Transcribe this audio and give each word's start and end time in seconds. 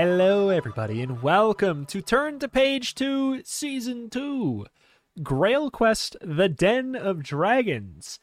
Hello, 0.00 0.48
everybody, 0.48 1.02
and 1.02 1.22
welcome 1.24 1.84
to 1.86 2.00
Turn 2.00 2.38
to 2.38 2.48
Page 2.48 2.94
2, 2.94 3.42
Season 3.42 4.08
2 4.08 4.64
Grail 5.24 5.72
Quest 5.72 6.16
The 6.20 6.48
Den 6.48 6.94
of 6.94 7.20
Dragons. 7.20 8.20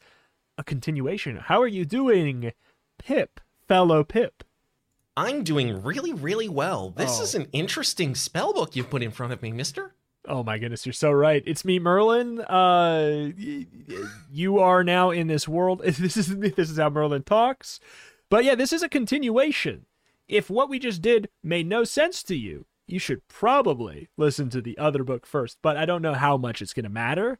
A 0.56 0.64
continuation. 0.64 1.36
How 1.36 1.60
are 1.60 1.66
you 1.66 1.84
doing, 1.84 2.52
Pip, 2.96 3.40
fellow 3.68 4.04
Pip? 4.04 4.42
I'm 5.18 5.44
doing 5.44 5.82
really, 5.82 6.14
really 6.14 6.48
well. 6.48 6.94
This 6.96 7.20
Oh. 7.20 7.24
is 7.24 7.34
an 7.34 7.46
interesting 7.52 8.14
spellbook 8.14 8.74
you've 8.74 8.88
put 8.88 9.02
in 9.02 9.10
front 9.10 9.34
of 9.34 9.42
me, 9.42 9.52
mister. 9.52 9.92
Oh 10.26 10.42
my 10.42 10.56
goodness, 10.56 10.86
you're 10.86 10.94
so 10.94 11.12
right. 11.12 11.42
It's 11.44 11.62
me, 11.62 11.78
Merlin. 11.78 12.40
Uh, 12.40 13.32
you 14.32 14.60
are 14.60 14.82
now 14.82 15.10
in 15.10 15.26
this 15.26 15.46
world. 15.46 15.82
This 15.84 16.16
is 16.16 16.38
this 16.38 16.70
is 16.70 16.78
how 16.78 16.88
Merlin 16.88 17.24
talks. 17.24 17.80
But 18.30 18.44
yeah, 18.44 18.54
this 18.54 18.72
is 18.72 18.82
a 18.82 18.88
continuation. 18.88 19.84
If 20.28 20.50
what 20.50 20.68
we 20.68 20.78
just 20.78 21.02
did 21.02 21.28
made 21.42 21.66
no 21.66 21.84
sense 21.84 22.22
to 22.24 22.36
you, 22.36 22.66
you 22.86 22.98
should 22.98 23.26
probably 23.28 24.08
listen 24.16 24.48
to 24.50 24.60
the 24.60 24.78
other 24.78 25.04
book 25.04 25.26
first. 25.26 25.58
But 25.62 25.76
I 25.76 25.86
don't 25.86 26.02
know 26.02 26.14
how 26.14 26.36
much 26.36 26.62
it's 26.62 26.72
going 26.72 26.84
to 26.84 26.90
matter. 26.90 27.38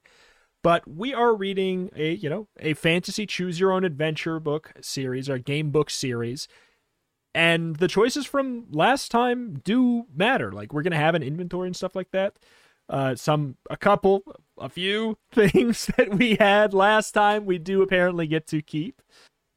But 0.62 0.88
we 0.88 1.14
are 1.14 1.34
reading 1.34 1.90
a 1.94 2.14
you 2.14 2.28
know 2.28 2.48
a 2.58 2.74
fantasy 2.74 3.26
choose 3.26 3.60
your 3.60 3.72
own 3.72 3.84
adventure 3.84 4.40
book 4.40 4.72
series 4.80 5.28
or 5.28 5.38
game 5.38 5.70
book 5.70 5.90
series. 5.90 6.48
And 7.34 7.76
the 7.76 7.88
choices 7.88 8.24
from 8.24 8.64
last 8.70 9.10
time 9.10 9.60
do 9.62 10.06
matter. 10.14 10.50
Like 10.52 10.72
we're 10.72 10.82
gonna 10.82 10.96
have 10.96 11.14
an 11.14 11.22
inventory 11.22 11.68
and 11.68 11.76
stuff 11.76 11.94
like 11.94 12.10
that 12.10 12.38
uh, 12.88 13.14
some 13.14 13.56
a 13.70 13.76
couple 13.76 14.22
a 14.58 14.68
few 14.68 15.18
things 15.32 15.86
that 15.96 16.14
we 16.14 16.36
had 16.36 16.72
last 16.72 17.12
time 17.12 17.44
we 17.44 17.58
do 17.58 17.82
apparently 17.82 18.26
get 18.26 18.46
to 18.46 18.62
keep 18.62 19.02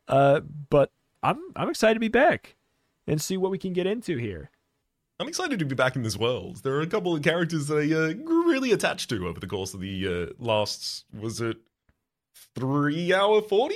uh 0.08 0.42
but 0.70 0.92
i'm 1.24 1.40
i'm 1.56 1.70
excited 1.70 1.94
to 1.94 2.00
be 2.00 2.08
back 2.08 2.56
and 3.10 3.22
see 3.22 3.38
what 3.38 3.52
we 3.52 3.58
can 3.58 3.74
get 3.74 3.88
into 3.88 4.18
here. 4.18 4.52
I'm 5.20 5.28
excited 5.28 5.60
to 5.60 5.66
be 5.66 5.76
back 5.76 5.98
in 5.98 6.04
this 6.04 6.16
world. 6.16 6.64
There 6.64 6.76
are 6.76 6.82
a 6.82 6.88
couple 6.88 7.14
of 7.14 7.22
characters 7.22 7.68
that 7.68 7.78
I 7.78 7.94
uh, 7.94 8.14
grew 8.14 8.48
really 8.48 8.72
attached 8.72 9.10
to 9.10 9.28
over 9.28 9.40
the 9.40 9.48
course 9.48 9.74
of 9.74 9.82
the 9.82 10.08
uh, 10.08 10.34
last, 10.44 11.04
was 11.14 11.42
it 11.42 11.58
three 12.56 13.14
hour 13.14 13.42
40 13.42 13.76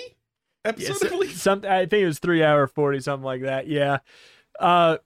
episode, 0.66 0.98
Yes, 1.02 1.12
I 1.12 1.28
some 1.34 1.62
i 1.67 1.80
think 1.80 2.03
it 2.03 2.06
was 2.06 2.20
three 2.20 2.44
hour 2.44 2.67
40 2.67 3.02
something 3.02 3.25
like 3.25 3.42
that 3.42 3.67
yeah. 3.67 3.98
Uh 4.59 4.98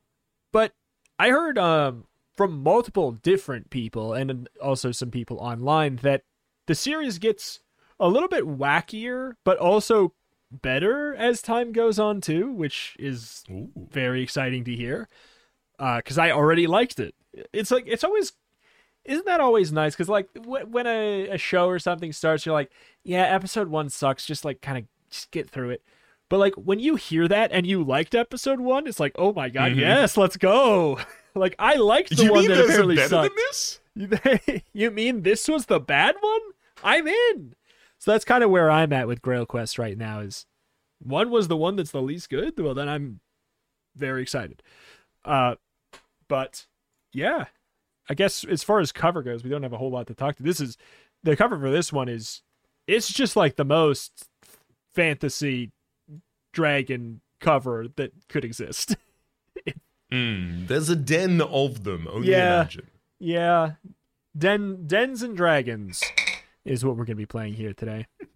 but 0.53 0.73
i 1.17 1.29
heard 1.29 1.57
um 1.57 2.05
from 2.35 2.61
multiple 2.61 3.11
different 3.11 3.69
people 3.69 4.13
and 4.13 4.47
also 4.61 4.91
some 4.91 5.09
people 5.09 5.37
online 5.39 5.97
that 5.97 6.23
the 6.67 6.75
series 6.75 7.17
gets 7.17 7.61
a 7.99 8.07
little 8.07 8.29
bit 8.29 8.45
wackier 8.45 9.33
but 9.43 9.57
also 9.57 10.13
better 10.51 11.13
as 11.15 11.41
time 11.41 11.71
goes 11.73 11.99
on 11.99 12.21
too 12.21 12.51
which 12.51 12.95
is 12.99 13.43
Ooh. 13.51 13.69
very 13.91 14.21
exciting 14.23 14.63
to 14.63 14.73
hear 14.73 15.09
Uh 15.79 15.97
because 15.97 16.17
I 16.17 16.31
already 16.31 16.67
liked 16.67 16.99
it. 16.99 17.13
It's 17.53 17.69
like 17.71 17.83
it's 17.87 18.03
always 18.03 18.31
isn't 19.05 19.25
that 19.25 19.39
always 19.39 19.71
nice? 19.71 19.93
Because 19.95 20.09
like 20.09 20.33
w- 20.33 20.65
when 20.65 20.85
a, 20.87 21.29
a 21.29 21.37
show 21.37 21.67
or 21.67 21.79
something 21.79 22.11
starts, 22.11 22.45
you're 22.45 22.53
like, 22.53 22.71
yeah, 23.03 23.23
episode 23.23 23.69
one 23.69 23.89
sucks. 23.89 24.25
Just 24.25 24.43
like 24.43 24.61
kind 24.61 24.77
of 24.79 24.83
just 25.09 25.31
get 25.31 25.49
through 25.49 25.69
it. 25.69 25.81
But 26.29 26.39
like 26.39 26.55
when 26.55 26.79
you 26.79 26.95
hear 26.95 27.25
that 27.29 27.51
and 27.53 27.65
you 27.65 27.83
liked 27.83 28.15
episode 28.15 28.59
one, 28.59 28.85
it's 28.87 28.99
like, 28.99 29.13
oh 29.17 29.31
my 29.33 29.47
god, 29.49 29.71
Mhm. 29.73 29.77
yes, 29.79 30.17
let's 30.17 30.35
go. 30.35 30.99
like 31.35 31.55
I 31.59 31.75
liked 31.75 32.17
the 32.17 32.23
you 32.23 32.31
one 32.33 32.47
that 32.47 32.65
apparently 32.65 32.97
sucked. 32.97 33.79
you 34.73 34.91
mean 34.91 35.21
this 35.23 35.47
was 35.47 35.67
the 35.67 35.79
bad 35.79 36.15
one? 36.19 36.41
I'm 36.83 37.07
in. 37.07 37.53
So 37.99 38.11
that's 38.11 38.25
kind 38.25 38.43
of 38.43 38.49
where 38.49 38.69
I'm 38.69 38.93
at 38.93 39.07
with 39.07 39.21
Grail 39.21 39.45
Quest 39.45 39.77
right 39.79 39.97
now. 39.97 40.19
Is 40.19 40.45
one 40.99 41.29
was 41.29 41.47
the 41.47 41.57
one 41.57 41.75
that's 41.75 41.91
the 41.91 42.01
least 42.01 42.29
good. 42.29 42.59
Well, 42.59 42.73
then 42.73 42.87
I'm 42.89 43.19
very 43.95 44.21
excited. 44.21 44.61
Uh, 45.25 45.55
but 46.27 46.65
yeah, 47.13 47.45
I 48.09 48.13
guess 48.13 48.43
as 48.43 48.63
far 48.63 48.79
as 48.79 48.91
cover 48.91 49.23
goes, 49.23 49.43
we 49.43 49.49
don't 49.49 49.63
have 49.63 49.73
a 49.73 49.77
whole 49.77 49.91
lot 49.91 50.07
to 50.07 50.13
talk 50.13 50.35
to. 50.37 50.43
This 50.43 50.59
is 50.61 50.77
the 51.23 51.35
cover 51.35 51.57
for 51.59 51.71
this 51.71 51.91
one 51.91 52.07
is 52.07 52.41
it's 52.87 53.11
just 53.11 53.35
like 53.35 53.55
the 53.55 53.65
most 53.65 54.29
fantasy 54.93 55.71
dragon 56.53 57.21
cover 57.41 57.87
that 57.95 58.11
could 58.29 58.45
exist. 58.45 58.95
Mm, 60.09 60.67
there's 60.69 60.87
a 60.89 60.95
den 60.95 61.41
of 61.41 61.83
them, 61.83 62.07
only 62.09 62.29
Yeah. 62.29 62.61
imagine. 62.61 62.87
Yeah, 63.19 63.71
Den 64.37 64.87
Dens 64.87 65.21
and 65.21 65.35
Dragons 65.35 66.01
is 66.67 66.85
what 66.85 66.97
we're 66.97 67.05
gonna 67.05 67.15
be 67.15 67.25
playing 67.25 67.53
here 67.53 67.73
today. 67.73 68.07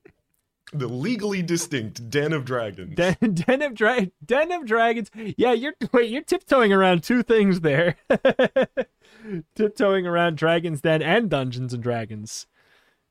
The 0.74 0.88
legally 0.88 1.42
distinct 1.42 2.10
den 2.10 2.32
of 2.32 2.46
dragons. 2.46 2.96
Den, 2.96 3.18
Den 3.34 3.62
of 3.62 3.74
Dra- 3.74 4.08
Den 4.26 4.54
of 4.54 4.66
Dragons. 4.66 5.12
Yeah, 5.36 5.52
you're 5.52 5.74
wait, 5.92 6.10
you're 6.10 6.22
tiptoeing 6.22 6.72
around 6.72 7.04
two 7.04 7.24
things 7.24 7.60
there. 7.60 7.98
tiptoeing 9.56 10.08
around 10.08 10.38
Dragons 10.38 10.80
Den 10.80 11.02
and 11.02 11.30
Dungeons 11.30 11.74
and 11.74 11.84
Dragons 11.84 12.48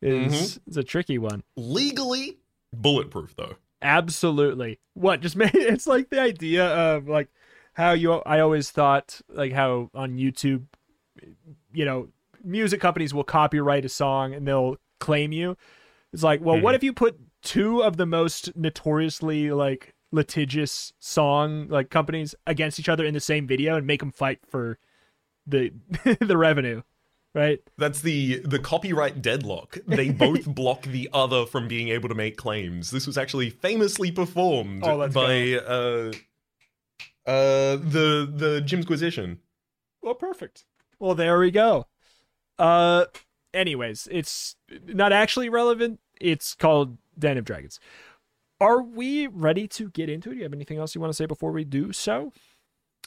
is 0.01 0.33
mm-hmm. 0.33 0.71
is 0.71 0.77
a 0.79 0.83
tricky 0.83 1.19
one. 1.19 1.43
legally 1.55 2.39
bulletproof, 2.73 3.37
though. 3.37 3.57
Absolutely. 3.83 4.79
What 4.95 5.21
just 5.21 5.37
made 5.37 5.55
it's 5.55 5.87
like 5.87 6.09
the 6.09 6.21
idea 6.21 6.67
of 6.67 7.09
like 7.09 7.29
how 7.75 7.93
you 7.93 8.15
I 8.15 8.41
always 8.41 8.71
thought 8.71 9.21
like 9.29 9.53
how 9.53 9.91
on 9.95 10.17
YouTube 10.17 10.65
you 11.75 11.85
know 11.85 12.09
music 12.43 12.81
companies 12.81 13.13
will 13.13 13.25
copyright 13.25 13.85
a 13.85 13.89
song 13.91 14.33
and 14.33 14.49
they'll 14.49 14.77
claim 15.01 15.33
you. 15.33 15.57
It's 16.13 16.23
like, 16.23 16.41
well, 16.41 16.61
what 16.61 16.75
if 16.75 16.83
you 16.83 16.93
put 16.93 17.19
two 17.43 17.83
of 17.83 17.97
the 17.97 18.07
most 18.07 18.57
notoriously 18.57 19.51
like 19.51 19.95
litigious 20.13 20.93
song 20.99 21.69
like 21.69 21.89
companies 21.89 22.35
against 22.47 22.81
each 22.81 22.89
other 22.89 23.05
in 23.05 23.15
the 23.15 23.21
same 23.21 23.47
video 23.47 23.77
and 23.77 23.87
make 23.87 24.01
them 24.01 24.11
fight 24.11 24.41
for 24.49 24.79
the 25.47 25.73
the 26.21 26.37
revenue, 26.37 26.83
right? 27.35 27.61
That's 27.79 28.01
the 28.03 28.41
the 28.41 28.59
copyright 28.59 29.23
deadlock. 29.23 29.79
They 29.87 30.11
both 30.27 30.47
block 30.47 30.83
the 30.83 31.09
other 31.13 31.47
from 31.47 31.69
being 31.69 31.89
able 31.89 32.09
to 32.09 32.15
make 32.15 32.37
claims. 32.37 32.91
This 32.91 33.07
was 33.07 33.17
actually 33.17 33.51
famously 33.51 34.11
performed 34.11 34.83
Oh, 34.85 35.09
by 35.09 35.55
uh 35.55 36.13
uh 37.27 37.77
the 37.77 38.31
the 38.35 38.61
Jimquisition. 38.65 39.39
Well, 40.03 40.15
perfect. 40.15 40.65
Well, 40.99 41.15
there 41.15 41.39
we 41.39 41.51
go. 41.51 41.87
Uh, 42.59 43.07
anyways, 43.55 44.09
it's 44.11 44.57
not 44.87 45.13
actually 45.13 45.49
relevant. 45.49 46.01
It's 46.21 46.55
called 46.55 46.99
Den 47.19 47.39
of 47.39 47.45
Dragons. 47.45 47.81
Are 48.61 48.83
we 48.83 49.27
ready 49.27 49.67
to 49.69 49.89
get 49.91 50.09
into 50.11 50.31
it? 50.31 50.33
Do 50.35 50.39
you 50.39 50.43
have 50.45 50.53
anything 50.53 50.79
else 50.79 50.95
you 50.95 51.01
want 51.01 51.11
to 51.13 51.17
say 51.17 51.27
before 51.27 51.51
we 51.53 51.65
do 51.65 51.93
so? 51.93 52.33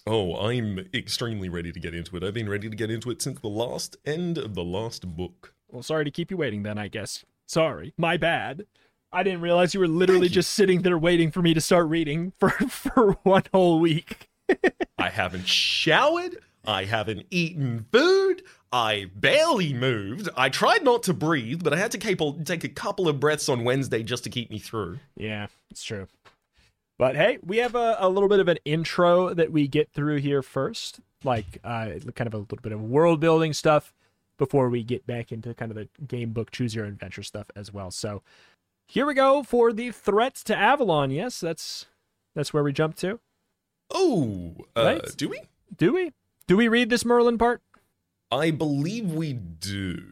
Oh, 0.06 0.36
I'm 0.36 0.80
extremely 0.94 1.48
ready 1.48 1.72
to 1.72 1.80
get 1.80 1.94
into 1.94 2.18
it. 2.18 2.24
I've 2.24 2.34
been 2.34 2.50
ready 2.50 2.70
to 2.70 2.76
get 2.76 2.90
into 2.92 3.10
it 3.12 3.22
since 3.22 3.40
the 3.40 3.48
last 3.48 3.96
end 4.06 4.38
of 4.38 4.56
the 4.56 4.64
last 4.64 5.16
book. 5.16 5.54
Well, 5.72 5.84
sorry 5.84 6.06
to 6.06 6.12
keep 6.12 6.32
you 6.32 6.38
waiting 6.38 6.64
then, 6.64 6.78
I 6.78 6.88
guess. 6.88 7.24
Sorry. 7.46 7.94
My 7.98 8.18
bad. 8.18 8.66
I 9.12 9.22
didn't 9.22 9.42
realize 9.42 9.74
you 9.76 9.80
were 9.80 9.88
literally 9.88 10.22
Thank 10.22 10.32
you. 10.32 10.36
just 10.36 10.54
sitting 10.54 10.82
there 10.82 10.98
waiting 10.98 11.30
for 11.30 11.42
me 11.44 11.54
to 11.54 11.62
start 11.62 11.88
reading 11.88 12.34
for, 12.40 12.50
for 12.70 13.14
one 13.24 13.44
whole 13.54 13.80
week. 13.80 14.28
I 14.98 15.10
haven't 15.10 15.48
showered. 15.48 16.38
I 16.66 16.86
haven't 16.86 17.26
eaten 17.30 17.86
food. 17.92 18.44
I 18.72 19.12
barely 19.16 19.74
moved. 19.74 20.30
I 20.36 20.50
tried 20.50 20.84
not 20.84 21.04
to 21.04 21.14
breathe, 21.14 21.64
but 21.64 21.74
I 21.74 21.78
had 21.78 21.92
to 21.92 21.98
take 22.44 22.64
a 22.64 22.70
couple 22.70 23.08
of 23.08 23.20
breaths 23.20 23.50
on 23.50 23.64
Wednesday 23.64 24.02
just 24.02 24.24
to 24.24 24.30
keep 24.30 24.50
me 24.50 24.60
through. 24.60 25.00
Yeah, 25.16 25.48
it's 25.70 25.84
true. 25.84 26.08
But 26.98 27.16
hey, 27.16 27.40
we 27.44 27.58
have 27.58 27.76
a, 27.76 27.98
a 28.00 28.08
little 28.10 28.30
bit 28.30 28.40
of 28.40 28.48
an 28.48 28.60
intro 28.66 29.34
that 29.34 29.52
we 29.52 29.68
get 29.68 29.92
through 29.92 30.18
here 30.18 30.42
first, 30.42 31.00
like 31.24 31.58
uh, 31.64 31.90
kind 32.16 32.28
of 32.28 32.34
a 32.34 32.38
little 32.38 32.58
bit 32.62 32.72
of 32.72 32.82
world 32.82 33.20
building 33.20 33.52
stuff 33.54 33.94
before 34.38 34.70
we 34.70 34.84
get 34.84 35.06
back 35.06 35.32
into 35.32 35.54
kind 35.54 35.72
of 35.72 35.76
the 35.78 35.88
game 36.08 36.32
book 36.32 36.52
choose 36.52 36.74
your 36.74 36.86
adventure 36.86 37.24
stuff 37.24 37.48
as 37.56 37.74
well. 37.74 37.92
So 37.92 38.22
here 38.88 39.06
we 39.06 39.14
go 39.14 39.44
for 39.44 39.74
the 39.74 39.92
threats 39.92 40.44
to 40.46 40.56
Avalon. 40.56 41.12
Yes, 41.12 41.40
that's 41.40 41.88
that's 42.36 42.54
where 42.54 42.64
we 42.64 42.74
jump 42.74 42.96
to. 42.98 43.20
Oh, 43.94 44.56
uh, 44.76 44.84
Right. 44.84 45.18
do 45.18 45.30
we? 45.30 45.42
Do 45.78 45.94
we? 45.94 46.12
Do 46.46 46.58
we 46.58 46.68
read 46.68 46.90
this 46.90 47.06
Merlin 47.06 47.38
part? 47.38 47.62
I 48.30 48.52
believe 48.52 49.12
we 49.12 49.34
do. 49.34 50.04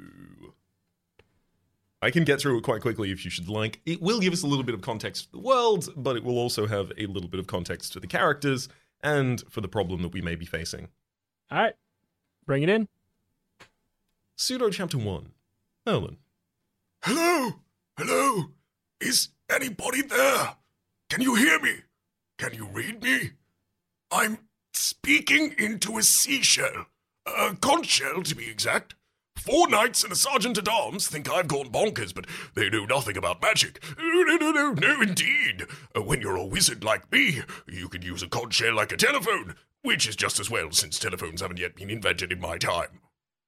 I 2.01 2.09
can 2.09 2.23
get 2.23 2.39
through 2.39 2.57
it 2.57 2.63
quite 2.63 2.81
quickly 2.81 3.11
if 3.11 3.25
you 3.25 3.31
should 3.31 3.49
like. 3.49 3.81
It 3.85 4.01
will 4.01 4.19
give 4.19 4.31
us 4.31 4.41
a 4.41 4.47
little 4.47 4.63
bit 4.63 4.73
of 4.73 4.81
context 4.81 5.25
to 5.25 5.31
the 5.33 5.39
world, 5.39 5.89
but 5.95 6.15
it 6.15 6.23
will 6.23 6.37
also 6.37 6.67
have 6.67 6.91
a 6.97 7.05
little 7.05 7.29
bit 7.29 7.39
of 7.39 7.47
context 7.47 7.93
to 7.93 7.99
the 7.99 8.07
characters 8.07 8.69
and 9.03 9.43
for 9.49 9.61
the 9.61 9.67
problem 9.67 10.01
that 10.03 10.13
we 10.13 10.21
may 10.21 10.35
be 10.35 10.45
facing. 10.45 10.87
All 11.51 11.59
right, 11.59 11.73
bring 12.45 12.63
it 12.63 12.69
in. 12.69 12.87
Pseudo 14.37 14.69
Chapter 14.69 14.97
1. 14.97 15.31
Merlin. 15.85 16.17
Hello? 17.03 17.55
Hello? 17.97 18.51
Is 18.99 19.29
anybody 19.49 20.01
there? 20.01 20.55
Can 21.09 21.21
you 21.21 21.35
hear 21.35 21.59
me? 21.59 21.73
Can 22.37 22.53
you 22.53 22.67
read 22.67 23.03
me? 23.03 23.31
I'm 24.11 24.37
speaking 24.73 25.53
into 25.57 25.97
a 25.97 26.03
seashell. 26.03 26.85
A 27.25 27.55
conch 27.55 27.87
shell, 27.87 28.23
to 28.23 28.35
be 28.35 28.49
exact. 28.49 28.95
Four 29.37 29.69
knights 29.69 30.03
and 30.03 30.11
a 30.11 30.15
sergeant 30.15 30.57
at 30.57 30.67
arms 30.67 31.07
think 31.07 31.29
I've 31.29 31.47
gone 31.47 31.71
bonkers, 31.71 32.13
but 32.13 32.27
they 32.53 32.69
know 32.69 32.85
nothing 32.85 33.17
about 33.17 33.41
magic. 33.41 33.83
No, 33.97 34.23
no, 34.23 34.51
no, 34.51 34.71
no, 34.73 35.01
indeed. 35.01 35.65
Uh, 35.95 36.01
when 36.03 36.21
you're 36.21 36.35
a 36.35 36.45
wizard 36.45 36.83
like 36.83 37.11
me, 37.11 37.41
you 37.67 37.89
can 37.89 38.01
use 38.01 38.21
a 38.21 38.27
conch 38.27 38.53
shell 38.55 38.75
like 38.75 38.91
a 38.91 38.97
telephone. 38.97 39.55
which 39.83 40.07
is 40.07 40.15
just 40.15 40.39
as 40.39 40.49
well 40.49 40.71
since 40.71 40.99
telephones 40.99 41.41
haven't 41.41 41.59
yet 41.59 41.75
been 41.75 41.89
invented 41.89 42.31
in 42.31 42.39
my 42.39 42.57
time. 42.57 43.01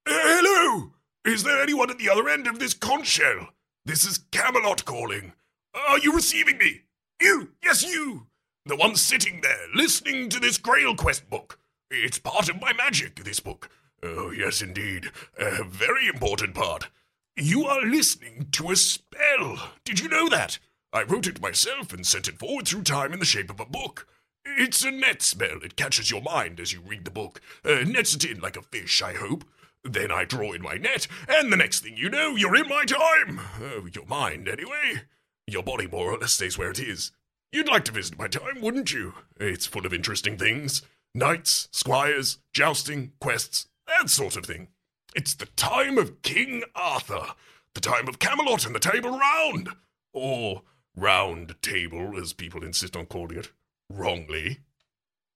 Uh, 0.06 0.12
hello! 0.12 0.92
Is 1.24 1.44
there 1.44 1.62
anyone 1.62 1.90
at 1.90 1.98
the 1.98 2.10
other 2.10 2.28
end 2.28 2.46
of 2.46 2.58
this 2.58 2.74
conch 2.74 3.06
shell? 3.06 3.48
This 3.84 4.04
is 4.04 4.18
Camelot 4.32 4.84
calling. 4.84 5.32
Are 5.74 5.98
you 5.98 6.12
receiving 6.12 6.58
me? 6.58 6.82
You! 7.20 7.50
Yes, 7.62 7.84
you! 7.84 8.26
The 8.66 8.76
one 8.76 8.96
sitting 8.96 9.42
there, 9.42 9.66
listening 9.74 10.30
to 10.30 10.40
this 10.40 10.56
Grail 10.56 10.96
Quest 10.96 11.28
book. 11.28 11.58
It's 11.90 12.18
part 12.18 12.48
of 12.48 12.62
my 12.62 12.72
magic, 12.72 13.22
this 13.22 13.38
book. 13.38 13.68
Oh, 14.02 14.30
yes, 14.30 14.62
indeed. 14.62 15.10
A 15.38 15.62
very 15.64 16.06
important 16.06 16.54
part. 16.54 16.88
You 17.36 17.66
are 17.66 17.84
listening 17.84 18.48
to 18.52 18.70
a 18.70 18.76
spell. 18.76 19.58
Did 19.84 20.00
you 20.00 20.08
know 20.08 20.30
that? 20.30 20.58
I 20.94 21.02
wrote 21.02 21.26
it 21.26 21.42
myself 21.42 21.92
and 21.92 22.06
sent 22.06 22.26
it 22.26 22.38
forward 22.38 22.66
through 22.66 22.84
time 22.84 23.12
in 23.12 23.18
the 23.18 23.26
shape 23.26 23.50
of 23.50 23.60
a 23.60 23.66
book. 23.66 24.06
It's 24.46 24.82
a 24.82 24.90
net 24.90 25.20
spell. 25.20 25.58
It 25.62 25.76
catches 25.76 26.10
your 26.10 26.22
mind 26.22 26.58
as 26.58 26.72
you 26.72 26.80
read 26.80 27.04
the 27.04 27.10
book. 27.10 27.42
Uh, 27.66 27.84
nets 27.84 28.14
it 28.14 28.24
in 28.24 28.40
like 28.40 28.56
a 28.56 28.62
fish, 28.62 29.02
I 29.02 29.12
hope. 29.12 29.44
Then 29.82 30.10
I 30.10 30.24
draw 30.24 30.52
in 30.52 30.62
my 30.62 30.76
net, 30.76 31.06
and 31.28 31.52
the 31.52 31.58
next 31.58 31.80
thing 31.80 31.98
you 31.98 32.08
know, 32.08 32.34
you're 32.34 32.56
in 32.56 32.68
my 32.70 32.86
time. 32.86 33.40
Uh, 33.60 33.84
your 33.92 34.06
mind, 34.06 34.48
anyway. 34.48 35.02
Your 35.46 35.62
body 35.62 35.86
more 35.86 36.14
or 36.14 36.18
less 36.18 36.32
stays 36.32 36.56
where 36.56 36.70
it 36.70 36.78
is. 36.78 37.12
You'd 37.54 37.68
like 37.68 37.84
to 37.84 37.92
visit 37.92 38.18
my 38.18 38.26
time, 38.26 38.60
wouldn't 38.60 38.92
you? 38.92 39.14
It's 39.38 39.64
full 39.64 39.86
of 39.86 39.94
interesting 39.94 40.36
things 40.36 40.82
knights, 41.14 41.68
squires, 41.70 42.38
jousting, 42.52 43.12
quests, 43.20 43.68
that 43.86 44.10
sort 44.10 44.36
of 44.36 44.44
thing. 44.44 44.66
It's 45.14 45.34
the 45.34 45.46
time 45.46 45.96
of 45.96 46.20
King 46.22 46.64
Arthur, 46.74 47.26
the 47.74 47.80
time 47.80 48.08
of 48.08 48.18
Camelot 48.18 48.66
and 48.66 48.74
the 48.74 48.80
Table 48.80 49.16
Round. 49.16 49.68
Or 50.12 50.62
Round 50.96 51.54
Table, 51.62 52.18
as 52.20 52.32
people 52.32 52.64
insist 52.64 52.96
on 52.96 53.06
calling 53.06 53.38
it, 53.38 53.52
wrongly. 53.88 54.58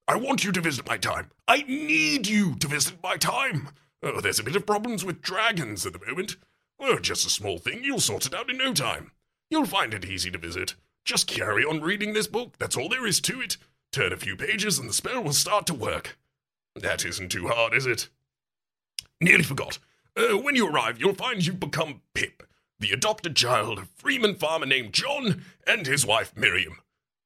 I 0.05 0.17
want 0.17 0.43
you 0.43 0.51
to 0.51 0.59
visit 0.59 0.85
my 0.85 0.97
time. 0.97 1.31
I 1.47 1.61
need 1.69 2.27
you 2.27 2.55
to 2.55 2.67
visit 2.67 3.01
my 3.01 3.15
time. 3.15 3.69
Oh, 4.03 4.19
there's 4.19 4.39
a 4.39 4.43
bit 4.43 4.57
of 4.57 4.65
problems 4.65 5.05
with 5.05 5.21
dragons 5.21 5.85
at 5.85 5.93
the 5.93 6.05
moment. 6.05 6.35
Oh, 6.81 6.99
just 6.99 7.25
a 7.25 7.29
small 7.29 7.59
thing. 7.59 7.81
You'll 7.85 8.01
sort 8.01 8.25
it 8.25 8.35
out 8.35 8.49
in 8.49 8.57
no 8.57 8.73
time. 8.73 9.11
You'll 9.49 9.65
find 9.65 9.93
it 9.93 10.03
easy 10.03 10.29
to 10.31 10.37
visit. 10.37 10.75
Just 11.09 11.25
carry 11.25 11.63
on 11.63 11.81
reading 11.81 12.13
this 12.13 12.27
book. 12.27 12.59
That's 12.59 12.77
all 12.77 12.87
there 12.87 13.07
is 13.07 13.19
to 13.21 13.41
it. 13.41 13.57
Turn 13.91 14.13
a 14.13 14.15
few 14.15 14.35
pages 14.35 14.77
and 14.77 14.87
the 14.87 14.93
spell 14.93 15.23
will 15.23 15.33
start 15.33 15.65
to 15.65 15.73
work. 15.73 16.19
That 16.75 17.03
isn't 17.03 17.29
too 17.29 17.47
hard, 17.47 17.73
is 17.73 17.87
it? 17.87 18.09
Nearly 19.19 19.41
forgot. 19.41 19.79
Uh, 20.15 20.37
when 20.37 20.55
you 20.55 20.69
arrive, 20.69 20.99
you'll 21.01 21.15
find 21.15 21.43
you've 21.43 21.59
become 21.59 22.01
Pip, 22.13 22.43
the 22.79 22.91
adopted 22.91 23.35
child 23.35 23.79
of 23.79 23.89
freeman 23.95 24.35
farmer 24.35 24.67
named 24.67 24.93
John 24.93 25.41
and 25.65 25.87
his 25.87 26.05
wife 26.05 26.31
Miriam. 26.35 26.77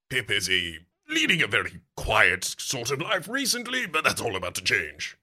Pip 0.10 0.32
is 0.32 0.50
a 0.50 0.78
leading 1.10 1.42
a 1.42 1.48
very 1.48 1.82
quiet 1.98 2.56
sort 2.58 2.90
of 2.90 3.02
life 3.02 3.28
recently, 3.28 3.86
but 3.86 4.06
that's 4.06 4.22
all 4.22 4.38
about 4.38 4.56
to 4.56 4.64
change. 4.64 5.18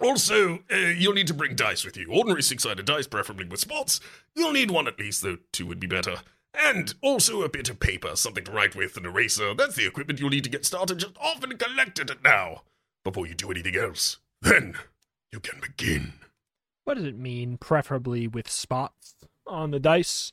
Also, 0.00 0.60
uh, 0.72 0.76
you'll 0.76 1.12
need 1.12 1.26
to 1.26 1.34
bring 1.34 1.54
dice 1.54 1.84
with 1.84 1.98
you. 1.98 2.10
Ordinary 2.10 2.42
six-sided 2.42 2.86
dice, 2.86 3.06
preferably 3.06 3.44
with 3.44 3.60
spots. 3.60 4.00
You'll 4.34 4.52
need 4.52 4.70
one 4.70 4.88
at 4.88 4.98
least, 4.98 5.20
though 5.20 5.36
two 5.52 5.66
would 5.66 5.78
be 5.78 5.86
better. 5.86 6.16
And 6.58 6.94
also 7.02 7.42
a 7.42 7.48
bit 7.48 7.68
of 7.68 7.80
paper, 7.80 8.16
something 8.16 8.44
to 8.44 8.52
write 8.52 8.74
with, 8.74 8.96
an 8.96 9.06
eraser. 9.06 9.54
That's 9.54 9.76
the 9.76 9.86
equipment 9.86 10.20
you'll 10.20 10.30
need 10.30 10.44
to 10.44 10.50
get 10.50 10.64
started. 10.64 10.98
Just 10.98 11.16
off 11.18 11.42
and 11.42 11.58
collect 11.58 11.98
it 11.98 12.10
now, 12.22 12.62
before 13.04 13.26
you 13.26 13.34
do 13.34 13.50
anything 13.50 13.76
else. 13.76 14.18
Then 14.42 14.74
you 15.32 15.40
can 15.40 15.60
begin. 15.60 16.14
What 16.84 16.94
does 16.94 17.04
it 17.04 17.18
mean, 17.18 17.58
preferably 17.58 18.28
with 18.28 18.50
spots 18.50 19.16
on 19.46 19.70
the 19.70 19.80
dice? 19.80 20.32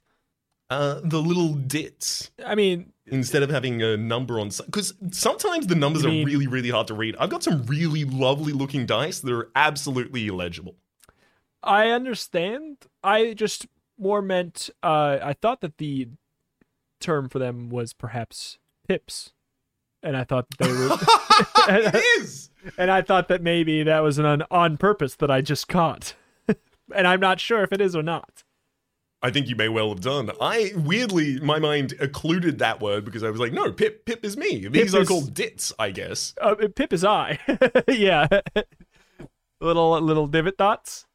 Uh, 0.70 1.02
the 1.04 1.22
little 1.22 1.54
dits 1.54 2.32
I 2.44 2.56
mean, 2.56 2.94
instead 3.06 3.44
of 3.44 3.50
having 3.50 3.84
a 3.84 3.96
number 3.96 4.40
on 4.40 4.50
because 4.66 4.94
sometimes 5.12 5.68
the 5.68 5.76
numbers 5.76 6.04
You 6.04 6.10
are 6.10 6.26
really 6.26 6.48
really 6.48 6.70
hard 6.70 6.88
to 6.88 6.96
read. 6.96 7.16
I've 7.20 7.30
got 7.30 7.44
some 7.44 7.64
really 7.66 8.06
lovely 8.06 8.54
looking 8.54 8.86
dice 8.86 9.20
that 9.20 9.32
are 9.32 9.50
absolutely 9.56 10.26
illegible. 10.26 10.76
I 11.62 11.90
understand. 11.90 12.78
I 13.04 13.34
just 13.34 13.68
more 13.98 14.22
meant 14.22 14.70
uh 14.82 15.20
I 15.22 15.34
thought 15.34 15.62
that 15.62 15.78
the 15.78 16.08
term 17.00 17.30
for 17.30 17.40
them 17.40 17.70
was 17.70 17.94
perhaps 17.94 18.58
pips. 18.88 19.34
And 20.02 20.18
I 20.18 20.24
thought 20.24 20.48
that 20.50 20.66
they 20.66 20.72
were 20.72 20.98
it 21.96 22.04
is. 22.20 22.50
and 22.78 22.92
I 22.92 23.02
thought 23.02 23.28
that 23.30 23.42
maybe 23.42 23.84
that 23.84 24.00
was 24.00 24.18
an 24.18 24.26
on, 24.26 24.44
on 24.52 24.78
purpose 24.78 25.16
that 25.16 25.32
I 25.32 25.42
just 25.42 25.68
caught. 25.68 26.16
and 26.96 27.08
I'm 27.08 27.20
not 27.20 27.40
sure 27.40 27.64
if 27.64 27.72
it 27.72 27.82
is 27.82 27.96
or 27.96 28.04
not. 28.04 28.44
I 29.22 29.32
think 29.32 29.48
you 29.48 29.56
may 29.56 29.70
well 29.70 29.88
have 29.90 30.02
done. 30.02 30.30
I 30.42 30.74
weirdly, 30.76 31.40
my 31.40 31.58
mind 31.58 31.94
occluded 32.02 32.60
that 32.60 32.82
word 32.82 33.06
because 33.06 33.24
I 33.24 33.30
was 33.30 33.40
like, 33.40 33.54
no, 33.54 33.72
Pip, 33.72 34.06
Pip 34.06 34.26
is 34.26 34.36
me. 34.36 34.68
These 34.68 34.94
are 34.94 35.04
is- 35.04 35.08
called 35.08 35.34
dits, 35.34 35.72
I 35.80 35.92
guess. 35.92 36.34
Uh, 36.42 36.56
Pip 36.76 36.92
is 36.92 37.06
I. 37.06 37.40
yeah. 37.88 38.28
little 39.62 40.02
little 40.02 40.28
divot 40.28 40.58
dots. 40.58 41.06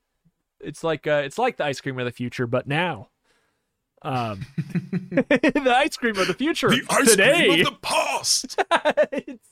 It's 0.60 0.82
like 0.84 1.06
uh, 1.06 1.22
it's 1.24 1.38
like 1.38 1.56
the 1.56 1.64
ice 1.64 1.80
cream 1.80 1.98
of 1.98 2.04
the 2.04 2.12
future, 2.12 2.46
but 2.46 2.66
now. 2.66 3.08
Um, 4.02 4.46
the 4.56 5.74
ice 5.76 5.96
cream 5.96 6.16
of 6.18 6.28
the 6.28 6.34
future 6.34 6.68
The 6.68 6.82
ice 6.88 7.10
today. 7.10 7.46
cream 7.48 7.66
of 7.66 7.72
the 7.72 7.78
past. 7.82 8.62
it's, 9.12 9.48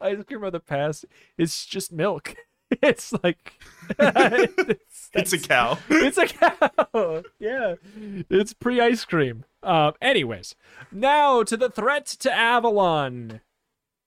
ice 0.00 0.22
cream 0.26 0.44
of 0.44 0.52
the 0.52 0.60
past. 0.60 1.04
It's 1.38 1.64
just 1.66 1.92
milk. 1.92 2.34
It's 2.82 3.14
like 3.24 3.54
it's, 3.98 5.08
It's 5.14 5.32
a 5.32 5.38
cow. 5.38 5.78
it's 5.88 6.18
a 6.18 6.26
cow. 6.26 7.22
Yeah, 7.38 7.76
it's 8.28 8.52
pre 8.52 8.78
ice 8.78 9.06
cream. 9.06 9.46
Um, 9.62 9.94
anyways, 10.02 10.54
now 10.92 11.42
to 11.44 11.56
the 11.56 11.70
threat 11.70 12.04
to 12.20 12.30
Avalon. 12.30 13.40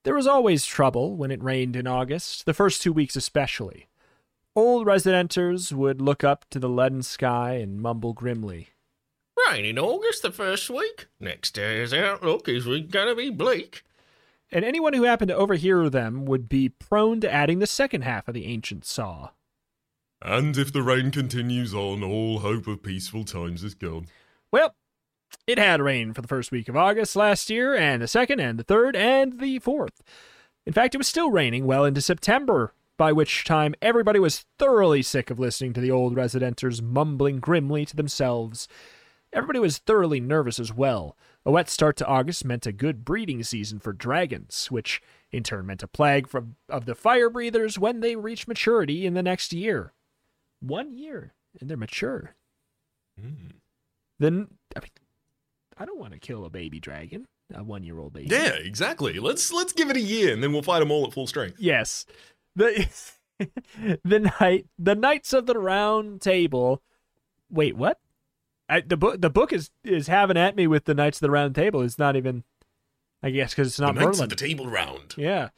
There 0.03 0.13
was 0.15 0.27
always 0.27 0.65
trouble 0.65 1.15
when 1.15 1.29
it 1.31 1.41
rained 1.43 1.75
in 1.75 1.85
August, 1.87 2.45
the 2.45 2.53
first 2.53 2.81
two 2.83 2.93
weeks 2.93 3.15
especially. 3.15 3.87
Old 4.55 4.85
residenters 4.85 5.71
would 5.71 6.01
look 6.01 6.23
up 6.23 6.45
to 6.49 6.59
the 6.59 6.67
leaden 6.67 7.03
sky 7.03 7.53
and 7.53 7.81
mumble 7.81 8.13
grimly. 8.13 8.69
Rain 9.49 9.63
in 9.63 9.79
August 9.79 10.21
the 10.23 10.31
first 10.31 10.69
week. 10.69 11.07
Next 11.19 11.51
day's 11.51 11.93
outlook 11.93 12.49
is 12.49 12.65
we 12.65 12.81
gonna 12.81 13.15
be 13.15 13.29
bleak. 13.29 13.83
And 14.51 14.65
anyone 14.65 14.91
who 14.91 15.03
happened 15.03 15.29
to 15.29 15.35
overhear 15.35 15.89
them 15.89 16.25
would 16.25 16.49
be 16.49 16.67
prone 16.67 17.21
to 17.21 17.31
adding 17.31 17.59
the 17.59 17.67
second 17.67 18.01
half 18.01 18.27
of 18.27 18.33
the 18.33 18.45
ancient 18.45 18.83
saw. 18.83 19.29
And 20.21 20.57
if 20.57 20.73
the 20.73 20.83
rain 20.83 21.11
continues 21.11 21.73
on, 21.73 22.03
all 22.03 22.39
hope 22.39 22.67
of 22.67 22.83
peaceful 22.83 23.23
times 23.23 23.63
is 23.63 23.73
gone. 23.73 24.07
Well, 24.51 24.75
it 25.47 25.57
had 25.57 25.81
rained 25.81 26.15
for 26.15 26.21
the 26.21 26.27
first 26.27 26.51
week 26.51 26.67
of 26.67 26.75
August 26.75 27.15
last 27.15 27.49
year, 27.49 27.73
and 27.73 28.01
the 28.01 28.07
second, 28.07 28.41
and 28.41 28.59
the 28.59 28.63
third, 28.63 28.97
and 28.97 29.39
the 29.39 29.59
fourth. 29.59 30.03
In 30.65 30.73
fact, 30.73 30.93
it 30.93 30.97
was 30.97 31.07
still 31.07 31.31
raining 31.31 31.65
well 31.65 31.85
into 31.85 32.01
September, 32.01 32.73
by 33.01 33.11
which 33.11 33.45
time 33.45 33.73
everybody 33.81 34.19
was 34.19 34.45
thoroughly 34.59 35.01
sick 35.01 35.31
of 35.31 35.39
listening 35.39 35.73
to 35.73 35.81
the 35.81 35.89
old 35.89 36.15
residenters 36.15 36.83
mumbling 36.83 37.39
grimly 37.39 37.83
to 37.83 37.95
themselves. 37.95 38.67
Everybody 39.33 39.57
was 39.57 39.79
thoroughly 39.79 40.19
nervous 40.19 40.59
as 40.59 40.71
well. 40.71 41.17
A 41.43 41.49
wet 41.49 41.67
start 41.67 41.97
to 41.97 42.05
August 42.05 42.45
meant 42.45 42.67
a 42.67 42.71
good 42.71 43.03
breeding 43.03 43.41
season 43.41 43.79
for 43.79 43.91
dragons, 43.91 44.67
which 44.69 45.01
in 45.31 45.41
turn 45.41 45.65
meant 45.65 45.81
a 45.81 45.87
plague 45.87 46.27
from, 46.27 46.57
of 46.69 46.85
the 46.85 46.93
fire 46.93 47.27
breathers 47.27 47.79
when 47.79 48.01
they 48.01 48.15
reach 48.15 48.47
maturity 48.47 49.07
in 49.07 49.15
the 49.15 49.23
next 49.23 49.51
year. 49.51 49.93
One 50.59 50.93
year, 50.93 51.33
and 51.59 51.67
they're 51.67 51.77
mature. 51.77 52.35
Mm. 53.19 53.53
Then, 54.19 54.47
I 54.75 54.79
mean, 54.79 54.91
I 55.75 55.85
don't 55.85 55.99
want 55.99 56.13
to 56.13 56.19
kill 56.19 56.45
a 56.45 56.51
baby 56.51 56.79
dragon, 56.79 57.25
a 57.51 57.63
one-year-old 57.63 58.13
baby. 58.13 58.27
Yeah, 58.29 58.53
exactly. 58.53 59.17
Let's 59.17 59.51
let's 59.51 59.73
give 59.73 59.89
it 59.89 59.97
a 59.97 60.01
year 60.01 60.31
and 60.35 60.43
then 60.43 60.53
we'll 60.53 60.61
fight 60.61 60.81
them 60.81 60.91
all 60.91 61.07
at 61.07 61.13
full 61.13 61.25
strength. 61.25 61.55
Yes, 61.57 62.05
the 62.55 62.87
the 64.03 64.31
night 64.39 64.67
the 64.77 64.95
knights 64.95 65.33
of 65.33 65.45
the 65.45 65.57
round 65.59 66.21
table. 66.21 66.81
Wait, 67.49 67.75
what? 67.75 67.99
I, 68.69 68.81
the 68.81 68.97
book 68.97 69.19
the 69.21 69.29
book 69.29 69.51
is 69.51 69.71
is 69.83 70.07
having 70.07 70.37
at 70.37 70.55
me 70.55 70.67
with 70.67 70.85
the 70.85 70.93
knights 70.93 71.17
of 71.17 71.21
the 71.21 71.31
round 71.31 71.55
table. 71.55 71.81
It's 71.81 71.99
not 71.99 72.15
even, 72.15 72.43
I 73.21 73.29
guess, 73.31 73.51
because 73.51 73.67
it's 73.67 73.79
not 73.79 73.95
The 73.95 74.01
knights 74.01 74.17
Merlin. 74.17 74.23
of 74.23 74.29
the 74.29 74.35
table 74.35 74.67
round. 74.67 75.15
Yeah. 75.17 75.49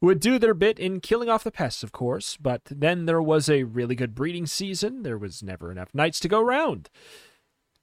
Would 0.00 0.20
do 0.20 0.38
their 0.38 0.54
bit 0.54 0.78
in 0.78 1.00
killing 1.00 1.30
off 1.30 1.44
the 1.44 1.50
pests, 1.50 1.82
of 1.82 1.92
course, 1.92 2.36
but 2.36 2.60
then 2.70 3.06
there 3.06 3.22
was 3.22 3.48
a 3.48 3.62
really 3.62 3.94
good 3.94 4.14
breeding 4.14 4.46
season. 4.46 5.02
There 5.02 5.16
was 5.16 5.42
never 5.42 5.70
enough 5.72 5.94
knights 5.94 6.20
to 6.20 6.28
go 6.28 6.42
round. 6.42 6.90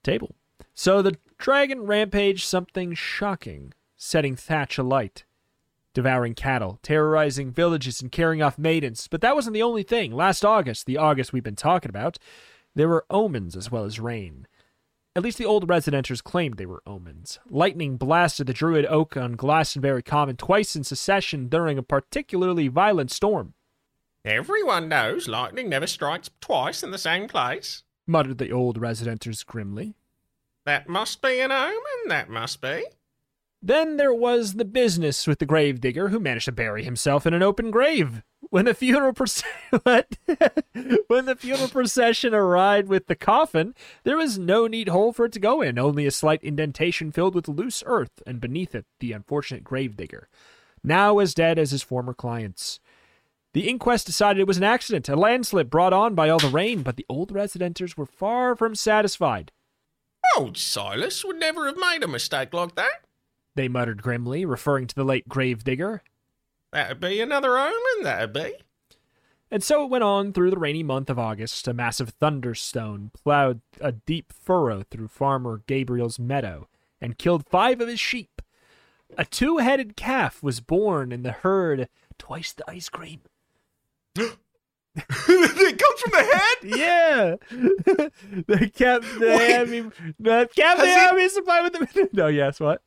Table. 0.04 0.34
So 0.74 1.02
the 1.02 1.16
dragon 1.38 1.82
rampaged 1.82 2.44
something 2.46 2.94
shocking, 2.94 3.72
setting 3.96 4.36
thatch 4.36 4.78
alight, 4.78 5.24
devouring 5.94 6.34
cattle, 6.34 6.78
terrorizing 6.82 7.50
villages, 7.50 8.00
and 8.00 8.10
carrying 8.12 8.42
off 8.42 8.58
maidens. 8.58 9.08
But 9.08 9.20
that 9.20 9.34
wasn't 9.34 9.54
the 9.54 9.62
only 9.62 9.82
thing. 9.82 10.12
Last 10.12 10.44
August, 10.44 10.86
the 10.86 10.96
August 10.98 11.32
we've 11.32 11.42
been 11.42 11.56
talking 11.56 11.88
about, 11.88 12.18
there 12.74 12.88
were 12.88 13.06
omens 13.10 13.56
as 13.56 13.70
well 13.70 13.84
as 13.84 14.00
rain. 14.00 14.46
At 15.14 15.22
least 15.22 15.36
the 15.36 15.44
old 15.44 15.68
residenters 15.68 16.24
claimed 16.24 16.56
they 16.56 16.64
were 16.66 16.82
omens. 16.86 17.38
Lightning 17.50 17.98
blasted 17.98 18.46
the 18.46 18.54
Druid 18.54 18.86
Oak 18.86 19.16
on 19.16 19.32
Glastonbury 19.32 20.02
Common 20.02 20.36
twice 20.36 20.74
in 20.74 20.84
succession 20.84 21.48
during 21.48 21.76
a 21.76 21.82
particularly 21.82 22.68
violent 22.68 23.10
storm, 23.10 23.54
Everyone 24.24 24.88
knows 24.88 25.26
lightning 25.26 25.68
never 25.68 25.88
strikes 25.88 26.30
twice 26.40 26.84
in 26.84 26.92
the 26.92 26.98
same 26.98 27.26
place. 27.26 27.82
muttered 28.06 28.38
the 28.38 28.52
old 28.52 28.80
residenters 28.80 29.44
grimly. 29.44 29.94
That 30.64 30.88
must 30.88 31.20
be 31.20 31.40
an 31.40 31.50
omen, 31.50 32.06
that 32.06 32.30
must 32.30 32.60
be. 32.60 32.84
Then 33.64 33.96
there 33.96 34.12
was 34.12 34.54
the 34.54 34.64
business 34.64 35.28
with 35.28 35.38
the 35.38 35.46
gravedigger 35.46 36.08
who 36.08 36.18
managed 36.18 36.46
to 36.46 36.52
bury 36.52 36.82
himself 36.82 37.26
in 37.26 37.32
an 37.32 37.44
open 37.44 37.70
grave. 37.70 38.22
When 38.50 38.64
the 38.64 38.74
funeral 38.74 39.12
when 41.06 41.26
the 41.26 41.36
funeral 41.38 41.68
procession 41.68 42.34
arrived 42.34 42.88
with 42.88 43.06
the 43.06 43.14
coffin, 43.14 43.74
there 44.02 44.16
was 44.16 44.36
no 44.36 44.66
neat 44.66 44.88
hole 44.88 45.12
for 45.12 45.26
it 45.26 45.32
to 45.32 45.40
go 45.40 45.62
in, 45.62 45.78
only 45.78 46.06
a 46.06 46.10
slight 46.10 46.42
indentation 46.42 47.12
filled 47.12 47.36
with 47.36 47.46
loose 47.46 47.84
earth, 47.86 48.20
and 48.26 48.40
beneath 48.40 48.74
it 48.74 48.84
the 48.98 49.12
unfortunate 49.12 49.62
gravedigger, 49.62 50.28
now 50.82 51.20
as 51.20 51.32
dead 51.32 51.56
as 51.56 51.70
his 51.70 51.84
former 51.84 52.14
clients. 52.14 52.80
The 53.54 53.68
inquest 53.68 54.06
decided 54.06 54.40
it 54.40 54.46
was 54.46 54.58
an 54.58 54.64
accident, 54.64 55.08
a 55.08 55.14
landslip 55.14 55.70
brought 55.70 55.92
on 55.92 56.16
by 56.16 56.28
all 56.28 56.38
the 56.38 56.48
rain, 56.48 56.82
but 56.82 56.96
the 56.96 57.06
old 57.08 57.32
residenters 57.32 57.96
were 57.96 58.06
far 58.06 58.56
from 58.56 58.74
satisfied. 58.74 59.52
Old 60.36 60.58
Silas 60.58 61.24
would 61.24 61.38
never 61.38 61.66
have 61.66 61.76
made 61.76 62.02
a 62.02 62.08
mistake 62.08 62.52
like 62.52 62.74
that. 62.74 63.04
They 63.54 63.68
muttered 63.68 64.02
grimly, 64.02 64.44
referring 64.44 64.86
to 64.86 64.94
the 64.94 65.04
late 65.04 65.28
gravedigger. 65.28 66.02
That'd 66.72 67.00
be 67.00 67.20
another 67.20 67.58
omen, 67.58 68.02
that'd 68.02 68.32
be. 68.32 68.54
And 69.50 69.62
so 69.62 69.84
it 69.84 69.90
went 69.90 70.04
on 70.04 70.32
through 70.32 70.50
the 70.50 70.58
rainy 70.58 70.82
month 70.82 71.10
of 71.10 71.18
August. 71.18 71.68
A 71.68 71.74
massive 71.74 72.10
thunderstone 72.10 73.10
plowed 73.12 73.60
a 73.80 73.92
deep 73.92 74.32
furrow 74.32 74.82
through 74.90 75.08
Farmer 75.08 75.62
Gabriel's 75.66 76.18
meadow 76.18 76.68
and 77.00 77.18
killed 77.18 77.46
five 77.46 77.80
of 77.82 77.88
his 77.88 78.00
sheep. 78.00 78.40
A 79.18 79.26
two 79.26 79.58
headed 79.58 79.94
calf 79.94 80.42
was 80.42 80.60
born 80.60 81.12
in 81.12 81.22
the 81.22 81.32
herd, 81.32 81.90
twice 82.18 82.52
the 82.52 82.68
ice 82.70 82.88
cream. 82.88 83.20
it 84.96 85.78
comes 85.78 86.00
from 86.00 86.12
the 86.12 86.24
head. 86.34 86.48
Yeah, 86.64 87.36
the 88.46 88.70
cap, 88.72 89.02
the 89.02 89.34
Wait. 89.36 89.56
army, 89.56 89.80
the 90.20 90.48
cap, 90.54 90.78
the 90.78 91.08
army 91.08 91.28
supplied 91.28 91.62
with 91.62 91.72
the. 91.72 92.08
No, 92.12 92.28
yes, 92.28 92.60
what? 92.60 92.82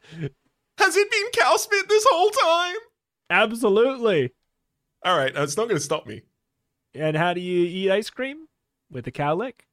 Has 0.77 0.96
it 0.96 1.10
been 1.10 1.27
cow 1.34 1.55
spit 1.58 1.88
this 1.88 2.05
whole 2.10 2.29
time? 2.29 2.75
Absolutely. 3.29 4.34
All 5.03 5.17
right, 5.17 5.32
it's 5.36 5.58
not 5.58 5.67
going 5.67 5.77
to 5.77 5.84
stop 5.84 6.05
me. 6.08 6.24
And 6.94 7.15
how 7.17 7.34
do 7.34 7.41
you 7.41 7.65
eat 7.65 7.91
ice 7.91 8.10
cream? 8.10 8.48
With 8.91 9.08
a 9.08 9.12
cow 9.12 9.36
lick. 9.36 9.65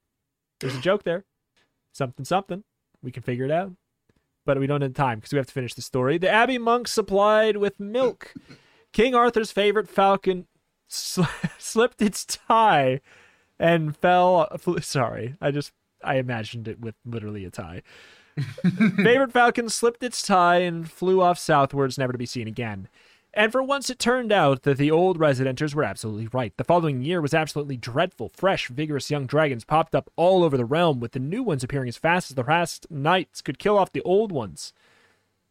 There's 0.60 0.74
a 0.74 0.80
joke 0.82 1.04
there. 1.04 1.24
Something, 1.92 2.24
something. 2.24 2.64
We 3.02 3.10
can 3.10 3.22
figure 3.22 3.44
it 3.44 3.50
out. 3.50 3.72
But 4.44 4.58
we 4.58 4.66
don't 4.66 4.82
have 4.82 4.94
time 4.94 5.18
because 5.18 5.32
we 5.32 5.36
have 5.36 5.46
to 5.46 5.52
finish 5.52 5.74
the 5.74 5.82
story. 5.82 6.18
The 6.18 6.28
Abbey 6.28 6.58
monks 6.58 6.90
supplied 6.90 7.56
with 7.56 7.78
milk. 7.78 8.34
King 8.92 9.14
Arthur's 9.14 9.52
favorite 9.52 9.88
falcon 9.88 10.46
sl- 10.88 11.22
slipped 11.58 12.02
its 12.02 12.24
tie 12.24 13.00
and 13.58 13.96
fell. 13.96 14.48
Sorry, 14.80 15.36
I 15.40 15.50
just 15.50 15.72
I 16.02 16.16
imagined 16.16 16.66
it 16.68 16.80
with 16.80 16.94
literally 17.04 17.44
a 17.44 17.50
tie. 17.50 17.82
Favorite 18.96 19.32
falcon 19.32 19.68
slipped 19.68 20.02
its 20.02 20.22
tie 20.22 20.58
and 20.58 20.90
flew 20.90 21.20
off 21.20 21.38
southwards, 21.38 21.98
never 21.98 22.12
to 22.12 22.18
be 22.18 22.26
seen 22.26 22.48
again. 22.48 22.88
And 23.34 23.50
for 23.50 23.62
once, 23.62 23.88
it 23.88 23.98
turned 23.98 24.30
out 24.30 24.62
that 24.62 24.76
the 24.76 24.90
old 24.90 25.18
residenters 25.18 25.74
were 25.74 25.84
absolutely 25.84 26.28
right. 26.32 26.54
The 26.58 26.64
following 26.64 27.02
year 27.02 27.20
was 27.20 27.32
absolutely 27.32 27.78
dreadful. 27.78 28.30
Fresh, 28.34 28.68
vigorous 28.68 29.10
young 29.10 29.24
dragons 29.24 29.64
popped 29.64 29.94
up 29.94 30.10
all 30.16 30.44
over 30.44 30.58
the 30.58 30.66
realm, 30.66 31.00
with 31.00 31.12
the 31.12 31.18
new 31.18 31.42
ones 31.42 31.64
appearing 31.64 31.88
as 31.88 31.96
fast 31.96 32.30
as 32.30 32.34
the 32.34 32.44
past 32.44 32.86
knights 32.90 33.40
could 33.40 33.58
kill 33.58 33.78
off 33.78 33.92
the 33.92 34.02
old 34.02 34.32
ones. 34.32 34.74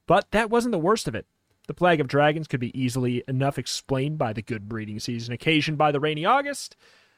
But 0.06 0.30
that 0.32 0.52
wasn't 0.52 0.74
the 0.74 0.78
worst 0.78 1.08
of 1.08 1.16
it. 1.16 1.26
The 1.68 1.74
plague 1.74 2.02
of 2.02 2.08
dragons 2.08 2.48
could 2.48 2.60
be 2.60 2.80
easily 2.80 3.24
enough 3.28 3.58
explained 3.58 4.18
by 4.18 4.34
the 4.34 4.42
good 4.42 4.70
breeding 4.70 5.00
season 5.00 5.34
occasioned 5.34 5.78
by 5.78 5.92
the 5.92 6.00
rainy 6.00 6.26
August. 6.26 6.76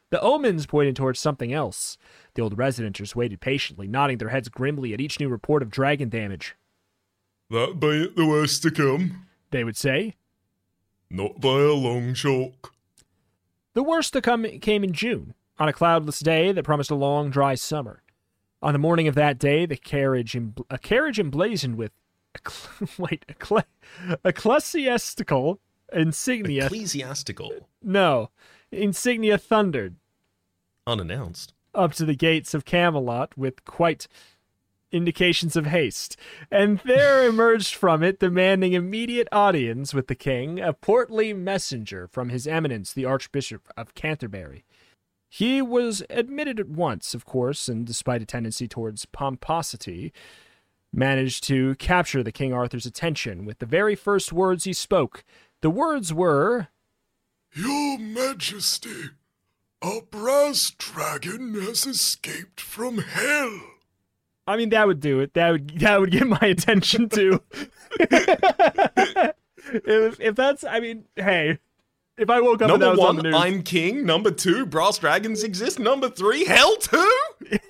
The 0.09 0.21
omens 0.21 0.65
pointed 0.65 0.95
towards 0.95 1.19
something 1.19 1.51
else. 1.51 1.97
The 2.35 2.41
old 2.41 2.55
residenters 2.57 3.15
waited 3.15 3.41
patiently, 3.41 3.87
nodding 3.87 4.19
their 4.19 4.29
heads 4.29 4.49
grimly 4.49 4.93
at 4.93 5.01
each 5.01 5.19
new 5.19 5.29
report 5.29 5.63
of 5.63 5.71
dragon 5.71 6.09
damage. 6.09 6.55
That 7.49 7.79
bain't 7.79 8.15
the 8.15 8.25
worst 8.25 8.61
to 8.63 8.71
come. 8.71 9.27
They 9.51 9.63
would 9.63 9.77
say, 9.77 10.15
Not 11.09 11.39
by 11.41 11.59
a 11.61 11.73
long 11.73 12.13
chalk. 12.13 12.73
The 13.73 13.83
worst 13.83 14.13
to 14.13 14.21
come 14.21 14.43
came 14.59 14.83
in 14.83 14.93
June, 14.93 15.33
on 15.57 15.67
a 15.67 15.73
cloudless 15.73 16.19
day 16.19 16.51
that 16.51 16.63
promised 16.63 16.91
a 16.91 16.95
long, 16.95 17.31
dry 17.31 17.55
summer. 17.55 18.03
On 18.61 18.71
the 18.71 18.79
morning 18.79 19.07
of 19.07 19.15
that 19.15 19.39
day, 19.39 19.65
the 19.65 19.75
carriage, 19.75 20.33
embl- 20.33 20.65
a 20.69 20.77
carriage 20.77 21.19
emblazoned 21.19 21.75
with, 21.75 21.91
eccle- 22.37 22.97
wait, 22.99 23.25
ecle- 23.27 23.63
ecclesiastical 24.23 25.59
insignia. 25.91 26.65
Ecclesiastical, 26.65 27.67
no, 27.81 28.29
insignia 28.73 29.37
thundered 29.37 29.95
unannounced. 30.85 31.53
up 31.73 31.93
to 31.93 32.05
the 32.05 32.15
gates 32.15 32.53
of 32.53 32.65
Camelot 32.65 33.37
with 33.37 33.63
quite 33.65 34.07
indications 34.91 35.55
of 35.55 35.65
haste. 35.65 36.15
And 36.51 36.79
there 36.85 37.27
emerged 37.27 37.75
from 37.75 38.03
it, 38.03 38.19
demanding 38.19 38.73
immediate 38.73 39.27
audience 39.31 39.93
with 39.93 40.07
the 40.07 40.15
king, 40.15 40.59
a 40.59 40.71
portly 40.71 41.33
messenger 41.33 42.07
from 42.07 42.29
his 42.29 42.47
eminence, 42.47 42.93
the 42.93 43.05
Archbishop 43.05 43.67
of 43.75 43.95
Canterbury. 43.95 44.63
He 45.27 45.63
was 45.63 46.03
admitted 46.11 46.59
at 46.59 46.69
once, 46.69 47.15
of 47.15 47.25
course, 47.25 47.67
and 47.67 47.87
despite 47.87 48.21
a 48.21 48.25
tendency 48.25 48.67
towards 48.67 49.05
pomposity, 49.05 50.13
managed 50.93 51.43
to 51.45 51.73
capture 51.75 52.21
the 52.21 52.31
King 52.31 52.53
Arthur's 52.53 52.85
attention 52.85 53.43
with 53.43 53.57
the 53.57 53.65
very 53.65 53.95
first 53.95 54.31
words 54.31 54.65
he 54.65 54.73
spoke. 54.73 55.23
The 55.61 55.71
words 55.71 56.13
were, 56.13 56.67
Your 57.55 57.99
Majesty, 57.99 59.11
a 59.81 59.99
brass 60.09 60.71
dragon 60.71 61.53
has 61.61 61.85
escaped 61.85 62.59
from 62.59 62.97
hell. 62.99 63.61
I 64.47 64.57
mean, 64.57 64.69
that 64.69 64.87
would 64.87 64.99
do 64.99 65.19
it. 65.19 65.33
That 65.35 65.51
would 65.51 65.79
that 65.79 65.99
would 65.99 66.11
get 66.11 66.27
my 66.27 66.39
attention 66.41 67.09
too. 67.09 67.41
if 67.99 69.29
if 70.19 70.35
that's, 70.35 70.63
I 70.63 70.79
mean, 70.79 71.05
hey, 71.15 71.59
if 72.17 72.29
I 72.29 72.41
woke 72.41 72.61
up 72.61 72.71
and 72.71 72.81
that 72.81 72.85
Number 72.87 73.01
was 73.01 73.09
on 73.09 73.15
the 73.17 73.21
one, 73.23 73.31
news, 73.31 73.41
I'm 73.41 73.63
king. 73.63 74.05
Number 74.05 74.31
two, 74.31 74.65
brass 74.65 74.97
dragons 74.97 75.43
exist. 75.43 75.79
Number 75.79 76.09
three, 76.09 76.45
hell 76.45 76.75
too. 76.77 77.11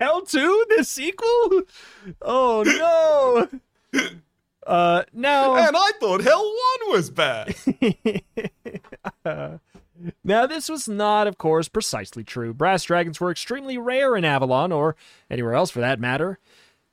Hell 0.00 0.22
two, 0.22 0.64
the 0.76 0.84
sequel. 0.84 1.62
Oh 2.22 3.46
no. 3.92 4.00
Uh, 4.64 5.02
now 5.12 5.56
And 5.56 5.76
I 5.76 5.90
thought 5.98 6.22
hell 6.22 6.44
one 6.44 6.92
was 6.94 7.10
bad. 7.10 7.52
Now, 10.24 10.46
this 10.46 10.68
was 10.68 10.88
not, 10.88 11.26
of 11.26 11.38
course, 11.38 11.68
precisely 11.68 12.24
true. 12.24 12.54
Brass 12.54 12.84
dragons 12.84 13.20
were 13.20 13.30
extremely 13.30 13.76
rare 13.78 14.16
in 14.16 14.24
Avalon, 14.24 14.72
or 14.72 14.96
anywhere 15.30 15.54
else 15.54 15.70
for 15.70 15.80
that 15.80 16.00
matter, 16.00 16.38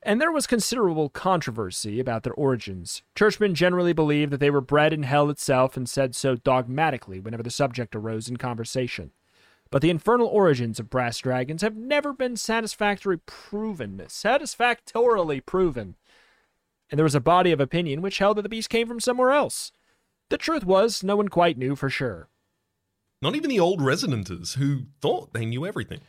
and 0.02 0.20
there 0.20 0.32
was 0.32 0.46
considerable 0.46 1.10
controversy 1.10 2.00
about 2.00 2.22
their 2.22 2.32
origins. 2.32 3.02
Churchmen 3.14 3.54
generally 3.54 3.92
believed 3.92 4.32
that 4.32 4.40
they 4.40 4.50
were 4.50 4.62
bred 4.62 4.92
in 4.92 5.02
hell 5.02 5.28
itself 5.28 5.76
and 5.76 5.88
said 5.88 6.14
so 6.14 6.36
dogmatically 6.36 7.20
whenever 7.20 7.42
the 7.42 7.50
subject 7.50 7.94
arose 7.94 8.28
in 8.28 8.38
conversation. 8.38 9.10
But 9.70 9.82
the 9.82 9.90
infernal 9.90 10.26
origins 10.26 10.80
of 10.80 10.90
brass 10.90 11.18
dragons 11.18 11.62
have 11.62 11.76
never 11.76 12.12
been 12.12 12.36
satisfactorily 12.36 13.20
proven. 13.26 14.02
Satisfactorily 14.08 15.40
proven. 15.40 15.96
And 16.90 16.98
there 16.98 17.04
was 17.04 17.14
a 17.14 17.20
body 17.20 17.52
of 17.52 17.60
opinion 17.60 18.02
which 18.02 18.18
held 18.18 18.38
that 18.38 18.42
the 18.42 18.48
beast 18.48 18.70
came 18.70 18.88
from 18.88 19.00
somewhere 19.00 19.30
else. 19.30 19.70
The 20.30 20.38
truth 20.38 20.64
was, 20.64 21.02
no 21.02 21.16
one 21.16 21.28
quite 21.28 21.58
knew 21.58 21.76
for 21.76 21.90
sure. 21.90 22.28
Not 23.20 23.34
even 23.34 23.50
the 23.50 23.60
old 23.60 23.80
residenters 23.80 24.56
who 24.56 24.84
thought 25.00 25.34
they 25.34 25.44
knew 25.44 25.66
everything. 25.66 26.00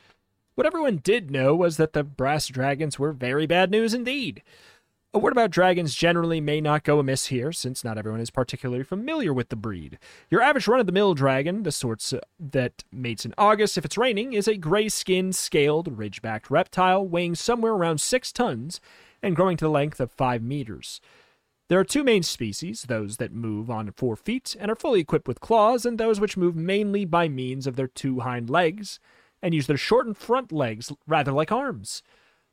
What 0.56 0.68
everyone 0.68 0.98
did 0.98 1.32
know 1.32 1.56
was 1.56 1.78
that 1.78 1.94
the 1.94 2.04
brass 2.04 2.48
dragons 2.48 3.00
were 3.00 3.12
very 3.12 3.48
bad 3.48 3.72
news 3.72 3.94
indeed. 3.94 4.44
A 5.14 5.20
word 5.20 5.34
about 5.34 5.50
dragons 5.50 5.94
generally 5.94 6.40
may 6.40 6.62
not 6.62 6.84
go 6.84 7.00
amiss 7.00 7.26
here, 7.26 7.52
since 7.52 7.84
not 7.84 7.98
everyone 7.98 8.22
is 8.22 8.30
particularly 8.30 8.84
familiar 8.84 9.34
with 9.34 9.50
the 9.50 9.58
breed. 9.58 9.98
Your 10.30 10.42
average 10.42 10.70
run 10.70 10.80
of 10.80 10.86
the 10.86 10.94
mill 10.94 11.16
dragon, 11.16 11.64
the 11.64 11.72
sorts 11.72 12.14
uh, 12.14 12.20
that 12.40 12.86
mates 12.94 13.26
in 13.26 13.34
August 13.38 13.78
if 13.78 13.84
it's 13.84 13.98
raining, 13.98 14.32
is 14.32 14.48
a 14.48 14.56
gray 14.56 14.88
skinned, 14.88 15.36
scaled, 15.36 15.98
ridge 15.98 16.22
backed 16.22 16.50
reptile 16.50 17.06
weighing 17.06 17.36
somewhere 17.36 17.74
around 17.74 18.00
six 18.00 18.32
tons 18.32 18.80
and 19.22 19.36
growing 19.36 19.58
to 19.58 19.66
the 19.66 19.70
length 19.70 20.00
of 20.00 20.12
five 20.12 20.42
meters. 20.42 21.02
There 21.72 21.80
are 21.80 21.86
two 21.86 22.04
main 22.04 22.22
species 22.22 22.82
those 22.82 23.16
that 23.16 23.32
move 23.32 23.72
on 23.72 23.94
four 23.94 24.18
feet 24.18 24.58
and 24.60 24.70
are 24.70 24.76
fully 24.76 25.00
equipped 25.00 25.26
with 25.26 25.40
claws, 25.40 25.86
and 25.86 25.98
those 25.98 26.20
which 26.20 26.36
move 26.36 26.54
mainly 26.54 27.06
by 27.06 27.30
means 27.30 27.66
of 27.66 27.78
their 27.78 27.88
two 27.88 28.20
hind 28.20 28.50
legs 28.50 29.00
and 29.42 29.54
use 29.54 29.68
their 29.68 29.78
shortened 29.78 30.18
front 30.18 30.52
legs 30.52 30.92
rather 31.08 31.32
like 31.32 31.50
arms. 31.50 32.04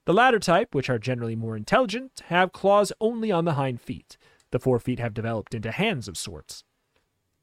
The 0.04 0.14
latter 0.14 0.38
type, 0.38 0.72
which 0.72 0.88
are 0.88 1.00
generally 1.00 1.34
more 1.34 1.56
intelligent, 1.56 2.22
have 2.26 2.52
claws 2.52 2.92
only 3.00 3.32
on 3.32 3.44
the 3.44 3.54
hind 3.54 3.80
feet. 3.80 4.18
The 4.52 4.60
fore 4.60 4.78
feet 4.78 5.00
have 5.00 5.14
developed 5.14 5.52
into 5.52 5.72
hands 5.72 6.06
of 6.06 6.16
sorts. 6.16 6.62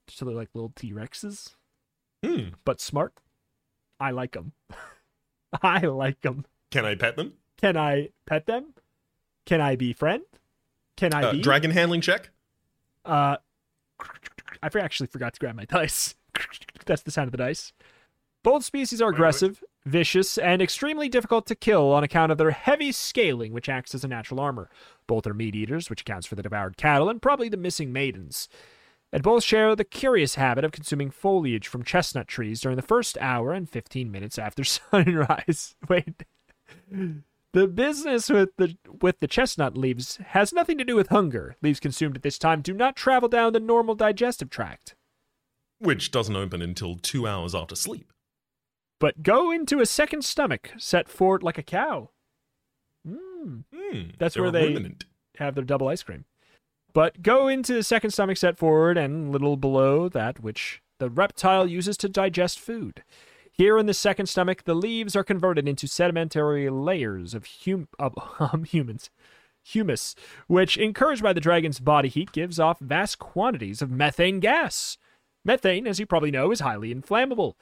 So 0.07 0.23
they're 0.23 0.33
like 0.33 0.51
little 0.53 0.71
T 0.73 0.93
Rexes, 0.93 1.55
Hmm. 2.23 2.51
but 2.63 2.79
smart. 2.79 3.15
I 3.99 4.11
like 4.11 4.31
them. 4.31 4.53
I 5.61 5.79
like 5.79 6.21
them. 6.21 6.45
Can 6.71 6.85
I 6.85 6.95
pet 6.95 7.17
them? 7.17 7.33
Can 7.57 7.75
I 7.75 8.11
pet 8.25 8.45
them? 8.45 8.75
Can 9.45 9.59
I 9.59 9.75
be 9.75 9.91
friend? 9.91 10.23
Can 10.97 11.13
I 11.13 11.23
Uh, 11.23 11.31
be? 11.33 11.41
dragon 11.41 11.71
handling 11.71 12.01
check. 12.01 12.29
Uh, 13.03 13.37
I 14.63 14.69
actually 14.79 15.07
forgot 15.07 15.33
to 15.33 15.39
grab 15.39 15.55
my 15.55 15.65
dice. 15.69 16.15
That's 16.85 17.01
the 17.03 17.11
sound 17.11 17.27
of 17.27 17.31
the 17.31 17.37
dice. 17.37 17.73
Both 18.43 18.63
species 18.63 19.01
are 19.01 19.09
aggressive, 19.09 19.63
vicious, 19.85 20.37
and 20.37 20.61
extremely 20.61 21.09
difficult 21.09 21.47
to 21.47 21.55
kill 21.55 21.91
on 21.91 22.03
account 22.03 22.31
of 22.31 22.37
their 22.37 22.51
heavy 22.51 22.91
scaling, 22.91 23.53
which 23.53 23.69
acts 23.69 23.95
as 23.95 24.03
a 24.03 24.07
natural 24.07 24.39
armor. 24.39 24.69
Both 25.07 25.25
are 25.25 25.33
meat 25.33 25.55
eaters, 25.55 25.89
which 25.89 26.01
accounts 26.01 26.27
for 26.27 26.35
the 26.35 26.43
devoured 26.43 26.77
cattle 26.77 27.09
and 27.09 27.21
probably 27.21 27.49
the 27.49 27.57
missing 27.57 27.91
maidens. 27.91 28.47
And 29.11 29.23
both 29.23 29.43
share 29.43 29.75
the 29.75 29.83
curious 29.83 30.35
habit 30.35 30.63
of 30.65 30.71
consuming 30.71 31.09
foliage 31.09 31.67
from 31.67 31.83
chestnut 31.83 32.27
trees 32.27 32.61
during 32.61 32.75
the 32.75 32.81
first 32.83 33.17
hour 33.19 33.51
and 33.53 33.67
15 33.69 34.11
minutes 34.11 34.37
after 34.37 34.63
sunrise. 34.63 35.75
Wait. 35.89 36.23
The 37.55 37.67
business 37.69 38.29
with 38.29 38.49
the 38.57 38.75
with 39.01 39.21
the 39.21 39.27
chestnut 39.29 39.77
leaves 39.77 40.17
has 40.17 40.51
nothing 40.51 40.77
to 40.77 40.83
do 40.83 40.93
with 40.97 41.07
hunger. 41.07 41.55
Leaves 41.61 41.79
consumed 41.79 42.17
at 42.17 42.21
this 42.21 42.37
time 42.37 42.61
do 42.61 42.73
not 42.73 42.97
travel 42.97 43.29
down 43.29 43.53
the 43.53 43.61
normal 43.61 43.95
digestive 43.95 44.49
tract, 44.49 44.93
Which 45.79 46.11
doesn't 46.11 46.35
open 46.35 46.61
until 46.61 46.97
two 46.97 47.25
hours 47.25 47.55
after 47.55 47.73
sleep. 47.77 48.11
but 48.99 49.23
go 49.23 49.51
into 49.51 49.79
a 49.79 49.85
second 49.85 50.25
stomach 50.25 50.71
set 50.77 51.07
forward 51.07 51.43
like 51.43 51.57
a 51.57 51.63
cow. 51.63 52.09
Mm, 53.07 53.63
Hmm, 53.73 54.01
That's 54.17 54.35
where 54.37 54.51
they- 54.51 54.67
ruminant. 54.67 55.05
have 55.37 55.55
their 55.55 55.63
double 55.63 55.87
ice 55.87 56.03
cream. 56.03 56.25
But 56.91 57.21
go 57.21 57.47
into 57.47 57.73
the 57.73 57.83
second 57.83 58.11
stomach 58.11 58.35
set 58.35 58.57
forward 58.57 58.97
and 58.97 59.31
little 59.31 59.55
below 59.55 60.09
that 60.09 60.41
which 60.41 60.81
the 60.99 61.09
reptile 61.09 61.65
uses 61.67 61.95
to 61.99 62.09
digest 62.09 62.59
food. 62.59 63.03
Here 63.57 63.77
in 63.77 63.85
the 63.85 63.93
second 63.93 64.25
stomach, 64.25 64.65
the 64.65 64.73
leaves 64.73 65.15
are 65.15 65.23
converted 65.23 65.65
into 65.65 65.87
sedimentary 65.87 66.69
layers 66.69 67.33
of, 67.33 67.47
hum- 67.63 67.87
of 67.97 68.13
um, 68.39 68.65
humans. 68.65 69.09
Humus, 69.63 70.13
which, 70.47 70.77
encouraged 70.77 71.23
by 71.23 71.31
the 71.31 71.39
dragon's 71.39 71.79
body 71.79 72.09
heat, 72.09 72.33
gives 72.33 72.59
off 72.59 72.79
vast 72.79 73.17
quantities 73.17 73.81
of 73.81 73.89
methane 73.89 74.39
gas. 74.39 74.97
Methane, 75.45 75.87
as 75.87 75.99
you 75.99 76.05
probably 76.05 76.31
know, 76.31 76.51
is 76.51 76.59
highly 76.59 76.91
inflammable. 76.91 77.57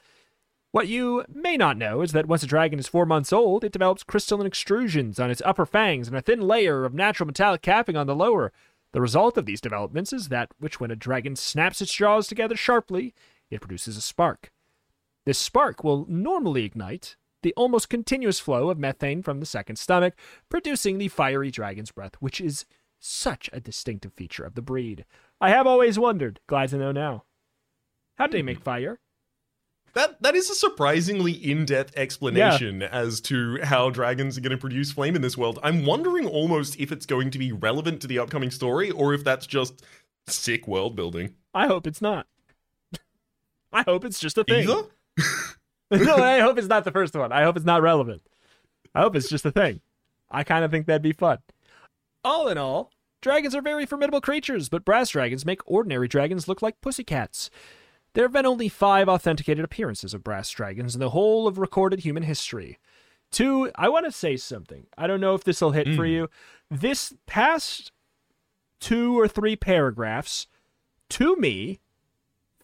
What 0.72 0.88
you 0.88 1.24
may 1.32 1.56
not 1.56 1.76
know 1.76 2.02
is 2.02 2.10
that 2.10 2.26
once 2.26 2.42
a 2.42 2.48
dragon 2.48 2.80
is 2.80 2.88
four 2.88 3.06
months 3.06 3.32
old, 3.32 3.62
it 3.62 3.72
develops 3.72 4.02
crystalline 4.02 4.50
extrusions 4.50 5.20
on 5.20 5.30
its 5.30 5.42
upper 5.44 5.64
fangs 5.64 6.08
and 6.08 6.16
a 6.16 6.20
thin 6.20 6.40
layer 6.40 6.84
of 6.84 6.92
natural 6.92 7.28
metallic 7.28 7.62
capping 7.62 7.96
on 7.96 8.08
the 8.08 8.16
lower. 8.16 8.52
The 8.92 9.00
result 9.00 9.38
of 9.38 9.46
these 9.46 9.60
developments 9.60 10.12
is 10.12 10.28
that 10.28 10.50
which 10.58 10.80
when 10.80 10.90
a 10.90 10.96
dragon 10.96 11.36
snaps 11.36 11.80
its 11.80 11.94
jaws 11.94 12.26
together 12.26 12.56
sharply, 12.56 13.14
it 13.48 13.60
produces 13.60 13.96
a 13.96 14.00
spark. 14.00 14.50
This 15.26 15.38
spark 15.38 15.82
will 15.82 16.06
normally 16.08 16.64
ignite 16.64 17.16
the 17.42 17.54
almost 17.56 17.90
continuous 17.90 18.40
flow 18.40 18.70
of 18.70 18.78
methane 18.78 19.22
from 19.22 19.40
the 19.40 19.46
second 19.46 19.76
stomach, 19.76 20.14
producing 20.48 20.98
the 20.98 21.08
fiery 21.08 21.50
dragon's 21.50 21.90
breath, 21.90 22.14
which 22.18 22.40
is 22.40 22.64
such 22.98 23.50
a 23.52 23.60
distinctive 23.60 24.12
feature 24.14 24.44
of 24.44 24.54
the 24.54 24.62
breed. 24.62 25.04
I 25.40 25.50
have 25.50 25.66
always 25.66 25.98
wondered, 25.98 26.40
glad 26.46 26.70
to 26.70 26.78
know 26.78 26.92
now. 26.92 27.24
How 28.16 28.26
do 28.26 28.32
they 28.32 28.42
make 28.42 28.60
fire? 28.60 28.98
That 29.92 30.20
that 30.22 30.34
is 30.34 30.50
a 30.50 30.54
surprisingly 30.54 31.32
in-depth 31.32 31.96
explanation 31.96 32.82
as 32.82 33.20
to 33.22 33.60
how 33.62 33.90
dragons 33.90 34.36
are 34.36 34.40
going 34.40 34.50
to 34.50 34.58
produce 34.58 34.90
flame 34.90 35.14
in 35.14 35.22
this 35.22 35.38
world. 35.38 35.60
I'm 35.62 35.84
wondering 35.84 36.26
almost 36.26 36.80
if 36.80 36.90
it's 36.90 37.06
going 37.06 37.30
to 37.30 37.38
be 37.38 37.52
relevant 37.52 38.00
to 38.00 38.08
the 38.08 38.18
upcoming 38.18 38.50
story 38.50 38.90
or 38.90 39.14
if 39.14 39.22
that's 39.22 39.46
just 39.46 39.84
sick 40.26 40.66
world 40.66 40.96
building. 40.96 41.34
I 41.52 41.68
hope 41.68 41.86
it's 41.86 42.02
not. 42.02 42.26
I 43.72 43.82
hope 43.82 44.04
it's 44.04 44.18
just 44.18 44.36
a 44.38 44.44
thing. 44.44 44.68
Either? 44.68 44.88
no, 45.90 46.16
I 46.16 46.40
hope 46.40 46.58
it's 46.58 46.68
not 46.68 46.84
the 46.84 46.92
first 46.92 47.14
one. 47.14 47.32
I 47.32 47.42
hope 47.44 47.56
it's 47.56 47.66
not 47.66 47.82
relevant. 47.82 48.22
I 48.94 49.00
hope 49.02 49.16
it's 49.16 49.28
just 49.28 49.44
a 49.46 49.50
thing. 49.52 49.80
I 50.30 50.44
kind 50.44 50.64
of 50.64 50.70
think 50.70 50.86
that'd 50.86 51.02
be 51.02 51.12
fun. 51.12 51.38
All 52.24 52.48
in 52.48 52.58
all, 52.58 52.90
dragons 53.20 53.54
are 53.54 53.62
very 53.62 53.86
formidable 53.86 54.20
creatures, 54.20 54.68
but 54.68 54.84
brass 54.84 55.10
dragons 55.10 55.44
make 55.46 55.60
ordinary 55.70 56.08
dragons 56.08 56.48
look 56.48 56.62
like 56.62 56.80
pussycats. 56.80 57.50
There 58.14 58.24
have 58.24 58.32
been 58.32 58.46
only 58.46 58.68
five 58.68 59.08
authenticated 59.08 59.64
appearances 59.64 60.14
of 60.14 60.24
brass 60.24 60.48
dragons 60.50 60.94
in 60.94 61.00
the 61.00 61.10
whole 61.10 61.46
of 61.46 61.58
recorded 61.58 62.00
human 62.00 62.22
history. 62.22 62.78
Two, 63.32 63.70
I 63.74 63.88
want 63.88 64.06
to 64.06 64.12
say 64.12 64.36
something. 64.36 64.86
I 64.96 65.06
don't 65.08 65.20
know 65.20 65.34
if 65.34 65.42
this 65.44 65.60
will 65.60 65.72
hit 65.72 65.86
for 65.88 66.04
Mm. 66.04 66.10
you. 66.10 66.30
This 66.70 67.12
past 67.26 67.90
two 68.78 69.18
or 69.18 69.26
three 69.26 69.56
paragraphs, 69.56 70.46
to 71.10 71.34
me, 71.36 71.80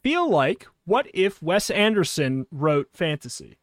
feel 0.02 0.28
like 0.30 0.66
what 0.90 1.06
if 1.14 1.40
Wes 1.42 1.70
Anderson 1.70 2.46
wrote 2.50 2.88
fantasy? 2.92 3.58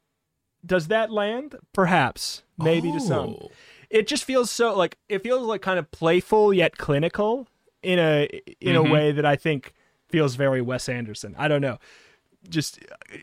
Does 0.65 0.87
that 0.87 1.11
land? 1.11 1.55
Perhaps. 1.73 2.43
Maybe 2.57 2.91
to 2.91 2.99
some. 2.99 3.37
Oh. 3.41 3.51
It 3.89 4.07
just 4.07 4.23
feels 4.23 4.49
so 4.49 4.75
like 4.75 4.97
it 5.09 5.23
feels 5.23 5.43
like 5.43 5.61
kind 5.61 5.77
of 5.79 5.91
playful 5.91 6.53
yet 6.53 6.77
clinical 6.77 7.47
in 7.83 7.99
a 7.99 8.27
in 8.59 8.75
Mhm. 8.75 8.87
a 8.87 8.91
way 8.91 9.11
that 9.11 9.25
I 9.25 9.35
think 9.35 9.73
feels 10.09 10.35
very 10.35 10.61
Wes 10.61 10.89
Anderson. 10.89 11.35
I 11.37 11.47
don't 11.47 11.61
know. 11.61 11.77
Just 12.49 12.79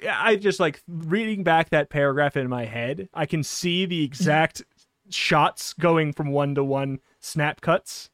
I 0.09 0.37
just 0.37 0.61
like 0.61 0.83
reading 0.87 1.43
back 1.43 1.71
that 1.71 1.89
paragraph 1.91 2.37
in 2.37 2.49
my 2.49 2.65
head. 2.67 3.09
I 3.15 3.27
can 3.27 3.43
see 3.43 3.85
the 3.87 4.05
exact 4.05 4.63
shots 5.11 5.73
going 5.75 6.13
from 6.13 6.29
one 6.31 6.55
to 6.55 6.65
one 6.65 7.01
snap 7.21 7.61
cuts. 7.61 8.11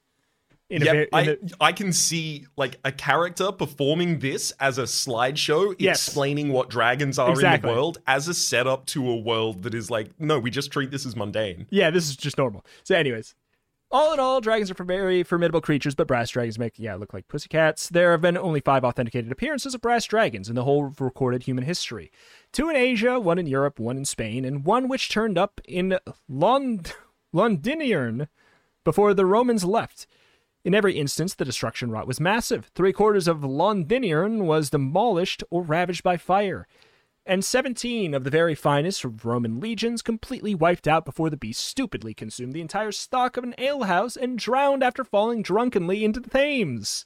In 0.71 0.83
Yep, 0.83 0.95
ve- 1.13 1.31
in 1.31 1.51
I, 1.61 1.67
I 1.69 1.73
can 1.73 1.93
see 1.93 2.47
like 2.57 2.79
a 2.85 2.93
character 2.93 3.51
performing 3.51 4.21
this 4.21 4.53
as 4.61 4.79
a 4.79 4.85
slideshow 4.85 5.75
Yes. 5.79 6.07
explaining 6.07 6.53
what 6.53 6.71
dragons 6.71 7.19
are 7.19 7.31
Exactly. 7.33 7.69
in 7.69 7.75
the 7.75 7.81
world 7.81 7.99
as 8.07 8.29
a 8.29 8.35
setup 8.35 8.87
to 8.87 9.11
a 9.11 9.17
world 9.17 9.65
that 9.65 9.75
is 9.75 9.91
like, 9.91 10.09
no, 10.21 10.39
we 10.39 10.51
just 10.51 10.71
treat 10.71 10.91
this 10.93 11.05
as 11.05 11.17
mundane. 11.17 11.67
Yeah, 11.71 11.91
this 11.91 12.09
is 12.09 12.17
just 12.17 12.39
normal. 12.39 12.65
So, 12.85 12.95
anyways, 12.95 13.35
all 13.91 14.13
in 14.13 14.21
all, 14.21 14.41
dragons 14.41 14.71
are 14.71 14.85
very 14.85 15.25
formidable 15.25 15.61
creatures, 15.61 15.97
but 15.97 16.07
brass 16.07 16.31
dragons 16.31 16.57
make 16.61 16.79
yeah 16.79 16.95
look 16.95 17.13
like 17.13 17.27
pussycats. 17.27 17.89
There 17.89 18.13
have 18.13 18.21
been 18.21 18.39
only 18.39 18.61
five 18.61 18.85
authenticated 18.85 19.33
appearances 19.33 19.75
of 19.75 19.81
brass 19.81 20.05
dragons 20.05 20.49
in 20.49 20.55
the 20.55 20.63
whole 20.63 20.87
of 20.87 21.01
recorded 21.01 21.43
human 21.43 21.65
history: 21.65 22.13
two 22.53 22.69
in 22.71 22.77
Asia, 22.77 23.19
one 23.19 23.41
in 23.41 23.49
Europe, 23.49 23.81
one 23.81 23.97
in 23.97 24.05
Spain, 24.05 24.45
and 24.45 24.65
one 24.65 24.87
which 24.87 25.09
turned 25.11 25.37
up 25.37 25.61
in 25.67 25.99
Lond- 26.29 26.93
Londinium 27.33 28.29
before 28.85 29.13
the 29.13 29.27
Romans 29.27 29.65
left. 29.65 30.07
In 30.65 30.75
every 30.75 30.99
instance, 30.99 31.35
the 31.35 31.45
destruction 31.45 31.91
wrought 31.91 32.07
was 32.07 32.21
massive. 32.21 32.71
Three 32.75 32.93
quarters 32.93 33.27
of 33.27 33.43
Londinium 33.43 34.41
was 34.41 34.71
demolished 34.71 35.43
or 35.51 35.63
ravaged 35.63 36.03
by 36.03 36.17
fire 36.17 36.67
and 37.27 37.45
17 37.45 38.15
of 38.15 38.25
the 38.25 38.31
very 38.31 38.55
finest 38.55 39.05
of 39.05 39.25
Roman 39.25 39.61
legions 39.61 40.03
completely 40.03 40.55
wiped 40.55 40.89
out 40.89 41.05
before 41.05 41.31
the 41.31 41.37
beast 41.37 41.65
stupidly 41.65 42.15
consumed 42.15 42.53
the 42.53 42.61
entire 42.61 42.93
stock 42.93 43.37
of 43.37 43.45
an 43.45 43.55
alehouse 43.59 44.17
and 44.17 44.39
drowned 44.39 44.83
after 44.83 45.05
falling 45.05 45.43
drunkenly 45.43 46.05
into 46.05 46.19
the 46.19 46.31
Thames. 46.31 47.05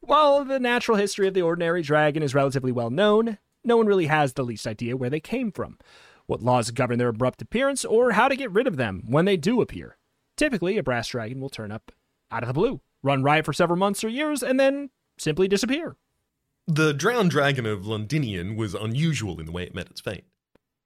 While 0.00 0.44
the 0.44 0.58
natural 0.58 0.98
history 0.98 1.28
of 1.28 1.34
the 1.34 1.42
ordinary 1.42 1.82
dragon 1.82 2.22
is 2.22 2.34
relatively 2.34 2.72
well 2.72 2.90
known, 2.90 3.38
no 3.64 3.76
one 3.76 3.86
really 3.86 4.06
has 4.06 4.32
the 4.32 4.44
least 4.44 4.66
idea 4.66 4.96
where 4.96 5.10
they 5.10 5.20
came 5.20 5.52
from, 5.52 5.78
what 6.26 6.42
laws 6.42 6.70
govern 6.70 6.98
their 6.98 7.08
abrupt 7.08 7.40
appearance, 7.40 7.84
or 7.84 8.12
how 8.12 8.28
to 8.28 8.36
get 8.36 8.50
rid 8.50 8.66
of 8.66 8.76
them 8.76 9.04
when 9.06 9.26
they 9.26 9.36
do 9.36 9.60
appear. 9.60 9.96
Typically, 10.36 10.76
a 10.76 10.82
brass 10.82 11.08
dragon 11.08 11.40
will 11.40 11.50
turn 11.50 11.70
up 11.70 11.92
out 12.30 12.42
of 12.42 12.46
the 12.48 12.52
blue, 12.54 12.80
run 13.02 13.22
riot 13.22 13.44
for 13.44 13.52
several 13.52 13.78
months 13.78 14.04
or 14.04 14.08
years, 14.08 14.42
and 14.42 14.58
then 14.58 14.90
simply 15.18 15.48
disappear. 15.48 15.96
The 16.66 16.92
drowned 16.92 17.30
dragon 17.30 17.66
of 17.66 17.86
Londinium 17.86 18.56
was 18.56 18.74
unusual 18.74 19.40
in 19.40 19.46
the 19.46 19.52
way 19.52 19.64
it 19.64 19.74
met 19.74 19.90
its 19.90 20.00
fate. 20.00 20.24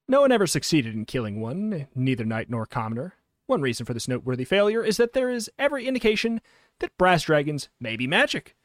No 0.09 0.21
one 0.23 0.33
ever 0.33 0.47
succeeded 0.47 0.95
in 0.95 1.05
killing 1.05 1.41
one, 1.41 1.87
neither 1.95 2.25
knight 2.25 2.51
nor 2.51 2.67
commoner. 2.67 3.15
One 3.47 3.61
reason 3.61 3.85
for 3.85 3.93
this 3.95 4.09
noteworthy 4.09 4.45
failure 4.45 4.83
is 4.83 4.97
that 4.97 5.13
there 5.13 5.31
is 5.31 5.51
every 5.59 5.87
indication 5.87 6.41
that 6.79 6.97
brass 6.97 7.25
dragons 7.25 7.69
may 7.79 7.97
be 7.97 8.07
magic. 8.07 8.57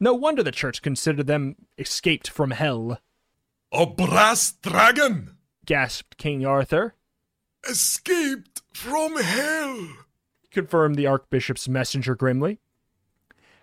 No 0.00 0.14
wonder 0.14 0.42
the 0.44 0.52
church 0.52 0.80
considered 0.82 1.26
them 1.26 1.56
escaped 1.76 2.28
from 2.30 2.52
hell, 2.52 3.00
A 3.72 3.84
brass 3.84 4.52
dragon 4.52 5.36
gasped 5.66 6.16
King 6.16 6.46
Arthur, 6.46 6.94
escaped 7.68 8.62
from 8.72 9.16
hell. 9.16 9.88
Confirmed 10.50 10.96
the 10.96 11.06
Archbishop's 11.06 11.68
messenger 11.68 12.14
grimly. 12.14 12.58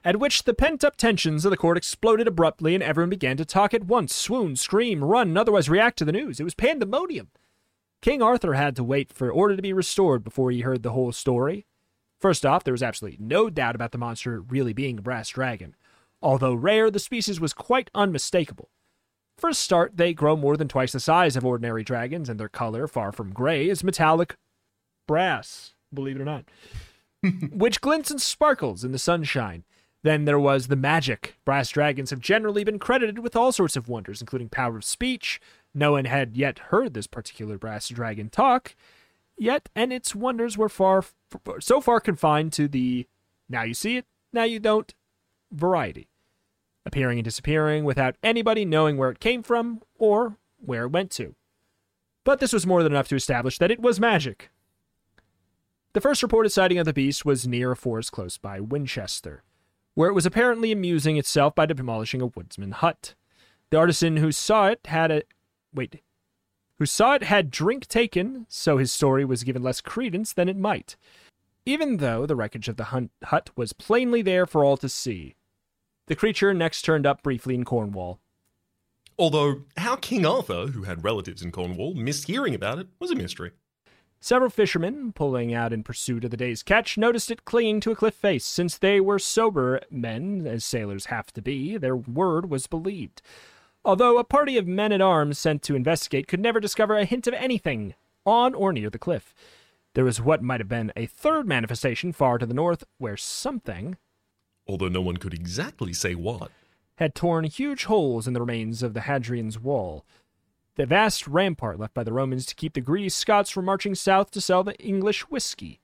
At 0.04 0.19
which 0.19 0.43
the 0.43 0.54
pent 0.54 0.84
up 0.84 0.98
tensions 0.98 1.45
of 1.45 1.52
the 1.52 1.58
court 1.58 1.78
exploded 1.78 2.28
abruptly 2.28 2.76
and 2.76 2.84
everyone 2.84 3.10
began 3.10 3.38
to 3.38 3.45
talk 3.45 3.74
at 3.74 3.86
once, 3.86 4.13
swoon, 4.13 4.56
scream, 4.56 5.04
run, 5.04 5.30
and 5.30 5.38
otherwise 5.38 5.67
react 5.67 5.98
to 5.98 6.06
the 6.06 6.12
news. 6.12 6.39
It 6.39 6.43
was 6.43 6.54
pandemonium. 6.54 7.30
King 8.02 8.21
Arthur 8.21 8.54
had 8.54 8.76
to 8.76 8.84
wait 8.84 9.12
for 9.12 9.32
order 9.32 9.56
to 9.56 9.62
be 9.63 9.74
restored 9.74 10.24
before 10.24 10.52
he 10.52 10.62
heard 10.62 10.84
the 10.84 10.91
whole 10.91 11.12
story. 11.12 11.65
First 12.19 12.45
off, 12.45 12.63
there 12.63 12.71
was 12.71 12.84
absolutely 12.84 13.17
no 13.19 13.50
doubt 13.50 13.76
about 13.76 13.91
the 13.91 13.98
monster 13.98 14.41
really 14.41 14.74
being 14.74 15.00
a 15.00 15.02
brass 15.02 15.30
dragon. 15.30 15.76
Although 16.21 16.54
rare, 16.56 16.89
the 16.89 17.00
species 17.00 17.39
was 17.39 17.54
quite 17.54 17.91
unmistakable. 17.93 18.69
For 19.38 19.50
a 19.50 19.54
start, 19.54 19.98
they 19.98 20.13
grow 20.13 20.36
more 20.36 20.56
than 20.56 20.67
twice 20.67 20.93
the 20.93 21.00
size 21.00 21.36
of 21.36 21.45
ordinary 21.45 21.84
dragons, 21.84 22.30
and 22.30 22.39
their 22.39 22.50
color, 22.50 22.88
far 22.88 23.12
from 23.12 23.34
gray, 23.34 23.69
is 23.69 23.84
metallic 23.84 24.38
brass, 25.08 25.75
believe 25.95 26.17
it 26.17 26.21
or 26.21 26.25
not, 26.25 26.45
which 27.51 27.81
glints 27.81 28.12
and 28.12 28.21
sparkles 28.21 28.84
in 28.84 28.91
the 28.91 28.99
sunshine. 28.99 29.63
Then 30.03 30.25
there 30.25 30.39
was 30.39 30.67
the 30.67 30.75
magic. 30.75 31.36
Brass 31.45 31.69
dragons 31.69 32.12
have 32.12 32.19
generally 32.19 32.63
been 32.63 32.77
credited 32.77 33.17
with 33.17 33.36
all 33.36 33.51
sorts 33.51 33.75
of 33.75 33.89
wonders, 33.89 34.21
including 34.21 34.49
power 34.49 34.77
of 34.77 34.86
speech. 34.86 35.41
No 35.73 35.93
one 35.93 36.05
had 36.05 36.38
yet 36.38 36.60
heard 36.60 36.93
this 36.93 37.08
particular 37.08 37.58
brass 37.58 37.89
dragon 37.89 38.29
talk, 38.29 38.75
yet, 39.36 39.67
and 39.75 39.91
its 39.91 40.13
wonders 40.13 40.60
were 40.60 40.69
far, 40.69 41.03
so 41.60 41.81
far 41.81 41.99
confined 41.99 42.53
to 42.53 42.67
the 42.67 43.08
now 43.49 43.63
you 43.63 43.73
see 43.73 43.97
it, 43.97 44.05
now 44.31 44.43
you 44.43 44.60
don't 44.60 44.93
variety, 45.51 46.08
appearing 46.86 47.17
and 47.17 47.25
disappearing 47.25 47.84
without 47.84 48.15
anybody 48.21 48.63
knowing 48.63 48.97
where 48.97 49.10
it 49.10 49.19
came 49.19 49.41
from 49.41 49.81
or 49.97 50.38
where 50.63 50.84
it 50.84 50.91
went 50.91 51.10
to. 51.12 51.34
but 52.23 52.39
this 52.39 52.53
was 52.53 52.65
more 52.67 52.84
than 52.84 52.91
enough 52.91 53.08
to 53.08 53.15
establish 53.15 53.58
that 53.58 53.71
it 53.71 53.79
was 53.79 53.99
magic. 53.99 54.49
The 55.95 56.01
first 56.01 56.21
reported 56.21 56.49
sighting 56.49 56.77
of 56.77 56.86
the 56.86 56.91
beast 56.91 57.23
was 57.23 57.47
near 57.47 57.71
a 57.71 57.75
forest 57.77 58.12
close 58.12 58.38
by 58.38 58.60
Winchester, 58.60 59.43
where 59.93 60.10
it 60.10 60.13
was 60.13 60.25
apparently 60.25 60.73
amusing 60.73 61.15
itself 61.15 61.55
by 61.55 61.65
demolishing 61.65 62.19
a 62.21 62.25
woodsman 62.25 62.71
hut. 62.71 63.15
The 63.71 63.77
artisan 63.77 64.17
who 64.17 64.34
saw 64.34 64.67
it 64.67 64.81
had 64.88 65.10
a 65.10 65.23
wait, 65.73 66.01
who 66.79 66.86
saw 66.86 67.13
it 67.13 67.23
had 67.23 67.49
drink 67.49 67.88
taken, 67.88 68.45
so 68.49 68.77
his 68.77 68.91
story 68.91 69.23
was 69.23 69.45
given 69.45 69.63
less 69.63 69.79
credence 69.79 70.34
than 70.34 70.49
it 70.49 70.58
might, 70.58 70.97
even 71.65 71.95
though 71.95 72.25
the 72.25 72.36
wreckage 72.36 72.67
of 72.67 72.75
the 72.75 72.91
hun- 72.91 73.12
hut 73.23 73.51
was 73.55 73.71
plainly 73.71 74.21
there 74.21 74.45
for 74.45 74.65
all 74.65 74.75
to 74.75 74.89
see. 74.89 75.38
The 76.08 76.15
creature 76.17 76.53
next 76.53 76.81
turned 76.81 77.05
up 77.05 77.23
briefly 77.23 77.55
in 77.55 77.63
Cornwall. 77.63 78.19
Although, 79.17 79.62
how 79.77 79.95
King 79.95 80.25
Arthur, 80.25 80.67
who 80.67 80.84
had 80.84 81.05
relatives 81.05 81.41
in 81.41 81.53
Cornwall, 81.53 81.93
missed 81.93 82.27
hearing 82.27 82.53
about 82.53 82.79
it 82.79 82.89
was 82.99 83.12
a 83.12 83.15
mystery. 83.15 83.51
Several 84.19 84.49
fishermen, 84.49 85.13
pulling 85.13 85.54
out 85.54 85.71
in 85.71 85.84
pursuit 85.84 86.23
of 86.23 86.32
the 86.32 86.38
day's 86.38 86.63
catch, 86.63 86.97
noticed 86.97 87.30
it 87.30 87.45
clinging 87.45 87.80
to 87.82 87.91
a 87.91 87.95
cliff 87.95 88.15
face. 88.15 88.45
Since 88.45 88.78
they 88.78 88.99
were 88.99 89.19
sober 89.19 89.82
men, 89.91 90.47
as 90.47 90.65
sailors 90.65 91.08
have 91.08 91.32
to 91.34 91.41
be, 91.41 91.78
their 91.78 91.95
word 91.95 92.49
was 92.49 92.65
believed. 92.67 93.21
Although 93.84 94.17
a 94.17 94.23
party 94.23 94.58
of 94.58 94.65
men 94.65 94.91
at 94.91 95.01
arms 95.01 95.38
sent 95.38 95.62
to 95.63 95.75
investigate 95.75 96.28
could 96.28 96.39
never 96.39 96.60
discover 96.60 96.95
a 96.95 97.06
hint 97.06 97.28
of 97.28 97.36
anything 97.36 97.93
on 98.25 98.56
or 98.56 98.73
near 98.73 98.89
the 98.89 98.97
cliff. 98.97 99.36
There 99.93 100.06
was 100.06 100.19
what 100.19 100.41
might 100.41 100.60
have 100.60 100.67
been 100.67 100.91
a 100.95 101.06
third 101.06 101.47
manifestation 101.47 102.12
far 102.12 102.38
to 102.39 102.45
the 102.45 102.54
north, 102.54 102.84
where 102.97 103.17
something 103.17 103.97
Although 104.67 104.89
no 104.89 105.01
one 105.01 105.17
could 105.17 105.34
exactly 105.34 105.93
say 105.93 106.15
what. 106.15 106.51
had 106.95 107.13
torn 107.13 107.43
huge 107.43 107.86
holes 107.86 108.28
in 108.28 108.34
the 108.34 108.39
remains 108.39 108.82
of 108.82 108.93
the 108.93 109.01
Hadrian's 109.01 109.60
Wall, 109.60 110.04
the 110.76 110.86
vast 110.86 111.28
rampart 111.28 111.80
left 111.80 111.94
by 111.94 112.04
the 112.04 112.14
Romans 112.14 112.46
to 112.46 112.56
keep 112.56 112.74
the 112.74 112.82
greedy 112.82 113.10
Scots 113.10 113.50
from 113.50 113.66
marching 113.66 113.96
south 113.96 114.32
to 114.32 114.42
sell 114.42 114.64
the 114.64 114.78
English 114.78 115.22
whiskey. 115.30 115.80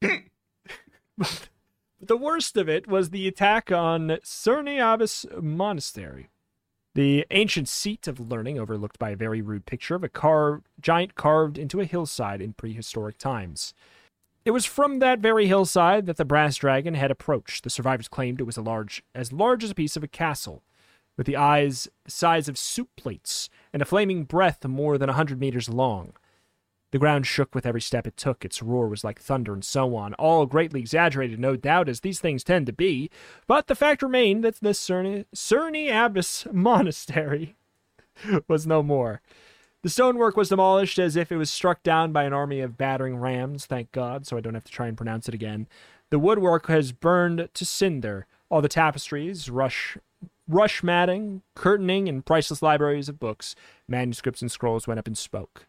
but 0.00 1.48
the 2.00 2.16
worst 2.16 2.56
of 2.56 2.68
it 2.68 2.86
was 2.86 3.10
the 3.10 3.28
attack 3.28 3.70
on 3.70 4.10
Abbas 4.10 5.26
Monastery, 5.40 6.28
the 6.94 7.26
ancient 7.30 7.68
seat 7.68 8.08
of 8.08 8.20
learning 8.20 8.58
overlooked 8.58 8.98
by 8.98 9.10
a 9.10 9.16
very 9.16 9.42
rude 9.42 9.66
picture 9.66 9.94
of 9.94 10.04
a 10.04 10.08
car- 10.08 10.62
giant 10.80 11.14
carved 11.14 11.58
into 11.58 11.80
a 11.80 11.84
hillside 11.84 12.40
in 12.40 12.54
prehistoric 12.54 13.18
times. 13.18 13.74
It 14.44 14.50
was 14.50 14.66
from 14.66 14.98
that 14.98 15.20
very 15.20 15.46
hillside 15.46 16.06
that 16.06 16.16
the 16.16 16.24
brass 16.24 16.56
dragon 16.56 16.94
had 16.94 17.12
approached. 17.12 17.62
The 17.62 17.70
survivors 17.70 18.08
claimed 18.08 18.40
it 18.40 18.44
was 18.44 18.56
a 18.56 18.62
large, 18.62 19.04
as 19.14 19.32
large 19.32 19.62
as 19.62 19.70
a 19.70 19.74
piece 19.74 19.96
of 19.96 20.02
a 20.02 20.08
castle, 20.08 20.64
with 21.16 21.26
the 21.26 21.36
eyes 21.36 21.88
size 22.06 22.48
of 22.48 22.58
soup 22.58 22.88
plates 22.96 23.48
and 23.72 23.82
a 23.82 23.86
flaming 23.86 24.24
breath 24.24 24.64
more 24.66 24.98
than 24.98 25.08
a 25.08 25.14
hundred 25.14 25.40
meters 25.40 25.68
long. 25.68 26.12
The 26.92 26.98
ground 26.98 27.26
shook 27.26 27.54
with 27.54 27.64
every 27.64 27.80
step 27.80 28.06
it 28.06 28.18
took. 28.18 28.44
Its 28.44 28.62
roar 28.62 28.86
was 28.86 29.02
like 29.02 29.18
thunder, 29.18 29.54
and 29.54 29.64
so 29.64 29.96
on. 29.96 30.12
All 30.14 30.44
greatly 30.44 30.80
exaggerated, 30.80 31.40
no 31.40 31.56
doubt, 31.56 31.88
as 31.88 32.00
these 32.00 32.20
things 32.20 32.44
tend 32.44 32.66
to 32.66 32.72
be. 32.72 33.10
But 33.46 33.66
the 33.66 33.74
fact 33.74 34.02
remained 34.02 34.44
that 34.44 34.56
the 34.56 34.70
Cerny, 34.70 35.24
Cerny 35.34 35.90
Abbas 35.90 36.46
Monastery 36.52 37.56
was 38.46 38.66
no 38.66 38.82
more. 38.82 39.22
The 39.82 39.88
stonework 39.88 40.36
was 40.36 40.50
demolished 40.50 40.98
as 40.98 41.16
if 41.16 41.32
it 41.32 41.38
was 41.38 41.50
struck 41.50 41.82
down 41.82 42.12
by 42.12 42.24
an 42.24 42.34
army 42.34 42.60
of 42.60 42.76
battering 42.76 43.16
rams, 43.16 43.64
thank 43.64 43.90
God, 43.90 44.26
so 44.26 44.36
I 44.36 44.40
don't 44.40 44.54
have 44.54 44.64
to 44.64 44.70
try 44.70 44.86
and 44.86 44.96
pronounce 44.96 45.28
it 45.28 45.34
again. 45.34 45.66
The 46.10 46.18
woodwork 46.18 46.66
has 46.68 46.92
burned 46.92 47.48
to 47.52 47.64
cinder. 47.64 48.26
All 48.50 48.60
the 48.60 48.68
tapestries, 48.68 49.48
rush, 49.48 49.96
rush 50.52 50.82
matting, 50.82 51.42
curtaining, 51.54 52.08
and 52.08 52.24
priceless 52.24 52.62
libraries 52.62 53.08
of 53.08 53.18
books, 53.18 53.54
manuscripts, 53.88 54.42
and 54.42 54.50
scrolls 54.50 54.86
went 54.86 54.98
up 54.98 55.08
in 55.08 55.14
smoke. 55.14 55.66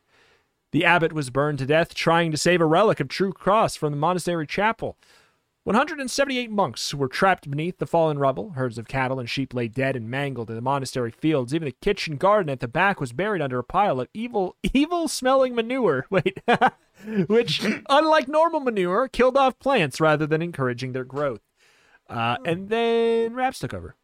The 0.72 0.86
abbot 0.86 1.14
was 1.14 1.30
burned 1.30 1.60
to 1.60 1.66
death 1.66 1.94
trying 1.94 2.32
to 2.32 2.38
save 2.38 2.60
a 2.60 2.66
relic 2.66 3.00
of 3.00 3.08
True 3.08 3.32
Cross 3.32 3.76
from 3.76 3.92
the 3.92 3.98
monastery 3.98 4.48
chapel. 4.48 4.98
178 5.66 6.52
monks 6.52 6.94
were 6.94 7.08
trapped 7.08 7.50
beneath 7.50 7.78
the 7.78 7.88
fallen 7.88 8.20
rubble. 8.20 8.52
Herds 8.52 8.78
of 8.78 8.90
cattle 8.90 9.18
and 9.18 9.30
sheep 9.30 9.54
lay 9.54 9.70
dead 9.70 9.96
and 9.96 10.10
mangled 10.10 10.50
in 10.50 10.58
the 10.58 10.62
monastery 10.62 11.12
fields. 11.12 11.54
Even 11.54 11.68
the 11.68 11.76
kitchen 11.82 12.18
garden 12.18 12.50
at 12.50 12.60
the 12.60 12.68
back 12.68 13.00
was 13.00 13.14
buried 13.14 13.42
under 13.42 13.60
a 13.60 13.64
pile 13.64 14.02
of 14.02 14.10
evil, 14.14 14.58
evil 14.74 15.08
smelling 15.08 15.56
manure. 15.56 16.06
Wait, 16.10 16.42
which, 17.28 17.66
unlike 17.88 18.28
normal 18.28 18.60
manure, 18.60 19.08
killed 19.08 19.38
off 19.38 19.58
plants 19.60 20.02
rather 20.02 20.28
than 20.28 20.42
encouraging 20.42 20.92
their 20.92 21.06
growth. 21.06 21.42
Uh, 22.10 22.36
and 22.46 22.68
then 22.68 23.34
Raps 23.34 23.60
took 23.60 23.74
over. 23.74 23.96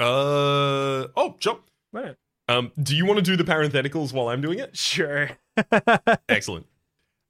Uh 0.00 1.08
oh, 1.16 1.36
sure. 1.40 1.60
What? 1.90 2.16
Um, 2.48 2.72
do 2.80 2.96
you 2.96 3.04
want 3.04 3.18
to 3.18 3.22
do 3.22 3.36
the 3.36 3.44
parentheticals 3.44 4.12
while 4.12 4.28
I'm 4.28 4.40
doing 4.40 4.58
it? 4.58 4.76
Sure. 4.76 5.30
Excellent. 6.28 6.66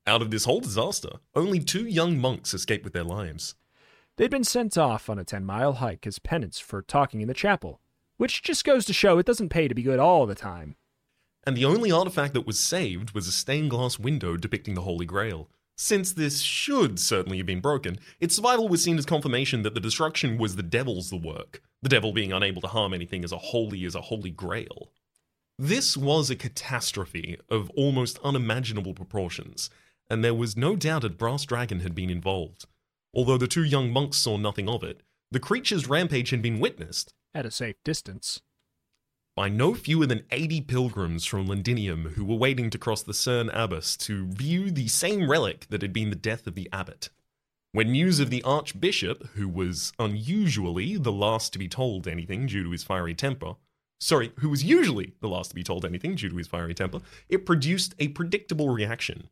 Out 0.06 0.22
of 0.22 0.30
this 0.30 0.44
whole 0.44 0.60
disaster, 0.60 1.10
only 1.34 1.60
two 1.60 1.86
young 1.86 2.18
monks 2.18 2.54
escaped 2.54 2.84
with 2.84 2.92
their 2.92 3.04
lives. 3.04 3.54
They'd 4.16 4.30
been 4.30 4.44
sent 4.44 4.76
off 4.76 5.08
on 5.08 5.18
a 5.18 5.24
10 5.24 5.44
mile 5.44 5.74
hike 5.74 6.06
as 6.06 6.18
penance 6.18 6.58
for 6.58 6.82
talking 6.82 7.20
in 7.20 7.28
the 7.28 7.34
chapel, 7.34 7.80
which 8.16 8.42
just 8.42 8.64
goes 8.64 8.84
to 8.86 8.92
show 8.92 9.18
it 9.18 9.26
doesn't 9.26 9.48
pay 9.48 9.68
to 9.68 9.74
be 9.74 9.82
good 9.82 9.98
all 9.98 10.26
the 10.26 10.34
time. 10.34 10.76
And 11.44 11.56
the 11.56 11.64
only 11.64 11.90
artifact 11.90 12.34
that 12.34 12.46
was 12.46 12.58
saved 12.58 13.12
was 13.12 13.26
a 13.26 13.32
stained 13.32 13.70
glass 13.70 13.98
window 13.98 14.36
depicting 14.36 14.74
the 14.74 14.82
Holy 14.82 15.06
Grail. 15.06 15.48
Since 15.76 16.12
this 16.12 16.40
should 16.40 16.98
certainly 16.98 17.38
have 17.38 17.46
been 17.46 17.60
broken, 17.60 17.98
its 18.20 18.34
survival 18.34 18.68
was 18.68 18.82
seen 18.82 18.98
as 18.98 19.06
confirmation 19.06 19.62
that 19.62 19.74
the 19.74 19.80
destruction 19.80 20.36
was 20.36 20.56
the 20.56 20.62
devil's 20.62 21.10
the 21.10 21.16
work, 21.16 21.62
the 21.82 21.88
devil 21.88 22.12
being 22.12 22.32
unable 22.32 22.60
to 22.62 22.68
harm 22.68 22.92
anything 22.92 23.24
as 23.24 23.32
a 23.32 23.38
holy 23.38 23.84
as 23.84 23.94
a 23.94 24.02
holy 24.02 24.30
grail. 24.30 24.90
This 25.58 25.96
was 25.96 26.30
a 26.30 26.36
catastrophe 26.36 27.36
of 27.48 27.70
almost 27.70 28.18
unimaginable 28.22 28.94
proportions, 28.94 29.70
and 30.08 30.24
there 30.24 30.34
was 30.34 30.56
no 30.56 30.76
doubt 30.76 31.04
a 31.04 31.08
brass 31.08 31.44
dragon 31.44 31.80
had 31.80 31.94
been 31.94 32.10
involved. 32.10 32.66
Although 33.12 33.38
the 33.38 33.48
two 33.48 33.64
young 33.64 33.92
monks 33.92 34.18
saw 34.18 34.36
nothing 34.36 34.68
of 34.68 34.82
it, 34.82 35.02
the 35.30 35.40
creature's 35.40 35.88
rampage 35.88 36.30
had 36.30 36.42
been 36.42 36.60
witnessed 36.60 37.12
At 37.34 37.46
a 37.46 37.50
safe 37.50 37.76
distance. 37.84 38.40
by 39.34 39.48
no 39.48 39.74
fewer 39.74 40.06
than 40.06 40.24
80 40.30 40.62
pilgrims 40.62 41.24
from 41.24 41.46
Londinium 41.46 42.14
who 42.14 42.24
were 42.24 42.36
waiting 42.36 42.70
to 42.70 42.78
cross 42.78 43.02
the 43.02 43.12
Cerne 43.14 43.50
Abbas 43.52 43.96
to 43.98 44.26
view 44.28 44.70
the 44.70 44.88
same 44.88 45.30
relic 45.30 45.66
that 45.70 45.82
had 45.82 45.92
been 45.92 46.10
the 46.10 46.16
death 46.16 46.46
of 46.46 46.54
the 46.54 46.68
abbot. 46.72 47.10
When 47.72 47.92
news 47.92 48.18
of 48.18 48.30
the 48.30 48.42
archbishop, 48.44 49.26
who 49.34 49.46
was 49.46 49.92
unusually 49.98 50.96
the 50.96 51.12
last 51.12 51.52
to 51.52 51.58
be 51.58 51.68
told 51.68 52.08
anything 52.08 52.46
due 52.46 52.64
to 52.64 52.70
his 52.70 52.82
fiery 52.82 53.14
temper, 53.14 53.56
sorry, 54.00 54.32
who 54.38 54.48
was 54.48 54.64
usually 54.64 55.12
the 55.20 55.28
last 55.28 55.50
to 55.50 55.54
be 55.54 55.62
told 55.62 55.84
anything 55.84 56.14
due 56.14 56.30
to 56.30 56.36
his 56.36 56.46
fiery 56.46 56.72
temper, 56.72 57.00
it 57.28 57.44
produced 57.44 57.94
a 57.98 58.08
predictable 58.08 58.70
reaction. 58.70 59.28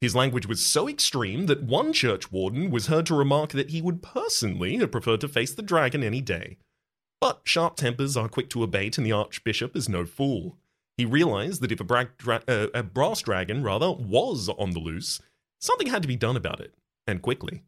His 0.00 0.14
language 0.14 0.46
was 0.46 0.64
so 0.64 0.88
extreme 0.88 1.44
that 1.46 1.62
one 1.62 1.92
church 1.92 2.32
warden 2.32 2.70
was 2.70 2.86
heard 2.86 3.04
to 3.06 3.14
remark 3.14 3.50
that 3.50 3.68
he 3.68 3.82
would 3.82 4.02
personally 4.02 4.76
have 4.78 4.90
preferred 4.90 5.20
to 5.20 5.28
face 5.28 5.52
the 5.52 5.62
dragon 5.62 6.02
any 6.02 6.22
day. 6.22 6.56
But 7.20 7.42
sharp 7.44 7.76
tempers 7.76 8.16
are 8.16 8.28
quick 8.28 8.48
to 8.50 8.62
abate, 8.62 8.96
and 8.96 9.06
the 9.06 9.12
archbishop 9.12 9.76
is 9.76 9.90
no 9.90 10.06
fool. 10.06 10.56
He 10.96 11.04
realized 11.04 11.60
that 11.60 11.72
if 11.72 11.80
a, 11.80 11.84
bra- 11.84 12.04
dra- 12.16 12.42
uh, 12.48 12.68
a 12.72 12.82
brass 12.82 13.20
dragon, 13.20 13.62
rather, 13.62 13.92
was 13.92 14.48
on 14.48 14.70
the 14.70 14.78
loose, 14.78 15.20
something 15.60 15.88
had 15.88 16.00
to 16.00 16.08
be 16.08 16.16
done 16.16 16.36
about 16.36 16.60
it, 16.60 16.74
and 17.06 17.20
quickly. 17.20 17.62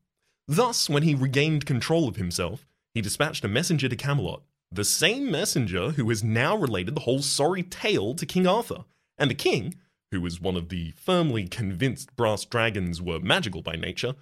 Thus, 0.49 0.89
when 0.89 1.03
he 1.03 1.15
regained 1.15 1.67
control 1.67 2.09
of 2.09 2.17
himself, 2.17 2.67
he 2.95 3.01
dispatched 3.01 3.45
a 3.45 3.49
messenger 3.49 3.89
to 3.89 3.97
Camelot, 3.97 4.43
the 4.71 4.85
same 4.85 5.31
messenger 5.31 5.91
who 5.93 6.09
has 6.09 6.23
now 6.23 6.57
related 6.57 6.95
the 6.95 7.01
whole 7.03 7.23
sorry 7.23 7.63
tale 7.63 8.15
to 8.15 8.27
King 8.27 8.47
Arthur, 8.47 8.85
and 9.19 9.31
the 9.31 9.35
king, 9.35 9.75
who 10.11 10.21
was 10.21 10.41
one 10.41 10.57
of 10.57 10.69
the 10.69 10.93
firmly 10.93 11.49
convinced 11.49 12.15
brass 12.17 12.45
dragons 12.45 13.03
were 13.03 13.19
magical 13.19 13.61
by 13.63 13.75
nature, 13.75 14.15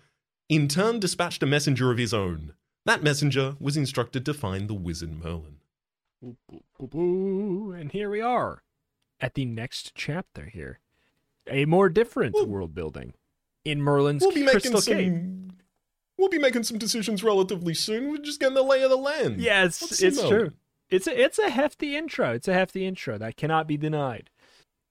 in 0.48 0.66
turn 0.68 0.98
dispatched 0.98 1.42
a 1.42 1.46
messenger 1.46 1.90
of 1.90 1.98
his 1.98 2.14
own. 2.14 2.54
That 2.86 3.02
messenger 3.02 3.56
was 3.60 3.76
instructed 3.76 4.24
to 4.26 4.34
find 4.34 4.68
the 4.68 4.74
wizard 4.74 5.12
Merlin. 5.22 5.58
And 6.78 7.92
here 7.92 8.10
we 8.10 8.20
are 8.20 8.62
at 9.20 9.34
the 9.34 9.44
next 9.44 9.92
chapter 9.94 10.46
here. 10.46 10.80
A 11.46 11.64
more 11.66 11.88
different 11.88 12.34
Well- 12.34 12.46
world 12.46 12.74
building 12.74 13.14
in 13.64 13.82
Merlin's 13.82 14.22
We'll 14.22 14.32
be 14.32 14.46
Crystal 14.46 14.72
making 14.72 14.94
Cave. 15.50 15.50
Some. 16.24 16.30
We'll 16.30 16.38
be 16.40 16.42
making 16.42 16.64
some 16.64 16.78
decisions 16.78 17.22
relatively 17.22 17.74
soon. 17.74 18.10
We're 18.10 18.18
just 18.18 18.40
getting 18.40 18.54
the 18.54 18.62
lay 18.62 18.82
of 18.82 18.90
the 18.90 18.96
land. 18.96 19.40
Yes, 19.40 19.80
What's 19.80 20.02
it's 20.02 20.16
Merlin? 20.16 20.30
true. 20.30 20.52
It's 20.90 21.06
a 21.06 21.22
it's 21.22 21.38
a 21.38 21.50
hefty 21.50 21.96
intro. 21.96 22.32
It's 22.34 22.48
a 22.48 22.54
hefty 22.54 22.86
intro 22.86 23.18
that 23.18 23.36
cannot 23.36 23.66
be 23.66 23.76
denied. 23.76 24.30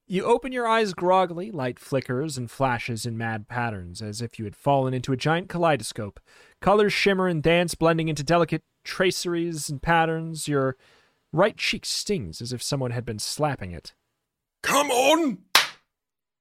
You 0.06 0.26
open 0.26 0.52
your 0.52 0.68
eyes 0.68 0.94
groggily, 0.94 1.50
light 1.50 1.80
flickers 1.80 2.38
and 2.38 2.52
flashes 2.52 3.06
in 3.06 3.18
mad 3.18 3.48
patterns, 3.48 4.02
as 4.02 4.22
if 4.22 4.38
you 4.38 4.44
had 4.44 4.56
fallen 4.56 4.94
into 4.94 5.14
a 5.14 5.18
giant 5.18 5.48
kaleidoscope. 5.48 6.20
Colors 6.62 6.92
shimmer 6.92 7.28
and 7.28 7.42
dance, 7.42 7.74
blending 7.74 8.10
into 8.10 8.24
delicate 8.24 8.64
traceries 8.84 9.70
and 9.70 9.82
patterns. 9.82 10.48
Your 10.48 10.76
right 11.32 11.56
cheek 11.56 11.86
stings 11.86 12.42
as 12.42 12.52
if 12.52 12.62
someone 12.62 12.92
had 12.92 13.06
been 13.06 13.20
slapping 13.20 13.72
it. 13.72 13.94
Come 14.62 14.92
on! 14.92 15.38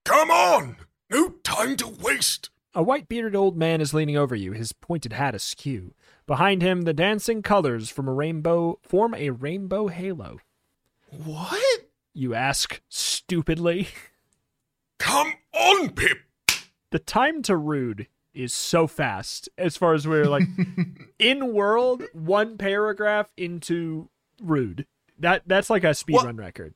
Come 0.04 0.30
on! 0.30 0.76
No 1.10 1.30
time 1.44 1.76
to 1.76 1.86
waste! 1.86 2.50
A 2.74 2.82
white 2.82 3.08
bearded 3.08 3.36
old 3.36 3.56
man 3.56 3.80
is 3.80 3.92
leaning 3.92 4.16
over 4.16 4.34
you, 4.34 4.52
his 4.52 4.72
pointed 4.72 5.12
hat 5.12 5.34
askew. 5.34 5.94
Behind 6.26 6.62
him, 6.62 6.82
the 6.82 6.94
dancing 6.94 7.42
colors 7.42 7.90
from 7.90 8.08
a 8.08 8.12
rainbow 8.14 8.78
form 8.82 9.14
a 9.14 9.30
rainbow 9.30 9.88
halo. 9.88 10.38
What? 11.10 11.86
You 12.14 12.34
ask 12.34 12.80
stupidly. 12.88 13.88
Come 14.98 15.34
on, 15.52 15.90
Pip. 15.90 16.18
The 16.90 16.98
time 16.98 17.42
to 17.42 17.56
rude 17.56 18.06
is 18.32 18.54
so 18.54 18.86
fast 18.86 19.48
as 19.58 19.76
far 19.76 19.92
as 19.92 20.06
we're 20.08 20.24
like 20.26 20.44
in 21.18 21.52
world 21.52 22.02
one 22.14 22.56
paragraph 22.56 23.30
into 23.36 24.08
rude. 24.42 24.86
That 25.18 25.42
that's 25.46 25.68
like 25.68 25.84
a 25.84 25.92
speed 25.92 26.14
What? 26.14 26.24
run 26.26 26.36
record. 26.36 26.74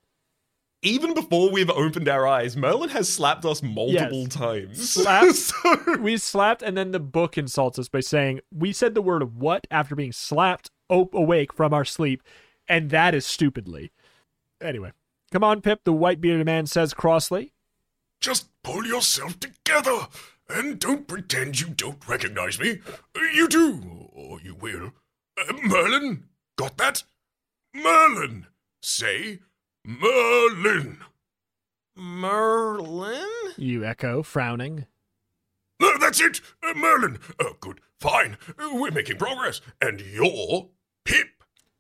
Even 0.87 1.15
before 1.15 1.51
we've 1.51 1.69
opened 1.71 2.09
our 2.09 2.27
eyes, 2.29 2.57
Merlin 2.57 2.91
has 2.91 3.09
slapped 3.09 3.45
us 3.45 3.61
multiple 3.63 4.23
Yes. 4.23 4.35
times. 4.35 4.91
Slapped. 4.91 5.35
So- 5.35 5.99
We 5.99 6.17
slapped, 6.17 6.63
and 6.63 6.77
then 6.77 6.93
the 6.93 7.01
book 7.01 7.37
insults 7.37 7.79
us 7.79 7.89
by 7.89 8.01
saying 8.01 8.41
we 8.53 8.73
said 8.73 8.95
the 8.95 9.03
word 9.03 9.35
"what" 9.41 9.67
after 9.71 9.97
being 9.97 10.13
slapped 10.13 10.71
o- 10.89 11.11
awake 11.13 11.53
from 11.53 11.75
our 11.75 11.85
sleep, 11.85 12.23
and 12.69 12.91
that 12.91 13.15
is 13.15 13.27
stupidly. 13.27 13.91
Anyway, 14.61 14.93
come 15.33 15.43
on, 15.43 15.61
Pip. 15.61 15.81
The 15.85 15.93
white 15.93 16.21
bearded 16.21 16.47
man 16.47 16.67
says 16.67 16.95
crossly. 16.95 17.53
Just 18.21 18.49
pull 18.63 18.87
yourself 18.87 19.41
together 19.41 20.07
and 20.49 20.79
don't 20.79 21.09
pretend 21.09 21.61
you 21.61 21.69
don't 21.69 22.07
recognize 22.09 22.59
me. 22.61 22.79
You 23.35 23.49
do, 23.49 24.09
or 24.13 24.41
you 24.41 24.55
will. 24.55 24.93
Uh, 25.37 25.53
Merlin, 25.65 26.25
got 26.57 26.77
that? 26.79 27.03
Merlin. 27.75 28.47
Say 28.81 29.41
Merlin. 29.87 30.99
Merlin? 31.95 33.53
You 33.57 33.85
echo, 33.85 34.25
frowning. 34.25 34.87
Uh, 35.81 35.97
that's 35.99 36.21
it, 36.21 36.41
uh, 36.63 36.75
Merlin. 36.75 37.21
Uh, 37.39 37.51
good, 37.61 37.81
fine. 38.01 38.37
Uh, 38.59 38.71
we're 38.73 38.91
making 38.91 39.17
progress. 39.17 39.61
And 39.81 40.01
you're 40.01 40.71
Pip. 41.05 41.29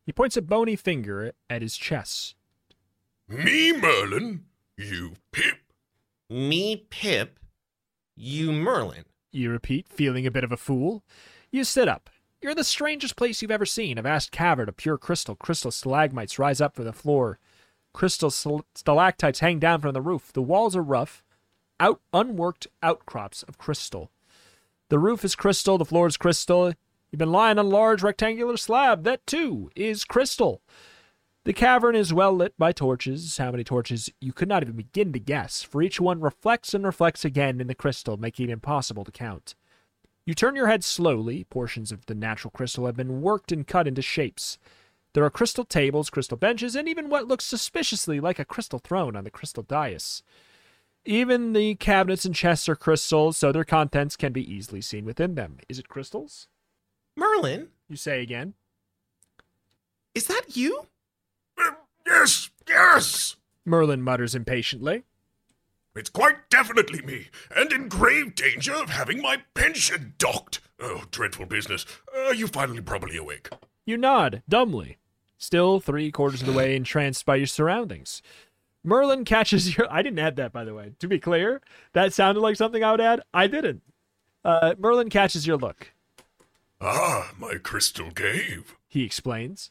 He 0.05 0.13
points 0.13 0.37
a 0.37 0.43
bony 0.43 0.77
finger 0.77 1.33
at 1.51 1.63
his 1.63 1.77
chest. 1.77 2.37
Me, 3.29 3.73
Merlin. 3.73 4.45
You, 4.79 5.15
Pip. 5.33 5.57
Me, 6.31 6.87
Pip. 6.89 7.41
You, 8.15 8.53
Merlin. 8.53 9.05
You 9.33 9.51
repeat, 9.51 9.89
feeling 9.89 10.27
a 10.27 10.31
bit 10.31 10.45
of 10.45 10.53
a 10.53 10.57
fool. 10.57 11.03
You 11.51 11.65
sit 11.65 11.89
up. 11.89 12.09
You're 12.41 12.55
the 12.55 12.63
strangest 12.63 13.17
place 13.17 13.43
you've 13.43 13.51
ever 13.51 13.67
seen. 13.67 13.99
A 13.99 14.03
vast 14.03 14.31
cavern 14.31 14.69
of 14.69 14.77
pure 14.77 14.97
crystal. 14.97 15.35
Crystal 15.35 15.73
stalagmites 15.73 16.39
rise 16.39 16.61
up 16.61 16.77
from 16.77 16.85
the 16.85 16.93
floor. 16.93 17.41
Crystal 17.97 18.31
stalactites 18.31 19.41
hang 19.41 19.59
down 19.59 19.81
from 19.81 19.95
the 19.95 20.03
roof. 20.03 20.31
The 20.31 20.43
walls 20.43 20.77
are 20.77 20.83
rough, 20.83 21.25
out 21.81 22.03
unworked 22.13 22.67
outcrops 22.83 23.43
of 23.45 23.57
crystal. 23.57 24.11
The 24.91 24.99
roof 24.99 25.25
is 25.25 25.35
crystal. 25.35 25.79
The 25.79 25.87
floor 25.87 26.07
is 26.07 26.19
crystal. 26.19 26.75
You've 27.11 27.19
been 27.19 27.33
lying 27.33 27.59
on 27.59 27.65
a 27.65 27.69
large 27.69 28.03
rectangular 28.03 28.59
slab. 28.59 29.05
That 29.05 29.27
too 29.27 29.71
is 29.75 30.05
crystal. 30.05 30.61
The 31.45 31.55
cavern 31.55 31.97
is 31.97 32.13
well 32.13 32.35
lit 32.35 32.53
by 32.59 32.73
torches. 32.73 33.39
How 33.39 33.51
many 33.51 33.65
torches 33.65 34.11
you 34.21 34.35
could 34.35 34.49
not 34.49 34.63
even 34.63 34.77
begin 34.77 35.15
to 35.15 35.19
guess, 35.19 35.63
for 35.63 35.81
each 35.81 35.99
one 35.99 36.21
reflects 36.21 36.75
and 36.75 36.85
reflects 36.85 37.25
again 37.25 37.63
in 37.63 37.67
the 37.67 37.75
crystal, 37.75 38.19
making 38.19 38.51
it 38.51 38.53
impossible 38.53 39.05
to 39.05 39.11
count. 39.11 39.55
You 40.27 40.35
turn 40.35 40.55
your 40.55 40.67
head 40.67 40.85
slowly. 40.85 41.45
Portions 41.45 41.91
of 41.91 42.05
the 42.05 42.15
natural 42.15 42.51
crystal 42.51 42.85
have 42.85 42.97
been 42.97 43.23
worked 43.23 43.53
and 43.53 43.67
cut 43.67 43.89
into 43.89 44.03
shapes. 44.03 44.59
There 45.17 45.25
are 45.25 45.31
crystal 45.31 45.65
tables, 45.65 46.11
crystal 46.11 46.37
benches, 46.37 46.77
and 46.77 46.87
even 46.87 47.09
what 47.09 47.27
looks 47.27 47.47
suspiciously 47.47 48.21
like 48.21 48.39
a 48.39 48.45
crystal 48.45 48.79
throne 48.79 49.17
on 49.17 49.25
the 49.25 49.31
crystal 49.31 49.63
dais. 49.63 50.23
Even 51.07 51.55
the 51.55 51.75
cabinets 51.77 52.27
and 52.27 52.35
chests 52.35 52.69
are 52.69 52.77
crystals, 52.77 53.39
so 53.39 53.51
their 53.51 53.65
contents 53.65 54.15
can 54.15 54.35
be 54.35 54.45
easily 54.45 54.83
seen 54.83 55.07
within 55.07 55.35
them. 55.35 55.57
Is 55.71 55.79
it 55.79 55.89
crystals? 55.89 56.49
Merlin? 57.17 57.69
You 57.89 57.97
say 57.97 58.21
again. 58.21 58.53
Is 60.15 60.27
that 60.27 60.55
you? 60.55 60.83
Uh, 61.59 61.71
yes, 62.07 62.51
yes. 62.69 63.37
Merlin 63.65 64.03
mutters 64.03 64.35
impatiently. 64.35 65.05
It's 65.95 66.11
quite 66.11 66.51
definitely 66.51 67.01
me, 67.01 67.29
and 67.57 67.73
in 67.73 67.89
grave 67.89 68.35
danger 68.35 68.75
of 68.75 68.91
having 68.91 69.23
my 69.23 69.39
pension 69.55 70.13
docked. 70.19 70.61
Oh, 70.79 71.05
dreadful 71.11 71.47
business. 71.47 71.87
Are 72.15 72.35
you 72.35 72.47
finally 72.49 72.83
properly 72.83 73.17
awake? 73.17 73.49
You 73.87 73.97
nod, 73.97 74.43
dumbly, 74.47 74.99
still 75.39 75.81
three 75.81 76.11
quarters 76.11 76.41
of 76.41 76.47
the 76.47 76.53
way 76.53 76.77
entranced 76.77 77.25
by 77.27 77.37
your 77.37 77.47
surroundings. 77.47 78.23
Merlin 78.85 79.25
catches 79.25 79.77
your. 79.77 79.93
I 79.93 80.03
didn't 80.03 80.19
add 80.19 80.37
that, 80.37 80.53
by 80.53 80.65
the 80.65 80.75
way. 80.75 80.93
To 81.01 81.09
be 81.09 81.19
clear, 81.19 81.61
that 81.93 82.13
sounded 82.13 82.41
like 82.41 82.57
something 82.57 82.83
I 82.83 82.93
would 82.93 83.01
add. 83.01 83.21
I 83.35 83.47
didn't. 83.47 83.83
Uh, 84.45 84.75
Merlin 84.79 85.11
catches 85.11 85.47
your 85.47 85.57
look. 85.57 85.93
Ah, 86.81 87.33
my 87.39 87.55
crystal 87.55 88.11
cave. 88.11 88.77
He 88.87 89.03
explains. 89.03 89.71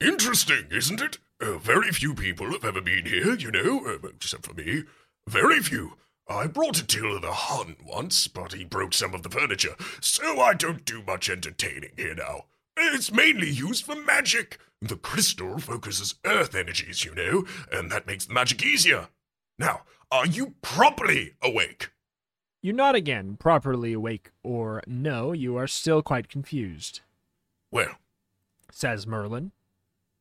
Interesting, 0.00 0.66
isn't 0.70 1.00
it? 1.00 1.18
Uh, 1.40 1.58
very 1.58 1.90
few 1.90 2.14
people 2.14 2.52
have 2.52 2.64
ever 2.64 2.80
been 2.80 3.06
here, 3.06 3.34
you 3.34 3.50
know, 3.50 3.84
uh, 3.86 4.08
except 4.08 4.46
for 4.46 4.54
me. 4.54 4.84
Very 5.28 5.60
few. 5.60 5.96
I 6.28 6.46
brought 6.46 6.80
Attila 6.80 7.20
the 7.20 7.32
Hun 7.32 7.76
once, 7.84 8.28
but 8.28 8.52
he 8.52 8.64
broke 8.64 8.94
some 8.94 9.14
of 9.14 9.22
the 9.22 9.30
furniture, 9.30 9.74
so 10.00 10.40
I 10.40 10.54
don't 10.54 10.84
do 10.84 11.02
much 11.02 11.28
entertaining 11.28 11.90
here 11.96 12.14
now. 12.14 12.44
It's 12.76 13.12
mainly 13.12 13.50
used 13.50 13.84
for 13.84 13.94
magic. 13.94 14.58
The 14.80 14.96
crystal 14.96 15.58
focuses 15.58 16.14
earth 16.24 16.54
energies, 16.54 17.04
you 17.04 17.14
know, 17.14 17.44
and 17.70 17.90
that 17.90 18.06
makes 18.06 18.26
the 18.26 18.34
magic 18.34 18.64
easier. 18.64 19.08
Now, 19.58 19.82
are 20.10 20.26
you 20.26 20.54
properly 20.62 21.34
awake? 21.42 21.90
You 22.62 22.72
nod 22.72 22.94
again, 22.94 23.36
properly 23.38 23.92
awake 23.92 24.30
or 24.42 24.82
no, 24.86 25.32
you 25.32 25.56
are 25.56 25.66
still 25.66 26.02
quite 26.02 26.28
confused, 26.28 27.00
Well, 27.70 27.96
says 28.70 29.06
Merlin. 29.06 29.52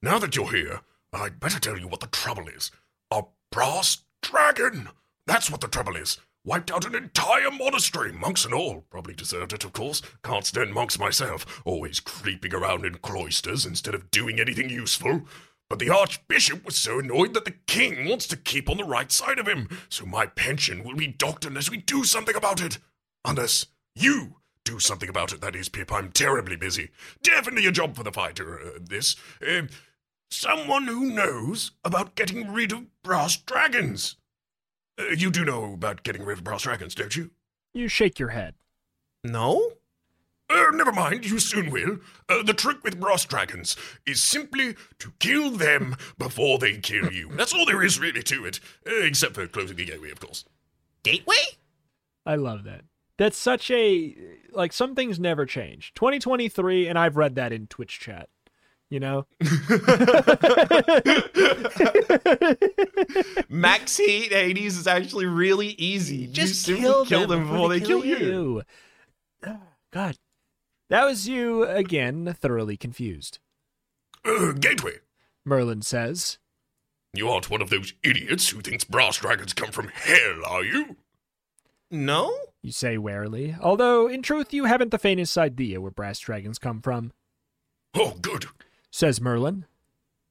now 0.01 0.17
that 0.19 0.35
you're 0.35 0.51
here, 0.51 0.81
I'd 1.13 1.39
better 1.39 1.59
tell 1.59 1.77
you 1.77 1.87
what 1.87 1.99
the 1.99 2.07
trouble 2.07 2.47
is. 2.47 2.71
A 3.11 3.23
brass 3.51 3.99
dragon! 4.21 4.89
That's 5.27 5.51
what 5.51 5.61
the 5.61 5.67
trouble 5.67 5.95
is. 5.95 6.19
Wiped 6.43 6.71
out 6.71 6.85
an 6.85 6.95
entire 6.95 7.51
monastery, 7.51 8.11
monks 8.11 8.45
and 8.45 8.53
all. 8.53 8.85
Probably 8.89 9.13
deserved 9.13 9.53
it, 9.53 9.63
of 9.63 9.73
course. 9.73 10.01
Can't 10.23 10.45
stand 10.45 10.73
monks 10.73 10.97
myself, 10.97 11.61
always 11.65 11.99
creeping 11.99 12.53
around 12.53 12.83
in 12.83 12.95
cloisters 12.95 13.63
instead 13.63 13.93
of 13.93 14.09
doing 14.09 14.39
anything 14.39 14.69
useful. 14.69 15.21
But 15.69 15.77
the 15.77 15.91
archbishop 15.91 16.65
was 16.65 16.75
so 16.75 16.99
annoyed 16.99 17.35
that 17.35 17.45
the 17.45 17.55
king 17.67 18.09
wants 18.09 18.25
to 18.27 18.35
keep 18.35 18.69
on 18.69 18.77
the 18.77 18.83
right 18.83 19.11
side 19.11 19.37
of 19.37 19.47
him, 19.47 19.69
so 19.87 20.05
my 20.05 20.25
pension 20.25 20.83
will 20.83 20.95
be 20.95 21.07
docked 21.07 21.45
unless 21.45 21.69
we 21.69 21.77
do 21.77 22.03
something 22.03 22.35
about 22.35 22.59
it. 22.59 22.79
Unless 23.23 23.67
you 23.95 24.37
do 24.65 24.79
something 24.79 25.09
about 25.09 25.31
it, 25.33 25.41
that 25.41 25.55
is, 25.55 25.69
Pip. 25.69 25.91
I'm 25.93 26.11
terribly 26.11 26.55
busy. 26.55 26.89
Definitely 27.21 27.67
a 27.67 27.71
job 27.71 27.95
for 27.95 28.03
the 28.03 28.11
fighter, 28.11 28.59
uh, 28.59 28.79
this. 28.81 29.15
Uh, 29.47 29.67
someone 30.31 30.87
who 30.87 31.05
knows 31.05 31.71
about 31.83 32.15
getting 32.15 32.51
rid 32.51 32.71
of 32.71 32.87
brass 33.03 33.37
dragons. 33.37 34.15
You 35.15 35.31
do 35.31 35.45
know 35.45 35.73
about 35.73 36.03
getting 36.03 36.23
rid 36.23 36.37
of 36.37 36.43
brass 36.43 36.63
dragons, 36.63 36.95
don't 36.95 37.15
you? 37.15 37.31
You 37.73 37.87
shake 37.87 38.19
your 38.19 38.29
head. 38.29 38.55
No? 39.23 39.73
Uh, 40.49 40.69
never 40.73 40.91
mind, 40.91 41.29
you 41.29 41.39
soon 41.39 41.71
will. 41.71 41.99
Uh, 42.27 42.43
the 42.43 42.53
trick 42.53 42.83
with 42.83 42.99
brass 42.99 43.23
dragons 43.23 43.77
is 44.05 44.21
simply 44.21 44.75
to 44.99 45.13
kill 45.19 45.51
them 45.51 45.95
before 46.17 46.57
they 46.59 46.77
kill 46.77 47.11
you. 47.11 47.29
That's 47.35 47.53
all 47.53 47.65
there 47.65 47.83
is 47.83 47.99
really 47.99 48.23
to 48.23 48.45
it, 48.45 48.59
uh, 48.85 48.95
except 49.03 49.35
for 49.35 49.47
closing 49.47 49.77
the 49.77 49.85
gateway, 49.85 50.11
of 50.11 50.19
course. 50.19 50.43
Gateway? 51.03 51.35
I 52.25 52.35
love 52.35 52.63
that. 52.65 52.81
That's 53.17 53.37
such 53.37 53.69
a 53.71 54.15
like 54.51 54.73
some 54.73 54.95
things 54.95 55.19
never 55.19 55.45
change. 55.45 55.93
2023 55.93 56.87
and 56.87 56.97
I've 56.97 57.17
read 57.17 57.35
that 57.35 57.53
in 57.53 57.67
Twitch 57.67 57.99
chat. 57.99 58.29
You 58.91 58.99
know? 58.99 59.25
Max 63.49 63.95
Heat 63.95 64.33
Hades 64.33 64.77
is 64.77 64.85
actually 64.85 65.25
really 65.27 65.69
easy. 65.69 66.17
you 66.31 66.47
simply 66.47 67.05
kill 67.05 67.25
them 67.25 67.47
before 67.47 67.69
they 67.69 67.79
kill 67.79 68.03
you. 68.03 68.63
God. 69.93 70.17
That 70.89 71.05
was 71.05 71.25
you 71.25 71.63
again, 71.63 72.35
thoroughly 72.37 72.75
confused. 72.75 73.39
Uh, 74.25 74.51
gateway. 74.51 74.95
Merlin 75.45 75.81
says. 75.81 76.37
You 77.13 77.29
aren't 77.29 77.49
one 77.49 77.61
of 77.61 77.69
those 77.69 77.93
idiots 78.03 78.49
who 78.49 78.59
thinks 78.59 78.83
brass 78.83 79.17
dragons 79.17 79.53
come 79.53 79.71
from 79.71 79.87
hell, 79.87 80.41
are 80.45 80.65
you? 80.65 80.97
No? 81.89 82.35
You 82.61 82.73
say 82.73 82.97
warily, 82.97 83.55
although 83.61 84.07
in 84.07 84.21
truth 84.21 84.53
you 84.53 84.65
haven't 84.65 84.91
the 84.91 84.99
faintest 84.99 85.37
idea 85.37 85.79
where 85.79 85.91
brass 85.91 86.19
dragons 86.19 86.59
come 86.59 86.81
from, 86.81 87.13
Oh, 87.93 88.15
good. 88.21 88.45
Says 88.91 89.19
Merlin. 89.19 89.65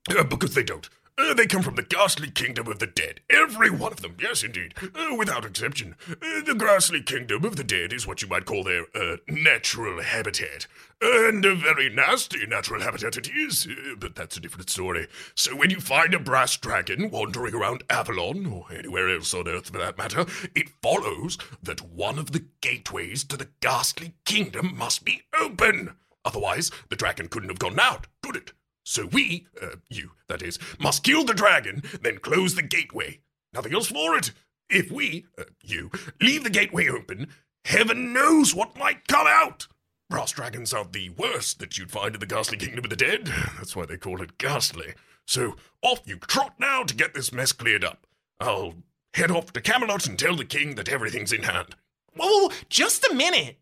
Uh, 0.08 0.24
because 0.24 0.54
they 0.54 0.62
don't. 0.62 0.88
Uh, 1.18 1.34
they 1.34 1.46
come 1.46 1.60
from 1.60 1.74
the 1.74 1.82
ghastly 1.82 2.30
kingdom 2.30 2.66
of 2.68 2.78
the 2.78 2.86
dead. 2.86 3.20
Every 3.28 3.68
one 3.68 3.92
of 3.92 4.00
them, 4.00 4.16
yes, 4.18 4.42
indeed, 4.42 4.74
uh, 4.94 5.14
without 5.18 5.44
exception. 5.44 5.94
Uh, 6.08 6.40
the 6.46 6.54
ghastly 6.54 7.02
kingdom 7.02 7.44
of 7.44 7.56
the 7.56 7.64
dead 7.64 7.92
is 7.92 8.06
what 8.06 8.22
you 8.22 8.28
might 8.28 8.46
call 8.46 8.64
their 8.64 8.86
uh, 8.94 9.16
natural 9.28 10.00
habitat. 10.02 10.66
And 11.02 11.44
a 11.44 11.54
very 11.54 11.90
nasty 11.90 12.46
natural 12.46 12.80
habitat 12.80 13.18
it 13.18 13.28
is, 13.28 13.66
uh, 13.66 13.96
but 13.98 14.14
that's 14.14 14.38
a 14.38 14.40
different 14.40 14.70
story. 14.70 15.08
So 15.34 15.54
when 15.54 15.68
you 15.68 15.80
find 15.80 16.14
a 16.14 16.18
brass 16.18 16.56
dragon 16.56 17.10
wandering 17.10 17.54
around 17.54 17.84
Avalon, 17.90 18.46
or 18.46 18.66
anywhere 18.72 19.14
else 19.14 19.34
on 19.34 19.46
Earth 19.46 19.70
for 19.70 19.78
that 19.78 19.98
matter, 19.98 20.24
it 20.54 20.70
follows 20.80 21.36
that 21.62 21.82
one 21.82 22.18
of 22.18 22.32
the 22.32 22.44
gateways 22.62 23.24
to 23.24 23.36
the 23.36 23.48
ghastly 23.60 24.14
kingdom 24.24 24.74
must 24.74 25.04
be 25.04 25.22
open. 25.38 25.96
Otherwise, 26.24 26.70
the 26.88 26.96
dragon 26.96 27.28
couldn't 27.28 27.48
have 27.48 27.58
gone 27.58 27.78
out, 27.78 28.06
could 28.22 28.36
it? 28.36 28.52
So 28.84 29.06
we, 29.06 29.46
uh, 29.60 29.76
you, 29.88 30.12
that 30.28 30.42
is, 30.42 30.58
must 30.78 31.04
kill 31.04 31.24
the 31.24 31.34
dragon, 31.34 31.82
then 32.02 32.18
close 32.18 32.54
the 32.54 32.62
gateway. 32.62 33.20
Nothing 33.52 33.74
else 33.74 33.88
for 33.88 34.16
it. 34.16 34.32
if 34.68 34.90
we, 34.90 35.26
uh, 35.38 35.44
you, 35.62 35.90
leave 36.20 36.44
the 36.44 36.50
gateway 36.50 36.88
open, 36.88 37.28
heaven 37.64 38.12
knows 38.12 38.54
what 38.54 38.78
might 38.78 39.08
come 39.08 39.26
out. 39.26 39.66
Brass 40.08 40.32
dragons 40.32 40.72
are 40.72 40.84
the 40.84 41.10
worst 41.10 41.60
that 41.60 41.78
you'd 41.78 41.90
find 41.90 42.14
in 42.14 42.20
the 42.20 42.26
ghastly 42.26 42.58
kingdom 42.58 42.84
of 42.84 42.90
the 42.90 42.96
dead. 42.96 43.26
That's 43.56 43.76
why 43.76 43.86
they 43.86 43.96
call 43.96 44.20
it 44.22 44.38
ghastly. 44.38 44.94
So 45.26 45.56
off 45.82 46.00
you 46.04 46.16
trot 46.16 46.54
now 46.58 46.82
to 46.82 46.94
get 46.94 47.14
this 47.14 47.32
mess 47.32 47.52
cleared 47.52 47.84
up. 47.84 48.06
I'll 48.40 48.74
head 49.14 49.30
off 49.30 49.52
to 49.52 49.60
Camelot 49.60 50.08
and 50.08 50.18
tell 50.18 50.34
the 50.34 50.44
king 50.44 50.74
that 50.74 50.88
everything's 50.88 51.32
in 51.32 51.44
hand. 51.44 51.76
Whoa, 52.16 52.50
just 52.68 53.06
a 53.08 53.14
minute. 53.14 53.58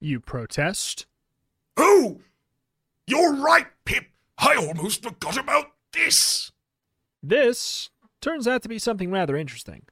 You 0.00 0.18
protest? 0.18 1.06
Oh, 1.76 2.20
you're 3.06 3.34
right, 3.34 3.66
Pip. 3.84 4.04
I 4.38 4.56
almost 4.56 5.02
forgot 5.02 5.36
about 5.36 5.66
this. 5.92 6.52
This 7.22 7.90
turns 8.20 8.48
out 8.48 8.62
to 8.62 8.68
be 8.68 8.78
something 8.78 9.10
rather 9.10 9.36
interesting. 9.36 9.84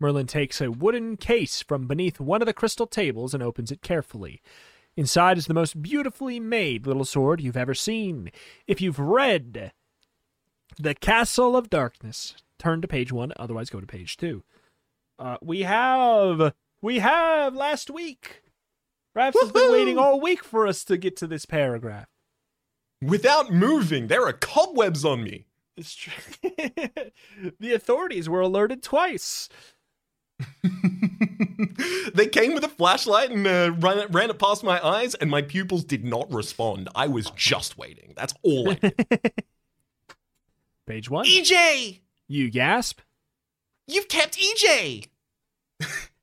Merlin 0.00 0.26
takes 0.26 0.60
a 0.60 0.70
wooden 0.70 1.16
case 1.16 1.62
from 1.62 1.86
beneath 1.86 2.20
one 2.20 2.40
of 2.40 2.46
the 2.46 2.52
crystal 2.52 2.86
tables 2.86 3.34
and 3.34 3.42
opens 3.42 3.72
it 3.72 3.82
carefully. 3.82 4.40
Inside 4.96 5.38
is 5.38 5.46
the 5.46 5.54
most 5.54 5.80
beautifully 5.82 6.40
made 6.40 6.86
little 6.86 7.04
sword 7.04 7.40
you've 7.40 7.56
ever 7.56 7.74
seen. 7.74 8.30
If 8.66 8.80
you've 8.80 8.98
read 8.98 9.72
The 10.78 10.94
Castle 10.94 11.56
of 11.56 11.70
Darkness, 11.70 12.36
turn 12.58 12.80
to 12.82 12.88
page 12.88 13.12
one, 13.12 13.32
otherwise 13.36 13.70
go 13.70 13.80
to 13.80 13.86
page 13.86 14.16
two. 14.16 14.42
Uh, 15.18 15.36
we 15.42 15.62
have 15.62 16.54
we 16.80 17.00
have 17.00 17.54
last 17.54 17.90
week. 17.90 18.42
Raps 19.18 19.36
has 19.40 19.50
been 19.50 19.72
waiting 19.72 19.98
all 19.98 20.20
week 20.20 20.44
for 20.44 20.64
us 20.64 20.84
to 20.84 20.96
get 20.96 21.16
to 21.16 21.26
this 21.26 21.44
paragraph. 21.44 22.06
Without 23.02 23.52
moving, 23.52 24.06
there 24.06 24.24
are 24.24 24.32
cobwebs 24.32 25.04
on 25.04 25.24
me. 25.24 25.46
It's 25.76 25.92
true. 25.96 26.12
the 27.58 27.74
authorities 27.74 28.28
were 28.28 28.40
alerted 28.40 28.80
twice. 28.80 29.48
they 32.14 32.28
came 32.28 32.54
with 32.54 32.62
a 32.62 32.68
flashlight 32.68 33.32
and 33.32 33.44
uh, 33.44 33.72
ran, 33.80 33.98
it, 33.98 34.08
ran 34.12 34.30
it 34.30 34.38
past 34.38 34.62
my 34.62 34.80
eyes, 34.86 35.16
and 35.16 35.28
my 35.28 35.42
pupils 35.42 35.82
did 35.82 36.04
not 36.04 36.32
respond. 36.32 36.88
I 36.94 37.08
was 37.08 37.32
just 37.32 37.76
waiting. 37.76 38.12
That's 38.16 38.34
all 38.44 38.70
I 38.70 38.74
did. 38.74 39.32
Page 40.86 41.10
one. 41.10 41.26
EJ, 41.26 42.02
You 42.28 42.52
gasp, 42.52 43.00
you've 43.88 44.06
kept 44.06 44.38
EJ. 44.38 45.08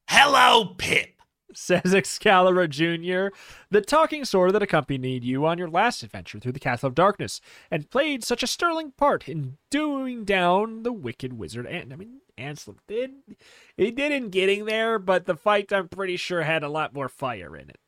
Hello, 0.08 0.76
Pip. 0.78 1.14
Says 1.56 1.94
Excalibur 1.94 2.68
Jr., 2.68 3.28
the 3.70 3.82
talking 3.82 4.26
sword 4.26 4.54
that 4.54 4.63
accompanied 4.63 5.24
you 5.24 5.46
on 5.46 5.58
your 5.58 5.70
last 5.70 6.04
adventure 6.04 6.39
through 6.39 6.52
the 6.52 6.60
Castle 6.60 6.88
of 6.88 6.96
Darkness, 6.96 7.41
and 7.72 7.89
played 7.89 8.24
such 8.24 8.44
a 8.44 8.48
sterling 8.48 8.91
part 8.91 9.28
in 9.28 9.58
doing 9.70 10.26
down 10.26 10.84
the 10.84 10.94
wicked 10.94 11.34
wizard. 11.34 11.65
And 11.65 11.91
I 11.91 11.96
mean, 11.96 12.22
Ansalom 12.38 12.78
did 12.88 13.12
he 13.78 13.91
did 13.91 14.12
in 14.12 14.30
getting 14.30 14.65
there, 14.65 15.00
but 15.00 15.26
the 15.26 15.36
fight 15.36 15.72
I'm 15.72 15.88
pretty 15.88 16.18
sure 16.18 16.44
had 16.44 16.63
a 16.63 16.70
lot 16.70 16.94
more 16.94 17.10
fire 17.10 17.56
in 17.56 17.70
it. 17.70 17.80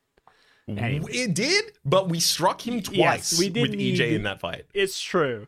Anyway. 0.69 1.11
It 1.13 1.33
did, 1.33 1.73
but 1.85 2.09
we 2.09 2.19
struck 2.19 2.67
him 2.67 2.81
twice 2.81 2.97
Yes, 2.97 3.39
we 3.39 3.49
did 3.49 3.61
with 3.71 3.79
EJ 3.79 4.13
in 4.13 4.23
that 4.23 4.41
fight. 4.41 4.65
It's 4.73 4.99
true. 4.99 5.47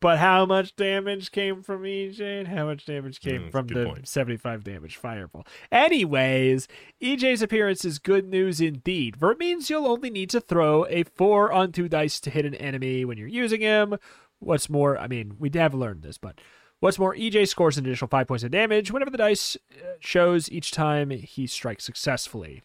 But 0.00 0.18
how 0.18 0.46
much 0.46 0.76
damage 0.76 1.32
came 1.32 1.62
from 1.62 1.82
EJ 1.82 2.20
and 2.20 2.46
how 2.48 2.66
much 2.66 2.86
damage 2.86 3.20
came 3.20 3.48
Mm, 3.48 3.50
from 3.50 3.66
the 3.66 3.84
point. 3.84 4.06
75 4.06 4.62
damage 4.62 4.96
fireball? 4.96 5.44
Anyways, 5.72 6.68
EJ's 7.02 7.42
appearance 7.42 7.84
is 7.84 7.98
good 7.98 8.28
news 8.28 8.60
indeed, 8.60 9.16
for 9.16 9.32
it 9.32 9.38
means 9.38 9.68
you'll 9.68 9.88
only 9.88 10.10
need 10.10 10.30
to 10.30 10.40
throw 10.40 10.86
a 10.86 11.02
4 11.02 11.50
on 11.50 11.72
2 11.72 11.88
dice 11.88 12.20
to 12.20 12.30
hit 12.30 12.44
an 12.44 12.54
enemy 12.54 13.04
when 13.04 13.18
you're 13.18 13.26
using 13.26 13.60
him. 13.60 13.96
What's 14.38 14.70
more, 14.70 14.96
I 14.96 15.08
mean, 15.08 15.34
we 15.40 15.50
have 15.54 15.74
learned 15.74 16.02
this, 16.02 16.16
but 16.16 16.40
what's 16.78 16.98
more, 16.98 17.16
EJ 17.16 17.48
scores 17.48 17.76
an 17.76 17.84
additional 17.84 18.08
5 18.08 18.28
points 18.28 18.44
of 18.44 18.52
damage 18.52 18.92
whenever 18.92 19.10
the 19.10 19.18
dice 19.18 19.56
uh, 19.72 19.94
shows 19.98 20.48
each 20.52 20.70
time 20.70 21.10
he 21.10 21.48
strikes 21.48 21.82
successfully. 21.84 22.62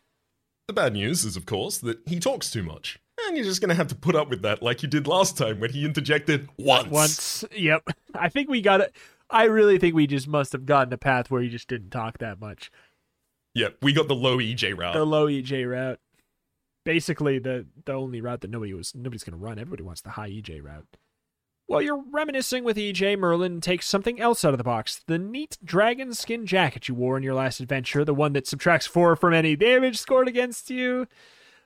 The 0.67 0.73
bad 0.73 0.93
news 0.93 1.25
is, 1.25 1.35
of 1.35 1.47
course, 1.47 1.79
that 1.79 1.97
he 2.05 2.19
talks 2.19 2.51
too 2.51 2.61
much. 2.63 2.99
And 3.25 3.37
you're 3.37 3.45
just 3.45 3.61
going 3.61 3.69
to 3.69 3.75
have 3.75 3.87
to 3.87 3.95
put 3.95 4.15
up 4.15 4.29
with 4.29 4.41
that 4.41 4.63
like 4.63 4.81
you 4.83 4.89
did 4.89 5.07
last 5.07 5.37
time 5.37 5.59
when 5.59 5.69
he 5.69 5.85
interjected 5.85 6.49
once. 6.57 6.89
Once, 6.89 7.45
yep. 7.55 7.87
I 8.15 8.29
think 8.29 8.49
we 8.49 8.61
got 8.61 8.81
it. 8.81 8.95
I 9.29 9.45
really 9.45 9.77
think 9.79 9.95
we 9.95 10.07
just 10.07 10.27
must 10.27 10.51
have 10.51 10.65
gotten 10.65 10.93
a 10.93 10.97
path 10.97 11.31
where 11.31 11.41
he 11.41 11.49
just 11.49 11.67
didn't 11.67 11.91
talk 11.91 12.19
that 12.19 12.39
much. 12.39 12.71
Yep, 13.55 13.77
we 13.81 13.93
got 13.93 14.07
the 14.07 14.15
low 14.15 14.37
EJ 14.37 14.77
route. 14.77 14.93
the 14.93 15.05
low 15.05 15.27
EJ 15.27 15.69
route. 15.69 15.99
Basically, 16.85 17.39
the 17.39 17.65
the 17.85 17.93
only 17.93 18.19
route 18.19 18.41
that 18.41 18.49
nobody 18.49 18.73
was 18.73 18.93
nobody's 18.95 19.23
gonna 19.23 19.37
run. 19.37 19.59
Everybody 19.59 19.83
wants 19.83 20.01
the 20.01 20.11
high 20.11 20.29
EJ 20.29 20.63
route. 20.63 20.97
While 21.65 21.81
you're 21.81 22.03
reminiscing 22.11 22.63
with 22.63 22.77
EJ, 22.77 23.17
Merlin 23.17 23.61
takes 23.61 23.87
something 23.87 24.19
else 24.19 24.43
out 24.43 24.53
of 24.53 24.57
the 24.57 24.63
box. 24.63 25.01
The 25.07 25.17
neat 25.17 25.57
dragon 25.63 26.13
skin 26.13 26.45
jacket 26.45 26.87
you 26.87 26.93
wore 26.93 27.15
in 27.15 27.23
your 27.23 27.35
last 27.35 27.59
adventure, 27.61 28.03
the 28.03 28.13
one 28.13 28.33
that 28.33 28.47
subtracts 28.47 28.85
four 28.85 29.15
from 29.15 29.33
any 29.33 29.55
damage 29.55 29.97
scored 29.97 30.27
against 30.27 30.69
you. 30.69 31.07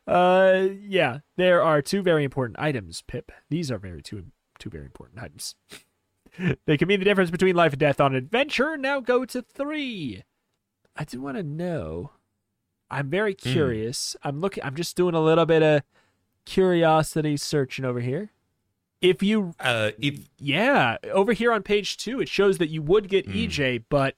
Uh, 0.08 0.70
yeah, 0.82 1.20
there 1.36 1.62
are 1.62 1.82
two 1.82 2.02
very 2.02 2.24
important 2.24 2.58
items, 2.60 3.02
Pip. 3.02 3.32
These 3.50 3.70
are 3.72 3.78
very 3.78 4.02
two 4.02 4.28
two 4.60 4.70
very 4.70 4.86
important 4.86 5.22
items. 5.22 5.56
they 6.66 6.78
can 6.78 6.88
mean 6.88 7.00
the 7.00 7.06
difference 7.06 7.30
between 7.32 7.56
life 7.56 7.74
and 7.74 7.80
death 7.80 8.00
on 8.00 8.14
an 8.14 8.18
adventure. 8.18 8.78
Now 8.78 9.00
go 9.00 9.26
to 9.26 9.42
three. 9.42 10.24
I 10.96 11.04
do 11.04 11.22
want 11.22 11.38
to 11.38 11.44
know. 11.44 12.12
I'm 12.90 13.10
very 13.10 13.34
curious. 13.34 14.16
I'm 14.24 14.40
looking. 14.40 14.64
I'm 14.64 14.76
just 14.76 14.96
doing 14.96 15.14
a 15.14 15.22
little 15.22 15.46
bit 15.46 15.62
of 15.62 15.84
curiosity 16.46 17.36
searching 17.38 17.84
over 17.84 18.00
here. 18.00 18.32
If 19.02 19.22
you, 19.22 19.54
Uh, 19.60 19.92
if 20.00 20.30
yeah, 20.40 20.98
over 21.12 21.34
here 21.34 21.52
on 21.52 21.62
page 21.64 21.98
two, 21.98 22.20
it 22.22 22.30
shows 22.30 22.58
that 22.58 22.70
you 22.70 22.82
would 22.82 23.10
get 23.10 23.28
EJ, 23.28 23.84
but 23.90 24.16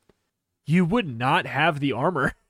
you 0.66 0.86
would 0.86 1.08
not 1.08 1.48
have 1.48 1.80
the 1.80 1.92
armor. 1.92 2.34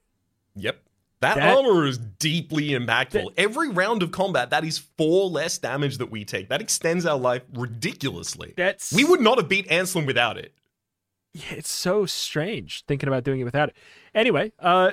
Yep. 0.56 0.82
That, 1.22 1.36
That- 1.36 1.58
armor 1.58 1.86
is 1.86 1.98
deeply 1.98 2.70
impactful. 2.70 3.12
That- 3.12 3.34
Every 3.38 3.70
round 3.70 4.04
of 4.04 4.12
combat, 4.12 4.50
that 4.52 4.64
is 4.64 4.78
four 4.78 5.30
less 5.30 5.58
damage 5.58 5.98
that 5.98 6.10
we 6.10 6.24
take. 6.24 6.50
That 6.50 6.62
extends 6.62 7.06
our 7.06 7.18
life 7.18 7.44
ridiculously. 7.54 8.54
That's 8.56 8.94
we 8.94 9.04
would 9.04 9.22
not 9.22 9.38
have 9.38 9.50
beat 9.50 9.68
Ansalom 9.68 10.06
without 10.06 10.38
it. 10.38 10.54
Yeah, 11.34 11.58
it's 11.58 11.70
so 11.72 12.06
strange 12.06 12.84
thinking 12.88 13.08
about 13.08 13.24
doing 13.24 13.40
it 13.40 13.44
without 13.44 13.70
it. 13.70 13.76
Anyway, 14.16 14.52
uh, 14.60 14.92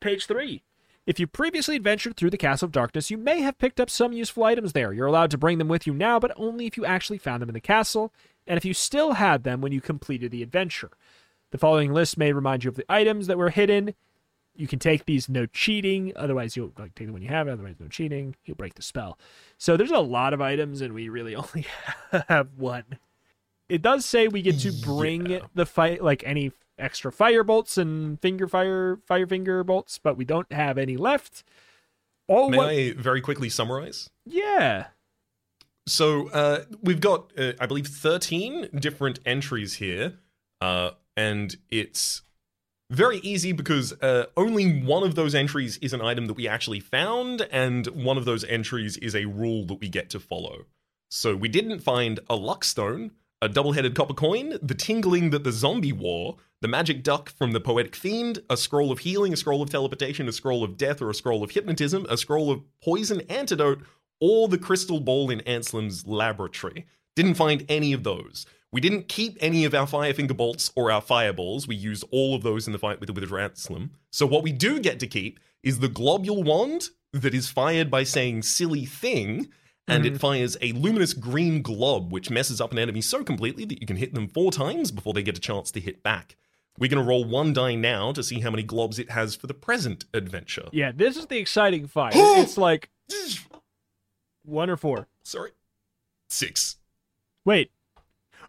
page 0.00 0.26
three. 0.26 0.62
If 1.06 1.18
you 1.18 1.26
previously 1.26 1.74
adventured 1.76 2.16
through 2.18 2.30
the 2.30 2.36
Castle 2.36 2.66
of 2.66 2.72
Darkness, 2.72 3.10
you 3.10 3.16
may 3.16 3.40
have 3.40 3.56
picked 3.56 3.80
up 3.80 3.88
some 3.88 4.12
useful 4.12 4.44
items 4.44 4.74
there. 4.74 4.92
You're 4.92 5.06
allowed 5.06 5.30
to 5.30 5.38
bring 5.38 5.56
them 5.56 5.68
with 5.68 5.86
you 5.86 5.94
now, 5.94 6.20
but 6.20 6.32
only 6.36 6.66
if 6.66 6.76
you 6.76 6.84
actually 6.84 7.16
found 7.16 7.40
them 7.40 7.48
in 7.48 7.54
the 7.54 7.60
castle, 7.60 8.12
and 8.46 8.58
if 8.58 8.64
you 8.66 8.74
still 8.74 9.12
had 9.14 9.42
them 9.42 9.62
when 9.62 9.72
you 9.72 9.80
completed 9.80 10.30
the 10.30 10.42
adventure. 10.42 10.90
The 11.50 11.56
following 11.58 11.94
list 11.94 12.18
may 12.18 12.32
remind 12.34 12.62
you 12.62 12.68
of 12.68 12.76
the 12.76 12.84
items 12.92 13.26
that 13.26 13.38
were 13.38 13.48
hidden. 13.48 13.94
You 14.58 14.66
can 14.66 14.78
take 14.80 15.06
these 15.06 15.28
no 15.28 15.46
cheating, 15.46 16.12
otherwise 16.16 16.56
you'll 16.56 16.72
like 16.76 16.94
take 16.94 17.06
the 17.06 17.12
one 17.12 17.22
you 17.22 17.28
have 17.28 17.46
otherwise 17.48 17.76
no 17.78 17.86
cheating. 17.88 18.34
You'll 18.44 18.56
break 18.56 18.74
the 18.74 18.82
spell. 18.82 19.16
So 19.56 19.76
there's 19.76 19.90
a 19.92 20.00
lot 20.00 20.34
of 20.34 20.40
items, 20.40 20.80
and 20.80 20.92
we 20.92 21.08
really 21.08 21.34
only 21.36 21.64
have 22.28 22.48
one. 22.56 22.84
It 23.68 23.82
does 23.82 24.04
say 24.04 24.28
we 24.28 24.42
get 24.42 24.58
to 24.60 24.72
bring 24.72 25.26
Yeah. 25.30 25.38
the 25.54 25.64
fight 25.64 26.02
like 26.02 26.22
any 26.26 26.52
extra 26.78 27.10
fire 27.12 27.44
bolts 27.44 27.78
and 27.78 28.20
finger 28.20 28.46
fire 28.48 28.98
fire 29.06 29.26
finger 29.26 29.62
bolts, 29.64 29.98
but 30.02 30.16
we 30.16 30.24
don't 30.24 30.50
have 30.52 30.76
any 30.76 30.96
left. 30.96 31.44
All 32.26 32.50
May 32.50 32.56
what, 32.56 32.68
I 32.68 32.92
very 32.92 33.20
quickly 33.20 33.48
summarize? 33.48 34.10
yeah. 34.26 34.88
So 35.86 36.28
uh, 36.30 36.64
we've 36.82 37.00
got, 37.00 37.32
uh, 37.38 37.52
I 37.58 37.64
believe, 37.64 37.86
13 37.86 38.68
different 38.78 39.20
entries 39.24 39.74
here. 39.76 40.18
Uh, 40.60 40.90
and 41.16 41.56
it's 41.70 42.20
very 42.90 43.18
easy 43.18 43.52
because 43.52 43.92
uh, 44.00 44.26
only 44.36 44.80
one 44.80 45.02
of 45.02 45.14
those 45.14 45.34
entries 45.34 45.76
is 45.78 45.92
an 45.92 46.00
item 46.00 46.26
that 46.26 46.34
we 46.34 46.48
actually 46.48 46.80
found, 46.80 47.42
and 47.50 47.86
one 47.88 48.16
of 48.16 48.24
those 48.24 48.44
entries 48.44 48.96
is 48.96 49.14
a 49.14 49.26
rule 49.26 49.66
that 49.66 49.80
we 49.80 49.88
get 49.88 50.08
to 50.10 50.20
follow. 50.20 50.64
So 51.10 51.36
we 51.36 51.48
didn't 51.48 51.80
find 51.80 52.20
a 52.28 52.36
luck 52.36 52.64
stone, 52.64 53.12
a 53.40 53.48
double 53.48 53.72
headed 53.72 53.94
copper 53.94 54.14
coin, 54.14 54.58
the 54.62 54.74
tingling 54.74 55.30
that 55.30 55.44
the 55.44 55.52
zombie 55.52 55.92
wore, 55.92 56.36
the 56.60 56.68
magic 56.68 57.02
duck 57.02 57.30
from 57.30 57.52
the 57.52 57.60
poetic 57.60 57.94
fiend, 57.94 58.40
a 58.50 58.56
scroll 58.56 58.90
of 58.90 59.00
healing, 59.00 59.32
a 59.32 59.36
scroll 59.36 59.62
of 59.62 59.70
teleportation, 59.70 60.28
a 60.28 60.32
scroll 60.32 60.64
of 60.64 60.76
death, 60.76 61.00
or 61.00 61.10
a 61.10 61.14
scroll 61.14 61.44
of 61.44 61.52
hypnotism, 61.52 62.06
a 62.08 62.16
scroll 62.16 62.50
of 62.50 62.62
poison 62.82 63.20
antidote, 63.28 63.82
or 64.20 64.48
the 64.48 64.58
crystal 64.58 64.98
ball 64.98 65.30
in 65.30 65.40
Ansalom's 65.40 66.06
laboratory. 66.06 66.86
Didn't 67.14 67.34
find 67.34 67.64
any 67.68 67.92
of 67.92 68.02
those. 68.02 68.46
We 68.70 68.80
didn't 68.80 69.08
keep 69.08 69.38
any 69.40 69.64
of 69.64 69.74
our 69.74 69.86
Firefinger 69.86 70.36
bolts 70.36 70.70
or 70.76 70.90
our 70.92 71.00
fireballs. 71.00 71.66
We 71.66 71.74
used 71.74 72.04
all 72.10 72.34
of 72.34 72.42
those 72.42 72.66
in 72.66 72.72
the 72.72 72.78
fight 72.78 73.00
with 73.00 73.06
the 73.06 73.12
Wizard 73.14 73.30
Ansalom. 73.30 73.90
So 74.10 74.26
what 74.26 74.42
we 74.42 74.52
do 74.52 74.78
get 74.78 75.00
to 75.00 75.06
keep 75.06 75.40
is 75.62 75.78
the 75.78 75.88
globule 75.88 76.42
wand 76.42 76.90
that 77.12 77.34
is 77.34 77.48
fired 77.48 77.90
by 77.90 78.04
saying 78.04 78.42
silly 78.42 78.84
thing, 78.84 79.48
and 79.86 80.04
it 80.04 80.14
mm-hmm. 80.14 80.18
fires 80.18 80.56
a 80.60 80.72
luminous 80.72 81.14
green 81.14 81.62
glob 81.62 82.12
which 82.12 82.30
messes 82.30 82.60
up 82.60 82.72
an 82.72 82.78
enemy 82.78 83.00
so 83.00 83.24
completely 83.24 83.64
that 83.64 83.80
you 83.80 83.86
can 83.86 83.96
hit 83.96 84.14
them 84.14 84.28
four 84.28 84.52
times 84.52 84.90
before 84.90 85.14
they 85.14 85.22
get 85.22 85.38
a 85.38 85.40
chance 85.40 85.70
to 85.70 85.80
hit 85.80 86.02
back. 86.02 86.36
We're 86.78 86.90
going 86.90 87.02
to 87.02 87.08
roll 87.08 87.24
one 87.24 87.54
die 87.54 87.74
now 87.74 88.12
to 88.12 88.22
see 88.22 88.40
how 88.40 88.50
many 88.50 88.62
globs 88.62 88.98
it 88.98 89.10
has 89.10 89.34
for 89.34 89.46
the 89.46 89.54
present 89.54 90.04
adventure. 90.14 90.68
Yeah, 90.72 90.92
this 90.94 91.16
is 91.16 91.26
the 91.26 91.38
exciting 91.38 91.86
fight. 91.86 92.12
it's 92.16 92.58
like 92.58 92.90
one 94.44 94.70
or 94.70 94.76
four. 94.76 95.08
Sorry. 95.22 95.50
Six. 96.28 96.76
Wait. 97.44 97.72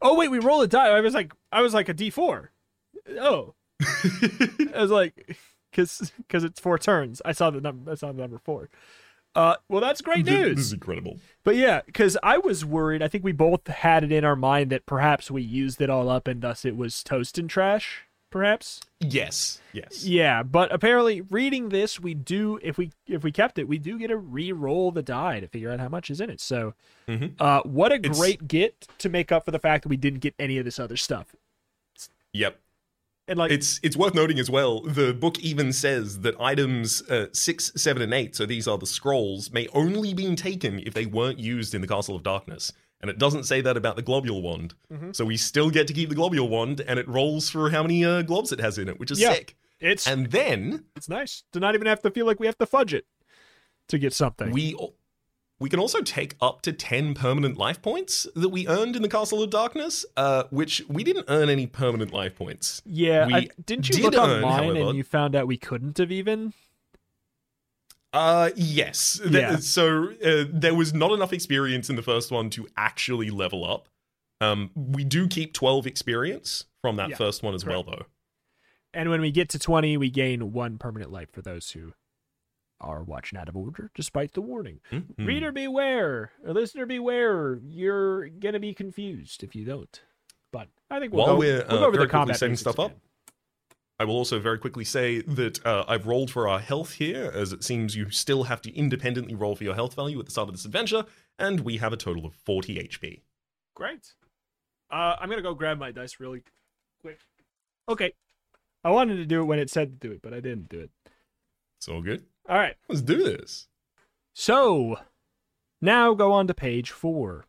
Oh 0.01 0.15
wait, 0.15 0.29
we 0.29 0.39
roll 0.39 0.61
a 0.61 0.67
die. 0.67 0.87
I 0.87 1.01
was 1.01 1.13
like 1.13 1.33
I 1.51 1.61
was 1.61 1.73
like 1.73 1.89
a 1.89 1.93
D 1.93 2.09
four. 2.09 2.51
Oh. 3.19 3.55
I 4.73 4.81
was 4.81 4.91
like, 4.91 5.37
because 5.71 6.11
because 6.17 6.43
it's 6.43 6.59
four 6.59 6.77
turns. 6.77 7.21
I 7.23 7.31
saw 7.31 7.49
the 7.49 7.61
number. 7.61 7.91
I 7.91 7.95
saw 7.95 8.11
the 8.11 8.21
number 8.21 8.37
four. 8.37 8.69
Uh, 9.35 9.55
well, 9.69 9.79
that's 9.79 10.01
great 10.01 10.25
news. 10.25 10.55
This 10.55 10.65
is 10.65 10.73
incredible. 10.73 11.19
But 11.43 11.55
yeah, 11.55 11.81
because 11.85 12.17
I 12.23 12.37
was 12.39 12.65
worried. 12.65 13.03
I 13.03 13.07
think 13.07 13.23
we 13.23 13.31
both 13.31 13.67
had 13.67 14.03
it 14.03 14.11
in 14.11 14.25
our 14.25 14.35
mind 14.35 14.71
that 14.71 14.85
perhaps 14.85 15.29
we 15.29 15.41
used 15.41 15.81
it 15.81 15.89
all 15.89 16.09
up, 16.09 16.27
and 16.27 16.41
thus 16.41 16.65
it 16.65 16.75
was 16.75 17.03
toast 17.03 17.37
and 17.37 17.49
trash. 17.49 18.05
Perhaps. 18.31 18.81
Yes. 18.99 19.59
Yes. 19.73 20.03
Yeah, 20.05 20.43
but 20.43 20.71
apparently, 20.71 21.21
reading 21.21 21.69
this, 21.69 21.99
we 21.99 22.13
do 22.13 22.59
if 22.61 22.77
we 22.77 22.91
if 23.07 23.23
we 23.23 23.31
kept 23.31 23.57
it, 23.57 23.67
we 23.67 23.79
do 23.79 23.97
get 23.97 24.09
to 24.09 24.17
re-roll 24.17 24.91
the 24.91 25.01
die 25.01 25.39
to 25.39 25.47
figure 25.47 25.71
out 25.71 25.79
how 25.79 25.89
much 25.89 26.11
is 26.11 26.21
in 26.21 26.29
it. 26.29 26.39
So, 26.39 26.75
Mhm. 27.07 27.33
uh, 27.39 27.61
what 27.63 27.91
a 27.91 27.95
It's- 27.95 28.19
great 28.19 28.47
get 28.47 28.87
to 28.99 29.09
make 29.09 29.31
up 29.31 29.45
for 29.45 29.51
the 29.51 29.57
fact 29.59 29.83
that 29.83 29.89
we 29.89 29.97
didn't 29.97 30.19
get 30.19 30.35
any 30.37 30.57
of 30.59 30.65
this 30.65 30.77
other 30.77 30.95
stuff. 30.97 31.35
Yep. 32.33 32.59
And 33.27 33.37
like, 33.39 33.51
It's 33.51 33.79
it's 33.83 33.95
worth 33.97 34.13
noting 34.15 34.39
as 34.39 34.49
well. 34.49 34.81
The 34.81 35.13
book 35.13 35.39
even 35.39 35.71
says 35.73 36.19
that 36.21 36.39
items 36.39 37.01
uh, 37.09 37.27
six, 37.31 37.71
seven, 37.75 38.01
and 38.03 38.13
eight, 38.13 38.35
so 38.35 38.45
these 38.45 38.67
are 38.67 38.77
the 38.77 38.87
scrolls, 38.87 39.51
may 39.51 39.67
only 39.73 40.13
be 40.13 40.35
taken 40.35 40.79
if 40.79 40.93
they 40.93 41.05
weren't 41.05 41.39
used 41.39 41.73
in 41.75 41.81
the 41.81 41.87
Castle 41.87 42.15
of 42.15 42.23
Darkness. 42.23 42.73
And 43.01 43.09
it 43.09 43.17
doesn't 43.17 43.43
say 43.45 43.61
that 43.61 43.77
about 43.77 43.95
the 43.95 44.01
globule 44.01 44.41
wand. 44.41 44.73
Mm-hmm. 44.91 45.11
So 45.13 45.23
we 45.25 45.37
still 45.37 45.69
get 45.69 45.87
to 45.87 45.93
keep 45.93 46.09
the 46.09 46.15
globule 46.15 46.49
wand, 46.49 46.81
and 46.81 46.99
it 46.99 47.07
rolls 47.07 47.49
for 47.49 47.69
how 47.69 47.81
many 47.81 48.03
uh, 48.03 48.23
globs 48.23 48.51
it 48.51 48.59
has 48.59 48.77
in 48.77 48.89
it, 48.89 48.99
which 48.99 49.09
is 49.11 49.19
Yeah. 49.21 49.33
sick. 49.33 49.55
it's 49.79 50.05
And 50.05 50.29
then 50.31 50.83
it's 50.97 51.07
nice 51.07 51.43
to 51.53 51.59
not 51.61 51.75
even 51.75 51.87
have 51.87 52.01
to 52.01 52.11
feel 52.11 52.25
like 52.25 52.39
we 52.41 52.45
have 52.47 52.57
to 52.57 52.65
fudge 52.65 52.93
it 52.93 53.05
to 53.87 53.97
get 53.97 54.11
something. 54.13 54.51
we 54.51 54.75
we 55.61 55.69
can 55.69 55.79
also 55.79 56.01
take 56.01 56.35
up 56.41 56.61
to 56.63 56.71
ten 56.73 57.13
permanent 57.13 57.57
life 57.57 57.81
points 57.81 58.27
that 58.35 58.49
we 58.49 58.67
earned 58.67 58.95
in 58.97 59.01
the 59.01 59.09
Castle 59.09 59.41
of 59.43 59.49
Darkness, 59.49 60.05
uh, 60.17 60.43
which 60.51 60.81
we 60.89 61.03
didn't 61.03 61.25
earn 61.29 61.49
any 61.49 61.67
permanent 61.67 62.11
life 62.13 62.35
points. 62.35 62.81
yeah, 62.85 63.25
we 63.27 63.33
I- 63.33 63.47
didn't 63.65 63.87
you 63.89 63.95
did 63.95 64.03
look 64.03 64.13
earn, 64.15 64.43
online 64.43 64.63
however- 64.75 64.89
and 64.89 64.97
you 64.97 65.03
found 65.05 65.35
out 65.35 65.47
we 65.47 65.57
couldn't 65.57 65.97
have 65.97 66.11
even? 66.11 66.53
Uh, 68.13 68.49
yes. 68.55 69.19
Th- 69.21 69.31
Yeah. 69.33 69.55
So 69.57 70.11
uh, 70.25 70.45
there 70.51 70.73
was 70.73 70.93
not 70.93 71.11
enough 71.11 71.31
experience 71.33 71.89
in 71.89 71.95
the 71.95 72.01
first 72.01 72.31
one 72.31 72.49
to 72.51 72.67
actually 72.77 73.29
level 73.29 73.63
up. 73.65 73.87
Um, 74.41 74.71
we 74.75 75.03
do 75.03 75.27
keep 75.27 75.53
twelve 75.53 75.85
experience 75.85 76.65
from 76.81 76.95
that 76.95 77.09
Yeah, 77.09 77.17
first 77.17 77.43
one 77.43 77.53
as 77.53 77.63
correct. 77.63 77.85
well, 77.87 77.95
though. 77.97 78.05
And 78.93 79.09
when 79.09 79.21
we 79.21 79.31
get 79.31 79.49
to 79.49 79.59
twenty, 79.59 79.97
we 79.97 80.09
gain 80.09 80.53
one 80.53 80.77
permanent 80.77 81.11
life 81.11 81.29
for 81.31 81.41
those 81.41 81.71
who 81.71 81.93
are 82.81 83.03
watching 83.03 83.37
out 83.37 83.49
of 83.49 83.57
order, 83.57 83.91
despite 83.93 84.31
the 84.33 84.41
warning. 84.41 84.79
Mhm. 84.91 85.27
Reader 85.27 85.51
beware, 85.51 86.31
or 86.45 86.53
listener 86.53 86.85
beware. 86.85 87.59
You're 87.61 88.29
gonna 88.29 88.59
be 88.61 88.73
confused 88.73 89.43
if 89.43 89.53
you 89.53 89.65
don't. 89.65 90.01
But 90.53 90.69
I 90.89 90.99
think 90.99 91.13
we'll 91.13 91.25
While 91.25 91.35
go, 91.35 91.39
we're, 91.39 91.57
we'll 91.67 91.77
uh, 91.77 91.79
go 91.81 91.85
over 91.85 91.97
the 91.97 92.07
combat 92.07 92.37
setting 92.37 92.55
stuff 92.55 92.79
up, 92.79 92.91
again. 92.91 93.01
I 93.99 94.05
will 94.05 94.15
also 94.15 94.39
very 94.39 94.57
quickly 94.57 94.85
say 94.85 95.21
that 95.21 95.65
uh, 95.65 95.83
I've 95.87 96.07
rolled 96.07 96.31
for 96.31 96.47
our 96.47 96.59
health 96.59 96.93
here, 96.93 97.29
as 97.33 97.51
it 97.51 97.65
seems 97.65 97.97
you 97.97 98.09
still 98.09 98.43
have 98.43 98.61
to 98.61 98.73
independently 98.73 99.35
roll 99.35 99.57
for 99.57 99.65
your 99.65 99.75
health 99.75 99.93
value 99.93 100.17
at 100.19 100.25
the 100.25 100.31
start 100.31 100.47
of 100.47 100.55
this 100.55 100.63
adventure, 100.63 101.03
and 101.37 101.59
we 101.61 101.77
have 101.77 101.91
a 101.91 101.97
total 101.97 102.25
of 102.25 102.33
40 102.33 102.75
HP. 102.75 103.21
Great. 103.75 104.13
Uh, 104.89 105.17
I'm 105.19 105.29
gonna 105.29 105.41
go 105.41 105.53
grab 105.53 105.77
my 105.77 105.91
dice 105.91 106.19
really 106.19 106.43
quick. 107.01 107.19
Okay. 107.89 108.13
I 108.85 108.91
wanted 108.91 109.17
to 109.17 109.25
do 109.25 109.41
it 109.41 109.45
when 109.45 109.59
it 109.59 109.69
said 109.69 109.99
to 110.01 110.07
do 110.07 110.13
it, 110.13 110.21
but 110.21 110.33
I 110.33 110.39
didn't 110.39 110.69
do 110.69 110.79
it. 110.79 110.91
It's 111.77 111.89
all 111.89 112.01
good. 112.01 112.23
All 112.47 112.57
right. 112.57 112.75
Let's 112.87 113.01
do 113.01 113.21
this. 113.21 113.67
So 114.33 114.97
now 115.81 116.13
go 116.13 116.31
on 116.31 116.47
to 116.47 116.53
page 116.53 116.91
four. 116.91 117.45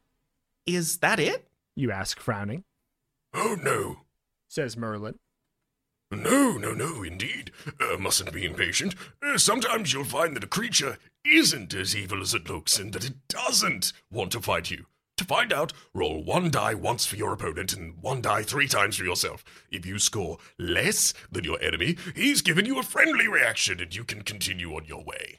Is 0.66 0.98
that 0.98 1.20
it? 1.20 1.46
You 1.76 1.92
ask, 1.92 2.18
frowning. 2.18 2.64
Oh 3.32 3.56
no. 3.62 3.98
Says 4.48 4.76
Merlin. 4.76 5.20
No, 6.10 6.56
no, 6.56 6.72
no, 6.72 7.04
indeed. 7.04 7.52
Uh, 7.80 7.96
mustn't 7.96 8.32
be 8.32 8.44
impatient. 8.44 8.96
Uh, 9.22 9.38
sometimes 9.38 9.92
you'll 9.92 10.04
find 10.04 10.34
that 10.34 10.42
a 10.42 10.48
creature 10.48 10.98
isn't 11.24 11.72
as 11.72 11.94
evil 11.94 12.20
as 12.20 12.34
it 12.34 12.50
looks 12.50 12.78
and 12.80 12.92
that 12.92 13.04
it 13.04 13.14
doesn't 13.28 13.92
want 14.10 14.32
to 14.32 14.40
fight 14.40 14.72
you. 14.72 14.86
To 15.18 15.24
find 15.24 15.52
out, 15.52 15.72
roll 15.94 16.24
one 16.24 16.50
die 16.50 16.74
once 16.74 17.06
for 17.06 17.14
your 17.14 17.32
opponent 17.32 17.74
and 17.74 18.02
one 18.02 18.22
die 18.22 18.42
three 18.42 18.66
times 18.66 18.96
for 18.96 19.04
yourself. 19.04 19.44
If 19.70 19.86
you 19.86 19.98
score 20.00 20.38
less 20.58 21.14
than 21.30 21.44
your 21.44 21.62
enemy, 21.62 21.96
he's 22.16 22.42
given 22.42 22.66
you 22.66 22.80
a 22.80 22.82
friendly 22.82 23.28
reaction 23.28 23.78
and 23.80 23.94
you 23.94 24.02
can 24.02 24.22
continue 24.22 24.74
on 24.74 24.86
your 24.86 25.04
way. 25.04 25.38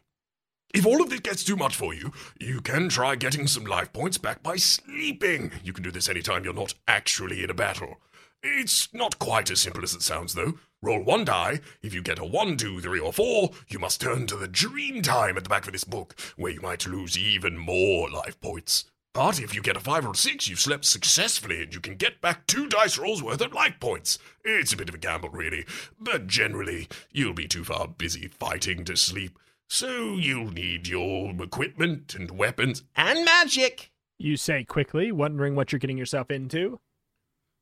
If 0.73 0.85
all 0.85 1.01
of 1.01 1.09
this 1.09 1.19
gets 1.19 1.43
too 1.43 1.57
much 1.57 1.75
for 1.75 1.93
you, 1.93 2.13
you 2.39 2.61
can 2.61 2.87
try 2.87 3.15
getting 3.15 3.45
some 3.47 3.65
life 3.65 3.91
points 3.91 4.17
back 4.17 4.41
by 4.41 4.55
sleeping. 4.55 5.51
You 5.65 5.73
can 5.73 5.83
do 5.83 5.91
this 5.91 6.07
anytime 6.07 6.45
you're 6.45 6.53
not 6.53 6.75
actually 6.87 7.43
in 7.43 7.49
a 7.49 7.53
battle. 7.53 7.97
It's 8.43 8.91
not 8.91 9.19
quite 9.19 9.51
as 9.51 9.59
simple 9.61 9.83
as 9.83 9.93
it 9.93 10.01
sounds, 10.01 10.33
though. 10.33 10.55
Roll 10.81 11.03
one 11.03 11.25
die. 11.25 11.59
If 11.83 11.93
you 11.93 12.01
get 12.01 12.17
a 12.17 12.25
one, 12.25 12.57
two, 12.57 12.81
three, 12.81 12.99
or 12.99 13.13
four, 13.13 13.51
you 13.67 13.77
must 13.77 14.01
turn 14.01 14.25
to 14.27 14.35
the 14.35 14.47
dream 14.47 15.03
time 15.03 15.37
at 15.37 15.43
the 15.43 15.49
back 15.49 15.67
of 15.67 15.73
this 15.73 15.83
book, 15.83 16.19
where 16.37 16.51
you 16.51 16.59
might 16.59 16.87
lose 16.87 17.15
even 17.15 17.55
more 17.55 18.09
life 18.09 18.41
points. 18.41 18.85
But 19.13 19.39
if 19.39 19.53
you 19.53 19.61
get 19.61 19.77
a 19.77 19.81
five 19.81 20.05
or 20.07 20.11
a 20.11 20.15
six, 20.15 20.47
you've 20.47 20.59
slept 20.59 20.85
successfully 20.85 21.61
and 21.63 21.73
you 21.73 21.81
can 21.81 21.97
get 21.97 22.21
back 22.21 22.47
two 22.47 22.67
dice 22.67 22.97
rolls 22.97 23.21
worth 23.21 23.41
of 23.41 23.53
life 23.53 23.75
points. 23.79 24.17
It's 24.43 24.73
a 24.73 24.77
bit 24.77 24.89
of 24.89 24.95
a 24.95 24.99
gamble, 24.99 25.29
really, 25.29 25.65
but 25.99 26.27
generally, 26.27 26.87
you'll 27.11 27.33
be 27.33 27.47
too 27.47 27.63
far 27.63 27.89
busy 27.89 28.29
fighting 28.29 28.85
to 28.85 28.95
sleep, 28.95 29.37
so 29.69 30.15
you'll 30.15 30.51
need 30.51 30.87
your 30.87 31.31
equipment 31.43 32.15
and 32.15 32.31
weapons. 32.31 32.83
And 32.95 33.23
magic. 33.25 33.91
You 34.17 34.37
say 34.37 34.63
quickly, 34.63 35.11
wondering 35.11 35.55
what 35.55 35.71
you're 35.71 35.79
getting 35.79 35.97
yourself 35.97 36.31
into. 36.31 36.79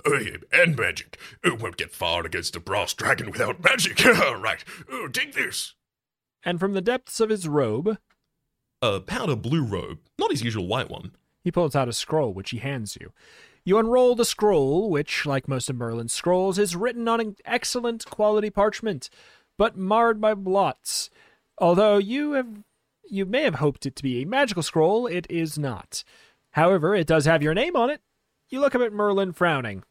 Oh, 0.06 0.18
yeah, 0.18 0.38
and 0.54 0.78
magic. 0.78 1.18
Oh, 1.44 1.56
won't 1.56 1.78
get 1.78 1.92
far 1.92 2.26
against 2.26 2.56
a 2.56 2.60
brass 2.60 2.94
dragon 2.94 3.32
without 3.32 3.64
magic. 3.64 4.04
right. 4.06 4.64
Oh, 4.90 5.08
take 5.08 5.34
this. 5.34 5.76
And 6.44 6.60
from 6.60 6.74
the 6.74 6.82
depths 6.82 7.20
of 7.20 7.30
his 7.30 7.48
robe, 7.48 7.98
A 8.82 9.02
powder 9.02 9.36
blue 9.36 9.64
robe, 9.64 10.00
not 10.18 10.32
his 10.32 10.42
usual 10.44 10.68
white 10.68 10.90
one. 10.90 11.12
he 11.44 11.52
pulls 11.52 11.76
out 11.76 11.90
a 11.90 11.94
scroll, 11.94 12.34
which 12.34 12.52
he 12.52 12.60
hands 12.60 12.98
you. 13.00 13.12
You 13.66 13.78
unroll 13.78 14.16
the 14.16 14.24
scroll, 14.26 14.90
which, 14.90 15.26
like 15.26 15.48
most 15.50 15.70
of 15.70 15.76
Merlin's 15.76 16.14
scrolls, 16.14 16.58
is 16.58 16.78
written 16.78 17.08
on 17.10 17.20
an 17.20 17.36
excellent 17.46 18.06
quality 18.06 18.50
parchment, 18.50 19.10
but 19.58 19.78
marred 19.78 20.22
by 20.22 20.34
blots. 20.34 21.10
Although 21.58 21.98
you 21.98 22.32
have 22.34 22.64
you 23.12 23.26
may 23.26 23.42
have 23.44 23.56
hoped 23.56 23.86
it 23.86 23.96
to 23.98 24.04
be 24.04 24.22
a 24.22 24.26
magical 24.26 24.64
scroll, 24.64 25.08
it 25.08 25.28
is 25.30 25.58
not. 25.60 26.04
However, 26.52 26.96
it 26.96 27.06
does 27.08 27.26
have 27.26 27.44
your 27.44 27.54
name 27.54 27.76
on 27.76 27.90
it. 27.90 28.02
You 28.50 28.62
look 28.62 28.76
up 28.76 28.82
at 28.82 28.94
Merlin 28.94 29.34
frowning. 29.34 29.84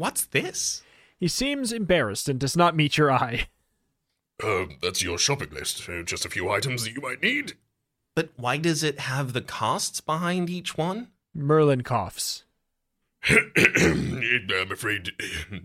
What's 0.00 0.24
this? 0.24 0.82
He 1.18 1.28
seems 1.28 1.74
embarrassed 1.74 2.26
and 2.26 2.40
does 2.40 2.56
not 2.56 2.74
meet 2.74 2.96
your 2.96 3.12
eye. 3.12 3.48
Um, 4.42 4.78
that's 4.80 5.02
your 5.02 5.18
shopping 5.18 5.50
list. 5.50 5.86
Uh, 5.86 6.02
just 6.02 6.24
a 6.24 6.30
few 6.30 6.48
items 6.48 6.84
that 6.84 6.94
you 6.94 7.02
might 7.02 7.20
need. 7.20 7.52
But 8.14 8.30
why 8.36 8.56
does 8.56 8.82
it 8.82 9.00
have 9.00 9.34
the 9.34 9.42
costs 9.42 10.00
behind 10.00 10.48
each 10.48 10.78
one? 10.78 11.08
Merlin 11.34 11.82
coughs. 11.82 12.44
I'm 13.28 14.72
afraid 14.72 15.10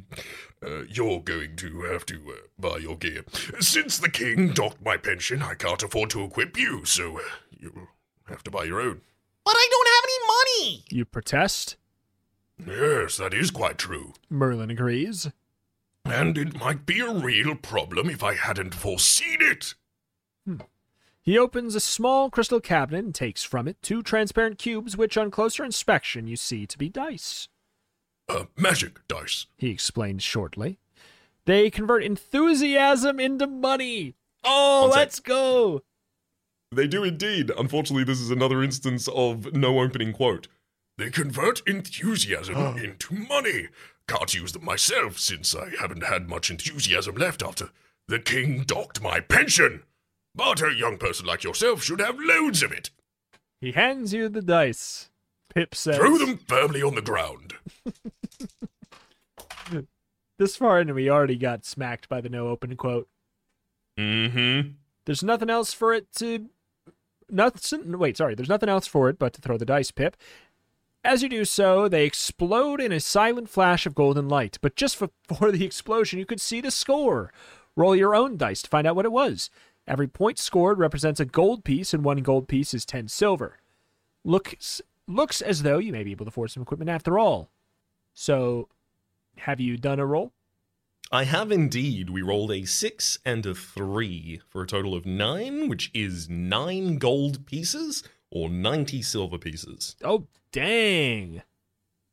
uh, 0.61 0.81
you're 0.89 1.21
going 1.21 1.55
to 1.55 1.83
have 1.83 2.05
to 2.07 2.15
uh, 2.15 2.47
buy 2.59 2.79
your 2.79 2.97
gear. 2.97 3.23
Since 3.61 3.99
the 3.99 4.09
king 4.09 4.49
docked 4.51 4.83
my 4.83 4.97
pension, 4.97 5.43
I 5.43 5.53
can't 5.53 5.81
afford 5.81 6.09
to 6.09 6.25
equip 6.25 6.57
you, 6.57 6.83
so 6.83 7.19
uh, 7.19 7.21
you'll 7.57 7.87
have 8.27 8.43
to 8.43 8.51
buy 8.51 8.65
your 8.65 8.81
own. 8.81 8.99
But 9.45 9.55
I 9.55 9.67
don't 9.71 9.87
have 9.87 10.03
any 10.03 10.73
money. 10.73 10.85
You 10.89 11.05
protest. 11.05 11.77
Yes, 12.63 13.17
that 13.17 13.33
is 13.33 13.51
quite 13.51 13.77
true. 13.77 14.13
Merlin 14.29 14.69
agrees. 14.69 15.29
And 16.05 16.37
it 16.37 16.59
might 16.59 16.85
be 16.85 16.99
a 16.99 17.13
real 17.13 17.55
problem 17.55 18.09
if 18.09 18.23
I 18.23 18.35
hadn't 18.35 18.75
foreseen 18.75 19.37
it. 19.41 19.73
He 21.21 21.37
opens 21.39 21.73
a 21.73 21.79
small 21.79 22.29
crystal 22.29 22.59
cabinet 22.59 23.03
and 23.03 23.15
takes 23.15 23.43
from 23.43 23.67
it 23.67 23.81
two 23.81 24.03
transparent 24.03 24.59
cubes, 24.59 24.95
which 24.95 25.17
on 25.17 25.31
closer 25.31 25.65
inspection 25.65 26.27
you 26.27 26.35
see 26.35 26.67
to 26.67 26.77
be 26.77 26.87
dice. 26.87 27.47
Uh, 28.29 28.45
magic 28.55 29.07
dice. 29.07 29.47
He 29.57 29.69
explains 29.71 30.23
shortly. 30.23 30.77
They 31.45 31.71
convert 31.71 32.03
enthusiasm 32.03 33.19
into 33.19 33.47
money. 33.47 34.13
Oh, 34.43 34.87
One 34.87 34.91
let's 34.91 35.19
go. 35.19 35.81
They 36.71 36.87
do 36.87 37.03
indeed. 37.03 37.51
Unfortunately, 37.57 38.03
this 38.03 38.19
is 38.19 38.29
another 38.29 38.61
instance 38.63 39.07
of 39.07 39.53
no 39.53 39.79
opening 39.79 40.13
quote. 40.13 40.47
They 40.97 41.09
convert 41.09 41.67
enthusiasm 41.67 42.77
into 42.77 43.13
money. 43.13 43.67
Can't 44.07 44.33
use 44.33 44.51
them 44.51 44.63
myself 44.63 45.19
since 45.19 45.55
I 45.55 45.71
haven't 45.79 46.03
had 46.03 46.29
much 46.29 46.49
enthusiasm 46.49 47.15
left 47.15 47.43
after 47.43 47.69
the 48.07 48.19
king 48.19 48.63
docked 48.63 49.01
my 49.01 49.19
pension. 49.19 49.83
But 50.35 50.61
a 50.61 50.73
young 50.73 50.97
person 50.97 51.25
like 51.25 51.43
yourself 51.43 51.83
should 51.83 51.99
have 51.99 52.19
loads 52.19 52.61
of 52.61 52.71
it. 52.71 52.91
He 53.61 53.71
hands 53.71 54.13
you 54.13 54.29
the 54.29 54.41
dice. 54.41 55.09
Pip 55.53 55.73
says, 55.73 55.97
Throw 55.97 56.17
them 56.17 56.37
firmly 56.37 56.83
on 56.83 56.95
the 56.95 57.01
ground. 57.01 57.53
This 60.37 60.57
far 60.57 60.81
in, 60.81 60.93
we 60.93 61.09
already 61.09 61.37
got 61.37 61.65
smacked 61.65 62.09
by 62.09 62.19
the 62.19 62.29
no 62.29 62.49
open 62.49 62.75
quote. 62.75 63.07
Mm-hmm. 63.97 64.71
There's 65.05 65.23
nothing 65.23 65.49
else 65.49 65.73
for 65.73 65.93
it 65.93 66.11
to. 66.17 66.49
Nothing. 67.29 67.97
Wait, 67.97 68.17
sorry. 68.17 68.35
There's 68.35 68.49
nothing 68.49 68.69
else 68.69 68.85
for 68.85 69.07
it 69.09 69.17
but 69.17 69.33
to 69.33 69.41
throw 69.41 69.57
the 69.57 69.65
dice, 69.65 69.91
Pip. 69.91 70.17
As 71.05 71.21
you 71.21 71.29
do 71.29 71.45
so, 71.45 71.87
they 71.87 72.03
explode 72.03 72.81
in 72.81 72.91
a 72.91 72.99
silent 72.99 73.47
flash 73.47 73.85
of 73.85 73.93
golden 73.93 74.27
light. 74.27 74.57
But 74.59 74.75
just 74.75 74.99
before 74.99 75.51
the 75.53 75.63
explosion, 75.63 76.17
you 76.17 76.25
could 76.25 76.41
see 76.41 76.61
the 76.61 76.71
score. 76.71 77.31
Roll 77.75 77.95
your 77.95 78.15
own 78.15 78.37
dice 78.37 78.63
to 78.63 78.69
find 78.69 78.87
out 78.87 78.95
what 78.95 79.05
it 79.05 79.11
was. 79.11 79.51
Every 79.87 80.07
point 80.07 80.39
scored 80.39 80.79
represents 80.79 81.19
a 81.19 81.25
gold 81.25 81.63
piece, 81.63 81.93
and 81.93 82.03
one 82.03 82.23
gold 82.23 82.47
piece 82.47 82.73
is 82.73 82.87
10 82.87 83.07
silver. 83.09 83.59
Looks, 84.23 84.81
looks 85.07 85.43
as 85.43 85.61
though 85.61 85.77
you 85.77 85.91
may 85.91 86.03
be 86.03 86.09
able 86.09 86.25
to 86.25 86.29
afford 86.29 86.49
some 86.49 86.63
equipment 86.63 86.89
after 86.89 87.19
all. 87.19 87.51
So, 88.15 88.67
have 89.37 89.59
you 89.59 89.77
done 89.77 89.99
a 89.99 90.07
roll? 90.07 90.33
I 91.11 91.25
have 91.25 91.51
indeed. 91.51 92.09
We 92.09 92.23
rolled 92.23 92.51
a 92.51 92.65
six 92.65 93.19
and 93.23 93.45
a 93.45 93.53
three 93.53 94.41
for 94.49 94.63
a 94.63 94.67
total 94.67 94.95
of 94.95 95.05
nine, 95.05 95.69
which 95.69 95.91
is 95.93 96.27
nine 96.27 96.97
gold 96.97 97.45
pieces 97.45 98.03
or 98.31 98.49
90 98.49 99.03
silver 99.03 99.37
pieces. 99.37 99.95
Oh, 100.03 100.25
dang. 100.55 101.41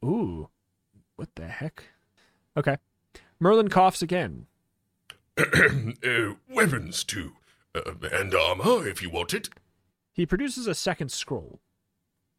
Ooh. 0.05 0.49
What 1.14 1.28
the 1.36 1.47
heck? 1.47 1.84
Okay. 2.57 2.76
Merlin 3.38 3.68
coughs 3.68 4.03
again. 4.03 4.47
uh, 5.38 6.34
weapons, 6.51 7.05
too. 7.05 7.34
Uh, 7.72 7.93
and 8.12 8.34
armor, 8.34 8.86
if 8.86 9.01
you 9.01 9.11
want 9.11 9.32
it. 9.32 9.49
He 10.12 10.26
produces 10.26 10.66
a 10.66 10.74
second 10.74 11.12
scroll. 11.12 11.61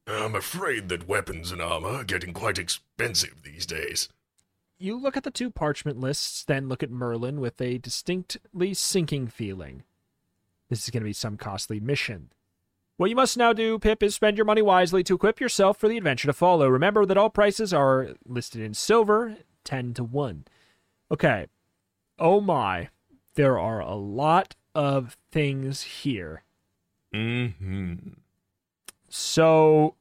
I'm 0.06 0.36
afraid 0.36 0.89
that 0.89 1.08
weapons 1.08 1.54
and 1.54 1.62
armor 1.62 1.88
are 1.88 2.04
getting 2.04 2.34
quite 2.34 2.60
expensive 2.60 3.41
these 3.43 3.66
days. 3.66 4.10
You 4.78 4.99
look 4.99 5.16
at 5.16 5.24
the 5.24 5.32
two 5.32 5.49
parchment 5.49 6.01
lists, 6.01 6.43
then 6.43 6.68
look 6.68 6.84
at 6.84 6.91
Merlin 6.91 7.39
with 7.39 7.62
a 7.62 7.78
distinctly 7.78 8.74
sinking 8.74 9.28
feeling. 9.28 9.84
This 10.70 10.84
is 10.84 10.89
going 10.89 11.04
to 11.04 11.06
be 11.06 11.14
some 11.14 11.38
costly 11.38 11.80
mission. 11.80 12.34
What 12.98 13.10
you 13.10 13.16
must 13.16 13.38
now 13.38 13.54
do, 13.54 13.80
Pip, 13.80 14.04
is 14.04 14.14
spend 14.14 14.38
your 14.38 14.46
money 14.46 14.62
wisely 14.62 15.04
to 15.04 15.16
equip 15.16 15.39
yourself 15.41 15.78
for 15.78 15.88
the 15.88 15.98
adventure 15.98 16.28
to 16.28 16.34
follow. 16.34 16.68
Remember 16.68 17.06
that 17.06 17.18
all 17.18 17.30
prices 17.30 17.74
are 17.74 18.10
listed 18.26 18.62
in 18.62 18.74
silver, 18.74 19.38
10 19.64 19.96
to 19.96 20.04
1. 20.04 20.46
Okay. 21.12 21.48
Oh 22.20 22.39
my. 22.39 22.89
There 23.36 23.58
are 23.58 23.80
a 23.80 23.96
lot 23.96 24.56
of 24.76 25.18
things 25.32 25.82
here. 25.82 26.44
hmm 27.12 27.96
So, 29.10 29.96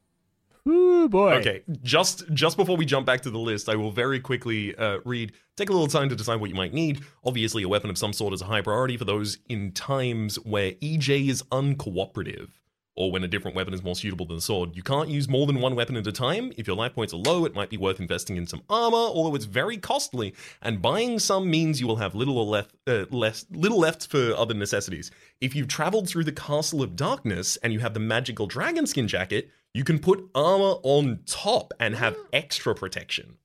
ooh 0.67 1.09
boy. 1.09 1.33
Okay, 1.33 1.63
just 1.81 2.31
just 2.33 2.57
before 2.57 2.77
we 2.77 2.85
jump 2.85 3.05
back 3.07 3.21
to 3.21 3.31
the 3.31 3.39
list, 3.39 3.69
I 3.69 3.75
will 3.75 3.91
very 3.91 4.19
quickly 4.19 4.75
uh, 4.75 4.99
read. 5.03 5.33
Take 5.57 5.69
a 5.69 5.73
little 5.73 5.87
time 5.87 6.09
to 6.09 6.15
decide 6.15 6.39
what 6.39 6.49
you 6.49 6.55
might 6.55 6.73
need. 6.73 7.01
Obviously, 7.23 7.63
a 7.63 7.69
weapon 7.69 7.89
of 7.89 7.97
some 7.97 8.13
sort 8.13 8.33
is 8.33 8.41
a 8.41 8.45
high 8.45 8.61
priority 8.61 8.97
for 8.97 9.05
those 9.05 9.39
in 9.49 9.71
times 9.71 10.35
where 10.43 10.71
EJ 10.73 11.27
is 11.27 11.43
uncooperative, 11.51 12.49
or 12.95 13.11
when 13.11 13.23
a 13.23 13.27
different 13.27 13.55
weapon 13.55 13.73
is 13.73 13.83
more 13.83 13.95
suitable 13.95 14.25
than 14.25 14.35
the 14.37 14.41
sword. 14.41 14.75
You 14.75 14.83
can't 14.83 15.09
use 15.09 15.27
more 15.27 15.47
than 15.47 15.59
one 15.59 15.75
weapon 15.75 15.97
at 15.97 16.05
a 16.05 16.11
time. 16.11 16.51
If 16.57 16.67
your 16.67 16.75
life 16.75 16.93
points 16.93 17.13
are 17.13 17.17
low, 17.17 17.45
it 17.45 17.55
might 17.55 17.69
be 17.69 17.77
worth 17.77 17.99
investing 17.99 18.37
in 18.37 18.45
some 18.45 18.61
armor, 18.69 18.97
although 18.97 19.35
it's 19.35 19.45
very 19.45 19.77
costly. 19.77 20.35
And 20.61 20.81
buying 20.81 21.17
some 21.17 21.49
means 21.49 21.81
you 21.81 21.87
will 21.87 21.95
have 21.95 22.13
little 22.13 22.37
or 22.37 22.45
left, 22.45 22.75
uh, 22.85 23.05
less, 23.09 23.45
little 23.51 23.79
left 23.79 24.07
for 24.07 24.33
other 24.35 24.53
necessities. 24.53 25.09
If 25.41 25.55
you've 25.55 25.67
traveled 25.67 26.07
through 26.07 26.25
the 26.25 26.31
Castle 26.31 26.83
of 26.83 26.95
Darkness 26.95 27.57
and 27.57 27.73
you 27.73 27.79
have 27.79 27.93
the 27.93 27.99
magical 27.99 28.45
dragon 28.45 28.85
skin 28.85 29.07
jacket, 29.07 29.49
you 29.73 29.83
can 29.83 29.97
put 29.97 30.29
armor 30.35 30.75
on 30.83 31.21
top 31.25 31.73
and 31.79 31.95
have 31.95 32.15
extra 32.31 32.75
protection. 32.75 33.37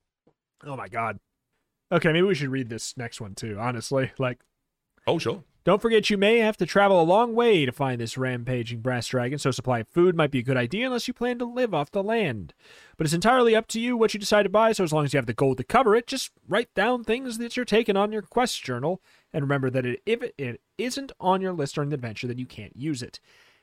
Oh 0.63 0.75
my 0.75 0.87
god. 0.87 1.17
Okay, 1.91 2.11
maybe 2.11 2.27
we 2.27 2.35
should 2.35 2.49
read 2.49 2.69
this 2.69 2.95
next 2.97 3.19
one 3.19 3.33
too, 3.33 3.57
honestly. 3.59 4.11
Like, 4.19 4.39
Oh, 5.07 5.17
sure. 5.17 5.43
Don't 5.65 5.81
forget 5.81 6.09
you 6.09 6.17
may 6.17 6.37
have 6.37 6.57
to 6.57 6.65
travel 6.65 7.01
a 7.01 7.03
long 7.03 7.35
way 7.35 7.65
to 7.65 7.71
find 7.71 7.99
this 7.99 8.17
rampaging 8.17 8.79
brass 8.79 9.07
dragon, 9.07 9.37
so 9.37 9.51
supply 9.51 9.79
of 9.79 9.87
food 9.87 10.15
might 10.15 10.31
be 10.31 10.39
a 10.39 10.43
good 10.43 10.57
idea 10.57 10.85
unless 10.85 11.07
you 11.07 11.13
plan 11.13 11.37
to 11.39 11.45
live 11.45 11.73
off 11.73 11.91
the 11.91 12.01
land. 12.01 12.53
But 12.97 13.05
it's 13.05 13.13
entirely 13.13 13.55
up 13.55 13.67
to 13.69 13.79
you 13.79 13.97
what 13.97 14.13
you 14.13 14.19
decide 14.19 14.43
to 14.43 14.49
buy, 14.49 14.71
so 14.71 14.83
as 14.83 14.93
long 14.93 15.05
as 15.05 15.13
you 15.13 15.17
have 15.17 15.25
the 15.25 15.33
gold 15.33 15.57
to 15.57 15.63
cover 15.63 15.95
it, 15.95 16.07
just 16.07 16.31
write 16.47 16.73
down 16.73 17.03
things 17.03 17.37
that 17.37 17.55
you're 17.55 17.65
taking 17.65 17.97
on 17.97 18.11
your 18.11 18.21
quest 18.21 18.63
journal, 18.63 19.01
and 19.33 19.43
remember 19.43 19.69
that 19.69 19.85
it, 19.85 20.01
if 20.05 20.23
it 20.37 20.61
isn't 20.77 21.11
on 21.19 21.41
your 21.41 21.53
list 21.53 21.75
during 21.75 21.89
the 21.89 21.95
adventure, 21.95 22.27
then 22.27 22.39
you 22.39 22.45
can't 22.45 22.75
use 22.75 23.03
it. 23.03 23.19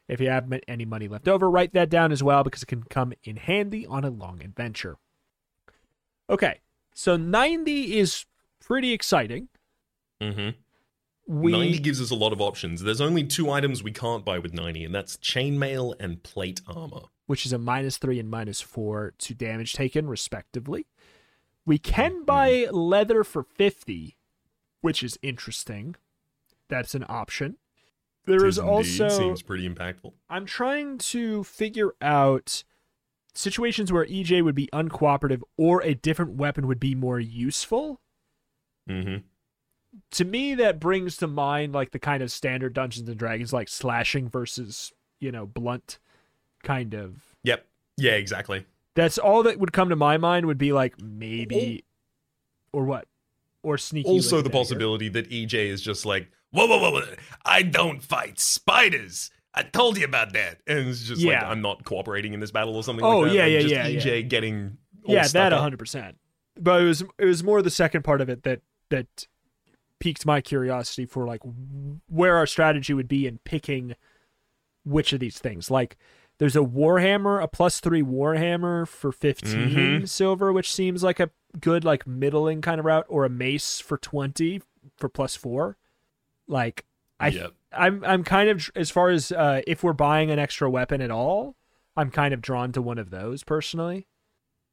If 0.08 0.20
you 0.20 0.28
have 0.28 0.52
any 0.68 0.84
money 0.84 1.08
left 1.08 1.26
over, 1.26 1.50
write 1.50 1.72
that 1.72 1.90
down 1.90 2.12
as 2.12 2.22
well 2.22 2.44
because 2.44 2.62
it 2.62 2.66
can 2.66 2.84
come 2.84 3.12
in 3.24 3.36
handy 3.36 3.86
on 3.86 4.04
a 4.04 4.10
long 4.10 4.40
adventure. 4.42 4.98
Okay, 6.30 6.60
so 6.94 7.16
90 7.16 7.98
is 7.98 8.24
pretty 8.60 8.92
exciting. 8.92 9.48
Mm-hmm. 10.20 10.50
We 11.26 11.52
90 11.52 11.78
gives 11.80 12.00
us 12.00 12.10
a 12.10 12.14
lot 12.14 12.32
of 12.32 12.40
options. 12.40 12.82
There's 12.82 13.00
only 13.00 13.24
two 13.24 13.50
items 13.50 13.82
we 13.82 13.90
can't 13.92 14.24
buy 14.24 14.38
with 14.38 14.52
90, 14.54 14.84
and 14.84 14.94
that's 14.94 15.16
chainmail 15.16 15.94
and 15.98 16.22
plate 16.22 16.60
armor. 16.68 17.02
which 17.26 17.44
is 17.44 17.52
a 17.52 17.58
minus 17.58 17.96
three 17.98 18.20
and 18.20 18.30
minus 18.30 18.60
four 18.60 19.12
to 19.18 19.34
damage 19.34 19.72
taken, 19.72 20.08
respectively. 20.08 20.86
We 21.64 21.78
Mm-hmm. 21.78 21.92
can 21.94 22.24
buy 22.24 22.66
leather 22.70 23.24
for 23.24 23.42
50, 23.42 24.16
which 24.82 25.02
is 25.02 25.18
interesting. 25.22 25.96
That's 26.68 26.94
an 26.94 27.04
option. 27.08 27.56
There 28.26 28.46
is 28.46 28.58
indeed. 28.58 28.70
also. 28.70 29.08
seems 29.08 29.42
pretty 29.42 29.68
impactful. 29.68 30.12
I'm 30.30 30.46
trying 30.46 30.98
to 30.98 31.42
figure 31.44 31.94
out 32.00 32.62
situations 33.34 33.92
where 33.92 34.04
EJ 34.06 34.42
would 34.44 34.54
be 34.54 34.68
uncooperative 34.72 35.42
or 35.56 35.82
a 35.82 35.94
different 35.94 36.32
weapon 36.34 36.66
would 36.68 36.80
be 36.80 36.94
more 36.94 37.18
useful. 37.20 38.00
Mm-hmm. 38.88 39.18
To 40.12 40.24
me, 40.24 40.54
that 40.56 40.78
brings 40.80 41.16
to 41.18 41.26
mind 41.26 41.72
like 41.72 41.90
the 41.92 41.98
kind 41.98 42.22
of 42.22 42.30
standard 42.30 42.74
Dungeons 42.74 43.08
and 43.08 43.18
Dragons, 43.18 43.52
like 43.52 43.68
slashing 43.68 44.28
versus, 44.28 44.92
you 45.20 45.32
know, 45.32 45.46
blunt 45.46 45.98
kind 46.62 46.94
of 46.94 47.34
Yep. 47.44 47.64
Yeah, 47.96 48.12
exactly. 48.12 48.66
That's 48.94 49.18
all 49.18 49.42
that 49.44 49.58
would 49.58 49.72
come 49.72 49.88
to 49.90 49.96
my 49.96 50.16
mind 50.16 50.46
would 50.46 50.58
be 50.58 50.72
like 50.72 51.00
maybe, 51.00 51.84
oh. 52.74 52.78
or 52.78 52.84
what, 52.84 53.06
or 53.62 53.78
sneaky. 53.78 54.08
Also, 54.08 54.40
the 54.42 54.50
possibility 54.50 55.08
that 55.10 55.30
EJ 55.30 55.54
is 55.54 55.80
just 55.82 56.04
like, 56.06 56.30
Whoa, 56.50 56.66
whoa, 56.66 56.78
whoa, 56.78 56.90
whoa. 56.92 57.14
I 57.44 57.62
don't 57.62 58.02
fight 58.02 58.38
spiders. 58.40 59.30
I 59.54 59.62
told 59.62 59.98
you 59.98 60.04
about 60.04 60.32
that. 60.34 60.60
and 60.66 60.88
it's 60.88 61.02
just 61.04 61.22
like, 61.22 61.42
I'm 61.42 61.60
not 61.62 61.84
cooperating 61.84 62.34
in 62.34 62.40
this 62.40 62.50
battle 62.50 62.76
or 62.76 62.82
something 62.82 63.04
Oh, 63.04 63.20
like 63.20 63.30
that. 63.32 63.34
yeah, 63.34 63.46
yeah, 63.46 63.60
just 63.60 63.74
yeah, 63.74 63.86
EJ 63.86 64.04
yeah. 64.04 64.20
getting 64.22 64.76
Yeah, 65.04 65.26
that 65.28 65.52
hundred 65.52 65.78
percent. 65.78 66.16
But 66.58 66.82
it 66.82 66.84
was 66.84 67.02
it 67.18 67.24
was 67.24 67.42
more 67.42 67.62
the 67.62 67.70
second 67.70 68.02
part 68.02 68.20
of 68.20 68.28
it 68.28 68.42
that 68.44 68.60
that 68.90 69.26
piqued 69.98 70.26
my 70.26 70.40
curiosity 70.40 71.06
for 71.06 71.26
like 71.26 71.40
where 72.08 72.36
our 72.36 72.46
strategy 72.46 72.92
would 72.94 73.08
be 73.08 73.26
in 73.26 73.38
picking 73.44 73.94
which 74.84 75.12
of 75.12 75.20
these 75.20 75.38
things. 75.38 75.70
Like, 75.70 75.96
there's 76.38 76.54
a 76.56 76.60
Warhammer, 76.60 77.42
a 77.42 77.48
plus 77.48 77.80
three 77.80 78.02
Warhammer 78.02 78.86
for 78.86 79.10
15 79.10 79.70
Mhm. 80.02 80.08
silver, 80.08 80.52
which 80.52 80.72
seems 80.72 81.02
like 81.02 81.18
a 81.18 81.30
good 81.58 81.82
like 81.84 82.06
middling 82.06 82.60
kind 82.60 82.78
of 82.78 82.84
route, 82.84 83.06
or 83.08 83.24
a 83.24 83.30
mace 83.30 83.80
for 83.80 83.96
twenty 83.96 84.60
for 84.98 85.08
plus 85.08 85.34
four. 85.34 85.76
Like, 86.46 86.84
I 87.18 87.28
Yep. 87.28 87.52
I'm 87.72 88.04
I'm 88.04 88.22
kind 88.24 88.48
of 88.50 88.70
as 88.76 88.90
far 88.90 89.08
as 89.08 89.32
uh, 89.32 89.62
if 89.66 89.82
we're 89.82 89.92
buying 89.94 90.30
an 90.30 90.38
extra 90.38 90.70
weapon 90.70 91.00
at 91.00 91.10
all, 91.10 91.56
I'm 91.96 92.10
kind 92.10 92.32
of 92.34 92.40
drawn 92.42 92.70
to 92.72 92.82
one 92.82 92.98
of 92.98 93.08
those 93.10 93.42
personally. 93.42 94.06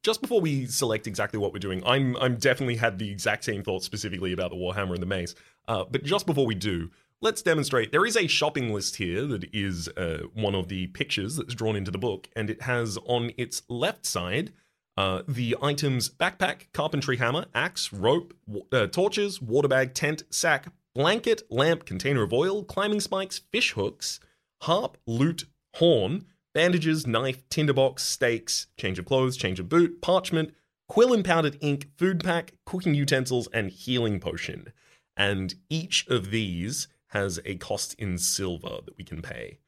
Just 0.03 0.21
before 0.21 0.41
we 0.41 0.67
select 0.67 1.07
exactly 1.07 1.39
what 1.39 1.53
we're 1.53 1.59
doing, 1.59 1.81
I'm 1.85 2.15
I'm 2.17 2.35
definitely 2.35 2.75
had 2.75 2.99
the 2.99 3.09
exact 3.09 3.43
same 3.45 3.63
thought 3.63 3.83
specifically 3.83 4.33
about 4.33 4.51
the 4.51 4.57
Warhammer 4.57 4.93
and 4.93 5.01
the 5.01 5.07
Mace. 5.07 5.33
Uh, 5.67 5.85
but 5.89 6.03
just 6.03 6.25
before 6.25 6.45
we 6.45 6.55
do, 6.55 6.91
let's 7.21 7.41
demonstrate. 7.41 7.91
There 7.91 8.05
is 8.05 8.17
a 8.17 8.27
shopping 8.27 8.73
list 8.73 8.97
here 8.97 9.25
that 9.27 9.45
is 9.53 9.87
uh, 9.89 10.23
one 10.33 10.55
of 10.55 10.67
the 10.67 10.87
pictures 10.87 11.37
that's 11.37 11.55
drawn 11.55 11.75
into 11.75 11.89
the 11.89 11.97
book, 11.97 12.27
and 12.35 12.49
it 12.49 12.63
has 12.63 12.97
on 13.05 13.31
its 13.37 13.63
left 13.69 14.05
side 14.05 14.51
uh, 14.97 15.23
the 15.27 15.55
items 15.61 16.09
backpack, 16.09 16.65
carpentry 16.73 17.17
hammer, 17.17 17.45
axe, 17.55 17.91
rope, 17.91 18.33
uh, 18.71 18.87
torches, 18.87 19.41
water 19.41 19.67
bag, 19.67 19.93
tent, 19.93 20.23
sack, 20.29 20.67
blanket, 20.93 21.43
lamp, 21.49 21.85
container 21.85 22.23
of 22.23 22.33
oil, 22.33 22.63
climbing 22.63 22.99
spikes, 22.99 23.39
fish 23.51 23.71
hooks, 23.71 24.19
harp, 24.61 24.97
lute, 25.07 25.45
horn, 25.75 26.25
bandages, 26.53 27.05
knife, 27.07 27.47
tinderbox, 27.49 28.03
stakes, 28.03 28.67
change 28.77 28.99
of 28.99 29.05
clothes, 29.05 29.37
change 29.37 29.59
of 29.59 29.69
boot, 29.69 30.01
parchment, 30.01 30.53
quill 30.87 31.13
and 31.13 31.25
powdered 31.25 31.57
ink, 31.61 31.87
food 31.97 32.23
pack, 32.23 32.53
cooking 32.65 32.93
utensils, 32.93 33.47
and 33.53 33.71
healing 33.71 34.19
potion. 34.19 34.71
And 35.17 35.55
each 35.69 36.07
of 36.07 36.31
these 36.31 36.87
has 37.07 37.39
a 37.45 37.55
cost 37.55 37.93
in 37.99 38.17
silver 38.17 38.79
that 38.85 38.97
we 38.97 39.03
can 39.03 39.21
pay. 39.21 39.59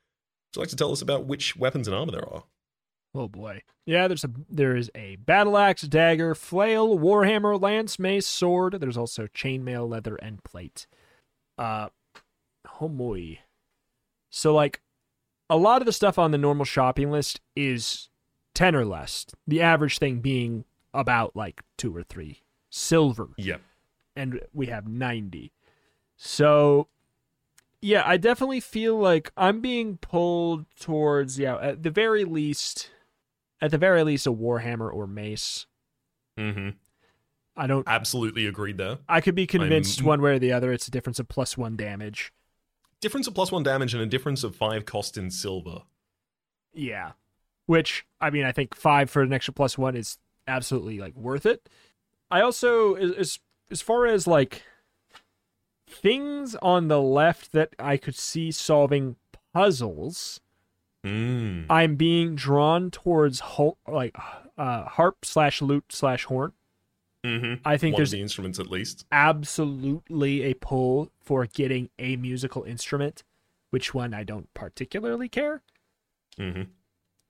Would 0.56 0.56
you 0.56 0.62
like 0.62 0.70
to 0.70 0.76
tell 0.76 0.92
us 0.92 1.02
about 1.02 1.26
which 1.26 1.56
weapons 1.56 1.88
and 1.88 1.96
armor 1.96 2.12
there 2.12 2.28
are? 2.28 2.44
Oh 3.14 3.30
boy. 3.30 3.62
Yeah, 3.86 4.08
there's 4.08 4.26
a 4.26 4.32
there 4.50 4.76
is 4.76 4.92
a 4.94 5.16
battle 5.16 5.58
axe, 5.58 5.84
dagger, 5.84 6.36
flail, 6.36 7.00
warhammer, 7.00 7.60
lance, 7.60 7.98
mace, 7.98 8.28
sword. 8.28 8.78
There's 8.80 8.98
also 8.98 9.28
chainmail, 9.28 9.88
leather, 9.88 10.16
and 10.16 10.44
plate. 10.44 10.86
Uh, 11.58 11.90
oh 12.82 12.90
boy. 12.90 13.40
So 14.30 14.54
like, 14.54 14.82
a 15.50 15.58
lot 15.58 15.82
of 15.82 15.86
the 15.86 15.92
stuff 15.94 16.18
on 16.18 16.32
the 16.32 16.38
normal 16.38 16.66
shopping 16.66 17.12
list 17.12 17.42
is 17.56 18.10
ten 18.54 18.76
or 18.76 18.86
less. 18.86 19.26
The 19.48 19.62
average 19.62 20.00
thing 20.00 20.20
being 20.20 20.66
about 20.94 21.36
like 21.36 21.62
two 21.78 21.96
or 21.96 22.04
three 22.04 22.42
silver, 22.70 23.30
Yep. 23.38 23.62
and 24.16 24.40
we 24.54 24.68
have 24.68 24.88
ninety. 24.88 25.52
So, 26.18 26.88
yeah, 27.82 28.04
I 28.06 28.18
definitely 28.18 28.60
feel 28.62 28.98
like 28.98 29.32
I'm 29.36 29.60
being 29.62 29.98
pulled 29.98 30.66
towards 30.80 31.38
yeah, 31.38 31.58
at 31.58 31.84
the 31.84 31.90
very 31.92 32.24
least 32.26 32.92
at 33.62 33.72
the 33.72 33.78
very 33.78 34.04
least 34.04 34.28
a 34.28 34.32
warhammer 34.32 34.92
or 34.94 35.08
mace. 35.08 35.66
Mm-hmm. 36.38 36.70
I 37.58 37.68
don't. 37.68 37.88
Absolutely 37.88 38.48
agreed 38.48 38.78
though. 38.78 38.98
I 39.08 39.22
could 39.22 39.36
be 39.36 39.48
convinced 39.48 40.00
I'm- 40.00 40.08
one 40.08 40.22
way 40.22 40.32
or 40.36 40.40
the 40.40 40.52
other. 40.54 40.72
It's 40.74 40.88
a 40.88 40.92
difference 40.92 41.20
of 41.20 41.28
plus 41.28 41.58
one 41.58 41.76
damage. 41.78 42.34
Difference 43.06 43.28
of 43.28 43.36
plus 43.36 43.52
one 43.52 43.62
damage 43.62 43.94
and 43.94 44.02
a 44.02 44.08
difference 44.08 44.44
of 44.44 44.56
five 44.56 44.88
cost 44.88 45.16
in 45.16 45.30
silver. 45.30 45.84
Yeah. 46.74 47.12
Which 47.68 48.04
I 48.20 48.32
mean, 48.32 48.46
I 48.46 48.52
think 48.52 48.74
five 48.74 49.12
for 49.12 49.22
an 49.22 49.32
extra 49.32 49.54
plus 49.54 49.78
one 49.78 49.96
is 49.96 50.18
absolutely 50.48 50.98
like 50.98 51.16
worth 51.16 51.46
it. 51.46 51.70
I 52.32 52.42
also 52.42 52.96
as 52.96 53.12
as, 53.12 53.40
as 53.70 53.82
far 53.84 54.08
as 54.08 54.26
like 54.26 54.64
things 55.88 56.56
on 56.64 56.88
the 56.88 57.00
left 57.00 57.52
that 57.52 57.76
I 57.78 57.98
could 57.98 58.16
see 58.16 58.52
solving 58.52 59.18
puzzles, 59.54 60.42
Mm. 61.04 61.68
I'm 61.70 61.98
being 61.98 62.34
drawn 62.34 62.90
towards 62.90 63.40
hol- 63.40 63.78
like 63.88 64.16
uh, 64.58 64.86
harp 64.86 65.24
slash 65.24 65.62
lute 65.62 65.86
slash 65.90 66.24
horn. 66.26 66.54
Mm-hmm. 67.26 67.68
I 67.68 67.78
think 67.78 67.94
One 67.94 68.00
there's 68.00 68.12
the 68.12 68.22
instruments 68.22 68.60
at 68.60 68.68
least. 68.70 69.06
absolutely 69.12 70.44
a 70.44 70.54
pull 70.54 71.12
for 71.20 71.46
getting 71.48 71.90
a 71.98 72.16
musical 72.18 72.64
instrument. 72.64 73.24
Which 73.72 73.94
one 73.94 74.14
I 74.14 74.24
don't 74.24 74.54
particularly 74.54 75.28
care. 75.28 75.62
Mm-hmm. 76.40 76.64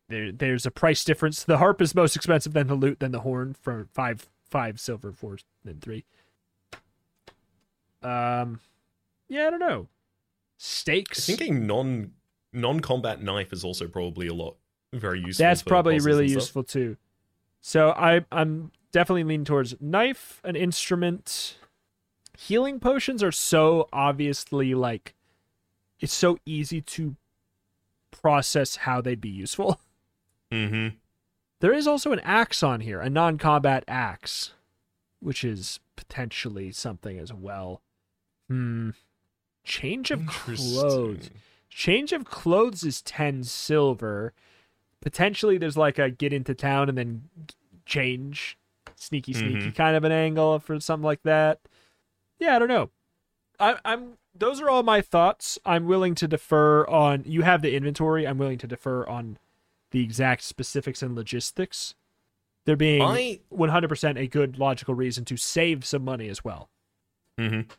there 0.09 0.31
there's 0.31 0.65
a 0.65 0.71
price 0.71 1.03
difference. 1.03 1.43
The 1.43 1.59
harp 1.59 1.81
is 1.81 1.95
most 1.95 2.15
expensive 2.15 2.53
than 2.53 2.67
the 2.67 2.75
lute, 2.75 2.99
than 2.99 3.11
the 3.11 3.21
horn 3.21 3.55
for 3.59 3.87
five 3.93 4.27
five 4.49 4.79
silver, 4.79 5.11
four 5.11 5.37
then 5.63 5.79
three. 5.79 6.03
Um, 8.03 8.59
yeah, 9.27 9.47
I 9.47 9.49
don't 9.49 9.59
know. 9.59 9.87
I 9.87 9.91
Stakes. 10.57 11.25
think 11.25 11.41
a 11.41 11.51
non 11.51 12.11
non 12.53 12.79
combat 12.79 13.21
knife 13.21 13.51
is 13.53 13.63
also 13.63 13.87
probably 13.87 14.27
a 14.27 14.33
lot 14.33 14.55
very 14.93 15.19
useful. 15.21 15.43
That's 15.45 15.63
probably 15.63 15.99
really 15.99 16.27
useful 16.29 16.63
too. 16.63 16.97
So 17.61 17.91
I 17.91 18.25
I'm 18.31 18.71
definitely 18.95 19.25
lean 19.25 19.43
towards 19.43 19.75
knife, 19.81 20.39
an 20.45 20.55
instrument. 20.55 21.57
Healing 22.37 22.79
potions 22.79 23.21
are 23.21 23.31
so 23.31 23.89
obviously 23.91 24.73
like 24.73 25.15
it's 25.99 26.13
so 26.13 26.37
easy 26.45 26.79
to 26.79 27.17
process 28.09 28.77
how 28.77 29.01
they'd 29.01 29.21
be 29.21 29.29
useful. 29.29 29.79
Mm-hmm. 30.51 30.95
There 31.59 31.73
is 31.73 31.87
also 31.87 32.11
an 32.11 32.19
axe 32.19 32.61
on 32.61 32.81
here, 32.81 33.01
a 33.01 33.09
non-combat 33.09 33.83
axe, 33.87 34.53
which 35.19 35.43
is 35.43 35.79
potentially 35.95 36.71
something 36.71 37.17
as 37.17 37.33
well. 37.33 37.81
Hmm. 38.47 38.91
Change 39.63 40.11
of 40.11 40.27
clothes. 40.27 41.31
Change 41.67 42.13
of 42.13 42.25
clothes 42.25 42.83
is 42.83 43.01
10 43.01 43.43
silver. 43.43 44.33
Potentially 45.01 45.57
there's 45.57 45.75
like 45.75 45.97
a 45.97 46.11
get 46.11 46.31
into 46.31 46.53
town 46.53 46.89
and 46.89 46.97
then 46.97 47.23
change 47.85 48.57
sneaky 48.95 49.33
sneaky 49.33 49.71
kind 49.71 49.95
of 49.95 50.03
an 50.03 50.11
angle 50.11 50.59
for 50.59 50.79
something 50.79 51.05
like 51.05 51.23
that. 51.23 51.59
Yeah, 52.39 52.55
I 52.55 52.59
don't 52.59 52.67
know. 52.67 52.89
I 53.59 53.77
I'm 53.85 54.17
those 54.33 54.59
are 54.61 54.69
all 54.69 54.83
my 54.83 55.01
thoughts. 55.01 55.57
I'm 55.65 55.85
willing 55.85 56.15
to 56.15 56.27
defer 56.27 56.85
on 56.87 57.23
you 57.25 57.43
have 57.43 57.61
the 57.61 57.75
inventory. 57.75 58.27
I'm 58.27 58.37
willing 58.37 58.57
to 58.59 58.67
defer 58.67 59.05
on 59.07 59.37
the 59.91 60.03
exact 60.03 60.43
specifics 60.43 61.01
and 61.01 61.15
logistics. 61.15 61.95
There 62.65 62.75
being 62.75 63.01
I 63.01 63.39
100% 63.53 64.19
a 64.19 64.27
good 64.27 64.57
logical 64.57 64.95
reason 64.95 65.23
to 65.25 65.37
save 65.37 65.85
some 65.85 66.03
money 66.03 66.29
as 66.29 66.43
well. 66.43 66.69
Mm-hmm. 67.39 67.69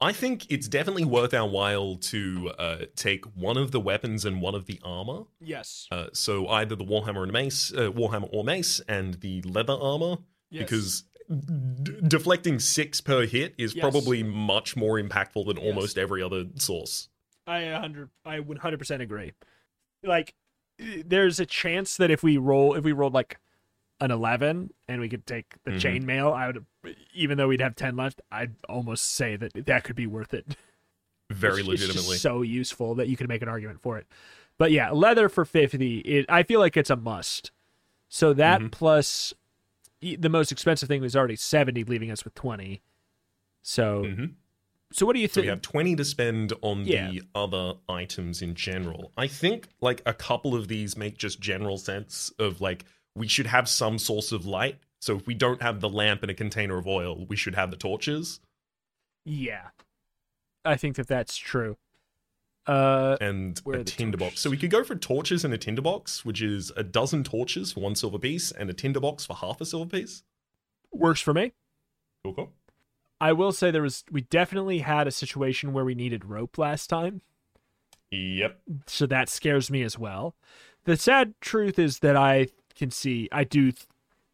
I 0.00 0.12
think 0.12 0.50
it's 0.50 0.66
definitely 0.66 1.04
worth 1.04 1.32
our 1.32 1.48
while 1.48 1.96
to 1.96 2.52
uh, 2.58 2.78
take 2.96 3.24
one 3.36 3.56
of 3.56 3.70
the 3.70 3.80
weapons 3.80 4.24
and 4.24 4.40
one 4.40 4.54
of 4.54 4.66
the 4.66 4.80
armor. 4.82 5.24
Yes. 5.40 5.86
Uh, 5.90 6.06
so 6.12 6.48
either 6.48 6.74
the 6.74 6.84
warhammer 6.84 7.22
and 7.22 7.32
mace, 7.32 7.72
uh, 7.72 7.90
warhammer 7.90 8.28
or 8.32 8.44
mace, 8.44 8.80
and 8.88 9.14
the 9.20 9.40
leather 9.42 9.72
armor, 9.72 10.18
because 10.62 11.04
d- 11.28 11.96
deflecting 12.06 12.58
six 12.58 13.00
per 13.00 13.26
hit 13.26 13.54
is 13.58 13.74
Yes. 13.74 13.80
probably 13.82 14.22
much 14.22 14.76
more 14.76 15.00
impactful 15.00 15.46
than 15.46 15.56
Yes. 15.56 15.64
almost 15.66 15.98
every 15.98 16.22
other 16.22 16.44
source. 16.56 17.08
I 17.46 17.64
100 17.72 18.10
I 18.24 18.38
100% 18.40 19.00
agree. 19.02 19.32
Like 20.02 20.34
there's 20.78 21.38
a 21.40 21.46
chance 21.46 21.96
that 21.96 22.10
if 22.10 22.22
we 22.22 22.36
roll 22.36 22.74
if 22.74 22.84
we 22.84 22.92
rolled 22.92 23.14
like 23.14 23.38
an 24.00 24.10
11 24.10 24.72
and 24.88 25.00
we 25.00 25.08
could 25.08 25.24
take 25.26 25.54
the 25.64 25.70
Mhm. 25.72 25.80
chainmail, 26.04 26.32
I 26.34 26.48
would 26.48 26.64
even 27.14 27.38
though 27.38 27.48
we'd 27.48 27.60
have 27.60 27.76
10 27.76 27.96
left, 27.96 28.20
I'd 28.30 28.54
almost 28.68 29.04
say 29.14 29.36
that 29.36 29.52
that 29.66 29.84
could 29.84 29.96
be 29.96 30.06
worth 30.06 30.34
it. 30.34 30.56
Very 31.30 31.60
It's- 31.62 31.74
it's 31.74 31.82
legitimately. 31.82 32.16
so 32.18 32.42
useful 32.42 32.94
that 32.96 33.08
you 33.08 33.16
can 33.16 33.28
make 33.28 33.40
an 33.42 33.48
argument 33.48 33.80
for 33.80 33.96
it. 33.98 34.06
But 34.58 34.72
yeah, 34.72 34.90
leather 34.90 35.28
for 35.28 35.44
50, 35.44 35.98
it, 36.00 36.26
I 36.28 36.42
feel 36.42 36.60
like 36.60 36.76
it's 36.76 36.90
a 36.90 36.96
must. 36.96 37.50
So 38.08 38.32
that 38.34 38.60
Mhm. 38.60 38.70
plus 38.72 39.32
the 40.18 40.28
most 40.28 40.52
expensive 40.52 40.88
thing 40.88 41.00
was 41.00 41.16
already 41.16 41.36
70 41.36 41.84
leaving 41.84 42.10
us 42.10 42.24
with 42.24 42.34
20. 42.34 42.82
So 43.62 44.02
Mhm. 44.04 44.34
so 44.92 45.06
what 45.06 45.14
do 45.14 45.20
you 45.20 45.28
So 45.28 45.40
we 45.40 45.46
have 45.48 45.62
20 45.62 45.96
to 45.96 46.04
spend 46.04 46.52
on 46.62 46.84
Yeah. 46.84 47.10
the 47.10 47.22
other 47.34 47.74
items 47.88 48.42
in 48.42 48.54
general. 48.54 49.12
I 49.16 49.26
think 49.26 49.68
like 49.80 50.02
a 50.06 50.12
couple 50.14 50.54
of 50.54 50.68
these 50.68 50.96
make 50.96 51.16
just 51.18 51.40
general 51.40 51.78
sense 51.78 52.30
of 52.38 52.60
like 52.60 52.84
we 53.14 53.26
should 53.28 53.46
have 53.46 53.68
some 53.68 53.98
source 53.98 54.32
of 54.32 54.44
light. 54.46 54.78
So 55.00 55.16
if 55.16 55.26
we 55.26 55.34
don't 55.34 55.62
have 55.62 55.80
the 55.80 55.88
lamp 55.88 56.22
and 56.22 56.30
a 56.30 56.34
container 56.34 56.78
of 56.78 56.86
oil, 56.86 57.26
we 57.26 57.36
should 57.36 57.54
have 57.54 57.70
the 57.70 57.76
torches 57.76 58.40
Yeah. 59.24 59.70
I 60.66 60.76
think 60.76 60.96
that 60.96 61.06
that's 61.08 61.36
true. 61.36 61.76
Uh 62.66 63.16
and 63.20 63.60
a 63.72 63.84
tinderbox. 63.84 64.40
So 64.40 64.48
we 64.50 64.56
could 64.56 64.70
go 64.70 64.82
for 64.84 64.94
torches 64.96 65.44
and 65.44 65.52
a 65.52 65.58
tinderbox, 65.58 66.24
which 66.24 66.40
is 66.40 66.72
a 66.76 66.82
dozen 66.82 67.22
torches 67.24 67.72
for 67.72 67.80
one 67.80 67.94
silver 67.94 68.18
piece 68.18 68.50
and 68.50 68.70
a 68.70 68.72
tinderbox 68.72 69.26
for 69.26 69.34
half 69.36 69.60
a 69.60 69.66
silver 69.66 69.88
piece. 69.90 70.22
works 70.92 71.20
for 71.20 71.34
me. 71.34 71.52
Cool, 72.22 72.34
cool. 72.34 72.52
I 73.20 73.32
will 73.32 73.52
say 73.52 73.70
there 73.70 73.82
was 73.82 74.04
we 74.10 74.22
definitely 74.22 74.78
had 74.78 75.06
a 75.06 75.10
situation 75.10 75.72
where 75.72 75.84
we 75.84 75.94
needed 75.94 76.24
rope 76.24 76.56
last 76.58 76.88
time, 76.88 77.20
Yep. 78.10 78.60
so 78.86 79.06
that 79.06 79.28
scares 79.28 79.70
me 79.70 79.82
as 79.82 79.98
well. 79.98 80.34
The 80.84 80.96
sad 80.96 81.34
truth 81.40 81.78
is 81.78 81.98
that 82.00 82.16
I 82.16 82.48
can 82.74 82.90
see 82.90 83.28
I 83.32 83.44
do 83.44 83.72
th- 83.72 83.86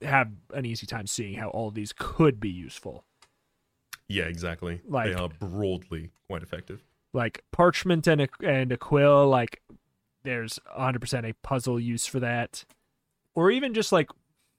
have 0.02 0.30
an 0.54 0.64
easy 0.66 0.86
time 0.86 1.06
seeing 1.06 1.34
how 1.34 1.48
all 1.50 1.68
of 1.68 1.74
these 1.74 1.92
could 1.92 2.40
be 2.40 2.48
useful. 2.48 3.04
Yeah, 4.08 4.24
exactly. 4.24 4.80
Like- 4.86 5.06
they 5.08 5.14
are 5.14 5.28
broadly 5.28 6.10
quite 6.26 6.42
effective. 6.42 6.82
Like 7.12 7.42
parchment 7.52 8.06
and 8.06 8.20
a 8.22 8.28
and 8.44 8.70
a 8.72 8.76
quill, 8.76 9.28
like 9.28 9.61
there's 10.22 10.58
100% 10.78 11.28
a 11.28 11.32
puzzle 11.42 11.80
use 11.80 12.06
for 12.06 12.20
that. 12.20 12.64
Or 13.34 13.50
even 13.50 13.74
just 13.74 13.90
like 13.90 14.11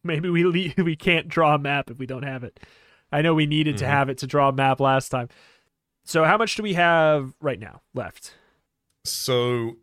maybe 0.04 0.30
we 0.30 0.44
le- 0.44 0.74
we 0.84 0.96
can't 0.96 1.28
draw 1.28 1.56
a 1.56 1.60
map 1.60 1.90
if 1.90 1.98
we 1.98 2.06
don't 2.06 2.24
have 2.24 2.44
it. 2.44 2.60
I 3.12 3.22
know 3.22 3.34
we 3.34 3.46
needed 3.46 3.78
to 3.78 3.86
Mhm. 3.86 3.90
have 3.90 4.10
it 4.10 4.18
to 4.20 4.28
draw 4.28 4.50
a 4.50 4.54
map 4.54 4.80
last 4.80 5.10
time. 5.10 5.30
So 6.04 6.24
how 6.26 6.38
much 6.38 6.56
do 6.56 6.64
we 6.64 6.74
have 6.74 7.34
right 7.40 7.60
now 7.60 7.82
left? 7.94 8.34
So, 9.06 9.78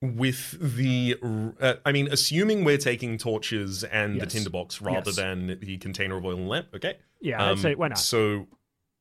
with 0.00 0.56
the, 0.76 1.16
uh, 1.60 1.74
I 1.86 1.92
mean, 1.92 2.08
assuming 2.10 2.64
we're 2.64 2.76
taking 2.78 3.18
torches 3.18 3.84
and 3.84 4.16
the 4.20 4.24
Yes. 4.24 4.32
tinderbox 4.32 4.80
rather 4.82 5.10
Yes. 5.10 5.16
than 5.16 5.58
the 5.60 5.78
container 5.78 6.16
of 6.16 6.24
oil 6.24 6.36
and 6.36 6.48
lamp, 6.48 6.68
okay? 6.74 6.98
Yeah, 7.20 7.42
I'd 7.42 7.50
Um, 7.52 7.58
say 7.58 7.74
why 7.74 7.88
not? 7.88 7.98
So, 7.98 8.48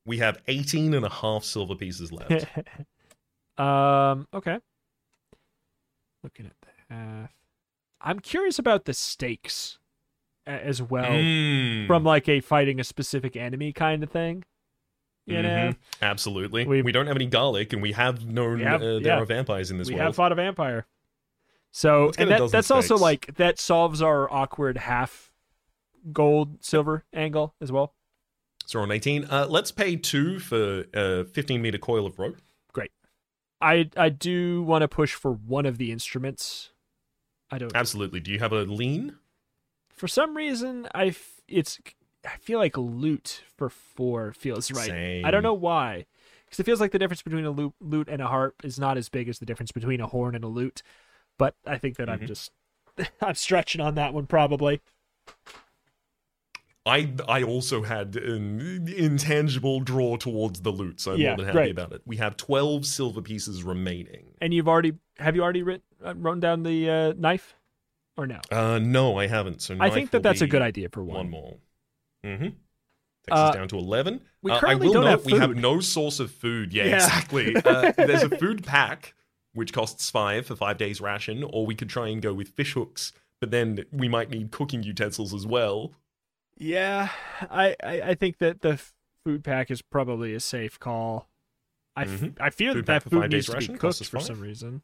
we 0.06 0.18
have 0.20 0.42
18 0.48 0.94
and 0.94 1.06
a 1.06 1.10
half 1.10 1.44
silver 1.44 1.76
pieces 1.76 2.12
left. 2.12 2.30
um. 3.58 4.28
Okay. 4.34 4.60
Looking 6.24 6.46
at 6.46 6.54
the 6.62 6.94
half, 6.94 7.32
I'm 8.00 8.20
curious 8.20 8.60
about 8.60 8.86
the 8.86 8.94
stakes 8.94 9.80
as 10.46 10.82
well, 10.82 11.06
Mm. 11.06 11.88
from 11.88 12.04
like 12.04 12.28
a 12.30 12.42
fighting 12.42 12.80
a 12.80 12.84
specific 12.84 13.36
enemy 13.36 13.74
kind 13.74 14.04
of 14.04 14.10
thing. 14.12 14.44
You 15.28 15.42
know, 15.44 15.50
Mhm. 15.50 15.76
Absolutely. 16.02 16.66
We- 16.66 16.82
We, 16.82 16.92
don't 16.92 17.06
have 17.08 17.16
any 17.16 17.28
garlic, 17.28 17.74
and 17.74 17.82
we 17.82 17.92
have 17.94 18.26
known 18.26 18.58
We 18.58 18.64
have- 18.64 18.82
uh, 18.82 18.86
there 19.00 19.02
yeah. 19.02 19.20
are 19.20 19.26
vampires 19.26 19.70
in 19.72 19.78
this 19.78 19.88
we 19.88 19.94
world. 19.94 20.02
We 20.02 20.06
have 20.06 20.16
fought 20.16 20.32
a 20.32 20.36
vampire. 20.36 20.88
So 21.72 22.12
and 22.18 22.30
that, 22.32 22.52
that's 22.52 22.70
also 22.72 22.98
like 22.98 23.36
that 23.36 23.58
solves 23.60 24.02
our 24.02 24.32
awkward 24.32 24.78
half 24.78 25.32
gold 26.12 26.64
silver 26.64 27.06
angle 27.14 27.54
as 27.62 27.72
well. 27.72 27.94
So 28.66 28.80
we're 28.80 28.84
on 28.84 28.92
18. 28.92 29.26
Uh, 29.26 29.46
let's 29.50 29.72
pay 29.72 29.96
two 29.96 30.40
for 30.40 30.86
a 30.94 31.24
15 31.26 31.62
meter 31.62 31.78
coil 31.78 32.06
of 32.06 32.20
rope. 32.20 32.38
I 33.62 33.90
I 33.96 34.10
do 34.10 34.64
want 34.64 34.82
to 34.82 34.88
push 34.88 35.14
for 35.14 35.32
one 35.32 35.66
of 35.66 35.78
the 35.78 35.92
instruments. 35.92 36.72
I 37.50 37.58
don't 37.58 37.76
Absolutely. 37.76 38.20
Do 38.20 38.32
you 38.32 38.40
have 38.40 38.54
a 38.54 38.64
lean? 38.64 39.18
for 39.90 40.08
some 40.08 40.36
reason 40.36 40.88
I 40.96 41.08
f- 41.08 41.42
it's 41.48 41.80
I 42.26 42.38
feel 42.38 42.58
like 42.60 42.76
lute 42.78 43.44
for 43.56 43.70
four 43.70 44.34
feels 44.34 44.72
right. 44.72 44.88
Same. 44.88 45.26
I 45.26 45.32
don't 45.32 45.44
know 45.44 45.54
why, 45.54 46.06
because 46.46 46.60
it 46.60 46.66
feels 46.66 46.80
like 46.82 46.92
the 46.92 47.00
difference 47.00 47.22
between 47.22 47.46
a 47.46 47.52
lute, 47.52 47.74
lute 47.80 48.08
and 48.10 48.22
a 48.22 48.28
harp 48.28 48.56
is 48.64 48.80
not 48.80 48.98
as 48.98 49.10
big 49.10 49.28
as 49.30 49.40
the 49.40 49.46
difference 49.46 49.72
between 49.72 50.02
a 50.02 50.08
horn 50.08 50.34
and 50.36 50.44
a 50.44 50.48
lute. 50.48 50.82
But 51.38 51.56
I 51.66 51.78
think 51.78 51.98
that 51.98 52.10
I'm 52.10 52.20
Mhm. 52.20 52.28
just 52.28 52.52
I'm 53.22 53.36
stretching 53.36 53.82
on 53.82 53.96
that 53.96 54.14
one 54.14 54.26
probably. 54.28 54.82
I 56.86 57.14
I 57.28 57.44
also 57.44 57.84
had 57.84 58.16
an 58.16 58.88
intangible 58.88 59.82
draw 59.82 60.18
towards 60.18 60.62
the 60.62 60.72
lute, 60.72 61.00
so 61.00 61.14
I'm 61.14 61.20
Yeah, 61.20 61.30
more 61.30 61.38
than 61.38 61.46
happy 61.46 61.58
great. 61.58 61.72
about 61.72 61.92
it. 61.94 62.02
We 62.06 62.18
have 62.18 62.38
12 62.38 62.86
silver 62.86 63.22
pieces 63.22 63.64
remaining. 63.64 64.26
And 64.42 64.54
you've 64.54 64.68
already 64.68 64.94
have 65.18 65.36
you 65.36 65.44
already 65.44 65.62
writ, 65.62 65.84
uh, 66.04 66.16
written 66.16 66.40
down 66.40 66.64
the 66.64 66.90
uh, 66.90 67.14
knife 67.18 67.56
or 68.18 68.26
no? 68.26 68.40
Uh, 68.50 68.80
no, 68.80 69.18
I 69.20 69.28
haven't. 69.28 69.62
So 69.62 69.78
I 69.80 69.90
think 69.92 70.10
that 70.12 70.24
that's 70.24 70.42
a 70.42 70.48
good 70.48 70.64
idea 70.64 70.90
for 70.90 71.04
one. 71.04 71.18
One 71.18 71.30
more. 71.30 71.58
Mm-hmm. 72.26 72.44
Takes 72.46 72.58
Uh, 73.30 73.36
us 73.36 73.56
down 73.56 73.68
to 73.68 73.78
eleven. 73.78 74.22
we 74.42 74.52
Uh, 74.52 74.56
I 74.56 74.60
currently 74.60 74.88
will 74.88 74.94
don't 74.96 75.04
note 75.04 75.10
have 75.12 75.26
we 75.26 75.34
have 75.34 75.56
no 75.56 75.80
source 75.82 76.20
of 76.20 76.32
food. 76.32 76.74
Yeah, 76.74 76.86
Yeah. 76.86 76.96
exactly. 76.96 77.56
Uh, 77.66 77.92
there's 77.96 78.24
a 78.24 78.30
food 78.30 78.64
pack 78.66 79.14
which 79.54 79.72
costs 79.72 80.10
five 80.10 80.48
for 80.48 80.56
five 80.56 80.78
days 80.80 81.00
ration, 81.00 81.44
or 81.44 81.66
we 81.68 81.76
could 81.76 81.90
try 81.90 82.08
and 82.08 82.22
go 82.24 82.34
with 82.34 82.48
fish 82.50 82.74
hooks, 82.74 83.12
but 83.40 83.52
then 83.52 83.86
we 83.92 84.08
might 84.08 84.32
need 84.32 84.50
cooking 84.50 84.82
utensils 84.82 85.32
as 85.34 85.46
well. 85.46 85.92
Yeah, 86.62 87.10
I, 87.50 87.76
I, 87.84 88.02
I 88.02 88.16
think 88.16 88.38
that 88.38 88.62
the 88.62 88.80
food 89.26 89.44
pack 89.44 89.72
is 89.72 89.82
probably 89.82 90.36
a 90.36 90.40
safe 90.40 90.80
call. 90.80 91.28
I, 91.96 92.04
f- 92.04 92.10
Mhm. 92.10 92.38
I 92.40 92.50
fear 92.52 92.74
Food 92.74 92.86
that 92.86 93.04
that 93.04 93.10
food 93.10 93.32
needs 93.32 93.48
to 93.48 93.58
be 93.58 93.68
cooked 93.78 94.06
for 94.06 94.20
some 94.20 94.40
reason. 94.40 94.84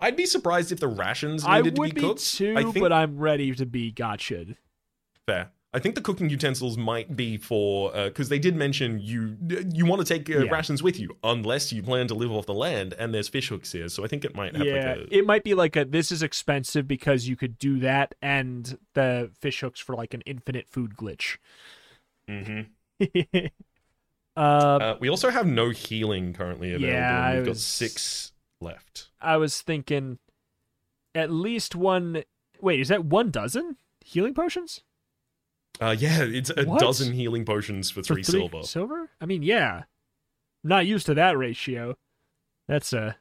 I'd 0.00 0.16
be 0.16 0.24
surprised 0.26 0.72
if 0.72 0.80
the 0.80 0.88
rations 0.88 1.44
I 1.44 1.58
needed 1.58 1.78
would 1.78 1.88
to 1.90 1.94
be 1.94 2.00
be 2.00 2.06
cooked. 2.06 2.26
too, 2.34 2.54
I 2.56 2.62
think 2.64 2.78
but 2.80 2.92
I'm 2.92 3.18
ready 3.18 3.54
to 3.54 3.66
be 3.66 3.92
gotcha'd. 3.92 4.56
Fair. 5.26 5.50
I 5.76 5.78
think 5.78 5.94
the 5.94 6.00
cooking 6.00 6.30
utensils 6.30 6.78
might 6.78 7.14
be 7.16 7.36
for 7.36 7.92
because 7.92 8.30
they 8.30 8.38
did 8.38 8.56
mention 8.56 8.98
you 8.98 9.36
you 9.74 9.84
want 9.84 10.00
to 10.04 10.06
take 10.06 10.34
uh, 10.34 10.44
Yeah. 10.44 10.50
rations 10.50 10.82
with 10.82 10.98
you 10.98 11.16
unless 11.22 11.70
you 11.70 11.82
plan 11.82 12.08
to 12.08 12.14
live 12.14 12.32
off 12.32 12.46
the 12.46 12.54
land, 12.54 12.94
and 12.98 13.12
there's 13.12 13.28
fish 13.28 13.50
hooks 13.50 13.72
here, 13.72 13.90
so 13.90 14.02
I 14.02 14.08
think 14.08 14.24
it 14.24 14.34
might 14.34 14.56
have 14.56 14.66
Yeah, 14.66 14.72
like 14.72 14.98
a 15.10 15.14
it 15.18 15.26
might 15.26 15.44
be 15.44 15.52
like 15.52 15.76
a 15.76 15.84
this 15.84 16.10
is 16.10 16.22
expensive 16.22 16.88
because 16.88 17.28
you 17.28 17.36
could 17.36 17.58
do 17.58 17.78
that 17.80 18.14
and 18.22 18.78
the 18.94 19.30
fish 19.38 19.60
hooks 19.60 19.78
for 19.78 19.94
like 19.94 20.14
an 20.14 20.22
infinite 20.24 20.66
food 20.66 20.94
glitch. 20.96 21.36
Mhm. 22.30 22.68
uh, 24.36 24.38
Uh, 24.38 24.96
we 24.98 25.08
also 25.10 25.28
have 25.30 25.46
no 25.46 25.70
healing 25.70 26.32
currently 26.32 26.72
available. 26.72 26.96
Yeah, 26.98 27.36
we've 27.36 27.46
got 27.46 27.56
six 27.58 28.32
left. 28.62 29.10
I 29.20 29.36
was 29.36 29.60
thinking 29.60 30.18
at 31.14 31.30
least 31.30 31.74
one. 31.76 32.22
Wait, 32.62 32.80
is 32.80 32.88
that 32.88 33.04
one 33.04 33.30
dozen 33.30 33.76
healing 34.02 34.32
potions 34.32 34.82
Uh, 35.80 35.94
yeah, 35.98 36.22
it's 36.22 36.50
a 36.50 36.64
What? 36.64 36.80
dozen 36.80 37.12
healing 37.12 37.44
potions 37.44 37.90
for 37.90 38.02
for 38.02 38.14
three, 38.14 38.22
silver. 38.22 38.62
Silver? 38.62 39.10
I 39.20 39.26
mean, 39.26 39.42
yeah. 39.42 39.84
Not 40.64 40.86
used 40.86 41.06
to 41.06 41.14
that 41.14 41.36
ratio. 41.38 41.96
That's 42.68 42.92
a 42.92 43.18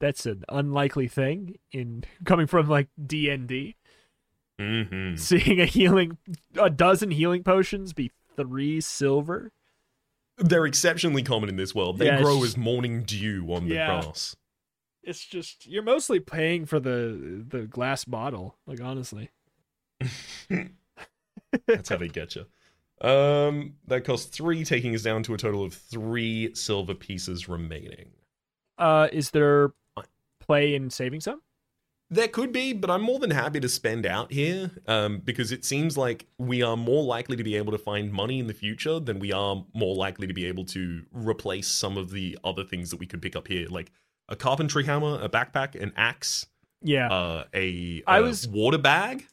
that's 0.00 0.24
an 0.24 0.44
unlikely 0.48 1.08
thing 1.08 1.58
in 1.72 2.04
coming 2.24 2.46
from 2.46 2.68
like 2.68 2.88
D 3.04 3.28
and 3.28 3.46
D. 3.48 3.76
hmm 4.58 5.16
Seeing 5.16 5.60
a 5.60 5.66
healing, 5.66 6.18
a 6.58 6.70
dozen 6.70 7.10
healing 7.10 7.42
potions 7.42 7.92
be 7.92 8.10
three 8.36 8.80
silver. 8.80 9.52
They're 10.38 10.64
exceptionally 10.64 11.22
common 11.22 11.50
in 11.50 11.56
this 11.56 11.74
world. 11.74 11.98
They 11.98 12.06
Yeah, 12.06 12.22
grow 12.22 12.42
as 12.44 12.56
morning 12.56 13.02
dew 13.02 13.52
on 13.52 13.68
the 13.68 13.74
Yeah. 13.74 13.86
grass. 14.02 14.36
It's 15.02 15.24
just 15.26 15.66
you're 15.66 15.82
mostly 15.82 16.20
paying 16.20 16.64
for 16.66 16.78
the 16.80 17.44
the 17.46 17.66
glass 17.66 18.04
bottle. 18.04 18.56
Like 18.66 18.80
honestly, 18.80 19.30
That's 21.66 21.88
how 21.88 21.96
they 21.96 22.08
get 22.08 22.36
you. 22.36 22.46
Um, 23.06 23.74
that 23.86 24.04
costs 24.04 24.26
three, 24.36 24.64
taking 24.64 24.94
us 24.94 25.02
down 25.02 25.22
to 25.24 25.34
a 25.34 25.38
total 25.38 25.64
of 25.64 25.72
three 25.72 26.54
silver 26.54 26.94
pieces 26.94 27.48
remaining. 27.48 28.10
uh, 28.78 29.08
is 29.12 29.30
there 29.30 29.70
play 30.38 30.74
in 30.74 30.90
saving 30.90 31.20
some? 31.20 31.40
There 32.12 32.26
could 32.28 32.50
be, 32.52 32.72
but 32.72 32.90
I'm 32.90 33.02
more 33.02 33.20
than 33.20 33.30
happy 33.30 33.60
to 33.60 33.68
spend 33.68 34.04
out 34.04 34.32
here 34.32 34.72
um, 34.88 35.18
because 35.20 35.52
it 35.52 35.64
seems 35.64 35.96
like 35.96 36.26
we 36.38 36.60
are 36.60 36.76
more 36.76 37.04
likely 37.04 37.36
to 37.36 37.44
be 37.44 37.54
able 37.56 37.70
to 37.70 37.78
find 37.78 38.12
money 38.12 38.40
in 38.40 38.48
the 38.48 38.52
future 38.54 38.98
than 38.98 39.20
we 39.20 39.32
are 39.32 39.64
more 39.74 39.94
likely 39.94 40.26
to 40.26 40.34
be 40.34 40.44
able 40.46 40.64
to 40.66 41.04
replace 41.12 41.68
some 41.68 41.96
of 41.96 42.10
the 42.10 42.36
other 42.42 42.64
things 42.64 42.90
that 42.90 42.98
we 42.98 43.06
could 43.06 43.22
pick 43.22 43.36
up 43.36 43.46
here, 43.46 43.68
like 43.70 43.92
a 44.28 44.34
carpentry 44.34 44.84
hammer, 44.84 45.20
a 45.22 45.28
backpack, 45.28 45.80
an 45.80 45.92
axe, 45.96 46.46
Yeah, 46.82 47.08
uh, 47.12 47.44
a, 47.54 48.02
I 48.08 48.18
a 48.18 48.22
was- 48.22 48.46
water 48.48 48.78
bag. 48.78 49.26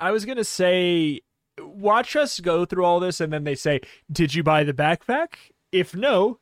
I 0.00 0.10
was 0.10 0.24
gonna 0.26 0.44
say, 0.44 1.20
watch 1.60 2.16
us 2.16 2.40
go 2.40 2.64
through 2.64 2.84
all 2.84 3.00
this, 3.00 3.20
and 3.20 3.32
then 3.32 3.44
they 3.44 3.54
say, 3.54 3.80
"Did 4.10 4.34
you 4.34 4.42
buy 4.42 4.64
the 4.64 4.72
backpack?" 4.72 5.34
If 5.72 5.94
no, 5.94 6.38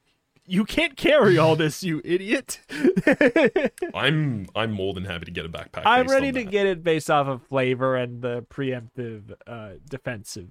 you 0.46 0.64
can't 0.64 0.96
carry 0.96 1.38
all 1.38 1.56
this, 1.56 1.82
you 1.82 2.00
idiot. 2.04 2.60
I'm 3.94 4.46
I'm 4.54 4.72
more 4.72 4.94
than 4.94 5.04
happy 5.04 5.24
to 5.26 5.30
get 5.30 5.46
a 5.46 5.48
backpack. 5.48 5.82
I'm 5.86 6.08
ready 6.08 6.32
to 6.32 6.44
get 6.44 6.66
it 6.66 6.82
based 6.84 7.10
off 7.10 7.26
of 7.26 7.42
flavor 7.42 7.96
and 7.96 8.22
the 8.22 8.42
preemptive 8.50 9.32
uh, 9.46 9.70
defensive 9.88 10.50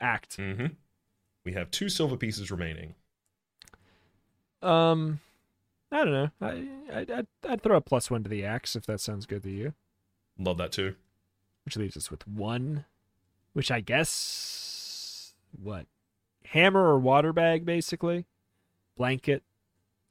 act. 0.00 0.36
hmm 0.36 0.66
We 1.44 1.52
have 1.52 1.70
two 1.70 1.88
silver 1.88 2.16
pieces 2.16 2.50
remaining. 2.50 2.94
Um, 4.62 5.20
I 5.90 6.04
don't 6.04 6.12
know. 6.12 6.30
I, 6.40 6.68
I 6.92 7.00
I'd, 7.00 7.26
I'd 7.48 7.62
throw 7.62 7.76
a 7.76 7.80
plus 7.80 8.10
one 8.10 8.22
to 8.22 8.28
the 8.30 8.44
axe 8.44 8.76
if 8.76 8.86
that 8.86 9.00
sounds 9.00 9.26
good 9.26 9.42
to 9.42 9.50
you. 9.50 9.74
Love 10.38 10.58
that 10.58 10.72
too. 10.72 10.94
Which 11.64 11.76
leaves 11.76 11.96
us 11.96 12.10
with 12.10 12.26
one, 12.26 12.84
which 13.52 13.70
I 13.70 13.80
guess 13.80 15.34
what 15.62 15.86
hammer 16.46 16.80
or 16.82 16.98
water 16.98 17.32
bag 17.32 17.64
basically, 17.64 18.26
blanket. 18.96 19.42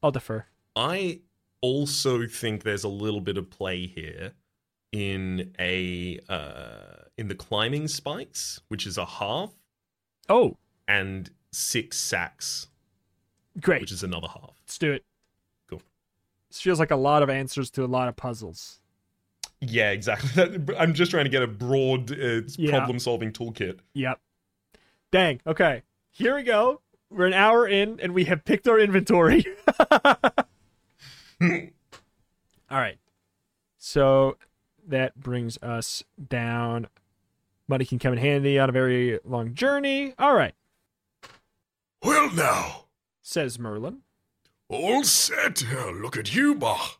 I'll 0.03 0.11
defer. 0.11 0.45
I 0.75 1.19
also 1.61 2.25
think 2.27 2.63
there's 2.63 2.83
a 2.83 2.89
little 2.89 3.21
bit 3.21 3.37
of 3.37 3.49
play 3.49 3.85
here 3.85 4.31
in 4.91 5.53
a 5.59 6.19
uh 6.27 7.03
in 7.17 7.27
the 7.27 7.35
climbing 7.35 7.87
spikes, 7.87 8.59
which 8.67 8.85
is 8.87 8.97
a 8.97 9.05
half, 9.05 9.51
Oh, 10.27 10.57
and 10.87 11.29
six 11.51 11.97
sacks, 11.99 12.67
great. 13.59 13.81
which 13.81 13.91
is 13.91 14.03
another 14.03 14.27
half. 14.27 14.55
Let's 14.65 14.77
do 14.77 14.91
it. 14.93 15.03
Cool. 15.69 15.81
This 16.49 16.59
feels 16.61 16.79
like 16.79 16.91
a 16.91 16.95
lot 16.95 17.21
of 17.21 17.29
answers 17.29 17.69
to 17.71 17.83
a 17.83 17.87
lot 17.87 18.07
of 18.07 18.15
puzzles. 18.15 18.80
Yeah, 19.62 19.91
exactly. 19.91 20.57
I'm 20.80 20.93
just 20.93 21.12
trying 21.12 21.26
to 21.26 21.30
get 21.30 21.43
a 21.43 21.47
broad 21.47 22.12
uh, 22.12 22.41
Yeah. 22.57 22.72
problem-solving 22.72 23.32
toolkit. 23.32 23.80
Yep. 23.93 24.20
Dang. 25.12 25.39
Okay. 25.45 25.84
Here 26.12 26.36
we 26.36 26.43
go. 26.43 26.82
We're 27.09 27.28
an 27.28 27.34
hour 27.34 27.68
in 27.68 27.99
and 27.99 28.14
we 28.14 28.26
have 28.26 28.43
picked 28.45 28.68
our 28.68 28.80
inventory. 28.80 29.45
All 31.41 31.49
right. 32.70 32.97
So 33.78 34.38
that 34.88 35.16
brings 35.20 35.57
us 35.62 36.03
down. 36.30 36.88
Money 37.68 37.86
can 37.86 37.99
come 37.99 38.14
in 38.14 38.20
handy 38.20 38.57
on 38.59 38.70
a 38.70 38.72
very 38.72 39.20
long 39.26 39.53
journey. 39.53 40.14
All 40.20 40.34
right, 40.36 40.53
Well, 42.03 42.32
now, 42.32 42.86
says 43.22 43.57
Merlin, 43.59 43.99
all 44.70 45.03
set. 45.03 45.64
Look 45.93 46.18
at 46.18 46.34
you, 46.36 46.55
Bach. 46.55 46.99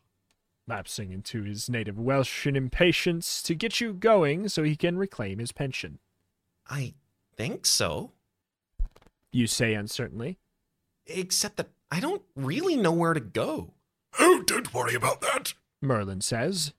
Lapsing 0.66 1.12
into 1.12 1.42
his 1.42 1.68
native 1.68 1.98
Welsh 1.98 2.46
in 2.46 2.56
impatience 2.56 3.42
to 3.42 3.54
get 3.54 3.80
you 3.80 3.92
going 3.92 4.48
so 4.48 4.62
he 4.62 4.76
can 4.76 4.96
reclaim 4.96 5.38
his 5.38 5.52
pension. 5.52 5.98
I 6.68 6.94
think 7.36 7.66
so. 7.66 8.12
You 9.30 9.46
say 9.46 9.74
uncertainly. 9.74 10.38
Except 11.06 11.56
that 11.56 11.70
I 11.90 12.00
don't 12.00 12.22
really 12.36 12.76
know 12.76 12.92
where 12.92 13.14
to 13.14 13.20
go. 13.20 13.74
Oh, 14.18 14.42
don't 14.46 14.72
worry 14.72 14.94
about 14.94 15.20
that. 15.22 15.54
Merlin 15.80 16.20
says. 16.20 16.72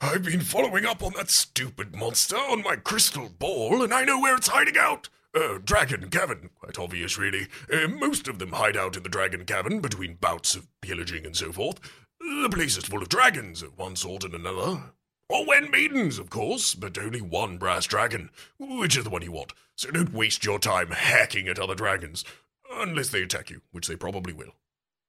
I've 0.00 0.22
been 0.22 0.40
following 0.40 0.86
up 0.86 1.02
on 1.02 1.12
that 1.16 1.30
stupid 1.30 1.94
monster 1.94 2.36
on 2.36 2.62
my 2.62 2.76
crystal 2.76 3.28
ball, 3.28 3.82
and 3.82 3.92
I 3.92 4.04
know 4.04 4.20
where 4.20 4.36
it's 4.36 4.48
hiding 4.48 4.78
out. 4.78 5.10
Uh, 5.34 5.58
Dragon 5.62 6.08
Cavern, 6.10 6.50
quite 6.58 6.78
obvious, 6.78 7.18
really. 7.18 7.48
Uh, 7.72 7.86
most 7.86 8.26
of 8.26 8.38
them 8.38 8.52
hide 8.52 8.76
out 8.76 8.96
in 8.96 9.02
the 9.02 9.08
Dragon 9.08 9.44
Cavern 9.44 9.80
between 9.80 10.14
bouts 10.14 10.54
of 10.54 10.68
pillaging 10.80 11.26
and 11.26 11.36
so 11.36 11.52
forth. 11.52 11.78
The 12.20 12.50
place 12.52 12.76
is 12.76 12.84
full 12.84 13.02
of 13.02 13.08
dragons 13.08 13.62
of 13.62 13.76
one 13.78 13.96
sort 13.96 14.24
and 14.24 14.34
another. 14.34 14.82
Or 15.28 15.46
when 15.46 15.70
maidens, 15.70 16.18
of 16.18 16.28
course, 16.30 16.74
but 16.74 16.98
only 16.98 17.20
one 17.20 17.56
brass 17.56 17.86
dragon, 17.86 18.30
which 18.58 18.96
is 18.96 19.04
the 19.04 19.10
one 19.10 19.22
you 19.22 19.32
want. 19.32 19.52
So 19.76 19.90
don't 19.90 20.12
waste 20.12 20.44
your 20.44 20.58
time 20.58 20.90
hacking 20.90 21.48
at 21.48 21.58
other 21.58 21.74
dragons, 21.74 22.24
unless 22.70 23.08
they 23.10 23.22
attack 23.22 23.48
you, 23.50 23.62
which 23.72 23.86
they 23.86 23.96
probably 23.96 24.32
will. 24.32 24.54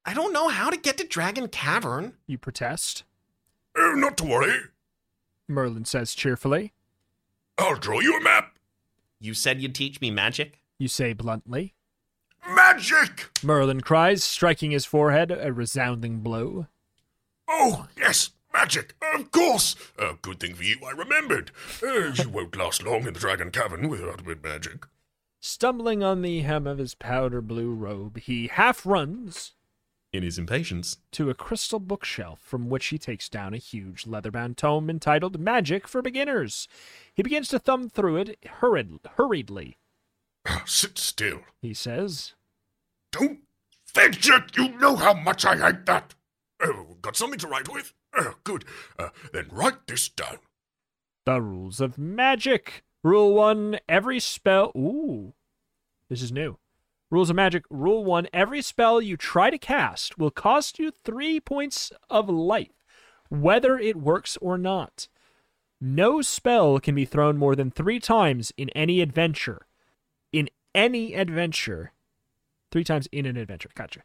I 0.05 0.13
don't 0.13 0.33
know 0.33 0.47
how 0.47 0.69
to 0.69 0.77
get 0.77 0.97
to 0.97 1.07
Dragon 1.07 1.47
Cavern. 1.47 2.13
You 2.27 2.37
protest. 2.37 3.03
Oh, 3.77 3.93
not 3.95 4.17
to 4.17 4.25
worry. 4.25 4.57
Merlin 5.47 5.85
says 5.85 6.13
cheerfully. 6.13 6.73
I'll 7.57 7.75
draw 7.75 7.99
you 7.99 8.17
a 8.17 8.23
map. 8.23 8.57
You 9.19 9.33
said 9.33 9.61
you'd 9.61 9.75
teach 9.75 10.01
me 10.01 10.09
magic? 10.11 10.59
You 10.79 10.87
say 10.87 11.13
bluntly. 11.13 11.75
Magic! 12.47 13.29
Merlin 13.43 13.81
cries, 13.81 14.23
striking 14.23 14.71
his 14.71 14.85
forehead 14.85 15.31
a 15.31 15.53
resounding 15.53 16.19
blow. 16.21 16.67
Oh, 17.53 17.87
yes, 17.97 18.29
magic, 18.53 18.95
of 19.13 19.29
course. 19.31 19.75
A 19.99 20.13
good 20.21 20.39
thing 20.39 20.55
for 20.55 20.63
you, 20.63 20.77
I 20.87 20.91
remembered. 20.91 21.51
Uh, 21.83 22.13
you 22.13 22.29
won't 22.29 22.55
last 22.55 22.81
long 22.81 23.05
in 23.05 23.13
the 23.13 23.19
Dragon 23.19 23.51
Cavern 23.51 23.89
without 23.89 24.21
a 24.21 24.23
bit 24.23 24.41
magic. 24.41 24.85
Stumbling 25.41 26.01
on 26.01 26.21
the 26.21 26.41
hem 26.41 26.65
of 26.65 26.77
his 26.77 26.95
powder 26.95 27.41
blue 27.41 27.73
robe, 27.73 28.19
he 28.19 28.47
half 28.47 28.85
runs 28.85 29.51
In 30.13 30.23
his 30.23 30.37
impatience, 30.37 30.97
to 31.11 31.29
a 31.29 31.33
crystal 31.33 31.79
bookshelf 31.79 32.39
from 32.41 32.69
which 32.69 32.87
he 32.87 32.97
takes 32.97 33.27
down 33.27 33.53
a 33.53 33.57
huge 33.57 34.07
leather-bound 34.07 34.57
tome 34.57 34.89
entitled 34.89 35.39
Magic 35.39 35.87
for 35.87 36.01
Beginners. 36.01 36.67
He 37.13 37.23
begins 37.23 37.49
to 37.49 37.59
thumb 37.59 37.89
through 37.89 38.17
it 38.17 38.37
hurried, 38.45 38.99
hurriedly. 39.17 39.77
Sit 40.65 40.97
still. 40.97 41.41
He 41.61 41.73
says, 41.73 42.33
Don't 43.11 43.39
fidget. 43.85 44.55
You 44.55 44.69
know 44.77 44.95
how 44.95 45.13
much 45.13 45.43
I 45.45 45.57
hate 45.57 45.85
that. 45.85 46.13
Oh, 46.61 46.97
got 47.01 47.15
something 47.15 47.39
to 47.39 47.47
write 47.47 47.71
with? 47.71 47.93
Oh, 48.15 48.35
good. 48.43 48.65
Uh, 48.99 49.09
then 49.33 49.47
write 49.51 49.87
this 49.87 50.09
down. 50.09 50.37
The 51.25 51.41
rules 51.41 51.81
of 51.81 51.97
magic. 51.97 52.83
Rule 53.03 53.33
one 53.33 53.79
every 53.89 54.19
spell. 54.19 54.71
Ooh, 54.75 55.33
this 56.09 56.21
is 56.21 56.31
new. 56.31 56.57
Rules 57.09 57.29
of 57.29 57.35
magic. 57.35 57.63
Rule 57.69 58.03
one 58.03 58.27
every 58.31 58.61
spell 58.61 59.01
you 59.01 59.17
try 59.17 59.49
to 59.49 59.57
cast 59.57 60.17
will 60.17 60.31
cost 60.31 60.79
you 60.79 60.91
three 61.03 61.39
points 61.39 61.91
of 62.09 62.29
life, 62.29 62.85
whether 63.29 63.77
it 63.77 63.95
works 63.95 64.37
or 64.41 64.57
not. 64.57 65.07
No 65.79 66.21
spell 66.21 66.79
can 66.79 66.93
be 66.93 67.05
thrown 67.05 67.37
more 67.37 67.55
than 67.55 67.71
three 67.71 67.99
times 67.99 68.53
in 68.55 68.69
any 68.69 69.01
adventure. 69.01 69.65
In 70.31 70.47
any 70.75 71.15
adventure. 71.15 71.91
Three 72.71 72.83
times 72.83 73.07
in 73.11 73.25
an 73.25 73.35
adventure. 73.35 73.69
Gotcha. 73.73 74.01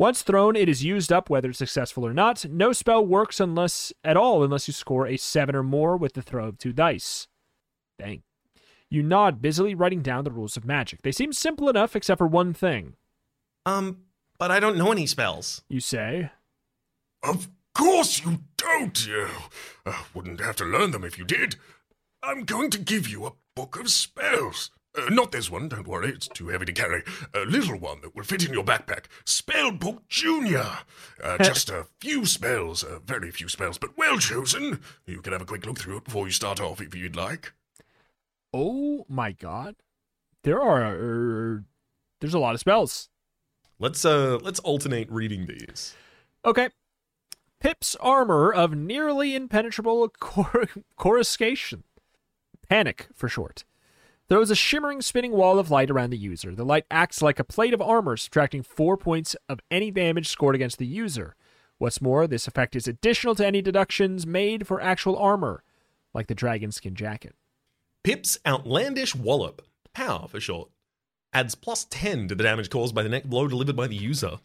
Once 0.00 0.22
thrown, 0.22 0.56
it 0.56 0.66
is 0.66 0.82
used 0.82 1.12
up 1.12 1.28
whether 1.28 1.50
it's 1.50 1.58
successful 1.58 2.06
or 2.06 2.14
not. 2.14 2.46
No 2.46 2.72
spell 2.72 3.04
works 3.04 3.38
unless 3.38 3.92
at 4.02 4.16
all 4.16 4.42
unless 4.42 4.66
you 4.66 4.72
score 4.72 5.06
a 5.06 5.18
seven 5.18 5.54
or 5.54 5.62
more 5.62 5.94
with 5.94 6.14
the 6.14 6.22
throw 6.22 6.46
of 6.46 6.56
two 6.56 6.72
dice. 6.72 7.28
Dang. 7.98 8.22
You 8.88 9.02
nod, 9.02 9.42
busily 9.42 9.74
writing 9.74 10.00
down 10.00 10.24
the 10.24 10.30
rules 10.30 10.56
of 10.56 10.64
magic. 10.64 11.02
They 11.02 11.12
seem 11.12 11.34
simple 11.34 11.68
enough 11.68 11.94
except 11.94 12.16
for 12.16 12.26
one 12.26 12.54
thing. 12.54 12.94
Um, 13.66 14.04
but 14.38 14.50
I 14.50 14.58
don't 14.58 14.78
know 14.78 14.90
any 14.90 15.04
spells. 15.04 15.64
You 15.68 15.80
say, 15.80 16.30
Of 17.22 17.50
course 17.74 18.24
you 18.24 18.38
don't. 18.56 19.06
You 19.06 19.28
uh, 19.84 20.04
wouldn't 20.14 20.40
have 20.40 20.56
to 20.56 20.64
learn 20.64 20.92
them 20.92 21.04
if 21.04 21.18
you 21.18 21.26
did. 21.26 21.56
I'm 22.22 22.44
going 22.44 22.70
to 22.70 22.78
give 22.78 23.06
you 23.06 23.26
a 23.26 23.34
book 23.54 23.78
of 23.78 23.90
spells. 23.90 24.70
Uh, 24.96 25.08
not 25.08 25.30
this 25.30 25.50
one, 25.50 25.68
don't 25.68 25.86
worry, 25.86 26.08
it's 26.08 26.26
too 26.26 26.48
heavy 26.48 26.66
to 26.66 26.72
carry. 26.72 27.04
A 27.34 27.40
little 27.40 27.78
one 27.78 28.00
that 28.00 28.14
will 28.16 28.24
fit 28.24 28.44
in 28.44 28.52
your 28.52 28.64
backpack. 28.64 29.04
Spellbook 29.24 30.00
Junior. 30.08 30.66
Uh, 31.22 31.38
just 31.42 31.70
a 31.70 31.86
few 32.00 32.26
spells, 32.26 32.82
uh, 32.82 32.98
very 33.04 33.30
few 33.30 33.48
spells, 33.48 33.78
but 33.78 33.96
well 33.96 34.18
chosen. 34.18 34.80
You 35.06 35.22
can 35.22 35.32
have 35.32 35.42
a 35.42 35.46
quick 35.46 35.64
look 35.64 35.78
through 35.78 35.98
it 35.98 36.04
before 36.04 36.26
you 36.26 36.32
start 36.32 36.60
off 36.60 36.80
if 36.80 36.94
you'd 36.94 37.14
like. 37.14 37.52
"Oh 38.52 39.06
my 39.08 39.30
god, 39.30 39.76
there 40.42 40.60
are 40.60 40.82
er, 40.82 41.64
there's 42.20 42.34
a 42.34 42.40
lot 42.40 42.54
of 42.54 42.60
spells." 42.60 43.08
Let's 43.78 44.04
uh 44.04 44.38
let's 44.42 44.58
alternate 44.60 45.10
reading 45.10 45.46
these. 45.46 45.94
Okay. 46.44 46.70
Pip's 47.60 47.94
armor 47.96 48.50
of 48.52 48.74
nearly 48.74 49.36
impenetrable 49.36 50.08
cor- 50.20 50.68
coruscation. 50.96 51.84
Panic, 52.68 53.08
for 53.14 53.28
short. 53.28 53.64
Throws 54.30 54.48
a 54.48 54.54
shimmering 54.54 55.02
spinning 55.02 55.32
wall 55.32 55.58
of 55.58 55.72
light 55.72 55.90
around 55.90 56.10
the 56.10 56.16
user. 56.16 56.54
The 56.54 56.64
light 56.64 56.86
acts 56.88 57.20
like 57.20 57.40
a 57.40 57.44
plate 57.44 57.74
of 57.74 57.82
armor, 57.82 58.16
subtracting 58.16 58.62
four 58.62 58.96
points 58.96 59.34
of 59.48 59.58
any 59.72 59.90
damage 59.90 60.28
scored 60.28 60.54
against 60.54 60.78
the 60.78 60.86
user. 60.86 61.34
What's 61.78 62.00
more, 62.00 62.28
this 62.28 62.46
effect 62.46 62.76
is 62.76 62.86
additional 62.86 63.34
to 63.34 63.44
any 63.44 63.60
deductions 63.60 64.28
made 64.28 64.68
for 64.68 64.80
actual 64.80 65.16
armor, 65.16 65.64
like 66.14 66.28
the 66.28 66.36
dragon 66.36 66.70
skin 66.70 66.94
jacket. 66.94 67.34
Pip's 68.04 68.38
outlandish 68.46 69.16
wallop, 69.16 69.62
power 69.94 70.28
for 70.28 70.38
short, 70.38 70.68
adds 71.32 71.56
plus 71.56 71.84
10 71.90 72.28
to 72.28 72.36
the 72.36 72.44
damage 72.44 72.70
caused 72.70 72.94
by 72.94 73.02
the 73.02 73.08
neck 73.08 73.24
blow 73.24 73.48
delivered 73.48 73.74
by 73.74 73.88
the 73.88 73.96
user. 73.96 74.38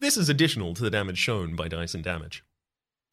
This 0.00 0.16
is 0.16 0.30
additional 0.30 0.72
to 0.72 0.82
the 0.82 0.88
damage 0.88 1.18
shown 1.18 1.56
by 1.56 1.68
dice 1.68 1.92
and 1.92 2.02
damage. 2.02 2.42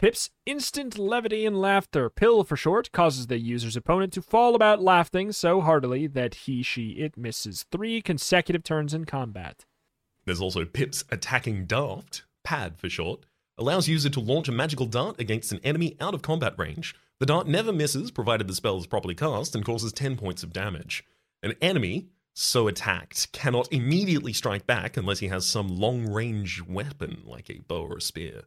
Pip's 0.03 0.31
instant 0.45 0.99
levity 0.99 1.45
and 1.45 1.61
laughter, 1.61 2.09
pill 2.09 2.43
for 2.43 2.57
short, 2.57 2.91
causes 2.91 3.27
the 3.27 3.39
user's 3.39 3.77
opponent 3.77 4.11
to 4.11 4.21
fall 4.21 4.53
about 4.53 4.81
laughing 4.81 5.31
so 5.31 5.61
heartily 5.61 6.07
that 6.07 6.35
he, 6.35 6.61
she, 6.61 6.89
it 6.89 7.15
misses 7.15 7.63
three 7.71 8.01
consecutive 8.01 8.65
turns 8.65 8.93
in 8.93 9.05
combat. 9.05 9.63
There's 10.25 10.41
also 10.41 10.65
Pip's 10.65 11.05
attacking 11.09 11.67
daft, 11.67 12.25
pad 12.43 12.77
for 12.77 12.89
short, 12.89 13.25
allows 13.57 13.87
user 13.87 14.09
to 14.09 14.19
launch 14.19 14.49
a 14.49 14.51
magical 14.51 14.87
dart 14.87 15.21
against 15.21 15.53
an 15.53 15.61
enemy 15.63 15.95
out 16.01 16.13
of 16.13 16.21
combat 16.21 16.55
range. 16.57 16.93
The 17.21 17.25
dart 17.25 17.47
never 17.47 17.71
misses 17.71 18.11
provided 18.11 18.49
the 18.49 18.55
spell 18.55 18.75
is 18.75 18.87
properly 18.87 19.15
cast 19.15 19.55
and 19.55 19.63
causes 19.63 19.93
10 19.93 20.17
points 20.17 20.43
of 20.43 20.51
damage. 20.51 21.05
An 21.41 21.53
enemy 21.61 22.09
so 22.33 22.67
attacked 22.67 23.31
cannot 23.31 23.71
immediately 23.71 24.33
strike 24.33 24.67
back 24.67 24.97
unless 24.97 25.19
he 25.19 25.29
has 25.29 25.45
some 25.45 25.69
long 25.69 26.11
range 26.11 26.61
weapon 26.61 27.21
like 27.23 27.49
a 27.49 27.61
bow 27.69 27.85
or 27.85 27.99
a 27.99 28.01
spear. 28.01 28.41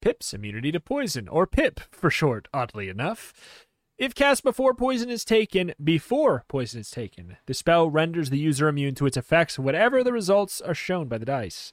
Pip's 0.00 0.32
immunity 0.34 0.72
to 0.72 0.80
poison, 0.80 1.28
or 1.28 1.46
PIP 1.46 1.80
for 1.90 2.10
short, 2.10 2.48
oddly 2.52 2.88
enough. 2.88 3.66
If 3.98 4.14
cast 4.14 4.44
before 4.44 4.74
poison 4.74 5.08
is 5.08 5.24
taken, 5.24 5.72
before 5.82 6.44
poison 6.48 6.80
is 6.80 6.90
taken, 6.90 7.38
the 7.46 7.54
spell 7.54 7.88
renders 7.88 8.28
the 8.28 8.38
user 8.38 8.68
immune 8.68 8.94
to 8.96 9.06
its 9.06 9.16
effects, 9.16 9.58
whatever 9.58 10.04
the 10.04 10.12
results 10.12 10.60
are 10.60 10.74
shown 10.74 11.08
by 11.08 11.16
the 11.16 11.24
dice. 11.24 11.72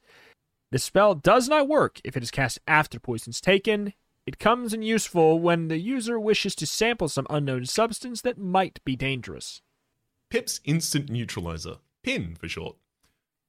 The 0.71 0.79
spell 0.79 1.15
does 1.15 1.49
not 1.49 1.67
work 1.67 1.99
if 2.03 2.15
it 2.15 2.23
is 2.23 2.31
cast 2.31 2.59
after 2.65 2.99
poison 2.99 3.31
is 3.31 3.41
taken. 3.41 3.93
It 4.25 4.39
comes 4.39 4.73
in 4.73 4.81
useful 4.83 5.39
when 5.39 5.67
the 5.67 5.77
user 5.77 6.17
wishes 6.17 6.55
to 6.55 6.65
sample 6.65 7.09
some 7.09 7.27
unknown 7.29 7.65
substance 7.65 8.21
that 8.21 8.37
might 8.37 8.79
be 8.85 8.95
dangerous. 8.95 9.61
Pip's 10.29 10.61
Instant 10.63 11.09
Neutralizer, 11.09 11.75
PIN 12.03 12.35
for 12.39 12.47
short. 12.47 12.77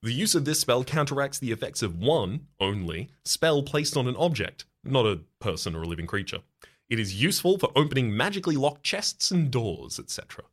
The 0.05 0.13
use 0.13 0.35
of 0.35 0.45
this 0.45 0.61
spell 0.61 0.85
counteracts 0.85 1.39
the 1.39 1.51
effects 1.51 1.81
of 1.81 1.99
one, 1.99 2.49
only, 2.61 3.09
spell 3.25 3.63
placed 3.63 3.97
on 3.97 4.07
an 4.07 4.17
object, 4.17 4.67
not 4.85 5.07
a 5.07 5.21
person 5.39 5.75
or 5.75 5.85
a 5.85 5.87
living 5.87 6.07
creature. 6.07 6.41
It 6.91 7.01
is 7.01 7.23
useful 7.23 7.57
for 7.57 7.73
opening 7.75 8.15
magically 8.15 8.55
locked 8.55 8.83
chests 8.83 9.31
and 9.31 9.51
doors, 9.51 9.99
etc. 9.99 10.45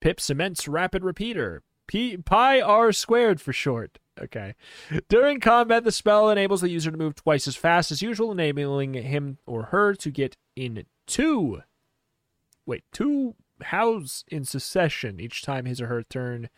Pip's 0.00 0.30
immense 0.30 0.68
rapid 0.68 1.02
repeater. 1.02 1.64
P 1.88 2.18
pi 2.18 2.60
r 2.60 2.92
squared 2.92 3.40
for 3.40 3.52
short. 3.52 3.98
Okay. 4.22 4.54
During 5.08 5.40
combat, 5.40 5.82
the 5.82 5.90
spell 5.90 6.30
enables 6.30 6.60
the 6.60 6.70
user 6.70 6.92
to 6.92 6.96
move 6.96 7.16
twice 7.16 7.48
as 7.48 7.56
fast 7.56 7.90
as 7.90 8.00
usual, 8.00 8.30
enabling 8.30 8.94
him 8.94 9.38
or 9.44 9.64
her 9.64 9.94
to 9.94 10.10
get 10.12 10.36
in 10.54 10.86
two. 11.08 11.62
Wait, 12.64 12.84
two 12.92 13.34
hows 13.60 14.24
in 14.28 14.44
succession 14.44 15.18
each 15.18 15.42
time 15.42 15.64
his 15.64 15.80
or 15.80 15.88
her 15.88 16.04
turn 16.04 16.48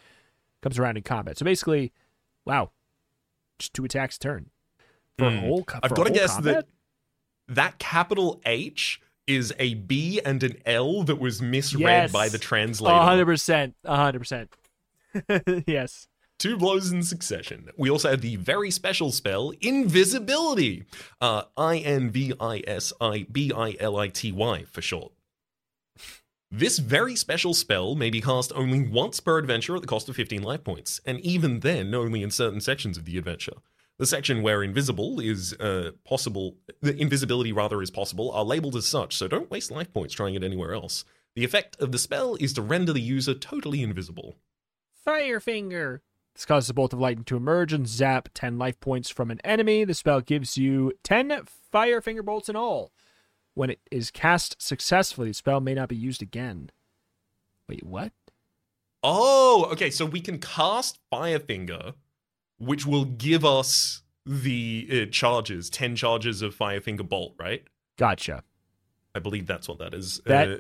comes 0.61 0.79
around 0.79 0.99
in 0.99 1.03
combat. 1.03 1.39
So 1.39 1.45
basically, 1.45 1.95
wow, 2.47 2.71
just 3.59 3.75
two 3.75 3.85
attacks 3.85 4.17
a 4.17 4.21
turn 4.21 4.51
for 5.19 5.27
a 5.27 5.31
Hmm. 5.31 5.39
whole. 5.39 5.65
co- 5.65 5.81
I've 5.83 5.95
got 5.95 6.05
to 6.07 6.13
guess 6.13 6.35
combat? 6.35 6.67
that 7.49 7.55
that 7.55 7.79
capital 7.79 8.41
H 8.47 9.01
is 9.27 9.53
a 9.59 9.75
B 9.75 10.21
and 10.25 10.43
an 10.43 10.57
L 10.65 11.03
that 11.03 11.17
was 11.17 11.43
misread 11.43 11.83
Yes. 11.83 12.13
by 12.13 12.29
the 12.29 12.39
translator. 12.39 12.97
Hundred 12.99 13.27
percent, 13.27 13.75
hundred 13.85 14.21
percent. 14.21 14.51
Yes. 15.67 16.09
Two 16.39 16.59
blows 16.59 16.93
in 16.93 17.03
succession. 17.03 17.71
We 17.79 17.89
also 17.89 18.11
have 18.11 18.21
the 18.21 18.37
very 18.37 18.71
special 18.71 19.11
spell, 19.11 19.53
Invisibility. 19.63 20.85
Uh, 21.19 21.45
I 21.57 21.79
N 21.79 22.11
V 22.11 22.35
I 22.39 22.63
S 22.67 22.93
I 23.01 23.27
B 23.33 23.51
I 23.57 23.75
L 23.81 23.97
I 23.97 24.09
T 24.09 24.33
Y 24.33 24.65
for 24.71 24.83
short. 24.83 25.13
This 26.51 26.79
very 26.79 27.17
special 27.17 27.55
spell 27.55 27.97
may 27.97 28.09
be 28.09 28.21
cast 28.21 28.53
only 28.55 28.89
once 28.89 29.19
per 29.19 29.39
adventure 29.39 29.75
at 29.75 29.83
the 29.83 29.89
cost 29.89 30.09
of 30.09 30.15
15 30.15 30.43
life 30.43 30.63
points, 30.63 31.01
and 31.05 31.19
even 31.21 31.61
then 31.61 31.93
only 31.93 32.23
in 32.23 32.31
certain 32.31 32.61
sections 32.61 32.97
of 32.97 33.05
the 33.05 33.19
adventure. 33.19 33.55
The 33.99 34.07
section 34.07 34.43
where 34.43 34.63
invisible 34.63 35.19
is 35.19 35.55
uh, 35.55 35.93
possible, 36.05 36.57
the 36.83 36.97
invisibility 36.97 37.51
rather 37.51 37.83
is 37.83 37.91
possible, 37.91 38.31
are 38.31 38.45
labeled 38.45 38.77
as 38.77 38.87
such, 38.87 39.17
so 39.17 39.27
don't 39.27 39.51
waste 39.51 39.73
life 39.73 39.93
points 39.93 40.15
trying 40.15 40.35
it 40.35 40.45
anywhere 40.45 40.73
else. 40.73 41.05
The 41.35 41.45
effect 41.45 41.81
of 41.81 41.91
the 41.91 41.99
spell 41.99 42.37
is 42.37 42.53
to 42.53 42.63
render 42.63 42.93
the 42.93 43.01
user 43.01 43.35
totally 43.35 43.83
invisible. 43.83 44.37
Firefinger. 45.05 46.01
This 46.35 46.45
causes 46.45 46.71
a 46.71 46.75
bolt 46.75 46.93
of 46.93 47.01
lightning 47.01 47.25
to 47.25 47.37
emerge 47.37 47.73
and 47.73 47.89
zap 47.89 48.29
10 48.35 48.57
life 48.57 48.79
points 48.79 49.11
from 49.11 49.33
an 49.33 49.41
enemy. 49.43 49.85
The 49.85 49.95
spell 49.95 50.21
gives 50.21 50.57
you 50.57 50.93
10 51.03 51.47
Firefinger 51.73 52.25
bolts 52.25 52.49
in 52.49 52.55
all. 52.55 52.93
When 53.57 53.71
it 53.71 53.81
is 53.91 54.11
cast 54.11 54.61
successfully, 54.61 55.29
the 55.29 55.35
spell 55.35 55.61
may 55.61 55.73
not 55.73 55.89
be 55.89 55.97
used 55.97 56.21
again. 56.21 56.71
Wait, 57.67 57.83
what? 57.83 58.13
Oh, 59.03 59.67
okay. 59.73 59.89
So 59.89 60.05
we 60.05 60.21
can 60.21 60.39
cast 60.39 60.99
Firefinger, 61.11 61.95
which 62.59 62.85
will 62.85 63.07
give 63.07 63.47
us 63.47 64.03
the 64.27 64.87
uh, 64.93 65.11
charges, 65.11 65.71
10 65.71 65.97
charges 65.97 66.43
of 66.43 66.55
Firefinger 66.55 67.09
Bolt, 67.09 67.33
right? 67.39 67.65
Gotcha. 67.97 68.45
I 69.15 69.21
believe 69.21 69.47
that's 69.47 69.69
what 69.71 69.79
that 69.79 69.95
is 69.95 70.21
That- 70.27 70.49
uh, 70.51 70.57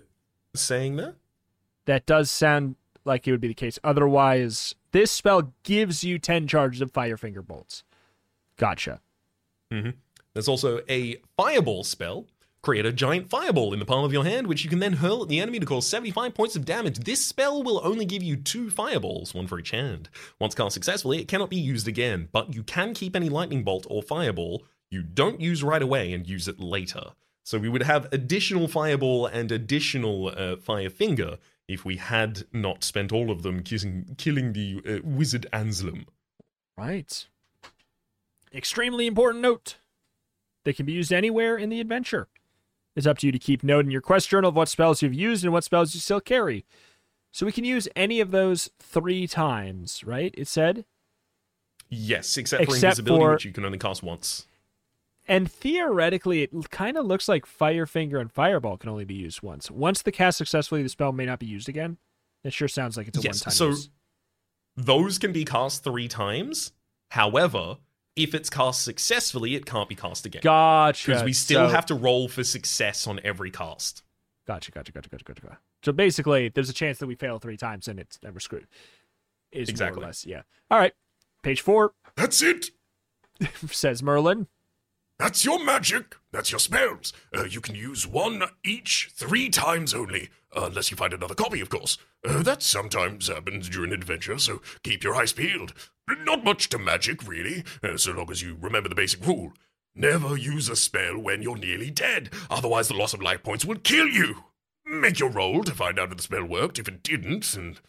saying 0.55 0.97
there. 0.97 1.17
That 1.85 2.07
does 2.07 2.31
sound 2.31 2.77
like 3.05 3.29
it 3.29 3.31
would 3.31 3.43
be 3.43 3.49
the 3.49 3.53
case. 3.55 3.79
Otherwise, 3.85 4.75
this 4.93 5.13
spell 5.13 5.53
gives 5.65 6.03
you 6.03 6.19
10 6.19 6.49
charges 6.49 6.81
of 6.81 6.93
Firefinger 6.95 7.47
bolts. 7.47 7.85
Gotcha. 8.57 9.03
Mm-hmm. 9.71 9.91
There's 10.33 10.49
also 10.49 10.81
a 10.89 11.17
Fireball 11.37 11.85
spell. 11.85 12.25
Create 12.67 12.85
a 12.85 12.91
giant 12.91 13.31
fireball 13.31 13.73
in 13.73 13.79
the 13.79 13.85
palm 13.85 14.05
of 14.05 14.13
your 14.13 14.25
hand, 14.25 14.49
which 14.49 14.65
you 14.65 14.69
can 14.69 14.81
then 14.81 14.95
hurl 14.95 15.23
at 15.23 15.29
the 15.29 15.39
enemy 15.39 15.61
to 15.61 15.67
cause 15.67 15.87
75 15.87 16.35
points 16.35 16.57
of 16.57 16.65
damage. 16.65 16.99
This 16.99 17.25
spell 17.25 17.63
will 17.63 17.81
only 17.85 18.05
give 18.05 18.25
you 18.25 18.35
two 18.35 18.71
fireballs, 18.71 19.33
one 19.33 19.47
for 19.47 19.61
each 19.61 19.71
hand. 19.71 20.09
Once 20.41 20.57
cast 20.57 20.75
successfully, 20.75 21.21
it 21.21 21.29
cannot 21.29 21.49
be 21.49 21.57
used 21.57 21.87
again, 21.87 22.29
but 22.33 22.55
you 22.57 22.65
can 22.65 22.93
keep 22.93 23.15
any 23.15 23.29
lightning 23.29 23.63
bolt 23.63 23.87
or 23.89 24.03
fireball 24.03 24.65
you 24.91 25.05
don't 25.05 25.41
use 25.41 25.63
right 25.63 25.81
away 25.81 26.13
and 26.13 26.29
use 26.29 26.49
it 26.49 26.59
later. 26.59 27.13
So 27.45 27.57
we 27.57 27.69
would 27.69 27.85
have 27.85 28.09
additional 28.11 28.67
fireball 28.67 29.27
and 29.27 29.53
additional 29.53 30.33
uh, 30.37 30.57
fire 30.57 30.91
finger 30.91 31.39
if 31.69 31.85
we 31.85 31.99
had 31.99 32.47
not 32.53 32.83
spent 32.83 33.13
all 33.13 33.31
of 33.31 33.45
them 33.45 33.63
kissing, 33.63 34.17
killing 34.19 34.55
the 34.55 34.83
uh, 34.85 34.99
wizard 35.05 35.47
Ansalom. 35.53 36.07
Right. 36.77 37.29
Extremely 38.53 39.07
important 39.07 39.43
note. 39.43 39.77
They 40.65 40.73
can 40.73 40.85
be 40.85 40.95
used 40.95 41.13
anywhere 41.13 41.57
in 41.57 41.69
the 41.69 41.81
adventure. 41.81 42.27
It's 42.97 43.07
up 43.07 43.19
to 43.19 43.27
you 43.27 43.33
to 43.33 43.39
keep 43.39 43.63
note 43.63 43.85
in 43.85 43.91
your 43.91 44.01
quest 44.01 44.29
journal 44.29 44.49
of 44.49 44.57
what 44.57 44.69
spells 44.69 45.03
you've 45.03 45.15
used 45.15 45.45
and 45.45 45.53
what 45.53 45.65
spells 45.65 45.95
you 45.95 46.01
still 46.01 46.21
carry. 46.21 46.65
So 47.31 47.45
we 47.45 47.53
can 47.53 47.65
use 47.65 47.87
any 47.95 48.21
of 48.21 48.31
those 48.31 48.71
three 48.81 49.27
times, 49.27 50.03
right? 50.03 50.35
It 50.37 50.49
said. 50.49 50.87
Yes, 51.91 52.37
except 52.39 52.65
for 52.65 52.75
invisibility, 52.75 53.23
for- 53.23 53.33
which 53.35 53.45
you 53.45 53.53
can 53.53 53.65
only 53.65 53.79
cast 53.79 54.03
once. 54.03 54.47
And 55.29 55.51
theoretically, 55.51 56.43
it 56.43 56.71
kind 56.71 56.97
of 56.97 57.05
looks 57.05 57.29
like 57.29 57.47
Firefinger 57.47 58.21
and 58.21 58.31
Fireball 58.33 58.77
can 58.79 58.89
only 58.89 59.05
be 59.05 59.15
used 59.15 59.43
once. 59.43 59.71
Once 59.71 60.01
the 60.01 60.13
cast 60.13 60.39
successfully, 60.39 60.83
the 60.85 60.89
spell 60.89 61.13
may 61.13 61.27
not 61.27 61.41
be 61.41 61.47
used 61.47 61.69
again. 61.69 61.99
It 62.45 62.53
sure 62.53 62.69
sounds 62.69 62.97
like 62.97 63.09
it's 63.09 63.19
a 63.19 63.23
Yes, 63.23 63.45
one-time 63.45 63.53
so- 63.53 63.69
use. 63.69 63.91
Those 64.77 65.19
can 65.19 65.33
be 65.33 65.45
cast 65.45 65.83
three 65.85 66.07
times. 66.07 66.73
However, 67.11 67.79
if 68.17 68.35
it's 68.35 68.49
cast 68.51 68.83
successfully, 68.83 69.55
it 69.55 69.67
can't 69.67 69.89
be 69.89 69.95
cast 69.95 70.27
again. 70.27 70.41
Gotcha. 70.43 71.07
Because 71.11 71.23
we 71.23 71.33
still 71.33 71.69
So- 71.69 71.75
have 71.75 71.87
to 71.87 71.95
roll 71.95 72.29
for 72.29 72.43
success 72.43 73.07
on 73.07 73.21
every 73.23 73.51
cast. 73.51 74.03
Gotcha, 74.47 74.71
gotcha, 74.71 74.93
gotcha, 74.93 75.09
gotcha, 75.11 75.25
gotcha. 75.25 75.43
gotcha. 75.43 75.59
So 75.85 75.93
basically, 75.93 76.49
there's 76.49 76.71
a 76.71 76.73
chance 76.73 76.99
that 76.99 77.07
we 77.07 77.15
fail 77.15 77.39
three 77.39 77.57
times 77.57 77.89
and 77.89 77.99
it's 78.01 78.19
and 78.25 78.33
we're 78.35 78.41
screwed. 78.41 78.67
Is 79.53 79.69
Exactly. 79.69 79.97
more 80.01 80.05
or 80.05 80.09
less, 80.09 80.25
yeah. 80.27 80.43
All 80.71 80.79
right, 80.79 80.93
page 81.43 81.61
four 81.61 81.95
That's 82.17 82.43
it. 82.43 82.71
says 83.71 84.03
Merlin. 84.03 84.47
That's 85.19 85.45
your 85.45 85.65
magic. 85.65 86.17
That's 86.31 86.51
your 86.51 86.59
spells. 86.59 87.13
Uh, 87.35 87.45
you 87.45 87.61
can 87.61 87.75
use 87.75 88.07
one 88.07 88.43
each 88.65 89.11
three 89.15 89.49
times 89.49 89.95
only, 89.95 90.29
uh, 90.55 90.67
unless 90.67 90.91
you 90.91 90.97
find 90.97 91.15
another 91.15 91.35
copy, 91.35 91.61
of 91.61 91.71
course. 91.71 91.97
Uh, 92.27 92.43
that 92.43 92.63
sometimes 92.63 93.29
happens 93.29 93.69
during 93.69 93.93
an 93.93 93.99
adventure, 93.99 94.39
so 94.39 94.61
keep 94.83 95.03
your 95.03 95.15
eyes 95.15 95.33
peeled. 95.33 95.73
Not 96.09 96.45
much 96.45 96.69
to 96.69 96.79
magic, 96.79 97.27
really, 97.27 97.65
uh, 97.83 97.97
so 97.97 98.13
long 98.13 98.31
as 98.31 98.43
you 98.43 98.59
remember 98.61 98.89
the 98.89 98.95
basic 98.95 99.27
rule. 99.27 99.55
Never 99.95 100.37
use 100.37 100.69
a 100.69 100.77
spell 100.77 101.19
when 101.19 101.41
you're 101.41 101.57
nearly 101.57 101.91
dead, 101.91 102.29
otherwise 102.51 102.89
the 102.89 102.95
loss 102.95 103.15
of 103.15 103.23
life 103.23 103.43
points 103.43 103.65
will 103.65 103.79
kill 103.79 104.07
you. 104.07 104.45
Make 104.85 105.19
your 105.19 105.31
roll 105.31 105.65
to 105.65 105.73
find 105.75 105.99
out 105.99 106.11
if 106.11 106.19
the 106.19 106.23
spell 106.23 106.45
worked. 106.45 106.79
If 106.79 106.89
it 106.89 107.03
didn't, 107.03 107.55
and 107.55 107.81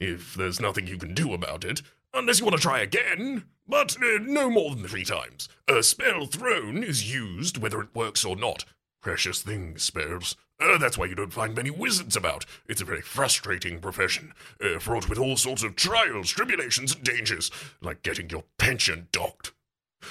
if 0.00 0.34
there's 0.34 0.60
nothing 0.60 0.86
you 0.86 0.96
can 0.96 1.12
do 1.12 1.34
about 1.34 1.64
it, 1.64 1.82
unless 2.14 2.40
you 2.40 2.46
want 2.46 2.56
to 2.56 2.62
try 2.62 2.80
again, 2.80 3.44
but 3.66 3.96
uh, 4.02 4.18
no 4.22 4.50
more 4.50 4.74
than 4.74 4.86
three 4.86 5.04
times. 5.04 5.48
A 5.68 5.82
spell 5.82 6.26
thrown 6.26 6.82
is 6.82 7.12
used 7.12 7.58
whether 7.58 7.80
it 7.80 7.94
works 7.94 8.24
or 8.24 8.36
not. 8.36 8.64
Precious 9.02 9.42
things, 9.42 9.82
spells. 9.82 10.36
Uh, 10.60 10.78
that's 10.78 10.96
why 10.96 11.06
you 11.06 11.14
don't 11.14 11.32
find 11.32 11.54
many 11.54 11.70
wizards 11.70 12.16
about. 12.16 12.46
It's 12.66 12.80
a 12.80 12.86
very 12.86 13.02
frustrating 13.02 13.80
profession, 13.80 14.32
uh, 14.62 14.78
fraught 14.78 15.08
with 15.08 15.18
all 15.18 15.36
sorts 15.36 15.62
of 15.62 15.76
trials, 15.76 16.30
tribulations, 16.30 16.94
and 16.94 17.04
dangers, 17.04 17.50
like 17.82 18.02
getting 18.02 18.30
your 18.30 18.44
pension 18.58 19.08
docked. 19.12 19.52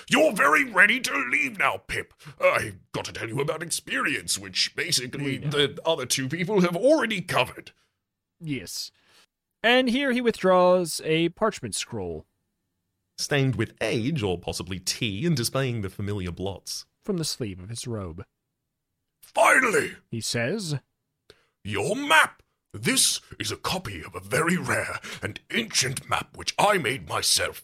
You're 0.09 0.33
very 0.33 0.63
ready 0.63 0.99
to 0.99 1.25
leave 1.31 1.57
now, 1.57 1.77
Pip. 1.87 2.13
I've 2.41 2.77
got 2.91 3.05
to 3.05 3.13
tell 3.13 3.29
you 3.29 3.39
about 3.39 3.63
experience, 3.63 4.37
which 4.37 4.75
basically 4.75 5.37
the 5.37 5.79
other 5.85 6.05
two 6.05 6.27
people 6.27 6.61
have 6.61 6.75
already 6.75 7.21
covered. 7.21 7.71
Yes. 8.39 8.91
And 9.61 9.89
here 9.89 10.11
he 10.11 10.19
withdraws 10.19 10.99
a 11.05 11.29
parchment 11.29 11.75
scroll 11.75 12.25
Stained 13.17 13.55
with 13.55 13.73
age 13.81 14.23
or 14.23 14.37
possibly 14.39 14.79
tea 14.79 15.25
and 15.25 15.35
displaying 15.37 15.81
the 15.81 15.89
familiar 15.89 16.31
blots. 16.31 16.85
from 17.03 17.17
the 17.17 17.25
sleeve 17.25 17.59
of 17.59 17.69
his 17.69 17.85
robe. 17.85 18.23
Finally, 19.21 19.93
He 20.09 20.21
says, 20.21 20.75
Your 21.63 21.95
map! 21.95 22.41
This 22.73 23.19
is 23.39 23.51
a 23.51 23.55
copy 23.57 24.01
of 24.03 24.15
a 24.15 24.19
very 24.19 24.57
rare 24.57 24.99
and 25.21 25.39
ancient 25.51 26.09
map 26.09 26.35
which 26.35 26.55
I 26.57 26.77
made 26.77 27.07
myself. 27.07 27.63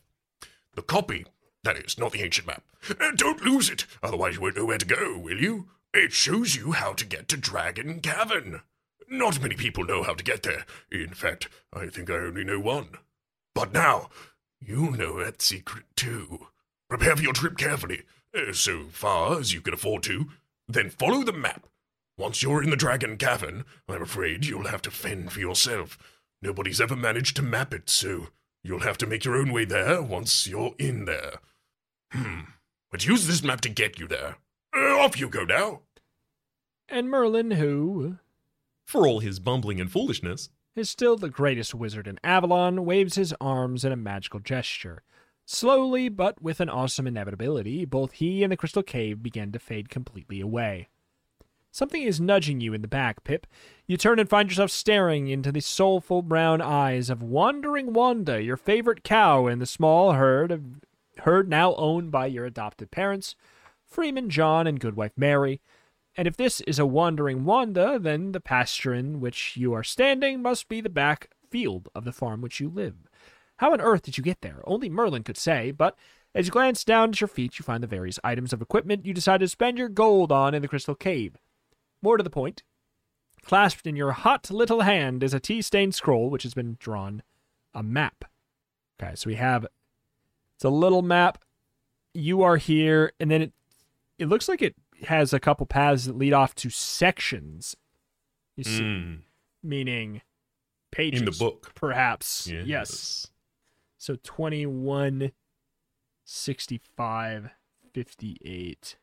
The 0.75 0.81
copy, 0.83 1.25
that 1.63 1.77
is, 1.77 1.97
not 1.97 2.11
the 2.11 2.21
ancient 2.21 2.47
map. 2.47 2.63
Uh, 2.89 3.11
don't 3.15 3.41
lose 3.41 3.69
it, 3.69 3.85
otherwise 4.03 4.35
you 4.35 4.41
won't 4.41 4.55
know 4.57 4.65
where 4.65 4.77
to 4.77 4.85
go, 4.85 5.17
will 5.17 5.41
you? 5.41 5.69
It 5.93 6.11
shows 6.11 6.55
you 6.55 6.73
how 6.73 6.93
to 6.93 7.05
get 7.05 7.27
to 7.29 7.37
Dragon 7.37 7.99
Cavern. 8.01 8.61
Not 9.09 9.41
many 9.41 9.55
people 9.55 9.83
know 9.83 10.03
how 10.03 10.13
to 10.13 10.23
get 10.23 10.43
there. 10.43 10.65
In 10.91 11.13
fact, 11.15 11.49
I 11.73 11.87
think 11.87 12.09
I 12.11 12.15
only 12.15 12.43
know 12.43 12.59
one. 12.59 12.89
But 13.55 13.73
now, 13.73 14.09
you 14.59 14.91
know 14.91 15.23
that 15.23 15.41
secret 15.41 15.85
too. 15.95 16.47
Prepare 16.89 17.15
for 17.15 17.23
your 17.23 17.33
trip 17.33 17.57
carefully, 17.57 18.03
uh, 18.35 18.53
so 18.53 18.85
far 18.91 19.39
as 19.39 19.53
you 19.53 19.61
can 19.61 19.73
afford 19.73 20.03
to. 20.03 20.27
Then 20.67 20.89
follow 20.89 21.23
the 21.23 21.33
map. 21.33 21.67
Once 22.17 22.43
you're 22.43 22.61
in 22.63 22.69
the 22.69 22.75
Dragon 22.75 23.17
Cavern, 23.17 23.63
I'm 23.87 24.01
afraid 24.01 24.45
you'll 24.45 24.67
have 24.67 24.81
to 24.83 24.91
fend 24.91 25.31
for 25.31 25.39
yourself. 25.39 25.97
Nobody's 26.41 26.81
ever 26.81 26.95
managed 26.95 27.35
to 27.37 27.41
map 27.41 27.73
it, 27.73 27.89
so 27.89 28.27
you'll 28.63 28.81
have 28.81 28.97
to 28.99 29.07
make 29.07 29.23
your 29.25 29.35
own 29.35 29.51
way 29.53 29.65
there 29.65 30.01
once 30.01 30.45
you're 30.47 30.75
in 30.77 31.05
there. 31.05 31.35
Hmm. 32.11 32.39
But 32.91 33.05
use 33.05 33.27
this 33.27 33.43
map 33.43 33.61
to 33.61 33.69
get 33.69 33.99
you 33.99 34.07
there. 34.07 34.37
Uh, 34.75 34.97
off 34.99 35.19
you 35.19 35.29
go 35.29 35.43
now. 35.45 35.81
and 36.87 37.09
Merlin, 37.09 37.51
who 37.51 38.17
For 38.85 39.07
all 39.07 39.19
his 39.19 39.39
bumbling 39.39 39.79
and 39.79 39.91
foolishness, 39.91 40.49
is 40.79 40.89
still 40.89 41.17
the 41.17 41.29
greatest 41.29 41.75
wizard 41.75 42.07
in 42.07 42.19
Avalon, 42.23 42.85
waves 42.85 43.15
his 43.15 43.33
arms 43.39 43.85
in 43.85 43.91
a 43.91 43.97
magical 43.97 44.39
gesture. 44.39 45.03
Slowly, 45.45 46.09
but 46.09 46.41
with 46.41 46.59
an 46.59 46.69
awesome 46.69 47.05
inevitability, 47.07 47.85
both 47.85 48.13
he 48.13 48.43
and 48.43 48.51
the 48.51 48.57
crystal 48.57 48.83
cave 48.83 49.21
begin 49.21 49.51
to 49.51 49.59
fade 49.59 49.89
completely 49.89 50.41
away. 50.41 50.87
Something 51.71 52.01
is 52.01 52.19
nudging 52.19 52.61
you 52.61 52.73
in 52.73 52.81
the 52.81 52.87
back, 52.87 53.23
Pip. 53.23 53.45
You 53.85 53.97
turn 53.97 54.19
and 54.19 54.29
find 54.29 54.49
yourself 54.49 54.71
staring 54.71 55.27
into 55.27 55.51
the 55.51 55.61
soulful 55.61 56.21
brown 56.21 56.61
eyes 56.61 57.09
of 57.09 57.21
Wandering 57.21 57.93
Wanda, 57.93 58.41
your 58.41 58.57
favorite 58.57 59.03
cow 59.03 59.45
in 59.47 59.59
the 59.59 59.65
small 59.65 60.13
herd 60.13 60.51
of 60.51 60.63
herd 61.19 61.49
now 61.49 61.75
owned 61.75 62.11
by 62.11 62.25
your 62.25 62.45
adopted 62.45 62.89
parents, 62.89 63.35
Freeman 63.85 64.29
John 64.29 64.65
and 64.65 64.79
Goodwife 64.79 65.13
Mary. 65.15 65.61
And 66.19 66.27
if 66.27 66.35
this 66.35 66.59
is 66.67 66.79
a 66.79 66.85
wandering 66.85 67.45
Wanda, 67.45 67.97
then 67.97 68.33
the 68.33 68.41
pasture 68.41 68.93
in 68.93 69.21
which 69.21 69.55
you 69.55 69.71
are 69.71 69.85
standing 69.85 70.41
must 70.41 70.67
be 70.67 70.81
the 70.81 70.89
back 70.89 71.29
field 71.49 71.87
of 71.95 72.03
the 72.03 72.11
farm 72.11 72.41
which 72.41 72.59
you 72.59 72.67
live. 72.67 73.09
How 73.59 73.71
on 73.71 73.79
earth 73.79 74.01
did 74.01 74.17
you 74.17 74.23
get 74.25 74.41
there? 74.41 74.61
Only 74.65 74.89
Merlin 74.89 75.23
could 75.23 75.37
say, 75.37 75.71
but 75.71 75.97
as 76.35 76.45
you 76.45 76.51
glance 76.51 76.83
down 76.83 77.11
at 77.11 77.21
your 77.21 77.29
feet, 77.29 77.57
you 77.57 77.63
find 77.63 77.81
the 77.81 77.87
various 77.87 78.19
items 78.21 78.51
of 78.51 78.61
equipment 78.61 79.05
you 79.05 79.13
decided 79.13 79.45
to 79.45 79.47
spend 79.47 79.77
your 79.77 79.87
gold 79.87 80.29
on 80.29 80.53
in 80.53 80.61
the 80.61 80.67
crystal 80.67 80.93
cave. 80.93 81.37
More 82.01 82.17
to 82.17 82.23
the 82.23 82.29
point, 82.29 82.63
clasped 83.41 83.87
in 83.87 83.95
your 83.95 84.11
hot 84.11 84.51
little 84.51 84.81
hand 84.81 85.23
is 85.23 85.33
a 85.33 85.39
tea 85.39 85.61
stained 85.61 85.95
scroll 85.95 86.29
which 86.29 86.43
has 86.43 86.53
been 86.53 86.75
drawn 86.81 87.23
a 87.73 87.81
map. 87.81 88.25
Okay, 89.01 89.15
so 89.15 89.29
we 89.29 89.35
have 89.35 89.65
it's 90.57 90.65
a 90.65 90.69
little 90.69 91.01
map. 91.01 91.45
You 92.13 92.41
are 92.41 92.57
here, 92.57 93.13
and 93.21 93.31
then 93.31 93.41
it 93.41 93.53
it 94.17 94.27
looks 94.27 94.49
like 94.49 94.61
it 94.61 94.75
has 95.05 95.33
a 95.33 95.39
couple 95.39 95.65
paths 95.65 96.05
that 96.05 96.17
lead 96.17 96.33
off 96.33 96.55
to 96.55 96.69
sections. 96.69 97.75
You 98.55 98.63
see, 98.63 98.81
Mm, 98.81 99.19
meaning 99.63 100.21
pages 100.91 101.19
in 101.21 101.25
the 101.25 101.31
book. 101.31 101.71
perhaps. 101.75 102.47
Yes. 102.47 103.27
So 103.97 104.17
21, 104.23 105.31
65, 106.25 107.49
58, 107.93 108.97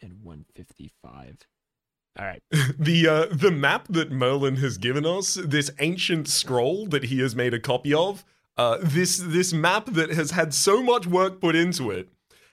and 0.00 0.22
155. 0.22 1.38
All 2.18 2.24
right. 2.26 2.42
The 2.78 3.08
uh, 3.08 3.26
the 3.34 3.50
map 3.50 3.86
that 3.90 4.10
Merlin 4.12 4.56
has 4.56 4.78
given 4.78 5.04
us, 5.06 5.34
this 5.34 5.70
ancient 5.80 6.28
scroll 6.28 6.86
that 6.86 7.04
he 7.04 7.20
has 7.20 7.34
made 7.34 7.54
a 7.54 7.58
copy 7.60 7.92
of, 7.94 8.24
uh, 8.56 8.78
this 8.82 9.18
this 9.18 9.52
map 9.52 9.86
that 9.86 10.10
has 10.10 10.30
had 10.32 10.54
so 10.54 10.82
much 10.82 11.06
work 11.06 11.40
put 11.40 11.56
into 11.56 11.90
it, 11.90 12.08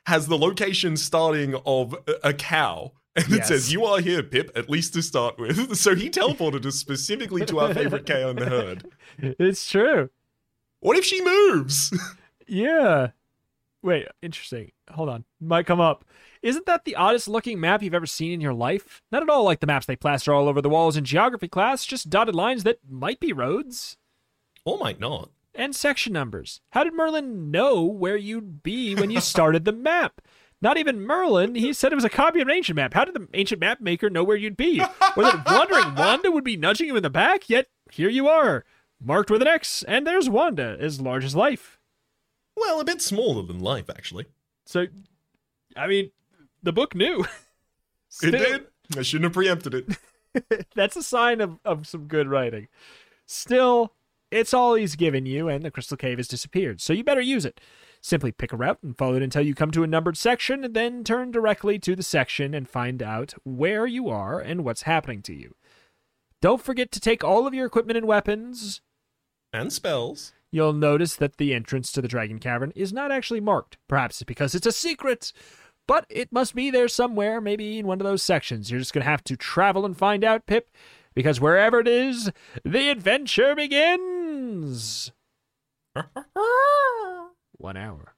has 0.05 0.27
the 0.27 0.37
location 0.37 0.97
starting 0.97 1.55
of 1.65 1.95
a, 2.23 2.33
cow. 2.33 2.93
And 3.13 3.25
it 3.25 3.37
Yes. 3.39 3.47
says, 3.49 3.73
You 3.73 3.83
are 3.83 3.99
here, 3.99 4.23
Pip, 4.23 4.51
at 4.55 4.69
least 4.69 4.93
to 4.93 5.01
start 5.01 5.37
with. 5.37 5.75
So 5.77 5.95
he 5.95 6.09
teleported 6.09 6.65
us 6.65 6.75
specifically 6.75 7.45
to 7.45 7.59
our 7.59 7.73
favorite 7.73 8.05
cow 8.05 8.29
in 8.29 8.37
the 8.37 8.45
herd. 8.45 8.85
It's 9.19 9.69
true. 9.69 10.09
What 10.79 10.97
if 10.97 11.03
she 11.03 11.21
moves? 11.23 11.91
Yeah. 12.47 13.09
Wait, 13.83 14.07
interesting. 14.21 14.71
Hold 14.91 15.09
on. 15.09 15.25
Might 15.41 15.65
come 15.65 15.81
up. 15.81 16.05
Isn't 16.41 16.65
that 16.67 16.85
the 16.85 16.95
oddest 16.95 17.27
looking 17.27 17.59
map 17.59 17.83
you've 17.83 17.93
ever 17.93 18.05
seen 18.05 18.31
in 18.31 18.39
your 18.41 18.53
life? 18.53 19.01
Not 19.11 19.23
at 19.23 19.29
all 19.29 19.43
like 19.43 19.59
the 19.59 19.67
maps 19.67 19.85
they 19.87 19.95
plaster 19.97 20.33
all 20.33 20.47
over 20.47 20.61
the 20.61 20.69
walls 20.69 20.95
in 20.95 21.03
geography 21.03 21.47
class, 21.49 21.83
just 21.85 22.09
dotted 22.09 22.33
lines 22.35 22.63
that 22.63 22.79
might 22.89 23.19
be 23.19 23.33
roads 23.33 23.97
or 24.65 24.77
might 24.77 24.99
not. 25.01 25.29
And 25.53 25.75
section 25.75 26.13
numbers. 26.13 26.61
How 26.71 26.83
did 26.83 26.93
Merlin 26.93 27.51
know 27.51 27.83
where 27.83 28.17
you'd 28.17 28.63
be 28.63 28.95
when 28.95 29.11
you 29.11 29.21
started 29.21 29.65
the 29.65 29.71
map? 29.71 30.21
Not 30.61 30.77
even 30.77 31.01
Merlin. 31.01 31.55
He 31.55 31.73
said 31.73 31.91
it 31.91 31.95
was 31.95 32.03
a 32.05 32.09
copy 32.09 32.39
of 32.39 32.47
an 32.47 32.53
ancient 32.53 32.75
map. 32.75 32.93
How 32.93 33.03
did 33.03 33.15
the 33.15 33.27
ancient 33.33 33.59
map 33.59 33.81
maker 33.81 34.09
know 34.09 34.23
where 34.23 34.37
you'd 34.37 34.57
be? 34.57 34.79
Or 34.79 35.23
that 35.23 35.43
wandering 35.45 35.95
Wanda 35.95 36.31
would 36.31 36.43
be 36.43 36.55
nudging 36.55 36.87
you 36.87 36.95
in 36.95 37.03
the 37.03 37.09
back? 37.09 37.49
Yet 37.49 37.67
here 37.91 38.09
you 38.09 38.27
are, 38.27 38.63
marked 39.03 39.31
with 39.31 39.41
an 39.41 39.47
X, 39.47 39.83
and 39.87 40.05
there's 40.05 40.29
Wanda, 40.29 40.77
as 40.79 41.01
large 41.01 41.25
as 41.25 41.35
life. 41.35 41.79
Well, 42.55 42.79
a 42.79 42.85
bit 42.85 43.01
smaller 43.01 43.41
than 43.43 43.59
life, 43.59 43.89
actually. 43.89 44.25
So, 44.65 44.85
I 45.75 45.87
mean, 45.87 46.11
the 46.61 46.73
book 46.73 46.95
knew. 46.95 47.25
It 48.21 48.31
did. 48.31 48.65
I 48.97 49.03
shouldn't 49.03 49.23
have 49.23 49.33
preempted 49.33 49.73
it. 49.73 50.67
That's 50.75 50.97
a 50.97 51.01
sign 51.01 51.39
of, 51.39 51.59
of 51.63 51.87
some 51.87 52.07
good 52.07 52.27
writing. 52.27 52.67
Still, 53.25 53.93
it's 54.31 54.53
all 54.53 54.75
he's 54.75 54.95
given 54.95 55.25
you, 55.25 55.47
and 55.47 55.63
the 55.63 55.71
crystal 55.71 55.97
cave 55.97 56.17
has 56.17 56.27
disappeared, 56.27 56.81
so 56.81 56.93
you 56.93 57.03
better 57.03 57.21
use 57.21 57.45
it. 57.45 57.59
Simply 58.01 58.31
pick 58.31 58.51
a 58.51 58.57
route 58.57 58.79
and 58.81 58.97
follow 58.97 59.15
it 59.15 59.21
until 59.21 59.43
you 59.43 59.53
come 59.53 59.71
to 59.71 59.83
a 59.83 59.87
numbered 59.87 60.17
section, 60.17 60.63
and 60.63 60.73
then 60.73 61.03
turn 61.03 61.31
directly 61.31 61.77
to 61.79 61.95
the 61.95 62.03
section 62.03 62.53
and 62.53 62.67
find 62.67 63.03
out 63.03 63.33
where 63.43 63.85
you 63.85 64.09
are 64.09 64.39
and 64.39 64.63
what's 64.63 64.83
happening 64.83 65.21
to 65.23 65.33
you. 65.33 65.55
Don't 66.41 66.63
forget 66.63 66.91
to 66.93 66.99
take 66.99 67.23
all 67.23 67.45
of 67.45 67.53
your 67.53 67.67
equipment 67.67 67.97
and 67.97 68.07
weapons. 68.07 68.81
And 69.53 69.71
spells. 69.71 70.33
You'll 70.51 70.73
notice 70.73 71.15
that 71.15 71.37
the 71.37 71.53
entrance 71.53 71.91
to 71.91 72.01
the 72.01 72.07
Dragon 72.07 72.39
Cavern 72.39 72.71
is 72.75 72.91
not 72.91 73.11
actually 73.11 73.39
marked. 73.39 73.77
Perhaps 73.87 74.21
it's 74.21 74.27
because 74.27 74.55
it's 74.55 74.65
a 74.65 74.71
secret. 74.71 75.31
But 75.87 76.05
it 76.09 76.31
must 76.31 76.55
be 76.55 76.69
there 76.71 76.87
somewhere, 76.87 77.39
maybe 77.39 77.79
in 77.79 77.87
one 77.87 77.99
of 77.99 78.05
those 78.05 78.23
sections. 78.23 78.71
You're 78.71 78.79
just 78.79 78.93
going 78.93 79.03
to 79.03 79.09
have 79.09 79.23
to 79.25 79.37
travel 79.37 79.85
and 79.85 79.97
find 79.97 80.23
out, 80.23 80.45
Pip, 80.45 80.69
because 81.13 81.39
wherever 81.41 81.79
it 81.79 81.87
is, 81.87 82.31
the 82.63 82.89
adventure 82.89 83.55
begins. 83.55 84.20
One 87.57 87.77
hour 87.77 88.15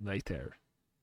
later, 0.00 0.56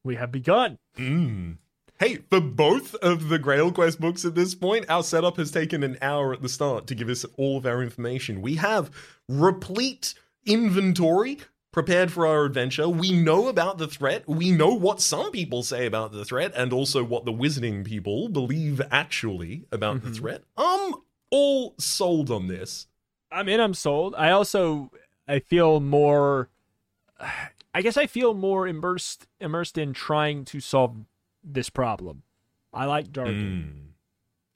we 0.03 0.15
have 0.15 0.31
begun. 0.31 0.77
Mm. 0.97 1.57
Hey, 1.97 2.19
for 2.29 2.41
both 2.41 2.93
of 2.95 3.29
the 3.29 3.39
Grail 3.39 3.71
Quest 3.71 4.01
books 4.01 4.25
at 4.25 4.35
this 4.35 4.53
point, 4.53 4.89
our 4.89 5.03
setup 5.03 5.37
has 5.37 5.51
taken 5.51 5.81
an 5.81 5.97
hour 6.01 6.33
at 6.33 6.41
the 6.41 6.49
start 6.49 6.87
to 6.87 6.95
give 6.95 7.07
us 7.07 7.25
all 7.37 7.57
of 7.57 7.65
our 7.65 7.81
information. 7.81 8.41
We 8.41 8.55
have 8.55 8.91
replete 9.29 10.13
inventory 10.45 11.39
prepared 11.71 12.11
for 12.11 12.25
our 12.25 12.45
adventure. 12.45 12.87
We 12.87 13.11
know 13.11 13.47
about 13.47 13.77
the 13.77 13.87
threat. 13.87 14.27
We 14.27 14.51
know 14.51 14.69
what 14.69 15.01
some 15.01 15.31
people 15.31 15.61
say 15.63 15.85
about 15.85 16.11
the 16.11 16.25
threat 16.25 16.53
and 16.55 16.71
also 16.71 17.03
what 17.03 17.25
the 17.25 17.33
wizarding 17.33 17.85
people 17.85 18.29
believe 18.29 18.81
actually 18.91 19.65
about 19.71 20.01
the 20.01 20.11
threat. 20.11 20.43
I'm 20.57 20.95
all 21.31 21.75
sold 21.77 22.31
on 22.31 22.47
this. 22.47 22.87
I'm 23.31 23.49
in, 23.49 23.59
I'm 23.59 23.73
sold. 23.73 24.15
I 24.15 24.31
also 24.31 24.91
I 25.27 25.39
feel 25.39 25.79
more 25.79 26.49
I 27.73 27.81
guess 27.81 27.97
I 27.97 28.07
feel 28.07 28.33
more 28.33 28.67
immersed 28.67 29.27
immersed 29.39 29.77
in 29.77 29.93
trying 29.93 30.45
to 30.45 30.59
solve 30.59 30.95
this 31.43 31.69
problem. 31.69 32.23
I 32.73 32.85
like 32.85 33.07
Dargon. 33.07 33.63
Mm. 33.63 33.71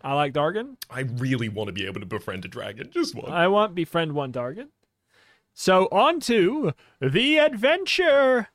I 0.02 0.14
like 0.14 0.34
Dargon. 0.34 0.78
I 0.90 1.02
really 1.02 1.50
want 1.50 1.68
to 1.68 1.74
be 1.74 1.86
able 1.86 2.00
to 2.00 2.06
befriend 2.06 2.46
a 2.46 2.48
dragon. 2.48 2.90
Just 2.92 3.16
one. 3.16 3.32
I 3.32 3.48
want 3.48 3.76
befriend 3.76 4.14
one 4.14 4.32
Dargon. 4.32 4.70
So 5.54 5.88
on 5.92 6.20
to 6.22 6.74
the 7.02 7.38
adventure. 7.38 8.50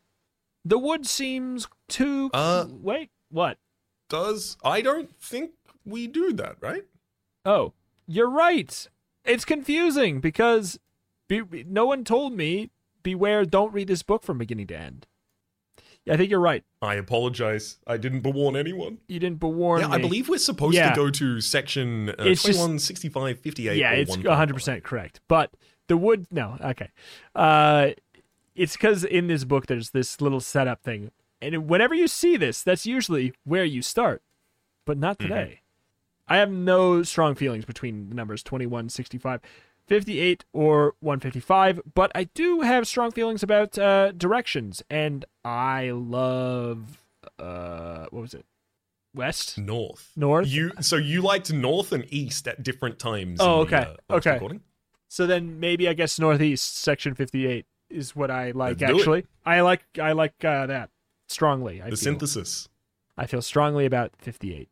The 0.65 0.79
wood 0.79 1.07
seems 1.07 1.69
too 1.89 2.31
Uh, 2.33 2.67
wait, 2.71 3.11
what? 3.31 3.59
Does 4.09 4.57
I 4.65 4.81
don't 4.81 5.15
think 5.21 5.53
we 5.85 6.07
do 6.07 6.33
that, 6.33 6.57
right? 6.61 6.85
Oh, 7.45 7.75
you're 8.07 8.31
right. 8.31 8.89
It's 9.25 9.45
confusing 9.45 10.21
because 10.21 10.79
be, 11.29 11.41
be- 11.41 11.65
no 11.65 11.87
one 11.87 12.05
told 12.05 12.35
me 12.35 12.71
beware 13.03 13.45
don't 13.45 13.73
read 13.73 13.89
this 13.89 14.03
book 14.03 14.23
from 14.23 14.39
beginning 14.39 14.67
to 14.69 14.77
end. 14.79 15.07
Yeah, 16.05 16.15
I 16.15 16.17
think 16.19 16.31
you're 16.31 16.41
right. 16.41 16.63
I 16.83 16.97
apologize. 16.97 17.79
I 17.87 17.97
didn't 17.97 18.21
bewarn 18.21 18.57
anyone. 18.57 18.99
You 19.09 19.19
didn't 19.19 19.41
bewarn 19.41 19.81
yeah, 19.81 19.89
me. 19.89 19.95
I 19.95 19.99
believe 19.99 20.29
we're 20.29 20.37
supposed 20.39 20.77
Yeah. 20.77 20.91
to 20.91 20.95
go 20.97 21.09
to 21.11 21.41
section 21.41 22.11
uh, 22.11 22.15
It's 22.19 22.43
just- 22.43 22.81
65, 22.87 23.41
58. 23.41 23.79
yeah, 23.79 23.93
it's 23.93 24.11
155. 24.11 24.81
100% 24.81 24.83
correct. 24.85 25.21
But 25.29 25.55
the 25.89 25.97
wood 25.97 26.27
no, 26.31 26.59
okay. 26.63 26.91
Uh 27.35 27.91
it's 28.55 28.77
cuz 28.77 29.03
in 29.05 29.27
this 29.29 29.45
book 29.45 29.67
there's 29.67 29.91
this 29.91 30.21
little 30.21 30.41
setup 30.41 30.83
thing. 30.83 31.11
And 31.41 31.69
whenever 31.69 31.95
you 31.95 32.07
see 32.09 32.37
this, 32.37 32.63
that's 32.63 32.87
usually 32.87 33.33
where 33.45 33.65
you 33.65 33.81
start. 33.83 34.23
But 34.87 34.99
not 34.99 35.19
today. 35.19 35.61
I 36.29 36.37
have 36.39 36.51
no 36.51 37.03
strong 37.03 37.35
feelings 37.35 37.65
between 37.65 38.09
the 38.09 38.15
numbers 38.15 38.43
21, 38.43 38.89
65, 38.89 39.41
58 39.87 40.45
or 40.55 40.95
155, 41.01 41.81
but 41.95 42.11
I 42.15 42.25
do 42.25 42.63
have 42.63 42.87
strong 42.87 43.11
feelings 43.11 43.43
about 43.43 43.77
uh 43.79 44.13
directions 44.13 44.83
and 44.89 45.25
I 45.45 45.91
love 45.91 47.03
uh 47.39 48.07
what 48.11 48.23
was 48.23 48.35
it? 48.35 48.47
West? 49.15 49.59
North. 49.59 50.11
North? 50.17 50.47
You 50.49 50.73
so 50.81 50.97
you 50.97 51.21
liked 51.23 51.53
north 51.53 51.93
and 51.93 52.05
east 52.13 52.49
at 52.49 52.63
different 52.63 52.99
times. 52.99 53.39
Oh, 53.41 53.63
in 53.63 53.71
the, 53.71 53.77
okay. 53.79 53.91
uh, 54.11 54.15
Okay. 54.17 54.33
recording? 54.33 54.61
So 55.09 55.27
then 55.27 55.61
maybe 55.61 55.89
I 55.89 55.93
guess 55.93 56.19
northeast 56.19 56.79
section 56.79 57.15
58 57.15 57.67
is 57.91 58.17
what 58.17 58.31
I 58.31 58.51
like 58.53 58.81
it. 58.81 58.91
actually. 58.91 59.27
I 59.45 59.61
like 59.61 59.85
I 60.01 60.13
like 60.13 60.43
uh, 60.45 60.67
that 60.67 60.91
strongly. 61.29 61.81
I 61.83 61.85
The 61.91 61.97
feel. 61.97 61.99
synthesis. 61.99 62.69
I 63.17 63.27
feel 63.27 63.43
strongly 63.43 63.85
about 63.87 64.13
58. 64.19 64.69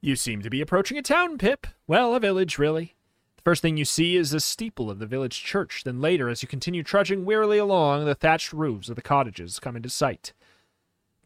You 0.00 0.14
seem 0.14 0.42
to 0.42 0.50
be 0.50 0.60
approaching 0.60 0.96
a 0.96 1.02
town, 1.02 1.38
Pip. 1.38 1.66
Well, 1.88 2.14
a 2.14 2.20
village, 2.20 2.56
really. 2.56 2.94
The 3.36 3.42
first 3.42 3.62
thing 3.62 3.76
you 3.76 3.84
see 3.84 4.14
is 4.14 4.30
the 4.30 4.38
steeple 4.38 4.92
of 4.92 5.00
the 5.00 5.06
village 5.06 5.42
church. 5.42 5.82
Then 5.82 6.00
later, 6.00 6.28
as 6.28 6.40
you 6.40 6.48
continue 6.48 6.84
trudging 6.84 7.24
wearily 7.24 7.58
along, 7.58 8.04
the 8.04 8.14
thatched 8.14 8.52
roofs 8.52 8.88
of 8.88 8.94
the 8.94 9.02
cottages 9.02 9.58
come 9.58 9.74
into 9.74 9.88
sight. 9.88 10.32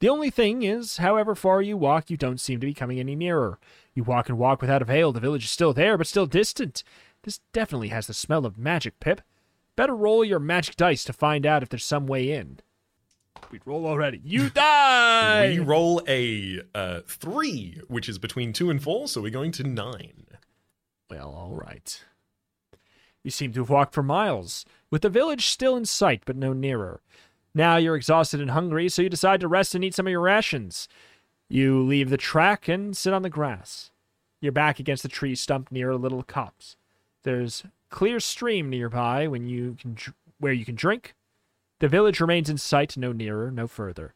The 0.01 0.09
only 0.09 0.31
thing 0.31 0.63
is, 0.63 0.97
however 0.97 1.35
far 1.35 1.61
you 1.61 1.77
walk, 1.77 2.09
you 2.09 2.17
don't 2.17 2.41
seem 2.41 2.61
to 2.61 2.67
be 2.67 2.73
coming 2.73 2.99
any 2.99 3.15
nearer. 3.15 3.59
You 3.93 4.05
walk 4.05 4.31
and 4.31 4.39
walk 4.39 4.63
without 4.63 4.81
avail. 4.81 5.13
The 5.13 5.21
village 5.21 5.45
is 5.45 5.51
still 5.51 5.75
there, 5.75 5.99
but 5.99 6.07
still 6.07 6.27
distant. 6.27 6.83
This 7.25 7.41
definitely 7.53 7.89
has 7.89 8.07
the 8.07 8.15
smell 8.15 8.47
of 8.47 8.57
magic, 8.57 8.99
Pip. 9.01 9.21
Better 9.77 9.95
roll 9.95 10.25
your 10.25 10.41
magic 10.41 10.77
dice 10.77 11.05
to 11.05 11.13
find 11.13 11.45
out 11.45 11.63
if 11.63 11.69
there's 11.69 11.85
some 11.85 12.07
way 12.07 12.31
in. 12.31 12.61
We 13.51 13.61
roll 13.65 13.87
already. 13.87 14.21
You 14.25 14.51
die! 14.51 15.49
we 15.51 15.59
roll 15.59 16.03
a 16.09 16.61
uh, 16.75 17.01
three, 17.07 17.81
which 17.89 18.09
is 18.09 18.19
between 18.19 18.53
two 18.53 18.71
and 18.71 18.83
four, 18.83 19.09
so 19.09 19.21
we're 19.21 19.31
going 19.31 19.53
to 19.53 19.65
nine. 19.65 20.27
Well, 21.11 21.35
all 21.35 21.55
right. 21.55 22.03
You 23.23 23.31
seem 23.31 23.53
to 23.53 23.61
have 23.61 23.71
walked 23.71 23.95
for 23.95 24.03
miles, 24.03 24.65
with 24.91 25.03
the 25.03 25.09
village 25.09 25.47
still 25.47 25.77
in 25.77 25.85
sight 25.85 26.23
but 26.25 26.37
no 26.37 26.53
nearer. 26.53 27.01
Now 27.55 27.77
you're 27.77 27.97
exhausted 27.97 28.41
and 28.41 28.51
hungry, 28.51 28.89
so 28.89 29.03
you 29.03 29.09
decide 29.09 29.41
to 29.41 29.49
rest 29.49 29.75
and 29.75 29.85
eat 29.85 29.95
some 29.95 30.07
of 30.07 30.11
your 30.11 30.21
rations. 30.21 30.89
You 31.49 31.83
leave 31.83 32.09
the 32.09 32.17
track 32.17 32.67
and 32.67 32.97
sit 32.97 33.13
on 33.13 33.23
the 33.23 33.29
grass. 33.29 33.91
You're 34.41 34.53
back 34.53 34.81
against 34.81 35.03
the 35.03 35.09
tree 35.09 35.35
stump 35.35 35.71
near 35.71 35.91
a 35.91 35.97
little 35.97 36.23
copse. 36.23 36.77
There's 37.23 37.63
clear 37.91 38.19
stream 38.21 38.71
nearby 38.71 39.29
when 39.29 39.47
you 39.47 39.77
can 39.79 39.97
where 40.41 40.53
you 40.53 40.65
can 40.65 40.75
drink. 40.75 41.15
The 41.83 41.89
village 41.89 42.21
remains 42.21 42.49
in 42.49 42.59
sight, 42.59 42.97
no 42.97 43.11
nearer, 43.11 43.51
no 43.51 43.67
further. 43.67 44.15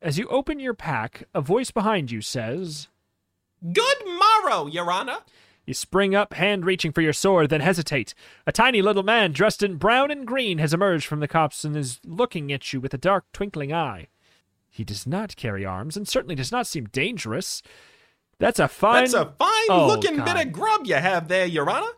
As 0.00 0.16
you 0.16 0.26
open 0.28 0.58
your 0.58 0.72
pack, 0.72 1.24
a 1.34 1.42
voice 1.42 1.70
behind 1.70 2.10
you 2.10 2.22
says, 2.22 2.88
Good 3.70 3.98
morrow, 4.06 4.66
Your 4.66 4.90
Honor. 4.90 5.18
You 5.66 5.74
spring 5.74 6.14
up, 6.14 6.32
hand 6.32 6.64
reaching 6.64 6.92
for 6.92 7.02
your 7.02 7.12
sword, 7.12 7.50
then 7.50 7.60
hesitate. 7.60 8.14
A 8.46 8.52
tiny 8.52 8.80
little 8.80 9.02
man 9.02 9.32
dressed 9.32 9.62
in 9.62 9.76
brown 9.76 10.10
and 10.10 10.26
green 10.26 10.56
has 10.56 10.72
emerged 10.72 11.06
from 11.06 11.20
the 11.20 11.28
copse 11.28 11.64
and 11.66 11.76
is 11.76 12.00
looking 12.02 12.50
at 12.50 12.72
you 12.72 12.80
with 12.80 12.94
a 12.94 12.98
dark, 12.98 13.26
twinkling 13.30 13.74
eye. 13.74 14.06
He 14.70 14.82
does 14.82 15.06
not 15.06 15.36
carry 15.36 15.66
arms 15.66 15.98
and 15.98 16.08
certainly 16.08 16.34
does 16.34 16.50
not 16.50 16.66
seem 16.66 16.86
dangerous. 16.86 17.62
That's 18.38 18.58
a 18.58 18.68
fine. 18.68 19.02
That's 19.02 19.12
a 19.12 19.34
fine 19.38 19.66
Oh, 19.68 19.86
looking 19.86 20.16
God. 20.16 20.24
bit 20.34 20.46
of 20.46 20.50
grub 20.50 20.86
you 20.86 20.94
have 20.94 21.28
there, 21.28 21.44
Your 21.44 21.68
Honor. 21.68 21.92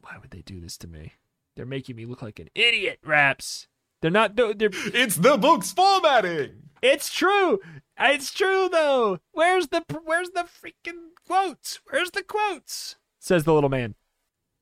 Why 0.00 0.16
would 0.20 0.32
they 0.32 0.42
do 0.42 0.60
this 0.60 0.76
to 0.78 0.88
me? 0.88 1.12
They're 1.54 1.64
making 1.64 1.94
me 1.94 2.04
look 2.04 2.20
like 2.20 2.40
an 2.40 2.48
idiot, 2.56 2.98
Raps. 3.04 3.68
They're 4.04 4.10
not. 4.10 4.36
no, 4.36 4.52
They're. 4.52 4.68
It's 4.70 5.16
the 5.16 5.38
book's 5.38 5.72
formatting. 5.72 6.50
It's 6.82 7.10
true. 7.10 7.58
It's 7.98 8.34
true 8.34 8.68
though. 8.70 9.18
Where's 9.32 9.68
the 9.68 9.82
Where's 10.04 10.28
the 10.28 10.42
freaking 10.42 11.12
quotes? 11.26 11.80
Where's 11.88 12.10
the 12.10 12.22
quotes? 12.22 12.96
Says 13.18 13.44
the 13.44 13.54
little 13.54 13.70
man. 13.70 13.94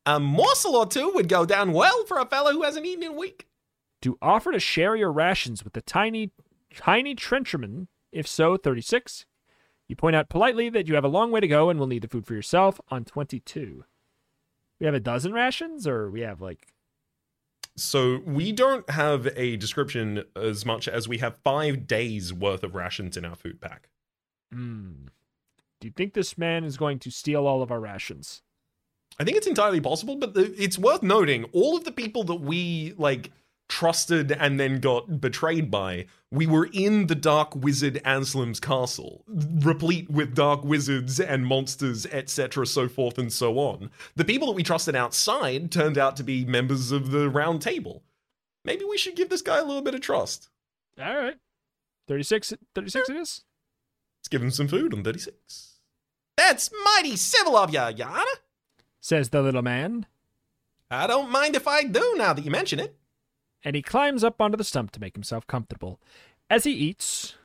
A 0.06 0.20
morsel 0.20 0.76
or 0.76 0.86
two 0.86 1.10
would 1.16 1.28
go 1.28 1.44
down 1.44 1.72
well 1.72 2.04
for 2.04 2.20
a 2.20 2.24
fellow 2.24 2.52
who 2.52 2.62
hasn't 2.62 2.86
eaten 2.86 3.02
in 3.02 3.08
a 3.10 3.16
week. 3.16 3.48
to 4.02 4.16
offer 4.22 4.52
to 4.52 4.60
share 4.60 4.94
your 4.94 5.10
rations 5.10 5.64
with 5.64 5.72
the 5.72 5.82
tiny, 5.82 6.30
tiny 6.76 7.16
trencherman. 7.16 7.88
If 8.12 8.28
so, 8.28 8.56
36. 8.56 9.26
You 9.88 9.96
point 9.96 10.14
out 10.14 10.28
politely 10.28 10.68
that 10.68 10.86
you 10.86 10.94
have 10.94 11.04
a 11.04 11.08
long 11.08 11.32
way 11.32 11.40
to 11.40 11.48
go 11.48 11.68
and 11.68 11.80
will 11.80 11.88
need 11.88 12.02
the 12.02 12.08
food 12.08 12.26
for 12.28 12.34
yourself 12.34 12.80
on 12.92 13.04
22. 13.04 13.82
We 14.78 14.86
have 14.86 14.94
a 14.94 15.00
dozen 15.00 15.32
rations, 15.32 15.84
or 15.84 16.08
we 16.12 16.20
have 16.20 16.40
like. 16.40 16.68
So 17.76 18.20
we 18.26 18.52
don't 18.52 18.88
have 18.90 19.26
a 19.36 19.56
description 19.56 20.24
as 20.36 20.66
much 20.66 20.88
as 20.88 21.08
we 21.08 21.18
have 21.18 21.38
five 21.42 21.86
days 21.86 22.32
worth 22.32 22.62
of 22.64 22.74
rations 22.74 23.16
in 23.16 23.24
our 23.24 23.36
food 23.36 23.60
pack. 23.60 23.88
Hmm. 24.52 25.06
Do 25.80 25.88
you 25.88 25.92
think 25.92 26.14
this 26.14 26.36
man 26.36 26.64
is 26.64 26.76
going 26.76 26.98
to 27.00 27.10
steal 27.10 27.46
all 27.46 27.62
of 27.62 27.70
our 27.72 27.80
rations? 27.80 28.42
I 29.18 29.24
think 29.24 29.36
it's 29.36 29.46
entirely 29.46 29.80
possible, 29.80 30.16
but 30.16 30.32
it's 30.36 30.78
worth 30.78 31.02
noting 31.02 31.44
all 31.52 31.76
of 31.76 31.84
the 31.84 31.92
people 31.92 32.24
that 32.24 32.36
we 32.36 32.94
like 32.96 33.30
trusted 33.72 34.30
and 34.32 34.60
then 34.60 34.80
got 34.80 35.18
betrayed 35.18 35.70
by. 35.70 36.04
We 36.30 36.46
were 36.46 36.68
in 36.74 37.06
the 37.06 37.14
Dark 37.14 37.56
Wizard 37.56 38.02
Ansalom's 38.04 38.60
castle, 38.60 39.24
replete 39.26 40.10
with 40.10 40.34
dark 40.34 40.62
wizards 40.62 41.18
and 41.18 41.46
monsters, 41.46 42.04
etc., 42.04 42.66
so 42.66 42.86
forth 42.86 43.16
and 43.16 43.32
so 43.32 43.58
on. 43.58 43.90
The 44.14 44.26
people 44.26 44.48
that 44.48 44.52
we 44.52 44.62
trusted 44.62 44.94
outside 44.94 45.72
turned 45.72 45.96
out 45.96 46.16
to 46.16 46.22
be 46.22 46.44
members 46.44 46.92
of 46.92 47.12
the 47.12 47.30
Round 47.30 47.62
Table. 47.62 48.02
Maybe 48.62 48.84
we 48.84 48.98
should 48.98 49.16
give 49.16 49.30
this 49.30 49.40
guy 49.40 49.56
a 49.56 49.64
little 49.64 49.80
bit 49.80 49.94
of 49.94 50.02
trust. 50.02 50.50
All 51.00 51.16
right. 51.16 51.38
36, 52.08 52.52
36 52.74 53.08
it 53.08 53.16
is? 53.16 53.44
Let's 54.20 54.28
give 54.28 54.42
him 54.42 54.50
some 54.50 54.68
food 54.68 54.92
on 54.92 55.02
36. 55.02 55.78
That's 56.36 56.70
mighty 56.84 57.16
civil 57.16 57.56
of 57.56 57.72
you, 57.72 57.80
Your 57.96 58.08
Honor. 58.08 58.38
Says 59.00 59.30
the 59.30 59.40
little 59.40 59.62
man. 59.62 60.04
I 60.90 61.06
don't 61.06 61.30
mind 61.30 61.56
if 61.56 61.66
I 61.66 61.84
do 61.84 62.14
now 62.18 62.34
that 62.34 62.44
you 62.44 62.50
mention 62.50 62.78
it. 62.78 62.98
And 63.64 63.76
he 63.76 63.82
climbs 63.82 64.24
up 64.24 64.40
onto 64.40 64.56
the 64.56 64.64
stump 64.64 64.90
to 64.92 65.00
make 65.00 65.14
himself 65.14 65.46
comfortable. 65.46 66.00
As 66.50 66.64
he 66.64 66.72
eats, 66.72 67.36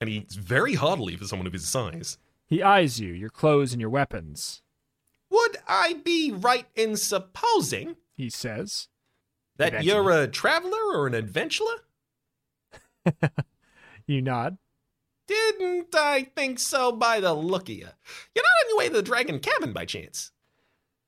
And 0.00 0.08
he 0.10 0.18
eats 0.18 0.34
very 0.34 0.74
heartily 0.74 1.16
for 1.16 1.24
someone 1.24 1.46
of 1.46 1.52
his 1.52 1.66
size. 1.68 2.18
he 2.46 2.62
eyes 2.62 3.00
you, 3.00 3.12
your 3.12 3.30
clothes, 3.30 3.72
and 3.72 3.80
your 3.80 3.90
weapons. 3.90 4.62
Would 5.30 5.56
I 5.66 5.94
be 6.04 6.30
right 6.30 6.66
in 6.76 6.96
supposing 6.96 7.96
He 8.16 8.30
says, 8.30 8.88
that 9.56 9.82
you're 9.84 10.10
a 10.10 10.28
traveler 10.28 10.92
or 10.94 11.06
an 11.06 11.14
adventurer? 11.14 11.82
You 14.06 14.22
nod. 14.22 14.58
Didn't 15.26 15.92
I 15.96 16.30
think 16.36 16.60
so 16.60 16.92
by 16.92 17.18
the 17.18 17.34
look 17.34 17.64
of 17.64 17.74
you? 17.74 17.88
You're 18.34 18.44
not 18.44 18.64
on 18.64 18.68
your 18.68 18.78
way 18.78 18.88
to 18.88 18.94
the 18.94 19.02
Dragon 19.02 19.40
Cavern 19.40 19.72
by 19.72 19.84
chance. 19.84 20.30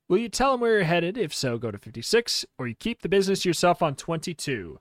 Will 0.09 0.19
you 0.19 0.29
tell 0.29 0.55
him 0.55 0.61
where 0.61 0.77
you're 0.77 0.85
headed? 0.85 1.19
If 1.19 1.35
so, 1.35 1.59
go 1.59 1.71
to 1.71 1.79
56, 1.79 2.47
or 2.59 2.67
you 2.67 2.75
keep 2.75 3.03
the 3.03 3.09
business 3.09 3.45
yourself 3.45 3.83
on 3.83 3.95
22. 3.95 4.81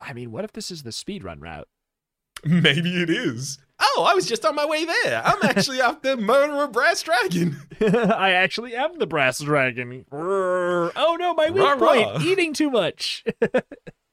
I 0.00 0.12
mean, 0.12 0.32
what 0.32 0.44
if 0.44 0.52
this 0.52 0.70
is 0.70 0.82
the 0.82 0.90
speedrun 0.90 1.40
route? 1.42 1.68
Maybe 2.44 3.02
it 3.02 3.10
is. 3.10 3.58
Oh, 3.78 4.06
I 4.08 4.14
was 4.14 4.26
just 4.26 4.44
on 4.46 4.54
my 4.54 4.64
way 4.64 4.84
there. 4.86 5.22
I'm 5.24 5.38
actually 5.42 5.80
off 5.82 6.00
the 6.00 6.16
murderer 6.16 6.68
brass 6.68 7.02
dragon. 7.02 7.60
I 7.80 8.32
actually 8.32 8.74
am 8.74 8.98
the 8.98 9.06
brass 9.06 9.40
dragon. 9.40 10.06
Oh 10.10 11.16
no, 11.18 11.34
my 11.34 11.50
weak 11.50 11.62
Rah, 11.62 11.76
point, 11.76 12.06
rah. 12.06 12.20
eating 12.22 12.54
too 12.54 12.70
much. 12.70 13.24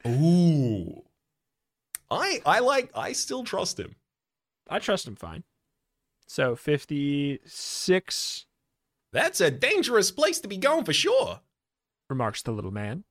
Ooh. 0.05 1.03
I 2.11 2.41
I 2.45 2.59
like 2.59 2.91
I 2.93 3.13
still 3.13 3.43
trust 3.43 3.79
him. 3.79 3.95
I 4.69 4.79
trust 4.79 5.07
him 5.07 5.15
fine. 5.15 5.43
So 6.27 6.55
56 6.55 8.45
That's 9.13 9.39
a 9.39 9.51
dangerous 9.51 10.11
place 10.11 10.39
to 10.39 10.47
be 10.47 10.57
going 10.57 10.83
for 10.83 10.91
sure. 10.91 11.41
remarks 12.09 12.41
the 12.41 12.51
little 12.51 12.71
man. 12.71 13.03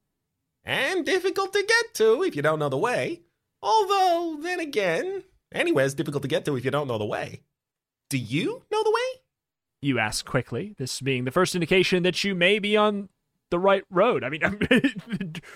And 0.64 1.06
difficult 1.06 1.52
to 1.52 1.64
get 1.66 1.94
to 1.94 2.22
if 2.22 2.36
you 2.36 2.42
don't 2.42 2.58
know 2.58 2.68
the 2.68 2.76
way. 2.76 3.22
Although, 3.62 4.36
then 4.40 4.60
again, 4.60 5.22
anywhere's 5.52 5.94
difficult 5.94 6.22
to 6.22 6.28
get 6.28 6.44
to 6.44 6.56
if 6.56 6.64
you 6.64 6.70
don't 6.72 6.88
know 6.88 6.98
the 6.98 7.04
way. 7.04 7.42
Do 8.10 8.18
you 8.18 8.62
know 8.70 8.82
the 8.82 8.90
way? 8.90 9.20
You 9.80 9.98
ask 9.98 10.26
quickly, 10.26 10.74
this 10.76 11.00
being 11.00 11.24
the 11.24 11.30
first 11.30 11.54
indication 11.54 12.02
that 12.02 12.22
you 12.22 12.34
may 12.34 12.58
be 12.58 12.76
on 12.76 13.08
the 13.50 13.58
right 13.58 13.84
road. 13.88 14.24
I 14.24 14.28
mean, 14.28 14.42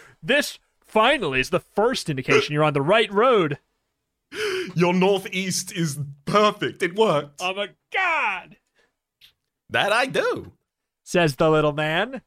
this 0.22 0.58
finally 0.80 1.40
is 1.40 1.50
the 1.50 1.60
first 1.60 2.08
indication 2.08 2.52
you're 2.54 2.64
on 2.64 2.72
the 2.72 2.82
right 2.82 3.12
road. 3.12 3.58
Your 4.74 4.92
northeast 4.92 5.72
is 5.72 5.98
perfect. 6.24 6.82
It 6.82 6.96
worked. 6.96 7.40
Oh 7.40 7.54
my 7.54 7.70
god, 7.92 8.56
That 9.70 9.92
I 9.92 10.06
do. 10.06 10.52
says 11.02 11.36
the 11.36 11.50
little 11.50 11.72
man. 11.72 12.22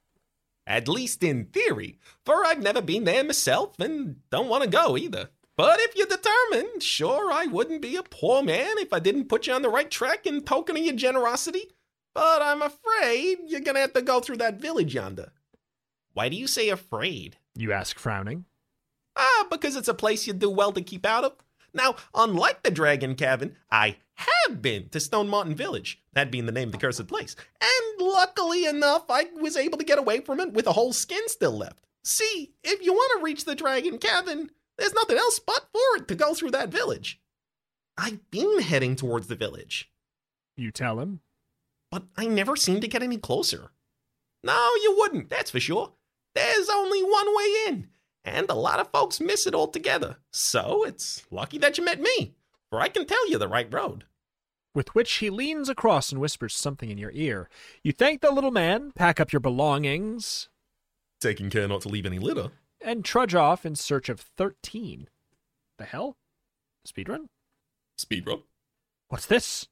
At 0.67 0.87
least 0.87 1.23
in 1.23 1.45
theory, 1.45 1.97
for 2.25 2.45
I've 2.45 2.61
never 2.61 2.81
been 2.81 3.03
there 3.03 3.23
myself 3.23 3.79
and 3.79 4.17
don't 4.29 4.49
want 4.49 4.63
to 4.63 4.69
go 4.69 4.95
either. 4.95 5.29
But 5.57 5.79
if 5.79 5.95
you're 5.95 6.07
determined, 6.07 6.83
sure, 6.83 7.31
I 7.33 7.47
wouldn't 7.47 7.81
be 7.81 7.95
a 7.95 8.03
poor 8.03 8.43
man 8.43 8.77
if 8.77 8.93
I 8.93 8.99
didn't 8.99 9.29
put 9.29 9.47
you 9.47 9.53
on 9.53 9.61
the 9.61 9.69
right 9.69 9.89
track 9.89 10.25
in 10.25 10.43
token 10.43 10.77
of 10.77 10.83
your 10.83 10.95
generosity. 10.95 11.71
But 12.13 12.41
I'm 12.41 12.61
afraid 12.61 13.39
you're 13.47 13.61
gonna 13.61 13.79
have 13.79 13.93
to 13.93 14.01
go 14.01 14.19
through 14.19 14.37
that 14.37 14.61
village 14.61 14.93
yonder. 14.93 15.31
Why 16.13 16.29
do 16.29 16.37
you 16.37 16.47
say 16.47 16.69
afraid? 16.69 17.37
You 17.55 17.71
ask, 17.71 17.97
frowning. 17.97 18.45
Ah, 19.15 19.47
because 19.49 19.75
it's 19.75 19.87
a 19.87 19.93
place 19.93 20.27
you'd 20.27 20.39
do 20.39 20.49
well 20.49 20.71
to 20.71 20.81
keep 20.81 21.05
out 21.05 21.23
of. 21.23 21.33
Now, 21.73 21.95
unlike 22.15 22.63
the 22.63 22.71
Dragon 22.71 23.15
Cavern, 23.15 23.55
I 23.71 23.97
have 24.19 24.61
been 24.61 24.89
to 24.89 24.99
Stone 24.99 25.29
Mountain 25.29 25.55
Village, 25.55 26.01
that 26.13 26.31
being 26.31 26.45
the 26.45 26.51
name 26.51 26.69
of 26.69 26.71
the 26.73 26.77
cursed 26.77 27.07
place. 27.07 27.35
And 27.61 28.01
luckily 28.07 28.65
enough, 28.65 29.05
I 29.09 29.27
was 29.39 29.55
able 29.57 29.77
to 29.77 29.83
get 29.85 29.99
away 29.99 30.19
from 30.21 30.39
it 30.39 30.53
with 30.53 30.67
a 30.67 30.73
whole 30.73 30.93
skin 30.93 31.27
still 31.27 31.57
left. 31.57 31.85
See, 32.03 32.53
if 32.63 32.83
you 32.83 32.93
want 32.93 33.19
to 33.19 33.23
reach 33.23 33.45
the 33.45 33.55
Dragon 33.55 33.97
Cavern, 33.97 34.49
there's 34.77 34.93
nothing 34.93 35.17
else 35.17 35.39
but 35.39 35.67
for 35.71 35.97
it 36.01 36.07
to 36.07 36.15
go 36.15 36.33
through 36.33 36.51
that 36.51 36.69
village. 36.69 37.19
I've 37.97 38.29
been 38.31 38.61
heading 38.61 38.95
towards 38.95 39.27
the 39.27 39.35
village, 39.35 39.91
You 40.55 40.71
tell 40.71 40.99
him. 40.99 41.19
but 41.91 42.03
I 42.17 42.27
never 42.27 42.55
seem 42.55 42.79
to 42.81 42.87
get 42.87 43.03
any 43.03 43.17
closer. 43.17 43.71
No, 44.43 44.69
you 44.83 44.95
wouldn't, 44.97 45.29
that's 45.29 45.51
for 45.51 45.59
sure. 45.59 45.93
There's 46.35 46.69
only 46.69 47.03
one 47.03 47.35
way 47.35 47.53
in, 47.67 47.87
and 48.23 48.49
a 48.49 48.53
lot 48.55 48.79
of 48.79 48.91
folks 48.91 49.19
miss 49.19 49.45
it 49.47 49.55
altogether. 49.55 50.17
So 50.31 50.85
it's 50.85 51.23
lucky 51.31 51.57
that 51.57 51.77
you 51.77 51.83
met 51.83 51.99
me, 51.99 52.35
for 52.69 52.79
I 52.79 52.87
can 52.87 53.05
tell 53.05 53.29
you 53.29 53.37
the 53.37 53.47
right 53.49 53.71
road. 53.73 54.05
With 54.75 54.93
which 54.95 55.11
he 55.15 55.29
leans 55.29 55.67
across 55.69 56.11
and 56.11 56.21
whispers 56.21 56.55
something 56.55 56.89
in 56.89 56.97
your 56.97 57.11
ear. 57.13 57.49
You 57.83 57.91
thank 57.91 58.21
the 58.21 58.31
little 58.31 58.51
man, 58.51 58.91
pack 58.93 59.19
up 59.19 59.31
your 59.33 59.39
belongings, 59.39 60.49
Taking 61.19 61.49
care 61.49 61.67
not 61.67 61.81
to 61.81 61.89
leave 61.89 62.05
any 62.05 62.19
litter. 62.19 62.51
and 62.81 63.03
trudge 63.03 63.35
off 63.35 63.65
in 63.65 63.75
search 63.75 64.07
of 64.07 64.21
13. 64.21 65.09
The 65.77 65.83
hell? 65.85 66.15
Speedrun? 66.87 67.25
Speedrun. 67.99 68.43
What's 69.09 69.25
this? 69.25 69.67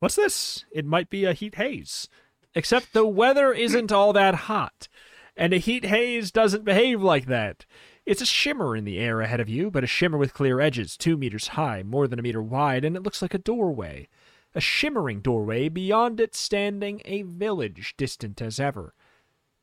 What's 0.00 0.16
this? 0.16 0.64
It 0.72 0.84
might 0.84 1.08
be 1.08 1.24
a 1.24 1.32
heat 1.32 1.54
haze. 1.54 2.08
Except 2.54 2.92
the 2.92 3.06
weather 3.06 3.52
isn't 3.52 3.90
all 3.92 4.12
that 4.12 4.34
hot, 4.34 4.88
and 5.34 5.54
a 5.54 5.58
heat 5.58 5.86
haze 5.86 6.30
doesn't 6.30 6.64
behave 6.66 7.00
like 7.00 7.24
that. 7.26 7.64
It's 8.04 8.20
a 8.20 8.26
shimmer 8.26 8.76
in 8.76 8.84
the 8.84 8.98
air 8.98 9.20
ahead 9.22 9.40
of 9.40 9.48
you, 9.48 9.70
but 9.70 9.84
a 9.84 9.86
shimmer 9.86 10.18
with 10.18 10.34
clear 10.34 10.60
edges, 10.60 10.96
two 10.98 11.16
meters 11.16 11.48
high, 11.48 11.82
more 11.82 12.06
than 12.06 12.18
a 12.18 12.22
meter 12.22 12.42
wide, 12.42 12.84
and 12.84 12.96
it 12.96 13.02
looks 13.02 13.22
like 13.22 13.32
a 13.32 13.38
doorway. 13.38 14.08
A 14.54 14.60
shimmering 14.60 15.20
doorway, 15.20 15.68
beyond 15.68 16.20
it 16.20 16.34
standing 16.34 17.00
a 17.04 17.22
village, 17.22 17.94
distant 17.96 18.42
as 18.42 18.60
ever. 18.60 18.94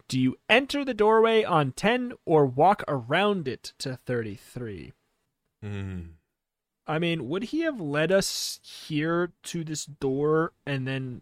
Do 0.08 0.20
you 0.20 0.38
enter 0.50 0.84
the 0.84 0.96
doorway 0.96 1.44
on 1.44 1.72
10 1.72 2.14
or 2.26 2.46
walk 2.46 2.84
around 2.88 3.48
it 3.48 3.74
to 3.78 3.96
33? 3.96 4.94
Hmm. 5.62 6.00
I 6.88 6.98
mean, 6.98 7.30
would 7.30 7.44
he 7.46 7.62
have 7.62 7.80
led 7.80 8.12
us 8.12 8.60
here 8.64 9.32
to 9.44 9.64
this 9.64 9.86
door 9.86 10.54
and 10.66 10.88
then 10.88 11.22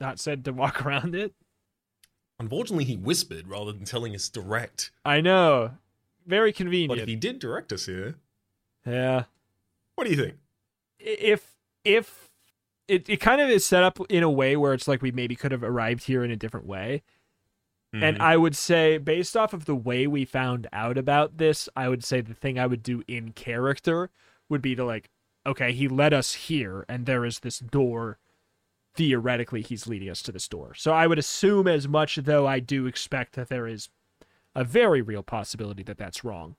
not 0.00 0.18
said 0.18 0.44
to 0.44 0.52
walk 0.52 0.84
around 0.86 1.14
it? 1.14 1.34
Unfortunately, 2.40 2.84
he 2.84 2.96
whispered 2.96 3.46
rather 3.46 3.70
than 3.70 3.84
telling 3.84 4.14
us 4.16 4.28
direct. 4.28 4.90
I 5.04 5.20
know. 5.20 5.70
Very 6.26 6.52
convenient. 6.52 6.88
But 6.88 6.98
if 6.98 7.06
he 7.06 7.14
did 7.14 7.38
direct 7.38 7.72
us 7.72 7.86
here, 7.86 8.16
yeah. 8.84 9.24
what 9.94 10.04
do 10.04 10.10
you 10.10 10.16
think? 10.16 10.34
If 10.98 11.54
if 11.84 12.23
it, 12.88 13.08
it 13.08 13.16
kind 13.18 13.40
of 13.40 13.48
is 13.48 13.64
set 13.64 13.82
up 13.82 13.98
in 14.10 14.22
a 14.22 14.30
way 14.30 14.56
where 14.56 14.74
it's 14.74 14.86
like 14.88 15.02
we 15.02 15.10
maybe 15.12 15.36
could 15.36 15.52
have 15.52 15.62
arrived 15.62 16.04
here 16.04 16.22
in 16.24 16.30
a 16.30 16.36
different 16.36 16.66
way. 16.66 17.02
And 17.92 18.18
Mhm. 18.18 18.20
I 18.20 18.36
would 18.36 18.56
say, 18.56 18.98
based 18.98 19.36
off 19.36 19.52
of 19.52 19.66
the 19.66 19.76
way 19.76 20.08
we 20.08 20.24
found 20.24 20.66
out 20.72 20.98
about 20.98 21.38
this, 21.38 21.68
I 21.76 21.88
would 21.88 22.02
say 22.02 22.20
the 22.20 22.34
thing 22.34 22.58
I 22.58 22.66
would 22.66 22.82
do 22.82 23.04
in 23.06 23.30
character 23.32 24.10
would 24.48 24.60
be 24.60 24.74
to 24.74 24.84
like, 24.84 25.10
okay, 25.46 25.72
he 25.72 25.86
led 25.86 26.12
us 26.12 26.32
here, 26.34 26.84
and 26.88 27.06
there 27.06 27.24
is 27.24 27.38
this 27.40 27.60
door. 27.60 28.18
Theoretically, 28.96 29.62
he's 29.62 29.86
leading 29.86 30.08
us 30.10 30.22
to 30.22 30.32
this 30.32 30.48
door. 30.48 30.74
So 30.74 30.92
I 30.92 31.06
would 31.06 31.18
assume 31.20 31.68
as 31.68 31.86
much, 31.86 32.16
though 32.16 32.46
I 32.48 32.58
do 32.58 32.86
expect 32.86 33.34
that 33.34 33.48
there 33.48 33.66
is 33.68 33.88
a 34.56 34.64
very 34.64 35.00
real 35.00 35.22
possibility 35.22 35.82
that 35.84 35.98
that's 35.98 36.24
wrong. 36.24 36.56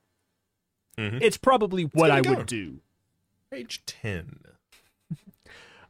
Mhm. 0.96 1.20
It's 1.20 1.36
probably 1.36 1.84
what 1.84 2.10
I 2.10 2.20
it 2.20 2.26
would 2.26 2.46
do. 2.46 2.80
Page 3.50 3.82
10. 3.84 4.40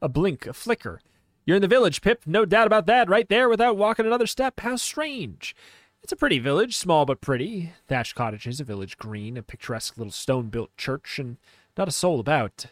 A 0.07 0.09
blink, 0.09 0.47
a 0.47 0.53
flicker. 0.53 1.01
You're 1.45 1.57
in 1.57 1.63
the 1.63 1.67
village, 1.67 2.01
Pip. 2.01 2.23
No 2.27 2.45
doubt 2.45 2.69
about 2.69 2.87
that. 2.87 3.09
Right 3.09 3.29
there 3.29 3.49
without 3.49 3.77
walking 3.77 4.07
another 4.07 4.29
step. 4.29 4.61
How 4.61 4.77
strange. 4.77 5.57
It's 6.01 6.13
a 6.13 6.17
pretty 6.17 6.39
village, 6.39 6.77
small 6.77 7.05
but 7.05 7.21
pretty. 7.21 7.73
Thatched 7.89 8.15
cottages, 8.15 8.61
a 8.61 8.65
village 8.65 8.99
green, 8.99 9.37
a 9.37 9.43
picturesque 9.43 9.99
little 9.99 10.13
stone 10.13 10.49
built 10.49 10.77
church, 10.77 11.19
and 11.19 11.39
not 11.77 11.89
a 11.89 11.91
soul 11.91 12.21
about. 12.21 12.67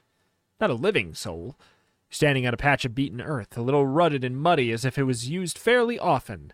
Not 0.61 0.71
a 0.71 0.75
living 0.75 1.13
soul. 1.13 1.57
Standing 2.09 2.47
on 2.47 2.55
a 2.55 2.57
patch 2.57 2.85
of 2.85 2.95
beaten 2.95 3.21
earth, 3.21 3.59
a 3.59 3.63
little 3.63 3.85
rutted 3.85 4.23
and 4.23 4.41
muddy 4.41 4.71
as 4.71 4.85
if 4.85 4.97
it 4.97 5.03
was 5.03 5.29
used 5.29 5.59
fairly 5.59 5.99
often. 5.99 6.53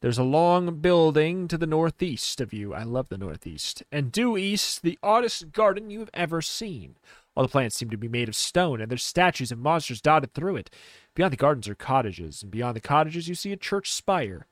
There's 0.00 0.16
a 0.16 0.24
long 0.24 0.80
building 0.80 1.48
to 1.48 1.58
the 1.58 1.66
northeast 1.66 2.40
of 2.40 2.54
you. 2.54 2.72
I 2.72 2.84
love 2.84 3.10
the 3.10 3.18
northeast. 3.18 3.82
And 3.92 4.10
due 4.10 4.38
east, 4.38 4.80
the 4.80 4.98
oddest 5.02 5.52
garden 5.52 5.90
you 5.90 6.00
have 6.00 6.10
ever 6.14 6.40
seen. 6.40 6.96
All 7.36 7.42
the 7.42 7.48
plants 7.48 7.76
seem 7.76 7.90
to 7.90 7.96
be 7.96 8.08
made 8.08 8.28
of 8.28 8.36
stone, 8.36 8.80
and 8.80 8.90
there's 8.90 9.02
statues 9.02 9.50
and 9.50 9.60
monsters 9.60 10.00
dotted 10.00 10.34
through 10.34 10.56
it. 10.56 10.70
Beyond 11.14 11.32
the 11.32 11.36
gardens 11.36 11.68
are 11.68 11.74
cottages, 11.74 12.42
and 12.42 12.50
beyond 12.50 12.76
the 12.76 12.80
cottages 12.80 13.28
you 13.28 13.34
see 13.34 13.52
a 13.52 13.56
church 13.56 13.92
spire. 13.92 14.46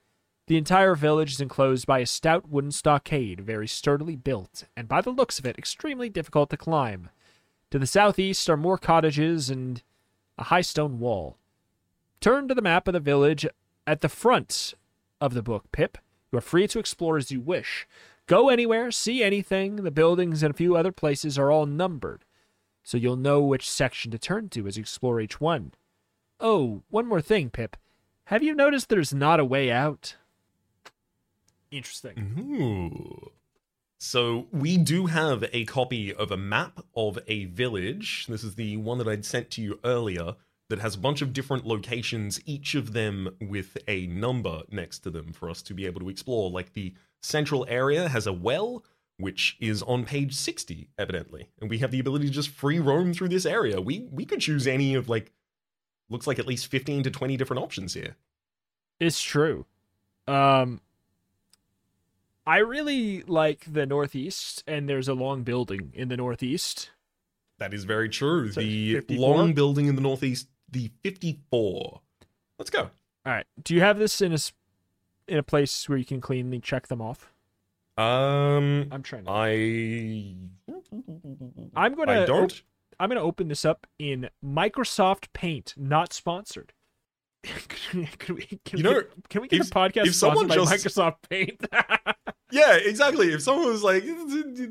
The 0.48 0.56
entire 0.56 0.96
village 0.96 1.32
is 1.32 1.40
enclosed 1.40 1.86
by 1.86 2.00
a 2.00 2.06
stout 2.06 2.48
wooden 2.48 2.72
stockade, 2.72 3.40
very 3.40 3.68
sturdily 3.68 4.16
built, 4.16 4.64
and 4.76 4.88
by 4.88 5.00
the 5.00 5.10
looks 5.10 5.38
of 5.38 5.46
it, 5.46 5.56
extremely 5.56 6.08
difficult 6.08 6.50
to 6.50 6.56
climb. 6.56 7.10
To 7.70 7.78
the 7.78 7.86
southeast 7.86 8.50
are 8.50 8.56
more 8.56 8.76
cottages 8.76 9.48
and 9.48 9.82
a 10.36 10.44
high 10.44 10.60
stone 10.60 10.98
wall. 10.98 11.36
Turn 12.20 12.48
to 12.48 12.54
the 12.54 12.62
map 12.62 12.88
of 12.88 12.94
the 12.94 13.00
village 13.00 13.46
at 13.86 14.00
the 14.00 14.08
front 14.08 14.74
of 15.20 15.34
the 15.34 15.42
book, 15.42 15.70
Pip. 15.72 15.98
You 16.30 16.38
are 16.38 16.42
free 16.42 16.66
to 16.68 16.78
explore 16.78 17.16
as 17.16 17.30
you 17.30 17.40
wish. 17.40 17.86
Go 18.26 18.48
anywhere, 18.48 18.90
see 18.90 19.22
anything. 19.22 19.76
The 19.76 19.90
buildings 19.90 20.42
and 20.42 20.52
a 20.52 20.56
few 20.56 20.76
other 20.76 20.92
places 20.92 21.38
are 21.38 21.50
all 21.50 21.66
numbered, 21.66 22.24
so 22.82 22.96
you'll 22.96 23.16
know 23.16 23.40
which 23.40 23.70
section 23.70 24.10
to 24.10 24.18
turn 24.18 24.48
to 24.50 24.66
as 24.66 24.76
you 24.76 24.82
explore 24.82 25.20
each 25.20 25.40
one. 25.40 25.72
Oh, 26.40 26.82
one 26.90 27.06
more 27.06 27.20
thing, 27.20 27.50
Pip. 27.50 27.76
Have 28.24 28.42
you 28.42 28.54
noticed 28.54 28.88
there's 28.88 29.14
not 29.14 29.40
a 29.40 29.44
way 29.44 29.70
out? 29.70 30.16
Interesting. 31.70 32.34
Ooh. 32.38 33.32
So 33.98 34.48
we 34.50 34.76
do 34.78 35.06
have 35.06 35.44
a 35.52 35.64
copy 35.64 36.12
of 36.12 36.32
a 36.32 36.36
map 36.36 36.80
of 36.96 37.18
a 37.28 37.44
village. 37.44 38.26
This 38.28 38.42
is 38.42 38.56
the 38.56 38.76
one 38.76 38.98
that 38.98 39.06
I'd 39.06 39.24
sent 39.24 39.50
to 39.52 39.62
you 39.62 39.78
earlier 39.84 40.34
that 40.68 40.80
has 40.80 40.94
a 40.94 40.98
bunch 40.98 41.22
of 41.22 41.32
different 41.32 41.66
locations, 41.66 42.40
each 42.46 42.74
of 42.74 42.94
them 42.94 43.36
with 43.40 43.76
a 43.86 44.06
number 44.08 44.62
next 44.70 45.00
to 45.00 45.10
them 45.10 45.32
for 45.32 45.48
us 45.48 45.62
to 45.62 45.74
be 45.74 45.86
able 45.86 46.00
to 46.00 46.08
explore. 46.08 46.50
Like 46.50 46.72
the 46.72 46.94
central 47.20 47.64
area 47.68 48.08
has 48.08 48.26
a 48.26 48.32
well, 48.32 48.82
which 49.18 49.56
is 49.60 49.82
on 49.82 50.04
page 50.04 50.34
60, 50.34 50.88
evidently. 50.98 51.48
And 51.60 51.70
we 51.70 51.78
have 51.78 51.90
the 51.90 52.00
ability 52.00 52.26
to 52.26 52.32
just 52.32 52.48
free 52.48 52.78
roam 52.78 53.12
through 53.12 53.28
this 53.28 53.46
area. 53.46 53.80
We 53.80 54.08
we 54.10 54.24
could 54.24 54.40
choose 54.40 54.66
any 54.66 54.94
of 54.94 55.08
like 55.08 55.32
looks 56.08 56.26
like 56.26 56.38
at 56.38 56.46
least 56.46 56.66
15 56.66 57.04
to 57.04 57.10
20 57.10 57.36
different 57.36 57.62
options 57.62 57.94
here. 57.94 58.16
It's 59.00 59.22
true. 59.22 59.66
Um, 60.28 60.80
I 62.46 62.58
really 62.58 63.22
like 63.22 63.64
the 63.72 63.86
Northeast, 63.86 64.62
and 64.66 64.88
there's 64.88 65.08
a 65.08 65.14
long 65.14 65.42
building 65.42 65.92
in 65.94 66.08
the 66.08 66.16
Northeast. 66.16 66.90
That 67.58 67.72
is 67.72 67.84
very 67.84 68.08
true. 68.08 68.50
So 68.50 68.60
the 68.60 68.94
54? 68.94 69.28
long 69.28 69.52
building 69.54 69.86
in 69.86 69.94
the 69.94 70.02
northeast, 70.02 70.48
the 70.68 70.90
54. 71.02 72.00
Let's 72.58 72.70
go. 72.70 72.80
All 72.80 73.32
right. 73.32 73.46
Do 73.62 73.74
you 73.74 73.80
have 73.80 73.98
this 73.98 74.20
in 74.20 74.32
a 74.32 74.38
in 75.28 75.38
a 75.38 75.42
place 75.44 75.88
where 75.88 75.96
you 75.96 76.04
can 76.04 76.20
cleanly 76.20 76.58
check 76.58 76.88
them 76.88 77.00
off? 77.00 77.32
Um, 77.98 78.88
I'm 78.90 79.02
trying. 79.02 79.24
To, 79.24 79.30
I 79.30 80.36
I'm 81.76 81.94
gonna. 81.94 82.22
I 82.22 82.24
don't. 82.26 82.52
op- 82.52 82.58
I'm 83.00 83.08
gonna 83.08 83.20
open 83.22 83.48
this 83.48 83.64
up 83.64 83.86
in 83.98 84.28
Microsoft 84.44 85.26
Paint, 85.32 85.74
not 85.76 86.12
sponsored. 86.12 86.72
can 87.44 88.08
we? 88.34 88.46
Can 88.64 88.78
You 88.78 88.82
know, 88.84 89.00
get, 89.00 89.28
can 89.28 89.42
we 89.42 89.48
get 89.48 89.60
if- 89.60 89.68
a 89.68 89.70
podcast 89.70 90.06
if 90.06 90.14
someone 90.14 90.48
sponsored 90.50 90.68
by 90.68 90.72
just- 90.72 90.96
Microsoft 90.96 91.16
Paint? 91.28 91.66
Yeah, 92.54 92.74
exactly. 92.74 93.28
If 93.32 93.40
someone 93.40 93.68
was 93.68 93.82
like, 93.82 94.04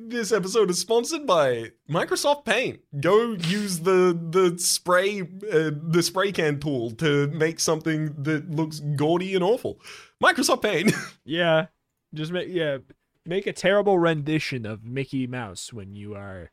"This 0.08 0.32
episode 0.32 0.70
is 0.70 0.78
sponsored 0.78 1.26
by 1.26 1.72
Microsoft 1.90 2.46
Paint," 2.46 2.80
go 3.02 3.32
use 3.34 3.80
the 3.80 4.16
the 4.30 4.56
spray 4.60 5.22
uh, 5.22 5.72
the 5.90 6.04
spray 6.04 6.32
can 6.32 6.60
tool 6.60 6.92
to 6.92 7.26
make 7.30 7.60
something 7.60 8.14
that 8.22 8.52
looks 8.52 8.82
gaudy 8.96 9.34
and 9.34 9.44
awful. 9.44 9.82
Microsoft 10.24 10.62
Paint. 10.62 10.94
yeah, 11.26 11.66
just 12.14 12.32
make 12.32 12.50
yeah 12.50 12.78
make 13.26 13.46
a 13.48 13.54
terrible 13.54 14.00
rendition 14.00 14.66
of 14.66 14.84
Mickey 14.84 15.28
Mouse 15.28 15.72
when 15.74 15.94
you 15.94 16.16
are 16.16 16.52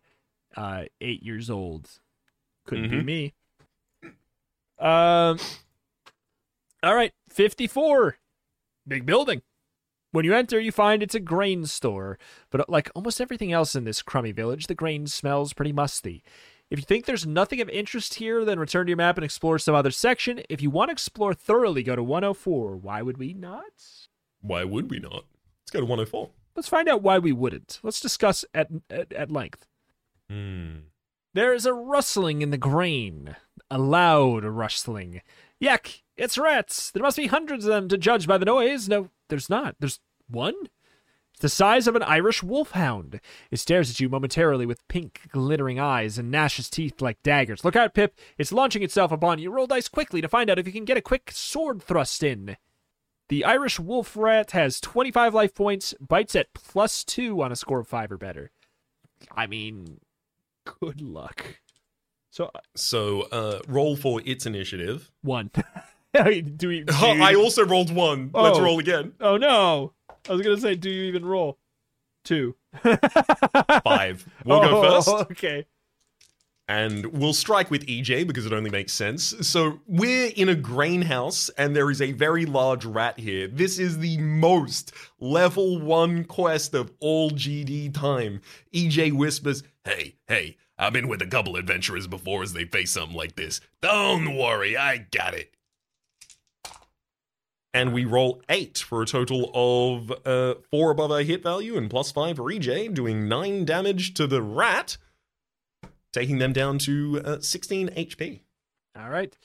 uh, 0.57 0.85
eight 1.01 1.23
years 1.23 1.49
old. 1.51 1.89
Couldn't 2.67 2.91
be 2.91 2.97
Mhm. 2.99 3.05
me. 3.05 3.35
Um. 4.79 5.39
All 6.83 6.95
right, 6.95 7.13
fifty-four, 7.29 8.17
big 8.87 9.05
building. 9.05 9.43
When 10.13 10.25
you 10.25 10.35
enter, 10.35 10.59
you 10.61 10.71
find 10.73 11.03
it's 11.03 11.15
a 11.15 11.21
grain 11.21 11.67
store, 11.67 12.19
but 12.51 12.61
uh, 12.63 12.65
like 12.69 12.91
almost 12.95 13.21
everything 13.21 13.53
else 13.53 13.75
in 13.75 13.85
this 13.85 14.01
crummy 14.03 14.33
village, 14.33 14.67
the 14.69 14.75
grain 14.75 15.07
smells 15.07 15.53
pretty 15.53 15.73
musty. 15.73 16.23
If 16.71 16.79
you 16.79 16.85
think 16.85 17.05
there's 17.07 17.27
nothing 17.27 17.61
of 17.61 17.69
interest 17.71 18.15
here, 18.15 18.45
then 18.45 18.59
return 18.59 18.87
to 18.87 18.91
your 18.91 18.97
map 18.97 19.17
and 19.17 19.25
explore 19.25 19.59
some 19.59 19.75
other 19.75 19.91
section. 19.91 20.43
If 20.49 20.63
you 20.63 20.71
want 20.71 20.91
to 20.91 20.93
explore 20.93 21.33
thoroughly, 21.35 21.83
go 21.83 21.97
to 21.97 22.03
104. 22.03 22.77
Why 22.77 23.01
would 23.03 23.17
we 23.17 23.33
not? 23.33 23.83
Why 24.43 24.65
would 24.65 24.91
we 24.91 24.99
not? 24.99 25.25
Let's 25.63 25.71
go 25.73 25.81
to 25.81 25.87
104. 25.87 26.31
Let's 26.57 26.69
find 26.69 26.89
out 26.89 27.03
why 27.03 27.19
we 27.19 27.33
wouldn't. 27.33 27.81
Let's 27.83 28.01
discuss 28.01 28.45
at 28.55 28.69
at, 28.91 29.13
at 29.13 29.31
length. 29.31 29.67
Hmm. 30.29 30.77
There 31.35 31.55
is 31.55 31.67
a 31.67 31.73
rustling 31.73 32.43
in 32.43 32.51
the 32.51 32.59
grain, 32.59 33.37
a 33.71 33.79
loud 33.79 34.45
rustling. 34.45 35.23
Yuck! 35.61 36.03
It's 36.17 36.39
rats. 36.39 36.91
There 36.91 37.03
must 37.03 37.17
be 37.17 37.27
hundreds 37.27 37.65
of 37.65 37.71
them 37.71 37.89
to 37.89 37.99
judge 37.99 38.27
by 38.27 38.39
the 38.39 38.45
noise. 38.45 38.89
No, 38.89 39.11
there's 39.29 39.49
not. 39.49 39.77
There's 39.79 40.01
one. 40.29 40.55
It's 41.33 41.43
the 41.43 41.49
size 41.49 41.87
of 41.87 41.95
an 41.95 42.03
Irish 42.03 42.43
wolfhound. 42.43 43.21
It 43.53 43.59
stares 43.59 43.91
at 43.91 44.01
you 44.01 44.09
momentarily 44.09 44.67
with 44.67 44.87
pink, 44.89 45.29
glittering 45.31 45.79
eyes 45.79 46.19
and 46.19 46.33
gnashes 46.33 46.69
teeth 46.69 47.01
like 47.01 47.23
daggers. 47.23 47.65
Look 47.65 47.77
out, 47.77 47.95
Pip! 47.95 48.19
It's 48.39 48.51
launching 48.51 48.83
itself 48.83 49.13
upon 49.13 49.39
you. 49.39 49.53
Roll 49.53 49.69
dice 49.69 49.89
quickly 49.89 50.21
to 50.21 50.29
find 50.29 50.51
out 50.51 50.59
if 50.59 50.67
you 50.67 50.73
can 50.73 50.85
get 50.85 50.97
a 50.97 51.03
quick 51.03 51.31
sword 51.33 51.81
thrust 51.81 52.25
in. 52.25 52.57
The 53.29 53.45
Irish 53.45 53.79
wolf 53.79 54.17
rat 54.17 54.53
has 54.53 54.81
25 54.81 55.35
life 55.35 55.55
points, 55.55 55.95
bites 56.01 56.35
at 56.35 56.53
plus 56.55 57.05
two 57.05 57.43
on 57.43 57.53
a 57.53 57.57
score 57.57 57.81
of 57.81 57.89
five 57.89 58.11
or 58.11 58.17
better. 58.17 58.51
I 59.37 59.47
mean, 59.47 60.01
good 60.65 61.01
luck. 61.03 61.45
So, 62.31 62.51
uh, 62.55 62.61
So, 62.75 63.23
uh, 63.23 63.61
roll 63.69 63.97
for 63.97 64.23
its 64.25 64.47
initiative. 64.47 65.11
one. 65.23 65.51
do 66.15 66.25
we, 66.25 66.41
do 66.43 66.71
you- 66.71 66.85
I 66.91 67.35
also 67.35 67.67
rolled 67.67 67.95
one. 67.95 68.31
Let's 68.33 68.59
Oh. 68.59 68.63
roll 68.63 68.79
again. 68.79 69.13
oh, 69.21 69.37
no. 69.37 69.93
I 70.29 70.33
was 70.33 70.43
going 70.43 70.57
to 70.57 70.63
say, 70.63 70.75
do 70.75 70.91
you 70.91 71.05
even 71.05 71.25
roll? 71.25 71.59
Two. 72.25 72.57
Five. 72.83 74.27
We'll 74.45 74.61
go 74.61 74.83
Oh, 74.83 74.83
first. 75.03 75.09
Okay. 75.33 75.67
And 76.69 77.07
we'll 77.07 77.33
strike 77.33 77.71
with 77.71 77.87
EJ 77.87 78.27
because 78.27 78.45
it 78.45 78.53
only 78.53 78.69
makes 78.71 78.93
sense. 78.93 79.35
So 79.41 79.81
we're 79.87 80.33
in 80.37 80.49
a 80.51 80.55
greenhouse 80.55 81.49
and 81.57 81.75
there 81.75 81.91
is 81.91 82.03
a 82.03 82.13
very 82.13 82.45
large 82.45 82.85
rat 82.85 83.19
here. 83.19 83.49
This 83.49 83.79
is 83.79 83.99
the 83.99 84.19
most 84.19 84.93
level 85.19 85.81
one 85.81 86.25
quest 86.25 86.75
of 86.75 86.93
all 87.01 87.31
GD 87.31 87.95
time. 87.95 88.43
EJ 88.75 89.13
whispers, 89.13 89.63
Hey, 89.85 90.17
hey, 90.27 90.57
I've 90.79 90.93
been 90.93 91.09
with 91.09 91.23
a 91.23 91.27
couple 91.27 91.57
adventurers 91.57 92.07
before 92.07 92.43
as 92.43 92.53
they 92.53 92.65
face 92.65 92.91
something 92.91 93.17
like 93.17 93.35
this. 93.37 93.61
Don't 93.81 94.37
worry, 94.37 94.77
I 94.77 94.99
got 95.11 95.35
it. 95.35 95.55
and 97.75 97.93
we 97.93 98.05
roll 98.05 98.43
eight 98.49 98.79
for 98.79 99.03
a 99.03 99.07
total 99.07 99.51
of 99.55 100.11
uh, 100.27 100.55
four 100.71 100.91
above 100.91 101.11
our 101.11 101.21
hit 101.23 101.43
value 101.43 101.77
and 101.77 101.89
plus 101.91 102.11
five 102.11 102.37
for 102.37 102.45
EJ, 102.45 102.93
doing 102.95 103.29
nine 103.29 103.65
damage 103.65 104.15
to 104.15 104.27
the 104.27 104.43
rat, 104.43 104.97
taking 106.13 106.39
them 106.39 106.53
down 106.53 106.79
to 106.81 107.21
uh, 107.25 107.41
16 107.41 107.89
HP. 107.91 108.41
All 108.99 109.11
right. 109.11 109.37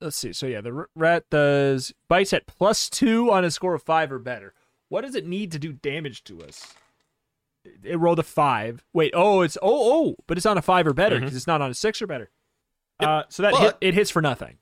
Let's 0.00 0.16
see. 0.16 0.32
So, 0.32 0.46
yeah, 0.46 0.60
the 0.60 0.86
rat 0.96 1.24
does 1.30 1.92
bites 2.08 2.32
at 2.32 2.46
plus 2.46 2.90
two 2.90 3.30
on 3.30 3.44
a 3.44 3.50
score 3.50 3.74
of 3.74 3.82
five 3.82 4.10
or 4.10 4.18
better. 4.18 4.52
What 4.88 5.02
does 5.02 5.14
it 5.14 5.26
need 5.26 5.52
to 5.52 5.58
do 5.58 5.72
damage 5.72 6.24
to 6.24 6.42
us? 6.42 6.74
It- 7.64 7.96
rolled 7.98 8.18
a 8.18 8.24
five. 8.24 8.84
Wait, 8.92 9.12
oh, 9.14 9.42
it's 9.42 9.56
oh 9.62 10.08
oh, 10.08 10.16
but 10.26 10.36
it's 10.36 10.46
on 10.46 10.58
a 10.58 10.62
five 10.62 10.86
or 10.86 10.92
better 10.92 11.16
Mhm. 11.16 11.20
because 11.20 11.36
it's 11.36 11.46
not 11.46 11.62
on 11.62 11.70
a 11.70 11.74
six 11.74 12.02
or 12.02 12.06
better. 12.08 12.30
Yep, 13.00 13.08
Uh, 13.08 13.22
so 13.28 13.42
that 13.44 13.54
hit, 13.56 13.76
it 13.80 13.94
hits 13.94 14.10
for 14.10 14.20
nothing. 14.20 14.58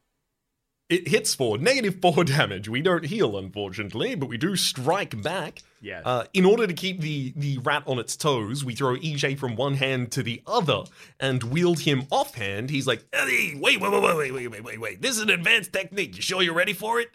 It 0.91 1.09
hits 1.09 1.35
for 1.35 1.57
negative 1.57 2.01
four 2.03 2.25
damage. 2.25 2.69
We 2.69 2.83
don't 2.83 3.07
heal, 3.07 3.39
unfortunately, 3.39 4.17
but 4.17 4.29
we 4.29 4.37
do 4.37 4.57
strike 4.57 5.23
back. 5.23 5.62
Yeah. 5.81 6.03
Uh, 6.05 6.25
in 6.35 6.45
order 6.45 6.67
to 6.67 6.75
keep 6.75 7.01
the, 7.01 7.33
the 7.37 7.59
rat 7.59 7.85
on 7.87 7.99
its 7.99 8.17
toes, 8.17 8.65
we 8.65 8.75
throw 8.75 8.97
EJ 8.97 9.39
from 9.39 9.55
one 9.57 9.75
hand 9.75 10.11
to 10.12 10.23
the 10.23 10.43
other 10.47 10.83
and 11.21 11.43
wield 11.45 11.81
him 11.81 12.07
offhand. 12.11 12.69
He's 12.71 12.87
like, 12.87 13.05
Hey, 13.15 13.55
wait, 13.57 13.81
wait, 13.81 13.91
wait, 13.91 14.03
wait, 14.03 14.17
wait, 14.17 14.33
wait, 14.33 14.49
wait, 14.49 14.65
wait, 14.65 14.81
wait. 14.81 15.01
This 15.01 15.12
is 15.17 15.23
an 15.23 15.31
advanced 15.31 15.73
technique. 15.73 16.17
You 16.17 16.23
sure 16.23 16.43
you're 16.43 16.55
ready 16.55 16.73
for 16.75 17.01
it? 17.01 17.11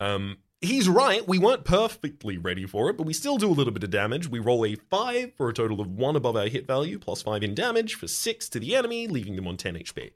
um, 0.00 0.36
he's 0.60 0.88
right. 0.88 1.26
We 1.26 1.38
weren't 1.38 1.64
perfectly 1.64 2.38
ready 2.38 2.66
for 2.66 2.88
it, 2.88 2.96
but 2.96 3.06
we 3.06 3.12
still 3.12 3.36
do 3.36 3.48
a 3.48 3.52
little 3.52 3.72
bit 3.72 3.82
of 3.84 3.90
damage. 3.90 4.28
We 4.28 4.38
roll 4.38 4.64
a 4.64 4.76
five 4.76 5.32
for 5.36 5.48
a 5.48 5.52
total 5.52 5.80
of 5.80 5.88
one 5.88 6.14
above 6.16 6.36
our 6.36 6.46
hit 6.46 6.66
value, 6.68 6.98
plus 6.98 7.22
five 7.22 7.42
in 7.42 7.54
damage 7.54 7.94
for 7.94 8.06
six 8.08 8.48
to 8.50 8.60
the 8.60 8.74
enemy, 8.76 9.06
leaving 9.08 9.34
them 9.36 9.46
on 9.48 9.56
10 9.56 9.74
HP. 9.74 10.12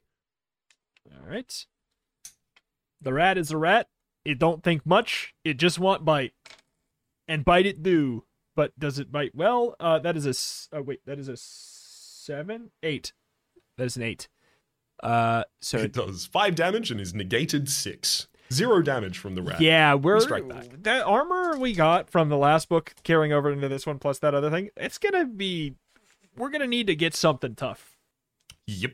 All 1.11 1.29
right. 1.29 1.65
The 3.03 3.13
rat 3.13 3.37
is 3.37 3.51
a 3.51 3.57
rat. 3.57 3.87
It 4.25 4.39
don't 4.39 4.63
think 4.63 4.85
much. 4.85 5.33
It 5.43 5.57
just 5.57 5.79
want 5.79 6.05
bite, 6.05 6.33
and 7.27 7.43
bite 7.43 7.65
it 7.65 7.83
do. 7.83 8.23
But 8.55 8.77
does 8.79 8.99
it 8.99 9.11
bite 9.11 9.33
well? 9.35 9.75
Uh, 9.79 9.99
that 9.99 10.15
is 10.15 10.25
a 10.71 10.77
oh, 10.77 10.81
wait. 10.81 11.01
That 11.05 11.19
is 11.19 11.27
a 11.27 11.35
seven, 11.35 12.71
eight. 12.81 13.13
That 13.77 13.85
is 13.85 13.97
an 13.97 14.03
eight. 14.03 14.29
Uh, 15.01 15.43
so 15.61 15.79
It 15.79 15.91
does 15.91 16.25
five 16.25 16.55
damage 16.55 16.89
and 16.91 17.01
is 17.01 17.13
negated 17.13 17.69
six. 17.69 18.27
Zero 18.51 18.81
damage 18.81 19.17
from 19.17 19.35
the 19.35 19.41
rat. 19.41 19.59
yeah, 19.59 19.95
we're 19.95 20.19
strike 20.19 20.47
back. 20.47 20.67
that 20.83 21.05
armor 21.05 21.57
we 21.57 21.73
got 21.73 22.09
from 22.09 22.29
the 22.29 22.37
last 22.37 22.69
book 22.69 22.93
carrying 23.03 23.33
over 23.33 23.51
into 23.51 23.67
this 23.67 23.87
one, 23.87 23.97
plus 23.99 24.19
that 24.19 24.35
other 24.35 24.51
thing. 24.51 24.69
It's 24.77 24.97
gonna 24.97 25.25
be. 25.25 25.73
We're 26.37 26.49
gonna 26.49 26.67
need 26.67 26.87
to 26.87 26.95
get 26.95 27.15
something 27.15 27.55
tough. 27.55 27.97
Yep. 28.67 28.91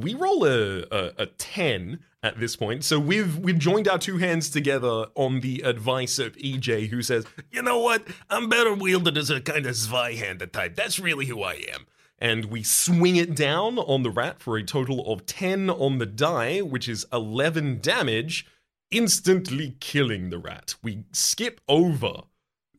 We 0.00 0.14
roll 0.14 0.44
a, 0.44 0.82
a, 0.90 1.12
a 1.18 1.26
10 1.26 2.00
at 2.22 2.38
this 2.40 2.56
point. 2.56 2.84
So 2.84 2.98
we've 2.98 3.38
we've 3.38 3.58
joined 3.58 3.86
our 3.88 3.98
two 3.98 4.18
hands 4.18 4.48
together 4.50 5.06
on 5.14 5.40
the 5.40 5.60
advice 5.62 6.18
of 6.18 6.36
EJ, 6.36 6.88
who 6.88 7.02
says, 7.02 7.26
You 7.50 7.62
know 7.62 7.78
what? 7.78 8.02
I'm 8.30 8.48
better 8.48 8.72
wielded 8.74 9.16
as 9.18 9.30
a 9.30 9.40
kind 9.40 9.66
of 9.66 9.74
Zweihander 9.74 10.50
type. 10.50 10.74
That's 10.74 10.98
really 10.98 11.26
who 11.26 11.42
I 11.42 11.54
am. 11.74 11.86
and 12.18 12.46
we 12.46 12.62
swing 12.62 13.16
it 13.16 13.34
down 13.34 13.78
on 13.78 14.02
the 14.02 14.10
rat 14.10 14.40
for 14.40 14.56
a 14.56 14.62
total 14.62 15.12
of 15.12 15.26
10 15.26 15.68
on 15.68 15.98
the 15.98 16.06
die, 16.06 16.60
which 16.60 16.88
is 16.88 17.04
11 17.12 17.80
damage, 17.80 18.46
instantly 18.90 19.76
killing 19.80 20.30
the 20.30 20.38
rat. 20.38 20.76
We 20.82 21.04
skip 21.12 21.60
over 21.68 22.22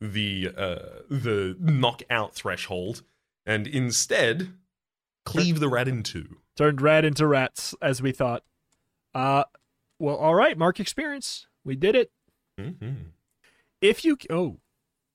the 0.00 0.50
uh, 0.56 1.02
the 1.08 1.56
knockout 1.60 2.34
threshold 2.34 3.02
and 3.44 3.66
instead 3.66 4.52
cleave 5.24 5.60
the 5.60 5.68
rat 5.68 5.86
in 5.88 6.02
two. 6.02 6.38
Turned 6.56 6.80
rat 6.80 7.04
into 7.04 7.26
rats, 7.26 7.74
as 7.82 8.00
we 8.00 8.12
thought. 8.12 8.42
Uh, 9.14 9.44
well, 9.98 10.16
all 10.16 10.34
right. 10.34 10.56
Mark 10.56 10.80
experience. 10.80 11.46
We 11.64 11.76
did 11.76 11.94
it. 11.94 12.10
Mhm. 12.58 13.12
if 13.82 14.04
you 14.04 14.16
oh 14.30 14.60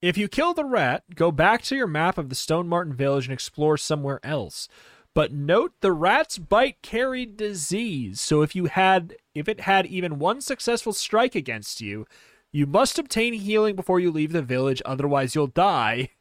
If 0.01 0.17
you 0.17 0.27
kill 0.27 0.53
the 0.53 0.65
rat, 0.65 1.03
go 1.15 1.31
back 1.31 1.63
to 1.63 1.75
your 1.75 1.87
map 1.87 2.17
of 2.17 2.29
the 2.29 2.35
Stone 2.35 2.67
Martin 2.67 2.93
village 2.93 3.25
and 3.25 3.33
explore 3.33 3.77
somewhere 3.77 4.19
else. 4.23 4.67
But 5.13 5.33
note 5.33 5.73
the 5.81 5.91
rat's 5.91 6.37
bite 6.37 6.81
carried 6.81 7.35
disease, 7.37 8.21
so 8.21 8.41
if 8.41 8.55
you 8.55 8.65
had 8.65 9.15
if 9.33 9.47
it 9.49 9.61
had 9.61 9.85
even 9.87 10.19
one 10.19 10.41
successful 10.41 10.93
strike 10.93 11.35
against 11.35 11.81
you, 11.81 12.05
you 12.51 12.65
must 12.65 12.99
obtain 12.99 13.33
healing 13.33 13.75
before 13.75 13.99
you 13.99 14.11
leave 14.11 14.31
the 14.31 14.41
village, 14.41 14.81
otherwise 14.85 15.35
you'll 15.35 15.47
die. 15.47 16.09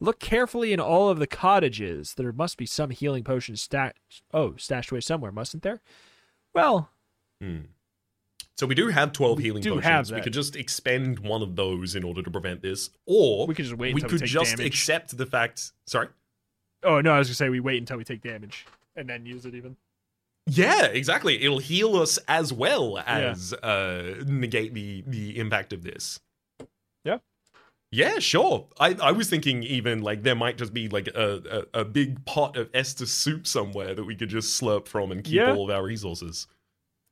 Look 0.00 0.20
carefully 0.20 0.72
in 0.72 0.80
all 0.80 1.08
of 1.08 1.18
the 1.18 1.26
cottages. 1.26 2.14
There 2.14 2.32
must 2.32 2.58
be 2.58 2.66
some 2.66 2.90
healing 2.90 3.24
potions 3.24 3.62
stashed 3.62 4.22
oh, 4.34 4.54
stashed 4.56 4.90
away 4.90 5.00
somewhere, 5.00 5.32
mustn't 5.32 5.62
there? 5.62 5.80
Well, 6.54 6.90
So 8.56 8.66
we 8.66 8.74
do 8.74 8.88
have 8.88 9.12
12 9.12 9.38
We 9.38 9.44
healing 9.44 9.62
do 9.62 9.70
potions. 9.74 9.84
have 9.84 10.10
We 10.10 10.20
could 10.22 10.32
just 10.32 10.56
expend 10.56 11.18
one 11.20 11.42
of 11.42 11.56
those 11.56 11.94
in 11.94 12.04
order 12.04 12.22
to 12.22 12.30
prevent 12.30 12.62
this. 12.62 12.90
Or 13.06 13.46
We 13.46 13.54
could 13.54 13.64
just 13.66 13.76
wait 13.76 13.94
we 13.94 14.02
until 14.02 14.14
we 14.16 14.18
could 14.20 14.26
take 14.26 14.30
just 14.30 14.56
damage. 14.56 14.66
accept 14.66 15.16
the 15.16 15.26
fact. 15.26 15.72
Sorry? 15.86 16.08
oh 16.82 17.00
no, 17.00 17.12
I 17.12 17.18
was 17.18 17.28
gonna 17.28 17.34
say 17.34 17.48
we 17.48 17.60
wait 17.60 17.78
until 17.78 17.96
we 17.96 18.04
take 18.04 18.22
damage 18.22 18.66
and 18.94 19.08
then 19.08 19.24
use 19.26 19.44
it 19.46 19.54
even. 19.54 19.76
Yeah, 20.46 20.84
exactly. 20.84 21.42
It'll 21.42 21.58
heal 21.58 21.96
us 21.96 22.18
as 22.28 22.52
well 22.52 23.02
as 23.06 23.52
uh, 23.54 24.22
negate 24.26 24.74
the 24.74 25.02
the 25.06 25.38
impact 25.38 25.72
of 25.72 25.82
this. 25.82 26.20
Yeah. 27.90 28.18
Sure. 28.18 28.68
I, 28.78 28.96
I 29.00 29.12
was 29.12 29.30
thinking 29.30 29.62
even 29.62 30.02
like 30.02 30.22
there 30.22 30.34
might 30.34 30.58
just 30.58 30.74
be 30.74 30.88
like 30.88 31.08
a, 31.08 31.66
a, 31.74 31.80
a 31.80 31.84
big 31.84 32.24
pot 32.24 32.56
of 32.56 32.70
Estus 32.72 33.08
soup 33.08 33.46
somewhere 33.46 33.94
that 33.94 34.04
we 34.04 34.16
could 34.16 34.28
just 34.28 34.60
slurp 34.60 34.86
from 34.88 35.12
and 35.12 35.22
keep 35.24 35.34
Yeah. 35.34 35.54
all 35.54 35.70
of 35.70 35.76
our 35.76 35.84
resources. 35.84 36.46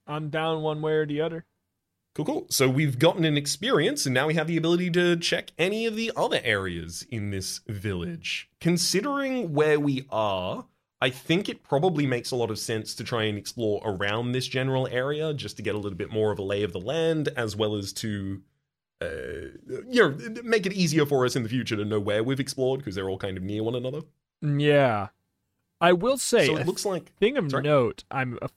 I'm 0.07 0.29
down 0.29 0.61
one 0.61 0.81
way 0.81 0.93
or 0.93 1.05
the 1.05 1.21
other. 1.21 1.45
Cool, 2.13 2.25
cool. 2.25 2.45
So 2.49 2.69
we've 2.69 2.97
gotten 2.97 3.25
an 3.25 3.35
experience, 3.35 4.05
and 4.05 4.13
now 4.13 4.27
we 4.27 4.35
have 4.35 4.47
the 4.47 4.55
ability 4.55 4.89
to 4.91 5.17
check 5.17 5.51
any 5.57 5.85
of 5.85 5.97
the 5.97 6.13
other 6.15 6.39
areas 6.43 7.05
in 7.09 7.29
this 7.31 7.59
village. 7.67 8.49
Considering 8.61 9.53
where 9.53 9.79
we 9.81 10.05
are, 10.09 10.65
I 11.01 11.09
think 11.09 11.49
it 11.49 11.61
probably 11.61 12.07
makes 12.07 12.31
a 12.31 12.37
lot 12.37 12.51
of 12.51 12.57
sense 12.59 12.95
to 12.95 13.03
try 13.03 13.23
and 13.23 13.37
explore 13.37 13.81
around 13.83 14.31
this 14.31 14.47
general 14.47 14.87
area 14.87 15.33
just 15.33 15.57
to 15.57 15.61
get 15.63 15.75
a 15.75 15.77
little 15.77 15.97
bit 15.97 16.09
more 16.09 16.31
of 16.31 16.39
a 16.39 16.43
lay 16.43 16.63
of 16.63 16.71
the 16.71 16.79
land, 16.79 17.27
as 17.35 17.53
well 17.57 17.75
as 17.75 17.91
to, 17.93 18.41
uh, 19.01 19.05
you 19.89 20.01
know, 20.01 20.17
make 20.43 20.65
it 20.65 20.73
easier 20.73 21.05
for 21.05 21.25
us 21.25 21.35
in 21.35 21.43
the 21.43 21.49
future 21.49 21.75
to 21.75 21.83
know 21.85 21.99
where 21.99 22.23
we've 22.23 22.39
explored 22.39 22.79
because 22.79 22.95
they're 22.95 23.09
all 23.09 23.17
kind 23.17 23.37
of 23.37 23.43
near 23.43 23.61
one 23.63 23.75
another. 23.75 24.01
Yeah, 24.41 25.09
I 25.81 25.93
will 25.93 26.17
say 26.17 26.47
so 26.47 26.57
it 26.57 26.65
looks 26.65 26.85
like 26.85 27.13
thing 27.17 27.37
of 27.37 27.49
Sorry? 27.51 27.63
note. 27.63 28.03
I'm 28.09 28.37
a, 28.41 28.49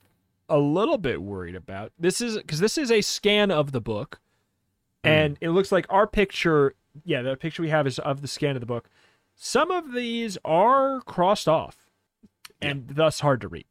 a 0.47 0.57
little 0.57 0.97
bit 0.97 1.21
worried 1.21 1.55
about 1.55 1.91
this 1.99 2.21
is 2.21 2.37
because 2.37 2.59
this 2.59 2.77
is 2.77 2.89
a 2.91 3.01
scan 3.01 3.51
of 3.51 3.71
the 3.71 3.81
book, 3.81 4.19
Hmm. 5.03 5.09
and 5.09 5.37
it 5.41 5.49
looks 5.49 5.71
like 5.71 5.85
our 5.89 6.07
picture. 6.07 6.73
Yeah, 7.05 7.21
the 7.21 7.35
picture 7.35 7.61
we 7.61 7.69
have 7.69 7.85
is 7.87 7.99
of 7.99 8.21
the 8.21 8.27
scan 8.27 8.55
of 8.55 8.59
the 8.61 8.65
book. 8.65 8.89
Some 9.35 9.71
of 9.71 9.93
these 9.93 10.37
are 10.43 11.01
crossed 11.01 11.47
off, 11.47 11.89
and 12.61 12.87
thus 12.89 13.19
hard 13.21 13.41
to 13.41 13.47
read. 13.47 13.65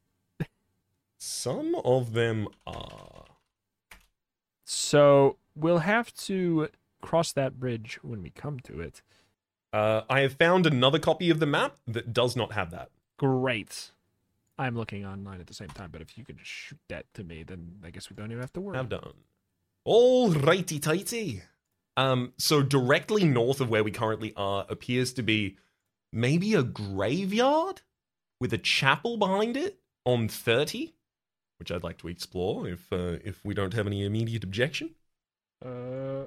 some 1.19 1.75
of 1.85 2.13
them 2.13 2.49
are. 2.67 3.25
So 4.65 5.37
we'll 5.61 5.79
have 5.79 6.15
to 6.15 6.69
cross 7.01 7.33
that 7.33 7.59
bridge 7.59 7.99
when 8.03 8.23
we 8.23 8.31
come 8.31 8.61
to 8.61 8.81
it. 8.81 9.03
Uh, 9.73 10.03
I 10.09 10.21
have 10.21 10.35
found 10.35 10.67
another 10.67 10.99
copy 10.99 11.31
of 11.31 11.41
the 11.41 11.47
map 11.47 11.77
that 11.87 12.13
does 12.13 12.37
not 12.37 12.53
have 12.53 12.71
that. 12.71 12.91
Great. 13.19 13.93
I'm 14.59 14.77
looking 14.77 15.05
online 15.07 15.41
at 15.41 15.47
the 15.47 15.55
same 15.55 15.69
time, 15.69 15.91
but 15.93 16.01
if 16.01 16.19
you 16.19 16.25
could 16.25 16.39
shoot 16.43 16.79
that 16.89 17.07
to 17.15 17.23
me, 17.23 17.45
then 17.45 17.77
I 17.85 17.91
guess 17.91 18.11
we 18.11 18.17
don't 18.17 18.31
even 18.31 18.41
have 18.41 18.53
to 18.55 18.61
worry. 18.61 18.77
Have 18.77 18.89
done. 18.89 19.13
All 19.85 20.31
righty 20.31 20.79
tighty. 20.79 21.43
Um, 21.97 22.33
so 22.39 22.63
directly 22.63 23.25
north 23.25 23.61
of 23.61 23.71
where 23.71 23.85
we 23.85 23.91
currently 23.91 24.33
are 24.37 24.67
appears 24.69 25.13
to 25.15 25.23
be 25.23 25.57
maybe 26.13 26.55
a 26.55 26.63
graveyard 26.63 27.83
with 28.41 28.53
a 28.53 28.59
chapel 28.59 29.17
behind 29.17 29.57
it 29.57 29.79
on 30.05 30.29
30, 30.29 30.95
which 31.59 31.71
I'd 31.71 31.83
like 31.83 31.99
to 31.99 32.09
explore 32.09 32.69
if 32.69 32.93
uh, 32.93 33.19
if 33.25 33.45
we 33.45 33.55
don't 33.55 33.75
have 33.75 33.87
any 33.87 34.05
immediate 34.05 34.45
objection. 34.45 34.91
Uh, 35.65 36.27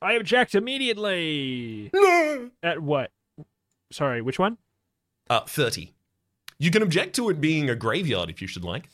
I 0.00 0.12
object 0.14 0.54
immediately. 0.54 1.90
At 2.62 2.80
what? 2.82 3.10
Sorry, 3.90 4.20
which 4.22 4.38
one? 4.38 4.58
Uh, 5.30 5.40
30. 5.40 5.94
You 6.58 6.70
can 6.70 6.82
object 6.82 7.14
to 7.16 7.28
it 7.30 7.40
being 7.40 7.70
a 7.70 7.74
graveyard 7.74 8.30
if 8.30 8.42
you 8.42 8.48
should 8.48 8.64
like. 8.64 8.88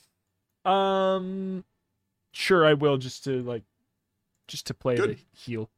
Um, 0.65 1.65
sure, 2.33 2.65
I 2.65 2.75
will 2.75 2.97
just 2.97 3.25
to 3.25 3.43
like, 3.43 3.63
just 4.49 4.67
to 4.67 4.75
play 4.75 4.97
Good. 4.97 5.19
the 5.19 5.19
heel. 5.37 5.71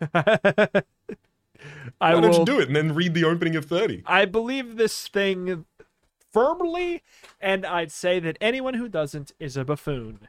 I 0.14 0.82
Why 1.98 2.14
will. 2.14 2.20
don't 2.22 2.38
you 2.38 2.44
do 2.44 2.60
it 2.60 2.68
and 2.68 2.76
then 2.76 2.94
read 2.94 3.14
the 3.14 3.24
opening 3.24 3.56
of 3.56 3.64
30? 3.66 4.02
I 4.06 4.24
believe 4.24 4.76
this 4.76 5.08
thing 5.08 5.64
firmly, 6.32 7.02
and 7.40 7.66
I'd 7.66 7.92
say 7.92 8.20
that 8.20 8.38
anyone 8.40 8.74
who 8.74 8.88
doesn't 8.88 9.32
is 9.38 9.56
a 9.56 9.64
buffoon. 9.64 10.28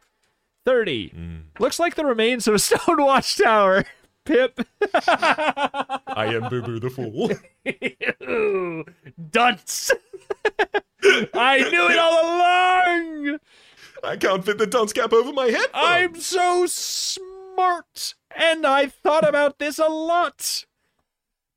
Thirty 0.66 1.10
mm. 1.10 1.42
looks 1.60 1.80
like 1.80 1.96
the 1.96 2.06
remains 2.06 2.48
of 2.48 2.56
a 2.56 2.60
stone 2.60 3.04
watchtower. 3.04 3.86
Pip. 4.24 4.60
I 4.94 6.30
am 6.36 6.48
Boo 6.48 6.62
Boo 6.62 6.80
the 6.80 6.92
Fool. 6.92 7.32
Ew, 8.22 8.86
Dunce. 9.32 9.92
I 11.34 11.68
knew 11.72 11.90
it 11.90 11.98
all 11.98 12.24
along. 12.24 13.40
I 14.04 14.18
can't 14.18 14.46
fit 14.46 14.60
the 14.60 14.68
dunce 14.68 14.94
cap 14.94 15.12
over 15.12 15.34
my 15.34 15.48
head. 15.48 15.68
though. 15.74 15.80
I'm 15.80 16.16
so 16.22 16.68
smart, 16.68 18.14
and 18.36 18.64
I 18.64 18.86
thought 18.88 19.28
about 19.28 19.58
this 19.58 19.80
a 19.80 19.88
lot. 19.88 20.66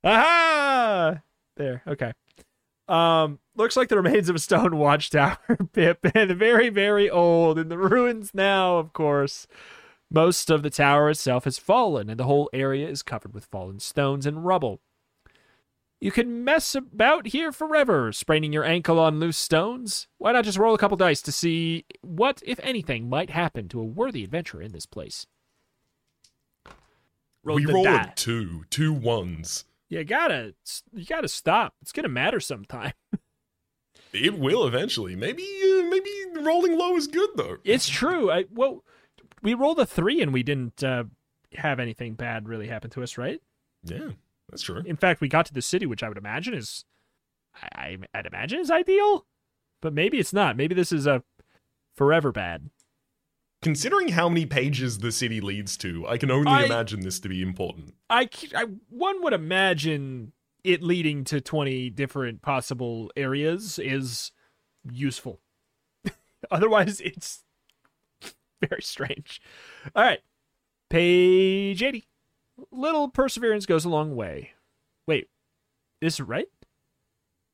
Aha! 0.03 1.21
There. 1.57 1.83
Okay. 1.85 2.13
Um, 2.87 3.39
looks 3.55 3.75
like 3.75 3.89
the 3.89 3.95
remains 3.95 4.29
of 4.29 4.35
a 4.35 4.39
stone 4.39 4.77
watchtower, 4.77 5.37
Pip, 5.73 6.05
and 6.13 6.31
very, 6.31 6.69
very 6.69 7.09
old 7.09 7.57
in 7.57 7.69
the 7.69 7.77
ruins 7.77 8.31
now. 8.33 8.77
Of 8.77 8.93
course, 8.93 9.47
most 10.11 10.49
of 10.49 10.63
the 10.63 10.69
tower 10.69 11.09
itself 11.09 11.45
has 11.45 11.57
fallen, 11.57 12.09
and 12.09 12.19
the 12.19 12.25
whole 12.25 12.49
area 12.53 12.87
is 12.87 13.01
covered 13.01 13.33
with 13.33 13.45
fallen 13.45 13.79
stones 13.79 14.25
and 14.25 14.45
rubble. 14.45 14.81
You 15.99 16.11
can 16.11 16.43
mess 16.43 16.75
about 16.75 17.27
here 17.27 17.51
forever, 17.51 18.11
spraining 18.11 18.53
your 18.53 18.65
ankle 18.65 18.99
on 18.99 19.19
loose 19.19 19.37
stones. 19.37 20.07
Why 20.17 20.33
not 20.33 20.45
just 20.45 20.57
roll 20.57 20.75
a 20.75 20.77
couple 20.77 20.97
dice 20.97 21.21
to 21.23 21.31
see 21.31 21.85
what, 22.01 22.43
if 22.45 22.59
anything, 22.61 23.09
might 23.09 23.29
happen 23.31 23.67
to 23.69 23.79
a 23.79 23.85
worthy 23.85 24.23
adventurer 24.23 24.61
in 24.61 24.71
this 24.71 24.85
place? 24.85 25.25
Roll 27.43 27.55
we 27.55 27.65
the 27.65 27.73
roll 27.73 27.83
die. 27.85 28.09
a 28.11 28.15
two, 28.15 28.65
two 28.69 28.93
ones. 28.93 29.65
You 29.95 30.03
gotta, 30.03 30.53
you 30.91 31.05
gotta 31.05 31.29
stop. 31.29 31.75
It's 31.81 31.93
gonna 31.93 32.09
matter 32.09 32.39
sometime. 32.39 32.93
It 34.13 34.39
will 34.39 34.65
eventually. 34.65 35.13
Maybe, 35.13 35.43
uh, 35.43 35.83
maybe 35.89 36.09
rolling 36.39 36.77
low 36.77 36.95
is 36.95 37.05
good 37.07 37.31
though. 37.35 37.57
It's 37.65 37.89
true. 37.89 38.31
I 38.31 38.45
well, 38.49 38.85
we 39.41 39.53
rolled 39.53 39.77
a 39.79 39.85
three 39.85 40.21
and 40.21 40.31
we 40.31 40.41
didn't 40.41 40.81
uh, 40.81 41.03
have 41.55 41.81
anything 41.81 42.13
bad 42.13 42.47
really 42.47 42.67
happen 42.67 42.89
to 42.91 43.03
us, 43.03 43.17
right? 43.17 43.41
Yeah, 43.83 44.11
that's 44.49 44.61
true. 44.61 44.81
In 44.85 44.95
fact, 44.95 45.19
we 45.19 45.27
got 45.27 45.45
to 45.47 45.53
the 45.53 45.61
city, 45.61 45.85
which 45.85 46.01
I 46.01 46.07
would 46.07 46.17
imagine 46.17 46.53
is, 46.53 46.85
I, 47.61 47.97
I'd 48.13 48.25
imagine 48.25 48.59
is 48.59 48.71
ideal, 48.71 49.25
but 49.81 49.91
maybe 49.91 50.17
it's 50.17 50.33
not. 50.33 50.55
Maybe 50.55 50.75
this 50.75 50.93
is 50.93 51.05
a 51.05 51.21
forever 51.93 52.31
bad. 52.31 52.69
Considering 53.65 54.09
how 54.09 54.29
many 54.29 54.45
pages 54.45 54.99
the 54.99 55.11
city 55.11 55.41
leads 55.41 55.75
to, 55.75 56.07
I 56.07 56.19
can 56.19 56.29
only 56.29 56.51
I- 56.51 56.65
imagine 56.65 56.99
this 56.99 57.19
to 57.21 57.27
be 57.27 57.41
important. 57.41 57.95
I, 58.11 58.29
one 58.89 59.23
would 59.23 59.33
imagine 59.33 60.33
it 60.63 60.83
leading 60.83 61.23
to 61.23 61.41
20 61.41 61.89
different 61.89 62.43
possible 62.43 63.11
areas 63.17 63.79
is 63.79 64.31
useful. 64.91 65.41
Otherwise, 66.51 67.01
it's 67.01 67.43
very 68.61 68.83
strange. 68.83 69.41
All 69.95 70.03
right. 70.03 70.19
Page 70.91 71.81
80. 71.81 72.07
Little 72.69 73.09
perseverance 73.09 73.65
goes 73.65 73.83
a 73.83 73.89
long 73.89 74.15
way. 74.15 74.51
Wait, 75.07 75.27
is 76.01 76.19
it 76.19 76.25
right? 76.25 76.49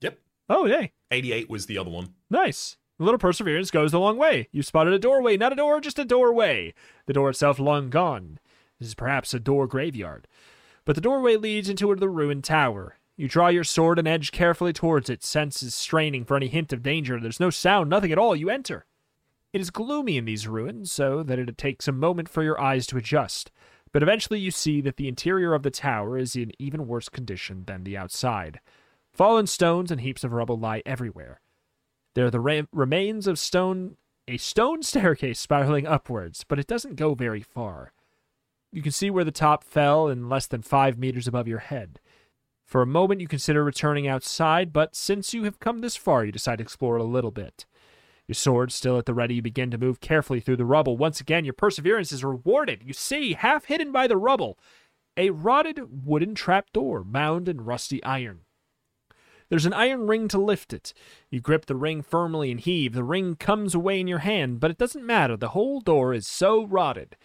Yep. 0.02 0.20
Oh, 0.50 0.66
yay. 0.66 0.92
88 1.10 1.50
was 1.50 1.68
the 1.68 1.78
other 1.78 1.90
one. 1.90 2.16
Nice. 2.30 2.76
A 3.02 3.04
little 3.04 3.18
perseverance 3.18 3.72
goes 3.72 3.94
a 3.94 4.00
long 4.00 4.16
way. 4.18 4.48
You 4.52 4.62
spotted 4.62 4.94
a 4.94 5.00
doorway, 5.00 5.36
not 5.36 5.52
a 5.52 5.56
door, 5.56 5.82
just 5.82 5.98
a 5.98 6.06
doorway. 6.06 6.76
The 7.08 7.14
door 7.14 7.32
itself 7.32 7.58
long 7.58 7.90
gone. 7.90 8.38
This 8.78 8.90
is 8.90 8.94
perhaps 8.94 9.34
a 9.34 9.40
door 9.40 9.66
graveyard. 9.66 10.28
But 10.86 10.94
the 10.94 11.02
doorway 11.02 11.36
leads 11.36 11.68
into 11.68 11.96
the 11.96 12.08
ruined 12.08 12.44
tower. 12.44 13.00
You 13.18 13.28
draw 13.28 13.48
your 13.48 13.64
sword 13.64 13.98
and 13.98 14.08
edge 14.08 14.32
carefully 14.32 14.72
towards 14.72 15.10
it, 15.10 15.24
senses 15.24 15.74
straining 15.74 16.26
for 16.26 16.38
any 16.38 16.48
hint 16.48 16.72
of 16.72 16.84
danger. 16.84 17.20
There's 17.20 17.40
no 17.40 17.50
sound, 17.50 17.90
nothing 17.90 18.12
at 18.12 18.20
all. 18.20 18.36
You 18.36 18.52
enter. 18.52 18.86
It 19.52 19.62
is 19.62 19.72
gloomy 19.72 20.18
in 20.18 20.26
these 20.26 20.48
ruins, 20.48 20.92
so 20.92 21.24
that 21.24 21.40
it 21.40 21.58
takes 21.58 21.88
a 21.88 21.92
moment 21.92 22.30
for 22.30 22.44
your 22.44 22.62
eyes 22.62 22.86
to 22.86 22.98
adjust. 22.98 23.50
But 23.92 24.04
eventually 24.04 24.40
you 24.40 24.52
see 24.52 24.80
that 24.82 24.98
the 24.98 25.08
interior 25.08 25.56
of 25.56 25.64
the 25.64 25.72
tower 25.72 26.20
is 26.20 26.36
in 26.36 26.52
even 26.60 26.86
worse 26.86 27.10
condition 27.10 27.64
than 27.66 27.84
the 27.84 27.98
outside. 27.98 28.60
Fallen 29.12 29.48
stones 29.48 29.90
and 29.90 30.02
heaps 30.02 30.24
of 30.24 30.34
rubble 30.34 30.60
lie 30.60 30.84
everywhere. 30.86 31.42
There 32.14 32.26
are 32.26 32.32
the 32.32 32.40
re- 32.40 32.68
remains 32.72 33.28
of 33.28 33.40
stone, 33.40 33.98
a 34.28 34.38
stone 34.38 34.84
staircase 34.84 35.40
spiraling 35.40 35.88
upwards, 35.88 36.44
but 36.48 36.60
it 36.60 36.68
doesn't 36.68 36.96
go 36.96 37.14
very 37.14 37.42
far. 37.42 37.94
You 38.72 38.82
can 38.82 38.92
see 38.92 39.10
where 39.10 39.26
the 39.26 39.32
top 39.32 39.64
fell 39.64 40.08
in 40.08 40.30
less 40.30 40.48
than 40.48 40.62
five 40.62 40.98
meters 40.98 41.28
above 41.28 41.48
your 41.48 41.60
head. 41.60 42.00
For 42.66 42.82
a 42.82 42.88
moment, 42.88 43.20
you 43.20 43.28
consider 43.28 43.66
returning 43.66 44.08
outside, 44.08 44.72
but 44.72 44.96
since 44.96 45.34
you 45.34 45.44
have 45.44 45.60
come 45.60 45.80
this 45.80 45.98
far, 45.98 46.24
you 46.24 46.32
decide 46.32 46.58
to 46.58 46.64
explore 46.64 46.96
a 46.96 47.04
little 47.04 47.32
bit. 47.32 47.66
Your 48.28 48.36
sword 48.36 48.72
still 48.72 48.98
at 48.98 49.06
the 49.06 49.14
ready, 49.14 49.36
you 49.36 49.42
begin 49.42 49.72
to 49.72 49.78
move 49.78 50.00
carefully 50.00 50.40
through 50.40 50.56
the 50.56 50.64
rubble. 50.64 50.96
Once 50.96 51.20
again, 51.20 51.44
your 51.44 51.54
perseverance 51.54 52.14
is 52.14 52.24
rewarded. 52.24 52.82
You 52.86 52.94
see, 52.94 53.34
half 53.34 53.66
hidden 53.66 53.92
by 53.92 54.08
the 54.08 54.16
rubble, 54.16 54.58
a 55.18 55.32
rotted 55.32 56.06
wooden 56.06 56.34
trapdoor 56.34 57.04
bound 57.04 57.50
in 57.50 57.60
rusty 57.60 58.02
iron. 58.06 58.46
There's 59.52 59.66
an 59.66 59.74
iron 59.74 60.08
ring 60.08 60.30
to 60.30 60.40
lift 60.40 60.72
it. 60.72 60.94
You 61.30 61.42
grip 61.42 61.66
the 61.66 61.76
ring 61.76 62.04
firmly 62.04 62.52
and 62.52 62.60
heave. 62.62 62.94
The 62.94 63.04
ring 63.04 63.36
comes 63.36 63.76
away 63.76 64.00
in 64.00 64.08
your 64.08 64.20
hand, 64.20 64.62
but 64.62 64.72
it 64.72 64.78
doesn't 64.78 65.06
matter. 65.06 65.36
The 65.36 65.50
whole 65.50 65.82
door 65.82 66.14
is 66.14 66.26
so 66.26 66.66
rotted, 66.66 67.18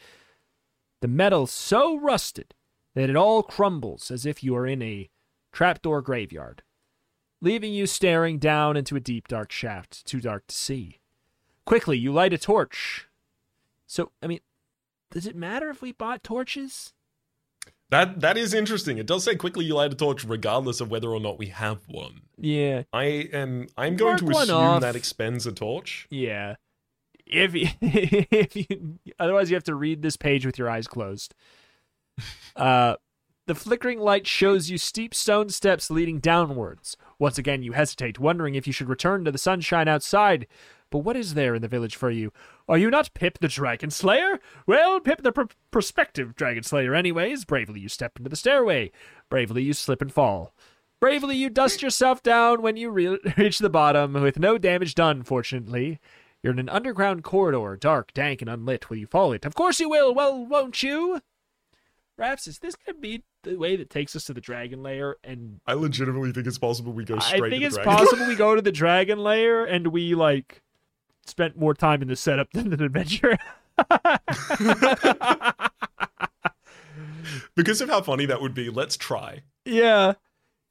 the 1.00 1.06
metal 1.06 1.46
so 1.46 1.96
rusted, 1.96 2.52
that 2.94 3.08
it 3.08 3.14
all 3.14 3.44
crumbles 3.44 4.10
as 4.10 4.26
if 4.26 4.42
you 4.42 4.56
are 4.56 4.66
in 4.66 4.82
a 4.82 5.08
trapdoor 5.52 6.02
graveyard, 6.02 6.64
leaving 7.40 7.72
you 7.72 7.86
staring 7.86 8.40
down 8.40 8.76
into 8.76 8.96
a 8.96 9.00
deep, 9.00 9.28
dark 9.28 9.52
shaft, 9.52 10.04
too 10.04 10.20
dark 10.20 10.48
to 10.48 10.54
see. 10.56 10.98
Quickly, 11.64 11.96
you 11.96 12.12
light 12.12 12.32
a 12.32 12.38
torch. 12.38 13.06
So, 13.86 14.10
I 14.20 14.26
mean, 14.26 14.40
does 15.12 15.28
it 15.28 15.36
matter 15.36 15.70
if 15.70 15.80
we 15.80 15.92
bought 15.92 16.24
torches? 16.24 16.92
That 17.90 18.20
that 18.20 18.36
is 18.36 18.52
interesting. 18.52 18.98
It 18.98 19.06
does 19.06 19.24
say 19.24 19.36
quickly 19.36 19.64
you 19.64 19.74
light 19.74 19.92
a 19.92 19.96
torch 19.96 20.24
regardless 20.24 20.80
of 20.80 20.90
whether 20.90 21.08
or 21.10 21.20
not 21.20 21.38
we 21.38 21.46
have 21.46 21.78
one. 21.88 22.22
Yeah, 22.36 22.82
I 22.92 23.04
am 23.32 23.68
I'm 23.76 23.96
going 23.96 24.10
Mark 24.12 24.18
to 24.20 24.24
one 24.26 24.42
assume 24.44 24.56
off. 24.56 24.80
that 24.82 24.96
expends 24.96 25.46
a 25.46 25.52
torch. 25.52 26.06
yeah. 26.10 26.56
If 27.28 27.54
you, 27.56 27.66
if 27.80 28.54
you, 28.54 28.98
otherwise 29.18 29.50
you 29.50 29.56
have 29.56 29.64
to 29.64 29.74
read 29.74 30.00
this 30.00 30.16
page 30.16 30.46
with 30.46 30.58
your 30.58 30.70
eyes 30.70 30.86
closed. 30.86 31.34
Uh, 32.54 32.96
the 33.46 33.54
flickering 33.54 34.00
light 34.00 34.26
shows 34.26 34.70
you 34.70 34.78
steep 34.78 35.14
stone 35.14 35.50
steps 35.50 35.90
leading 35.90 36.18
downwards. 36.20 36.96
Once 37.18 37.36
again, 37.36 37.62
you 37.62 37.72
hesitate, 37.72 38.18
wondering 38.18 38.54
if 38.54 38.66
you 38.66 38.72
should 38.72 38.88
return 38.88 39.24
to 39.24 39.30
the 39.30 39.36
sunshine 39.38 39.88
outside. 39.88 40.46
But 40.90 40.98
what 41.00 41.16
is 41.16 41.34
there 41.34 41.54
in 41.54 41.62
the 41.62 41.68
village 41.68 41.96
for 41.96 42.10
you? 42.10 42.32
Are 42.68 42.78
you 42.78 42.90
not 42.90 43.14
Pip 43.14 43.38
the 43.40 43.48
Dragon 43.48 43.90
Slayer? 43.90 44.40
Well, 44.66 45.00
Pip 45.00 45.22
the 45.22 45.32
pr- 45.32 45.42
prospective 45.70 46.34
Dragon 46.36 46.62
Slayer, 46.62 46.94
anyways. 46.94 47.44
Bravely 47.44 47.80
you 47.80 47.88
step 47.88 48.18
into 48.18 48.30
the 48.30 48.36
stairway. 48.36 48.92
Bravely 49.28 49.62
you 49.62 49.72
slip 49.72 50.00
and 50.00 50.12
fall. 50.12 50.54
Bravely 51.00 51.36
you 51.36 51.50
dust 51.50 51.82
yourself 51.82 52.22
down 52.22 52.62
when 52.62 52.76
you 52.76 52.90
re- 52.90 53.18
reach 53.36 53.58
the 53.58 53.68
bottom, 53.68 54.14
with 54.14 54.38
no 54.38 54.58
damage 54.58 54.94
done, 54.94 55.22
fortunately. 55.22 55.98
You're 56.42 56.52
in 56.52 56.58
an 56.58 56.68
underground 56.68 57.24
corridor, 57.24 57.76
dark, 57.76 58.12
dank, 58.14 58.40
and 58.40 58.48
unlit. 58.48 58.88
Will 58.88 58.96
you 58.96 59.06
follow 59.06 59.32
it? 59.32 59.44
Of 59.44 59.54
course 59.54 59.80
you 59.80 59.88
will, 59.88 60.14
well, 60.14 60.46
won't 60.46 60.82
you? 60.82 61.20
Raps, 62.18 62.46
is 62.46 62.60
this 62.60 62.76
gonna 62.76 62.98
be 62.98 63.24
the 63.42 63.56
way 63.56 63.76
that 63.76 63.90
takes 63.90 64.16
us 64.16 64.24
to 64.24 64.32
the 64.32 64.40
dragon 64.40 64.82
lair? 64.82 65.16
And 65.22 65.60
I 65.66 65.74
legitimately 65.74 66.32
think 66.32 66.46
it's 66.46 66.56
possible 66.56 66.92
we 66.92 67.04
go 67.04 67.18
straight 67.18 67.42
I 67.42 67.50
think 67.50 67.62
it's 67.64 67.76
possible 67.76 68.26
we 68.26 68.36
go 68.36 68.54
to 68.54 68.62
the 68.62 68.72
dragon 68.72 69.18
lair 69.18 69.64
and 69.64 69.88
we 69.88 70.14
like 70.14 70.62
spent 71.28 71.56
more 71.56 71.74
time 71.74 72.02
in 72.02 72.08
the 72.08 72.16
setup 72.16 72.50
than 72.54 72.70
the 72.70 72.84
adventure. 72.84 73.38
because 77.54 77.80
of 77.80 77.88
how 77.88 78.00
funny 78.00 78.26
that 78.26 78.40
would 78.40 78.54
be, 78.54 78.70
let's 78.70 78.96
try. 78.96 79.42
Yeah. 79.64 80.14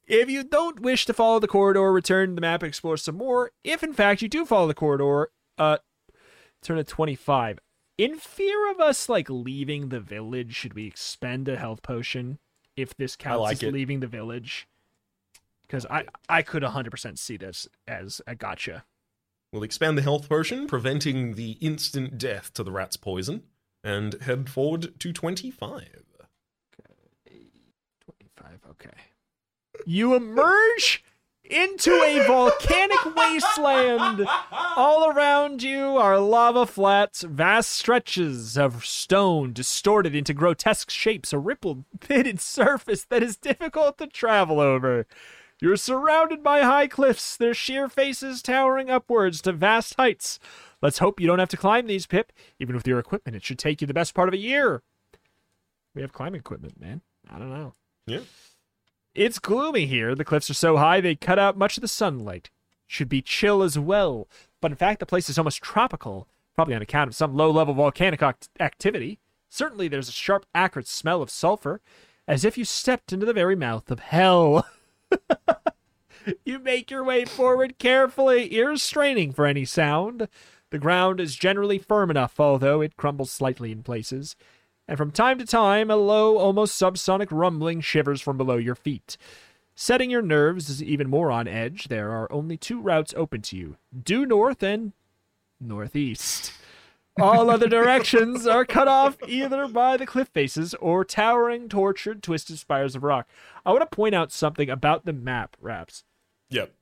If 0.07 0.30
you 0.30 0.44
don't 0.44 0.80
wish 0.80 1.06
to 1.06 1.14
follow 1.14 1.40
the 1.40 1.48
corridor, 1.48 1.91
return 1.91 2.30
to 2.30 2.36
the 2.36 2.41
map 2.41 2.61
and 2.61 2.68
explore 2.68 2.98
some 2.98 3.15
more. 3.18 3.52
If 3.64 3.84
in 3.84 3.94
fact 3.94 4.22
you 4.22 4.30
do 4.30 4.45
follow 4.45 4.68
the 4.68 4.73
corridor, 4.73 5.30
uh 5.57 5.77
turn 6.61 6.77
to 6.77 6.84
25. 6.84 7.60
In 7.98 8.18
fear 8.18 8.72
of 8.72 8.80
us 8.80 9.07
like 9.07 9.30
leaving 9.30 9.90
the 9.90 9.99
village, 9.99 10.53
should 10.53 10.73
we 10.73 10.86
expend 10.86 11.48
a 11.48 11.56
health 11.56 11.82
potion 11.82 12.40
if 12.76 12.95
this 12.98 13.15
counts 13.15 13.41
like 13.41 13.53
as 13.53 13.64
it. 13.64 13.73
leaving 13.73 14.02
the 14.02 14.07
village? 14.07 14.68
Because 15.65 15.86
I, 15.86 16.06
I 16.27 16.41
could 16.41 16.61
100% 16.61 17.18
see 17.18 17.38
this 17.38 17.68
as 17.88 18.22
a 18.27 18.36
gotcha. 18.36 18.84
We'll 19.56 19.64
expand 19.64 19.98
the 19.98 20.02
health 20.02 20.27
potion, 20.27 20.68
preventing 20.68 21.36
the 21.36 21.52
instant 21.61 22.18
death 22.18 22.53
to 22.56 22.64
the 22.64 22.73
rat's 22.73 22.98
poison, 22.98 23.44
and 23.86 24.15
head 24.15 24.49
forward 24.49 24.99
to 24.99 25.14
25. 25.14 25.72
Okay. 25.72 27.40
25, 28.03 28.60
okay. 28.72 28.90
You 29.86 30.14
emerge 30.14 31.06
into 31.45 31.90
a 31.91 32.27
volcanic 32.27 32.98
wasteland. 33.15 34.27
All 34.52 35.10
around 35.10 35.64
you 35.64 35.95
are 35.95 36.19
lava 36.19 36.65
flats, 36.65 37.22
vast 37.22 37.69
stretches 37.69 38.57
of 38.57 38.86
stone 38.86 39.53
distorted 39.53 40.14
into 40.14 40.34
grotesque 40.34 40.90
shapes, 40.90 41.32
a 41.32 41.40
rippled, 41.40 41.86
pitted 42.02 42.41
surface 42.41 43.06
that 43.06 43.23
is 43.23 43.38
difficult 43.38 43.99
to 43.99 44.07
travel 44.07 44.60
over. 44.60 45.07
You're 45.61 45.77
surrounded 45.77 46.44
by 46.44 46.61
high 46.61 46.88
cliffs, 46.88 47.38
their 47.38 47.53
sheer 47.53 47.88
faces 47.88 48.41
towering 48.41 48.90
upwards 48.90 49.41
to 49.44 49.53
vast 49.53 49.95
heights. 49.95 50.38
Let's 50.82 50.98
hope 50.98 51.19
you 51.19 51.27
don't 51.27 51.40
have 51.40 51.49
to 51.49 51.57
climb 51.57 51.88
these, 51.88 52.06
Pip. 52.06 52.34
Even 52.60 52.76
with 52.76 52.88
your 52.88 52.99
equipment, 52.99 53.38
it 53.38 53.44
should 53.44 53.57
take 53.57 53.80
you 53.80 53.88
the 53.88 53.94
best 53.94 54.14
part 54.14 54.27
of 54.27 54.34
a 54.34 54.38
year. 54.38 54.84
We 55.94 56.02
have 56.02 56.11
climbing 56.11 56.40
equipment, 56.40 56.80
man. 56.80 57.02
I 57.30 57.40
don't 57.40 57.49
know. 57.49 57.73
Yeah. 58.06 58.19
It's 59.14 59.40
gloomy 59.40 59.86
here. 59.86 60.14
The 60.14 60.26
cliffs 60.26 60.49
are 60.49 60.56
so 60.56 60.76
high 60.76 60.99
they 60.99 61.15
cut 61.15 61.40
out 61.40 61.57
much 61.57 61.77
of 61.77 61.82
the 61.82 61.88
sunlight. 61.88 62.49
Should 62.86 63.10
be 63.10 63.22
chill 63.22 63.64
as 63.64 63.80
well, 63.80 64.27
but 64.61 64.72
in 64.72 64.77
fact, 64.77 64.99
the 64.99 65.06
place 65.06 65.30
is 65.30 65.38
almost 65.38 65.61
tropical, 65.64 66.27
probably 66.53 66.76
on 66.76 66.82
account 66.82 67.07
of 67.07 67.15
some 67.15 67.34
low 67.34 67.49
level 67.49 67.73
volcanic 67.73 68.22
act- 68.22 68.49
activity. 68.60 69.19
Certainly, 69.49 69.88
there's 69.88 70.10
a 70.10 70.11
sharp, 70.11 70.45
acrid 70.53 70.86
smell 70.86 71.22
of 71.22 71.30
sulfur, 71.30 71.80
as 72.27 72.44
if 72.44 72.57
you 72.57 72.65
stepped 72.65 73.14
into 73.14 73.26
the 73.26 73.34
very 73.34 73.56
mouth 73.56 73.90
of 73.90 73.99
hell. 73.99 74.68
you 76.45 76.60
make 76.60 76.91
your 76.91 77.03
way 77.03 77.26
forward 77.26 77.77
carefully, 77.77 78.53
ears 78.53 78.84
straining 78.84 79.32
for 79.32 79.45
any 79.45 79.65
sound. 79.65 80.27
The 80.72 80.80
ground 80.80 81.19
is 81.19 81.36
generally 81.36 81.77
firm 81.77 82.10
enough, 82.10 82.40
although 82.40 82.82
it 82.82 82.98
crumbles 82.98 83.32
slightly 83.32 83.72
in 83.72 83.84
places 83.84 84.36
and 84.88 84.98
from 84.98 85.11
time 85.11 85.38
to 85.40 85.45
time 85.45 85.90
a 85.90 85.95
low, 85.95 86.38
almost 86.38 86.80
subsonic 86.80 87.27
rumbling 87.32 87.82
shivers 87.82 88.22
from 88.22 88.38
below 88.38 88.57
your 88.57 88.76
feet. 88.76 89.18
Setting 89.76 90.10
your 90.10 90.22
nerves 90.22 90.69
is 90.69 90.82
even 90.82 91.10
more 91.10 91.32
on 91.32 91.48
edge, 91.48 91.88
there 91.90 92.11
are 92.11 92.32
only 92.32 92.56
two 92.56 92.80
routes 92.80 93.14
open 93.18 93.41
to 93.41 93.57
you 93.57 93.77
due 94.03 94.26
north 94.26 94.64
and 94.64 94.94
northeast. 95.60 96.53
All 97.20 97.50
other 97.50 97.70
directions 97.70 98.46
are 98.46 98.66
cut 98.66 98.88
off 98.90 99.18
either 99.28 99.68
by 99.68 99.96
the 99.96 100.06
cliff 100.06 100.28
faces 100.30 100.74
or 100.76 101.06
towering, 101.06 101.70
tortured, 101.70 102.22
twisted 102.22 102.60
spires 102.60 102.96
of 102.96 103.04
rock. 103.04 103.28
I 103.66 103.72
want 103.72 103.90
to 103.90 103.96
point 103.96 104.14
out 104.14 104.32
something 104.34 104.70
about 104.70 105.06
the 105.06 105.14
map, 105.14 105.56
Raps. 105.62 106.04
Yep. 106.50 106.74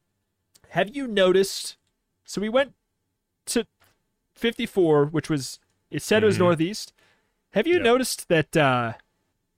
Have 0.70 0.96
you 0.96 1.06
noticed? 1.08 1.78
So 2.26 2.42
we 2.42 2.50
went 2.50 2.74
to 3.48 3.68
54, 4.34 5.06
which 5.06 5.30
was, 5.30 5.60
it 5.92 6.02
said 6.02 6.24
it 6.24 6.26
was 6.28 6.38
Mhm. 6.38 6.40
northeast. 6.40 6.94
Have 7.52 7.68
you 7.68 7.76
Yep. 7.76 7.84
noticed 7.84 8.28
that 8.30 8.58
uh, 8.58 8.94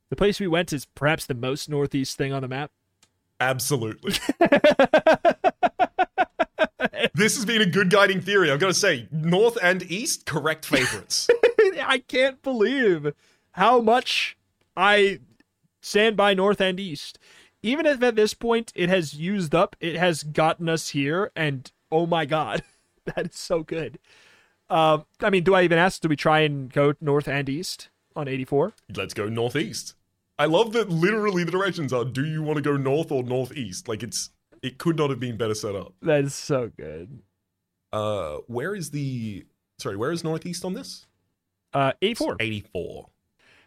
the 0.10 0.16
place 0.18 0.42
we 0.42 0.48
went 0.48 0.74
is 0.74 0.86
perhaps 0.86 1.26
the 1.26 1.34
most 1.34 1.70
northeast 1.70 2.18
thing 2.18 2.34
on 2.34 2.42
the 2.42 2.50
map? 2.50 2.72
Absolutely. 3.40 4.16
this 7.16 7.36
has 7.36 7.46
been 7.46 7.62
a 7.62 7.66
good 7.66 7.90
guiding 7.90 8.22
theory. 8.22 8.52
I'm 8.52 8.60
going 8.60 8.74
to 8.74 8.80
say, 8.80 9.08
north 9.12 9.58
and 9.62 9.84
east, 9.84 10.26
correct 10.26 10.66
favorites. 10.66 11.28
I 11.82 12.04
can't 12.08 12.42
believe 12.42 13.14
how 13.52 13.80
much 13.80 14.38
I 14.76 15.20
stand 15.82 16.18
by 16.18 16.34
north 16.34 16.60
and 16.60 16.80
east. 16.80 17.18
Even 17.64 17.86
if 17.86 18.04
at 18.04 18.16
this 18.16 18.34
point 18.34 18.72
it 18.76 18.90
has 18.90 19.14
used 19.14 19.56
up, 19.56 19.76
it 19.80 19.96
has 19.96 20.24
gotten 20.24 20.68
us 20.68 20.90
here, 20.90 21.32
and 21.36 21.72
oh 21.92 22.06
my 22.06 22.26
god, 22.26 22.64
that 23.06 23.28
is 23.28 23.38
so 23.38 23.64
good. 23.64 23.98
Um, 24.70 25.06
I 25.22 25.30
mean, 25.30 25.44
do 25.44 25.56
I 25.56 25.64
even 25.64 25.78
ask? 25.78 26.02
Do 26.02 26.10
we 26.10 26.16
try 26.16 26.42
and 26.42 26.72
go 26.72 26.94
north 27.00 27.28
and 27.28 27.48
east 27.48 27.90
on 28.16 28.28
84? 28.28 28.74
Let's 28.96 29.14
go 29.14 29.30
northeast. 29.30 29.96
I 30.38 30.46
love 30.46 30.74
that 30.74 30.90
literally 30.90 31.44
the 31.44 31.52
directions 31.52 31.94
are 31.94 32.04
do 32.04 32.26
you 32.26 32.44
want 32.44 32.58
to 32.58 32.62
go 32.62 32.76
north 32.76 33.12
or 33.12 33.24
northeast? 33.24 33.88
Like 33.88 34.04
it's 34.04 34.32
it 34.66 34.78
could 34.78 34.98
not 34.98 35.10
have 35.10 35.20
been 35.20 35.38
better 35.38 35.56
set 35.56 35.76
up. 35.76 35.94
That 36.02 36.24
is 36.24 36.34
so 36.34 36.72
good. 36.76 37.22
Uh 37.94 38.38
where 38.48 38.76
is 38.76 38.92
the 38.92 39.46
sorry, 39.80 39.96
where 39.96 40.12
is 40.12 40.24
northeast 40.24 40.66
on 40.66 40.74
this? 40.74 41.06
Uh, 41.74 41.92
84. 42.02 42.38
84. 42.40 43.10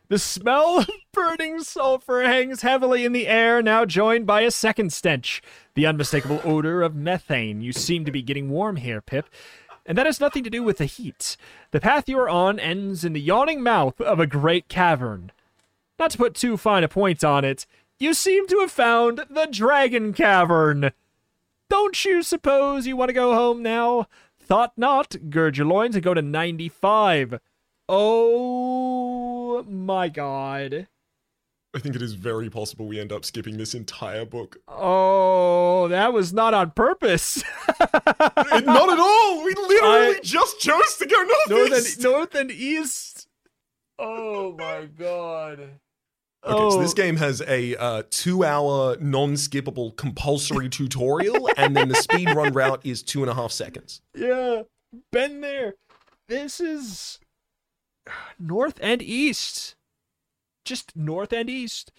The 0.09 0.19
smell 0.19 0.79
of 0.79 0.89
burning 1.13 1.63
sulfur 1.63 2.23
hangs 2.23 2.63
heavily 2.63 3.05
in 3.05 3.13
the 3.13 3.29
air, 3.29 3.61
now 3.63 3.85
joined 3.85 4.27
by 4.27 4.41
a 4.41 4.51
second 4.51 4.93
stench. 4.95 5.43
The 5.75 5.85
unmistakable 5.85 6.41
odor 6.45 6.83
of 6.83 6.95
methane. 6.95 7.61
You 7.61 7.73
seem 7.75 8.07
to 8.07 8.11
be 8.11 8.23
getting 8.23 8.49
warm 8.49 8.77
here, 8.77 9.03
Pip. 9.03 9.29
And 9.85 9.97
that 9.99 10.07
has 10.07 10.21
nothing 10.21 10.45
to 10.45 10.51
do 10.51 10.63
with 10.63 10.79
the 10.79 10.87
heat. 10.87 11.37
The 11.71 11.81
path 11.81 12.09
you 12.09 12.19
are 12.19 12.29
on 12.29 12.59
ends 12.59 13.05
in 13.05 13.13
the 13.13 13.21
yawning 13.21 13.63
mouth 13.63 14.01
of 14.01 14.19
a 14.19 14.27
great 14.27 14.69
cavern. 14.69 15.33
Not 15.99 16.11
to 16.13 16.19
put 16.19 16.35
too 16.35 16.57
fine 16.57 16.85
a 16.85 16.89
point 16.89 17.23
on 17.23 17.45
it, 17.45 17.67
you 17.99 18.15
seem 18.15 18.47
to 18.49 18.59
have 18.61 18.71
found 18.71 19.25
the 19.31 19.47
Dragon 19.51 20.13
Cavern. 20.13 20.93
Don't 21.69 22.05
you 22.05 22.23
suppose 22.23 22.87
you 22.87 22.97
want 22.97 23.09
to 23.11 23.13
go 23.15 23.35
home 23.35 23.63
now? 23.63 24.07
Thought 24.41 24.73
not. 24.77 25.17
Gird 25.31 25.57
your 25.59 25.67
loins 25.67 25.95
and 25.95 26.03
go 26.05 26.15
to 26.15 26.23
95. 26.23 27.41
Oh 27.89 29.63
my 29.65 30.09
god. 30.09 30.87
I 31.75 31.79
think 31.81 31.95
it 31.95 32.01
is 32.03 32.15
very 32.15 32.49
possible 32.49 32.87
we 32.87 32.99
end 32.99 33.13
up 33.13 33.25
skipping 33.27 33.59
this 33.59 33.75
entire 33.75 34.25
book. 34.25 34.57
Oh, 34.67 35.87
that 35.89 36.13
was 36.15 36.33
not 36.33 36.55
on 36.55 36.71
purpose. 36.71 37.43
Not 37.79 38.91
at 38.93 38.99
all. 38.99 39.45
We 39.45 39.55
literally 39.55 40.17
I- 40.17 40.21
just 40.23 40.59
chose 40.61 40.97
to 40.97 41.07
go 41.07 41.17
north 41.23 41.49
northeast. 41.51 41.97
and 41.97 42.05
north 42.05 42.35
and 42.35 42.51
east. 42.51 43.29
Oh 43.99 44.57
my 44.59 44.87
god. 44.87 45.71
Okay, 46.45 46.55
oh, 46.57 46.71
so 46.71 46.81
this 46.81 46.95
game 46.95 47.17
has 47.17 47.43
a 47.43 47.75
uh, 47.77 48.03
two-hour 48.11 48.97
non-skippable 49.01 49.97
compulsory 49.97 50.69
tutorial, 50.71 51.51
and 51.57 51.77
then 51.77 51.89
the 51.89 51.97
speed 51.97 52.33
run 52.35 52.53
route 52.53 52.81
is 52.85 53.03
two 53.03 53.23
and 53.23 53.31
a 53.31 53.35
half 53.35 53.51
seconds. 53.53 54.01
yeah, 54.15 54.63
been 55.13 55.41
there. 55.41 55.75
This 56.29 56.61
is 56.61 57.19
north 58.39 58.79
and 58.83 59.03
east. 59.03 59.75
Just 60.65 60.95
north 60.95 61.33
and 61.33 61.51
east. 61.51 61.91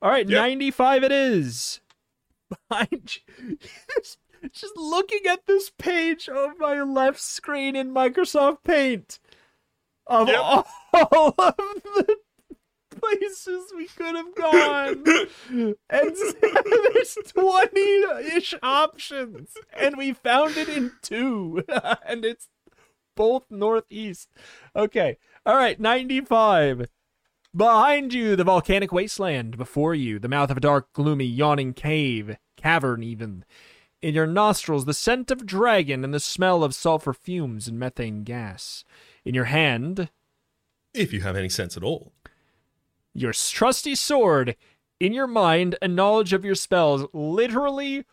All 0.00 0.10
right, 0.10 0.28
Yep. 0.28 0.40
95 0.40 1.04
it 1.04 1.12
is. 1.12 1.80
Behind 2.68 3.18
you. 3.28 3.58
Just 4.52 4.76
looking 4.76 5.20
at 5.28 5.46
this 5.46 5.70
page 5.78 6.28
on 6.28 6.58
my 6.58 6.82
left 6.82 7.20
screen 7.20 7.76
in 7.76 7.92
Microsoft 7.94 8.64
Paint 8.64 9.18
of 10.06 10.28
Yep. 10.28 10.38
all 10.40 11.34
of 11.38 11.54
the 11.56 12.16
places 13.02 13.72
we 13.76 13.86
could 13.88 14.14
have 14.14 14.34
gone. 14.34 15.04
and 15.90 16.16
there's 16.40 17.18
20-ish 17.36 18.54
options 18.62 19.50
and 19.72 19.96
we 19.96 20.12
found 20.12 20.56
it 20.56 20.68
in 20.68 20.92
two 21.02 21.64
and 22.06 22.24
it's 22.24 22.48
both 23.16 23.44
northeast. 23.50 24.28
Okay 24.76 25.18
all 25.44 25.56
right 25.56 25.78
95 25.80 26.88
behind 27.54 28.14
you 28.14 28.36
the 28.36 28.44
volcanic 28.44 28.92
wasteland. 28.92 29.56
Before 29.58 29.94
you 29.94 30.18
the 30.18 30.28
mouth 30.28 30.50
of 30.50 30.56
a 30.56 30.60
dark 30.60 30.92
gloomy 30.92 31.26
yawning 31.26 31.74
cave 31.74 32.36
cavern 32.56 33.02
even. 33.02 33.44
In 34.00 34.14
your 34.14 34.26
nostrils 34.26 34.84
the 34.84 34.94
scent 34.94 35.30
of 35.30 35.46
dragon 35.46 36.04
and 36.04 36.14
the 36.14 36.20
smell 36.20 36.64
of 36.64 36.74
sulfur 36.74 37.12
fumes 37.12 37.68
and 37.68 37.78
methane 37.78 38.24
gas. 38.24 38.84
In 39.24 39.34
your 39.34 39.44
hand 39.44 40.08
If 40.94 41.12
you 41.12 41.20
have 41.20 41.36
any 41.36 41.48
sense 41.48 41.76
at 41.76 41.82
all. 41.84 42.12
Your 43.14 43.32
trusty 43.32 43.94
sword, 43.94 44.56
in 45.00 45.12
your 45.12 45.26
mind, 45.26 45.76
and 45.82 45.94
knowledge 45.96 46.32
of 46.32 46.44
your 46.44 46.54
spells, 46.54 47.06
literally 47.12 48.04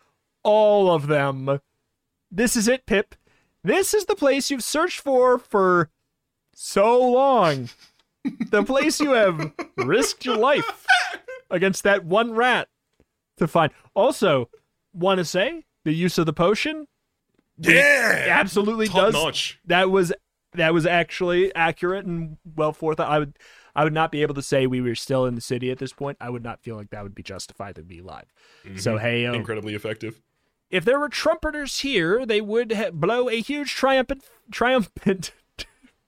all 0.43 0.91
of 0.91 1.07
them. 1.07 1.59
This 2.31 2.55
is 2.55 2.67
it, 2.67 2.85
Pip. 2.85 3.15
This 3.63 3.93
is 3.93 4.05
the 4.05 4.15
place 4.15 4.49
you've 4.49 4.63
searched 4.63 4.99
for 5.01 5.37
for 5.39 5.89
so 6.53 6.99
long. 7.11 7.69
the 8.49 8.63
place 8.63 8.99
you 8.99 9.11
have 9.11 9.53
risked 9.77 10.25
your 10.25 10.37
life 10.37 10.85
against 11.49 11.83
that 11.83 12.03
one 12.05 12.31
rat 12.33 12.67
to 13.37 13.47
find. 13.47 13.71
Also, 13.93 14.49
want 14.93 15.17
to 15.19 15.25
say 15.25 15.65
the 15.85 15.93
use 15.93 16.17
of 16.17 16.25
the 16.25 16.33
potion 16.33 16.87
Yeah, 17.57 18.25
absolutely 18.29 18.87
top 18.87 18.97
does 18.97 19.13
notch. 19.13 19.59
that 19.65 19.89
was 19.89 20.11
that 20.53 20.73
was 20.73 20.85
actually 20.85 21.53
accurate 21.55 22.05
and 22.05 22.37
well 22.55 22.73
forth. 22.73 22.99
I 22.99 23.19
would 23.19 23.37
I 23.75 23.83
would 23.83 23.93
not 23.93 24.11
be 24.11 24.21
able 24.21 24.35
to 24.35 24.41
say 24.41 24.67
we 24.67 24.81
were 24.81 24.95
still 24.95 25.25
in 25.25 25.35
the 25.35 25.41
city 25.41 25.71
at 25.71 25.77
this 25.77 25.93
point. 25.93 26.17
I 26.19 26.29
would 26.29 26.43
not 26.43 26.61
feel 26.61 26.75
like 26.75 26.89
that 26.89 27.03
would 27.03 27.15
be 27.15 27.23
justified 27.23 27.75
to 27.75 27.83
be 27.83 28.01
live. 28.01 28.33
So 28.77 28.95
mm-hmm. 28.95 29.05
hey, 29.05 29.25
oh, 29.27 29.33
Incredibly 29.33 29.75
effective. 29.75 30.21
if 30.69 30.85
there 30.85 30.99
were 30.99 31.09
trumpeters 31.09 31.79
here, 31.79 32.25
they 32.25 32.41
would 32.41 32.71
ha- 32.71 32.91
blow 32.91 33.29
a 33.29 33.41
huge 33.41 33.73
triumphant 33.73 34.23
triumphant 34.51 35.31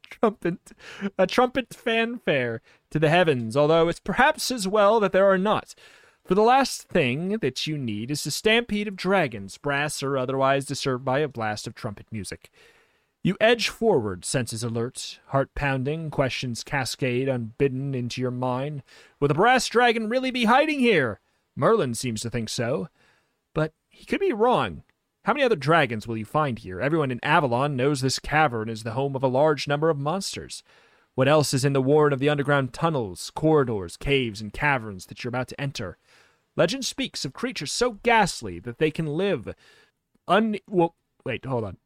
trumpet 0.10 0.58
a 1.18 1.28
trumpet 1.28 1.74
fanfare 1.74 2.62
to 2.90 3.00
the 3.00 3.10
heavens. 3.10 3.56
Although 3.56 3.88
it's 3.88 4.00
perhaps 4.00 4.52
as 4.52 4.68
well 4.68 5.00
that 5.00 5.12
there 5.12 5.30
are 5.30 5.38
not. 5.38 5.76
For 6.24 6.36
the 6.36 6.44
last 6.44 6.84
thing 6.84 7.40
that 7.40 7.66
you 7.66 7.78
need 7.78 8.12
is 8.12 8.26
a 8.26 8.32
stampede 8.32 8.88
of 8.88 8.96
dragons, 8.96 9.58
brass 9.58 10.04
or 10.04 10.18
otherwise, 10.18 10.66
disturbed 10.66 11.04
by 11.04 11.20
a 11.20 11.28
blast 11.28 11.66
of 11.68 11.74
trumpet 11.74 12.06
music. 12.12 12.52
You 13.24 13.38
edge 13.40 13.70
forward, 13.70 14.26
senses 14.26 14.64
alert, 14.64 15.20
heart 15.28 15.54
pounding, 15.54 16.10
questions 16.10 16.64
cascade 16.64 17.30
unbidden 17.30 17.94
into 17.94 18.20
your 18.20 18.32
mind. 18.32 18.82
Will 19.20 19.28
the 19.28 19.36
brass 19.36 19.68
dragon 19.68 20.10
really 20.10 20.32
be 20.32 20.46
hiding 20.46 20.80
here? 20.80 21.20
Merlin 21.56 21.94
seems 21.94 22.22
to 22.22 22.32
think 22.32 22.50
so. 22.50 22.90
But 23.54 23.74
he 23.90 24.06
could 24.06 24.20
be 24.20 24.34
wrong. 24.34 24.84
How 25.26 25.34
many 25.34 25.44
other 25.44 25.56
dragons 25.56 26.08
will 26.08 26.18
you 26.18 26.26
find 26.26 26.58
here? 26.58 26.82
Everyone 26.82 27.12
in 27.12 27.20
Avalon 27.24 27.76
knows 27.76 28.02
this 28.02 28.18
cavern 28.18 28.70
is 28.70 28.82
the 28.82 28.94
home 28.94 29.16
of 29.16 29.22
a 29.22 29.28
large 29.28 29.68
number 29.68 29.92
of 29.92 30.00
monsters. 30.00 30.64
What 31.14 31.28
else 31.28 31.54
is 31.54 31.64
in 31.64 31.74
the 31.74 31.82
warren 31.82 32.14
of 32.14 32.20
the 32.20 32.30
underground 32.30 32.74
tunnels, 32.74 33.32
corridors, 33.36 33.98
caves, 33.98 34.42
and 34.42 34.52
caverns 34.52 35.06
that 35.06 35.24
you're 35.24 35.30
about 35.30 35.50
to 35.50 35.62
enter? 35.62 36.00
Legend 36.56 36.86
speaks 36.86 37.24
of 37.24 37.34
creatures 37.34 37.72
so 37.72 38.00
ghastly 38.02 38.58
that 38.60 38.80
they 38.80 38.90
can 38.90 39.06
live 39.06 39.54
un. 40.28 40.58
Well, 40.68 40.96
wait, 41.24 41.46
hold 41.46 41.66
on. 41.66 41.78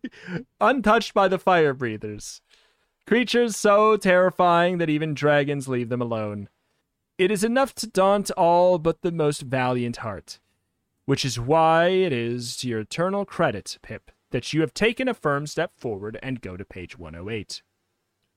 Untouched 0.60 1.14
by 1.14 1.28
the 1.28 1.38
fire 1.38 1.74
breathers. 1.74 2.40
Creatures 3.06 3.56
so 3.56 3.96
terrifying 3.96 4.78
that 4.78 4.90
even 4.90 5.14
dragons 5.14 5.68
leave 5.68 5.88
them 5.88 6.00
alone. 6.00 6.48
It 7.18 7.30
is 7.30 7.44
enough 7.44 7.74
to 7.76 7.86
daunt 7.86 8.30
all 8.32 8.78
but 8.78 9.02
the 9.02 9.12
most 9.12 9.42
valiant 9.42 9.98
heart. 9.98 10.38
Which 11.04 11.24
is 11.24 11.38
why 11.38 11.88
it 11.88 12.12
is 12.12 12.56
to 12.58 12.68
your 12.68 12.80
eternal 12.80 13.24
credit, 13.24 13.78
Pip, 13.82 14.10
that 14.30 14.52
you 14.52 14.60
have 14.60 14.72
taken 14.72 15.08
a 15.08 15.14
firm 15.14 15.46
step 15.46 15.72
forward 15.76 16.18
and 16.22 16.40
go 16.40 16.56
to 16.56 16.64
page 16.64 16.96
108. 16.96 17.62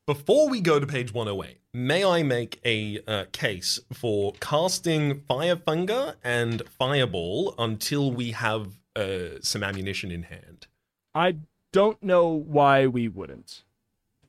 Before 0.07 0.49
we 0.49 0.61
go 0.61 0.79
to 0.79 0.85
page 0.85 1.13
108, 1.13 1.57
may 1.73 2.05
I 2.05 2.21
make 2.21 2.59
a 2.63 2.99
uh, 3.07 3.25
case 3.31 3.79
for 3.91 4.33
casting 4.39 5.21
Firefinger 5.21 6.15
and 6.23 6.61
Fireball 6.67 7.55
until 7.57 8.11
we 8.11 8.31
have 8.31 8.77
uh, 8.95 9.39
some 9.41 9.63
ammunition 9.63 10.11
in 10.11 10.23
hand? 10.23 10.67
I 11.15 11.37
don't 11.71 12.01
know 12.03 12.27
why 12.27 12.87
we 12.87 13.07
wouldn't. 13.07 13.63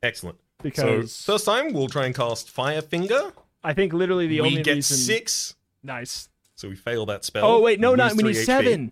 Excellent. 0.01 0.39
Because 0.63 1.11
so 1.11 1.33
first 1.33 1.45
time 1.45 1.73
we'll 1.73 1.87
try 1.89 2.05
and 2.07 2.15
cast 2.15 2.53
Firefinger. 2.55 3.33
I 3.63 3.73
think 3.73 3.93
literally 3.93 4.27
the 4.27 4.39
only 4.39 4.49
reason. 4.51 4.55
we 4.55 4.59
only 4.59 4.63
get 4.63 4.75
reason. 4.75 4.97
six, 4.97 5.55
Nice. 5.83 6.29
so 6.55 6.69
we 6.69 6.75
fail 6.75 7.05
that 7.07 7.25
spell. 7.25 7.45
Oh, 7.45 7.61
wait, 7.61 7.79
no, 7.79 7.93
not. 7.95 8.15
We 8.15 8.23
need 8.23 8.33
seven. 8.35 8.91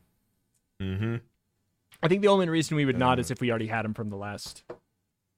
Mm-hmm. 0.82 1.16
I 2.04 2.08
think 2.08 2.22
the 2.22 2.28
only 2.28 2.48
reason 2.50 2.76
we 2.76 2.86
would 2.86 2.98
not 3.00 3.18
is 3.20 3.32
if 3.32 3.40
we 3.42 3.50
already 3.50 3.68
had 3.68 3.86
him 3.86 3.94
from 3.94 4.10
the 4.10 4.18
last. 4.18 4.64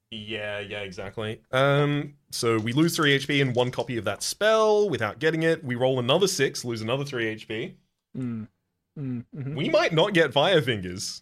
Yeah, 0.09 0.59
yeah, 0.59 0.79
exactly. 0.79 1.41
Um, 1.51 2.15
so 2.31 2.57
we 2.57 2.73
lose 2.73 2.95
three 2.95 3.17
HP 3.17 3.41
and 3.41 3.53
one 3.55 3.71
copy 3.71 3.97
of 3.97 4.05
that 4.05 4.23
spell 4.23 4.89
without 4.89 5.19
getting 5.19 5.43
it. 5.43 5.63
We 5.63 5.75
roll 5.75 5.99
another 5.99 6.27
six, 6.27 6.65
lose 6.65 6.81
another 6.81 7.05
three 7.05 7.35
HP. 7.35 7.73
Mm. 8.17 8.47
Mm, 8.97 9.25
mhm. 9.35 9.55
We 9.55 9.69
might 9.69 9.93
not 9.93 10.13
get 10.13 10.31
Firefingers. 10.31 11.21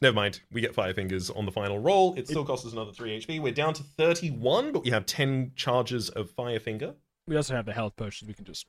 Never 0.00 0.14
mind. 0.14 0.40
We 0.52 0.60
get 0.60 0.74
Firefingers 0.74 1.36
on 1.36 1.44
the 1.44 1.50
final 1.52 1.78
roll. 1.78 2.14
It 2.16 2.28
still 2.28 2.44
costs 2.44 2.64
us 2.66 2.72
another 2.72 2.92
3 2.92 3.18
HP. 3.20 3.40
We're 3.40 3.52
down 3.52 3.74
to 3.74 3.82
31, 3.82 4.72
but 4.72 4.84
we 4.84 4.90
have 4.90 5.06
10 5.06 5.52
charges 5.56 6.08
of 6.10 6.30
Firefinger. 6.36 6.94
We 7.26 7.36
also 7.36 7.54
have 7.56 7.66
the 7.66 7.72
health 7.72 7.96
potions. 7.96 8.28
We 8.28 8.34
can 8.34 8.44
just. 8.44 8.66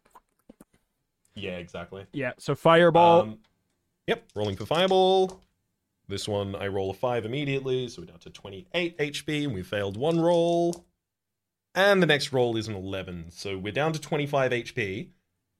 Yeah, 1.35 1.57
exactly. 1.57 2.05
Yeah, 2.13 2.33
so 2.39 2.55
Fireball. 2.55 3.21
Um, 3.21 3.37
yep, 4.07 4.23
rolling 4.35 4.55
for 4.55 4.65
Fireball. 4.65 5.39
This 6.07 6.27
one, 6.27 6.55
I 6.55 6.67
roll 6.67 6.89
a 6.89 6.93
5 6.95 7.25
immediately, 7.25 7.87
so 7.87 8.01
we're 8.01 8.07
down 8.07 8.19
to 8.19 8.31
28 8.31 8.97
HP, 8.97 9.43
and 9.45 9.53
we 9.53 9.61
failed 9.61 9.95
one 9.97 10.19
roll. 10.19 10.85
And 11.75 12.01
the 12.01 12.07
next 12.07 12.33
roll 12.33 12.57
is 12.57 12.67
an 12.67 12.73
11, 12.73 13.25
so 13.29 13.55
we're 13.55 13.71
down 13.71 13.93
to 13.93 14.01
25 14.01 14.51
HP. 14.51 15.09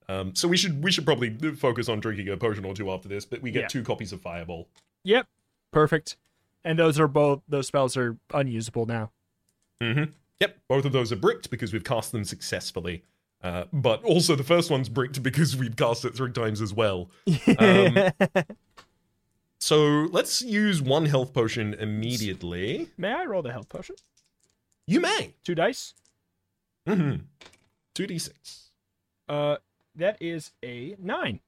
Um, 0.10 0.34
so 0.34 0.48
we 0.48 0.58
should 0.58 0.84
we 0.84 0.92
should 0.92 1.06
probably 1.06 1.30
focus 1.54 1.88
on 1.88 2.00
drinking 2.00 2.30
a 2.30 2.36
potion 2.38 2.66
or 2.66 2.74
two 2.74 2.90
after 2.90 3.08
this, 3.08 3.26
but 3.26 3.44
we 3.44 3.52
get 3.52 3.62
Yeah. 3.62 3.68
two 3.68 3.84
copies 3.84 4.12
of 4.12 4.20
Fireball. 4.20 4.68
Yep, 5.04 5.28
perfect. 5.72 6.18
And 6.64 6.78
those 6.78 7.00
are 7.00 7.08
both. 7.08 7.42
Those 7.48 7.68
spells 7.68 7.96
are 7.96 8.18
unusable 8.34 8.86
now. 8.86 9.12
Mm-hmm. 9.82 10.12
Yep, 10.40 10.58
both 10.68 10.86
of 10.86 10.92
those 10.92 11.12
are 11.12 11.18
bricked 11.18 11.50
because 11.50 11.74
we've 11.74 11.84
cast 11.84 12.12
them 12.12 12.24
successfully. 12.24 13.04
Uh, 13.42 13.64
but 13.72 14.04
also 14.04 14.36
the 14.36 14.44
first 14.44 14.70
one's 14.70 14.90
bricked 14.90 15.24
because 15.24 15.56
we've 15.56 15.76
cast 15.76 16.04
it 16.04 16.16
three 16.16 16.32
times 16.32 16.62
as 16.62 16.74
well. 16.74 17.10
Um, 17.58 17.98
so 19.60 20.08
let's 20.12 20.42
use 20.42 20.82
one 20.82 21.06
health 21.06 21.34
potion 21.34 21.74
immediately. 21.76 22.90
May 22.98 23.14
I 23.14 23.26
roll 23.26 23.42
the 23.42 23.54
health 23.54 23.70
potion? 23.70 23.96
You 24.88 25.00
may. 25.00 25.36
Two 25.44 25.56
dice. 25.56 25.94
Mm-hmm. 26.88 27.22
2d6. 27.96 28.70
Uh, 29.28 29.58
that 29.96 30.18
is 30.22 30.52
a 30.64 30.96
nine. 31.00 31.40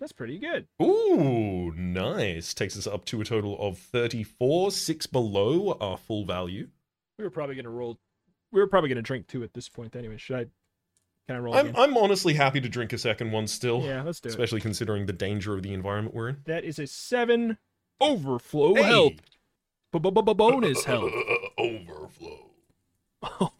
That's 0.00 0.12
pretty 0.12 0.38
good. 0.38 0.66
Ooh, 0.80 1.72
nice. 1.76 2.54
Takes 2.54 2.78
us 2.78 2.86
up 2.86 3.04
to 3.06 3.20
a 3.20 3.24
total 3.24 3.58
of 3.60 3.78
34, 3.78 4.70
six 4.70 5.06
below 5.06 5.76
our 5.80 5.96
full 5.96 6.24
value. 6.24 6.68
We 7.18 7.24
were 7.24 7.30
probably 7.30 7.56
gonna 7.56 7.70
roll. 7.70 7.98
We 8.52 8.60
were 8.60 8.68
probably 8.68 8.88
gonna 8.88 9.02
drink 9.02 9.26
two 9.26 9.42
at 9.42 9.54
this 9.54 9.68
point 9.68 9.96
anyway. 9.96 10.16
Should 10.16 10.36
I? 10.36 10.46
Can 11.26 11.36
I 11.36 11.38
roll 11.40 11.54
I'm, 11.54 11.66
again? 11.66 11.74
I'm 11.76 11.96
honestly 11.96 12.34
happy 12.34 12.60
to 12.60 12.68
drink 12.68 12.92
a 12.92 12.98
second 12.98 13.32
one 13.32 13.46
still, 13.48 13.82
yeah, 13.82 14.02
let's 14.02 14.20
do 14.20 14.28
it. 14.28 14.30
especially 14.30 14.60
considering 14.60 15.04
the 15.06 15.12
danger 15.12 15.52
of 15.54 15.62
the 15.62 15.74
environment 15.74 16.14
we're 16.14 16.30
in. 16.30 16.38
That 16.46 16.64
is 16.64 16.78
a 16.78 16.86
seven 16.86 17.58
overflow 18.00 18.74
Hey! 18.76 18.82
health. 18.84 19.12
Bonus 19.92 20.84
health. 20.84 21.12
Overflow. 21.58 22.50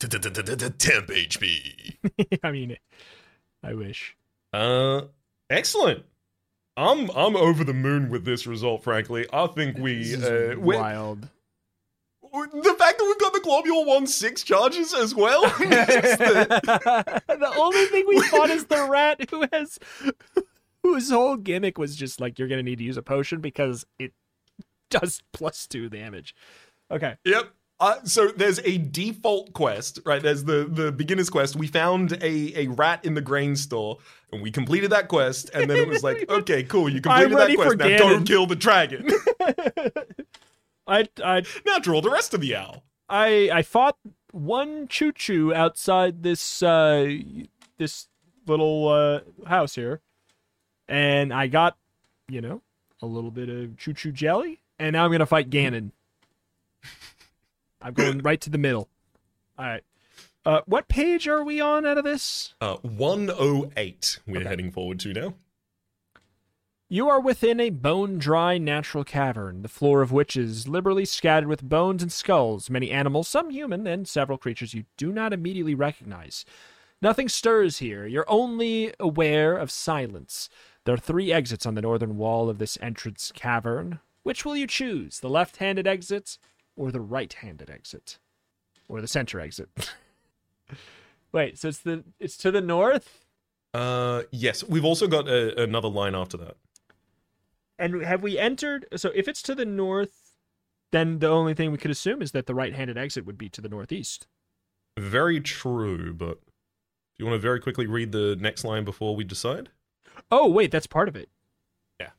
Temp 0.00 1.08
HP. 1.08 1.96
I 2.42 2.50
mean, 2.52 2.76
I 3.62 3.74
wish. 3.74 4.16
Uh, 4.52 5.02
excellent. 5.48 6.04
I'm 6.76 7.10
I'm 7.10 7.36
over 7.36 7.62
the 7.64 7.74
moon 7.74 8.08
with 8.10 8.24
this 8.24 8.46
result. 8.46 8.82
Frankly, 8.84 9.26
I 9.32 9.46
think 9.48 9.76
we 9.78 10.14
uh, 10.14 10.58
wild. 10.58 11.28
the 12.22 12.74
fact 12.78 12.98
that 12.98 13.04
we've 13.04 13.18
got 13.18 13.32
the 13.32 13.40
globule 13.42 13.84
one 13.84 14.06
six 14.06 14.42
charges 14.42 14.94
as 14.94 15.14
well. 15.14 15.42
the- 15.58 17.22
the 17.28 17.52
only 17.56 17.84
thing 17.86 18.04
we 18.08 18.20
fought 18.22 18.50
is 18.50 18.64
the 18.66 18.86
rat 18.88 19.28
who 19.30 19.44
has 19.52 19.78
whose 20.82 21.10
whole 21.10 21.36
gimmick 21.36 21.76
was 21.76 21.94
just 21.96 22.20
like 22.20 22.38
you're 22.38 22.48
gonna 22.48 22.62
need 22.62 22.78
to 22.78 22.84
use 22.84 22.96
a 22.96 23.02
potion 23.02 23.40
because 23.40 23.84
it 23.98 24.12
does 24.90 25.22
plus 25.32 25.66
two 25.66 25.88
damage. 25.88 26.34
Okay. 26.90 27.16
Yep. 27.24 27.50
Uh, 27.80 27.96
so 28.04 28.28
there's 28.28 28.58
a 28.60 28.76
default 28.76 29.54
quest, 29.54 30.00
right? 30.04 30.22
There's 30.22 30.44
the 30.44 30.68
the 30.70 30.92
beginner's 30.92 31.30
quest. 31.30 31.56
We 31.56 31.66
found 31.66 32.12
a 32.22 32.60
a 32.60 32.66
rat 32.68 33.06
in 33.06 33.14
the 33.14 33.22
grain 33.22 33.56
store, 33.56 33.96
and 34.30 34.42
we 34.42 34.50
completed 34.50 34.90
that 34.90 35.08
quest. 35.08 35.50
And 35.54 35.70
then 35.70 35.78
it 35.78 35.88
was 35.88 36.02
like, 36.02 36.28
okay, 36.30 36.62
cool, 36.62 36.90
you 36.90 37.00
completed 37.00 37.38
that 37.38 37.54
quest. 37.54 37.78
Now 37.78 37.86
Ganon. 37.86 38.18
go 38.18 38.24
kill 38.24 38.46
the 38.46 38.56
dragon. 38.56 39.08
I 40.86 41.08
I 41.24 41.42
now 41.64 41.78
draw 41.78 42.02
the 42.02 42.10
rest 42.10 42.34
of 42.34 42.42
the 42.42 42.54
owl. 42.54 42.84
I 43.08 43.50
I 43.50 43.62
fought 43.62 43.96
one 44.32 44.86
Chuchu 44.86 45.54
outside 45.54 46.22
this 46.22 46.62
uh 46.62 47.16
this 47.78 48.08
little 48.46 48.88
uh 48.88 49.48
house 49.48 49.74
here. 49.74 50.00
And 50.86 51.32
I 51.32 51.46
got, 51.46 51.78
you 52.28 52.40
know, 52.40 52.60
a 53.00 53.06
little 53.06 53.30
bit 53.30 53.48
of 53.48 53.70
Chuchu 53.76 54.12
jelly, 54.12 54.60
and 54.78 54.92
now 54.92 55.06
I'm 55.06 55.12
gonna 55.12 55.24
fight 55.24 55.48
Ganon. 55.48 55.92
I'm 57.80 57.94
going 57.94 58.18
right 58.22 58.40
to 58.40 58.50
the 58.50 58.58
middle. 58.58 58.88
Alright. 59.58 59.84
Uh 60.44 60.60
what 60.66 60.88
page 60.88 61.28
are 61.28 61.44
we 61.44 61.60
on 61.60 61.84
out 61.86 61.98
of 61.98 62.04
this? 62.04 62.54
Uh, 62.60 62.76
108 62.82 64.20
we're 64.26 64.38
Okay. 64.40 64.48
heading 64.48 64.70
forward 64.70 64.98
to 65.00 65.12
now. 65.12 65.34
You 66.92 67.08
are 67.08 67.20
within 67.20 67.60
a 67.60 67.70
bone 67.70 68.18
dry 68.18 68.58
natural 68.58 69.04
cavern, 69.04 69.62
the 69.62 69.68
floor 69.68 70.02
of 70.02 70.10
which 70.10 70.36
is 70.36 70.66
liberally 70.66 71.04
scattered 71.04 71.48
with 71.48 71.62
bones 71.68 72.02
and 72.02 72.10
skulls, 72.10 72.68
many 72.68 72.90
animals, 72.90 73.28
some 73.28 73.50
human, 73.50 73.86
and 73.86 74.08
several 74.08 74.36
creatures 74.38 74.74
you 74.74 74.84
do 74.96 75.12
not 75.12 75.32
immediately 75.32 75.74
recognize. 75.76 76.44
Nothing 77.00 77.28
stirs 77.28 77.78
here. 77.78 78.06
You're 78.06 78.28
only 78.28 78.92
aware 78.98 79.56
of 79.56 79.70
silence. 79.70 80.48
There 80.84 80.94
are 80.94 80.98
three 80.98 81.32
exits 81.32 81.64
on 81.64 81.76
the 81.76 81.80
northern 81.82 82.16
wall 82.16 82.50
of 82.50 82.58
this 82.58 82.76
entrance 82.82 83.30
cavern. 83.36 84.00
Which 84.24 84.44
will 84.44 84.56
you 84.56 84.66
choose? 84.66 85.20
The 85.20 85.30
left 85.30 85.58
handed 85.58 85.86
exit 85.86 86.38
or 86.80 86.90
the 86.90 87.00
right 87.00 87.30
handed 87.34 87.68
exit? 87.68 88.18
Or 88.88 89.02
the 89.02 89.06
center 89.06 89.38
exit? 89.38 89.68
Wait, 91.32 91.58
so 91.58 91.68
it's 91.68 91.78
the 91.80 92.04
it's 92.18 92.38
to 92.38 92.50
the 92.50 92.62
north? 92.62 93.26
Uh, 93.74 94.22
yes, 94.30 94.64
we've 94.64 94.84
also 94.84 95.06
got 95.06 95.28
a, 95.28 95.62
another 95.62 95.88
line 95.88 96.14
after 96.14 96.38
that. 96.38 96.56
And 97.78 98.02
have 98.02 98.22
we 98.22 98.38
entered? 98.38 98.86
So 98.96 99.10
if 99.14 99.28
it's 99.28 99.42
to 99.42 99.54
the 99.54 99.66
north, 99.66 100.32
then 100.90 101.18
the 101.18 101.28
only 101.28 101.52
thing 101.52 101.70
we 101.70 101.78
could 101.78 101.90
assume 101.90 102.22
is 102.22 102.32
that 102.32 102.46
the 102.46 102.54
right-handed 102.54 102.96
exit 102.96 103.26
would 103.26 103.38
be 103.38 103.50
to 103.50 103.60
the 103.60 103.68
northeast. 103.68 104.26
Very 104.98 105.40
true, 105.40 106.14
but 106.14 106.40
do 106.40 107.18
you 107.18 107.26
want 107.26 107.36
to 107.36 107.42
very 107.42 107.60
quickly 107.60 107.86
read 107.86 108.10
the 108.10 108.36
next 108.40 108.64
line 108.64 108.84
before 108.84 109.14
we 109.14 109.22
decide? 109.22 109.68
Oh 110.30 110.48
wait, 110.48 110.70
that's 110.70 110.86
part 110.86 111.08
of 111.08 111.14
it. 111.14 111.28
Yeah. 112.00 112.10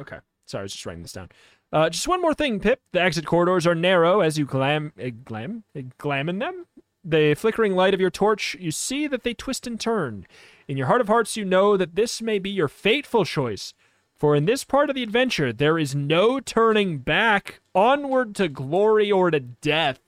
Okay. 0.00 0.18
Sorry, 0.46 0.62
I 0.62 0.64
was 0.64 0.72
just 0.72 0.84
writing 0.84 1.02
this 1.02 1.12
down. 1.12 1.28
Uh, 1.72 1.90
just 1.90 2.08
one 2.08 2.22
more 2.22 2.34
thing, 2.34 2.60
Pip. 2.60 2.80
The 2.92 3.00
exit 3.00 3.26
corridors 3.26 3.66
are 3.66 3.74
narrow 3.74 4.20
as 4.20 4.38
you 4.38 4.46
glam, 4.46 4.92
uh, 5.02 5.10
glam, 5.24 5.64
uh, 5.76 5.82
glamon 5.98 6.38
them. 6.38 6.66
The 7.04 7.34
flickering 7.34 7.74
light 7.74 7.94
of 7.94 8.00
your 8.00 8.10
torch, 8.10 8.56
you 8.58 8.70
see 8.70 9.06
that 9.06 9.22
they 9.22 9.34
twist 9.34 9.66
and 9.66 9.80
turn. 9.80 10.26
In 10.66 10.76
your 10.76 10.86
heart 10.86 11.00
of 11.00 11.08
hearts, 11.08 11.36
you 11.36 11.44
know 11.44 11.76
that 11.76 11.94
this 11.94 12.20
may 12.20 12.38
be 12.38 12.50
your 12.50 12.68
fateful 12.68 13.24
choice. 13.24 13.74
For 14.16 14.34
in 14.34 14.46
this 14.46 14.64
part 14.64 14.90
of 14.90 14.96
the 14.96 15.02
adventure, 15.02 15.52
there 15.52 15.78
is 15.78 15.94
no 15.94 16.40
turning 16.40 16.98
back, 16.98 17.60
onward 17.74 18.34
to 18.36 18.48
glory 18.48 19.12
or 19.12 19.30
to 19.30 19.38
death. 19.38 20.00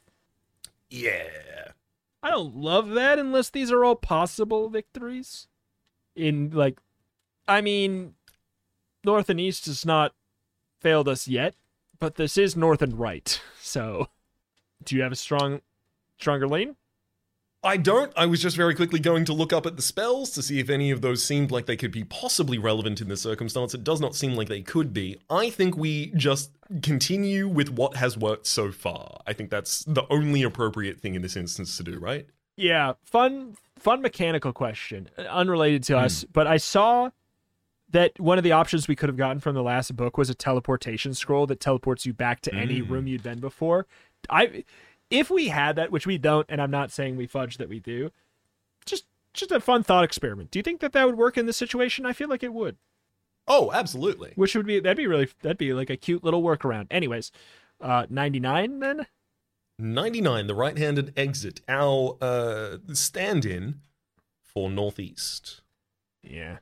Yeah. 0.88 1.28
I 2.22 2.30
don't 2.30 2.56
love 2.56 2.90
that 2.90 3.18
unless 3.18 3.50
these 3.50 3.70
are 3.70 3.84
all 3.84 3.94
possible 3.94 4.68
victories. 4.68 5.46
In 6.16 6.50
like 6.50 6.80
I 7.48 7.60
mean 7.60 8.14
North 9.04 9.30
and 9.30 9.40
East 9.40 9.68
is 9.68 9.86
not 9.86 10.12
failed 10.80 11.08
us 11.08 11.28
yet, 11.28 11.54
but 11.98 12.16
this 12.16 12.36
is 12.36 12.56
North 12.56 12.82
and 12.82 12.98
Right. 12.98 13.40
So 13.60 14.08
do 14.84 14.96
you 14.96 15.02
have 15.02 15.12
a 15.12 15.16
strong 15.16 15.60
stronger 16.18 16.48
lean? 16.48 16.76
I 17.62 17.76
don't. 17.76 18.10
I 18.16 18.24
was 18.24 18.40
just 18.40 18.56
very 18.56 18.74
quickly 18.74 18.98
going 18.98 19.26
to 19.26 19.34
look 19.34 19.52
up 19.52 19.66
at 19.66 19.76
the 19.76 19.82
spells 19.82 20.30
to 20.30 20.42
see 20.42 20.60
if 20.60 20.70
any 20.70 20.90
of 20.90 21.02
those 21.02 21.22
seemed 21.22 21.50
like 21.50 21.66
they 21.66 21.76
could 21.76 21.90
be 21.90 22.04
possibly 22.04 22.56
relevant 22.56 23.02
in 23.02 23.08
this 23.08 23.20
circumstance. 23.20 23.74
It 23.74 23.84
does 23.84 24.00
not 24.00 24.14
seem 24.14 24.32
like 24.32 24.48
they 24.48 24.62
could 24.62 24.94
be. 24.94 25.18
I 25.28 25.50
think 25.50 25.76
we 25.76 26.06
just 26.16 26.52
continue 26.80 27.48
with 27.48 27.68
what 27.68 27.96
has 27.96 28.16
worked 28.16 28.46
so 28.46 28.72
far. 28.72 29.20
I 29.26 29.34
think 29.34 29.50
that's 29.50 29.84
the 29.84 30.06
only 30.08 30.42
appropriate 30.42 31.00
thing 31.00 31.14
in 31.14 31.20
this 31.20 31.36
instance 31.36 31.76
to 31.76 31.82
do, 31.82 31.98
right? 31.98 32.26
Yeah, 32.56 32.94
fun 33.04 33.56
fun 33.78 34.00
mechanical 34.00 34.54
question, 34.54 35.10
uh, 35.18 35.22
unrelated 35.22 35.82
to 35.84 35.98
us, 35.98 36.24
but 36.24 36.46
I 36.46 36.56
saw 36.56 37.10
that 37.90 38.18
one 38.18 38.38
of 38.38 38.44
the 38.44 38.52
options 38.52 38.88
we 38.88 38.96
could 38.96 39.08
have 39.08 39.16
gotten 39.16 39.40
from 39.40 39.54
the 39.54 39.62
last 39.62 39.96
book 39.96 40.16
was 40.16 40.30
a 40.30 40.34
teleportation 40.34 41.14
scroll 41.14 41.46
that 41.46 41.60
teleports 41.60 42.06
you 42.06 42.12
back 42.12 42.40
to 42.42 42.54
any 42.54 42.82
room 42.82 43.06
you'd 43.06 43.22
been 43.22 43.40
before. 43.40 43.86
I 44.28 44.64
if 45.10 45.30
we 45.30 45.48
had 45.48 45.76
that, 45.76 45.90
which 45.90 46.06
we 46.06 46.18
don't, 46.18 46.46
and 46.48 46.62
I'm 46.62 46.70
not 46.70 46.92
saying 46.92 47.16
we 47.16 47.26
fudge 47.26 47.58
that 47.58 47.68
we 47.68 47.80
do, 47.80 48.10
just 48.86 49.06
just 49.34 49.50
a 49.50 49.60
fun 49.60 49.82
thought 49.82 50.04
experiment. 50.04 50.50
Do 50.50 50.58
you 50.58 50.62
think 50.62 50.80
that 50.80 50.92
that 50.92 51.06
would 51.06 51.18
work 51.18 51.36
in 51.36 51.46
this 51.46 51.56
situation? 51.56 52.06
I 52.06 52.12
feel 52.12 52.28
like 52.28 52.42
it 52.42 52.52
would. 52.52 52.76
Oh, 53.48 53.72
absolutely. 53.72 54.32
Which 54.36 54.54
would 54.54 54.66
be 54.66 54.78
that'd 54.80 54.96
be 54.96 55.06
really 55.06 55.28
that'd 55.42 55.58
be 55.58 55.72
like 55.72 55.90
a 55.90 55.96
cute 55.96 56.22
little 56.22 56.42
workaround. 56.42 56.86
Anyways, 56.90 57.32
uh 57.80 58.06
99 58.08 58.78
then? 58.80 59.06
99, 59.80 60.46
the 60.46 60.54
right 60.54 60.76
handed 60.76 61.12
exit, 61.16 61.62
our 61.66 62.18
uh, 62.20 62.76
stand 62.92 63.46
in 63.46 63.80
for 64.42 64.68
Northeast. 64.68 65.62
Yeah. 66.22 66.58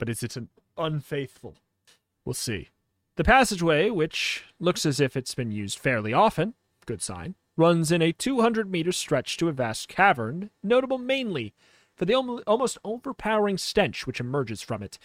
But 0.00 0.08
is 0.08 0.22
it 0.22 0.34
an 0.34 0.48
unfaithful? 0.78 1.56
We'll 2.24 2.32
see. 2.32 2.70
The 3.16 3.22
passageway, 3.22 3.90
which 3.90 4.44
looks 4.58 4.86
as 4.86 4.98
if 4.98 5.14
it's 5.14 5.34
been 5.34 5.52
used 5.52 5.78
fairly 5.78 6.14
often, 6.14 6.54
good 6.86 7.02
sign, 7.02 7.34
runs 7.54 7.92
in 7.92 8.00
a 8.00 8.10
200 8.10 8.70
meter 8.70 8.92
stretch 8.92 9.36
to 9.36 9.48
a 9.48 9.52
vast 9.52 9.88
cavern, 9.88 10.48
notable 10.62 10.96
mainly 10.96 11.52
for 11.94 12.06
the 12.06 12.14
almo- 12.14 12.40
almost 12.46 12.78
overpowering 12.82 13.58
stench 13.58 14.06
which 14.06 14.20
emerges 14.20 14.62
from 14.62 14.82
it. 14.82 14.98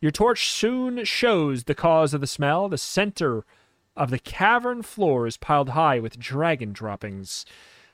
Your 0.00 0.10
torch 0.10 0.50
soon 0.50 1.04
shows 1.04 1.64
the 1.64 1.74
cause 1.76 2.12
of 2.12 2.20
the 2.20 2.26
smell. 2.26 2.68
The 2.68 2.76
center 2.76 3.44
of 3.96 4.10
the 4.10 4.18
cavern 4.18 4.82
floor 4.82 5.28
is 5.28 5.36
piled 5.36 5.70
high 5.70 6.00
with 6.00 6.18
dragon 6.18 6.72
droppings. 6.72 7.46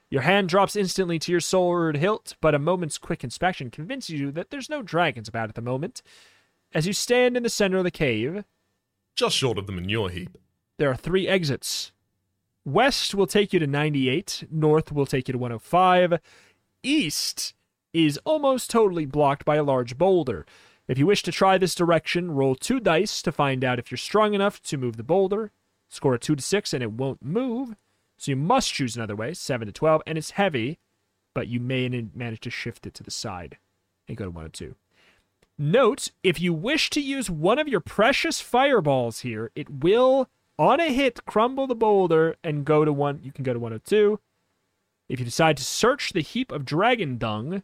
Your 0.08 0.22
hand 0.22 0.48
drops 0.48 0.74
instantly 0.74 1.18
to 1.18 1.32
your 1.32 1.40
sword 1.40 1.98
hilt, 1.98 2.34
but 2.40 2.54
a 2.54 2.58
moment's 2.58 2.96
quick 2.96 3.22
inspection 3.22 3.70
convinces 3.70 4.18
you 4.18 4.30
that 4.32 4.48
there's 4.48 4.70
no 4.70 4.80
dragons 4.80 5.28
about 5.28 5.50
at 5.50 5.54
the 5.54 5.60
moment. 5.60 6.00
As 6.74 6.86
you 6.86 6.92
stand 6.92 7.36
in 7.36 7.42
the 7.42 7.48
center 7.50 7.78
of 7.78 7.84
the 7.84 7.90
cave, 7.90 8.44
Just 9.14 9.36
short 9.36 9.58
of 9.58 9.66
the 9.66 9.72
manure 9.72 10.10
heap. 10.10 10.36
there 10.78 10.90
are 10.90 10.96
three 10.96 11.26
exits. 11.26 11.92
West 12.64 13.14
will 13.14 13.26
take 13.26 13.52
you 13.52 13.58
to 13.60 13.66
98, 13.66 14.44
north 14.50 14.90
will 14.92 15.06
take 15.06 15.28
you 15.28 15.32
to 15.32 15.38
105, 15.38 16.18
east 16.82 17.54
is 17.92 18.18
almost 18.24 18.68
totally 18.70 19.06
blocked 19.06 19.44
by 19.44 19.56
a 19.56 19.62
large 19.62 19.96
boulder. 19.96 20.44
If 20.88 20.98
you 20.98 21.06
wish 21.06 21.22
to 21.22 21.32
try 21.32 21.56
this 21.58 21.74
direction, 21.74 22.32
roll 22.32 22.54
two 22.54 22.78
dice 22.80 23.22
to 23.22 23.32
find 23.32 23.64
out 23.64 23.78
if 23.78 23.90
you're 23.90 23.98
strong 23.98 24.34
enough 24.34 24.60
to 24.64 24.76
move 24.76 24.96
the 24.96 25.02
boulder. 25.02 25.50
Score 25.88 26.14
a 26.14 26.18
2 26.18 26.36
to 26.36 26.42
6 26.42 26.72
and 26.74 26.82
it 26.82 26.92
won't 26.92 27.24
move. 27.24 27.76
So 28.18 28.32
you 28.32 28.36
must 28.36 28.72
choose 28.74 28.96
another 28.96 29.14
way, 29.16 29.32
7 29.34 29.66
to 29.66 29.72
12, 29.72 30.02
and 30.06 30.18
it's 30.18 30.32
heavy, 30.32 30.78
but 31.34 31.48
you 31.48 31.60
may 31.60 31.88
manage 32.14 32.40
to 32.40 32.50
shift 32.50 32.86
it 32.86 32.94
to 32.94 33.02
the 33.04 33.10
side 33.10 33.58
and 34.08 34.16
go 34.16 34.24
to 34.24 34.30
102. 34.30 34.74
Note, 35.58 36.08
if 36.22 36.40
you 36.40 36.52
wish 36.52 36.90
to 36.90 37.00
use 37.00 37.30
one 37.30 37.58
of 37.58 37.66
your 37.68 37.80
precious 37.80 38.40
fireballs 38.40 39.20
here, 39.20 39.50
it 39.54 39.70
will, 39.70 40.28
on 40.58 40.80
a 40.80 40.92
hit, 40.92 41.24
crumble 41.24 41.66
the 41.66 41.74
boulder 41.74 42.36
and 42.44 42.64
go 42.64 42.84
to 42.84 42.92
one. 42.92 43.20
You 43.22 43.32
can 43.32 43.42
go 43.44 43.52
to 43.54 43.58
102. 43.58 44.20
If 45.08 45.18
you 45.18 45.24
decide 45.24 45.56
to 45.56 45.64
search 45.64 46.12
the 46.12 46.20
heap 46.20 46.50
of 46.52 46.64
dragon 46.64 47.16
dung 47.16 47.62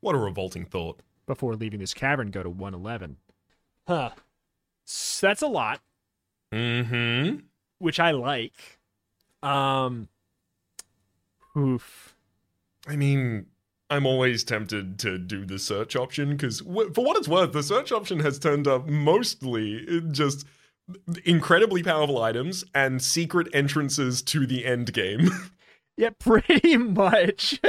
What 0.00 0.14
a 0.14 0.18
revolting 0.18 0.66
thought. 0.66 1.00
before 1.26 1.54
leaving 1.54 1.80
this 1.80 1.94
cavern, 1.94 2.30
go 2.30 2.42
to 2.42 2.50
111. 2.50 3.16
Huh. 3.88 4.10
S- 4.86 5.20
That's 5.22 5.40
a 5.42 5.46
lot, 5.46 5.80
Mm 6.52 6.86
hmm. 6.86 7.36
which 7.78 7.98
I 7.98 8.10
like. 8.10 8.78
Um. 9.42 10.08
Oof. 11.56 12.14
I 12.86 12.96
mean, 12.96 13.46
I'm 13.90 14.06
always 14.06 14.44
tempted 14.44 14.98
to 15.00 15.18
do 15.18 15.44
the 15.44 15.58
search 15.58 15.94
option 15.94 16.30
because, 16.30 16.60
w- 16.60 16.92
for 16.92 17.04
what 17.04 17.16
it's 17.16 17.28
worth, 17.28 17.52
the 17.52 17.62
search 17.62 17.92
option 17.92 18.20
has 18.20 18.38
turned 18.38 18.66
up 18.66 18.86
mostly 18.88 20.00
just 20.10 20.46
incredibly 21.24 21.82
powerful 21.82 22.20
items 22.22 22.64
and 22.74 23.00
secret 23.02 23.48
entrances 23.52 24.22
to 24.22 24.46
the 24.46 24.64
end 24.64 24.92
game. 24.92 25.30
Yeah, 25.96 26.10
pretty 26.18 26.76
much. 26.76 27.60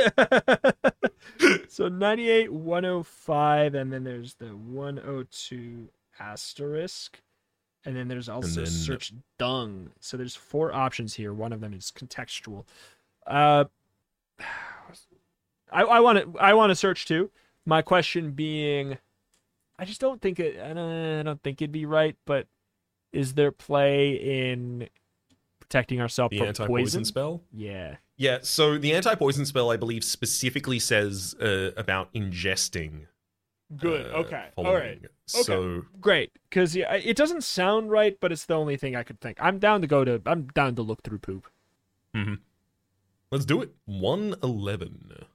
so 1.68 1.88
98, 1.90 2.52
105, 2.52 3.76
and 3.76 3.94
then 3.94 4.04
there's 4.04 4.34
the 4.34 4.48
102 4.48 5.90
asterisk. 6.20 7.22
And 7.86 7.96
then 7.96 8.08
there's 8.08 8.28
also 8.28 8.62
then- 8.62 8.66
search 8.72 9.14
dung. 9.38 9.92
So 10.00 10.18
there's 10.18 10.36
four 10.36 10.74
options 10.74 11.14
here. 11.14 11.34
One 11.36 11.54
of 11.54 11.62
them 11.62 11.72
is 11.76 11.92
contextual. 11.96 12.66
Uh, 13.28 13.66
I, 15.84 16.00
want 16.00 16.34
to 16.34 16.40
I 16.40 16.54
want 16.54 16.72
to 16.72 16.76
search 16.76 17.06
too. 17.06 17.30
My 17.66 17.82
question 17.82 18.32
being, 18.32 18.98
I 19.80 19.86
just 19.86 20.00
don't 20.02 20.22
think 20.22 20.40
it. 20.40 20.60
I 20.60 20.74
don't, 20.74 21.20
I 21.20 21.24
don't 21.24 21.42
think 21.44 21.62
it'd 21.62 21.72
be 21.72 21.86
right. 21.86 22.16
But 22.26 22.48
is 23.12 23.34
there 23.34 23.52
play 23.52 24.12
in 24.14 24.88
protecting 25.60 26.00
ourselves 26.02 26.32
The 26.32 26.38
from 26.40 26.48
anti 26.48 26.68
poison? 26.68 27.06
spell? 27.06 27.42
Yeah. 27.52 27.96
Yeah, 28.18 28.38
so 28.44 28.78
the 28.78 28.94
anti 28.94 29.14
poison 29.16 29.46
spell, 29.46 29.72
I 29.72 29.78
believe, 29.78 30.04
specifically 30.04 30.80
says 30.80 31.36
uh, 31.42 31.72
about 31.76 32.14
ingesting. 32.14 33.08
Good. 33.76 34.06
uh, 34.14 34.20
okay. 34.20 34.46
All 34.56 34.64
following. 34.64 34.82
right. 34.82 35.02
So, 35.26 35.84
Great. 36.00 36.32
Because 36.50 36.76
yeah, 36.76 36.94
it 36.94 37.18
doesn't 37.18 37.44
sound 37.44 37.90
right, 37.92 38.16
but 38.22 38.32
it's 38.32 38.46
the 38.46 38.54
only 38.54 38.78
thing 38.78 38.96
I 38.96 39.04
could 39.04 39.20
think. 39.20 39.38
I'm 39.42 39.58
down 39.60 39.82
to 39.82 39.88
go 39.88 40.06
to. 40.06 40.22
I'm 40.28 40.46
down 40.48 40.76
to 40.76 40.82
look 40.84 41.02
through 41.04 41.18
poop. 41.18 41.48
mhm. 42.16 42.40
let's 43.32 43.44
do 43.44 43.62
it. 43.62 43.72
111. 43.86 45.26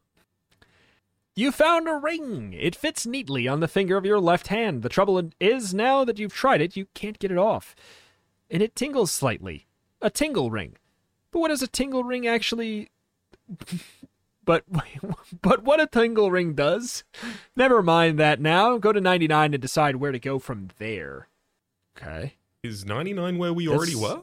You 1.36 1.52
found 1.52 1.88
a 1.88 1.94
ring. 1.94 2.52
It 2.58 2.74
fits 2.76 3.06
neatly 3.06 3.46
on 3.48 3.60
the 3.60 3.68
finger 3.68 3.96
of 3.96 4.04
your 4.04 4.20
left 4.20 4.48
hand. 4.48 4.82
The 4.82 4.88
trouble 4.88 5.30
is 5.40 5.72
now 5.72 6.04
that 6.04 6.18
you've 6.18 6.34
tried 6.34 6.60
it, 6.60 6.76
you 6.76 6.86
can't 6.94 7.18
get 7.18 7.30
it 7.30 7.38
off. 7.38 7.74
And 8.50 8.62
it 8.62 8.74
tingles 8.74 9.12
slightly. 9.12 9.66
A 10.02 10.10
tingle 10.10 10.50
ring. 10.50 10.76
But 11.30 11.38
what 11.40 11.48
does 11.48 11.62
a 11.62 11.68
tingle 11.68 12.04
ring 12.04 12.26
actually 12.26 12.90
But 14.44 14.64
but 15.42 15.62
what 15.62 15.80
a 15.80 15.86
tingle 15.86 16.30
ring 16.30 16.54
does? 16.54 17.04
Never 17.54 17.82
mind 17.82 18.18
that 18.18 18.40
now. 18.40 18.78
Go 18.78 18.92
to 18.92 19.00
99 19.00 19.54
and 19.54 19.60
decide 19.62 19.96
where 19.96 20.12
to 20.12 20.18
go 20.18 20.38
from 20.38 20.70
there. 20.78 21.28
Okay. 21.96 22.34
Is 22.62 22.84
99 22.84 23.38
where 23.38 23.52
we 23.52 23.68
already 23.68 23.94
were? 23.94 24.22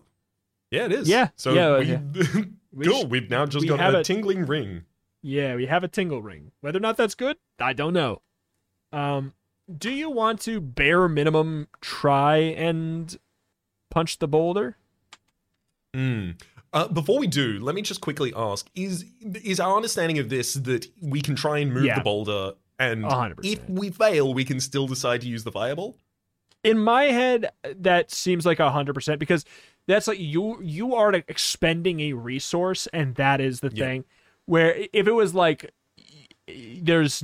Yeah, 0.69 0.85
it 0.85 0.91
is. 0.91 1.07
Yeah, 1.07 1.29
So 1.35 1.53
yeah, 1.53 1.99
we. 2.35 2.45
We 2.73 2.85
cool. 2.85 3.07
We've 3.07 3.27
now 3.27 3.47
just 3.47 3.63
we 3.63 3.69
got 3.69 3.95
a 3.95 3.99
a- 3.99 4.03
tingling 4.03 4.45
ring. 4.45 4.83
Yeah, 5.21 5.55
we 5.55 5.65
have 5.65 5.83
a 5.83 5.87
tingle 5.87 6.21
ring. 6.21 6.51
Whether 6.61 6.77
or 6.77 6.81
not 6.81 6.97
that's 6.97 7.15
good, 7.15 7.37
I 7.59 7.73
don't 7.73 7.93
know. 7.93 8.21
Um, 8.91 9.33
do 9.75 9.89
you 9.91 10.09
want 10.09 10.39
to 10.41 10.61
bare 10.61 11.07
minimum 11.07 11.67
try 11.81 12.37
and 12.37 13.17
punch 13.89 14.19
the 14.19 14.27
boulder? 14.27 14.77
Mm. 15.95 16.41
Uh, 16.73 16.87
before 16.87 17.17
we 17.19 17.27
do, 17.27 17.59
let 17.61 17.75
me 17.75 17.81
just 17.81 18.01
quickly 18.01 18.33
ask: 18.35 18.69
Is 18.75 19.05
is 19.43 19.59
our 19.59 19.75
understanding 19.75 20.19
of 20.19 20.29
this 20.29 20.53
that 20.53 20.87
we 21.01 21.21
can 21.21 21.35
try 21.35 21.59
and 21.59 21.73
move 21.73 21.85
Yeah. 21.85 21.95
the 21.95 22.01
boulder, 22.03 22.53
and 22.77 23.05
A 23.05 23.09
hundred 23.09 23.45
if 23.45 23.67
we 23.69 23.89
fail, 23.89 24.33
we 24.33 24.45
can 24.45 24.59
still 24.59 24.87
decide 24.87 25.21
to 25.21 25.27
use 25.27 25.43
the 25.43 25.51
fireball? 25.51 25.97
In 26.63 26.79
my 26.79 27.05
head, 27.05 27.51
that 27.63 28.11
seems 28.11 28.45
like 28.45 28.59
a 28.59 28.69
hundred 28.71 28.93
percent 28.93 29.19
because 29.19 29.45
that's 29.87 30.07
like 30.07 30.19
you 30.19 30.61
you 30.61 30.93
are 30.95 31.13
expending 31.13 32.01
a 32.01 32.13
resource, 32.13 32.87
and 32.93 33.15
that 33.15 33.39
is 33.41 33.61
the 33.61 33.71
Yeah. 33.73 33.85
thing. 33.85 34.05
Where 34.47 34.75
if 34.91 35.07
it 35.07 35.11
was 35.11 35.35
like 35.35 35.71
there's 36.47 37.23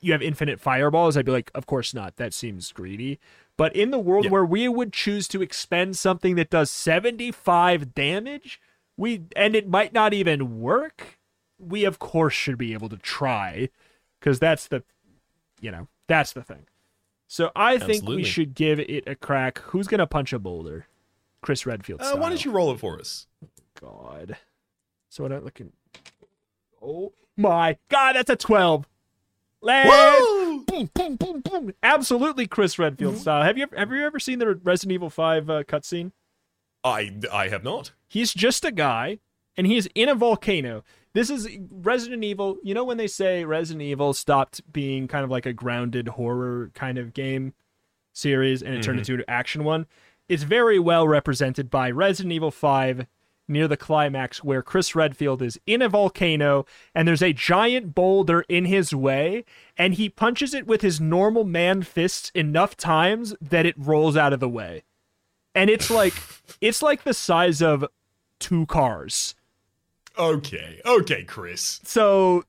you 0.00 0.12
have 0.12 0.20
infinite 0.20 0.60
fireballs, 0.60 1.16
I'd 1.16 1.24
be 1.24 1.32
like, 1.32 1.50
of 1.54 1.64
course 1.66 1.94
not. 1.94 2.16
That 2.16 2.34
seems 2.34 2.70
greedy. 2.72 3.18
But 3.56 3.74
in 3.74 3.90
the 3.90 3.98
world 3.98 4.26
Yeah. 4.26 4.32
where 4.32 4.44
we 4.44 4.68
would 4.68 4.92
choose 4.92 5.26
to 5.28 5.40
expend 5.40 5.96
something 5.96 6.34
that 6.34 6.50
does 6.50 6.70
75 6.70 7.94
damage, 7.94 8.60
we 8.98 9.22
and 9.34 9.56
it 9.56 9.66
might 9.68 9.94
not 9.94 10.12
even 10.12 10.60
work, 10.60 11.18
we 11.58 11.84
of 11.86 11.98
course 11.98 12.34
should 12.34 12.58
be 12.58 12.74
able 12.74 12.90
to 12.90 12.98
try 12.98 13.70
cuz 14.20 14.38
that's 14.38 14.66
the 14.66 14.82
you 15.60 15.70
know, 15.70 15.88
that's 16.08 16.32
the 16.32 16.42
thing. 16.42 16.66
So 17.26 17.50
I 17.56 17.78
think 17.78 18.06
we 18.06 18.22
should 18.24 18.54
give 18.54 18.78
it 18.78 19.04
a 19.06 19.14
crack. 19.14 19.58
Who's 19.58 19.86
going 19.86 19.98
to 19.98 20.06
punch 20.06 20.32
a 20.32 20.38
boulder? 20.38 20.86
Chris 21.40 21.64
Redfield 21.66 22.00
Uh, 22.02 22.16
why 22.16 22.28
don't 22.28 22.44
you 22.44 22.50
roll 22.50 22.70
it 22.72 22.78
for 22.80 22.98
us? 22.98 23.26
God. 23.80 24.36
So 25.08 25.22
what 25.22 25.32
I'm 25.32 25.42
looking. 25.44 25.72
Oh 26.84 27.12
my 27.36 27.78
God, 27.88 28.14
that's 28.16 28.30
a 28.30 28.36
twelve. 28.36 28.86
Let's 29.62 29.88
boom, 30.66 30.90
boom, 30.94 31.16
boom, 31.16 31.40
boom. 31.40 31.72
Absolutely, 31.82 32.46
Chris 32.46 32.78
Redfield 32.78 33.16
style. 33.16 33.42
Have 33.42 33.56
you 33.56 33.66
have 33.74 33.90
you 33.90 34.04
ever 34.04 34.20
seen 34.20 34.38
the 34.38 34.54
Resident 34.54 34.92
Evil 34.92 35.08
Five 35.08 35.48
uh, 35.48 35.64
cutscene? 35.64 36.12
I 36.82 37.12
I 37.32 37.48
have 37.48 37.64
not. 37.64 37.92
He's 38.06 38.34
just 38.34 38.64
a 38.64 38.70
guy, 38.70 39.20
and 39.56 39.66
he's 39.66 39.86
in 39.94 40.10
a 40.10 40.14
volcano. 40.14 40.84
This 41.14 41.30
is 41.30 41.48
Resident 41.70 42.24
Evil. 42.24 42.58
You 42.62 42.74
know 42.74 42.84
when 42.84 42.98
they 42.98 43.06
say 43.06 43.44
Resident 43.44 43.82
Evil 43.82 44.12
stopped 44.12 44.60
being 44.70 45.08
kind 45.08 45.24
of 45.24 45.30
like 45.30 45.46
a 45.46 45.52
grounded 45.54 46.08
horror 46.08 46.70
kind 46.74 46.98
of 46.98 47.14
game 47.14 47.54
series, 48.12 48.62
and 48.62 48.74
it 48.74 48.82
turned 48.82 48.98
into 48.98 49.14
an 49.14 49.24
action 49.26 49.64
one. 49.64 49.86
It's 50.28 50.42
very 50.42 50.78
well 50.78 51.08
represented 51.08 51.70
by 51.70 51.90
Resident 51.90 52.32
Evil 52.32 52.50
Five 52.50 53.06
near 53.46 53.68
the 53.68 53.76
climax 53.76 54.42
where 54.42 54.62
Chris 54.62 54.94
Redfield 54.94 55.42
is 55.42 55.58
in 55.66 55.82
a 55.82 55.88
volcano 55.88 56.64
and 56.94 57.06
there's 57.06 57.22
a 57.22 57.32
giant 57.32 57.94
boulder 57.94 58.44
in 58.48 58.64
his 58.64 58.94
way 58.94 59.44
and 59.76 59.94
he 59.94 60.08
punches 60.08 60.54
it 60.54 60.66
with 60.66 60.80
his 60.80 61.00
normal 61.00 61.44
man 61.44 61.82
fists 61.82 62.30
enough 62.34 62.76
times 62.76 63.34
that 63.40 63.66
it 63.66 63.74
rolls 63.78 64.16
out 64.16 64.32
of 64.32 64.40
the 64.40 64.48
way. 64.48 64.82
And 65.54 65.70
it's 65.70 65.90
like 65.90 66.14
it's 66.60 66.82
like 66.82 67.04
the 67.04 67.14
size 67.14 67.62
of 67.62 67.84
two 68.38 68.66
cars. 68.66 69.34
Okay, 70.16 70.80
okay, 70.86 71.24
Chris. 71.24 71.80
So 71.84 72.44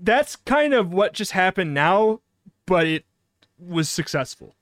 that's 0.00 0.36
kind 0.36 0.74
of 0.74 0.92
what 0.92 1.12
just 1.12 1.32
happened 1.32 1.74
now, 1.74 2.20
but 2.66 2.86
it 2.86 3.04
was 3.58 3.88
successful. 3.88 4.54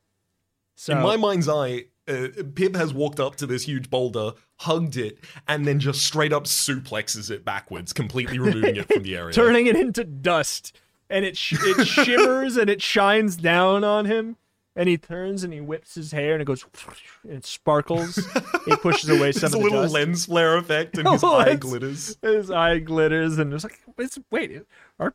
So 0.74 0.92
In 0.96 1.02
my 1.02 1.16
mind's 1.16 1.48
eye, 1.48 1.84
uh, 2.08 2.28
Pip 2.54 2.74
has 2.76 2.92
walked 2.92 3.18
up 3.20 3.36
to 3.36 3.46
this 3.46 3.64
huge 3.64 3.88
boulder, 3.90 4.32
hugged 4.56 4.96
it, 4.96 5.18
and 5.48 5.66
then 5.66 5.80
just 5.80 6.02
straight 6.02 6.32
up 6.32 6.44
suplexes 6.44 7.30
it 7.30 7.44
backwards, 7.44 7.92
completely 7.92 8.38
removing 8.38 8.76
it 8.76 8.92
from 8.92 9.02
the 9.02 9.16
area. 9.16 9.32
turning 9.34 9.66
it 9.66 9.76
into 9.76 10.04
dust. 10.04 10.76
And 11.10 11.24
it 11.24 11.36
sh- 11.36 11.54
it 11.60 11.84
shimmers 11.86 12.56
and 12.56 12.68
it 12.70 12.80
shines 12.82 13.36
down 13.36 13.84
on 13.84 14.06
him. 14.06 14.36
And 14.76 14.88
he 14.88 14.98
turns 14.98 15.44
and 15.44 15.52
he 15.52 15.60
whips 15.60 15.94
his 15.94 16.10
hair 16.10 16.32
and 16.32 16.42
it 16.42 16.46
goes 16.46 16.64
and 17.22 17.32
it 17.34 17.46
sparkles. 17.46 18.16
He 18.64 18.74
pushes 18.76 19.08
away 19.08 19.30
some 19.32 19.52
There's 19.52 19.54
of 19.54 19.54
a 19.54 19.58
the 19.58 19.64
little 19.64 19.82
dust. 19.82 19.94
lens 19.94 20.26
flare 20.26 20.56
effect, 20.56 20.98
and 20.98 21.08
his 21.08 21.22
Oh, 21.22 21.36
eye 21.36 21.54
glitters. 21.54 22.16
his 22.22 22.50
eye 22.50 22.80
glitters 22.80 23.38
and 23.38 23.52
it's 23.54 23.62
like 23.64 23.78
it's, 23.98 24.18
wait 24.32 24.62
are 24.98 25.14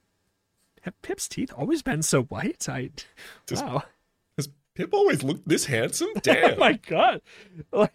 have 0.84 1.02
pip's 1.02 1.28
teeth 1.28 1.52
always 1.58 1.82
been 1.82 2.02
so 2.02 2.24
white? 2.24 2.70
I 2.70 2.92
Just- 3.48 3.66
wow 3.66 3.84
Pip 4.80 4.94
always 4.94 5.24
looked 5.24 5.46
this 5.46 5.66
handsome? 5.66 6.08
oh 6.16 6.20
Damn. 6.22 6.58
my 6.58 6.72
god 6.88 7.22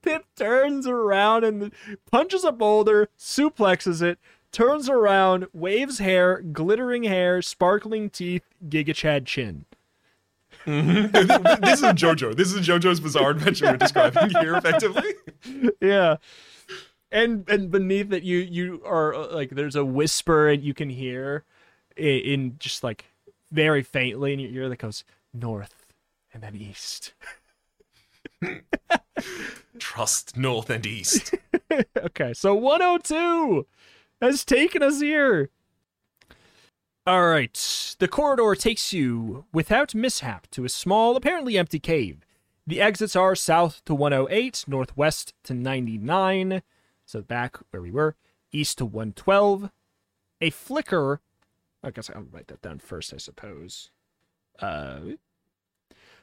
pip 0.00 0.24
turns 0.36 0.86
around 0.86 1.42
and 1.42 1.72
punches 2.08 2.44
a 2.44 2.52
boulder 2.52 3.08
suplexes 3.18 4.00
it 4.00 4.20
turns 4.52 4.88
around 4.88 5.48
waves 5.52 5.98
hair 5.98 6.40
glittering 6.40 7.02
hair 7.02 7.42
sparkling 7.42 8.08
teeth 8.08 8.44
giga 8.68 8.94
chad 8.94 9.26
chin 9.26 9.64
this 10.66 11.82
is 11.82 11.94
JoJo. 11.94 12.36
This 12.36 12.52
is 12.52 12.68
JoJo's 12.68 13.00
Bizarre 13.00 13.30
Adventure 13.30 13.66
we're 13.66 13.76
describing 13.76 14.30
here, 14.30 14.54
effectively. 14.54 15.14
yeah 15.80 16.16
and 17.10 17.48
and 17.48 17.72
beneath 17.72 18.12
it 18.12 18.22
you 18.22 18.38
you 18.38 18.82
are 18.84 19.12
uh, 19.14 19.34
like 19.34 19.50
there's 19.50 19.74
a 19.74 19.84
whisper 19.84 20.48
and 20.48 20.62
you 20.62 20.74
can 20.74 20.90
hear 20.90 21.42
in 21.96 22.54
just 22.60 22.84
like 22.84 23.06
very 23.50 23.82
faintly 23.82 24.32
in 24.32 24.38
your 24.38 24.50
ear 24.52 24.68
that 24.68 24.78
goes 24.78 25.02
north 25.32 25.86
and 26.32 26.42
then 26.42 26.56
east. 26.56 27.12
Trust 29.78 30.36
north 30.36 30.70
and 30.70 30.86
east. 30.86 31.34
okay 31.98 32.32
so 32.32 32.54
102 32.54 33.66
has 34.20 34.44
taken 34.44 34.82
us 34.82 35.00
here. 35.00 35.50
All 37.06 37.26
right 37.26 37.96
the 37.98 38.08
corridor 38.08 38.54
takes 38.54 38.92
you 38.92 39.44
without 39.52 39.94
mishap 39.94 40.48
to 40.50 40.64
a 40.64 40.68
small 40.68 41.16
apparently 41.16 41.58
empty 41.58 41.78
cave. 41.78 42.20
The 42.66 42.80
exits 42.80 43.16
are 43.16 43.34
south 43.34 43.84
to 43.86 43.94
108 43.94 44.64
northwest 44.68 45.34
to 45.44 45.54
99 45.54 46.62
so 47.10 47.22
back 47.22 47.58
where 47.70 47.82
we 47.82 47.90
were 47.90 48.14
east 48.52 48.78
to 48.78 48.84
112 48.84 49.70
a 50.40 50.50
flicker 50.50 51.20
i 51.82 51.90
guess 51.90 52.08
i'll 52.14 52.22
write 52.30 52.46
that 52.46 52.62
down 52.62 52.78
first 52.78 53.12
i 53.12 53.16
suppose 53.16 53.90
uh 54.60 55.00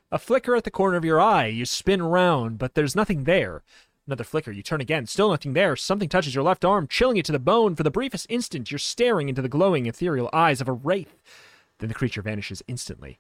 a 0.10 0.18
flicker 0.18 0.56
at 0.56 0.64
the 0.64 0.72
corner 0.72 0.96
of 0.98 1.04
your 1.06 1.20
eye 1.20 1.48
you 1.48 1.66
spin 1.66 2.02
around 2.02 2.58
but 2.58 2.76
there's 2.76 2.96
nothing 2.96 3.24
there 3.26 3.64
Another 4.08 4.24
flicker. 4.24 4.52
You 4.52 4.64
turn 4.64 4.80
again. 4.80 5.06
Still 5.06 5.30
nothing 5.30 5.52
there. 5.52 5.76
Something 5.76 6.08
touches 6.08 6.34
your 6.34 6.44
left 6.44 6.64
arm, 6.64 6.88
chilling 6.88 7.18
it 7.18 7.26
to 7.26 7.34
the 7.34 7.40
bone. 7.40 7.76
For 7.76 7.84
the 7.84 7.92
briefest 7.92 8.26
instant, 8.30 8.72
you're 8.72 8.80
staring 8.80 9.28
into 9.28 9.42
the 9.42 9.50
glowing, 9.50 9.86
ethereal 9.86 10.30
eyes 10.32 10.62
of 10.62 10.70
a 10.70 10.72
wraith. 10.72 11.22
Then 11.80 11.90
the 11.90 11.94
creature 11.96 12.22
vanishes 12.22 12.64
instantly. 12.70 13.20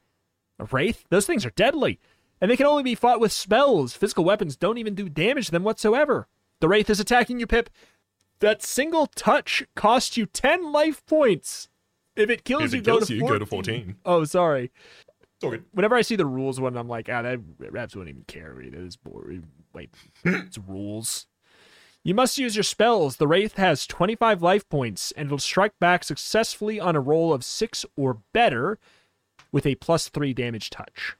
A 0.60 0.64
wraith? 0.64 1.03
Those 1.10 1.26
things 1.27 1.45
are 1.45 1.52
deadly. 1.52 1.99
And 2.39 2.49
they 2.49 2.56
can 2.56 2.65
only 2.65 2.84
be 2.84 2.95
fought 2.95 3.19
with 3.19 3.34
spells. 3.34 3.95
Physical 3.95 4.23
weapons 4.23 4.56
don't 4.56 4.77
even 4.77 4.95
do 4.95 5.10
damage 5.10 5.48
to 5.48 5.52
them 5.52 5.64
whatsoever. 5.64 6.27
The 6.61 6.69
wraith 6.69 6.89
is 6.89 7.02
attacking 7.02 7.39
you, 7.41 7.48
Pip. 7.48 7.69
That 8.39 8.64
single 8.64 9.07
touch 9.07 9.65
costs 9.76 10.15
you 10.15 10.26
10 10.26 10.72
life 10.72 11.06
points. 11.06 11.68
If 12.15 12.30
it 12.30 12.45
kills 12.45 12.64
If 12.64 12.73
you, 12.73 12.80
it 12.80 12.85
go 12.85 12.99
to 12.99 13.14
you, 13.14 13.19
14. 13.19 13.34
go 13.35 13.39
to 13.39 13.45
14. 13.45 13.95
Oh, 14.06 14.23
sorry. 14.23 14.72
Good. 15.41 15.65
Whenever 15.72 15.95
I 15.95 16.01
see 16.01 16.15
the 16.15 16.26
rules 16.26 16.59
one, 16.59 16.76
I'm 16.77 16.88
like, 16.88 17.09
ah, 17.09 17.22
that 17.22 17.39
Raps 17.59 17.95
wouldn't 17.95 18.09
even 18.09 18.26
care. 18.26 18.59
It 18.59 18.73
is 18.73 18.95
boring. 18.95 19.47
Wait, 19.73 19.93
it's 20.26 20.57
rules. 20.57 21.27
You 22.03 22.14
must 22.14 22.38
use 22.38 22.55
your 22.55 22.64
spells. 22.64 23.18
The 23.18 23.27
Wraith 23.27 23.55
has 23.55 23.85
25 23.85 24.41
life 24.41 24.68
points 24.69 25.11
and 25.18 25.30
will 25.30 25.39
strike 25.39 25.77
back 25.80 26.03
successfully 26.03 26.80
on 26.80 26.95
a 26.95 27.01
roll 27.01 27.34
of 27.34 27.43
6 27.43 27.85
or 27.95 28.19
better 28.34 28.80
with 29.51 29.65
a 29.65 29.76
plus 29.76 30.07
3 30.09 30.34
damage 30.34 30.69
touch. 30.69 31.18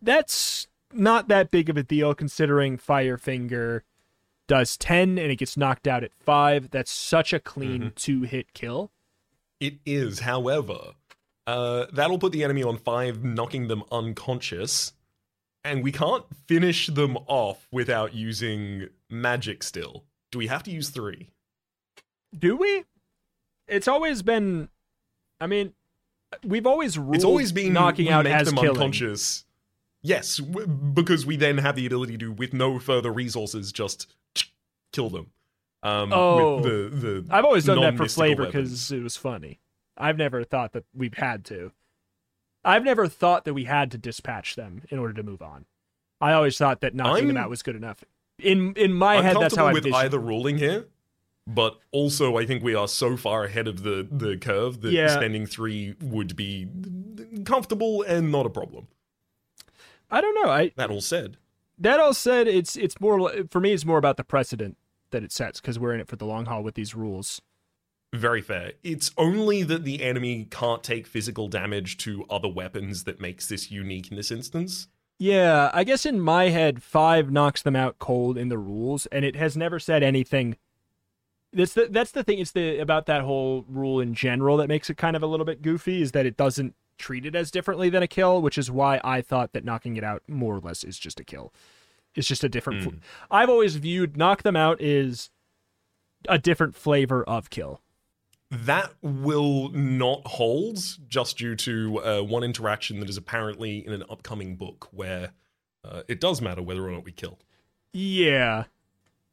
That's 0.00 0.68
not 0.92 1.28
that 1.28 1.50
big 1.50 1.68
of 1.68 1.76
a 1.76 1.82
deal 1.82 2.14
considering 2.14 2.78
Firefinger 2.78 3.82
does 4.46 4.76
10 4.76 5.18
and 5.18 5.30
it 5.32 5.36
gets 5.36 5.56
knocked 5.56 5.88
out 5.88 6.04
at 6.04 6.12
5. 6.14 6.70
That's 6.70 6.90
such 6.90 7.32
a 7.32 7.40
clean 7.40 7.92
two 7.96 8.22
hit 8.22 8.52
kill. 8.54 8.90
It 9.60 9.78
is, 9.86 10.20
however, 10.20 10.92
uh, 11.46 11.86
that'll 11.92 12.18
put 12.18 12.32
the 12.32 12.44
enemy 12.44 12.62
on 12.62 12.76
five, 12.78 13.22
knocking 13.24 13.68
them 13.68 13.82
unconscious, 13.90 14.92
and 15.64 15.82
we 15.82 15.92
can't 15.92 16.24
finish 16.46 16.86
them 16.88 17.16
off 17.26 17.66
without 17.72 18.14
using 18.14 18.88
magic 19.10 19.62
still. 19.62 20.04
Do 20.30 20.38
we 20.38 20.46
have 20.48 20.62
to 20.64 20.70
use 20.70 20.90
three? 20.90 21.30
Do 22.36 22.56
we? 22.56 22.84
It's 23.68 23.88
always 23.88 24.22
been. 24.22 24.68
I 25.40 25.46
mean, 25.46 25.72
we've 26.44 26.66
always 26.66 26.96
ruled 26.98 27.16
It's 27.16 27.24
always 27.24 27.52
been 27.52 27.72
knocking 27.72 28.08
out 28.10 28.24
make 28.24 28.34
as 28.34 28.46
them 28.46 28.56
killing. 28.56 28.70
unconscious. 28.70 29.44
Yes, 30.02 30.38
w- 30.38 30.66
because 30.66 31.24
we 31.26 31.36
then 31.36 31.58
have 31.58 31.76
the 31.76 31.86
ability 31.86 32.18
to, 32.18 32.32
with 32.32 32.52
no 32.52 32.78
further 32.80 33.12
resources, 33.12 33.70
just 33.70 34.12
kill 34.92 35.10
them. 35.10 35.30
Um, 35.84 36.12
Oh. 36.12 36.56
with 36.56 36.64
the, 36.64 37.22
the 37.22 37.26
I've 37.34 37.44
always 37.44 37.64
done 37.64 37.80
that 37.80 37.96
for 37.96 38.08
flavor 38.08 38.46
because 38.46 38.90
it 38.90 39.02
was 39.02 39.16
funny. 39.16 39.60
I've 39.96 40.16
never 40.16 40.44
thought 40.44 40.72
that 40.72 40.84
we've 40.94 41.14
had 41.14 41.44
to. 41.46 41.72
I've 42.64 42.84
never 42.84 43.08
thought 43.08 43.44
that 43.44 43.54
we 43.54 43.64
had 43.64 43.90
to 43.90 43.98
dispatch 43.98 44.54
them 44.56 44.82
in 44.88 44.98
order 44.98 45.12
to 45.14 45.22
move 45.22 45.42
on. 45.42 45.64
I 46.20 46.32
always 46.32 46.56
thought 46.56 46.80
that 46.80 46.94
knocking 46.94 47.26
them 47.28 47.36
I'm- 47.36 47.44
out 47.44 47.50
was 47.50 47.62
good 47.62 47.76
enough. 47.76 48.04
In 48.38 48.72
in 48.74 48.92
my 48.92 49.16
I'm 49.16 49.24
head, 49.24 49.36
that's 49.40 49.54
how 49.56 49.66
I 49.66 49.72
with 49.72 49.86
either 49.92 50.18
ruling 50.18 50.58
here, 50.58 50.86
but 51.46 51.78
also 51.92 52.36
I 52.38 52.46
think 52.46 52.62
we 52.62 52.74
are 52.74 52.88
so 52.88 53.16
far 53.16 53.44
ahead 53.44 53.68
of 53.68 53.82
the 53.82 54.06
the 54.10 54.36
curve 54.36 54.80
that 54.80 54.92
Yeah. 54.92 55.08
spending 55.08 55.46
three 55.46 55.94
would 56.00 56.34
be 56.36 56.66
comfortable 57.44 58.02
and 58.02 58.32
not 58.32 58.46
a 58.46 58.50
problem. 58.50 58.88
I 60.10 60.20
don't 60.20 60.34
know. 60.42 60.50
I 60.50 60.72
That 60.76 60.90
all 60.90 61.00
said, 61.00 61.36
that 61.78 62.00
all 62.00 62.14
said, 62.14 62.48
it's 62.48 62.76
it's 62.76 63.00
more 63.00 63.30
for 63.50 63.60
me. 63.60 63.72
It's 63.72 63.84
more 63.84 63.98
about 63.98 64.16
the 64.16 64.24
precedent 64.24 64.76
that 65.10 65.22
it 65.22 65.30
sets 65.32 65.60
because 65.60 65.78
we're 65.78 65.94
in 65.94 66.00
it 66.00 66.08
for 66.08 66.16
the 66.16 66.26
long 66.26 66.46
haul 66.46 66.62
with 66.62 66.74
these 66.74 66.94
rules. 66.94 67.42
Very 68.12 68.42
fair. 68.42 68.72
It's 68.82 69.10
only 69.16 69.62
that 69.62 69.84
the 69.84 70.02
enemy 70.02 70.46
can't 70.50 70.82
take 70.82 71.06
physical 71.06 71.48
damage 71.48 71.96
to 71.98 72.24
other 72.28 72.48
weapons 72.48 73.04
that 73.04 73.20
makes 73.20 73.48
this 73.48 73.70
unique 73.70 74.10
in 74.10 74.16
this 74.16 74.30
instance. 74.30 74.88
Yeah, 75.18 75.70
I 75.72 75.84
guess 75.84 76.04
in 76.04 76.20
my 76.20 76.48
head, 76.48 76.82
five 76.82 77.30
knocks 77.30 77.62
them 77.62 77.76
out 77.76 77.98
cold 77.98 78.36
in 78.36 78.48
the 78.48 78.58
rules, 78.58 79.06
and 79.06 79.24
it 79.24 79.36
has 79.36 79.56
never 79.56 79.78
said 79.78 80.02
anything. 80.02 80.56
That's 81.52 81.74
the 81.74 81.86
that's 81.90 82.10
the 82.10 82.24
thing. 82.24 82.38
It's 82.38 82.50
the 82.50 82.78
about 82.78 83.06
that 83.06 83.22
whole 83.22 83.64
rule 83.68 84.00
in 84.00 84.14
general 84.14 84.56
that 84.56 84.68
makes 84.68 84.90
it 84.90 84.96
kind 84.96 85.14
of 85.14 85.22
a 85.22 85.26
little 85.26 85.46
bit 85.46 85.62
goofy. 85.62 86.02
Is 86.02 86.12
that 86.12 86.26
it 86.26 86.36
doesn't 86.36 86.74
treat 86.98 87.24
it 87.24 87.34
as 87.34 87.50
differently 87.50 87.88
than 87.88 88.02
a 88.02 88.08
kill, 88.08 88.42
which 88.42 88.58
is 88.58 88.70
why 88.70 89.00
I 89.04 89.20
thought 89.20 89.52
that 89.52 89.64
knocking 89.64 89.96
it 89.96 90.04
out 90.04 90.22
more 90.28 90.56
or 90.56 90.60
less 90.60 90.82
is 90.82 90.98
just 90.98 91.20
a 91.20 91.24
kill. 91.24 91.52
It's 92.14 92.28
just 92.28 92.44
a 92.44 92.48
different. 92.48 92.82
fl- 92.82 92.90
hmm. 92.90 92.96
I've 93.30 93.48
always 93.48 93.76
viewed 93.76 94.16
knock 94.16 94.42
them 94.42 94.56
out 94.56 94.80
is 94.80 95.30
a 96.28 96.38
different 96.38 96.74
flavor 96.74 97.22
of 97.24 97.50
kill. 97.50 97.80
That 98.52 98.92
will 99.00 99.70
not 99.70 100.26
hold 100.26 100.78
just 101.08 101.38
due 101.38 101.56
to 101.56 102.00
uh, 102.04 102.20
one 102.20 102.44
interaction 102.44 103.00
that 103.00 103.08
is 103.08 103.16
apparently 103.16 103.78
in 103.86 103.94
an 103.94 104.04
upcoming 104.10 104.56
book 104.56 104.88
where 104.90 105.30
uh, 105.82 106.02
it 106.06 106.20
does 106.20 106.42
matter 106.42 106.60
whether 106.60 106.86
or 106.86 106.90
not 106.90 107.02
we 107.02 107.12
kill. 107.12 107.38
Yeah, 107.94 108.64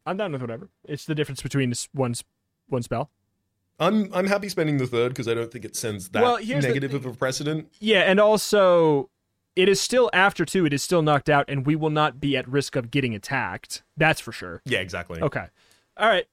I'm 0.05 0.15
down 0.15 0.31
with 0.31 0.39
whatever. 0.39 0.69
It's 0.85 1.03
the 1.03 1.15
difference 1.15 1.41
between 1.41 1.69
this 1.69 1.89
one 1.91 2.15
one 2.69 2.81
spell. 2.81 3.09
I'm 3.77 4.09
I'm 4.13 4.27
happy 4.27 4.47
spending 4.47 4.77
the 4.77 4.87
third 4.87 5.09
because 5.09 5.27
I 5.27 5.33
don't 5.33 5.51
think 5.51 5.65
it 5.65 5.75
sends 5.75 6.09
that 6.09 6.23
Well, 6.23 6.37
here's 6.37 6.63
the 6.63 6.69
negative 6.69 6.93
of 6.93 7.05
a 7.05 7.13
precedent. 7.13 7.73
Yeah, 7.79 8.01
and 8.01 8.21
also 8.21 9.09
it 9.57 9.67
is 9.67 9.81
still 9.81 10.09
after 10.13 10.45
two, 10.45 10.65
it 10.65 10.71
is 10.71 10.81
still 10.81 11.01
knocked 11.01 11.29
out, 11.29 11.45
and 11.49 11.65
we 11.65 11.75
will 11.75 11.89
not 11.89 12.21
be 12.21 12.37
at 12.37 12.47
risk 12.47 12.77
of 12.77 12.89
getting 12.89 13.13
attacked. 13.13 13.83
That's 13.97 14.21
for 14.21 14.31
sure. 14.31 14.61
Yeah, 14.63 14.79
exactly. 14.79 15.21
Okay. 15.21 15.45
All 15.97 16.07
right. 16.07 16.25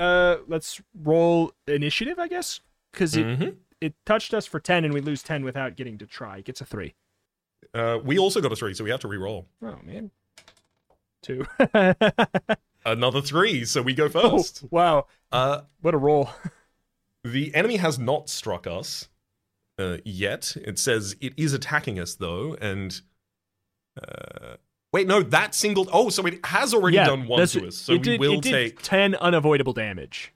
Uh 0.00 0.38
let's 0.48 0.80
roll 0.94 1.52
initiative, 1.68 2.18
I 2.18 2.26
guess. 2.28 2.60
Because 2.92 3.14
it, 3.16 3.26
Mhm. 3.26 3.56
it 3.80 3.94
touched 4.06 4.32
us 4.34 4.46
for 4.46 4.58
ten 4.58 4.84
and 4.84 4.92
we 4.94 5.00
lose 5.00 5.22
ten 5.22 5.44
without 5.44 5.76
getting 5.76 5.98
to 5.98 6.06
try. 6.06 6.38
It 6.38 6.46
gets 6.46 6.60
a 6.60 6.64
three. 6.64 6.94
Uh, 7.74 7.98
we 8.02 8.18
also 8.18 8.40
got 8.40 8.50
a 8.50 8.56
three, 8.56 8.74
so 8.74 8.82
we 8.82 8.90
have 8.90 9.00
to 9.00 9.08
re-roll 9.08 9.46
Oh 9.62 9.78
man. 9.84 10.10
Two. 11.22 11.46
another 12.84 13.20
three, 13.20 13.64
so 13.66 13.82
we 13.82 13.92
go 13.94 14.06
oh, 14.14 14.38
first. 14.38 14.64
wow. 14.70 15.06
Uh, 15.30 15.62
What 15.82 15.94
a 15.94 15.98
roll. 15.98 16.30
the 17.22 17.54
enemy 17.54 17.76
has 17.76 17.98
not 17.98 18.28
struck 18.30 18.66
us 18.66 19.08
uh, 19.78 19.98
yet. 20.04 20.56
It 20.56 20.78
says 20.78 21.14
it 21.20 21.34
is 21.36 21.52
attacking 21.52 21.98
us 22.00 22.14
though, 22.14 22.54
and 22.54 23.00
uh, 24.02 24.56
wait, 24.92 25.06
no, 25.06 25.22
that 25.22 25.54
single. 25.54 25.88
Oh, 25.92 26.08
so 26.10 26.26
it 26.26 26.44
has 26.46 26.74
already 26.74 26.96
yeah, 26.96 27.06
done 27.06 27.26
one 27.26 27.46
to 27.46 27.66
us, 27.66 27.76
so 27.76 27.92
it 27.92 27.98
we 27.98 28.02
did, 28.02 28.20
will 28.20 28.40
take. 28.40 28.82
ten 28.82 29.14
unavoidable 29.16 29.72
damage. 29.72 30.32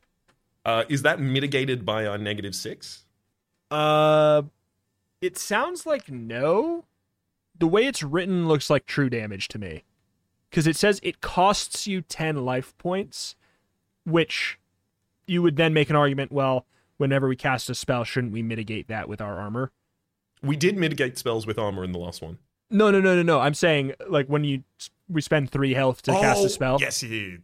Uh, 0.64 0.84
is 0.88 1.02
that 1.02 1.20
mitigated 1.20 1.84
by 1.84 2.06
our 2.06 2.18
negative 2.18 2.54
six? 2.54 3.04
Uh, 3.70 4.42
it 5.20 5.36
sounds 5.36 5.86
like 5.86 6.10
no. 6.10 6.84
The 7.58 7.66
way 7.66 7.86
it's 7.86 8.02
written 8.02 8.48
looks 8.48 8.68
like 8.68 8.86
true 8.86 9.08
damage 9.08 9.48
to 9.48 9.58
me, 9.58 9.84
because 10.50 10.66
it 10.66 10.76
says 10.76 11.00
it 11.02 11.20
costs 11.20 11.86
you 11.86 12.00
ten 12.00 12.44
life 12.44 12.76
points, 12.78 13.36
which 14.04 14.58
you 15.26 15.40
would 15.42 15.56
then 15.56 15.72
make 15.72 15.88
an 15.90 15.96
argument. 15.96 16.32
Well, 16.32 16.66
whenever 16.96 17.28
we 17.28 17.36
cast 17.36 17.70
a 17.70 17.74
spell, 17.74 18.04
shouldn't 18.04 18.32
we 18.32 18.42
mitigate 18.42 18.88
that 18.88 19.08
with 19.08 19.20
our 19.20 19.38
armor? 19.38 19.70
We 20.42 20.56
did 20.56 20.76
mitigate 20.76 21.16
spells 21.16 21.46
with 21.46 21.58
armor 21.58 21.84
in 21.84 21.92
the 21.92 21.98
last 21.98 22.20
one. 22.20 22.38
No, 22.74 22.90
no, 22.90 23.00
no, 23.00 23.14
no, 23.16 23.22
no. 23.22 23.40
I'm 23.40 23.54
saying 23.54 23.94
like 24.08 24.26
when 24.26 24.44
you 24.44 24.64
we 25.08 25.20
spend 25.22 25.50
three 25.50 25.72
health 25.74 26.02
to 26.02 26.10
cast 26.12 26.42
Oh, 26.42 26.46
a 26.46 26.48
spell. 26.48 26.78
Yes, 26.80 27.02
yeah, 27.02 27.36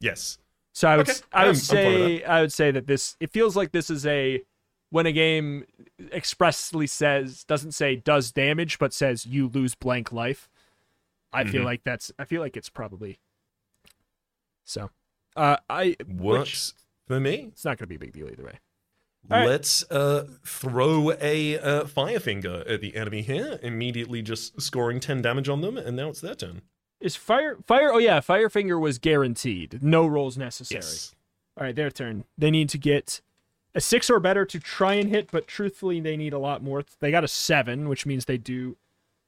yes. 0.00 0.38
So 0.74 0.88
I 0.88 0.96
would 0.96 1.08
Okay, 1.08 1.20
I 1.32 1.38
would 1.40 1.46
I'm- 1.46 1.48
I'm 1.50 1.54
say 1.56 2.24
I 2.24 2.40
would 2.40 2.52
say 2.52 2.70
that 2.72 2.86
this 2.86 3.16
it 3.20 3.30
feels 3.30 3.56
like 3.56 3.72
this 3.72 3.88
is 3.90 4.04
a 4.06 4.42
when 4.90 5.06
a 5.06 5.12
game 5.12 5.64
expressly 6.12 6.86
says 6.86 7.44
doesn't 7.44 7.72
say 7.72 7.96
does 7.96 8.32
damage 8.32 8.78
but 8.78 8.92
says 8.92 9.24
you 9.24 9.48
lose 9.48 9.74
blank 9.74 10.12
life. 10.12 10.48
I 11.32 11.44
feel 11.44 11.62
Mhm. 11.62 11.66
like 11.66 11.84
that's 11.84 12.10
I 12.18 12.24
feel 12.24 12.40
like 12.42 12.56
it's 12.56 12.68
probably 12.68 13.18
so. 14.64 14.90
Uh, 15.36 15.56
I 15.70 15.96
which, 16.06 16.20
Works 16.20 16.74
for 17.06 17.18
me. 17.20 17.50
it's 17.52 17.64
not 17.64 17.78
going 17.78 17.84
to 17.84 17.86
be 17.86 17.94
a 17.96 17.98
big 17.98 18.12
deal 18.12 18.28
either 18.28 18.44
way. 18.44 18.58
Right. 19.28 19.46
Let's 19.46 19.88
uh, 19.90 20.26
throw 20.44 21.12
a 21.20 21.58
uh, 21.58 21.86
fire 21.86 22.18
finger 22.20 22.64
at 22.66 22.80
the 22.80 22.96
enemy 22.96 23.22
here, 23.22 23.58
immediately 23.62 24.20
just 24.20 24.60
scoring 24.60 24.98
10 25.00 25.22
damage 25.22 25.48
on 25.48 25.60
them, 25.60 25.76
and 25.78 25.96
now 25.96 26.08
it's 26.08 26.20
their 26.20 26.34
turn. 26.34 26.62
Is 27.00 27.16
fire 27.16 27.56
fire? 27.66 27.92
Oh 27.92 27.98
yeah, 27.98 28.20
Firefinger 28.20 28.80
was 28.80 28.98
guaranteed. 28.98 29.82
No 29.82 30.06
rolls 30.06 30.38
necessary. 30.38 30.82
Yes. 30.82 31.14
All 31.56 31.64
right, 31.64 31.74
their 31.74 31.90
turn. 31.90 32.24
They 32.38 32.50
need 32.50 32.68
to 32.70 32.78
get 32.78 33.20
a 33.74 33.80
six 33.80 34.08
or 34.08 34.20
better 34.20 34.44
to 34.44 34.60
try 34.60 34.94
and 34.94 35.08
hit, 35.10 35.30
but 35.32 35.48
truthfully, 35.48 35.98
they 35.98 36.16
need 36.16 36.32
a 36.32 36.38
lot 36.38 36.62
more. 36.62 36.84
They 37.00 37.10
got 37.10 37.24
a 37.24 37.28
seven, 37.28 37.88
which 37.88 38.06
means 38.06 38.26
they 38.26 38.38
do 38.38 38.76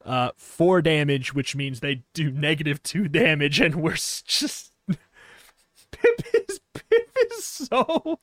uh, 0.05 0.31
four 0.37 0.83
damage, 0.83 1.35
which 1.35 1.57
means 1.57 1.81
they 1.81 2.03
do 2.13 2.31
negative 2.31 2.83
two 2.83 3.09
damage, 3.09 3.61
and 3.61 3.75
we're 3.77 3.95
just 3.95 4.73
Pip 4.89 6.23
is 6.49 6.61
Pip 6.75 7.19
is 7.31 7.45
so 7.45 8.21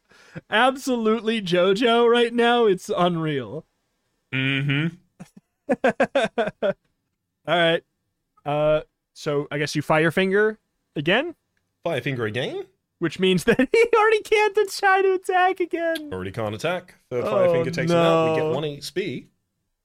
absolutely 0.50 1.42
JoJo 1.42 2.10
right 2.10 2.34
now. 2.34 2.66
It's 2.66 2.90
unreal. 2.96 3.66
Mm-hmm. 4.34 4.96
All 6.64 6.74
right. 7.48 7.84
Uh, 8.46 8.82
so 9.14 9.48
I 9.52 9.58
guess 9.58 9.76
you 9.76 9.82
fire 9.82 10.12
finger 10.12 10.60
again, 10.96 11.36
Fire 11.84 12.02
finger 12.02 12.26
again. 12.26 12.66
which 13.00 13.20
means 13.20 13.44
that 13.46 13.70
he 13.72 13.86
already 13.98 14.22
can't 14.24 14.58
try 14.72 15.02
to 15.02 15.14
attack 15.14 15.60
again. 15.60 16.10
Already 16.14 16.32
can't 16.32 16.56
attack. 16.56 16.96
Third 17.10 17.24
fire 17.26 17.48
Oh, 17.48 17.54
finger 17.54 17.72
takes 17.72 17.92
him 17.92 17.98
out. 17.98 18.36
We 18.36 18.42
get 18.42 18.50
one 18.54 18.64
HP, 18.64 19.28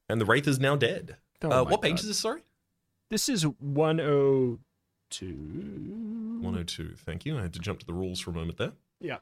and 0.08 0.20
the 0.20 0.24
wraith 0.24 0.46
is 0.48 0.58
now 0.58 0.76
dead. 0.76 1.16
Oh 1.42 1.50
uh, 1.50 1.64
my 1.64 1.70
what 1.70 1.82
page 1.82 2.00
is 2.00 2.06
this? 2.06 2.18
Sorry, 2.18 2.42
This 3.10 3.28
is 3.28 3.44
102. 3.46 4.58
102. 6.40 6.94
Thank 6.96 7.26
you. 7.26 7.38
I 7.38 7.42
had 7.42 7.52
to 7.54 7.58
jump 7.58 7.80
to 7.80 7.86
the 7.86 7.92
rules 7.92 8.20
for 8.20 8.30
a 8.30 8.34
moment 8.34 8.56
there. 8.58 8.72
Yeah. 9.00 9.18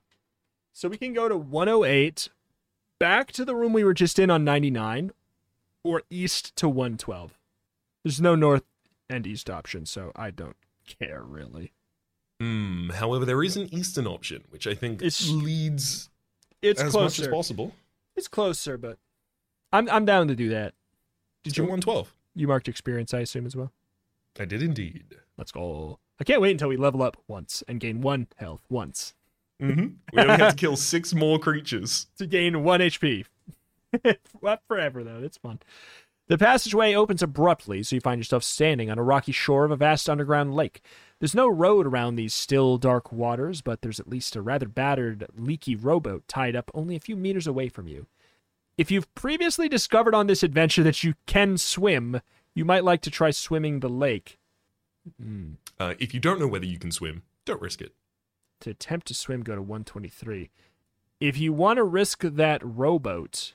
So 0.76 0.88
we 0.88 0.96
can 0.98 1.12
go 1.12 1.28
to 1.28 1.36
108, 1.36 2.30
back 2.98 3.30
to 3.32 3.44
the 3.44 3.54
room 3.54 3.72
we 3.72 3.84
were 3.84 3.94
just 3.94 4.18
in 4.18 4.28
on 4.28 4.44
99, 4.44 5.12
or 5.84 6.02
east 6.10 6.54
to 6.56 6.68
112. 6.68 7.38
There's 8.02 8.20
no 8.20 8.34
north 8.34 8.64
and 9.08 9.24
east 9.24 9.48
option, 9.48 9.86
so 9.86 10.10
I 10.16 10.32
don't 10.32 10.56
care 11.00 11.22
really. 11.22 11.72
Hmm. 12.40 12.90
However, 12.90 13.24
there 13.24 13.44
is 13.44 13.56
an 13.56 13.72
eastern 13.72 14.08
option, 14.08 14.42
which 14.50 14.66
I 14.66 14.74
think 14.74 15.00
It's- 15.00 15.28
leads 15.28 16.10
It's 16.60 16.80
as 16.80 16.92
much 16.92 17.20
as 17.20 17.28
possible. 17.28 17.72
It's 18.16 18.26
closer, 18.26 18.76
but 18.76 18.98
I'm 19.72 19.88
I'm 19.88 20.04
down 20.04 20.26
to 20.28 20.34
do 20.34 20.48
that. 20.48 20.74
Did 21.44 21.56
you 21.56 21.62
112? 21.64 22.12
You 22.34 22.48
marked 22.48 22.68
experience, 22.68 23.14
I 23.14 23.20
assume, 23.20 23.46
as 23.46 23.54
well. 23.54 23.70
I 24.40 24.44
did 24.44 24.60
indeed. 24.62 25.18
Let's 25.36 25.52
go. 25.52 26.00
I 26.18 26.24
can't 26.24 26.40
wait 26.40 26.50
until 26.50 26.68
we 26.68 26.76
level 26.76 27.02
up 27.02 27.16
once 27.28 27.62
and 27.68 27.78
gain 27.78 28.00
one 28.00 28.26
health 28.38 28.64
once 28.68 29.14
Mm-hmm. 29.70 29.86
We 30.12 30.22
only 30.22 30.36
have 30.36 30.50
to 30.50 30.56
kill 30.56 30.76
six 30.76 31.14
more 31.14 31.38
creatures. 31.38 32.06
to 32.18 32.26
gain 32.26 32.62
one 32.62 32.80
HP. 32.80 33.24
Not 34.42 34.60
forever 34.68 35.04
though. 35.04 35.20
It's 35.22 35.38
fun. 35.38 35.60
The 36.26 36.38
passageway 36.38 36.94
opens 36.94 37.22
abruptly, 37.22 37.82
so 37.82 37.96
you 37.96 38.00
find 38.00 38.18
yourself 38.18 38.42
standing 38.44 38.90
on 38.90 38.98
a 38.98 39.02
rocky 39.02 39.32
shore 39.32 39.66
of 39.66 39.70
a 39.70 39.76
vast 39.76 40.08
underground 40.08 40.54
lake. 40.54 40.80
There's 41.20 41.34
no 41.34 41.48
road 41.48 41.86
around 41.86 42.16
these 42.16 42.32
still, 42.32 42.78
dark 42.78 43.12
waters, 43.12 43.60
but 43.60 43.82
there's 43.82 44.00
at 44.00 44.08
least 44.08 44.34
a 44.34 44.40
rather 44.40 44.66
battered, 44.66 45.26
leaky 45.36 45.76
rowboat 45.76 46.26
tied 46.26 46.56
up 46.56 46.70
only 46.72 46.96
a 46.96 47.00
few 47.00 47.14
meters 47.14 47.46
away 47.46 47.68
from 47.68 47.88
you. 47.88 48.06
If 48.78 48.90
you've 48.90 49.14
previously 49.14 49.68
discovered 49.68 50.14
on 50.14 50.26
this 50.26 50.42
adventure 50.42 50.82
that 50.82 51.04
you 51.04 51.14
can 51.26 51.58
swim, 51.58 52.20
you 52.54 52.64
might 52.64 52.84
like 52.84 53.02
to 53.02 53.10
try 53.10 53.30
swimming 53.30 53.80
the 53.80 53.88
lake. 53.88 54.38
Hmm. 55.20 55.52
Uh, 55.78 55.94
if 55.98 56.14
you 56.14 56.20
don't 56.20 56.40
know 56.40 56.46
whether 56.46 56.66
you 56.66 56.78
can 56.78 56.90
swim, 56.90 57.22
don't 57.44 57.60
risk 57.60 57.82
it. 57.82 57.92
To 58.60 58.70
attempt 58.70 59.06
to 59.08 59.14
swim, 59.14 59.42
go 59.42 59.54
to 59.54 59.60
123. 59.62 60.50
If 61.20 61.38
you 61.38 61.52
want 61.52 61.76
to 61.78 61.84
risk 61.84 62.20
that 62.22 62.60
rowboat, 62.64 63.54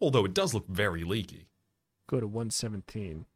Although 0.00 0.24
it 0.24 0.34
does 0.34 0.54
look 0.54 0.68
very 0.68 1.02
leaky. 1.02 1.46
go 2.06 2.20
to 2.20 2.26
117. 2.26 3.26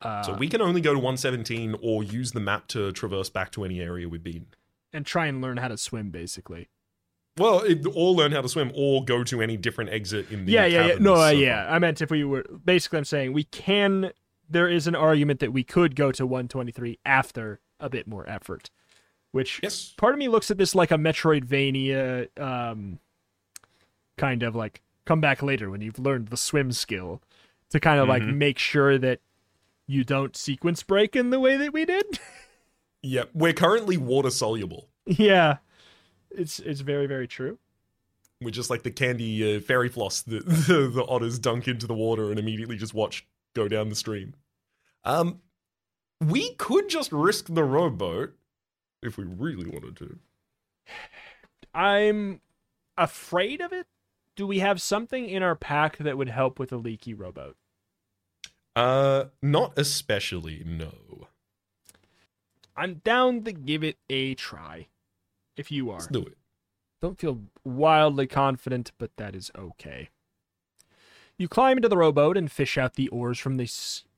Uh, 0.00 0.22
So 0.22 0.34
we 0.34 0.48
can 0.48 0.60
only 0.60 0.80
go 0.80 0.92
to 0.92 0.98
117 0.98 1.76
or 1.80 2.02
use 2.02 2.32
the 2.32 2.40
map 2.40 2.66
to 2.68 2.90
traverse 2.92 3.30
back 3.30 3.52
to 3.52 3.64
any 3.64 3.80
area 3.80 4.08
we've 4.08 4.22
been. 4.22 4.46
and 4.92 5.06
try 5.06 5.26
and 5.26 5.40
learn 5.40 5.56
how 5.58 5.68
to 5.68 5.76
swim, 5.78 6.10
basically. 6.10 6.68
Well, 7.38 7.60
it, 7.60 7.86
or 7.94 8.12
learn 8.12 8.32
how 8.32 8.42
to 8.42 8.48
swim, 8.48 8.72
or 8.74 9.02
go 9.04 9.24
to 9.24 9.40
any 9.40 9.56
different 9.56 9.88
exit 9.90 10.30
in 10.30 10.44
the 10.44 10.52
yeah, 10.52 10.66
yeah, 10.66 10.86
yeah. 10.88 10.94
No, 11.00 11.14
uh, 11.14 11.30
yeah. 11.30 11.66
I 11.70 11.78
meant 11.78 12.02
if 12.02 12.10
we 12.10 12.24
were 12.24 12.44
basically, 12.64 12.98
I'm 12.98 13.04
saying 13.06 13.32
we 13.32 13.44
can. 13.44 14.12
There 14.50 14.68
is 14.68 14.86
an 14.86 14.94
argument 14.94 15.40
that 15.40 15.50
we 15.50 15.64
could 15.64 15.96
go 15.96 16.12
to 16.12 16.26
123 16.26 16.98
after 17.06 17.60
a 17.80 17.88
bit 17.88 18.06
more 18.06 18.28
effort, 18.28 18.70
which 19.32 19.60
Yes. 19.62 19.92
part 19.96 20.14
of 20.14 20.18
me 20.18 20.28
looks 20.28 20.50
at 20.50 20.58
this 20.58 20.74
like 20.74 20.90
a 20.90 20.96
Metroidvania, 20.96 22.28
um, 22.40 22.98
kind 24.16 24.42
of 24.42 24.54
like 24.54 24.82
come 25.04 25.20
back 25.20 25.42
later 25.42 25.70
when 25.70 25.80
you've 25.80 25.98
learned 25.98 26.28
the 26.28 26.36
swim 26.36 26.70
skill 26.72 27.20
to 27.70 27.80
kind 27.80 27.98
of 28.00 28.08
like 28.08 28.22
Mhm. 28.22 28.36
make 28.36 28.58
sure 28.58 28.98
that 28.98 29.20
you 29.86 30.04
don't 30.04 30.36
sequence 30.36 30.82
break 30.82 31.16
in 31.16 31.30
the 31.30 31.40
way 31.40 31.56
that 31.56 31.72
we 31.72 31.84
did. 31.84 32.18
Yeah, 33.02 33.24
we're 33.34 33.52
currently 33.52 33.96
water 33.96 34.30
soluble. 34.30 34.88
yeah, 35.06 35.56
it's 36.30 36.60
it's 36.60 36.80
very 36.82 37.06
very 37.06 37.26
true. 37.26 37.58
We're 38.40 38.50
just 38.50 38.70
like 38.70 38.82
the 38.84 38.90
candy 38.90 39.56
uh, 39.56 39.60
fairy 39.60 39.88
floss 39.88 40.22
that 40.22 40.46
the, 40.46 40.88
the 40.92 41.04
otters 41.06 41.38
dunk 41.38 41.66
into 41.66 41.86
the 41.86 41.94
water 41.94 42.30
and 42.30 42.38
immediately 42.38 42.76
just 42.76 42.94
watch 42.94 43.26
go 43.54 43.66
down 43.66 43.88
the 43.88 43.96
stream. 43.96 44.34
Um, 45.04 45.40
we 46.20 46.54
could 46.54 46.88
just 46.88 47.10
risk 47.10 47.46
the 47.52 47.64
rowboat 47.64 48.34
if 49.02 49.16
we 49.16 49.24
really 49.24 49.68
wanted 49.68 49.96
to. 49.96 50.18
I'm 51.74 52.40
afraid 52.96 53.60
of 53.60 53.72
it. 53.72 53.86
Do 54.36 54.46
we 54.46 54.60
have 54.60 54.80
something 54.80 55.28
in 55.28 55.42
our 55.42 55.54
pack 55.54 55.98
that 55.98 56.16
would 56.16 56.30
help 56.30 56.58
with 56.58 56.72
a 56.72 56.76
leaky 56.76 57.14
rowboat? 57.14 57.56
Uh, 58.74 59.24
not 59.42 59.74
especially. 59.76 60.62
No. 60.64 61.26
I'm 62.76 62.94
down 63.04 63.42
to 63.44 63.52
give 63.52 63.84
it 63.84 63.98
a 64.08 64.34
try. 64.34 64.88
If 65.56 65.70
you 65.70 65.90
are. 65.90 65.98
Let's 65.98 66.06
do 66.06 66.22
it. 66.22 66.38
Don't 67.02 67.18
feel 67.18 67.42
wildly 67.64 68.26
confident, 68.26 68.92
but 68.96 69.10
that 69.16 69.34
is 69.34 69.50
okay. 69.58 70.08
You 71.36 71.48
climb 71.48 71.76
into 71.76 71.88
the 71.88 71.96
rowboat 71.96 72.36
and 72.36 72.50
fish 72.50 72.78
out 72.78 72.94
the 72.94 73.08
oars 73.08 73.38
from 73.38 73.56
the 73.56 73.66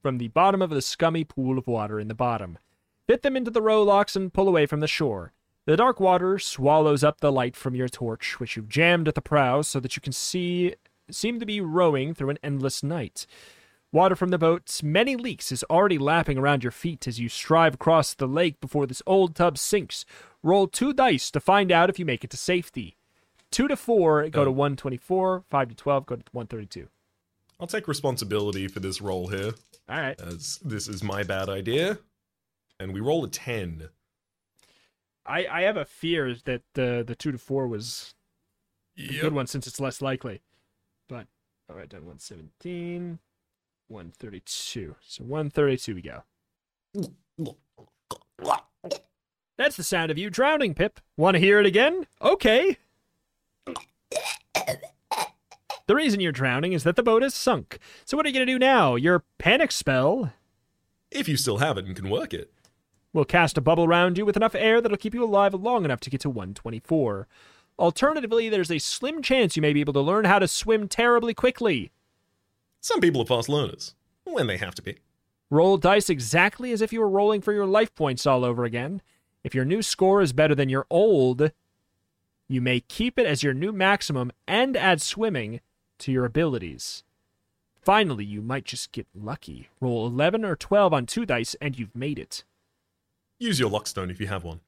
from 0.02 0.18
the 0.18 0.28
bottom 0.28 0.60
of 0.60 0.70
the 0.70 0.82
scummy 0.82 1.24
pool 1.24 1.58
of 1.58 1.66
water 1.66 1.98
in 1.98 2.08
the 2.08 2.14
bottom. 2.14 2.58
Fit 3.06 3.22
them 3.22 3.36
into 3.36 3.50
the 3.50 3.62
rowlocks 3.62 4.16
and 4.16 4.32
pull 4.32 4.48
away 4.48 4.66
from 4.66 4.80
the 4.80 4.86
shore. 4.88 5.32
The 5.66 5.76
dark 5.76 6.00
water 6.00 6.38
swallows 6.38 7.02
up 7.04 7.20
the 7.20 7.32
light 7.32 7.56
from 7.56 7.74
your 7.74 7.88
torch, 7.88 8.38
which 8.40 8.56
you've 8.56 8.68
jammed 8.68 9.08
at 9.08 9.14
the 9.14 9.20
prow 9.22 9.62
so 9.62 9.80
that 9.80 9.96
you 9.96 10.02
can 10.02 10.12
see 10.12 10.74
seem 11.10 11.38
to 11.40 11.46
be 11.46 11.60
rowing 11.60 12.14
through 12.14 12.30
an 12.30 12.38
endless 12.42 12.82
night. 12.82 13.26
Water 13.92 14.16
from 14.16 14.30
the 14.30 14.38
boat's 14.38 14.82
many 14.82 15.16
leaks 15.16 15.52
is 15.52 15.62
already 15.70 15.98
lapping 15.98 16.38
around 16.38 16.64
your 16.64 16.72
feet 16.72 17.06
as 17.06 17.20
you 17.20 17.28
strive 17.28 17.74
across 17.74 18.14
the 18.14 18.26
lake 18.26 18.60
before 18.60 18.86
this 18.86 19.02
old 19.06 19.34
tub 19.36 19.56
sinks. 19.58 20.04
Roll 20.42 20.66
two 20.66 20.92
dice 20.92 21.30
to 21.30 21.40
find 21.40 21.70
out 21.70 21.90
if 21.90 21.98
you 21.98 22.04
make 22.04 22.24
it 22.24 22.30
to 22.30 22.36
safety. 22.36 22.96
Two 23.50 23.68
to 23.68 23.76
four, 23.76 24.28
go 24.30 24.44
to 24.44 24.50
Oh. 24.50 24.52
124. 24.52 25.44
Five 25.48 25.68
to 25.68 25.74
12, 25.76 26.06
go 26.06 26.16
to 26.16 26.22
132. 26.32 26.88
I'll 27.60 27.66
take 27.68 27.86
responsibility 27.86 28.66
for 28.66 28.80
this 28.80 29.00
roll 29.00 29.28
here, 29.28 29.52
All 29.88 30.00
right. 30.00 30.20
as 30.20 30.58
this 30.64 30.88
is 30.88 31.04
my 31.04 31.22
bad 31.22 31.48
idea. 31.48 31.98
And 32.80 32.92
we 32.92 33.00
roll 33.00 33.24
a 33.24 33.28
10. 33.28 33.88
I, 35.26 35.46
I 35.46 35.62
have 35.62 35.76
a 35.76 35.84
fear 35.84 36.34
that 36.44 36.62
the, 36.74 37.02
the 37.06 37.14
two 37.14 37.32
to 37.32 37.38
four 37.38 37.66
was 37.66 38.14
a 38.98 39.02
Yep. 39.02 39.20
good 39.22 39.32
one 39.32 39.46
since 39.46 39.66
it's 39.66 39.80
less 39.80 40.00
likely. 40.02 40.40
But, 41.08 41.26
all 41.68 41.76
right, 41.76 41.88
done 41.88 42.02
117, 42.06 43.18
132. 43.88 44.96
So 45.04 45.24
132 45.24 45.94
we 45.94 46.02
go. 46.02 46.22
That's 49.56 49.76
the 49.76 49.82
sound 49.84 50.10
of 50.10 50.18
you 50.18 50.30
drowning, 50.30 50.74
Pip. 50.74 51.00
Want 51.16 51.36
to 51.36 51.40
hear 51.40 51.60
it 51.60 51.66
again? 51.66 52.06
Okay. 52.20 52.76
The 55.86 55.94
reason 55.94 56.20
you're 56.20 56.32
drowning 56.32 56.72
is 56.72 56.82
that 56.84 56.96
the 56.96 57.02
boat 57.02 57.22
is 57.22 57.34
sunk. 57.34 57.78
So 58.04 58.16
what 58.16 58.24
are 58.26 58.28
you 58.30 58.34
going 58.34 58.46
to 58.46 58.52
do 58.52 58.58
now? 58.58 58.94
Your 58.96 59.22
panic 59.38 59.70
spell 59.70 60.32
If 61.10 61.28
you 61.28 61.36
still 61.36 61.58
have 61.58 61.76
it 61.78 61.84
and 61.86 61.94
can 61.94 62.08
work 62.10 62.32
it. 62.34 62.50
Will 63.14 63.24
cast 63.24 63.56
a 63.56 63.62
bubble 63.62 63.84
around 63.84 64.18
you 64.18 64.26
with 64.26 64.36
enough 64.36 64.54
air 64.54 64.82
that'll 64.82 64.98
keep 64.98 65.14
you 65.14 65.24
alive 65.24 65.54
long 65.54 65.86
enough 65.86 66.00
to 66.00 66.10
get 66.10 66.20
to 66.20 66.28
124. 66.28 67.26
Alternatively, 67.78 68.48
there's 68.50 68.70
a 68.70 68.78
slim 68.78 69.22
chance 69.22 69.56
you 69.56 69.62
may 69.62 69.72
be 69.72 69.80
able 69.80 69.94
to 69.94 70.00
learn 70.00 70.26
how 70.26 70.38
to 70.38 70.46
swim 70.46 70.86
terribly 70.88 71.32
quickly. 71.32 71.90
Some 72.80 73.00
people 73.00 73.22
are 73.22 73.26
fast 73.26 73.48
learners, 73.48 73.94
when 74.24 74.46
they 74.46 74.58
have 74.58 74.74
to 74.74 74.82
be. 74.82 74.98
Roll 75.50 75.76
dice 75.76 76.10
exactly 76.10 76.72
as 76.72 76.82
if 76.82 76.92
you 76.92 77.00
were 77.00 77.08
rolling 77.08 77.40
for 77.40 77.52
your 77.52 77.66
life 77.66 77.94
points 77.94 78.26
all 78.26 78.44
over 78.44 78.64
again. 78.64 79.00
If 79.42 79.54
your 79.54 79.64
new 79.64 79.82
score 79.82 80.20
is 80.20 80.32
better 80.32 80.54
than 80.54 80.68
your 80.68 80.86
old, 80.90 81.52
you 82.48 82.60
may 82.60 82.80
keep 82.80 83.18
it 83.18 83.26
as 83.26 83.42
your 83.42 83.54
new 83.54 83.72
maximum 83.72 84.32
and 84.48 84.76
add 84.76 85.00
swimming 85.00 85.60
to 85.98 86.12
your 86.12 86.24
abilities. 86.24 87.04
Finally, 87.80 88.24
you 88.24 88.40
might 88.40 88.64
just 88.64 88.92
get 88.92 89.06
lucky. 89.14 89.68
Roll 89.80 90.06
11 90.06 90.44
or 90.44 90.56
12 90.56 90.92
on 90.92 91.06
two 91.06 91.26
dice 91.26 91.54
and 91.60 91.78
you've 91.78 91.94
made 91.94 92.18
it. 92.18 92.44
Use 93.44 93.60
your 93.60 93.68
Luckstone 93.70 94.10
if 94.10 94.20
you 94.20 94.26
have 94.26 94.42
one. 94.42 94.60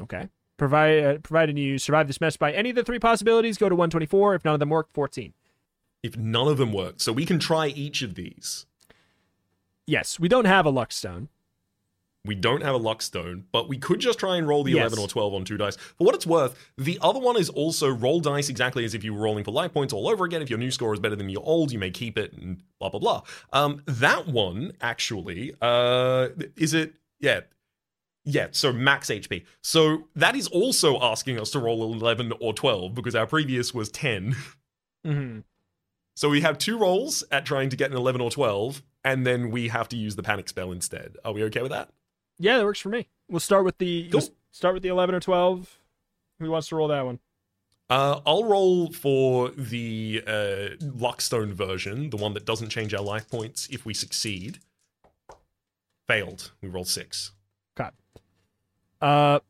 Okay. 0.00 0.28
Provide, 0.56 1.04
uh, 1.04 1.18
provided 1.18 1.56
you 1.56 1.78
survive 1.78 2.08
this 2.08 2.20
mess 2.20 2.36
by 2.36 2.52
any 2.52 2.70
of 2.70 2.76
the 2.76 2.82
three 2.82 2.98
possibilities, 2.98 3.56
go 3.56 3.68
to 3.68 3.74
124. 3.76 4.34
If 4.34 4.44
none 4.44 4.54
of 4.54 4.60
them 4.60 4.68
work, 4.68 4.88
14. 4.92 5.32
If 6.02 6.16
none 6.16 6.48
of 6.48 6.58
them 6.58 6.72
work, 6.72 6.94
so 6.98 7.12
we 7.12 7.24
can 7.24 7.38
try 7.38 7.68
each 7.68 8.02
of 8.02 8.16
these. 8.16 8.66
Yes, 9.86 10.18
we 10.18 10.28
don't 10.28 10.46
have 10.46 10.66
a 10.66 10.70
luck 10.70 10.90
stone. 10.90 11.28
We 12.24 12.34
don't 12.34 12.62
have 12.62 12.74
a 12.74 12.78
Luckstone, 12.78 13.44
but 13.50 13.66
we 13.66 13.78
could 13.78 13.98
just 14.00 14.18
try 14.18 14.36
and 14.36 14.46
roll 14.46 14.62
the 14.62 14.72
Yes. 14.72 14.92
11 14.92 14.98
or 14.98 15.08
12 15.08 15.32
on 15.32 15.44
two 15.44 15.56
dice. 15.56 15.76
For 15.76 16.04
what 16.04 16.14
it's 16.14 16.26
worth, 16.26 16.54
the 16.76 16.98
other 17.00 17.18
one 17.18 17.38
is 17.38 17.48
also 17.48 17.88
roll 17.88 18.20
dice 18.20 18.50
exactly 18.50 18.84
as 18.84 18.92
if 18.92 19.02
you 19.04 19.14
were 19.14 19.20
rolling 19.22 19.42
for 19.44 19.52
life 19.52 19.72
points 19.72 19.94
all 19.94 20.06
over 20.06 20.26
again. 20.26 20.42
If 20.42 20.50
your 20.50 20.58
new 20.58 20.70
score 20.70 20.92
is 20.92 21.00
better 21.00 21.16
than 21.16 21.30
your 21.30 21.42
old, 21.46 21.72
you 21.72 21.78
may 21.78 21.90
keep 21.90 22.18
it 22.18 22.34
and 22.34 22.62
blah, 22.78 22.90
blah, 22.90 23.00
blah. 23.00 23.22
Um, 23.54 23.82
that 23.86 24.26
one, 24.26 24.72
actually, 24.82 25.54
uh, 25.62 26.28
is 26.56 26.74
it? 26.74 26.92
Yeah. 27.20 27.40
Yeah, 28.24 28.48
so 28.50 28.72
max 28.72 29.08
HP. 29.08 29.44
So 29.62 30.04
that 30.14 30.36
is 30.36 30.46
also 30.48 31.00
asking 31.00 31.40
us 31.40 31.50
to 31.52 31.58
roll 31.58 31.82
11 31.92 32.32
or 32.40 32.52
12 32.52 32.94
because 32.94 33.14
our 33.14 33.26
previous 33.26 33.72
was 33.74 33.90
10. 33.90 34.36
Mm-hmm. 35.06 35.38
So 36.14 36.28
we 36.28 36.42
have 36.42 36.58
two 36.58 36.76
rolls 36.78 37.24
at 37.30 37.46
trying 37.46 37.70
to 37.70 37.76
get 37.76 37.90
an 37.90 37.96
11 37.96 38.20
or 38.20 38.30
12, 38.30 38.82
and 39.04 39.26
then 39.26 39.50
we 39.50 39.68
have 39.68 39.88
to 39.88 39.96
use 39.96 40.16
the 40.16 40.22
panic 40.22 40.48
spell 40.50 40.70
instead. 40.72 41.16
Are 41.24 41.32
we 41.32 41.42
okay 41.44 41.62
with 41.62 41.70
that? 41.70 41.88
Yeah, 42.38 42.58
that 42.58 42.64
works 42.64 42.80
for 42.80 42.90
me. 42.90 43.08
We'll 43.28 43.40
start 43.40 43.64
with 43.64 43.78
the 43.78 44.10
Cool. 44.10 44.20
we'll 44.20 44.28
start 44.52 44.74
with 44.74 44.82
the 44.82 44.90
11 44.90 45.14
or 45.14 45.20
12. 45.20 45.78
Who 46.40 46.50
wants 46.50 46.68
to 46.68 46.76
roll 46.76 46.88
that 46.88 47.06
one? 47.06 47.18
Uh, 47.88 48.20
I'll 48.26 48.44
roll 48.44 48.92
for 48.92 49.48
the 49.50 50.22
uh, 50.26 50.76
Luckstone 50.80 51.52
version, 51.52 52.10
the 52.10 52.16
one 52.16 52.34
that 52.34 52.44
doesn't 52.44 52.68
change 52.68 52.92
our 52.94 53.02
life 53.02 53.28
points 53.28 53.66
if 53.70 53.84
we 53.86 53.94
succeed. 53.94 54.58
Failed. 56.06 56.52
We 56.60 56.68
rolled 56.68 56.88
six. 56.88 57.32
Uh, 59.00 59.40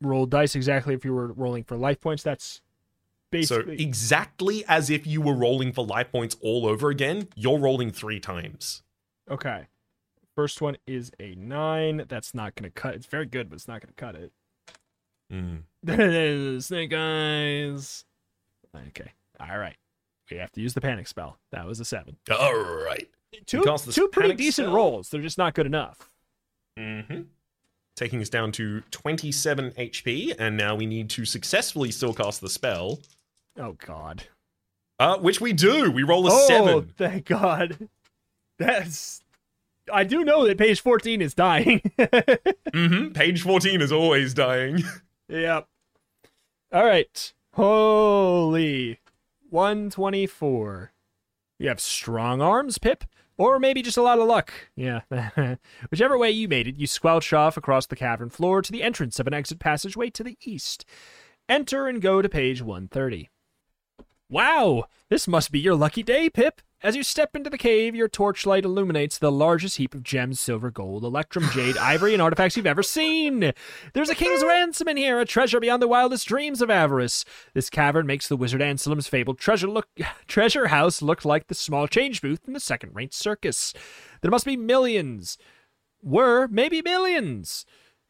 roll 0.00 0.26
dice 0.26 0.54
exactly 0.54 0.94
if 0.94 1.04
you 1.04 1.12
were 1.14 1.32
rolling 1.32 1.64
for 1.64 1.76
life 1.76 2.00
points. 2.00 2.22
That's 2.22 2.60
So 3.42 3.60
exactly 3.60 4.64
as 4.68 4.90
if 4.90 5.06
you 5.06 5.20
were 5.20 5.34
rolling 5.34 5.72
for 5.72 5.84
life 5.84 6.10
points 6.12 6.36
all 6.40 6.66
over 6.66 6.90
again, 6.90 7.28
you're 7.34 7.58
rolling 7.58 7.90
three 7.92 8.20
times. 8.20 8.82
okay. 9.30 9.68
First 10.34 10.62
one 10.62 10.78
is 10.86 11.12
a 11.20 11.34
nine. 11.34 12.06
That's 12.08 12.32
not 12.32 12.54
going 12.54 12.64
to 12.64 12.70
cut. 12.70 12.94
It's 12.94 13.04
very 13.04 13.26
good, 13.26 13.50
but 13.50 13.56
it's 13.56 13.68
not 13.68 13.82
going 13.82 13.92
to 13.94 13.94
cut 13.94 14.14
it. 14.14 14.32
Mm. 15.30 16.62
Snake 16.62 16.92
eyes. 16.94 18.06
Okay. 18.88 19.12
All 19.38 19.58
right. 19.58 19.76
We 20.30 20.38
have 20.38 20.50
to 20.52 20.62
use 20.62 20.72
the 20.72 20.80
panic 20.80 21.06
spell. 21.06 21.36
That 21.50 21.66
was 21.66 21.80
a 21.80 21.84
seven. 21.84 22.16
All 22.30 22.54
right. 22.54 23.08
Two, 23.44 23.62
two 23.90 24.08
pretty 24.08 24.32
decent 24.32 24.66
spell. 24.68 24.74
rolls. 24.74 25.10
They're 25.10 25.20
just 25.20 25.36
not 25.36 25.52
good 25.52 25.66
enough. 25.66 26.10
Mm-hmm. 26.78 27.22
Taking 27.96 28.20
us 28.22 28.28
down 28.30 28.52
to 28.52 28.80
27 28.90 29.72
HP, 29.72 30.34
and 30.38 30.56
now 30.56 30.74
we 30.74 30.86
need 30.86 31.10
to 31.10 31.24
successfully 31.24 31.90
still 31.90 32.14
cast 32.14 32.40
the 32.40 32.48
spell, 32.48 33.00
Oh 33.58 33.72
God. 33.72 34.24
uh, 34.98 35.18
which 35.18 35.40
we 35.42 35.52
do. 35.52 35.90
We 35.90 36.02
roll 36.02 36.26
a 36.26 36.30
oh, 36.32 36.46
seven. 36.46 36.92
thank 36.96 37.26
God. 37.26 37.88
That's. 38.58 39.22
I 39.92 40.04
do 40.04 40.24
know 40.24 40.46
that 40.46 40.56
page 40.58 40.80
fourteen 40.80 41.20
is 41.20 41.34
dying. 41.34 41.80
Mm-hmm. 42.72 43.12
Page 43.12 43.42
14 43.42 43.82
is 43.82 43.92
always 43.92 44.32
dying. 44.32 44.82
yep. 45.28 45.68
All 46.72 46.84
right. 46.86 47.32
Holy. 47.52 48.98
One 49.50 49.90
twenty-four. 49.90 50.92
You 51.58 51.68
have 51.68 51.80
strong 51.80 52.40
arms, 52.40 52.78
Pip, 52.78 53.04
or 53.36 53.58
maybe 53.58 53.82
just 53.82 53.96
a 53.96 54.02
lot 54.02 54.18
of 54.18 54.26
luck. 54.26 54.52
Yeah. 54.76 55.02
Whichever 55.90 56.18
way 56.18 56.30
you 56.30 56.48
made 56.48 56.68
it, 56.68 56.76
you 56.76 56.86
squelch 56.86 57.32
off 57.32 57.56
across 57.56 57.86
the 57.86 57.96
cavern 57.96 58.30
floor 58.30 58.62
to 58.62 58.72
the 58.72 58.82
entrance 58.82 59.18
of 59.18 59.26
an 59.26 59.34
exit 59.34 59.58
passageway 59.58 60.10
to 60.10 60.24
the 60.24 60.38
east. 60.42 60.84
Enter 61.48 61.88
and 61.88 62.00
go 62.00 62.22
to 62.22 62.28
page 62.28 62.62
130. 62.62 63.30
Wow, 64.28 64.84
this 65.10 65.28
must 65.28 65.52
be 65.52 65.60
your 65.60 65.74
lucky 65.74 66.02
day, 66.02 66.30
Pip. 66.30 66.62
As 66.82 66.96
you 66.96 67.04
step 67.04 67.36
into 67.36 67.48
the 67.48 67.58
cave, 67.58 67.94
your 67.94 68.08
torchlight 68.08 68.64
illuminates 68.64 69.16
the 69.16 69.30
largest 69.30 69.76
heap 69.76 69.94
of 69.94 70.02
gems, 70.02 70.40
silver, 70.40 70.68
gold, 70.68 71.04
electrum, 71.04 71.48
jade, 71.52 71.76
ivory, 71.76 72.12
and 72.12 72.20
artifacts 72.20 72.56
you've 72.56 72.66
ever 72.66 72.82
seen. 72.82 73.52
There's 73.92 74.10
a 74.10 74.16
king's 74.16 74.42
ransom 74.42 74.88
in 74.88 74.96
here, 74.96 75.20
a 75.20 75.24
treasure 75.24 75.60
beyond 75.60 75.80
the 75.80 75.86
wildest 75.86 76.26
dreams 76.26 76.60
of 76.60 76.70
avarice. 76.70 77.24
This 77.54 77.70
cavern 77.70 78.04
makes 78.04 78.26
the 78.26 78.36
wizard 78.36 78.60
Ansalom's 78.60 79.06
fabled 79.06 79.38
treasure 79.38 79.68
look 79.68 79.86
treasure 80.26 80.66
house 80.68 81.00
look 81.00 81.24
like 81.24 81.46
the 81.46 81.54
small 81.54 81.86
change 81.86 82.20
booth 82.20 82.40
in 82.48 82.52
the 82.52 82.58
second-rate 82.58 83.14
circus. 83.14 83.72
There 84.20 84.30
must 84.32 84.44
be 84.44 84.56
millions, 84.56 85.38
were 86.02 86.48
maybe 86.48 86.82
millions. 86.82 87.64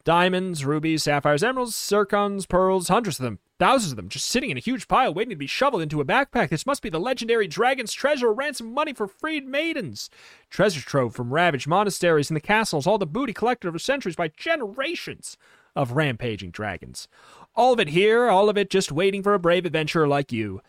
Diamonds, 0.05 0.65
rubies, 0.65 1.03
sapphires, 1.03 1.43
emeralds, 1.43 1.75
zircons, 1.75 2.47
pearls, 2.47 2.89
hundreds 2.89 3.19
of 3.19 3.23
them, 3.23 3.39
thousands 3.57 3.93
of 3.93 3.95
them, 3.95 4.09
just 4.09 4.27
sitting 4.27 4.49
in 4.49 4.57
a 4.57 4.61
huge 4.61 4.89
pile 4.89 5.13
waiting 5.13 5.29
to 5.29 5.35
be 5.37 5.47
shoveled 5.47 5.81
into 5.81 6.01
a 6.01 6.05
backpack. 6.05 6.49
This 6.49 6.65
must 6.65 6.81
be 6.81 6.89
the 6.89 6.99
legendary 6.99 7.47
dragon's 7.47 7.93
treasure, 7.93 8.33
ransom 8.33 8.73
money 8.73 8.91
for 8.91 9.07
freed 9.07 9.47
maidens. 9.47 10.09
Treasure 10.49 10.81
trove 10.81 11.15
from 11.15 11.33
ravaged 11.33 11.67
monasteries 11.67 12.29
and 12.29 12.35
the 12.35 12.41
castles, 12.41 12.85
all 12.85 12.97
the 12.97 13.05
booty 13.05 13.31
collected 13.31 13.69
over 13.69 13.79
centuries 13.79 14.17
by 14.17 14.27
generations 14.27 15.37
of 15.73 15.93
rampaging 15.93 16.51
dragons. 16.51 17.07
All 17.55 17.71
of 17.71 17.79
it 17.79 17.89
here, 17.89 18.27
all 18.27 18.49
of 18.49 18.57
it 18.57 18.69
just 18.69 18.91
waiting 18.91 19.23
for 19.23 19.33
a 19.33 19.39
brave 19.39 19.65
adventurer 19.65 20.07
like 20.07 20.33
you. 20.33 20.59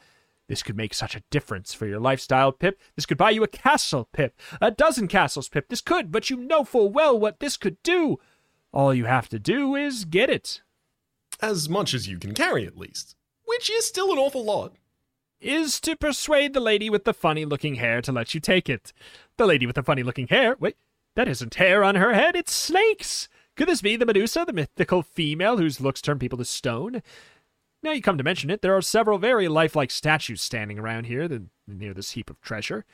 This 0.49 0.63
could 0.63 0.77
make 0.77 0.95
such 0.95 1.17
a 1.17 1.23
difference 1.31 1.73
for 1.73 1.87
your 1.87 1.99
lifestyle, 1.99 2.53
Pip. 2.53 2.79
This 2.95 3.07
could 3.07 3.17
buy 3.17 3.31
you 3.31 3.43
a 3.43 3.49
castle, 3.49 4.09
Pip. 4.13 4.39
A 4.61 4.71
dozen 4.71 5.09
castles, 5.09 5.49
Pip. 5.49 5.69
This 5.69 5.81
could, 5.81 6.13
but 6.13 6.31
you 6.31 6.37
know 6.37 6.65
full 6.65 6.91
well 6.91 7.19
what 7.19 7.41
this 7.41 7.57
could 7.57 7.83
do. 7.83 8.19
All 8.75 8.93
you 8.93 9.05
have 9.05 9.29
to 9.29 9.39
do 9.39 9.77
is 9.77 10.05
get 10.05 10.29
it. 10.29 10.61
As 11.41 11.69
much 11.69 11.95
as 11.95 12.09
you 12.09 12.19
can 12.19 12.35
carry, 12.35 12.67
at 12.67 12.77
least. 12.77 13.15
Which 13.45 13.71
is 13.71 13.87
still 13.87 14.11
an 14.11 14.19
awful 14.19 14.45
lot. 14.45 14.73
Is 15.41 15.79
to 15.83 15.95
persuade 15.95 16.55
the 16.55 16.61
lady 16.61 16.91
with 16.91 17.05
the 17.05 17.15
funny 17.15 17.45
looking 17.45 17.77
hair 17.77 18.03
to 18.03 18.11
let 18.11 18.35
you 18.35 18.41
take 18.41 18.69
it. 18.69 18.93
The 19.37 19.47
lady 19.47 19.65
with 19.65 19.77
the 19.77 19.85
funny 19.85 20.03
looking 20.03 20.27
hair? 20.27 20.57
Wait, 20.59 20.77
that 21.15 21.29
isn't 21.29 21.55
hair 21.55 21.85
on 21.85 21.95
her 21.95 22.15
head, 22.15 22.35
it's 22.35 22.53
snakes. 22.53 23.29
Could 23.57 23.69
this 23.69 23.81
be 23.81 23.95
the 23.95 24.07
Medusa, 24.07 24.45
the 24.45 24.53
mythical 24.53 25.03
female 25.03 25.59
whose 25.59 25.81
looks 25.81 26.03
turn 26.03 26.19
people 26.19 26.39
to 26.39 26.45
stone? 26.45 27.01
Now 27.81 27.93
you 27.93 28.03
come 28.03 28.19
to 28.19 28.25
mention 28.25 28.51
it, 28.51 28.61
there 28.61 28.77
are 28.77 28.83
several 28.83 29.19
very 29.19 29.47
lifelike 29.47 29.93
statues 29.93 30.43
standing 30.43 30.81
around 30.81 31.05
here 31.05 31.29
th- 31.29 31.43
near 31.69 31.95
this 31.95 32.13
heap 32.13 32.29
of 32.29 32.41
treasure. 32.41 32.85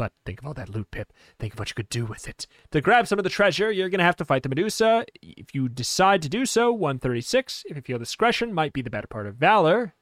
But 0.00 0.14
think 0.24 0.40
of 0.40 0.46
all 0.46 0.54
that 0.54 0.70
loot, 0.70 0.90
Pip. 0.92 1.12
Think 1.38 1.52
of 1.52 1.58
what 1.58 1.68
you 1.68 1.74
could 1.74 1.90
do 1.90 2.06
with 2.06 2.26
it. 2.26 2.46
To 2.70 2.80
grab 2.80 3.06
some 3.06 3.18
of 3.18 3.22
the 3.22 3.28
treasure, 3.28 3.70
you're 3.70 3.90
going 3.90 3.98
to 3.98 4.04
have 4.04 4.16
to 4.16 4.24
fight 4.24 4.42
the 4.42 4.48
Medusa. 4.48 5.04
If 5.20 5.54
you 5.54 5.68
decide 5.68 6.22
to 6.22 6.30
do 6.30 6.46
so, 6.46 6.72
136. 6.72 7.64
If 7.68 7.76
you 7.76 7.82
feel 7.82 7.98
discretion 7.98 8.54
might 8.54 8.72
be 8.72 8.80
the 8.80 8.88
better 8.88 9.06
part 9.06 9.26
of 9.26 9.34
valor, 9.34 9.92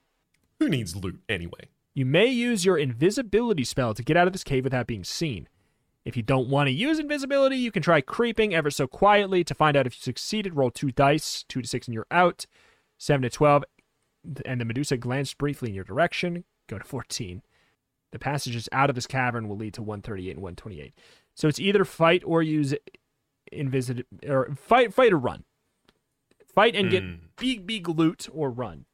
Who 0.60 0.68
needs 0.68 0.94
loot 0.94 1.18
anyway? 1.28 1.70
you 1.94 2.06
may 2.06 2.26
use 2.28 2.64
your 2.64 2.78
invisibility 2.78 3.64
spell 3.64 3.92
to 3.92 4.04
get 4.04 4.16
out 4.16 4.28
of 4.28 4.32
this 4.32 4.44
cave 4.44 4.62
without 4.62 4.86
being 4.86 5.02
seen. 5.02 5.48
If 6.04 6.16
you 6.16 6.22
don't 6.22 6.48
want 6.48 6.68
to 6.68 6.72
use 6.72 7.00
invisibility, 7.00 7.56
you 7.56 7.72
can 7.72 7.82
try 7.82 8.00
creeping 8.00 8.54
ever 8.54 8.70
so 8.70 8.86
quietly 8.86 9.42
to 9.42 9.52
find 9.52 9.76
out 9.76 9.88
if 9.88 9.94
you 9.94 10.00
succeeded. 10.00 10.54
Roll 10.54 10.70
two 10.70 10.92
dice, 10.92 11.44
two 11.48 11.60
to 11.60 11.66
six, 11.66 11.88
and 11.88 11.94
you're 11.94 12.06
out. 12.12 12.46
Seven 12.98 13.22
to 13.22 13.30
twelve, 13.30 13.64
and 14.46 14.60
the 14.60 14.64
Medusa 14.64 14.96
glanced 14.96 15.38
briefly 15.38 15.70
in 15.70 15.74
your 15.74 15.82
direction. 15.82 16.44
Go 16.68 16.78
to 16.78 16.84
fourteen. 16.84 17.42
The 18.12 18.18
passages 18.18 18.68
out 18.72 18.89
of 18.90 18.94
this 18.97 19.06
cavern 19.06 19.48
will 19.48 19.56
lead 19.56 19.74
to 19.74 19.82
138 19.82 20.30
and 20.30 20.43
128. 20.43 20.94
So 21.35 21.47
it's 21.48 21.60
either 21.60 21.85
fight 21.85 22.22
or 22.24 22.43
use 22.43 22.74
invisible 23.52 24.02
or 24.26 24.55
fight, 24.56 24.93
fight 24.94 25.12
or 25.12 25.18
run. 25.18 25.44
Fight 26.55 26.74
and 26.74 26.90
get 26.90 27.02
Hmm. 27.02 27.14
big, 27.36 27.66
big 27.66 27.89
loot 27.89 28.28
or 28.32 28.51
run. 28.51 28.86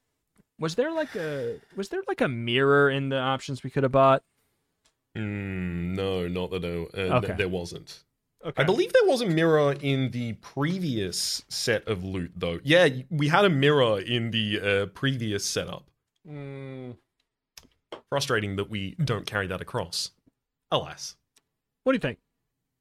Was 0.58 0.74
there 0.74 0.92
like 0.92 1.14
a 1.16 1.60
was 1.76 1.88
there 1.88 2.02
like 2.06 2.20
a 2.20 2.28
mirror 2.28 2.90
in 2.90 3.08
the 3.08 3.18
options 3.18 3.62
we 3.64 3.70
could 3.70 3.82
have 3.84 3.92
bought? 3.92 4.22
Mm, 5.16 5.94
no, 5.96 6.26
not 6.28 6.50
that 6.50 6.64
I, 6.64 6.68
uh, 7.00 7.16
Okay. 7.18 7.26
th- 7.28 7.38
there 7.38 7.48
wasn't. 7.48 8.04
Okay. 8.44 8.62
I 8.62 8.64
believe 8.66 8.92
there 8.92 9.06
was 9.06 9.20
a 9.22 9.26
mirror 9.26 9.72
in 9.80 10.10
the 10.10 10.34
previous 10.34 11.44
set 11.48 11.86
of 11.88 12.04
loot, 12.04 12.32
though. 12.36 12.60
Yeah, 12.62 12.88
we 13.08 13.28
had 13.28 13.44
a 13.44 13.48
mirror 13.50 14.00
in 14.00 14.32
the 14.32 14.60
uh, 14.60 14.86
previous 14.86 15.44
setup. 15.46 15.88
Mm, 16.28 16.96
Frustrating 18.08 18.56
that 18.56 18.70
we 18.70 18.94
don't 19.02 19.26
carry 19.26 19.46
that 19.46 19.60
across. 19.60 20.10
Alas. 20.70 21.16
what 21.84 21.92
do 21.92 21.96
you 21.96 22.00
think? 22.00 22.18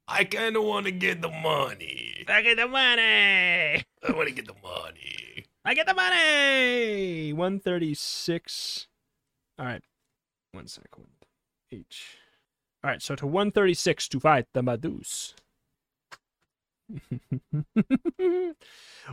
I 0.07 0.25
kind 0.25 0.55
of 0.57 0.63
want 0.63 0.85
to 0.85 0.91
get 0.91 1.21
the 1.21 1.29
money. 1.29 2.25
I 2.27 2.41
get 2.41 2.57
the 2.57 2.67
money. 2.67 3.01
I 3.01 4.11
want 4.11 4.27
to 4.27 4.33
get 4.33 4.47
the 4.47 4.55
money. 4.61 5.45
I 5.63 5.73
get 5.73 5.87
the 5.87 5.93
money. 5.93 7.31
One 7.33 7.59
thirty 7.59 7.93
six. 7.93 8.87
All 9.57 9.65
right. 9.65 9.81
One 10.51 10.67
second. 10.67 11.07
H. 11.71 12.17
All 12.83 12.91
right. 12.91 13.01
So 13.01 13.15
to 13.15 13.25
one 13.25 13.51
thirty 13.51 13.73
six 13.73 14.07
to 14.09 14.19
fight 14.19 14.47
the 14.53 14.61
Meduse. 14.61 15.33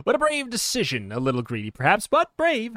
what 0.03 0.15
a 0.15 0.19
brave 0.19 0.49
decision. 0.49 1.11
A 1.11 1.19
little 1.19 1.41
greedy, 1.41 1.71
perhaps, 1.71 2.07
but 2.07 2.35
brave. 2.37 2.75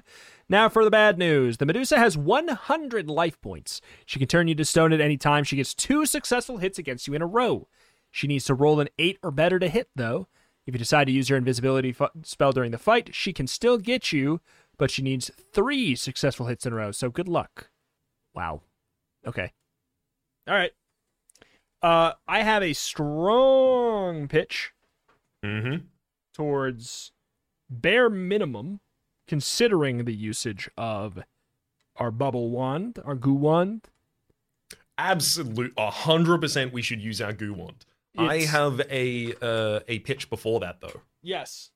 Now 0.48 0.68
for 0.68 0.84
the 0.84 0.90
bad 0.90 1.18
news. 1.18 1.58
The 1.58 1.66
Medusa 1.66 1.98
has 1.98 2.16
100 2.16 3.08
life 3.08 3.40
points. 3.40 3.80
She 4.06 4.18
can 4.18 4.28
turn 4.28 4.48
you 4.48 4.54
to 4.54 4.64
stone 4.64 4.92
at 4.92 5.00
any 5.00 5.16
time 5.16 5.44
she 5.44 5.56
gets 5.56 5.74
two 5.74 6.06
successful 6.06 6.58
hits 6.58 6.78
against 6.78 7.06
you 7.06 7.14
in 7.14 7.22
a 7.22 7.26
row. 7.26 7.68
She 8.10 8.26
needs 8.26 8.44
to 8.46 8.54
roll 8.54 8.80
an 8.80 8.88
8 8.98 9.18
or 9.22 9.30
better 9.30 9.58
to 9.58 9.68
hit, 9.68 9.88
though. 9.96 10.28
If 10.66 10.74
you 10.74 10.78
decide 10.78 11.06
to 11.06 11.12
use 11.12 11.28
your 11.28 11.36
invisibility 11.36 11.94
spell 12.22 12.52
during 12.52 12.70
the 12.70 12.78
fight, 12.78 13.14
she 13.14 13.32
can 13.32 13.46
still 13.46 13.76
get 13.76 14.12
you, 14.12 14.40
but 14.78 14.90
she 14.90 15.02
needs 15.02 15.30
three 15.52 15.94
successful 15.94 16.46
hits 16.46 16.64
in 16.64 16.72
a 16.72 16.76
row, 16.76 16.90
so 16.90 17.10
good 17.10 17.28
luck. 17.28 17.68
Wow. 18.34 18.62
Okay. 19.26 19.52
All 20.48 20.54
right. 20.54 20.72
Uh, 21.82 22.12
I 22.26 22.42
have 22.42 22.62
a 22.62 22.72
strong 22.72 24.26
pitch 24.26 24.72
Mm-hmm. 25.44 25.76
towards 26.32 27.12
bare 27.68 28.08
minimum, 28.08 28.80
considering 29.28 30.04
the 30.04 30.14
usage 30.14 30.70
of 30.78 31.18
our 31.96 32.10
bubble 32.10 32.50
wand, 32.50 32.98
our 33.04 33.14
goo 33.14 33.34
wand. 33.34 33.88
Absolute, 34.96 35.74
a 35.76 35.90
hundred 35.90 36.40
percent. 36.40 36.72
We 36.72 36.82
should 36.82 37.00
use 37.00 37.20
our 37.20 37.32
goo 37.32 37.52
wand. 37.52 37.84
I 38.16 38.38
have 38.42 38.80
a 38.90 39.34
uh, 39.42 39.80
a 39.88 39.98
pitch 40.00 40.30
before 40.30 40.60
that 40.60 40.80
though. 40.80 41.00
Yes. 41.22 41.70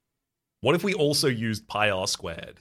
What 0.60 0.74
if 0.74 0.82
we 0.84 0.94
also 0.94 1.28
used 1.28 1.68
pi 1.68 1.90
r 1.90 2.06
squared? 2.06 2.60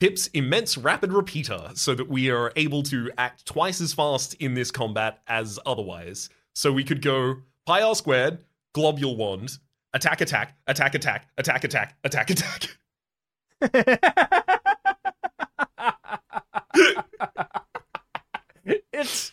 Pip's 0.00 0.28
immense 0.28 0.78
rapid 0.78 1.12
repeater, 1.12 1.70
so 1.74 1.94
that 1.94 2.08
we 2.08 2.30
are 2.30 2.52
able 2.54 2.82
to 2.84 3.10
act 3.18 3.44
twice 3.44 3.80
as 3.80 3.92
fast 3.92 4.34
in 4.34 4.54
this 4.54 4.70
combat 4.70 5.20
as 5.26 5.58
otherwise. 5.66 6.28
So 6.54 6.70
we 6.70 6.84
could 6.84 7.02
go 7.02 7.36
pi 7.66 7.82
r 7.82 7.94
squared, 7.94 8.44
globule 8.74 9.16
wand, 9.16 9.58
attack, 9.94 10.20
attack, 10.20 10.56
attack, 10.66 10.94
attack, 10.94 11.24
attack, 11.38 11.64
attack, 11.64 11.96
attack, 12.04 12.30
attack. 12.30 12.78
it's 18.92 19.32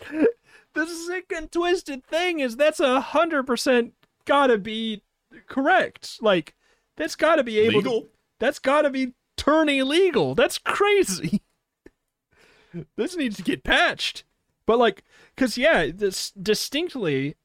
the 0.74 0.86
sick 0.86 1.32
and 1.36 1.52
twisted 1.52 2.06
thing 2.06 2.40
is 2.40 2.56
that's 2.56 2.80
a 2.80 3.02
hundred 3.02 3.44
percent 3.44 3.94
gotta 4.26 4.58
be 4.58 5.02
correct. 5.48 6.18
Like 6.22 6.56
that's 6.98 7.16
gotta 7.16 7.44
be 7.44 7.60
able 7.60 7.82
to 7.84 8.08
that's 8.40 8.60
gotta 8.60 8.90
be 8.90 9.14
turn 9.38 9.70
illegal. 9.70 10.36
That's 10.36 10.58
crazy. 10.58 11.42
this 12.98 13.16
needs 13.16 13.38
to 13.38 13.44
get 13.44 13.64
patched. 13.64 14.24
But 14.66 14.80
like, 14.80 15.04
cause 15.38 15.58
yeah, 15.58 15.90
this 15.94 16.32
distinctly, 16.32 17.36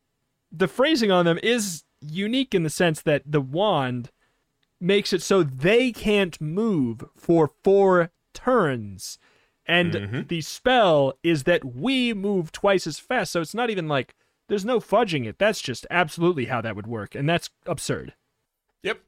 the 0.50 0.68
phrasing 0.68 1.10
on 1.10 1.26
them 1.26 1.38
is 1.42 1.84
unique 2.00 2.54
in 2.54 2.62
the 2.62 2.70
sense 2.70 3.02
that 3.02 3.22
the 3.26 3.40
wand 3.40 4.10
makes 4.80 5.12
it 5.12 5.22
so 5.22 5.42
they 5.42 5.92
can't 5.92 6.40
move 6.40 7.04
for 7.16 7.50
four 7.62 8.10
turns. 8.32 9.18
And 9.66 9.92
Mhm. 9.92 10.28
the 10.28 10.40
spell 10.40 11.14
is 11.22 11.44
that 11.44 11.64
we 11.64 12.12
move 12.14 12.50
twice 12.50 12.86
as 12.86 12.98
fast. 12.98 13.32
So 13.32 13.40
it's 13.40 13.54
not 13.54 13.70
even 13.70 13.86
like 13.88 14.14
there's 14.48 14.64
no 14.64 14.80
fudging 14.80 15.26
it. 15.26 15.38
That's 15.38 15.60
just 15.60 15.86
absolutely 15.90 16.46
how 16.46 16.60
that 16.62 16.74
would 16.74 16.86
work. 16.88 17.14
And 17.14 17.28
that's 17.28 17.50
absurd. 17.66 18.14
Yep. 18.82 19.00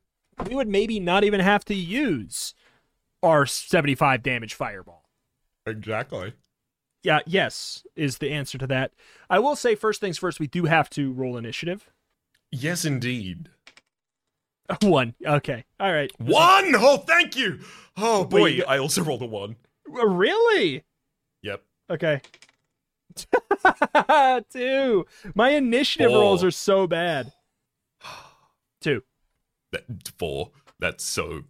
We 0.47 0.55
would 0.55 0.69
maybe 0.69 1.01
not 1.01 1.25
even 1.25 1.41
have 1.41 1.65
to 1.65 1.75
use 1.75 2.55
our 3.23 3.47
75 3.47 4.23
damage 4.23 4.55
fireball. 4.55 5.09
Exactly. 5.67 6.35
Yeah, 7.03 7.21
yes, 7.27 7.85
is 7.97 8.19
the 8.19 8.31
answer 8.31 8.59
to 8.59 8.67
that. 8.69 8.93
I 9.29 9.41
will 9.41 9.57
say, 9.57 9.75
first 9.75 10.01
things 10.01 10.19
first, 10.19 10.39
we 10.39 10.47
do 10.47 10.67
have 10.67 10.89
to 10.91 11.13
roll 11.13 11.37
initiative. 11.37 11.91
Yes, 12.53 12.85
indeed. 12.85 13.49
One. 14.83 15.15
Okay. 15.27 15.65
All 15.81 15.93
right. 15.93 16.11
One. 16.21 16.75
Oh, 16.77 16.99
thank 16.99 17.35
you. 17.37 17.61
Oh 17.97 18.25
boy, 18.25 18.43
Wait, 18.45 18.57
you- 18.57 18.65
I 18.67 18.79
also 18.79 19.03
rolled 19.03 19.23
a 19.23 19.27
one. 19.27 19.57
Uh, 19.93 20.07
Really? 20.07 20.85
Yep. 21.43 21.63
Okay. 21.91 22.21
Two. 24.53 25.07
My 25.35 25.51
initiative 25.51 26.11
Four. 26.11 26.21
rolls 26.21 26.45
are 26.45 26.51
so 26.51 26.87
bad. 26.87 27.33
Two. 28.81 29.03
That, 29.73 29.85
four. 30.19 30.51
That's 30.79 31.05
so. 31.05 31.43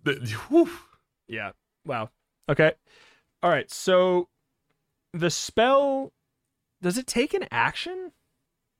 Whew. 0.49 0.71
Yeah. 1.29 1.53
Wow. 1.87 2.11
Okay. 2.49 2.73
All 3.43 3.51
right. 3.51 3.71
So 3.71 4.29
the 5.13 5.31
spell 5.31 6.13
does 6.81 6.99
it 6.99 7.07
take 7.07 7.35
an 7.35 7.47
action? 7.51 8.13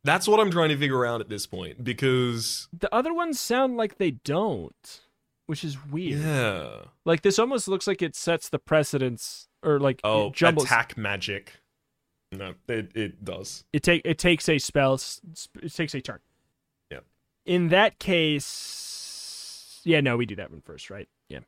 That's 0.05 0.27
what 0.27 0.41
I'm 0.41 0.51
trying 0.51 0.71
to 0.71 0.77
figure 0.77 1.07
out 1.07 1.21
at 1.21 1.29
this 1.29 1.47
point 1.47 1.83
because 1.85 2.69
The 2.77 2.93
other 2.95 3.15
ones 3.15 3.39
sound 3.39 3.77
like 3.77 3.99
they 3.99 4.11
don't, 4.13 5.01
which 5.47 5.63
is 5.65 5.77
weird. 5.87 6.21
yeah. 6.21 6.71
Like 7.05 7.23
this 7.23 7.39
almost 7.39 7.69
looks 7.69 7.87
like 7.87 8.03
it 8.03 8.17
sets 8.17 8.49
the 8.49 8.59
precedence 8.59 9.49
or 9.63 9.79
like 9.79 10.01
Oh, 10.03 10.31
jumbles. 10.31 10.65
attack 10.67 10.97
magic. 10.97 11.61
No, 12.33 12.55
it 12.69 12.91
it 12.97 13.25
does. 13.25 13.65
It 13.73 13.83
take 13.83 14.03
it 14.05 14.19
takes 14.19 14.49
a 14.49 14.59
spell. 14.59 14.95
It 15.63 15.73
takes 15.75 15.95
a 15.95 16.01
turn. 16.01 16.19
Yeah. 16.91 17.01
In 17.45 17.69
that 17.69 17.99
case, 17.99 19.81
yeah, 19.85 20.01
no, 20.01 20.17
we 20.17 20.27
do 20.27 20.37
that 20.37 20.51
one 20.51 20.61
first, 20.63 20.91
right? 20.91 21.09
Yeah. 21.29 21.41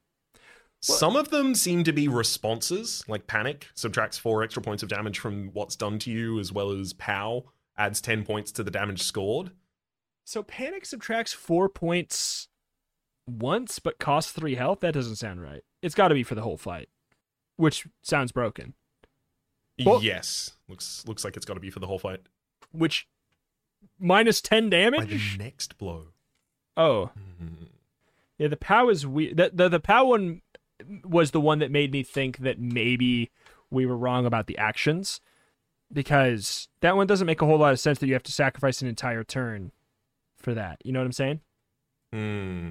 Some 0.81 1.16
of 1.16 1.31
them 1.31 1.55
seem 1.55 1.82
to 1.85 1.93
be 1.93 2.09
responses, 2.09 3.02
like 3.09 3.26
panic 3.26 3.68
subtracts 3.74 4.18
four 4.18 4.43
extra 4.43 4.60
points 4.62 4.82
of 4.82 4.90
damage 4.90 5.18
from 5.18 5.48
what's 5.55 5.76
done 5.76 5.98
to 6.01 6.10
you, 6.10 6.39
as 6.39 6.52
well 6.52 6.70
as 6.72 6.93
pow 6.93 7.44
adds 7.76 8.01
ten 8.01 8.24
points 8.24 8.52
to 8.52 8.62
the 8.62 8.70
damage 8.70 9.02
scored. 9.02 9.51
So 10.24 10.42
panic 10.42 10.86
subtracts 10.86 11.32
four 11.32 11.68
points 11.68 12.48
once, 13.26 13.78
but 13.78 13.98
costs 13.98 14.32
three 14.32 14.55
health. 14.55 14.80
That 14.80 14.94
doesn't 14.94 15.16
sound 15.16 15.42
right. 15.42 15.62
It's 15.82 15.94
got 15.94 16.09
to 16.09 16.14
be 16.14 16.22
for 16.22 16.34
the 16.34 16.42
whole 16.42 16.56
fight, 16.56 16.88
which 17.56 17.86
sounds 18.02 18.32
broken. 18.32 18.74
Well- 19.84 20.02
yes, 20.02 20.52
looks 20.68 21.05
looks 21.06 21.24
like 21.24 21.36
it's 21.36 21.46
got 21.46 21.55
to 21.55 21.60
be 21.60 21.70
for 21.70 21.80
the 21.80 21.86
whole 21.86 21.98
fight. 21.98 22.20
Which 22.72 23.06
minus 23.98 24.40
ten 24.40 24.70
damage. 24.70 25.01
By 25.01 25.06
the 25.06 25.20
next 25.38 25.78
blow. 25.78 26.09
Oh, 26.76 27.10
mm-hmm. 27.18 27.64
yeah. 28.38 28.48
The 28.48 28.56
pow 28.56 28.88
is 28.88 29.06
weird. 29.06 29.36
The, 29.36 29.51
the 29.52 29.68
the 29.68 29.80
pow 29.80 30.06
one 30.06 30.42
was 31.05 31.30
the 31.30 31.40
one 31.40 31.59
that 31.60 31.70
made 31.70 31.92
me 31.92 32.02
think 32.02 32.38
that 32.38 32.59
maybe 32.59 33.30
we 33.70 33.86
were 33.86 33.96
wrong 33.96 34.26
about 34.26 34.46
the 34.46 34.59
actions, 34.59 35.20
because 35.93 36.69
that 36.81 36.97
one 36.97 37.06
doesn't 37.06 37.27
make 37.27 37.43
a 37.43 37.47
whole 37.47 37.59
lot 37.59 37.73
of 37.73 37.81
sense 37.81 37.98
that 37.98 38.06
you 38.06 38.12
have 38.15 38.23
to 38.24 38.32
sacrifice 38.32 38.82
an 38.82 38.89
entire 38.89 39.24
turn 39.24 39.73
for 40.36 40.55
that. 40.55 40.78
You 40.85 40.93
know 40.93 41.01
what 41.01 41.06
I'm 41.06 41.12
saying? 41.12 41.40
Hmm. 42.12 42.70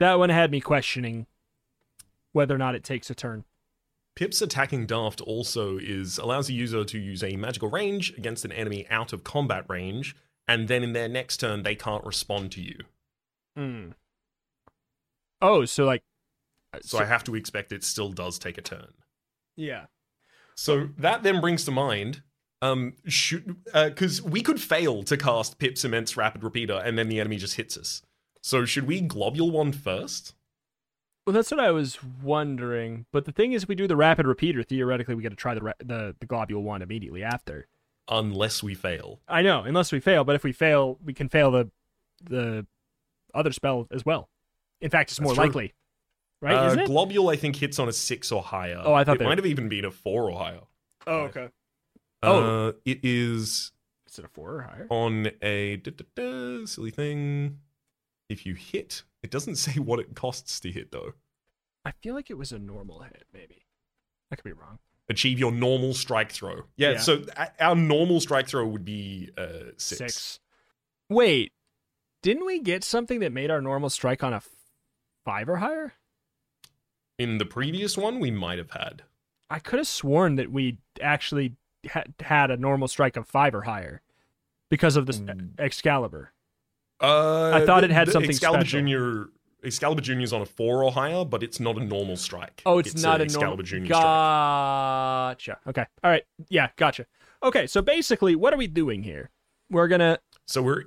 That 0.00 0.18
one 0.18 0.30
had 0.30 0.50
me 0.50 0.60
questioning 0.60 1.26
whether 2.32 2.54
or 2.54 2.58
not 2.58 2.74
it 2.74 2.84
takes 2.84 3.10
a 3.10 3.14
turn. 3.14 3.44
Pip's 4.14 4.42
attacking 4.42 4.86
daft 4.86 5.20
also 5.20 5.78
is 5.78 6.18
allows 6.18 6.48
the 6.48 6.54
user 6.54 6.84
to 6.84 6.98
use 6.98 7.22
a 7.22 7.36
magical 7.36 7.70
range 7.70 8.12
against 8.18 8.44
an 8.44 8.52
enemy 8.52 8.86
out 8.90 9.12
of 9.12 9.22
combat 9.24 9.64
range, 9.68 10.16
and 10.46 10.66
then 10.68 10.82
in 10.82 10.92
their 10.92 11.08
next 11.08 11.38
turn 11.38 11.62
they 11.62 11.74
can't 11.76 12.04
respond 12.04 12.50
to 12.52 12.60
you. 12.60 12.78
Hmm. 13.56 13.90
Oh, 15.40 15.64
so 15.64 15.84
like, 15.84 16.02
So, 16.82 16.98
I 16.98 17.04
have 17.04 17.22
to 17.24 17.34
expect 17.36 17.70
it 17.72 17.84
still 17.84 18.10
does 18.10 18.38
take 18.38 18.58
a 18.58 18.62
turn. 18.62 18.92
yeah. 19.56 19.86
So 20.56 20.88
that 20.98 21.22
then 21.22 21.40
brings 21.40 21.64
to 21.66 21.70
mind, 21.70 22.22
um, 22.62 22.94
should 23.06 23.56
because 23.72 24.20
we 24.22 24.40
could 24.40 24.60
fail 24.60 25.02
to 25.04 25.16
cast 25.16 25.58
Pip's 25.58 25.84
immense 25.84 26.16
rapid 26.16 26.42
repeater, 26.42 26.80
and 26.84 26.98
then 26.98 27.08
the 27.08 27.20
enemy 27.20 27.36
just 27.36 27.56
hits 27.56 27.76
us. 27.76 28.02
So 28.42 28.64
should 28.64 28.86
we 28.86 29.00
globule 29.00 29.50
one 29.50 29.72
first? 29.72 30.34
Well, 31.26 31.34
that's 31.34 31.50
what 31.50 31.60
I 31.60 31.70
was 31.70 31.98
wondering. 32.22 33.04
But 33.12 33.26
the 33.26 33.32
thing 33.32 33.52
is, 33.52 33.64
if 33.64 33.68
we 33.68 33.74
do 33.74 33.86
the 33.86 33.96
rapid 33.96 34.26
repeater, 34.26 34.62
theoretically, 34.62 35.14
we 35.14 35.22
got 35.22 35.28
to 35.30 35.36
try 35.36 35.54
the, 35.54 35.74
the 35.84 36.16
the 36.18 36.26
globule 36.26 36.62
one 36.62 36.82
immediately 36.82 37.22
after. 37.22 37.66
Unless 38.10 38.62
we 38.62 38.74
fail. 38.74 39.20
I 39.28 39.42
know, 39.42 39.62
unless 39.64 39.92
we 39.92 40.00
fail. 40.00 40.24
But 40.24 40.34
if 40.34 40.42
we 40.42 40.52
fail, 40.52 40.98
we 41.04 41.12
can 41.12 41.28
fail 41.28 41.50
the 41.50 41.70
the 42.24 42.66
other 43.34 43.52
spell 43.52 43.86
as 43.90 44.06
well. 44.06 44.30
In 44.80 44.90
fact, 44.90 45.10
it's 45.10 45.18
That's 45.18 45.26
more 45.26 45.34
true. 45.34 45.44
likely, 45.44 45.74
right? 46.40 46.54
Uh, 46.54 46.66
Isn't 46.68 46.78
it? 46.80 46.88
Globule, 46.88 47.30
I 47.30 47.36
think, 47.36 47.56
hits 47.56 47.78
on 47.78 47.88
a 47.88 47.92
six 47.92 48.32
or 48.32 48.42
higher. 48.42 48.80
Oh, 48.82 48.94
I 48.94 49.04
thought 49.04 49.20
it 49.20 49.24
might 49.24 49.36
have 49.38 49.46
even 49.46 49.68
been 49.68 49.84
a 49.84 49.90
four 49.90 50.30
or 50.30 50.38
higher. 50.38 50.60
oh, 51.06 51.20
okay. 51.24 51.48
Oh. 52.22 52.68
Uh, 52.68 52.72
it 52.84 53.00
is 53.04 53.72
Is 54.08 54.18
it 54.18 54.24
a 54.24 54.28
four 54.28 54.56
or 54.56 54.62
higher? 54.62 54.86
on 54.90 55.30
a 55.42 55.76
da, 55.76 55.92
da, 55.92 56.04
da, 56.16 56.66
silly 56.66 56.90
thing. 56.90 57.58
If 58.28 58.44
you 58.44 58.54
hit, 58.54 59.04
it 59.22 59.30
doesn't 59.30 59.56
say 59.66 59.78
what 59.80 60.00
it 60.00 60.14
costs 60.14 60.60
to 60.60 60.70
hit 60.72 60.90
though. 60.92 61.12
I 61.84 61.92
feel 61.92 62.14
like 62.14 62.28
it 62.30 62.36
was 62.38 62.52
a 62.52 62.58
normal 62.58 63.00
hit. 63.00 63.24
Maybe 63.32 63.66
I 64.30 64.36
could 64.36 64.44
be 64.44 64.52
wrong. 64.52 64.78
Achieve 65.08 65.38
your 65.38 65.52
normal 65.52 65.94
strike 65.94 66.30
throw. 66.32 66.64
Yeah, 66.76 66.92
Yeah. 66.92 66.98
so 66.98 67.22
our 67.60 67.74
normal 67.74 68.20
strike 68.20 68.46
throw 68.48 68.66
would 68.66 68.84
be 68.84 69.30
uh, 69.38 69.70
six. 69.78 70.38
Wait, 71.08 71.52
didn't 72.22 72.44
we 72.44 72.60
get 72.60 72.84
something 72.84 73.20
that 73.20 73.32
made 73.32 73.50
our 73.50 73.62
normal 73.62 73.88
strike 73.88 74.22
on 74.22 74.34
a 74.34 74.36
f- 74.36 74.48
five 75.24 75.48
or 75.48 75.56
higher? 75.56 75.94
In 77.18 77.38
the 77.38 77.46
previous 77.46 77.96
one, 77.96 78.20
we 78.20 78.30
might 78.30 78.58
have 78.58 78.72
had. 78.72 79.02
I 79.48 79.60
could 79.60 79.78
have 79.78 79.88
sworn 79.88 80.36
that 80.36 80.52
we 80.52 80.76
actually 81.00 81.54
had 81.84 82.14
had 82.20 82.50
a 82.50 82.56
normal 82.56 82.88
strike 82.88 83.16
of 83.16 83.26
five 83.26 83.54
or 83.54 83.62
higher 83.62 84.02
because 84.70 84.96
of 84.96 85.06
this 85.06 85.18
Mm. 85.20 85.58
Excalibur. 85.58 86.32
Uh, 87.00 87.50
I 87.54 87.66
thought 87.66 87.84
it 87.84 87.90
had 87.90 88.10
something 88.10 88.30
Excalibur 88.30 88.62
special. 88.64 88.80
Junior. 88.80 89.28
Excalibur 89.64 90.00
Junior's 90.00 90.32
on 90.32 90.40
a 90.40 90.46
four 90.46 90.84
or 90.84 90.92
higher, 90.92 91.24
but 91.24 91.42
it's 91.42 91.58
not 91.58 91.76
a 91.76 91.84
normal 91.84 92.16
strike. 92.16 92.62
Oh, 92.64 92.78
it's, 92.78 92.94
not 92.94 93.20
a 93.20 93.24
a 93.24 93.26
normal. 93.26 93.34
Excalibur 93.42 93.62
Junior 93.64 93.86
strike. 93.86 94.02
Gotcha. 94.02 95.58
Okay. 95.66 95.84
All 96.04 96.10
right. 96.10 96.24
Yeah. 96.48 96.68
Gotcha. 96.76 97.06
Okay. 97.42 97.66
So 97.66 97.82
basically, 97.82 98.36
what 98.36 98.54
are 98.54 98.56
we 98.56 98.66
doing 98.68 99.02
here? 99.02 99.30
We're 99.70 99.88
gonna. 99.88 100.18
So 100.46 100.62
we're 100.62 100.84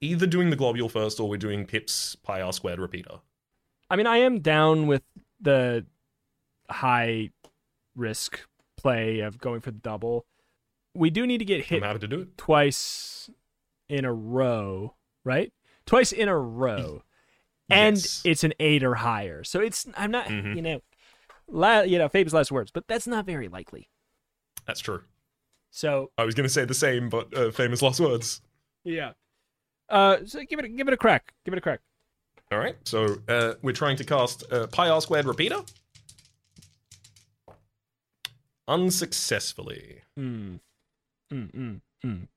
either 0.00 0.26
doing 0.26 0.50
the 0.50 0.56
globule 0.56 0.88
first, 0.88 1.20
or 1.20 1.28
we're 1.28 1.36
doing 1.38 1.64
Pip's 1.64 2.16
pi 2.16 2.40
r 2.40 2.52
squared 2.52 2.80
repeater. 2.80 3.20
I 3.90 3.96
mean, 3.96 4.06
I 4.06 4.18
am 4.18 4.40
down 4.40 4.86
with 4.86 5.02
the 5.40 5.86
high 6.68 7.30
risk 7.96 8.40
play 8.78 9.20
of 9.20 9.38
going 9.38 9.60
for 9.60 9.70
the 9.70 9.78
double. 9.78 10.24
We 10.94 11.10
do 11.10 11.26
need 11.26 11.38
to 11.38 11.44
get 11.44 11.64
hit 11.66 11.82
I'm 11.82 11.88
happy 11.88 11.98
to 12.00 12.08
do 12.08 12.20
it. 12.22 12.38
twice 12.38 13.28
in 13.88 14.04
a 14.04 14.12
row, 14.12 14.94
right? 15.24 15.52
Twice 15.86 16.12
in 16.12 16.28
a 16.28 16.36
row. 16.38 17.02
And 17.70 17.96
Yes. 17.96 18.22
it's 18.24 18.44
an 18.44 18.54
eight 18.60 18.82
or 18.82 18.94
higher. 18.96 19.44
So 19.44 19.60
it's, 19.60 19.86
I'm 19.96 20.10
not, 20.10 20.26
Mhm. 20.26 20.56
you 20.56 20.62
know, 20.62 20.80
la, 21.46 21.80
you 21.80 21.98
know, 21.98 22.08
famous 22.08 22.32
last 22.32 22.50
words, 22.50 22.70
but 22.70 22.88
that's 22.88 23.06
not 23.06 23.26
very 23.26 23.48
likely. 23.48 23.88
That's 24.66 24.80
true. 24.80 25.02
So, 25.70 26.10
I 26.16 26.24
was 26.24 26.34
going 26.34 26.46
to 26.46 26.52
say 26.52 26.64
the 26.64 26.74
same, 26.74 27.10
but 27.10 27.32
uh, 27.36 27.50
famous 27.50 27.82
last 27.82 28.00
words. 28.00 28.40
yeah. 28.84 29.12
Uh, 29.90 30.18
so 30.26 30.42
give 30.44 30.58
it, 30.58 30.76
give 30.76 30.86
it 30.88 30.92
a 30.94 30.98
crack. 30.98 31.32
Give 31.46 31.54
it 31.54 31.58
a 31.58 31.62
crack. 31.62 31.80
All 32.52 32.58
right, 32.58 32.76
so 32.84 33.16
uh, 33.28 33.54
we're 33.62 33.72
trying 33.72 33.96
to 33.98 34.04
cast 34.04 34.50
uh, 34.52 34.66
pi 34.66 34.88
r 34.88 35.00
squared 35.02 35.26
repeater. 35.26 35.60
Unsuccessfully. 38.68 40.02
Hmm. 40.16 40.56
Mm, 41.32 41.52
mm, 41.52 41.80
mm. 42.04 42.28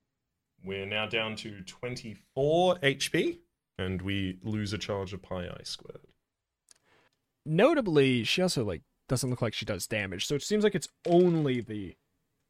We're 0.64 0.86
now 0.86 1.06
down 1.06 1.36
to 1.38 1.62
24 1.62 2.76
HP, 2.80 3.40
and 3.78 4.02
we 4.02 4.40
lose 4.44 4.74
a 4.74 4.78
charge 4.78 5.14
of 5.14 5.22
pi 5.22 5.48
i 5.48 5.64
squared. 5.64 6.02
Notably, 7.46 8.24
she 8.24 8.42
also 8.42 8.64
like 8.64 8.82
doesn't 9.10 9.30
look 9.30 9.42
like 9.42 9.54
she 9.54 9.66
does 9.66 9.88
damage. 9.88 10.26
So 10.26 10.36
it 10.36 10.44
seems 10.44 10.64
like 10.64 10.76
it's 10.76 10.88
only 11.06 11.62
the, 11.62 11.96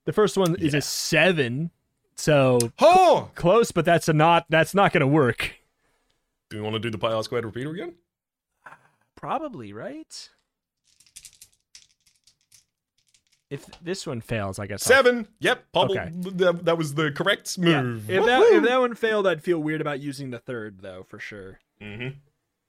the 0.06 0.14
first 0.14 0.38
one 0.38 0.56
is 0.56 0.74
a 0.74 0.82
seven. 0.82 1.72
So 2.16 2.60
Oh! 2.80 3.32
close, 3.36 3.72
but 3.72 3.86
that's 3.86 4.08
a 4.10 4.14
not, 4.14 4.46
that's 4.50 4.76
not 4.76 4.94
going 4.94 5.02
to 5.02 5.08
work. 5.08 5.56
Do 6.50 6.58
we 6.58 6.64
want 6.64 6.74
to 6.74 6.80
do 6.80 6.92
the 6.92 6.98
pi 6.98 7.14
r 7.14 7.24
squared 7.24 7.46
repeater 7.46 7.72
again? 7.72 7.94
Probably, 9.16 9.72
right? 9.74 10.30
If 13.52 13.66
this 13.84 14.08
one 14.08 14.22
fails, 14.22 14.58
I 14.58 14.66
guess. 14.66 14.90
I'll- 14.90 14.96
Seven. 15.04 15.28
Yep, 15.42 15.66
Pobble. 15.74 15.92
Okay. 16.00 16.10
That, 16.14 16.66
that 16.66 16.78
was 16.78 16.96
the 16.96 17.12
correct 17.12 17.58
Yeah. 17.60 17.84
move. 17.84 18.10
If 18.10 18.26
that 18.26 18.42
if 18.42 18.64
that 18.64 18.80
one 18.80 18.96
failed, 18.96 19.28
I'd 19.28 19.44
feel 19.44 19.60
weird 19.60 19.82
about 19.82 20.00
using 20.00 20.32
the 20.32 20.40
third 20.40 20.80
though, 20.82 21.04
for 21.08 21.20
sure. 21.20 21.60
hmm 21.80 22.08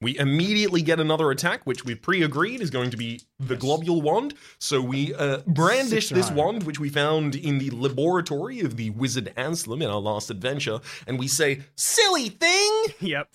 We 0.01 0.19
immediately 0.19 0.83
get 0.83 0.99
another 0.99 1.31
attack, 1.31 1.65
which 1.65 1.85
we've 1.85 2.03
pre-agreed 2.03 2.61
is 2.61 2.71
going 2.71 2.91
to 2.91 2.97
be 2.97 3.21
the 3.39 3.55
globule 3.57 4.03
wand. 4.03 4.35
So 4.59 4.81
we 4.83 5.15
uh, 5.15 5.39
brandish 5.47 6.09
Six 6.09 6.19
this 6.19 6.29
higher. 6.31 6.37
wand, 6.39 6.65
which 6.65 6.81
we 6.81 6.89
found 6.89 7.37
in 7.37 7.59
the 7.59 7.71
laboratory 7.71 8.59
of 8.61 8.77
the 8.77 8.91
wizard 8.91 9.33
Ansalom 9.37 9.83
in 9.85 9.89
our 9.89 10.01
last 10.01 10.31
adventure, 10.31 10.81
and 11.07 11.17
we 11.17 11.29
say, 11.29 11.61
"Silly 11.77 12.29
thing!" 12.29 12.85
Yep. 13.01 13.29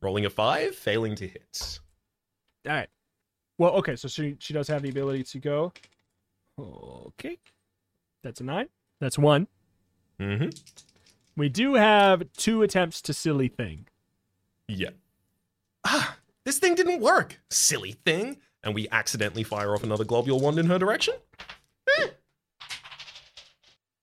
Rolling 0.00 0.24
a 0.24 0.30
five, 0.30 0.74
failing 0.74 1.16
to 1.16 1.26
hit. 1.28 1.80
All 2.66 2.72
right. 2.72 2.88
Well, 3.58 3.72
okay, 3.72 3.96
so 3.96 4.08
she 4.08 4.36
she 4.38 4.54
does 4.54 4.68
have 4.68 4.80
the 4.82 4.88
ability 4.88 5.24
to 5.24 5.38
go. 5.40 5.72
Okay. 6.58 7.38
That's 8.22 8.40
a 8.40 8.44
nine. 8.44 8.68
That's 9.00 9.18
one. 9.18 9.46
Mm-hmm. 10.20 10.50
We 11.36 11.48
do 11.48 11.74
have 11.74 12.24
two 12.36 12.62
attempts 12.62 13.00
to 13.02 13.14
silly 13.14 13.48
thing. 13.48 13.86
Yeah. 14.66 14.90
Ah, 15.84 16.16
this 16.44 16.58
thing 16.58 16.74
didn't 16.74 17.00
work. 17.00 17.40
Silly 17.50 17.92
thing. 17.92 18.38
And 18.64 18.74
we 18.74 18.88
accidentally 18.90 19.44
fire 19.44 19.72
off 19.72 19.84
another 19.84 20.04
globule 20.04 20.40
wand 20.40 20.58
in 20.58 20.66
her 20.66 20.78
direction. 20.78 21.14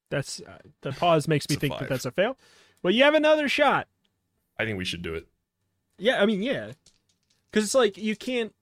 That's 0.10 0.40
uh, 0.40 0.60
the 0.82 0.92
pause 0.92 1.28
makes 1.28 1.50
me 1.50 1.56
think 1.56 1.78
that 1.78 1.90
that's 1.90 2.06
a 2.06 2.12
fail. 2.12 2.38
Well, 2.84 2.94
you 2.94 3.04
have 3.04 3.16
another 3.16 3.50
shot. 3.50 3.88
I 4.58 4.64
think 4.64 4.78
we 4.78 4.86
should 4.86 5.02
do 5.02 5.16
it. 5.16 5.28
Yeah, 5.98 6.22
I 6.22 6.26
mean, 6.26 6.42
yeah. 6.42 6.72
Cuz 7.52 7.64
it's 7.64 7.76
like 7.76 7.98
you 7.98 8.16
can't 8.16 8.54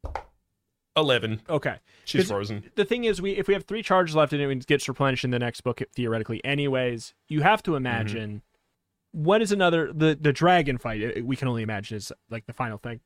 11. 0.96 1.42
okay. 1.50 1.78
She's 2.06 2.28
frozen. 2.28 2.70
The 2.76 2.86
thing 2.86 3.06
is 3.06 3.22
we 3.22 3.32
if 3.32 3.48
we 3.48 3.54
have 3.54 3.64
3 3.64 3.82
charges 3.82 4.16
left 4.16 4.34
and 4.34 4.42
it 4.42 4.68
gets 4.68 4.88
replenished 4.88 5.24
in 5.24 5.32
the 5.32 5.40
next 5.40 5.62
book 5.62 5.82
theoretically 5.96 6.44
anyways, 6.46 7.14
you 7.28 7.42
have 7.42 7.64
to 7.64 7.76
imagine 7.76 8.42
what 9.12 9.42
is 9.42 9.52
another 9.52 9.92
the 9.94 10.18
the 10.20 10.34
dragon 10.34 10.78
fight 10.78 11.18
uh, 11.18 11.24
we 11.24 11.36
can 11.36 11.48
only 11.48 11.64
imagine 11.64 11.98
is 11.98 12.12
like 12.30 12.46
the 12.46 12.54
final 12.54 12.78
thing. 12.78 13.00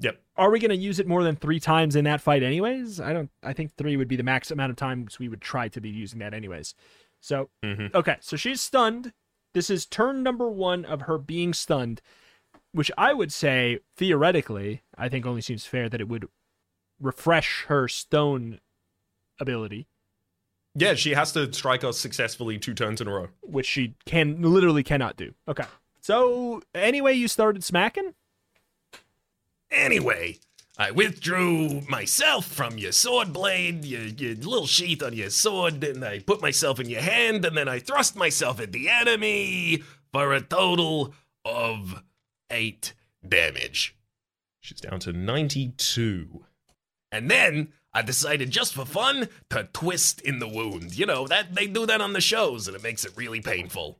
Yep. 0.00 0.20
Are 0.36 0.50
we 0.50 0.58
going 0.58 0.70
to 0.70 0.76
use 0.76 0.98
it 0.98 1.06
more 1.06 1.22
than 1.24 1.36
3 1.36 1.58
times 1.58 1.96
in 1.96 2.04
that 2.04 2.20
fight 2.20 2.42
anyways? 2.42 3.00
I 3.00 3.12
don't 3.12 3.30
I 3.42 3.52
think 3.52 3.74
3 3.76 3.96
would 3.96 4.08
be 4.08 4.16
the 4.16 4.22
max 4.22 4.50
amount 4.50 4.70
of 4.70 4.76
times 4.76 5.18
we 5.18 5.28
would 5.28 5.40
try 5.40 5.68
to 5.68 5.80
be 5.80 5.88
using 5.88 6.18
that 6.20 6.32
anyways. 6.34 6.74
So, 7.20 7.48
Mhm. 7.64 7.92
okay, 7.94 8.16
so 8.20 8.36
she's 8.36 8.60
stunned. 8.60 9.12
This 9.54 9.70
is 9.70 9.86
turn 9.86 10.22
number 10.22 10.48
1 10.50 10.84
of 10.84 11.02
her 11.02 11.16
being 11.18 11.54
stunned, 11.54 12.02
which 12.72 12.90
I 12.98 13.14
would 13.14 13.32
say 13.32 13.78
theoretically, 13.96 14.82
I 14.98 15.08
think 15.08 15.24
only 15.24 15.40
seems 15.40 15.64
fair 15.64 15.88
that 15.88 16.00
it 16.00 16.08
would 16.08 16.28
refresh 17.00 17.64
her 17.68 17.88
stone 17.88 18.60
ability, 19.40 19.86
Yeah, 20.74 20.94
she 20.94 21.12
has 21.14 21.32
to 21.32 21.52
strike 21.52 21.84
us 21.84 21.98
successfully 21.98 22.58
two 22.58 22.74
turns 22.74 23.00
in 23.00 23.08
a 23.08 23.12
row. 23.12 23.28
which 23.42 23.66
she 23.66 23.94
can 24.06 24.40
literally 24.42 24.82
cannot 24.82 25.16
do. 25.16 25.34
Okay. 25.48 25.64
So, 26.00 26.62
anyway, 26.74 27.14
you 27.14 27.28
started 27.28 27.64
smacking? 27.64 28.14
Anyway, 29.70 30.38
I 30.78 30.90
withdrew 30.90 31.82
myself 31.88 32.46
from 32.46 32.78
your 32.78 32.92
sword 32.92 33.32
blade, 33.32 33.84
your, 33.84 34.02
your 34.02 34.34
little 34.36 34.66
sheath 34.66 35.02
on 35.02 35.12
your 35.14 35.30
sword, 35.30 35.82
and 35.82 36.04
I 36.04 36.20
put 36.20 36.40
myself 36.40 36.78
in 36.78 36.88
your 36.88 37.00
hand, 37.00 37.44
and 37.44 37.56
then 37.56 37.68
I 37.68 37.78
thrust 37.80 38.16
myself 38.16 38.60
at 38.60 38.72
the 38.72 38.88
enemy 38.88 39.82
for 40.12 40.32
a 40.32 40.40
total 40.40 41.12
of 41.44 42.02
eight 42.50 42.94
damage. 43.26 43.96
She's 44.60 44.80
down 44.80 45.00
to 45.00 45.12
92. 45.12 46.44
And 47.12 47.30
then 47.30 47.72
I 47.92 48.02
decided 48.02 48.50
just 48.50 48.74
for 48.74 48.84
fun 48.84 49.28
to 49.50 49.68
twist 49.72 50.20
in 50.20 50.38
the 50.38 50.48
wound. 50.48 50.98
You 50.98 51.06
know, 51.06 51.26
that 51.28 51.54
they 51.54 51.66
do 51.66 51.86
that 51.86 52.00
on 52.00 52.12
the 52.12 52.20
shows 52.20 52.66
and 52.68 52.76
it 52.76 52.82
makes 52.82 53.04
it 53.04 53.12
really 53.16 53.40
painful. 53.40 53.98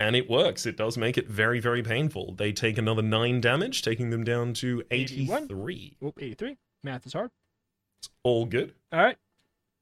And 0.00 0.16
it 0.16 0.28
works. 0.28 0.66
It 0.66 0.76
does 0.76 0.98
make 0.98 1.16
it 1.16 1.28
very, 1.28 1.60
very 1.60 1.82
painful. 1.82 2.34
They 2.34 2.52
take 2.52 2.76
another 2.76 3.02
9 3.02 3.40
damage, 3.40 3.82
taking 3.82 4.10
them 4.10 4.24
down 4.24 4.52
to 4.54 4.82
81. 4.90 5.44
83. 5.44 5.96
Oop, 6.04 6.18
83. 6.20 6.56
Math 6.82 7.06
is 7.06 7.12
hard. 7.12 7.30
It's 8.00 8.10
all 8.24 8.44
good. 8.44 8.74
All 8.92 9.00
right. 9.00 9.16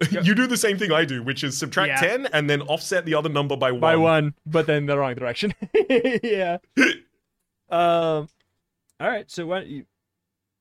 you 0.10 0.34
do 0.34 0.46
the 0.46 0.56
same 0.56 0.78
thing 0.78 0.92
I 0.92 1.04
do, 1.04 1.22
which 1.22 1.42
is 1.42 1.58
subtract 1.58 2.02
Yeah. 2.02 2.16
10 2.16 2.26
and 2.32 2.48
then 2.48 2.62
offset 2.62 3.04
the 3.04 3.14
other 3.14 3.28
number 3.28 3.56
by 3.56 3.72
1. 3.72 3.80
By 3.80 3.96
one, 3.96 4.34
but 4.46 4.66
then 4.66 4.86
the 4.86 4.96
wrong 4.98 5.14
direction. 5.14 5.54
yeah. 6.22 6.58
um. 7.70 8.28
All 8.98 9.08
right. 9.08 9.30
So 9.30 9.46
why 9.46 9.60
don't 9.60 9.68
you? 9.68 9.86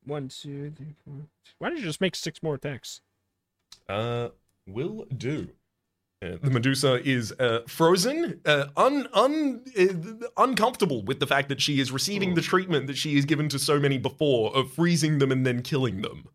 One, 0.05 0.29
two, 0.29 0.71
three, 0.75 0.95
four. 1.05 1.15
Why 1.59 1.69
don't 1.69 1.77
you 1.77 1.83
just 1.83 2.01
make 2.01 2.15
six 2.15 2.41
more 2.41 2.55
attacks? 2.55 3.01
Uh, 3.87 4.29
will 4.67 5.05
do. 5.15 5.49
Uh, 6.21 6.37
the 6.41 6.49
Medusa 6.49 7.01
is 7.07 7.31
uh, 7.39 7.61
frozen, 7.67 8.41
uh, 8.45 8.65
un, 8.75 9.07
un, 9.13 9.63
uh, 9.79 10.27
uncomfortable 10.35 11.03
with 11.03 11.19
the 11.19 11.27
fact 11.27 11.47
that 11.47 11.61
she 11.61 11.79
is 11.79 11.91
receiving 11.91 12.33
the 12.33 12.41
treatment 12.41 12.87
that 12.87 12.97
she 12.97 13.17
is 13.17 13.23
given 13.23 13.47
to 13.47 13.59
so 13.59 13.79
many 13.79 13.97
before 13.97 14.53
of 14.55 14.73
freezing 14.73 15.19
them 15.19 15.31
and 15.31 15.45
then 15.45 15.61
killing 15.61 16.01
them. 16.01 16.25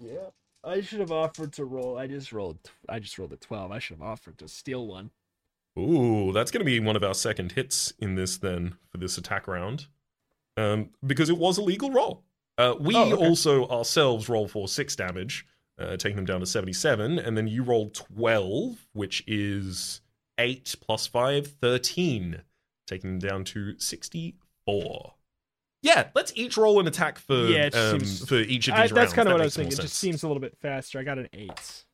Yeah. 0.00 0.30
I 0.62 0.82
should 0.82 1.00
have 1.00 1.10
offered 1.12 1.54
to 1.54 1.64
roll. 1.64 1.96
I 1.96 2.06
just 2.06 2.32
rolled. 2.32 2.58
I 2.86 2.98
just 2.98 3.18
rolled 3.18 3.32
a 3.32 3.36
twelve. 3.36 3.72
I 3.72 3.78
should 3.78 3.96
have 3.96 4.06
offered 4.06 4.36
to 4.38 4.46
steal 4.46 4.86
one. 4.86 5.10
Ooh, 5.78 6.32
that's 6.32 6.50
going 6.50 6.60
to 6.60 6.66
be 6.66 6.78
one 6.80 6.96
of 6.96 7.02
our 7.02 7.14
second 7.14 7.52
hits 7.52 7.94
in 7.98 8.14
this 8.14 8.36
then 8.36 8.76
for 8.90 8.98
this 8.98 9.16
attack 9.16 9.48
round, 9.48 9.86
um, 10.58 10.90
because 11.06 11.30
it 11.30 11.38
was 11.38 11.56
a 11.56 11.62
legal 11.62 11.90
roll. 11.90 12.24
Uh, 12.60 12.74
we 12.78 12.94
Oh, 12.94 13.12
okay. 13.12 13.26
also 13.26 13.66
ourselves 13.68 14.28
roll 14.28 14.46
for 14.48 14.68
six 14.68 14.94
damage, 14.94 15.46
uh, 15.78 15.96
taking 15.96 16.16
them 16.16 16.24
down 16.26 16.40
to 16.40 16.46
seventy-seven, 16.46 17.18
and 17.18 17.36
then 17.36 17.46
you 17.46 17.62
roll 17.62 17.88
twelve, 17.90 18.86
which 18.92 19.22
is 19.26 20.00
eight 20.38 20.74
plus 20.80 21.06
five, 21.06 21.46
13, 21.46 22.42
taking 22.86 23.18
them 23.18 23.28
down 23.30 23.44
to 23.44 23.78
sixty-four. 23.78 25.14
Yeah, 25.82 26.08
let's 26.14 26.32
each 26.36 26.58
roll 26.58 26.78
an 26.80 26.86
attack 26.86 27.18
for 27.18 27.46
Yeah, 27.46 27.70
um, 27.72 28.00
seems- 28.00 28.28
for 28.28 28.34
each 28.36 28.68
of 28.68 28.74
I, 28.74 28.82
these 28.82 28.90
that's 28.94 29.12
kind 29.14 29.26
of 29.28 29.30
That 29.30 29.34
what 29.36 29.40
I 29.40 29.44
was 29.46 29.56
thinking. 29.56 29.72
It 29.78 29.80
just 29.80 29.94
seems 29.94 30.22
a 30.22 30.26
little 30.26 30.40
bit 30.42 30.58
faster. 30.60 30.98
I 30.98 31.02
got 31.04 31.18
an 31.18 31.28
eight. 31.32 31.84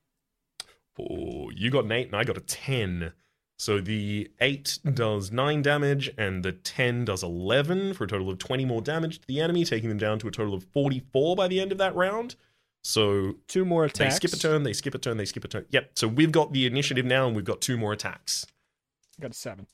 Oh, 0.99 1.51
you 1.55 1.71
got 1.71 1.85
an 1.85 1.93
eight 1.93 2.07
and 2.09 2.17
I 2.17 2.25
got 2.25 2.37
a 2.37 2.41
10. 2.41 3.13
So 3.59 3.81
the 3.81 4.31
eight 4.41 4.79
does 4.95 5.33
nine 5.33 5.63
damage 5.63 6.11
and 6.19 6.45
the 6.45 6.53
10 6.53 7.07
does 7.07 7.23
11 7.23 7.95
for 7.95 8.05
a 8.05 8.09
total 8.09 8.29
of 8.29 8.39
20 8.39 8.65
more 8.67 8.83
damage 8.83 9.21
to 9.21 9.27
the 9.27 9.41
enemy, 9.41 9.65
taking 9.65 9.89
them 9.89 9.99
down 9.99 10.19
to 10.19 10.29
a 10.29 10.31
total 10.31 10.53
of 10.55 10.65
44 10.75 11.37
by 11.37 11.49
the 11.49 11.61
end 11.61 11.73
of 11.73 11.79
that 11.79 11.95
round. 11.95 12.37
So 12.85 13.37
Two 13.49 13.65
more 13.65 13.85
attacks. 13.87 14.15
they 14.21 14.27
skip 14.29 14.33
a 14.33 14.41
turn, 14.41 14.63
they 14.63 14.73
skip 14.75 14.95
a 14.95 14.99
turn, 14.99 15.17
they 15.17 15.25
skip 15.25 15.45
a 15.45 15.49
turn. 15.49 15.65
Yep. 15.71 15.93
So 15.95 16.07
we've 16.07 16.31
got 16.33 16.53
the 16.53 16.67
initiative 16.67 17.07
now 17.07 17.27
and 17.27 17.35
we've 17.35 17.45
got 17.47 17.61
two 17.63 17.77
more 17.79 17.93
attacks. 17.93 18.47
I 19.19 19.23
Got 19.23 19.31
a 19.31 19.35
seven. 19.35 19.67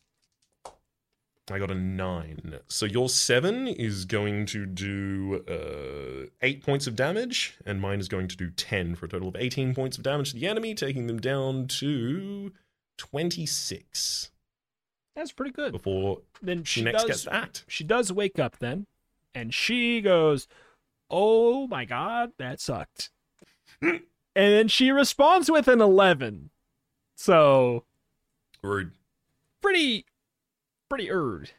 I 1.51 1.59
got 1.59 1.73
a 1.73 1.75
nine. 1.75 2.61
So 2.69 2.87
your 2.87 3.09
seven 3.09 3.67
is 3.67 4.05
going 4.05 4.47
to 4.47 4.65
do 4.65 5.45
uh, 5.49 6.29
eight 6.41 6.63
points 6.65 6.87
of 6.87 6.95
damage, 6.95 7.59
and 7.67 7.81
mine 7.81 7.99
is 7.99 8.07
going 8.09 8.29
to 8.29 8.37
do 8.37 8.49
10 8.51 8.95
for 8.95 9.07
a 9.07 9.09
total 9.09 9.29
of 9.29 9.35
18 9.37 9.75
points 9.75 9.99
of 9.99 10.05
damage 10.05 10.31
to 10.33 10.37
the 10.39 10.47
enemy, 10.47 10.73
taking 10.75 11.09
them 11.09 11.19
down 11.19 11.67
to 11.67 12.53
26 12.99 14.31
That's 15.17 15.33
pretty 15.33 15.53
good. 15.53 15.73
before 15.73 16.21
Then 16.41 16.65
she 16.65 16.81
she 16.81 16.85
next 16.85 17.03
does. 17.03 17.07
gets 17.09 17.23
to 17.25 17.35
act. 17.35 17.65
she 17.69 17.85
does 17.85 18.13
wake 18.13 18.39
up 18.39 18.59
then, 18.59 18.87
and 19.35 19.53
she 19.55 20.01
goes, 20.01 20.47
"Oh 21.11 21.67
my 21.67 21.85
god, 21.85 22.33
that 22.39 22.61
sucked." 22.61 23.11
and 23.83 24.01
then 24.35 24.69
she 24.69 24.91
responds 24.91 25.51
with 25.51 25.69
an 25.69 25.81
eleven. 25.81 26.51
So 27.17 27.85
Rude. 28.63 28.93
pretty, 29.61 30.07
pretty 30.89 31.11
erd. 31.11 31.51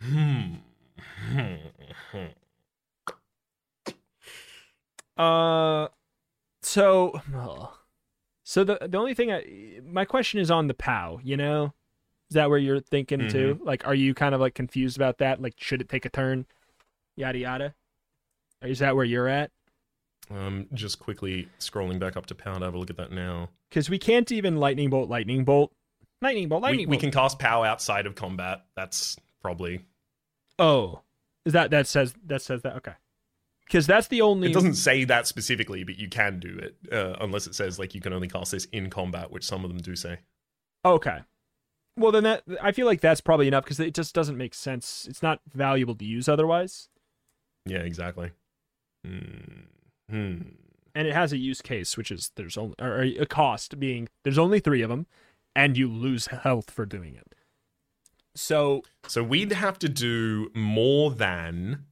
Hmm. 0.00 0.54
Uh, 5.16 5.88
so. 6.62 7.20
So 8.50 8.64
the 8.64 8.78
the 8.82 8.98
only 8.98 9.14
thing 9.14 9.30
I 9.30 9.78
my 9.86 10.04
question 10.04 10.40
is 10.40 10.50
on 10.50 10.66
the 10.66 10.74
POW. 10.74 11.20
You 11.22 11.36
know, 11.36 11.72
is 12.28 12.34
that 12.34 12.50
where 12.50 12.58
you're 12.58 12.80
thinking 12.80 13.28
too? 13.28 13.60
Like, 13.62 13.86
are 13.86 13.94
you 13.94 14.12
kind 14.12 14.34
of 14.34 14.40
like 14.40 14.56
confused 14.56 14.96
about 14.96 15.18
that? 15.18 15.40
Like, 15.40 15.54
should 15.56 15.80
it 15.80 15.88
take 15.88 16.04
a 16.04 16.08
turn? 16.08 16.46
Yada 17.14 17.38
yada. 17.38 17.74
Or 18.60 18.66
is 18.66 18.80
that 18.80 18.96
where 18.96 19.04
you're 19.04 19.28
at? 19.28 19.52
Um, 20.32 20.66
just 20.74 20.98
quickly 20.98 21.48
scrolling 21.60 22.00
back 22.00 22.16
up 22.16 22.26
to 22.26 22.34
pow 22.34 22.50
pound. 22.50 22.64
Have 22.64 22.74
a 22.74 22.78
look 22.78 22.90
at 22.90 22.96
that 22.96 23.12
now. 23.12 23.50
Because 23.68 23.88
we 23.88 24.00
can't 24.00 24.32
even 24.32 24.56
lightning 24.56 24.90
bolt, 24.90 25.08
lightning 25.08 25.44
bolt, 25.44 25.70
lightning 26.20 26.48
bolt, 26.48 26.62
lightning 26.62 26.80
we 26.80 26.86
bolt. 26.86 26.90
We 26.90 27.00
can 27.00 27.12
cast 27.12 27.38
POW 27.38 27.62
outside 27.62 28.06
of 28.06 28.16
combat. 28.16 28.64
That's 28.74 29.16
probably. 29.40 29.84
Oh, 30.58 31.02
is 31.44 31.52
that 31.52 31.70
that 31.70 31.86
says 31.86 32.14
that 32.26 32.42
says 32.42 32.62
that? 32.62 32.74
Okay. 32.78 32.94
Because 33.70 33.86
that's 33.86 34.08
the 34.08 34.20
only. 34.20 34.50
It 34.50 34.52
doesn't 34.52 34.74
say 34.74 35.04
that 35.04 35.28
specifically, 35.28 35.84
but 35.84 35.96
you 35.96 36.08
can 36.08 36.40
do 36.40 36.58
it 36.58 36.76
uh, 36.92 37.14
unless 37.20 37.46
it 37.46 37.54
says 37.54 37.78
like 37.78 37.94
you 37.94 38.00
can 38.00 38.12
only 38.12 38.26
cast 38.26 38.50
this 38.50 38.64
in 38.72 38.90
combat, 38.90 39.30
which 39.30 39.44
some 39.44 39.64
of 39.64 39.70
them 39.70 39.78
do 39.78 39.94
say. 39.94 40.18
Okay. 40.84 41.18
Well, 41.96 42.10
then 42.10 42.24
that 42.24 42.42
I 42.60 42.72
feel 42.72 42.86
like 42.86 43.00
that's 43.00 43.20
probably 43.20 43.46
enough 43.46 43.62
because 43.62 43.78
it 43.78 43.94
just 43.94 44.12
doesn't 44.12 44.36
make 44.36 44.54
sense. 44.54 45.06
It's 45.08 45.22
not 45.22 45.40
valuable 45.54 45.94
to 45.94 46.04
use 46.04 46.28
otherwise, 46.28 46.88
Yeah, 47.64 47.78
exactly. 47.78 48.32
Hmm. 49.06 49.66
Hmm. 50.10 50.40
and 50.96 51.06
it 51.06 51.14
has 51.14 51.32
a 51.32 51.38
use 51.38 51.62
case, 51.62 51.96
which 51.96 52.10
is 52.10 52.32
there's 52.34 52.58
only 52.58 52.74
or 52.80 53.02
a 53.02 53.24
cost 53.26 53.78
being 53.78 54.08
there's 54.24 54.36
only 54.36 54.58
three 54.58 54.82
of 54.82 54.90
them, 54.90 55.06
and 55.54 55.78
you 55.78 55.86
lose 55.88 56.26
health 56.26 56.72
for 56.72 56.86
doing 56.86 57.14
it. 57.14 57.36
So 58.34 58.82
So 59.06 59.22
we'd 59.22 59.52
have 59.52 59.78
to 59.78 59.88
do 59.88 60.50
more 60.54 61.12
than 61.12 61.84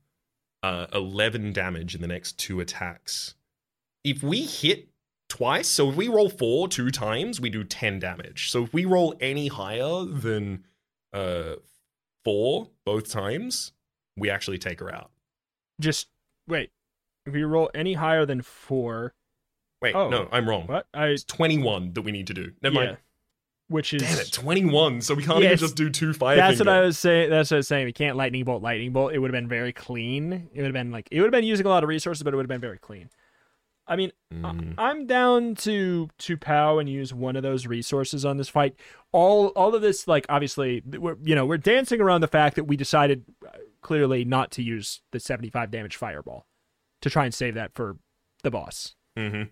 uh, 0.62 0.86
11 0.92 1.52
damage 1.52 1.94
in 1.94 2.00
the 2.00 2.06
next 2.08 2.38
two 2.38 2.60
attacks. 2.60 3.34
If 4.04 4.22
we 4.22 4.42
hit 4.42 4.88
twice, 5.28 5.68
so 5.68 5.90
if 5.90 5.96
we 5.96 6.08
roll 6.08 6.28
four 6.30 6.68
two 6.68 6.90
times, 6.90 7.40
we 7.40 7.50
do 7.50 7.64
10 7.64 7.98
damage. 7.98 8.50
So 8.50 8.64
if 8.64 8.72
we 8.72 8.84
roll 8.84 9.14
any 9.20 9.48
higher 9.48 10.04
than 10.04 10.64
uh, 11.12 11.54
four 12.24 12.68
both 12.84 13.10
times, 13.10 13.72
we 14.16 14.30
actually 14.30 14.58
take 14.58 14.80
her 14.80 14.92
out. 14.94 15.10
just 15.80 16.08
wait. 16.48 16.70
If 17.26 17.34
you 17.34 17.46
roll 17.46 17.70
any 17.74 17.92
higher 17.94 18.24
than 18.26 18.40
four, 18.42 19.12
Wait, 19.80 19.94
Oh. 19.94 20.08
no, 20.08 20.28
I'm 20.32 20.48
wrong. 20.48 20.66
what? 20.66 20.86
I 20.92 21.08
It's 21.08 21.22
21 21.24 21.92
that 21.92 22.02
we 22.02 22.10
need 22.10 22.26
to 22.28 22.34
do. 22.34 22.52
Never 22.62 22.74
yeah, 22.74 22.84
mind. 22.86 22.96
Which 23.68 23.92
is 23.94 24.02
Damn 24.02 24.18
it, 24.18 24.32
21. 24.32 25.00
So 25.02 25.14
we 25.14 25.22
can't 25.24 25.38
Yeah, 25.40 25.46
even 25.46 25.58
just 25.58 25.76
do 25.76 25.88
two 25.90 26.12
fire. 26.12 26.36
That's 26.36 26.58
what. 26.58 26.68
I 26.68 26.80
was 26.80 26.98
saying. 26.98 27.30
That's 27.30 27.50
what 27.50 27.56
I 27.56 27.58
was 27.58 27.68
saying. 27.68 27.84
We 27.86 27.92
can't 27.92 28.16
lightning 28.16 28.44
bolt, 28.44 28.62
lightning 28.62 28.92
bolt. 28.92 29.12
It 29.12 29.18
would 29.18 29.28
have 29.32 29.40
been 29.40 29.48
very 29.48 29.72
clean. 29.72 30.32
It 30.52 30.56
would 30.56 30.64
have 30.64 30.72
been 30.72 30.90
like 30.90 31.08
it 31.10 31.20
would 31.20 31.26
have 31.26 31.32
been 31.32 31.44
using 31.44 31.66
a 31.66 31.68
lot 31.68 31.82
of 31.82 31.88
resources, 31.88 32.22
but 32.22 32.32
it 32.32 32.36
would 32.36 32.44
have 32.44 32.48
been 32.48 32.60
very 32.60 32.78
clean. 32.78 33.10
I 33.90 33.96
mean, 33.96 34.12
Mhm. 34.34 34.74
I, 34.76 34.90
am 34.90 35.06
down 35.06 35.54
to 35.56 36.10
to 36.18 36.36
pow 36.36 36.78
and 36.78 36.88
use 36.90 37.14
one 37.14 37.36
of 37.36 37.42
those 37.42 37.66
resources 37.66 38.22
on 38.24 38.36
this 38.36 38.48
fight. 38.50 38.74
All 39.12 39.46
all 39.48 39.74
of 39.74 39.80
this, 39.80 40.06
like 40.06 40.26
obviously, 40.28 40.82
we're 40.84 41.16
you 41.22 41.34
know 41.34 41.46
we're 41.46 41.56
dancing 41.56 42.00
around 42.00 42.20
the 42.20 42.28
fact 42.28 42.56
that 42.56 42.64
we 42.64 42.76
decided 42.76 43.24
uh, 43.46 43.50
clearly 43.80 44.24
not 44.26 44.50
to 44.52 44.62
use 44.62 45.00
the 45.12 45.20
75 45.20 45.70
damage 45.70 45.96
fireball 45.96 46.46
to 47.00 47.08
try 47.08 47.24
and 47.24 47.32
save 47.32 47.54
that 47.54 47.72
for 47.74 47.96
the 48.42 48.50
boss. 48.50 48.94
Mhm. 49.16 49.48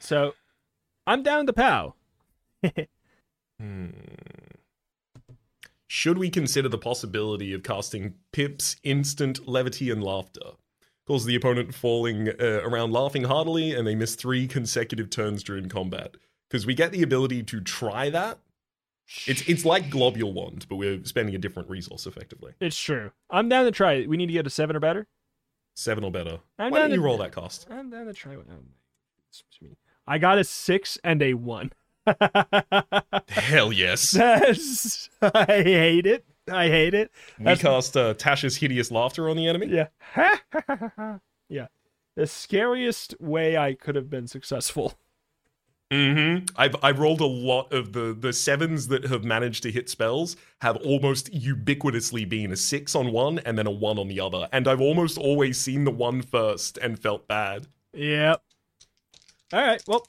So 0.00 0.34
I'm 1.06 1.22
down 1.22 1.46
to 1.46 1.52
pow. 1.52 1.94
Hmm. 3.60 3.90
Should 5.86 6.18
we 6.18 6.28
consider 6.28 6.68
the 6.68 6.76
possibility 6.76 7.52
of 7.52 7.62
casting 7.62 8.14
Pip's 8.32 8.74
instant 8.82 9.46
levity 9.46 9.90
and 9.90 10.02
laughter? 10.02 10.40
Cause 11.06 11.24
the 11.24 11.36
opponent 11.36 11.72
falling 11.72 12.30
uh, 12.30 12.62
around 12.64 12.90
laughing 12.90 13.24
heartily 13.24 13.72
and 13.72 13.86
they 13.86 13.94
miss 13.94 14.16
three 14.16 14.48
consecutive 14.48 15.08
turns 15.08 15.44
during 15.44 15.68
combat. 15.68 16.16
Because 16.50 16.66
we 16.66 16.74
get 16.74 16.90
the 16.90 17.02
ability 17.02 17.44
to 17.44 17.60
try 17.60 18.10
that. 18.10 18.38
It's 19.26 19.48
it's 19.48 19.64
like 19.64 19.90
Globule 19.90 20.32
Wand, 20.32 20.66
but 20.68 20.76
we're 20.76 21.04
spending 21.04 21.34
a 21.34 21.38
different 21.38 21.68
resource 21.68 22.06
effectively. 22.06 22.54
It's 22.58 22.76
true. 22.76 23.12
I'm 23.30 23.48
down 23.48 23.66
to 23.66 23.70
try 23.70 23.92
it. 23.94 24.08
We 24.08 24.16
need 24.16 24.26
to 24.26 24.32
get 24.32 24.46
a 24.46 24.50
seven 24.50 24.74
or 24.74 24.80
better. 24.80 25.06
Seven 25.74 26.04
or 26.04 26.10
better. 26.10 26.40
I'm 26.58 26.72
Why 26.72 26.80
don't 26.80 26.92
you 26.92 27.02
roll 27.02 27.18
that 27.18 27.32
cost? 27.32 27.66
I'm 27.70 27.90
down 27.90 28.06
to 28.06 28.14
try 28.14 28.32
it. 28.32 28.48
Me. 29.60 29.76
I 30.06 30.18
got 30.18 30.38
a 30.38 30.44
six 30.44 30.98
and 31.04 31.22
a 31.22 31.34
one. 31.34 31.72
Hell 33.28 33.72
yes. 33.72 34.10
That's, 34.12 35.08
I 35.22 35.44
hate 35.62 36.06
it. 36.06 36.24
I 36.50 36.68
hate 36.68 36.94
it. 36.94 37.10
We 37.38 37.44
That's- 37.46 37.62
cast 37.62 37.96
uh, 37.96 38.14
Tasha's 38.14 38.56
hideous 38.56 38.90
laughter 38.90 39.28
on 39.28 39.36
the 39.36 39.46
enemy. 39.48 39.66
Yeah. 39.68 39.88
yeah. 41.48 41.66
The 42.16 42.26
scariest 42.26 43.14
way 43.20 43.56
I 43.56 43.74
could 43.74 43.96
have 43.96 44.10
been 44.10 44.26
successful. 44.26 44.94
Mm-hmm. 45.90 46.46
I've 46.56 46.74
I've 46.82 46.98
rolled 46.98 47.20
a 47.20 47.26
lot 47.26 47.72
of 47.72 47.92
the 47.92 48.16
the 48.18 48.32
sevens 48.32 48.88
that 48.88 49.04
have 49.04 49.22
managed 49.22 49.62
to 49.64 49.70
hit 49.70 49.88
spells 49.90 50.34
have 50.60 50.76
almost 50.78 51.32
ubiquitously 51.32 52.28
been 52.28 52.50
a 52.52 52.56
six 52.56 52.94
on 52.94 53.12
one 53.12 53.38
and 53.40 53.56
then 53.58 53.66
a 53.66 53.70
one 53.70 53.98
on 53.98 54.08
the 54.08 54.18
other, 54.18 54.48
and 54.50 54.66
I've 54.66 54.80
almost 54.80 55.18
always 55.18 55.58
seen 55.60 55.84
the 55.84 55.90
one 55.90 56.22
first 56.22 56.78
and 56.78 56.98
felt 56.98 57.28
bad. 57.28 57.68
Yep. 57.92 58.42
All 59.52 59.60
right. 59.60 59.82
Well, 59.86 60.06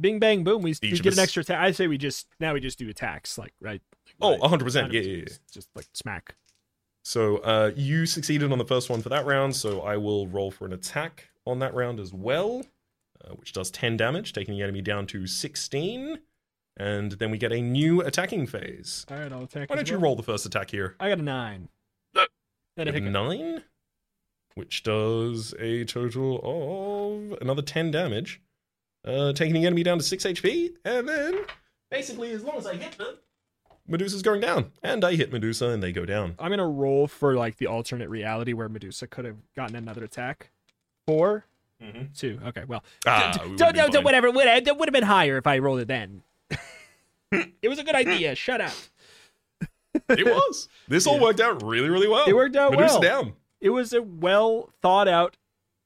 bing 0.00 0.18
bang 0.18 0.44
boom. 0.44 0.62
We, 0.62 0.74
we 0.82 0.90
get 0.98 1.12
an 1.14 1.18
extra 1.18 1.40
attack. 1.42 1.58
I 1.58 1.70
say 1.72 1.86
we 1.86 1.98
just 1.98 2.26
now 2.40 2.54
we 2.54 2.60
just 2.60 2.78
do 2.78 2.88
attacks, 2.88 3.38
like 3.38 3.52
right. 3.60 3.82
Oh, 4.20 4.32
Right. 4.32 4.40
100 4.40 4.64
percent. 4.64 4.92
Yeah, 4.92 5.00
yeah, 5.00 5.16
yeah. 5.18 5.24
just- 5.52 5.68
like 5.74 5.86
smack. 5.92 6.34
So 7.04 7.38
uh, 7.38 7.70
you 7.74 8.04
succeeded 8.04 8.52
on 8.52 8.58
the 8.58 8.64
first 8.66 8.90
one 8.90 9.00
for 9.00 9.08
that 9.08 9.24
round, 9.24 9.56
so 9.56 9.80
I 9.80 9.96
will 9.96 10.26
roll 10.26 10.50
for 10.50 10.66
an 10.66 10.74
attack 10.74 11.28
on 11.46 11.58
that 11.60 11.72
round 11.72 12.00
as 12.00 12.12
well, 12.12 12.62
uh, 13.24 13.30
which 13.34 13.54
does 13.54 13.70
10 13.70 13.96
damage, 13.96 14.34
taking 14.34 14.54
the 14.54 14.62
enemy 14.62 14.82
down 14.82 15.06
to 15.06 15.26
16, 15.26 16.18
and 16.76 17.12
then 17.12 17.30
we 17.30 17.38
get 17.38 17.50
a 17.50 17.62
new 17.62 18.02
attacking 18.02 18.46
phase. 18.46 19.06
All 19.10 19.16
right, 19.16 19.32
I'll 19.32 19.44
attack. 19.44 19.70
Why 19.70 19.76
don't 19.76 19.88
you 19.88 19.96
roll 19.96 20.16
the 20.16 20.22
first 20.22 20.44
attack 20.44 20.70
here? 20.70 20.96
I 21.00 21.08
got 21.08 21.18
a 21.18 21.22
nine. 21.22 21.70
Uh, 22.14 22.26
a 22.76 23.00
nine, 23.00 23.62
which 24.54 24.82
does 24.82 25.54
a 25.58 25.84
total 25.86 26.40
of 27.32 27.38
another 27.40 27.62
10 27.62 27.90
damage, 27.90 28.42
uh, 29.04 29.32
taking 29.32 29.54
the 29.54 29.66
enemy 29.66 29.82
down 29.82 29.98
to 29.98 30.04
6 30.04 30.24
HP, 30.24 30.70
and 30.84 31.08
then 31.08 31.40
basically, 31.90 32.32
as 32.32 32.42
long 32.44 32.56
as 32.56 32.66
I 32.66 32.74
hit 32.74 32.96
them, 32.98 33.16
Medusa's 33.86 34.22
going 34.22 34.40
down. 34.40 34.72
And 34.82 35.04
I 35.04 35.14
hit 35.14 35.32
Medusa, 35.32 35.68
and 35.70 35.82
they 35.82 35.92
go 35.92 36.04
down. 36.04 36.34
I'm 36.38 36.50
gonna 36.50 36.68
roll 36.68 37.06
for 37.06 37.34
like 37.34 37.56
the 37.56 37.66
alternate 37.66 38.08
reality 38.10 38.52
where 38.52 38.68
Medusa 38.68 39.06
could 39.06 39.24
have 39.24 39.36
gotten 39.56 39.76
another 39.76 40.04
attack. 40.04 40.50
4 41.06 41.44
Mm-hmm. 41.80 42.06
two. 42.12 42.40
Okay, 42.48 42.64
well, 42.66 42.82
Ah, 43.06 43.30
d- 43.32 43.38
we 43.50 43.56
d- 43.56 43.62
would've 43.64 43.74
don't- 43.76 43.92
don't- 43.92 44.04
whatever. 44.04 44.28
Would 44.32 44.36
would 44.78 44.88
have 44.88 44.92
been 44.92 45.04
higher 45.04 45.36
if 45.36 45.46
I 45.46 45.58
rolled 45.58 45.78
it 45.78 45.86
then. 45.86 46.22
it 47.30 47.68
was 47.68 47.78
a 47.78 47.84
good 47.84 47.94
idea. 47.94 48.34
Shut 48.34 48.60
up. 48.60 48.72
It 50.08 50.26
was. 50.26 50.68
This 50.88 51.06
all 51.06 51.20
worked 51.20 51.38
out 51.38 51.62
really, 51.62 51.88
really 51.88 52.08
well. 52.08 52.24
It 52.26 52.34
worked 52.34 52.56
out 52.56 52.72
Medusa 52.72 52.94
well. 52.94 53.00
down. 53.00 53.32
It 53.60 53.70
was 53.70 53.92
a 53.92 54.02
well 54.02 54.70
thought 54.82 55.06
out 55.06 55.36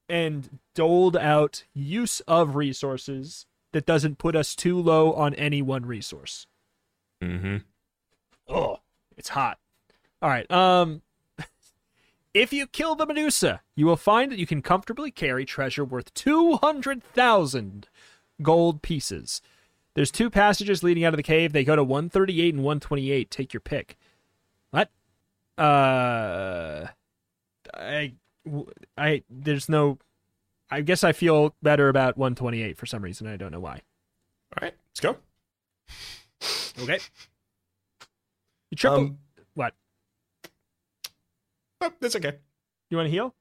and 0.09 0.49
doled 0.75 1.17
out 1.17 1.65
use 1.75 2.21
of 2.21 2.57
resources 2.57 3.47
that 3.73 3.87
doesn't 3.87 4.19
put 4.19 4.37
us 4.37 4.55
too 4.55 4.81
low 4.81 5.13
on 5.13 5.35
any 5.35 5.63
one 5.63 5.87
resource. 5.87 6.47
Mm-hmm. 7.23 7.59
Oh, 8.49 8.79
it's 9.17 9.31
hot. 9.31 9.59
All 10.21 10.29
right. 10.29 10.51
Um, 10.51 11.03
if 12.35 12.53
you 12.53 12.67
kill 12.67 12.95
the 12.95 13.07
Medusa, 13.07 13.63
you 13.75 13.87
will 13.87 13.97
find 13.97 14.31
that 14.31 14.39
you 14.39 14.47
can 14.47 14.63
comfortably 14.63 15.11
carry 15.11 15.45
treasure 15.45 15.85
worth 15.85 16.13
two 16.15 16.57
hundred 16.57 17.03
thousand 17.03 17.89
gold 18.43 18.83
pieces. 18.83 19.41
There's 19.95 20.11
two 20.11 20.31
passages 20.31 20.83
leading 20.83 21.05
out 21.05 21.13
of 21.13 21.19
the 21.19 21.23
cave. 21.23 21.53
They 21.53 21.65
go 21.65 21.77
to 21.77 21.85
138 21.85 22.55
and 22.55 22.63
128. 22.63 23.31
Take 23.31 23.53
your 23.53 23.61
pick. 23.61 23.99
What? 24.71 24.91
Uh, 25.59 26.87
I, 27.75 28.15
I, 28.97 29.23
there's 29.29 29.69
no. 29.69 29.99
I 30.73 30.81
guess 30.81 31.05
I 31.05 31.13
feel 31.13 31.55
better 31.63 31.91
about 31.91 32.17
128 32.17 32.79
for 32.79 32.87
some 32.87 33.03
reason. 33.03 33.27
I 33.27 33.37
don't 33.37 33.53
know 33.53 33.61
why. 33.61 33.83
All 34.55 34.63
right, 34.63 34.75
let's 34.91 35.01
go. 35.01 35.19
Okay. 36.81 36.99
You 38.71 38.77
triple. 38.77 38.99
Um, 38.99 39.19
what? 39.53 39.75
oh, 41.83 41.93
that's 42.01 42.17
okay. 42.17 42.39
You 42.89 42.97
want 42.97 43.07
to 43.07 43.11
heal? 43.11 43.35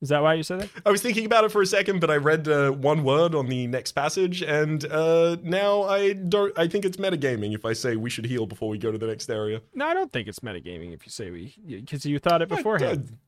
Is 0.00 0.10
that 0.10 0.22
why 0.22 0.34
you 0.34 0.44
said 0.44 0.60
that? 0.60 0.70
I 0.86 0.90
was 0.92 1.02
thinking 1.02 1.26
about 1.26 1.42
it 1.42 1.50
for 1.50 1.60
a 1.60 1.66
second, 1.66 2.00
but 2.00 2.08
I 2.08 2.16
read 2.16 2.46
uh, 2.46 2.70
one 2.70 3.02
word 3.02 3.34
on 3.34 3.48
the 3.48 3.66
next 3.66 3.92
passage, 3.92 4.40
and 4.40 4.84
uh, 4.86 5.38
now 5.42 5.82
I 5.82 6.12
don't. 6.12 6.56
I 6.56 6.68
think 6.68 6.84
it's 6.84 6.98
metagaming 6.98 7.52
if 7.52 7.64
I 7.64 7.72
say 7.72 7.96
we 7.96 8.10
should 8.10 8.26
heal 8.26 8.46
before 8.46 8.68
we 8.68 8.78
go 8.78 8.92
to 8.92 8.96
the 8.96 9.08
next 9.08 9.28
area. 9.28 9.60
No, 9.74 9.86
I 9.86 9.94
don't 9.94 10.12
think 10.12 10.28
it's 10.28 10.38
metagaming 10.38 10.94
if 10.94 11.04
you 11.04 11.10
say 11.10 11.32
we, 11.32 11.54
because 11.66 12.06
you 12.06 12.20
thought 12.20 12.42
it 12.42 12.48
beforehand. 12.48 13.18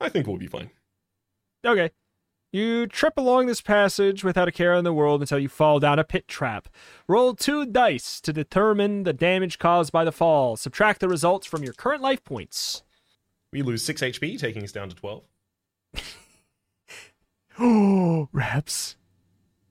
I, 0.00 0.06
I 0.06 0.08
think 0.08 0.26
we'll 0.26 0.38
be 0.38 0.46
fine. 0.46 0.70
Okay. 1.64 1.90
You 2.52 2.88
trip 2.88 3.16
along 3.16 3.46
this 3.46 3.60
passage 3.60 4.24
without 4.24 4.48
a 4.48 4.52
care 4.52 4.74
in 4.74 4.82
the 4.82 4.92
world 4.92 5.20
until 5.20 5.38
you 5.38 5.48
fall 5.48 5.78
down 5.78 6.00
a 6.00 6.04
pit 6.04 6.26
trap. 6.26 6.68
Roll 7.06 7.34
two 7.34 7.64
dice 7.64 8.20
to 8.22 8.32
determine 8.32 9.04
the 9.04 9.12
damage 9.12 9.58
caused 9.60 9.92
by 9.92 10.04
the 10.04 10.10
fall. 10.10 10.56
Subtract 10.56 11.00
the 11.00 11.08
results 11.08 11.46
from 11.46 11.62
your 11.62 11.72
current 11.72 12.02
life 12.02 12.24
points. 12.24 12.82
We 13.52 13.62
lose 13.62 13.84
six 13.84 14.00
HP, 14.00 14.38
taking 14.38 14.64
us 14.64 14.72
down 14.72 14.88
to 14.88 14.96
twelve. 14.96 15.22
Oh, 17.58 18.28
reps. 18.32 18.96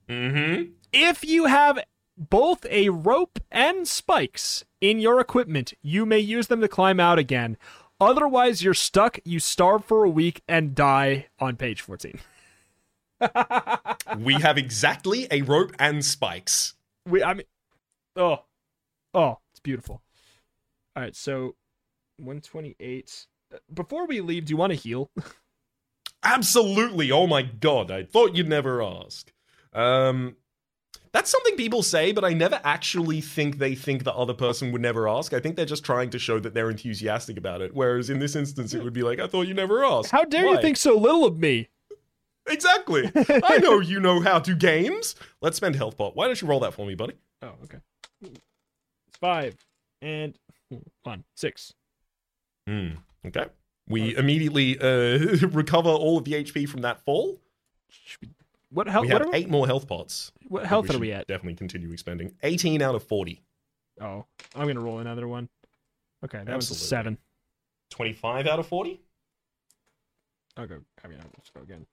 Mm-hmm. 0.08 0.72
If 0.94 1.26
you 1.26 1.46
have 1.46 1.80
both 2.18 2.66
a 2.70 2.90
rope 2.90 3.40
and 3.52 3.88
spikes 3.88 4.64
in 4.80 5.00
your 5.00 5.20
equipment, 5.20 5.74
you 5.82 6.06
may 6.06 6.20
use 6.20 6.48
them 6.48 6.62
to 6.62 6.68
climb 6.70 7.00
out 7.00 7.20
again. 7.20 7.58
Otherwise, 8.00 8.64
you're 8.64 8.74
stuck, 8.74 9.20
you 9.26 9.40
starve 9.40 9.84
for 9.84 10.06
a 10.06 10.10
week, 10.10 10.42
and 10.48 10.74
die 10.74 11.28
on 11.40 11.58
page 11.58 11.82
14. 11.82 12.20
we 14.20 14.36
have 14.36 14.58
exactly 14.58 15.28
a 15.32 15.42
rope 15.42 15.74
and 15.80 16.04
spikes. 16.04 16.74
We, 17.08 17.24
I 17.24 17.34
mean, 17.34 17.46
oh, 18.16 18.44
oh, 19.14 19.38
it's 19.52 19.60
beautiful. 19.60 20.02
All 20.96 21.04
right, 21.04 21.16
so 21.16 21.56
128. 22.18 23.28
Before 23.74 24.06
we 24.06 24.22
leave, 24.22 24.46
do 24.46 24.52
you 24.52 24.58
want 24.58 24.72
to 24.72 24.78
heal? 24.78 25.10
Absolutely. 26.24 27.12
Oh 27.12 27.28
my 27.28 27.42
god, 27.42 27.92
I 27.92 28.04
thought 28.04 28.36
you'd 28.36 28.50
never 28.50 28.84
ask. 28.84 29.32
Um 29.74 30.36
that's 31.12 31.32
something 31.32 31.56
people 31.56 31.82
say, 31.82 32.12
but 32.12 32.24
I 32.24 32.34
never 32.34 32.62
actually 32.64 33.20
think 33.22 33.58
they 33.58 33.74
think 33.74 34.04
the 34.04 34.14
other 34.14 34.34
person 34.34 34.72
would 34.72 34.82
never 34.82 35.08
ask. 35.10 35.34
I 35.34 35.40
think 35.40 35.56
they're 35.56 35.66
just 35.66 35.84
trying 35.84 36.12
to 36.12 36.20
show 36.20 36.40
that 36.40 36.54
they're 36.54 36.70
enthusiastic 36.70 37.38
about 37.38 37.62
it. 37.62 37.74
Whereas 37.74 38.12
in 38.12 38.20
this 38.20 38.36
instance, 38.36 38.76
it 38.76 38.84
would 38.84 38.94
be 38.94 39.02
like, 39.02 39.20
I 39.20 39.26
thought 39.26 39.48
you 39.48 39.56
never 39.56 39.84
asked. 39.84 40.12
How 40.12 40.24
dare 40.24 40.46
you 40.46 40.62
think 40.62 40.78
so 40.78 40.96
little 40.96 41.26
of 41.26 41.40
me? 41.40 41.70
Exactly. 42.50 43.12
I 43.44 43.58
know 43.60 43.80
you 43.80 44.00
know 44.00 44.20
how 44.22 44.40
to 44.40 44.56
games. 44.56 45.16
Let's 45.42 45.58
spend 45.58 45.76
health 45.76 45.98
pot. 45.98 46.16
Why 46.16 46.26
don't 46.28 46.42
you 46.42 46.48
roll 46.48 46.60
that 46.62 46.74
for 46.74 46.86
me, 46.86 46.96
buddy? 46.96 47.14
Oh, 47.42 47.52
okay. 47.64 47.78
It's 48.22 49.18
five. 49.20 49.56
And 50.02 50.38
One, 51.04 51.24
six. 51.36 51.74
Hmm. 52.68 52.90
Okay. 53.26 53.46
We 53.88 54.16
immediately 54.16 54.78
uh, 54.80 55.48
recover 55.48 55.90
all 55.90 56.18
of 56.18 56.24
the 56.26 56.34
HP 56.34 56.68
from 56.70 56.82
that 56.82 57.00
fall. 57.06 57.40
We- 58.22 58.30
What 58.72 58.88
health? 58.88 59.06
we 59.08 59.14
What, 59.14 59.22
have 59.24 59.34
are, 59.34 59.36
eight 59.36 59.50
more 59.50 59.66
health 59.66 59.88
pots. 59.88 60.32
what 60.48 60.66
health 60.66 60.94
are 60.94 61.00
we 61.00 61.12
at? 61.12 61.26
Definitely 61.28 61.56
continue 61.56 61.92
expending. 61.92 62.34
18 62.44 62.82
out 62.84 62.94
of 62.96 63.04
40. 63.04 63.42
Oh, 64.02 64.26
I'm 64.56 64.68
gonna 64.68 64.80
roll 64.80 65.00
another 65.00 65.28
one. 65.28 65.50
Okay, 66.24 66.42
that 66.46 66.56
was 66.56 66.70
a 66.70 66.76
seven. 66.76 67.18
25 67.90 68.46
out 68.46 68.60
of 68.60 68.68
40. 68.68 69.00
I'll 70.58 70.68
go. 70.68 70.80
I 71.04 71.08
mean, 71.08 71.18
I'll 71.20 71.30
just 71.42 71.54
go 71.54 71.62
again. 71.62 71.86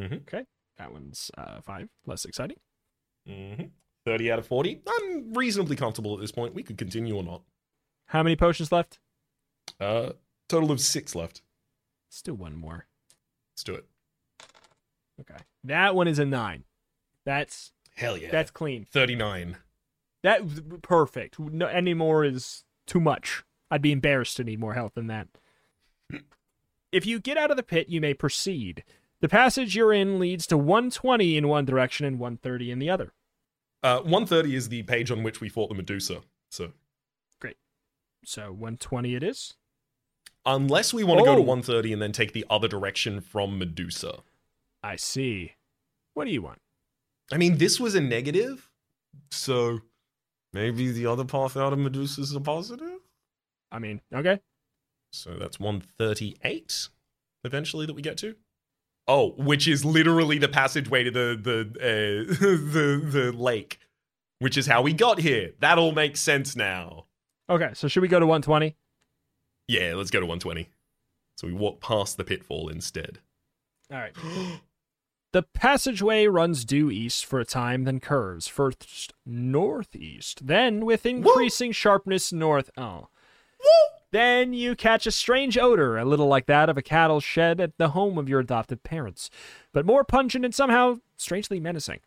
Mhm. 0.00 0.22
Okay, 0.22 0.44
that 0.78 0.92
one's 0.92 1.30
uh, 1.36 1.60
five. 1.60 1.88
Less 2.06 2.24
exciting. 2.24 2.56
Mm-hmm. 3.28 3.64
30 4.06 4.32
out 4.32 4.38
of 4.38 4.46
40. 4.46 4.80
I'm 4.88 5.34
reasonably 5.34 5.76
comfortable 5.76 6.14
at 6.14 6.20
this 6.20 6.32
point. 6.32 6.54
We 6.54 6.62
could 6.62 6.78
continue 6.78 7.16
or 7.16 7.22
not. 7.22 7.42
How 8.06 8.22
many 8.22 8.34
potions 8.34 8.72
left? 8.72 8.98
Uh, 9.78 10.12
total 10.48 10.72
of 10.72 10.80
six 10.80 11.14
left. 11.14 11.42
Still 12.08 12.34
one 12.34 12.56
more. 12.56 12.86
Let's 13.52 13.62
do 13.62 13.74
it. 13.74 13.86
Okay, 15.20 15.42
that 15.64 15.94
one 15.94 16.08
is 16.08 16.18
a 16.18 16.24
nine. 16.24 16.64
That's 17.26 17.72
Hell 17.94 18.16
yeah. 18.16 18.30
that's 18.30 18.50
clean. 18.50 18.86
39. 18.90 19.58
That 20.22 20.82
perfect. 20.82 21.38
No, 21.38 21.66
any 21.66 21.92
more 21.94 22.24
is 22.24 22.64
too 22.86 23.00
much. 23.00 23.44
I'd 23.70 23.82
be 23.82 23.92
embarrassed 23.92 24.38
to 24.38 24.44
need 24.44 24.58
more 24.58 24.74
health 24.74 24.92
than 24.94 25.06
that. 25.08 25.28
If 26.92 27.06
you 27.06 27.20
get 27.20 27.36
out 27.36 27.52
of 27.52 27.56
the 27.56 27.62
pit, 27.62 27.88
you 27.88 28.00
may 28.00 28.14
proceed. 28.14 28.82
The 29.20 29.28
passage 29.28 29.76
you're 29.76 29.92
in 29.92 30.18
leads 30.18 30.46
to 30.48 30.56
120 30.56 31.36
in 31.36 31.48
one 31.48 31.64
direction 31.64 32.06
and 32.06 32.18
130 32.18 32.70
in 32.70 32.78
the 32.78 32.88
other. 32.90 33.12
Uh, 33.82 33.98
130 34.00 34.54
is 34.54 34.68
the 34.68 34.82
page 34.84 35.10
on 35.10 35.22
which 35.22 35.40
we 35.40 35.48
fought 35.48 35.68
the 35.68 35.74
Medusa. 35.74 36.20
So, 36.50 36.72
great. 37.40 37.56
So 38.24 38.50
120 38.52 39.14
it 39.14 39.22
is. 39.22 39.54
unless 40.46 40.94
we 40.94 41.04
want 41.04 41.18
to 41.18 41.24
go 41.24 41.34
to 41.34 41.40
Oh. 41.42 41.44
130 41.44 41.92
and 41.92 42.00
then 42.00 42.12
take 42.12 42.32
the 42.32 42.46
other 42.48 42.66
direction 42.68 43.20
from 43.20 43.58
Medusa. 43.58 44.20
I 44.82 44.96
see. 44.96 45.52
What 46.14 46.24
do 46.24 46.30
you 46.30 46.40
want? 46.42 46.60
I 47.30 47.36
mean, 47.36 47.58
this 47.58 47.78
was 47.78 47.94
a 47.94 48.00
negative, 48.00 48.70
so 49.30 49.80
maybe 50.52 50.90
the 50.90 51.04
other 51.06 51.24
path 51.26 51.56
out 51.58 51.72
of 51.74 51.78
Medusa 51.78 52.22
is 52.22 52.34
a 52.34 52.40
positive. 52.40 53.00
I 53.70 53.78
mean, 53.78 54.00
okay. 54.12 54.40
So 55.12 55.36
that's 55.38 55.60
138 55.60 56.88
eventually 57.44 57.84
that 57.86 57.94
we 57.94 58.02
get 58.02 58.16
to. 58.18 58.34
Oh, 59.12 59.30
which 59.36 59.66
is 59.66 59.84
literally 59.84 60.38
the 60.38 60.46
passageway 60.46 61.02
to 61.02 61.10
the 61.10 61.36
the 61.42 61.60
uh, 61.80 62.34
the 62.40 63.02
the 63.04 63.32
lake, 63.32 63.80
which 64.38 64.56
is 64.56 64.68
how 64.68 64.82
we 64.82 64.92
got 64.92 65.18
here. 65.18 65.50
That 65.58 65.78
all 65.78 65.90
makes 65.90 66.20
sense 66.20 66.54
now. 66.54 67.06
Okay, 67.48 67.70
so 67.74 67.88
should 67.88 68.02
we 68.02 68.08
go 68.08 68.20
to 68.20 68.26
120? 68.26 68.76
Yeah, 69.66 69.94
let's 69.96 70.12
go 70.12 70.20
to 70.20 70.26
120. 70.26 70.68
So 71.38 71.48
we 71.48 71.52
walk 71.52 71.80
past 71.80 72.18
the 72.18 72.24
pitfall 72.24 72.68
instead. 72.68 73.18
All 73.92 73.98
right. 73.98 74.14
The 75.32 75.44
passageway 75.44 76.26
runs 76.26 76.64
due 76.64 76.90
east 76.90 77.24
for 77.24 77.38
a 77.38 77.44
time, 77.44 77.84
then 77.84 78.00
curves 78.00 78.48
first 78.48 79.14
northeast, 79.24 80.44
then 80.48 80.84
with 80.84 81.06
increasing 81.06 81.70
sharpness 81.70 82.32
north. 82.32 82.68
Oh. 82.76 83.10
Then 84.12 84.52
you 84.52 84.74
catch 84.74 85.06
a 85.06 85.12
strange 85.12 85.56
odor, 85.56 85.96
a 85.96 86.04
little 86.04 86.26
like 86.26 86.46
that 86.46 86.68
of 86.68 86.76
a 86.76 86.82
cattle 86.82 87.20
shed 87.20 87.60
at 87.60 87.78
the 87.78 87.90
home 87.90 88.18
of 88.18 88.28
your 88.28 88.40
adoptive 88.40 88.82
parents, 88.82 89.30
but 89.72 89.86
more 89.86 90.02
pungent 90.02 90.44
and 90.44 90.54
somehow 90.54 90.98
strangely 91.16 91.60
menacing. 91.60 92.00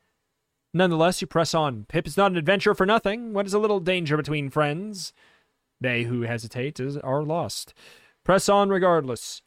Nonetheless, 0.74 1.22
you 1.22 1.28
press 1.28 1.54
on. 1.54 1.86
Pip 1.88 2.08
is 2.08 2.18
not 2.18 2.32
an 2.32 2.38
adventure 2.38 2.74
for 2.74 2.86
nothing. 2.86 3.34
What 3.34 3.46
is 3.46 3.54
a 3.54 3.60
little 3.60 3.80
danger 3.80 4.18
between 4.18 4.50
friends? 4.50 5.14
They 5.80 6.04
who 6.04 6.22
hesitate 6.22 6.80
is, 6.80 6.98
are 6.98 7.24
lost. 7.24 7.74
Press 8.24 8.50
on 8.50 8.70
regardless. 8.70 9.42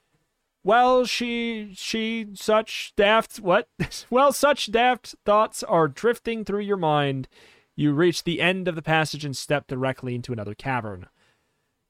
Well, 0.62 1.04
she, 1.04 1.72
she, 1.74 2.28
such 2.34 2.92
daft, 2.96 3.38
what? 3.38 3.68
well, 4.10 4.32
such 4.32 4.70
daft 4.70 5.14
thoughts 5.24 5.62
are 5.62 5.88
drifting 5.88 6.44
through 6.44 6.60
your 6.60 6.76
mind. 6.76 7.28
You 7.74 7.92
reach 7.92 8.24
the 8.24 8.40
end 8.40 8.66
of 8.68 8.74
the 8.74 8.82
passage 8.82 9.24
and 9.24 9.36
step 9.36 9.66
directly 9.66 10.14
into 10.14 10.32
another 10.32 10.54
cavern. 10.54 11.06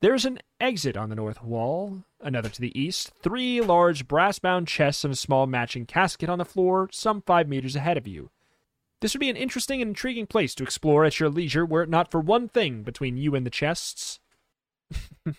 There's 0.02 0.25
an 0.25 0.41
exit 0.60 0.97
on 0.97 1.08
the 1.08 1.16
north 1.16 1.42
wall, 1.42 2.05
another 2.20 2.49
to 2.50 2.60
the 2.60 2.78
east, 2.78 3.12
three 3.23 3.60
large 3.60 4.07
brass 4.07 4.39
bound 4.39 4.68
chests, 4.68 5.05
and 5.05 5.12
a 5.12 5.16
small 5.16 5.47
matching 5.47 5.86
casket 5.86 6.28
on 6.28 6.39
the 6.39 6.44
floor 6.44 6.89
some 6.92 7.23
five 7.23 7.49
meters 7.49 7.76
ahead 7.76 7.97
of 7.97 8.07
you. 8.07 8.31
This 9.00 9.15
would 9.15 9.20
be 9.20 9.31
an 9.31 9.36
interesting 9.36 9.81
and 9.81 9.91
intriguing 9.91 10.26
place 10.26 10.55
to 10.57 10.62
explore 10.62 11.05
at 11.05 11.18
your 11.18 11.28
leisure 11.28 11.65
were 11.65 11.83
it 11.83 11.89
not 11.89 12.10
for 12.10 12.20
one 12.20 12.49
thing 12.49 12.83
between 12.83 13.16
you 13.16 13.34
and 13.34 13.47
the 13.47 13.50
chests. 13.50 14.20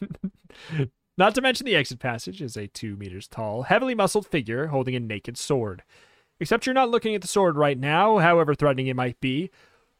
Not 1.17 1.33
to 1.33 1.41
mention 1.41 1.65
the 1.65 1.75
exit 1.75 1.97
passage 1.97 2.43
is 2.43 2.55
a 2.55 2.67
two 2.67 2.95
meters 2.95 3.27
tall, 3.27 3.63
heavily 3.63 3.95
muscled 3.95 4.27
figure 4.27 4.67
holding 4.67 4.93
a 4.93 4.99
naked 4.99 5.35
sword. 5.37 5.81
Except 6.39 6.67
you're 6.67 6.75
not 6.75 6.91
looking 6.91 7.15
at 7.15 7.21
the 7.21 7.27
sword 7.27 7.57
right 7.57 7.79
now, 7.79 8.19
however 8.19 8.53
threatening 8.53 8.85
it 8.85 8.95
might 8.95 9.19
be. 9.19 9.49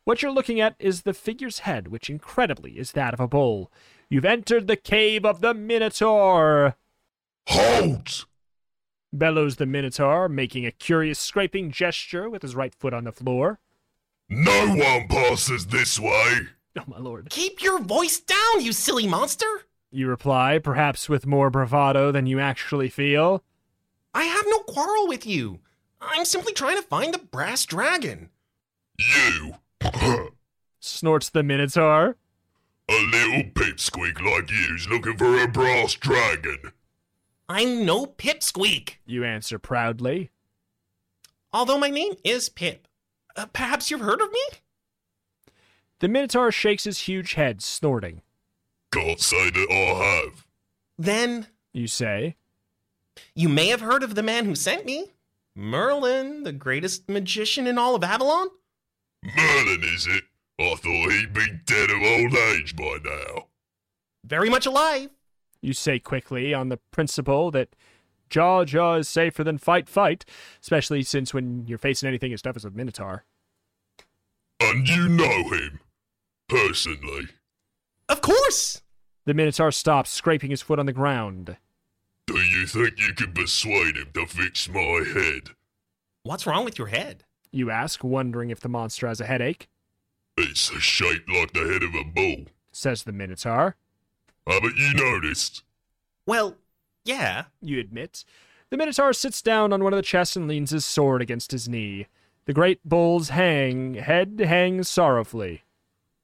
What 0.04 0.22
you're 0.22 0.32
looking 0.32 0.62
at 0.62 0.76
is 0.78 1.02
the 1.02 1.16
figure's 1.16 1.60
head, 1.60 1.88
which 1.88 2.10
incredibly 2.10 2.78
is 2.78 2.92
that 2.92 3.16
of 3.16 3.20
a 3.20 3.28
bull. 3.28 3.72
You've 4.10 4.26
entered 4.26 4.68
the 4.68 4.78
cave 4.78 5.26
of 5.26 5.42
the 5.42 5.54
Minotaur! 5.54 6.76
Halt! 7.48 8.26
Bellows 9.12 9.58
the 9.58 9.66
Minotaur, 9.66 10.30
making 10.30 10.66
a 10.66 10.72
curious 10.72 11.20
scraping 11.20 11.72
gesture 11.72 12.30
with 12.30 12.42
his 12.42 12.56
right 12.56 12.74
foot 12.74 12.94
on 12.94 13.04
the 13.04 13.12
floor. 13.12 13.60
No 14.30 14.68
one 14.68 15.08
passes 15.08 15.68
this 15.68 16.00
way. 16.00 16.40
Oh, 16.78 16.84
my 16.88 17.00
lord. 17.00 17.30
Keep 17.30 17.62
your 17.62 17.80
voice 17.80 18.20
down, 18.20 18.62
you 18.62 18.72
silly 18.72 19.08
monster! 19.08 19.46
You 19.92 20.08
reply, 20.08 20.60
perhaps 20.60 21.10
with 21.10 21.26
more 21.26 21.50
bravado 21.50 22.12
than 22.12 22.28
you 22.28 22.40
actually 22.40 22.90
feel. 22.90 23.44
I 24.14 24.24
have 24.24 24.46
no 24.48 24.60
quarrel 24.60 25.08
with 25.08 25.26
you. 25.26 25.60
I'm 26.00 26.26
simply 26.26 26.54
trying 26.54 26.78
to 26.78 26.88
find 26.88 27.14
the 27.14 27.20
brass 27.20 27.66
dragon. 27.66 28.30
You, 28.98 29.56
Snorts 30.80 31.30
the 31.30 31.44
Minotaur. 31.44 32.16
A 32.90 32.94
little 33.12 33.44
pipsqueak 33.52 34.22
like 34.22 34.50
you's 34.52 34.88
looking 34.90 35.18
for 35.18 35.38
a 35.42 35.48
brass 35.48 35.94
dragon. 35.96 36.72
I'm 37.50 37.86
no 37.86 38.06
pipsqueak, 38.06 38.96
You 39.06 39.24
answer 39.24 39.60
proudly. 39.60 40.32
although 41.54 41.78
my 41.78 41.90
name 41.90 42.14
is 42.24 42.50
Pip. 42.50 42.88
Uh, 43.36 43.46
perhaps 43.48 43.90
you've 43.92 44.02
heard 44.02 44.22
of 44.22 44.32
me? 44.32 44.42
The 46.00 46.08
Minotaur 46.08 46.52
shakes 46.52 46.84
his 46.84 47.02
huge 47.02 47.34
head, 47.34 47.62
snorting. 47.62 48.22
Can't 48.92 49.20
say 49.20 49.50
that 49.50 49.68
I 49.72 50.04
have. 50.26 50.46
Then 50.98 51.48
You 51.74 51.88
say, 51.88 52.36
you 53.36 53.50
may 53.50 53.68
have 53.68 53.82
heard 53.82 54.04
of 54.04 54.16
the 54.16 54.24
man 54.24 54.46
who 54.46 54.56
sent 54.56 54.86
me. 54.86 55.14
Merlin, 55.56 56.44
the 56.44 56.52
greatest 56.54 57.10
magician 57.10 57.66
in 57.68 57.78
all 57.78 57.96
of 57.96 58.04
Avalon? 58.04 58.48
Merlin, 59.24 59.84
is 59.84 60.06
it? 60.08 60.24
I 60.60 60.76
thought 60.76 61.12
he'd 61.12 61.34
be 61.34 61.60
dead 61.66 61.92
of 61.92 62.02
old 62.02 62.36
age 62.36 62.76
by 62.76 62.98
now. 63.04 63.48
Very 64.24 64.50
much 64.50 64.66
alive. 64.66 65.10
You 65.62 65.74
say 65.74 66.00
quickly 66.00 66.54
on 66.54 66.70
the 66.70 66.78
principle 66.92 67.52
that 67.52 67.76
jaw 68.30 68.66
jaw 68.66 68.96
is 68.96 69.08
safer 69.08 69.44
than 69.44 69.58
fight 69.58 69.88
fight, 69.88 70.26
especially 70.62 71.04
since 71.04 71.34
when 71.34 71.66
you're 71.68 71.78
facing 71.78 72.08
anything 72.08 72.34
as 72.34 72.42
tough 72.42 72.56
as 72.56 72.66
a 72.66 72.72
Minotaur. 72.72 73.26
And 74.60 74.88
you 74.88 75.08
know 75.08 75.50
him, 75.50 75.80
personally. 76.50 77.28
Of 78.10 78.22
course. 78.22 78.82
The 79.26 79.34
Minotaur 79.34 79.72
stops, 79.72 80.10
scraping 80.10 80.52
his 80.52 80.62
foot 80.62 80.80
on 80.80 80.86
the 80.86 80.94
ground. 80.94 81.58
Do 82.26 82.38
you 82.38 82.66
think 82.66 83.00
you 83.00 83.14
could 83.14 83.36
persuade 83.36 83.98
him 83.98 84.08
to 84.14 84.26
fix 84.26 84.68
my 84.68 85.04
head? 85.14 85.52
What's 86.24 86.48
wrong 86.48 86.66
with 86.66 86.78
your 86.78 86.88
head? 86.88 87.26
You 87.52 87.70
ask, 87.70 88.04
wondering 88.04 88.50
if 88.50 88.60
the 88.60 88.70
monster 88.70 89.08
has 89.08 89.22
a 89.22 89.26
headache. 89.26 89.68
It's 90.38 90.70
a 90.72 90.80
shaped 90.80 91.30
like 91.30 91.54
the 91.54 91.62
head 91.72 91.84
of 91.84 91.96
a 91.96 92.04
bull. 92.04 92.46
Says 92.72 93.04
the 93.04 93.12
Minotaur. 93.12 93.76
Haven't 94.46 94.78
you 94.78 94.94
noticed? 94.94 95.64
Well, 96.26 96.58
yeah. 97.04 97.46
You 97.62 97.80
admit. 97.80 98.24
The 98.70 98.78
Minotaur 98.78 99.14
sits 99.14 99.42
down 99.42 99.74
on 99.74 99.84
one 99.84 99.94
of 99.94 99.98
the 99.98 100.04
chests 100.04 100.36
and 100.36 100.48
leans 100.48 100.72
his 100.72 100.86
sword 100.86 101.22
against 101.22 101.52
his 101.52 101.68
knee. 101.68 102.08
The 102.46 102.54
great 102.54 102.80
bull's 102.88 103.30
hang 103.30 103.96
head 103.96 104.40
hangs 104.40 104.88
sorrowfully. 104.88 105.64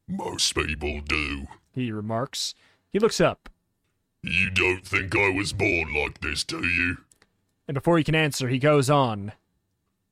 Most 0.07 0.53
people 0.55 1.01
do. 1.01 1.47
He 1.73 1.91
remarks. 1.91 2.53
He 2.91 2.99
looks 2.99 3.19
up, 3.19 3.49
You 4.21 4.49
don't 4.51 4.85
think 4.85 5.15
I 5.15 5.29
was 5.29 5.53
born 5.53 5.93
like 5.93 6.21
this, 6.21 6.43
do 6.43 6.65
you? 6.65 6.97
and 7.67 7.73
before 7.75 7.97
he 7.97 8.03
can 8.03 8.13
answer, 8.15 8.49
he 8.49 8.59
goes 8.59 8.89
on. 8.89 9.31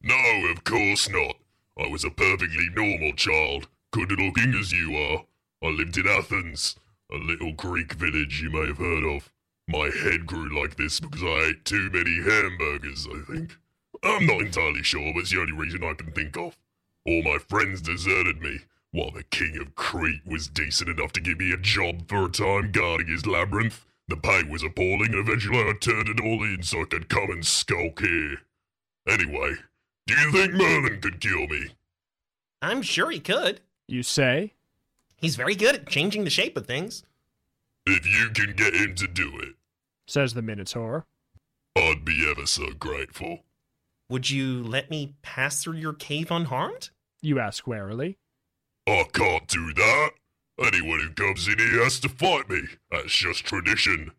No, 0.02 0.16
of 0.50 0.64
course 0.64 1.10
not. 1.10 1.36
I 1.78 1.88
was 1.88 2.04
a 2.06 2.10
perfectly 2.10 2.70
normal 2.74 3.12
child, 3.14 3.68
good 3.92 4.12
looking 4.12 4.54
as 4.54 4.72
you 4.72 4.96
are. 4.96 5.26
I 5.62 5.68
lived 5.68 5.98
in 5.98 6.08
Athens, 6.08 6.76
a 7.12 7.18
little 7.18 7.52
Greek 7.54 7.94
village 7.94 8.42
you 8.42 8.50
may 8.50 8.68
have 8.68 8.78
heard 8.78 9.04
of. 9.04 9.32
My 9.68 9.90
head 10.04 10.26
grew 10.26 10.60
like 10.60 10.78
this 10.78 11.00
because 11.00 11.22
I 11.22 11.50
ate 11.50 11.66
too 11.66 11.90
many 11.92 12.22
hamburgers, 12.22 13.08
I 13.08 13.32
think. 13.32 13.58
I'm 14.04 14.26
not 14.26 14.42
entirely 14.42 14.82
sure, 14.82 15.12
but 15.14 15.22
it's 15.22 15.32
the 15.32 15.42
only 15.42 15.54
reason 15.54 15.84
I 15.84 15.94
can 15.94 16.12
think 16.12 16.38
of. 16.38 16.58
All 17.06 17.22
my 17.22 17.38
friends 17.38 17.82
deserted 17.82 18.42
me, 18.42 18.60
While 18.92 19.12
the 19.12 19.24
king 19.24 19.58
of 19.58 19.76
Crete 19.76 20.26
was 20.26 20.48
decent 20.48 20.90
enough 20.90 21.14
to 21.14 21.22
give 21.22 21.40
me 21.40 21.52
a 21.52 21.58
job 21.58 22.08
for 22.10 22.26
a 22.26 22.30
time 22.30 22.72
guarding 22.72 23.08
his 23.08 23.26
labyrinth, 23.26 23.86
the 24.08 24.18
pay 24.18 24.44
was 24.44 24.64
appalling, 24.64 25.14
and 25.14 25.28
eventually 25.28 25.60
I 25.60 25.74
turned 25.80 26.10
it 26.10 26.20
all 26.20 26.44
in 26.44 26.64
so 26.64 26.82
I 26.82 26.86
could 26.86 27.08
come 27.08 27.30
and 27.30 27.46
skulk 27.46 28.02
here. 28.02 28.38
Anyway, 29.08 29.56
do 30.08 30.14
you 30.16 30.32
think 30.32 30.54
Merlin 30.54 31.00
could 31.02 31.22
kill 31.22 31.48
me? 31.48 31.70
I'm 32.62 32.82
sure 32.82 33.12
he 33.12 33.20
could. 33.20 33.62
You 33.92 34.04
say? 34.04 34.54
He's 35.18 35.36
very 35.36 35.54
good 35.54 35.76
at 35.76 35.90
changing 35.90 36.24
the 36.24 36.30
shape 36.30 36.56
of 36.56 36.66
things. 36.66 37.04
If 37.86 38.06
you 38.08 38.30
can 38.30 38.56
get 38.56 38.74
him 38.74 38.96
to 38.96 39.06
do 39.06 39.38
it, 39.38 39.56
says 40.08 40.34
the 40.34 40.42
Minotaur. 40.42 41.06
I'd 41.76 42.06
be 42.06 42.26
ever 42.30 42.46
so 42.46 42.72
grateful. 42.72 43.44
Would 44.10 44.30
you 44.30 44.64
let 44.64 44.90
me 44.90 45.16
pass 45.24 45.62
through 45.62 45.78
your 45.78 45.94
cave 45.94 46.32
unharmed? 46.32 46.92
You 47.22 47.40
ask 47.40 47.68
warily. 47.68 48.18
I 48.88 49.04
can't 49.12 49.48
do 49.48 49.74
that. 49.74 50.12
Anyone 50.58 51.02
who 51.02 51.10
comes 51.10 51.50
in 51.50 51.60
here 51.60 51.84
has 51.84 52.00
to 52.00 52.10
fight 52.10 52.50
me. 52.50 52.62
That's 52.92 53.14
just 53.14 53.44
tradition. 53.44 54.14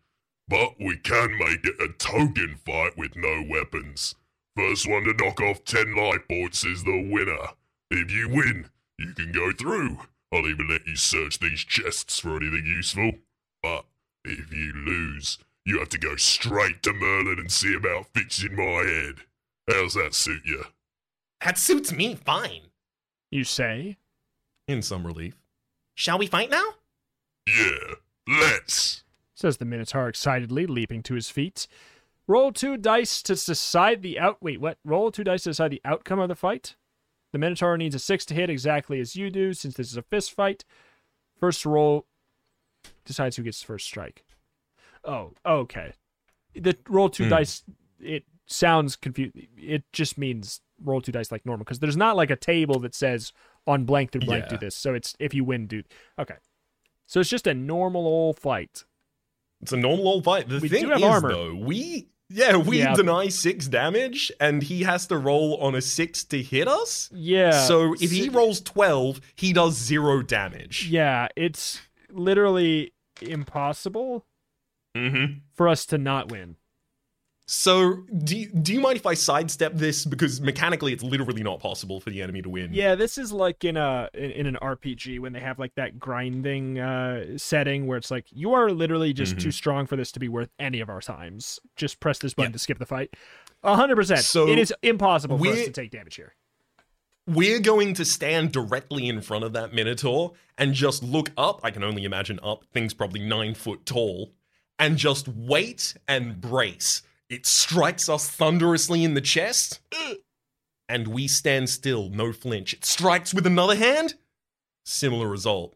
But 0.48 0.74
we 0.78 0.98
can 0.98 1.38
make 1.38 1.64
it 1.64 1.80
a 1.80 1.88
token 1.88 2.56
fight 2.66 2.98
with 2.98 3.16
no 3.16 3.42
weapons. 3.48 4.16
First 4.54 4.86
one 4.86 5.04
to 5.04 5.14
knock 5.14 5.40
off 5.40 5.64
10 5.64 5.94
life 5.94 6.28
points 6.28 6.62
is 6.62 6.84
the 6.84 7.08
winner. 7.10 7.54
If 7.90 8.10
you 8.10 8.28
win, 8.28 8.68
you 9.02 9.12
can 9.14 9.32
go 9.32 9.52
through. 9.52 9.98
I'll 10.32 10.48
even 10.48 10.68
let 10.68 10.86
you 10.86 10.96
search 10.96 11.38
these 11.38 11.60
chests 11.60 12.18
for 12.18 12.36
anything 12.36 12.64
useful. 12.66 13.12
But 13.62 13.84
if 14.24 14.52
you 14.52 14.72
lose, 14.72 15.38
you 15.64 15.78
have 15.78 15.90
to 15.90 15.98
go 15.98 16.16
straight 16.16 16.82
to 16.82 16.92
Merlin 16.92 17.38
and 17.38 17.52
see 17.52 17.74
about 17.74 18.06
fixing 18.14 18.56
my 18.56 18.82
head. 18.84 19.14
How's 19.70 19.94
that 19.94 20.14
suit 20.14 20.42
you? 20.44 20.64
That 21.44 21.58
suits 21.58 21.92
me 21.92 22.14
fine. 22.14 22.62
You 23.30 23.44
say? 23.44 23.98
In 24.66 24.82
some 24.82 25.06
relief. 25.06 25.36
Shall 25.94 26.18
we 26.18 26.26
fight 26.26 26.50
now? 26.50 26.64
Yeah, 27.46 27.94
let's. 28.28 29.04
Says 29.34 29.56
the 29.56 29.64
Minotaur 29.64 30.08
excitedly, 30.08 30.66
leaping 30.66 31.02
to 31.02 31.14
his 31.14 31.30
feet. 31.30 31.66
Roll 32.28 32.52
two 32.52 32.76
dice 32.76 33.22
to 33.22 33.34
decide 33.34 34.02
the 34.02 34.18
out. 34.18 34.38
Wait, 34.40 34.60
what? 34.60 34.78
Roll 34.84 35.10
two 35.10 35.24
dice 35.24 35.42
to 35.42 35.50
decide 35.50 35.72
the 35.72 35.82
outcome 35.84 36.20
of 36.20 36.28
the 36.28 36.36
fight. 36.36 36.76
The 37.32 37.38
Minotaur 37.38 37.76
needs 37.78 37.94
a 37.94 37.98
six 37.98 38.24
to 38.26 38.34
hit 38.34 38.50
exactly 38.50 39.00
as 39.00 39.16
you 39.16 39.30
do, 39.30 39.54
since 39.54 39.74
this 39.74 39.90
is 39.90 39.96
a 39.96 40.02
fist 40.02 40.32
fight. 40.32 40.64
First 41.40 41.64
roll 41.64 42.06
decides 43.04 43.36
who 43.36 43.42
gets 43.42 43.60
the 43.60 43.66
first 43.66 43.86
strike. 43.86 44.24
Oh, 45.04 45.32
okay. 45.44 45.92
The 46.54 46.76
roll 46.88 47.08
two 47.08 47.24
Hmm. 47.24 47.30
dice. 47.30 47.64
It 47.98 48.24
sounds 48.46 48.96
confused. 48.96 49.34
It 49.56 49.84
just 49.92 50.18
means 50.18 50.60
roll 50.82 51.00
two 51.00 51.12
dice 51.12 51.32
like 51.32 51.46
normal 51.46 51.64
because 51.64 51.78
there's 51.78 51.96
not 51.96 52.16
like 52.16 52.30
a 52.30 52.36
table 52.36 52.78
that 52.80 52.94
says 52.94 53.32
on 53.66 53.84
blank 53.84 54.12
through 54.12 54.22
blank 54.22 54.48
do 54.48 54.58
this. 54.58 54.76
So 54.76 54.92
it's 54.94 55.14
if 55.18 55.32
you 55.32 55.44
win, 55.44 55.66
do 55.66 55.82
Okay. 56.18 56.34
So 57.06 57.20
it's 57.20 57.30
just 57.30 57.46
a 57.46 57.54
normal 57.54 58.06
old 58.06 58.38
fight. 58.38 58.84
It's 59.60 59.72
a 59.72 59.76
normal 59.76 60.08
old 60.08 60.24
fight. 60.24 60.48
The 60.48 60.58
We 60.58 60.68
thing 60.68 60.90
is, 60.90 61.02
armor. 61.02 61.28
though, 61.28 61.54
we 61.54 62.08
yeah 62.32 62.56
we 62.56 62.78
Yeah. 62.78 62.94
deny 62.94 63.28
six 63.28 63.68
damage, 63.68 64.32
and 64.40 64.62
he 64.62 64.82
has 64.82 65.06
to 65.08 65.16
roll 65.18 65.56
on 65.60 65.74
a 65.74 65.80
six 65.80 66.24
to 66.24 66.42
hit 66.42 66.68
us. 66.68 67.10
Yeah. 67.12 67.50
so 67.66 67.94
if 68.00 68.10
he 68.10 68.28
rolls 68.28 68.60
twelve, 68.60 69.20
he 69.36 69.52
does 69.52 69.74
zero 69.76 70.22
damage. 70.22 70.88
Yeah, 70.88 71.28
it's 71.36 71.80
literally 72.10 72.92
impossible 73.20 74.24
Mm-hmm. 74.96 75.38
for 75.54 75.68
us 75.68 75.86
to 75.86 75.96
not 75.98 76.30
win. 76.30 76.56
So 77.46 78.04
do 78.24 78.36
you, 78.38 78.48
do 78.48 78.72
you 78.72 78.80
mind 78.80 78.96
if 78.96 79.04
I 79.04 79.14
sidestep 79.14 79.74
this 79.74 80.04
because 80.04 80.40
mechanically 80.40 80.92
it's 80.92 81.02
literally 81.02 81.42
not 81.42 81.58
possible 81.60 82.00
for 82.00 82.10
the 82.10 82.22
enemy 82.22 82.40
to 82.42 82.48
win? 82.48 82.70
Yeah, 82.72 82.94
this 82.94 83.18
is 83.18 83.32
like 83.32 83.64
in 83.64 83.76
a 83.76 84.08
in, 84.14 84.30
in 84.30 84.46
an 84.46 84.56
RPG 84.62 85.18
when 85.20 85.32
they 85.32 85.40
have 85.40 85.58
like 85.58 85.74
that 85.74 85.98
grinding 85.98 86.78
uh 86.78 87.36
setting 87.36 87.86
where 87.86 87.98
it's 87.98 88.10
like 88.10 88.26
you 88.30 88.54
are 88.54 88.70
literally 88.70 89.12
just 89.12 89.38
too 89.40 89.50
strong 89.50 89.86
for 89.86 89.96
this 89.96 90.12
to 90.12 90.20
be 90.20 90.28
worth 90.28 90.50
any 90.58 90.80
of 90.80 90.88
our 90.88 91.00
times. 91.00 91.58
Just 91.76 92.00
press 92.00 92.18
this 92.18 92.32
button 92.32 92.52
Yeah. 92.52 92.54
to 92.54 92.58
skip 92.60 92.78
the 92.78 92.86
fight. 92.86 93.12
A 93.64 93.74
hundred 93.76 93.96
percent. 93.96 94.20
So 94.20 94.48
It 94.48 94.58
is 94.58 94.72
impossible 94.82 95.36
for 95.38 95.48
us 95.48 95.64
to 95.64 95.70
take 95.72 95.90
damage 95.90 96.14
here. 96.14 96.34
We're 97.26 97.60
going 97.60 97.94
to 97.94 98.04
stand 98.04 98.50
directly 98.52 99.08
in 99.08 99.20
front 99.20 99.44
of 99.44 99.52
that 99.52 99.72
Minotaur 99.72 100.32
and 100.58 100.74
just 100.74 101.04
look 101.04 101.30
up. 101.36 101.60
I 101.62 101.70
can 101.70 101.84
only 101.84 102.04
imagine 102.04 102.40
up. 102.42 102.64
Thing's 102.72 102.94
probably 102.94 103.20
nine 103.20 103.54
foot 103.54 103.84
tall. 103.86 104.32
And 104.78 104.96
just 104.96 105.28
wait 105.28 105.94
and 106.08 106.40
brace. 106.40 107.02
It 107.32 107.46
strikes 107.46 108.10
us 108.10 108.28
thunderously 108.28 109.04
in 109.04 109.14
the 109.14 109.22
chest. 109.22 109.80
And 110.86 111.08
we 111.08 111.26
stand 111.26 111.70
still, 111.70 112.10
no 112.10 112.30
flinch. 112.30 112.74
It 112.74 112.84
strikes 112.84 113.32
with 113.32 113.46
another 113.46 113.74
hand. 113.74 114.16
Similar 114.84 115.26
result. 115.28 115.74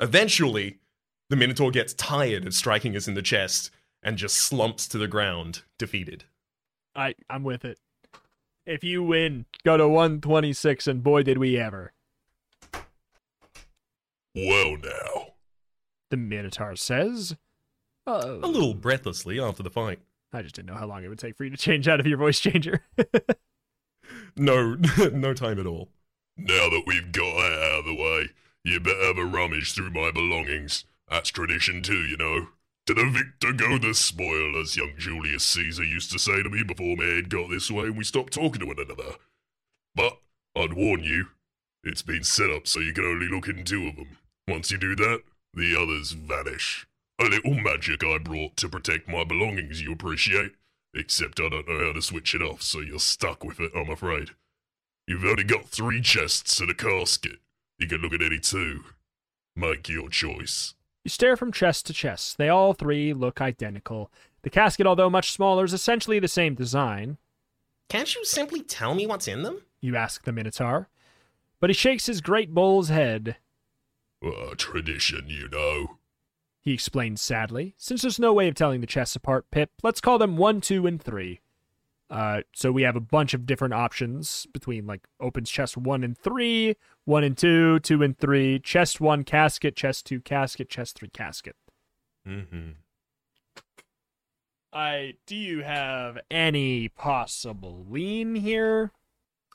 Eventually, 0.00 0.78
the 1.28 1.36
Minotaur 1.36 1.70
gets 1.70 1.94
tired 1.94 2.44
of 2.44 2.54
striking 2.54 2.96
us 2.96 3.06
in 3.06 3.14
the 3.14 3.22
chest 3.22 3.70
and 4.02 4.18
just 4.18 4.34
slumps 4.34 4.88
to 4.88 4.98
the 4.98 5.06
ground, 5.06 5.62
defeated. 5.78 6.24
I 6.96 7.14
I'm 7.30 7.44
with 7.44 7.64
it. 7.64 7.78
If 8.66 8.82
you 8.82 9.04
win, 9.04 9.46
go 9.64 9.76
to 9.76 9.86
126 9.86 10.88
and 10.88 11.04
boy 11.04 11.22
did 11.22 11.38
we 11.38 11.56
ever. 11.56 11.92
Well, 14.34 14.76
now. 14.76 15.34
The 16.10 16.16
Minotaur 16.16 16.74
says. 16.74 17.36
Uh, 18.08 18.38
A 18.42 18.48
little 18.48 18.74
breathlessly 18.74 19.38
after 19.38 19.62
the 19.62 19.70
fight. 19.70 20.00
I 20.32 20.42
just 20.42 20.54
didn't 20.54 20.68
know 20.68 20.78
how 20.78 20.86
long 20.86 21.02
it 21.04 21.08
would 21.08 21.18
take 21.18 21.36
for 21.36 21.44
you 21.44 21.50
to 21.50 21.56
change 21.56 21.88
out 21.88 22.00
of 22.00 22.06
your 22.06 22.18
voice 22.18 22.40
changer. 22.40 22.84
No, 24.36 24.74
no 25.12 25.34
time 25.34 25.58
at 25.58 25.66
all. 25.66 25.88
Now 26.36 26.68
that 26.70 26.84
we've 26.86 27.12
got 27.12 27.36
that 27.36 27.72
out 27.72 27.78
of 27.80 27.84
the 27.84 27.94
way, 27.94 28.30
you 28.64 28.80
better 28.80 29.04
have 29.04 29.18
a 29.18 29.24
rummage 29.24 29.74
through 29.74 29.90
my 29.90 30.10
belongings. 30.10 30.84
That's 31.08 31.30
tradition 31.30 31.82
too, 31.82 32.02
you 32.02 32.16
know. 32.16 32.48
To 32.86 32.94
the 32.94 33.10
victor 33.10 33.52
go 33.52 33.78
the 33.78 33.94
spoil, 33.94 34.58
as 34.58 34.76
young 34.76 34.92
Julius 34.96 35.44
Caesar 35.44 35.84
used 35.84 36.10
to 36.12 36.18
say 36.18 36.42
to 36.42 36.48
me 36.48 36.62
before 36.62 36.96
my 36.96 37.04
head 37.04 37.28
got 37.28 37.50
this 37.50 37.70
way 37.70 37.84
and 37.84 37.96
we 37.96 38.04
stopped 38.04 38.32
talking 38.32 38.60
to 38.60 38.66
one 38.66 38.78
another. 38.78 39.16
But 39.94 40.18
I'd 40.56 40.72
warn 40.72 41.04
you, 41.04 41.26
it's 41.84 42.02
been 42.02 42.24
set 42.24 42.50
up 42.50 42.66
so 42.66 42.80
you 42.80 42.92
can 42.92 43.04
only 43.04 43.28
look 43.28 43.48
in 43.48 43.64
two 43.64 43.88
of 43.88 43.96
them. 43.96 44.16
Once 44.48 44.70
you 44.70 44.78
do 44.78 44.96
that, 44.96 45.22
the 45.54 45.76
others 45.80 46.12
vanish. 46.12 46.86
A 47.20 47.24
little 47.24 47.54
magic 47.54 48.02
I 48.02 48.16
brought 48.16 48.56
to 48.56 48.68
protect 48.68 49.06
my 49.06 49.24
belongings, 49.24 49.82
you 49.82 49.92
appreciate? 49.92 50.52
Except 50.94 51.38
I 51.38 51.50
don't 51.50 51.68
know 51.68 51.86
how 51.86 51.92
to 51.92 52.00
switch 52.00 52.34
it 52.34 52.40
off, 52.40 52.62
so 52.62 52.80
you're 52.80 52.98
stuck 52.98 53.44
with 53.44 53.60
it, 53.60 53.72
I'm 53.76 53.90
afraid. 53.90 54.30
You've 55.06 55.26
only 55.26 55.44
got 55.44 55.66
three 55.68 56.00
chests 56.00 56.60
and 56.60 56.70
a 56.70 56.74
casket. 56.74 57.38
You 57.78 57.88
can 57.88 58.00
look 58.00 58.14
at 58.14 58.22
any 58.22 58.38
two. 58.38 58.84
Make 59.54 59.88
your 59.88 60.08
choice. 60.08 60.74
You 61.04 61.10
stare 61.10 61.36
from 61.36 61.52
chest 61.52 61.86
to 61.86 61.92
chest. 61.92 62.38
They 62.38 62.48
all 62.48 62.72
three 62.72 63.12
look 63.12 63.42
identical. 63.42 64.10
The 64.40 64.50
casket, 64.50 64.86
although 64.86 65.10
much 65.10 65.32
smaller, 65.32 65.64
is 65.64 65.74
essentially 65.74 66.20
the 66.20 66.28
same 66.28 66.54
design. 66.54 67.18
Can't 67.90 68.14
you 68.14 68.24
simply 68.24 68.62
tell 68.62 68.94
me 68.94 69.06
what's 69.06 69.28
in 69.28 69.42
them? 69.42 69.60
You 69.82 69.94
ask 69.94 70.24
the 70.24 70.32
Minotaur. 70.32 70.88
But 71.60 71.68
he 71.68 71.74
shakes 71.74 72.06
his 72.06 72.22
great 72.22 72.54
bull's 72.54 72.88
head. 72.88 73.36
Uh, 74.24 74.54
tradition, 74.56 75.24
you 75.26 75.48
know. 75.50 75.98
He 76.60 76.72
explained 76.72 77.18
sadly. 77.18 77.74
Since 77.78 78.02
there's 78.02 78.18
no 78.18 78.32
way 78.32 78.48
of 78.48 78.54
telling 78.54 78.80
the 78.80 78.86
chests 78.86 79.16
apart, 79.16 79.50
Pip, 79.50 79.70
let's 79.82 80.00
call 80.00 80.18
them 80.18 80.36
one, 80.36 80.60
two, 80.60 80.86
and 80.86 81.02
three. 81.02 81.40
Uh, 82.10 82.42
so 82.52 82.72
we 82.72 82.82
have 82.82 82.96
a 82.96 83.00
bunch 83.00 83.34
of 83.34 83.46
different 83.46 83.72
options 83.72 84.46
between 84.52 84.84
like 84.84 85.06
opens 85.20 85.48
chest 85.48 85.76
one 85.76 86.02
and 86.02 86.18
three, 86.18 86.76
one 87.04 87.22
and 87.22 87.38
two, 87.38 87.78
two 87.80 88.02
and 88.02 88.18
three, 88.18 88.58
chest 88.58 89.00
one 89.00 89.22
casket, 89.22 89.76
chest 89.76 90.06
two 90.06 90.20
casket, 90.20 90.68
chest 90.68 90.98
three 90.98 91.08
casket. 91.08 91.54
Mm-hmm. 92.26 92.70
I 94.72 95.14
do 95.26 95.36
you 95.36 95.62
have 95.62 96.18
any 96.30 96.88
possible 96.88 97.86
lean 97.88 98.34
here? 98.34 98.90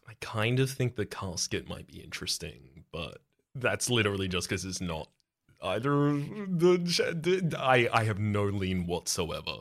I 0.08 0.14
kind 0.22 0.60
of 0.60 0.70
think 0.70 0.96
the 0.96 1.06
casket 1.06 1.68
might 1.68 1.88
be 1.88 2.00
interesting, 2.00 2.86
but 2.92 3.18
that's 3.54 3.90
literally 3.90 4.28
just 4.28 4.48
because 4.48 4.64
it's 4.64 4.82
not 4.82 5.10
either. 5.62 6.14
The 6.14 7.56
I 7.60 7.90
I 7.92 8.04
have 8.06 8.20
no 8.20 8.44
lean 8.46 8.86
whatsoever. 8.88 9.60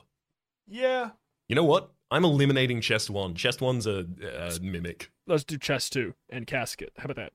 Yeah. 0.66 1.10
You 1.48 1.56
know 1.56 1.64
what? 1.64 1.90
I'm 2.10 2.24
eliminating 2.24 2.80
chest 2.80 3.10
one. 3.10 3.34
Chest 3.34 3.60
one's 3.60 3.86
a, 3.86 4.06
a 4.22 4.58
mimic. 4.60 5.10
Let's 5.26 5.44
do 5.44 5.58
chest 5.58 5.92
two 5.92 6.14
and 6.30 6.46
casket. 6.46 6.92
How 6.98 7.04
about 7.04 7.16
that? 7.16 7.32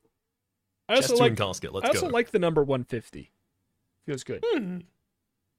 I 0.87 0.95
Chest 0.95 1.11
also 1.11 1.15
two 1.15 1.23
like 1.23 1.29
and 1.31 1.37
casket. 1.37 1.73
Let's 1.73 1.85
I 1.85 1.89
also 1.89 2.07
go. 2.07 2.13
like 2.13 2.31
the 2.31 2.39
number 2.39 2.63
150. 2.63 3.31
Feels 4.05 4.23
good. 4.23 4.43
Hmm. 4.47 4.79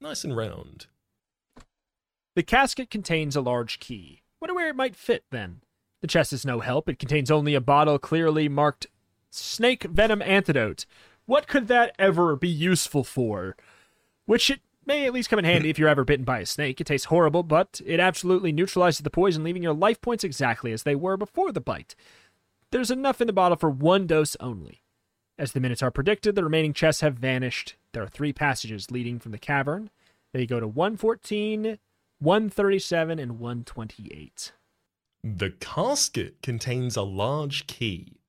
Nice 0.00 0.24
and 0.24 0.36
round. 0.36 0.86
The 2.34 2.42
casket 2.42 2.90
contains 2.90 3.36
a 3.36 3.40
large 3.40 3.78
key. 3.80 4.22
Wonder 4.40 4.54
where 4.54 4.68
it 4.68 4.76
might 4.76 4.96
fit 4.96 5.24
then. 5.30 5.60
The 6.00 6.06
chest 6.06 6.32
is 6.32 6.46
no 6.46 6.60
help. 6.60 6.88
It 6.88 6.98
contains 6.98 7.30
only 7.30 7.54
a 7.54 7.60
bottle 7.60 7.98
clearly 7.98 8.48
marked 8.48 8.86
snake 9.30 9.82
venom 9.84 10.22
antidote. 10.22 10.86
What 11.31 11.47
could 11.47 11.68
that 11.68 11.94
ever 11.97 12.34
be 12.34 12.49
useful 12.49 13.05
for? 13.05 13.57
Which 14.26 14.50
it 14.50 14.62
may 14.84 15.07
at 15.07 15.12
least 15.12 15.31
come 15.31 15.39
in 15.39 15.44
handy 15.44 15.70
if 15.70 15.78
you're 15.78 15.89
ever 15.89 16.02
bitten 16.05 16.25
by 16.25 16.41
a 16.41 16.44
snake. 16.44 16.81
It 16.81 16.89
tastes 16.89 17.05
horrible, 17.05 17.44
but 17.44 17.81
it 17.86 18.00
absolutely 18.00 18.50
neutralizes 18.50 19.02
the 19.02 19.10
poison, 19.10 19.44
leaving 19.44 19.62
your 19.62 19.73
life 19.73 20.00
points 20.00 20.25
exactly 20.25 20.73
as 20.73 20.83
they 20.83 20.97
were 20.97 21.17
before 21.17 21.52
the 21.52 21.60
bite. 21.60 21.94
There's 22.73 22.91
enough 22.91 23.20
in 23.20 23.28
the 23.28 23.33
bottle 23.33 23.57
for 23.57 23.70
one 23.70 24.09
dose 24.09 24.36
only. 24.41 24.83
As 25.39 25.52
the 25.52 25.60
minutes 25.60 25.84
are 25.84 25.92
predicted, 25.92 26.34
the 26.34 26.42
remaining 26.42 26.73
chests 26.73 27.00
have 27.00 27.15
vanished. 27.15 27.76
There 27.92 28.02
are 28.02 28.09
three 28.09 28.33
passages 28.33 28.91
leading 28.91 29.20
from 29.20 29.31
the 29.31 29.39
cavern. 29.39 29.91
They 30.33 30.47
go 30.47 30.59
to 30.59 30.67
114, 30.67 31.78
137, 32.18 33.18
and 33.20 33.39
128. 33.39 34.52
The 35.23 35.50
casket 35.60 36.42
contains 36.42 36.97
a 36.97 37.02
large 37.02 37.68
key, 37.68 38.19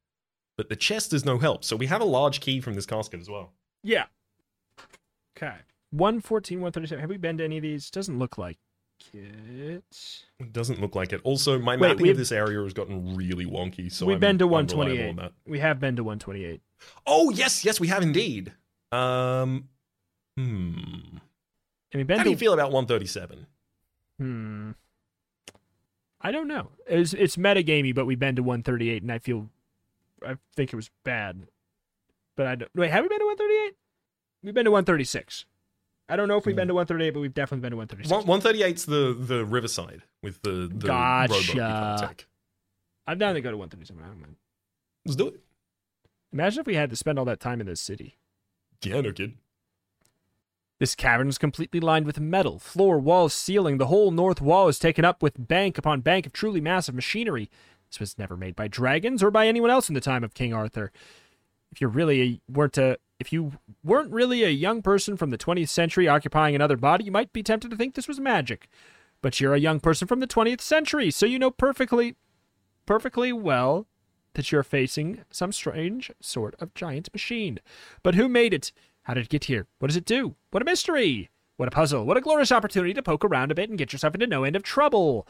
but 0.57 0.69
the 0.69 0.75
chest 0.75 1.13
is 1.13 1.25
no 1.25 1.37
help. 1.37 1.63
So 1.63 1.75
we 1.75 1.87
have 1.87 2.01
a 2.01 2.05
large 2.05 2.39
key 2.39 2.61
from 2.61 2.73
this 2.73 2.85
casket 2.85 3.19
as 3.19 3.29
well. 3.29 3.53
Yeah. 3.83 4.05
Okay. 5.37 5.55
114, 5.91 6.59
137. 6.59 7.01
Have 7.01 7.09
we 7.09 7.17
been 7.17 7.37
to 7.37 7.43
any 7.43 7.57
of 7.57 7.63
these? 7.63 7.89
Doesn't 7.89 8.17
look 8.17 8.37
like 8.37 8.57
it. 9.13 9.83
It 10.39 10.53
doesn't 10.53 10.79
look 10.79 10.95
like 10.95 11.13
it. 11.13 11.21
Also, 11.23 11.59
my 11.59 11.75
Wait, 11.75 11.89
mapping 11.89 12.09
of 12.09 12.17
this 12.17 12.31
area 12.31 12.61
has 12.63 12.73
gotten 12.73 13.15
really 13.15 13.45
wonky. 13.45 13.91
So 13.91 14.05
We've 14.05 14.15
I'm 14.15 14.19
been 14.19 14.37
to 14.39 14.47
128. 14.47 15.09
on 15.09 15.15
that. 15.17 15.33
We 15.45 15.59
have 15.59 15.79
been 15.79 15.95
to 15.95 16.03
128. 16.03 16.61
Oh 17.05 17.29
yes, 17.29 17.65
yes, 17.65 17.79
we 17.79 17.87
have 17.87 18.03
indeed. 18.03 18.53
Um, 18.91 19.69
hmm. 20.37 20.73
And 21.93 21.99
we've 21.99 22.07
been 22.07 22.17
How 22.17 22.23
to 22.23 22.29
do 22.29 22.31
you 22.31 22.37
feel 22.37 22.53
about 22.53 22.71
137? 22.71 23.45
Hmm. 24.17 24.71
I 26.21 26.31
don't 26.31 26.47
know. 26.47 26.69
It's 26.87 27.13
it's 27.13 27.35
metagamey, 27.35 27.93
but 27.93 28.05
we've 28.05 28.19
been 28.19 28.35
to 28.35 28.43
138, 28.43 29.01
and 29.01 29.11
I 29.11 29.17
feel, 29.19 29.49
I 30.25 30.35
think 30.55 30.73
it 30.73 30.75
was 30.75 30.89
bad. 31.03 31.47
But 32.37 32.47
I 32.47 32.55
don't. 32.55 32.71
Wait, 32.75 32.91
have 32.91 33.03
we 33.03 33.09
been 33.09 33.19
to 33.19 33.25
138? 33.25 33.75
We've 34.43 34.53
been 34.53 34.65
to 34.65 34.71
136. 34.71 35.45
I 36.09 36.15
don't 36.15 36.27
know 36.27 36.37
if 36.37 36.45
we've 36.45 36.55
been 36.55 36.67
to 36.67 36.73
138, 36.73 37.11
but 37.11 37.19
we've 37.21 37.33
definitely 37.33 37.61
been 37.61 37.71
to 37.71 37.77
136. 37.77 38.25
138's 38.27 38.85
the 38.85 39.15
the 39.17 39.45
Riverside 39.45 40.01
with 40.21 40.41
the 40.41 40.69
the 40.73 40.87
Gotcha. 40.87 41.31
rowboat 41.33 41.47
you 41.47 41.53
can't 41.53 42.09
take. 42.09 42.27
I'm 43.07 43.17
down 43.17 43.35
to 43.35 43.41
go 43.41 43.51
to 43.51 43.57
137. 43.57 44.03
I 44.03 44.07
don't 44.07 44.21
mind. 44.21 44.35
Let's 45.05 45.15
do 45.15 45.27
it. 45.29 45.39
Imagine 46.33 46.61
if 46.61 46.67
we 46.67 46.75
had 46.75 46.89
to 46.89 46.95
spend 46.95 47.17
all 47.19 47.25
that 47.25 47.39
time 47.39 47.59
in 47.59 47.67
this 47.67 47.81
city. 47.81 48.17
Yeah, 48.83 49.01
no 49.01 49.11
kid. 49.11 49.33
This 50.79 50.95
cavern 50.95 51.27
is 51.29 51.37
completely 51.37 51.79
lined 51.79 52.07
with 52.07 52.19
metal. 52.19 52.57
Floor, 52.57 52.97
walls, 52.97 53.33
ceiling. 53.33 53.77
The 53.77 53.87
whole 53.87 54.09
north 54.11 54.41
wall 54.41 54.67
is 54.67 54.79
taken 54.79 55.05
up 55.05 55.21
with 55.21 55.47
bank 55.47 55.77
upon 55.77 56.01
bank 56.01 56.25
of 56.25 56.33
truly 56.33 56.59
massive 56.59 56.95
machinery. 56.95 57.49
This 57.91 57.99
was 57.99 58.17
never 58.17 58.37
made 58.37 58.55
by 58.55 58.69
dragons 58.69 59.21
or 59.21 59.31
by 59.31 59.47
anyone 59.47 59.69
else 59.69 59.89
in 59.89 59.95
the 59.95 60.01
time 60.01 60.23
of 60.23 60.33
King 60.33 60.53
Arthur. 60.53 60.91
If 61.71 61.81
you 61.81 61.87
really 61.87 62.21
a, 62.21 62.41
weren't 62.51 62.77
a, 62.77 62.97
if 63.19 63.33
you 63.33 63.53
weren't 63.83 64.11
really 64.11 64.43
a 64.43 64.49
young 64.49 64.81
person 64.81 65.17
from 65.17 65.29
the 65.29 65.37
20th 65.37 65.69
century 65.69 66.07
occupying 66.07 66.55
another 66.55 66.77
body, 66.77 67.03
you 67.03 67.11
might 67.11 67.33
be 67.33 67.43
tempted 67.43 67.69
to 67.69 67.77
think 67.77 67.95
this 67.95 68.07
was 68.07 68.19
magic. 68.19 68.69
But 69.21 69.39
you're 69.39 69.53
a 69.53 69.59
young 69.59 69.79
person 69.79 70.07
from 70.07 70.21
the 70.21 70.27
20th 70.27 70.61
century, 70.61 71.11
so 71.11 71.25
you 71.25 71.37
know 71.37 71.51
perfectly, 71.51 72.15
perfectly 72.85 73.33
well 73.33 73.87
that 74.33 74.51
you're 74.51 74.63
facing 74.63 75.25
some 75.29 75.51
strange 75.51 76.11
sort 76.21 76.55
of 76.59 76.73
giant 76.73 77.09
machine. 77.13 77.59
But 78.03 78.15
who 78.15 78.29
made 78.29 78.53
it? 78.53 78.71
How 79.03 79.13
did 79.13 79.25
it 79.25 79.29
get 79.29 79.45
here? 79.45 79.67
What 79.79 79.89
does 79.89 79.97
it 79.97 80.05
do? 80.05 80.35
What 80.51 80.61
a 80.61 80.65
mystery! 80.65 81.29
What 81.57 81.67
a 81.67 81.71
puzzle! 81.71 82.05
What 82.05 82.17
a 82.17 82.21
glorious 82.21 82.51
opportunity 82.51 82.93
to 82.93 83.03
poke 83.03 83.25
around 83.25 83.51
a 83.51 83.55
bit 83.55 83.69
and 83.69 83.77
get 83.77 83.91
yourself 83.91 84.15
into 84.15 84.27
no 84.27 84.45
end 84.45 84.55
of 84.55 84.63
trouble! 84.63 85.27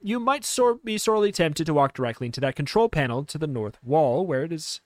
You 0.00 0.20
might 0.20 0.44
sor- 0.44 0.78
be 0.84 0.98
sorely 0.98 1.32
tempted 1.32 1.64
to 1.66 1.74
walk 1.74 1.94
directly 1.94 2.26
into 2.26 2.40
that 2.40 2.56
control 2.56 2.88
panel 2.88 3.24
to 3.24 3.38
the 3.38 3.46
north 3.46 3.78
wall, 3.82 4.26
where 4.26 4.44
it 4.44 4.52
is, 4.52 4.80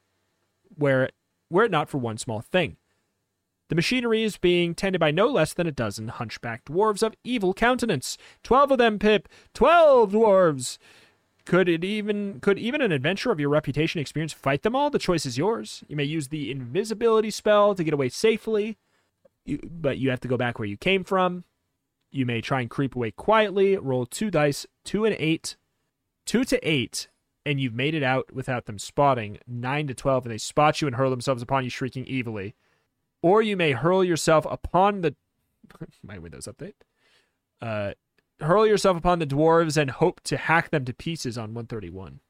where, 0.74 1.10
were 1.50 1.64
it 1.64 1.70
not 1.70 1.89
for 1.89 1.98
one 1.98 2.18
small 2.18 2.40
thing. 2.40 2.76
The 3.68 3.76
machinery 3.76 4.24
is 4.24 4.36
being 4.36 4.74
tended 4.74 4.98
by 4.98 5.12
no 5.12 5.28
less 5.28 5.52
than 5.52 5.66
a 5.66 5.72
dozen 5.72 6.08
hunchbacked 6.08 6.66
dwarves 6.66 7.05
of 7.05 7.14
evil 7.22 7.55
countenance. 7.55 8.18
Twelve 8.42 8.72
of 8.72 8.78
them, 8.78 8.98
Pip! 8.98 9.28
Twelve 9.55 10.12
dwarves! 10.12 10.78
Could 11.44 11.68
it 11.68 11.84
even 11.84 12.40
could 12.40 12.58
even 12.58 12.80
an 12.80 12.92
adventurer 12.92 13.32
of 13.32 13.40
your 13.40 13.48
reputation 13.48 14.00
experience 14.00 14.32
fight 14.32 14.62
them 14.62 14.76
all? 14.76 14.90
The 14.90 14.98
choice 14.98 15.24
is 15.24 15.39
yours. 15.39 15.84
You 15.89 15.97
may 15.97 16.05
use 16.05 16.28
the 16.28 16.50
invisibility 16.50 17.30
spell 17.30 17.74
to 17.74 17.84
get 17.84 17.94
away 17.94 18.08
safely, 18.08 18.76
you, 19.44 19.58
but 19.64 19.98
you 19.98 20.10
have 20.10 20.20
to 20.20 20.28
go 20.28 20.36
back 20.36 20.58
where 20.58 20.68
you 20.68 20.76
came 20.76 21.05
from. 21.05 21.44
You 22.10 22.26
may 22.26 22.40
try 22.40 22.60
and 22.60 22.70
creep 22.70 22.97
away 22.97 23.10
quietly. 23.12 23.76
Roll 23.76 24.06
two 24.06 24.30
dice, 24.30 24.66
two 24.84 25.05
and 25.05 25.14
eight, 25.18 25.56
two 26.26 26.44
to 26.44 26.68
eight, 26.68 27.08
and 27.47 27.60
you've 27.60 27.74
made 27.74 27.94
it 27.94 28.02
out 28.02 28.32
without 28.32 28.66
them 28.66 28.78
spotting. 28.78 29.39
Nine 29.47 29.86
to 29.86 29.94
twelve, 29.94 30.24
and 30.24 30.32
they 30.32 30.39
spot 30.39 30.80
you 30.80 30.86
and 30.86 30.97
hurl 30.97 31.10
themselves 31.10 31.42
upon 31.42 31.64
you, 31.64 31.70
shrieking 31.70 32.06
evilly. 32.10 32.55
Or 33.22 33.42
you 33.42 33.56
may 33.56 33.72
hurl 33.72 34.02
yourself 34.02 34.47
upon 34.50 35.02
the 35.02 35.14
my 36.02 36.18
Windows 36.18 36.48
update. 36.48 36.74
Uh, 37.60 37.92
hurl 38.40 38.66
yourself 38.66 38.97
upon 38.97 39.18
the 39.18 39.26
dwarves 39.26 39.76
and 39.76 39.90
hope 39.90 40.20
to 40.24 40.36
hack 40.36 40.70
them 40.70 40.84
to 40.84 40.94
pieces 40.94 41.36
on 41.36 41.55
131. 41.55 42.20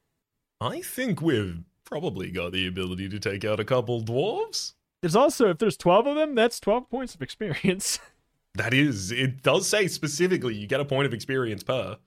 I 0.59 0.81
think 0.81 1.21
we've 1.21 1.63
probably 1.85 2.31
got 2.31 2.51
the 2.51 2.67
ability 2.67 3.09
to 3.09 3.19
take 3.19 3.43
out 3.45 3.59
a 3.59 3.65
couple 3.65 4.03
dwarves. 4.03 4.73
There's 5.01 5.15
also, 5.15 5.49
if 5.49 5.57
there's 5.57 5.77
12 5.77 6.07
of 6.07 6.15
them, 6.15 6.35
that's 6.35 6.59
12 6.59 6.89
points 6.89 7.15
of 7.15 7.21
experience. 7.21 7.99
That 8.55 8.73
is, 8.73 9.11
it 9.11 9.41
does 9.43 9.67
say 9.67 9.87
specifically 9.87 10.55
you 10.55 10.67
get 10.67 10.81
a 10.81 10.85
point 10.85 11.05
of 11.05 11.13
experience 11.13 11.63
per. 11.63 11.97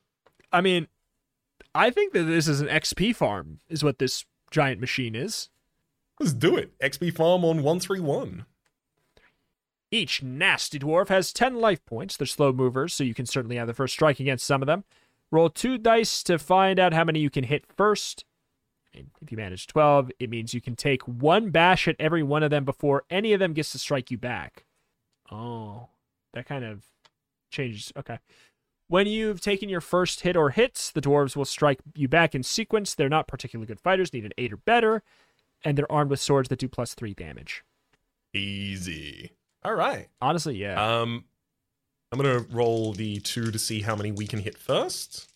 I 0.52 0.60
mean, 0.60 0.88
I 1.74 1.90
think 1.90 2.12
that 2.12 2.24
this 2.24 2.46
is 2.48 2.60
an 2.60 2.68
XP 2.68 3.16
farm, 3.16 3.60
is 3.68 3.82
what 3.82 3.98
this 3.98 4.24
giant 4.50 4.80
machine 4.80 5.14
is. 5.14 5.48
Let's 6.20 6.34
do 6.34 6.56
it. 6.56 6.78
XP 6.78 7.16
farm 7.16 7.44
on 7.44 7.56
131. 7.62 8.44
Each 9.90 10.22
nasty 10.22 10.78
dwarf 10.78 11.08
has 11.08 11.32
10 11.32 11.56
life 11.56 11.84
points. 11.86 12.16
They're 12.16 12.26
slow 12.26 12.52
movers, 12.52 12.94
so 12.94 13.04
you 13.04 13.14
can 13.14 13.26
certainly 13.26 13.56
have 13.56 13.66
the 13.66 13.74
first 13.74 13.94
strike 13.94 14.20
against 14.20 14.46
some 14.46 14.62
of 14.62 14.66
them. 14.66 14.84
Roll 15.30 15.50
two 15.50 15.78
dice 15.78 16.22
to 16.24 16.38
find 16.38 16.78
out 16.78 16.92
how 16.92 17.04
many 17.04 17.20
you 17.20 17.30
can 17.30 17.44
hit 17.44 17.64
first. 17.76 18.24
And 18.94 19.10
if 19.20 19.32
you 19.32 19.36
manage 19.36 19.66
12, 19.66 20.12
it 20.20 20.30
means 20.30 20.54
you 20.54 20.60
can 20.60 20.76
take 20.76 21.02
one 21.02 21.50
bash 21.50 21.88
at 21.88 21.96
every 21.98 22.22
one 22.22 22.42
of 22.42 22.50
them 22.50 22.64
before 22.64 23.04
any 23.10 23.32
of 23.32 23.40
them 23.40 23.52
gets 23.52 23.72
to 23.72 23.78
strike 23.78 24.10
you 24.10 24.18
back. 24.18 24.64
Oh, 25.32 25.88
that 26.34 26.46
kind 26.46 26.64
of 26.64 26.84
changes. 27.50 27.92
Okay. 27.96 28.18
When 28.88 29.06
you've 29.06 29.40
taken 29.40 29.68
your 29.70 29.80
first 29.80 30.20
hit 30.20 30.36
or 30.36 30.50
hits, 30.50 30.90
the 30.90 31.00
dwarves 31.00 31.34
will 31.36 31.46
strike 31.46 31.80
you 31.94 32.06
back 32.06 32.34
in 32.34 32.42
sequence. 32.42 32.94
They're 32.94 33.08
not 33.08 33.26
particularly 33.26 33.66
good 33.66 33.80
fighters, 33.80 34.12
need 34.12 34.26
an 34.26 34.32
8 34.36 34.52
or 34.52 34.56
better, 34.58 35.02
and 35.64 35.78
they're 35.78 35.90
armed 35.90 36.10
with 36.10 36.20
swords 36.20 36.50
that 36.50 36.58
do 36.58 36.68
plus 36.68 36.92
3 36.94 37.14
damage. 37.14 37.64
Easy. 38.34 39.32
All 39.62 39.74
right. 39.74 40.08
Honestly, 40.20 40.56
yeah. 40.56 41.00
Um, 41.00 41.24
I'm 42.12 42.18
gonna 42.20 42.40
roll 42.50 42.92
the 42.92 43.20
two 43.20 43.50
to 43.50 43.58
see 43.58 43.80
how 43.80 43.96
many 43.96 44.12
we 44.12 44.26
can 44.26 44.40
hit 44.40 44.58
first. 44.58 45.30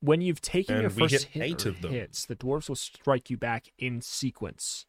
when 0.00 0.20
you've 0.20 0.40
taken 0.40 0.74
And 0.76 0.82
your 0.82 0.90
first 0.90 1.12
hit 1.12 1.22
hit 1.24 1.42
eight 1.44 1.66
or 1.66 1.68
of 1.68 1.80
them. 1.82 1.92
hits, 1.92 2.24
the 2.24 2.34
dwarves 2.34 2.68
will 2.68 2.74
strike 2.76 3.30
you 3.30 3.36
back 3.36 3.68
in 3.78 4.00
sequence. 4.00 4.86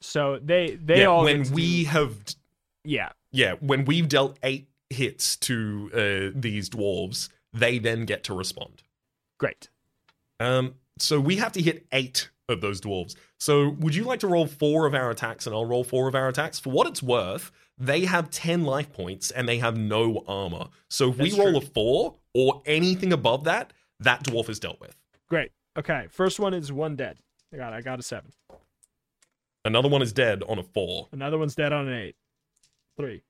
So 0.00 0.38
they 0.42 0.76
they 0.76 1.00
yeah, 1.00 1.06
all 1.06 1.24
when 1.24 1.50
we 1.52 1.82
do- 1.84 1.88
have 1.90 2.14
yeah 2.84 3.10
yeah 3.30 3.54
when 3.60 3.84
we've 3.84 4.08
dealt 4.08 4.38
eight 4.42 4.68
hits 4.90 5.36
to 5.36 5.90
uh, 5.92 6.38
these 6.38 6.70
dwarves, 6.70 7.28
they 7.52 7.78
then 7.78 8.04
get 8.04 8.24
to 8.24 8.34
respond. 8.34 8.82
great. 9.38 9.68
Um, 10.40 10.74
so 10.98 11.20
we 11.20 11.36
have 11.36 11.52
to 11.52 11.62
hit 11.62 11.86
eight 11.92 12.30
of 12.48 12.60
those 12.60 12.80
dwarves. 12.80 13.14
So 13.38 13.70
would 13.80 13.94
you 13.94 14.04
like 14.04 14.20
to 14.20 14.26
roll 14.26 14.46
four 14.46 14.86
of 14.86 14.94
our 14.94 15.10
attacks 15.10 15.46
and 15.46 15.54
I'll 15.54 15.64
roll 15.64 15.84
four 15.84 16.08
of 16.08 16.14
our 16.14 16.28
attacks? 16.28 16.58
For 16.58 16.70
what 16.70 16.86
it's 16.86 17.02
worth, 17.02 17.50
they 17.76 18.04
have 18.04 18.30
10 18.30 18.64
life 18.64 18.92
points 18.92 19.30
and 19.30 19.48
they 19.48 19.58
have 19.58 19.76
no 19.76 20.24
armor. 20.26 20.68
So 20.88 21.10
if 21.10 21.18
we 21.18 21.32
roll 21.38 21.50
true. 21.50 21.58
a 21.58 21.60
four 21.60 22.14
or 22.34 22.62
anything 22.66 23.12
above 23.12 23.44
that, 23.44 23.72
that 24.00 24.24
dwarf 24.24 24.48
is 24.48 24.58
dealt 24.58 24.80
with. 24.80 24.96
Great. 25.28 25.52
Okay. 25.76 26.06
First 26.10 26.40
one 26.40 26.54
is 26.54 26.72
one 26.72 26.96
dead. 26.96 27.18
I 27.52 27.56
got 27.56 27.72
I 27.72 27.80
got 27.80 27.98
a 27.98 28.02
seven. 28.02 28.32
Another 29.64 29.88
one 29.88 30.02
is 30.02 30.12
dead 30.12 30.42
on 30.48 30.58
a 30.58 30.62
four. 30.62 31.08
Another 31.12 31.38
one's 31.38 31.54
dead 31.54 31.72
on 31.72 31.88
an 31.88 31.94
eight. 31.94 32.16
Three. 32.98 33.22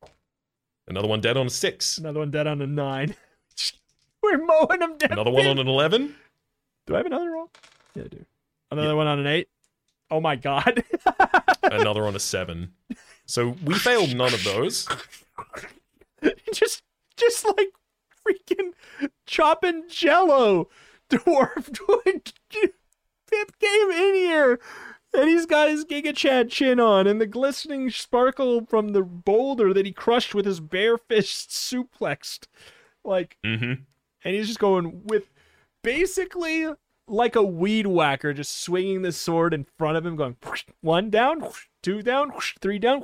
Another 0.86 1.08
one 1.08 1.20
dead 1.20 1.36
on 1.36 1.46
a 1.46 1.50
six. 1.50 1.98
Another 1.98 2.20
one 2.20 2.30
dead 2.30 2.46
on 2.46 2.62
a 2.62 2.66
nine. 2.66 3.14
We're 4.22 4.38
mowing 4.38 4.80
them 4.80 4.96
down. 4.96 5.12
Another 5.12 5.30
one 5.30 5.46
on 5.46 5.58
an 5.58 5.68
11. 5.68 6.14
Do 6.86 6.94
I 6.94 6.98
have 6.98 7.06
another 7.06 7.30
roll? 7.30 7.50
Yeah, 7.94 8.04
I 8.04 8.08
do. 8.08 8.24
Another 8.70 8.96
one 8.96 9.06
on 9.06 9.18
an 9.18 9.26
eight. 9.26 9.48
Oh 10.10 10.20
my 10.20 10.36
god. 10.36 10.82
Another 11.62 12.06
on 12.06 12.16
a 12.16 12.18
seven. 12.18 12.72
So 13.26 13.56
we 13.62 13.74
failed 13.74 14.16
none 14.16 14.32
of 14.32 14.42
those. 14.42 14.88
just 16.54 16.82
just 17.18 17.44
like 17.44 17.72
freaking 18.26 18.72
chopping 19.26 19.84
jello 19.88 20.68
dwarf 21.10 21.70
pip 23.30 23.58
came 23.60 23.90
in 23.90 24.14
here 24.14 24.58
and 25.14 25.28
he's 25.28 25.46
got 25.46 25.68
his 25.68 25.84
giga 25.84 26.14
chad 26.14 26.50
chin 26.50 26.78
on 26.78 27.06
and 27.06 27.20
the 27.20 27.26
glistening 27.26 27.90
sparkle 27.90 28.64
from 28.66 28.90
the 28.90 29.02
boulder 29.02 29.72
that 29.72 29.86
he 29.86 29.92
crushed 29.92 30.34
with 30.34 30.44
his 30.46 30.60
bare 30.60 30.98
fist 30.98 31.50
suplexed 31.50 32.46
like 33.04 33.36
Mm-hmm. 33.44 33.72
and 34.24 34.34
he's 34.34 34.46
just 34.48 34.58
going 34.58 35.02
with 35.04 35.30
basically 35.82 36.66
like 37.06 37.34
a 37.36 37.42
weed 37.42 37.86
whacker 37.86 38.32
just 38.34 38.60
swinging 38.60 39.02
the 39.02 39.12
sword 39.12 39.54
in 39.54 39.66
front 39.78 39.96
of 39.96 40.04
him 40.04 40.16
going 40.16 40.36
whoosh, 40.44 40.64
one 40.80 41.08
down 41.10 41.40
whoosh, 41.40 41.66
two 41.82 42.02
down 42.02 42.30
whoosh, 42.30 42.54
three 42.60 42.78
down 42.78 43.02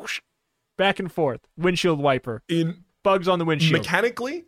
back 0.76 0.98
and 0.98 1.10
forth 1.12 1.40
windshield 1.56 1.98
wiper 2.00 2.42
In 2.48 2.84
bugs 3.02 3.28
on 3.28 3.38
the 3.38 3.44
windshield. 3.44 3.72
mechanically, 3.80 4.44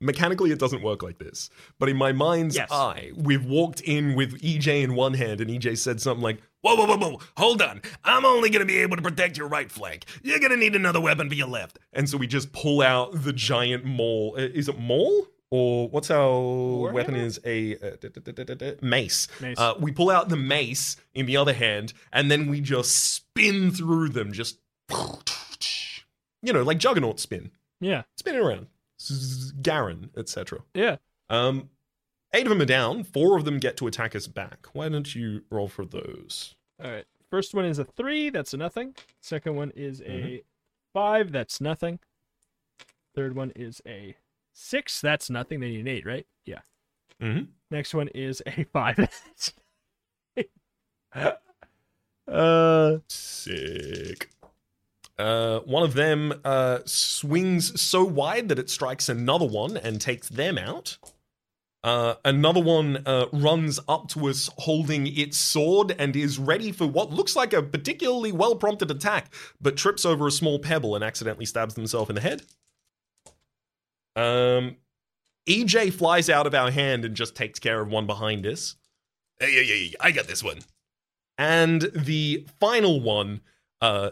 Mechanically, 0.00 0.50
it 0.50 0.58
doesn't 0.58 0.82
work 0.82 1.02
like 1.02 1.18
this. 1.18 1.48
But 1.78 1.88
in 1.88 1.96
my 1.96 2.12
mind's 2.12 2.56
Yes. 2.56 2.68
eye, 2.70 3.12
we've 3.16 3.44
walked 3.44 3.80
in 3.80 4.14
with 4.14 4.40
EJ 4.42 4.82
in 4.82 4.94
one 4.94 5.14
hand, 5.14 5.40
and 5.40 5.50
EJ 5.50 5.76
said 5.78 6.00
something 6.00 6.22
like, 6.22 6.40
Whoa, 6.62 6.74
whoa, 6.76 6.86
whoa, 6.86 6.96
whoa. 6.96 7.20
Hold 7.36 7.60
on. 7.60 7.82
I'm 8.04 8.24
only 8.24 8.48
going 8.48 8.60
to 8.60 8.66
be 8.66 8.78
able 8.78 8.96
to 8.96 9.02
protect 9.02 9.36
your 9.36 9.48
right 9.48 9.70
flank. 9.70 10.06
You're 10.22 10.38
going 10.38 10.50
to 10.50 10.56
need 10.56 10.74
another 10.74 11.00
weapon 11.00 11.28
for 11.28 11.34
your 11.34 11.46
left. 11.48 11.78
and 11.92 12.08
so 12.08 12.16
we 12.16 12.26
just 12.26 12.52
pull 12.52 12.80
out 12.80 13.22
the 13.22 13.32
giant 13.34 13.84
maul. 13.84 14.34
Uh, 14.38 14.42
Is 14.42 14.68
it 14.68 14.78
maul? 14.78 15.26
Or 15.50 15.88
what's 15.90 16.10
our 16.10 16.90
weapon 16.90 17.14
is 17.14 17.38
a 17.44 17.76
uh, 17.76 17.96
da- 18.00 18.08
da- 18.32 18.54
da- 18.54 18.74
mace. 18.82 19.28
Mace. 19.40 19.58
Uh, 19.58 19.74
we 19.78 19.92
pull 19.92 20.10
out 20.10 20.28
the 20.30 20.36
mace 20.38 20.96
in 21.12 21.26
the 21.26 21.36
other 21.36 21.52
hand, 21.52 21.92
and 22.12 22.28
then 22.30 22.48
we 22.50 22.60
just 22.60 22.92
spin 23.14 23.70
through 23.70 24.08
them, 24.08 24.32
just 24.32 24.58
you 26.42 26.52
know, 26.52 26.62
like 26.62 26.78
Juggernaut 26.78 27.20
spin, 27.20 27.50
Yeah. 27.80 28.02
spinning 28.16 28.40
around, 28.40 28.66
Garen, 29.62 30.10
etc. 30.16 30.60
Yeah. 30.74 30.96
Um, 31.30 31.70
eight 32.32 32.46
of 32.46 32.50
them 32.50 32.60
are 32.60 32.66
down. 32.66 33.04
Four 33.04 33.36
of 33.36 33.44
them 33.44 33.58
get 33.58 33.76
to 33.78 33.86
attack 33.86 34.14
us 34.16 34.26
back. 34.26 34.66
Why 34.72 34.88
don't 34.88 35.14
you 35.14 35.42
roll 35.50 35.68
for 35.68 35.84
those? 35.84 36.54
All 36.82 36.90
right. 36.90 37.04
First 37.30 37.54
one 37.54 37.64
is 37.64 37.78
a 37.78 37.84
three. 37.84 38.30
That's 38.30 38.54
a 38.54 38.56
nothing. 38.56 38.94
Second 39.20 39.56
one 39.56 39.72
is 39.74 40.00
a 40.00 40.04
Mm-hmm. 40.04 40.36
five. 40.92 41.32
That's 41.32 41.60
nothing. 41.60 41.98
Third 43.14 43.34
one 43.34 43.52
is 43.56 43.80
a 43.86 44.16
six. 44.52 45.00
That's 45.00 45.30
nothing. 45.30 45.60
They 45.60 45.68
need 45.70 45.80
an 45.80 45.88
eight, 45.88 46.06
right? 46.06 46.26
Yeah. 46.44 46.60
Mm-hmm. 47.20 47.44
Next 47.70 47.94
one 47.94 48.08
is 48.08 48.42
a 48.46 48.64
five. 48.64 48.98
uh, 52.28 52.96
Sick. 53.08 54.30
Uh, 55.18 55.60
one 55.60 55.84
of 55.84 55.94
them 55.94 56.32
uh, 56.44 56.80
swings 56.84 57.80
so 57.80 58.04
wide 58.04 58.48
that 58.48 58.58
it 58.58 58.68
strikes 58.68 59.08
another 59.08 59.46
one 59.46 59.76
and 59.76 60.00
takes 60.00 60.28
them 60.28 60.58
out. 60.58 60.98
Uh, 61.84 62.14
another 62.24 62.62
one 62.62 63.02
uh, 63.04 63.26
runs 63.32 63.78
up 63.88 64.08
to 64.08 64.26
us 64.28 64.48
holding 64.56 65.06
its 65.06 65.36
sword 65.36 65.94
and 65.98 66.16
is 66.16 66.38
ready 66.38 66.72
for 66.72 66.86
what 66.86 67.10
looks 67.10 67.36
like 67.36 67.52
a 67.52 67.62
particularly 67.62 68.32
well 68.32 68.56
prompted 68.56 68.90
attack, 68.90 69.32
but 69.60 69.76
trips 69.76 70.06
over 70.06 70.26
a 70.26 70.32
small 70.32 70.58
pebble 70.58 70.94
and 70.94 71.04
accidentally 71.04 71.44
stabs 71.44 71.74
themselves 71.74 72.08
in 72.08 72.14
the 72.14 72.22
head. 72.22 72.42
Um, 74.16 74.76
EJ 75.46 75.92
flies 75.92 76.30
out 76.30 76.46
of 76.46 76.54
our 76.54 76.70
hand 76.70 77.04
and 77.04 77.14
just 77.14 77.36
takes 77.36 77.58
care 77.58 77.80
of 77.82 77.88
one 77.88 78.06
behind 78.06 78.46
us. 78.46 78.76
Hey, 79.38 79.52
hey, 79.52 79.66
hey, 79.66 79.94
I 80.00 80.10
got 80.10 80.26
this 80.26 80.42
one. 80.42 80.60
And 81.36 81.82
the 81.94 82.46
final 82.60 83.00
one 83.00 83.42
uh, 83.82 84.10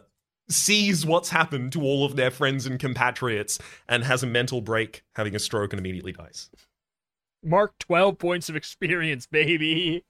sees 0.48 1.06
what's 1.06 1.30
happened 1.30 1.72
to 1.72 1.82
all 1.82 2.04
of 2.04 2.16
their 2.16 2.30
friends 2.30 2.66
and 2.66 2.78
compatriots 2.78 3.58
and 3.88 4.04
has 4.04 4.22
a 4.22 4.26
mental 4.26 4.60
break, 4.60 5.02
having 5.14 5.34
a 5.34 5.38
stroke, 5.38 5.72
and 5.72 5.80
immediately 5.80 6.12
dies. 6.12 6.50
Mark 7.44 7.78
12 7.78 8.18
points 8.18 8.48
of 8.48 8.56
experience, 8.56 9.26
baby. 9.26 10.04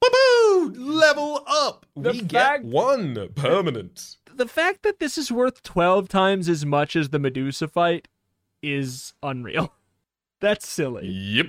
Boo! 0.00 0.72
Level 0.76 1.42
up! 1.46 1.86
The 1.96 2.12
we 2.12 2.18
fact- 2.20 2.30
get 2.30 2.64
one 2.64 3.28
permanent. 3.34 4.16
The 4.34 4.46
fact 4.48 4.82
that 4.82 4.98
this 4.98 5.16
is 5.16 5.32
worth 5.32 5.62
12 5.62 6.08
times 6.08 6.48
as 6.48 6.66
much 6.66 6.94
as 6.96 7.08
the 7.08 7.18
Medusa 7.18 7.68
fight 7.68 8.08
is 8.62 9.14
unreal. 9.22 9.72
That's 10.40 10.68
silly. 10.68 11.08
Yep. 11.08 11.46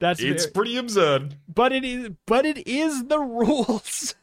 That's 0.00 0.20
It's 0.20 0.44
very- 0.44 0.52
pretty 0.52 0.76
absurd. 0.76 1.36
but 1.52 1.72
it 1.72 1.84
is 1.84 2.10
but 2.26 2.46
it 2.46 2.66
is 2.66 3.04
the 3.04 3.18
rules. 3.20 4.14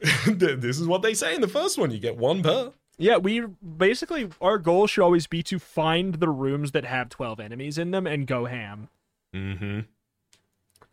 this 0.26 0.78
is 0.78 0.86
what 0.86 1.02
they 1.02 1.14
say 1.14 1.34
in 1.34 1.40
the 1.40 1.48
first 1.48 1.78
one. 1.78 1.90
You 1.90 1.98
get 1.98 2.16
one 2.16 2.42
per. 2.42 2.72
Yeah, 2.98 3.16
we 3.16 3.40
basically 3.40 4.30
our 4.40 4.58
goal 4.58 4.86
should 4.86 5.02
always 5.02 5.26
be 5.26 5.42
to 5.44 5.58
find 5.58 6.14
the 6.16 6.28
rooms 6.28 6.72
that 6.72 6.84
have 6.84 7.08
12 7.08 7.40
enemies 7.40 7.78
in 7.78 7.90
them 7.90 8.06
and 8.06 8.26
go 8.26 8.44
ham. 8.44 8.88
Mm-hmm. 9.34 9.80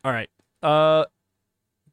All 0.04 0.12
right. 0.12 0.30
Uh 0.64 1.06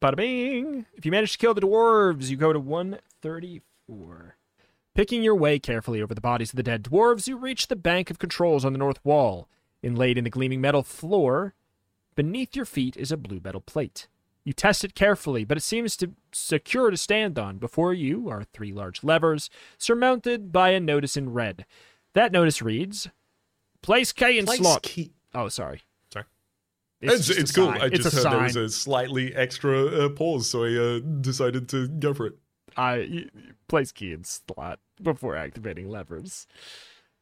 bada 0.01 0.15
bing. 0.15 0.85
If 0.95 1.05
you 1.05 1.11
manage 1.11 1.33
to 1.33 1.37
kill 1.37 1.53
the 1.53 1.61
dwarves, 1.61 2.29
you 2.29 2.37
go 2.37 2.53
to 2.53 2.59
134. 2.59 4.35
Picking 4.95 5.21
your 5.21 5.35
way 5.35 5.59
carefully 5.59 6.01
over 6.01 6.15
the 6.15 6.21
bodies 6.21 6.51
of 6.51 6.55
the 6.57 6.63
dead 6.63 6.83
dwarves, 6.83 7.27
you 7.27 7.37
reach 7.37 7.67
the 7.67 7.75
bank 7.75 8.09
of 8.09 8.17
controls 8.17 8.65
on 8.65 8.73
the 8.73 8.79
north 8.79 8.99
wall. 9.03 9.47
Inlaid 9.83 10.17
in 10.17 10.23
the 10.23 10.29
gleaming 10.31 10.59
metal 10.59 10.81
floor, 10.81 11.53
beneath 12.15 12.55
your 12.55 12.65
feet 12.65 12.97
is 12.97 13.11
a 13.11 13.17
blue 13.17 13.39
metal 13.43 13.61
plate. 13.61 14.07
You 14.47 14.53
test 14.53 14.85
it 14.85 14.95
carefully, 14.95 15.43
but 15.43 15.57
it 15.57 15.61
seems 15.61 15.97
to 15.97 16.13
secure 16.31 16.89
to 16.89 16.95
stand 16.95 17.37
on. 17.37 17.57
Before 17.57 17.93
you 17.93 18.29
are 18.29 18.45
three 18.45 18.71
large 18.71 19.03
levers, 19.03 19.49
surmounted 19.77 20.53
by 20.53 20.69
a 20.69 20.79
notice 20.79 21.17
in 21.17 21.33
red. 21.33 21.65
That 22.13 22.31
notice 22.31 22.61
reads, 22.61 23.09
"Place 23.81 24.13
key 24.13 24.39
in 24.39 24.47
slot." 24.47 24.83
Key. 24.83 25.11
Oh, 25.35 25.49
sorry. 25.49 25.81
Sorry. 26.13 26.23
It's, 27.01 27.29
It's, 27.29 27.39
it's 27.39 27.51
cool. 27.51 27.65
sign. 27.73 27.81
I 27.81 27.85
it's 27.87 27.97
just 28.05 28.15
heard 28.15 28.21
sign. 28.21 28.31
there 28.31 28.43
was 28.43 28.55
a 28.55 28.69
slightly 28.69 29.35
extra 29.35 29.85
uh, 29.85 30.09
pause, 30.11 30.49
so 30.49 30.63
I 30.63 30.73
uh, 30.95 30.99
decided 30.99 31.67
to 31.67 31.89
go 31.89 32.13
for 32.13 32.27
it. 32.27 32.35
I 32.77 32.99
y- 32.99 33.25
y- 33.35 33.41
place 33.67 33.91
key 33.91 34.13
in 34.13 34.23
slot 34.23 34.79
before 35.03 35.35
activating 35.35 35.89
levers. 35.89 36.47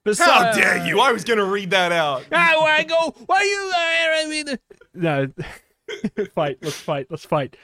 How 0.06 0.12
Besides, 0.12 0.58
dare 0.60 0.86
you? 0.86 1.00
I 1.00 1.12
was 1.12 1.24
going 1.24 1.40
to 1.40 1.46
read 1.46 1.72
that 1.72 1.92
out. 1.92 2.24
I 2.32 2.56
want 2.56 2.88
go. 2.88 3.16
Why 3.26 3.42
you? 3.42 3.72
I 3.74 4.28
mean, 4.30 4.60
no. 4.94 5.28
fight. 6.34 6.58
Let's 6.62 6.80
fight. 6.80 7.08
Let's 7.10 7.26
fight. 7.26 7.58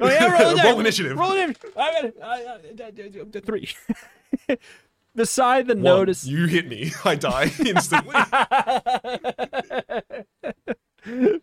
Oh 0.00 0.08
yeah, 0.08 0.42
roll, 0.42 0.56
Roll 0.64 0.80
initiative. 0.80 1.16
Roll 1.16 1.32
initiative. 1.32 1.72
I 1.76 1.92
got 1.92 2.60
it. 2.64 3.46
Three. 3.46 3.68
Beside 5.14 5.68
the 5.68 5.74
One, 5.74 5.82
notice. 5.82 6.26
You 6.26 6.46
hit 6.46 6.66
me. 6.66 6.92
I 7.04 7.14
die 7.14 7.52
instantly. 7.64 8.14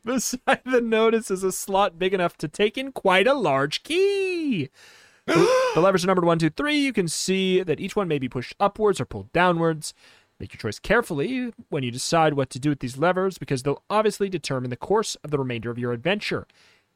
Beside 0.04 0.62
the 0.66 0.82
notice 0.82 1.32
is 1.32 1.44
a 1.44 1.52
slot 1.52 1.98
big 1.98 2.14
enough 2.14 2.36
to 2.38 2.48
take 2.48 2.78
in 2.78 2.92
quite 2.92 3.28
a 3.28 3.34
large 3.34 3.84
key. 3.84 4.70
the 5.26 5.74
levers 5.78 6.04
are 6.04 6.08
numbered 6.08 6.26
one, 6.26 6.40
two, 6.40 6.50
three. 6.50 6.78
You 6.78 6.92
can 6.92 7.08
see 7.08 7.62
that 7.62 7.80
each 7.80 7.96
one 7.96 8.08
may 8.08 8.20
be 8.20 8.28
pushed 8.28 8.56
upwards 8.60 9.00
or 9.00 9.06
pulled 9.06 9.32
downwards. 9.32 9.94
Make 10.42 10.56
your 10.56 10.60
choice 10.60 10.80
carefully 10.80 11.54
when 11.70 11.84
you 11.84 11.92
decide 11.92 12.34
what 12.34 12.50
to 12.50 12.60
do 12.60 12.70
with 12.70 12.80
these 12.80 12.98
levers 12.98 13.38
because 13.38 13.62
they'll 13.62 13.84
obviously 13.92 14.28
determine 14.28 14.72
the 14.72 14.76
course 14.76 15.14
of 15.24 15.30
the 15.30 15.38
remainder 15.38 15.70
of 15.70 15.78
your 15.78 15.94
adventure. 15.94 16.48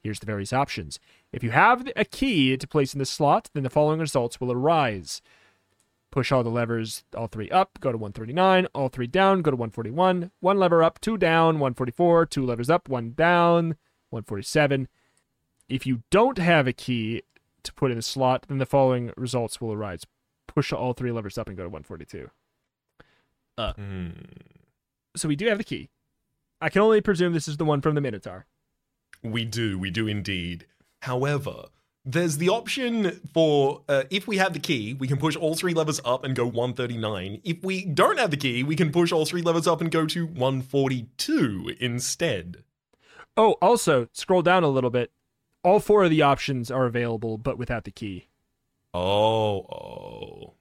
Here's 0.02 0.20
the 0.20 0.26
various 0.26 0.52
options. 0.52 1.00
If 1.32 1.44
you 1.44 1.52
have 1.52 1.88
a 1.96 2.06
key 2.06 2.58
to 2.58 2.68
place 2.68 2.96
in 2.96 2.98
the 2.98 3.06
slot, 3.06 3.52
then 3.54 3.62
the 3.62 3.70
following 3.70 4.00
results 4.00 4.42
will 4.42 4.52
arise. 4.52 5.22
Push 6.10 6.32
all 6.32 6.42
the 6.42 6.50
levers, 6.50 7.04
all 7.16 7.28
three 7.28 7.52
up, 7.52 7.78
go 7.82 7.92
to 7.92 8.00
139. 8.00 8.66
All 8.74 8.90
three 8.90 9.06
down, 9.06 9.44
go 9.44 9.52
to 9.52 9.58
141. 9.58 10.32
One 10.40 10.58
lever 10.58 10.82
up, 10.82 11.00
two 11.00 11.16
down, 11.16 11.60
144. 11.60 12.26
Two 12.26 12.44
levers 12.48 12.72
up, 12.72 12.90
one 12.90 13.12
down, 13.12 13.76
147. 14.10 14.88
If 15.70 15.86
you 15.86 16.02
don't 16.10 16.40
have 16.40 16.66
a 16.66 16.74
key 16.74 17.22
to 17.62 17.72
put 17.76 17.92
in 17.92 17.98
the 17.98 18.02
slot, 18.02 18.48
then 18.48 18.58
the 18.58 18.66
following 18.66 19.12
results 19.16 19.62
will 19.62 19.72
arise. 19.72 20.02
Push 20.48 20.74
all 20.74 20.94
three 20.94 21.12
levers 21.12 21.38
up 21.38 21.48
and 21.48 21.56
go 21.56 21.62
to 21.62 21.70
142. 21.70 22.32
Hmm. 23.58 24.10
So 25.16 25.28
we 25.28 25.36
do 25.36 25.48
have 25.48 25.58
the 25.58 25.64
key. 25.64 25.90
I 26.62 26.70
can 26.70 26.82
only 26.82 27.02
presume 27.02 27.34
this 27.34 27.48
is 27.48 27.58
the 27.58 27.66
one 27.66 27.82
from 27.82 27.96
the 27.96 28.02
Minotaur. 28.02 28.46
We 29.24 29.46
do, 29.46 29.80
we 29.80 29.92
do 29.92 30.08
indeed. 30.08 30.68
However, 31.02 31.66
there's 32.04 32.38
the 32.38 32.50
option 32.50 33.20
for 33.34 33.82
uh, 33.90 34.04
if 34.10 34.28
we 34.28 34.38
have 34.38 34.54
the 34.54 34.60
key, 34.60 34.94
we 34.94 35.08
can 35.08 35.18
push 35.18 35.36
all 35.36 35.56
three 35.56 35.74
levers 35.74 36.00
up 36.06 36.24
and 36.24 36.36
go 36.36 36.46
139. 36.46 37.42
If 37.44 37.64
we 37.64 37.86
don't 37.86 38.20
have 38.20 38.32
the 38.32 38.38
key, 38.38 38.64
we 38.64 38.76
can 38.76 38.92
push 38.92 39.12
all 39.12 39.26
three 39.26 39.42
levers 39.42 39.68
up 39.68 39.82
and 39.82 39.90
go 39.90 40.06
to 40.06 40.26
142 40.26 41.76
instead. 41.80 42.64
Oh, 43.38 43.54
also, 43.54 44.08
scroll 44.14 44.42
down 44.42 44.64
a 44.64 44.70
little 44.70 44.90
bit. 44.90 45.12
All 45.64 45.80
four 45.80 46.04
of 46.04 46.12
the 46.12 46.22
options 46.22 46.70
are 46.70 46.86
available, 46.86 47.38
but 47.38 47.58
without 47.58 47.84
the 47.84 47.92
key. 47.92 48.28
Oh, 48.94 49.66
oh. 49.70 50.54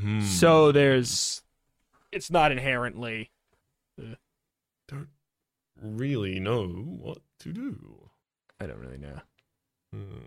Hmm. 0.00 0.20
So 0.20 0.72
there's. 0.72 1.42
It's 2.12 2.30
not 2.30 2.52
inherently. 2.52 3.30
don't 4.88 5.08
really 5.80 6.40
know 6.40 6.66
what 6.66 7.18
to 7.40 7.52
do. 7.52 8.10
I 8.60 8.66
don't 8.66 8.78
really 8.78 8.98
know. 8.98 9.20
Hmm. 9.92 10.18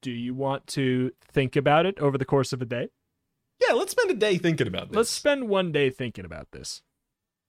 Do 0.00 0.10
you 0.10 0.34
want 0.34 0.66
to 0.68 1.12
think 1.30 1.56
about 1.56 1.86
it 1.86 1.98
over 1.98 2.16
the 2.16 2.24
course 2.24 2.52
of 2.52 2.62
a 2.62 2.64
day? 2.64 2.88
Yeah, 3.60 3.74
let's 3.74 3.92
spend 3.92 4.10
a 4.10 4.14
day 4.14 4.38
thinking 4.38 4.66
about 4.66 4.88
this. 4.88 4.96
Let's 4.96 5.10
spend 5.10 5.48
one 5.48 5.70
day 5.70 5.90
thinking 5.90 6.24
about 6.24 6.48
this. 6.52 6.82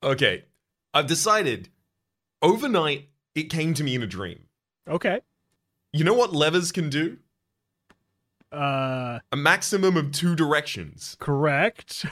Okay, 0.04 0.46
I've 0.94 1.08
decided. 1.08 1.70
Overnight, 2.42 3.10
it 3.36 3.44
came 3.44 3.74
to 3.74 3.84
me 3.84 3.96
in 3.96 4.04
a 4.04 4.08
dream. 4.08 4.48
Okay. 4.88 5.22
You 5.94 6.04
know 6.04 6.14
what 6.14 6.34
levers 6.34 6.72
can 6.72 6.90
do? 6.90 7.18
Uh, 8.54 9.20
A 9.32 9.36
maximum 9.38 9.98
of 9.98 10.12
two 10.12 10.36
directions. 10.36 11.18
correct. 11.20 12.06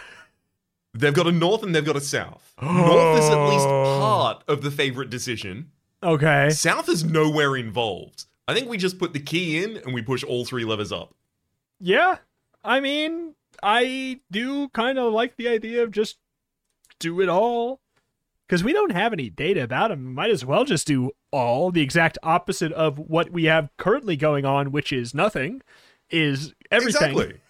They've 0.93 1.13
got 1.13 1.25
a 1.27 1.31
north 1.31 1.63
and 1.63 1.73
they've 1.73 1.85
got 1.85 1.95
a 1.95 2.01
south. 2.01 2.53
North 2.61 3.19
is 3.19 3.29
at 3.29 3.47
least 3.49 3.65
part 3.67 4.43
of 4.47 4.61
the 4.61 4.71
favorite 4.71 5.09
decision. 5.09 5.71
Okay. 6.03 6.49
South 6.49 6.89
is 6.89 7.03
nowhere 7.05 7.55
involved. 7.55 8.25
I 8.47 8.53
think 8.53 8.67
we 8.67 8.77
just 8.77 8.99
put 8.99 9.13
the 9.13 9.19
key 9.21 9.63
in 9.63 9.77
and 9.77 9.93
we 9.93 10.01
push 10.01 10.23
all 10.23 10.43
three 10.43 10.65
levers 10.65 10.91
up. 10.91 11.13
Yeah. 11.79 12.17
I 12.63 12.81
mean, 12.81 13.35
I 13.63 14.19
do 14.29 14.67
kind 14.69 14.99
of 14.99 15.13
like 15.13 15.37
the 15.37 15.47
idea 15.47 15.81
of 15.83 15.91
just 15.91 16.17
do 16.99 17.21
it 17.21 17.29
all? 17.29 17.79
Because 18.47 18.63
we 18.63 18.73
don't 18.73 18.91
have 18.91 19.13
any 19.13 19.29
data 19.29 19.63
about 19.63 19.91
him. 19.91 20.13
Might 20.13 20.29
as 20.31 20.43
well 20.43 20.65
just 20.65 20.85
do 20.87 21.11
all, 21.31 21.71
the 21.71 21.81
exact 21.81 22.17
opposite 22.21 22.73
of 22.73 22.99
what 22.99 23.29
we 23.31 23.45
have 23.45 23.69
currently 23.77 24.17
going 24.17 24.43
on, 24.43 24.73
which 24.73 24.91
is 24.91 25.13
nothing, 25.15 25.61
is 26.11 26.53
everything. 26.71 27.11
Exactly. 27.11 27.33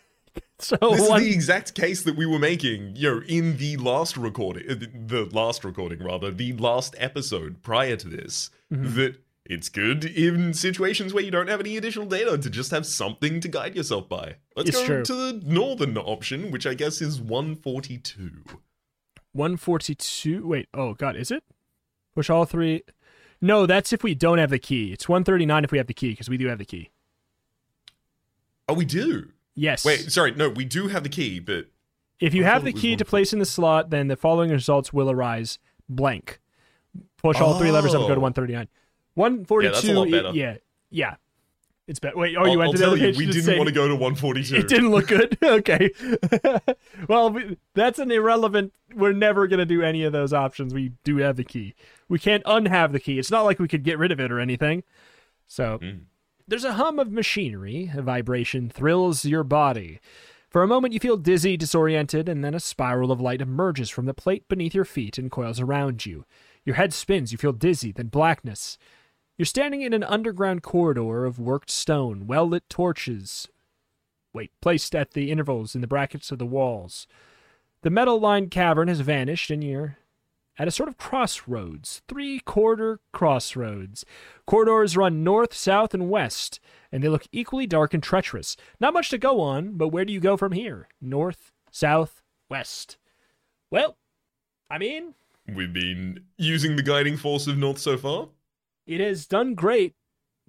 So 0.59 0.77
This 0.79 1.09
one- 1.09 1.21
is 1.21 1.27
the 1.27 1.33
exact 1.33 1.73
case 1.73 2.03
that 2.03 2.15
we 2.15 2.27
were 2.27 2.37
making, 2.37 2.95
you 2.95 3.15
know, 3.15 3.21
in 3.27 3.57
the 3.57 3.77
last 3.77 4.15
recording, 4.15 4.69
uh, 4.69 4.75
the 5.07 5.25
last 5.33 5.65
recording 5.65 6.03
rather, 6.03 6.29
the 6.29 6.53
last 6.53 6.93
episode 6.99 7.63
prior 7.63 7.95
to 7.95 8.07
this. 8.07 8.51
Mm-hmm. 8.71 8.95
That 8.95 9.15
it's 9.43 9.69
good 9.69 10.05
in 10.05 10.53
situations 10.53 11.15
where 11.15 11.23
you 11.23 11.31
don't 11.31 11.47
have 11.49 11.59
any 11.61 11.77
additional 11.77 12.05
data 12.05 12.37
to 12.37 12.49
just 12.49 12.69
have 12.69 12.85
something 12.85 13.39
to 13.41 13.47
guide 13.47 13.75
yourself 13.75 14.07
by. 14.07 14.35
Let's 14.55 14.69
It's 14.69 14.77
go 14.81 14.85
true. 14.85 15.03
to 15.03 15.13
the 15.15 15.41
northern 15.43 15.97
option, 15.97 16.51
which 16.51 16.67
I 16.67 16.75
guess 16.75 17.01
is 17.01 17.19
142. 17.19 18.29
142. 19.33 20.45
Wait, 20.47 20.67
oh 20.73 20.93
god, 20.93 21.15
is 21.15 21.31
it? 21.31 21.43
Push 22.13 22.29
all 22.29 22.45
three. 22.45 22.83
No, 23.41 23.65
that's 23.65 23.91
if 23.91 24.03
we 24.03 24.13
don't 24.13 24.37
have 24.37 24.51
the 24.51 24.59
key. 24.59 24.93
It's 24.93 25.09
139 25.09 25.63
if 25.63 25.71
we 25.71 25.79
have 25.79 25.87
the 25.87 25.93
key, 25.95 26.11
because 26.11 26.29
we 26.29 26.37
do 26.37 26.47
have 26.47 26.59
the 26.59 26.65
key. 26.65 26.91
Oh, 28.71 28.75
we 28.75 28.85
do. 28.85 29.29
Yes. 29.55 29.83
Wait, 29.85 30.11
sorry, 30.11 30.31
no, 30.31 30.49
we 30.49 30.65
do 30.65 30.87
have 30.87 31.03
the 31.03 31.09
key, 31.09 31.39
but 31.39 31.67
If 32.19 32.33
you 32.33 32.43
I 32.43 32.47
have 32.47 32.63
the 32.63 32.73
key 32.73 32.95
to 32.95 33.05
place 33.05 33.33
in 33.33 33.39
the 33.39 33.45
slot, 33.45 33.89
then 33.89 34.07
the 34.07 34.15
following 34.15 34.49
results 34.51 34.91
will 34.93 35.09
arise 35.11 35.59
blank. 35.89 36.39
Push 37.17 37.39
all 37.39 37.57
three 37.59 37.71
levers 37.71 37.93
up 37.93 38.01
and 38.01 38.07
go 38.07 38.15
to 38.15 38.19
Oh. 38.19 38.23
139. 38.23 38.67
142. 39.15 39.67
Yeah, 39.67 39.71
that's 39.73 39.87
a 39.87 39.93
lot 39.93 40.07
i- 40.07 40.11
better. 40.11 40.37
yeah. 40.37 40.57
Yeah. 40.89 41.15
It's 41.87 41.99
better. 41.99 42.15
Wait, 42.17 42.35
oh, 42.37 42.41
I'll, 42.43 42.47
you 42.47 42.71
to 42.71 42.77
the 42.77 42.87
other 42.87 42.95
you, 42.97 43.03
page 43.03 43.17
we 43.17 43.25
didn't 43.25 43.41
say- 43.43 43.57
want 43.57 43.67
to 43.67 43.73
go 43.73 43.87
to 43.87 43.95
142. 43.95 44.55
It 44.55 44.67
didn't 44.69 44.91
look 44.91 45.07
good. 45.07 45.37
okay. 45.43 45.89
well, 47.09 47.31
we, 47.31 47.57
that's 47.73 47.99
an 47.99 48.11
irrelevant. 48.11 48.73
We're 48.95 49.11
never 49.13 49.47
going 49.47 49.59
to 49.59 49.65
do 49.65 49.81
any 49.81 50.03
of 50.03 50.13
those 50.13 50.31
options. 50.31 50.73
We 50.73 50.93
do 51.03 51.17
have 51.17 51.35
the 51.35 51.43
key. 51.43 51.75
We 52.07 52.19
can't 52.19 52.43
unhave 52.45 52.91
the 52.93 52.99
key. 52.99 53.19
It's 53.19 53.31
not 53.31 53.41
like 53.43 53.59
we 53.59 53.67
could 53.67 53.83
get 53.83 53.97
rid 53.97 54.11
of 54.11 54.19
it 54.19 54.31
or 54.31 54.39
anything. 54.39 54.83
So 55.47 55.79
Mm. 55.79 56.01
There's 56.51 56.65
a 56.65 56.73
hum 56.73 56.99
of 56.99 57.13
machinery. 57.13 57.89
A 57.95 58.01
vibration 58.01 58.69
thrills 58.69 59.23
your 59.23 59.45
body. 59.45 60.01
For 60.49 60.61
a 60.61 60.67
moment, 60.67 60.93
you 60.93 60.99
feel 60.99 61.15
dizzy, 61.15 61.55
disoriented, 61.55 62.27
and 62.27 62.43
then 62.43 62.53
a 62.53 62.59
spiral 62.59 63.09
of 63.09 63.21
light 63.21 63.39
emerges 63.39 63.89
from 63.89 64.05
the 64.05 64.13
plate 64.13 64.49
beneath 64.49 64.75
your 64.75 64.83
feet 64.83 65.17
and 65.17 65.31
coils 65.31 65.61
around 65.61 66.05
you. 66.05 66.25
Your 66.65 66.75
head 66.75 66.93
spins. 66.93 67.31
You 67.31 67.37
feel 67.37 67.53
dizzy, 67.53 67.93
then 67.93 68.07
blackness. 68.07 68.77
You're 69.37 69.45
standing 69.45 69.81
in 69.81 69.93
an 69.93 70.03
underground 70.03 70.61
corridor 70.61 71.23
of 71.23 71.39
worked 71.39 71.69
stone, 71.69 72.27
well 72.27 72.45
lit 72.45 72.67
torches, 72.69 73.47
wait, 74.33 74.51
placed 74.59 74.93
at 74.93 75.11
the 75.11 75.31
intervals 75.31 75.73
in 75.73 75.79
the 75.79 75.87
brackets 75.87 76.31
of 76.31 76.37
the 76.37 76.45
walls. 76.45 77.07
The 77.81 77.89
metal 77.89 78.19
lined 78.19 78.51
cavern 78.51 78.89
has 78.89 78.99
vanished, 78.99 79.51
and 79.51 79.63
you're 79.63 79.99
at 80.61 80.67
a 80.67 80.71
sort 80.71 80.87
of 80.87 80.95
crossroads, 80.97 82.03
three 82.07 82.39
quarter 82.39 82.99
crossroads. 83.11 84.05
Corridors 84.45 84.95
run 84.95 85.23
north, 85.23 85.55
south, 85.55 85.95
and 85.95 86.07
west, 86.07 86.59
and 86.91 87.03
they 87.03 87.09
look 87.09 87.25
equally 87.31 87.65
dark 87.65 87.95
and 87.95 88.03
treacherous. 88.03 88.55
Not 88.79 88.93
much 88.93 89.09
to 89.09 89.17
go 89.17 89.41
on, 89.41 89.75
but 89.75 89.87
where 89.87 90.05
do 90.05 90.13
you 90.13 90.19
go 90.19 90.37
from 90.37 90.51
here? 90.51 90.87
North, 91.01 91.51
south, 91.71 92.21
west. 92.47 92.97
Well, 93.71 93.97
I 94.69 94.77
mean, 94.77 95.15
We've 95.51 95.73
been 95.73 96.19
using 96.37 96.75
the 96.75 96.83
guiding 96.83 97.17
force 97.17 97.47
of 97.47 97.57
North 97.57 97.79
so 97.79 97.97
far. 97.97 98.29
it 98.85 98.99
has 98.99 99.25
done 99.25 99.55
great 99.55 99.95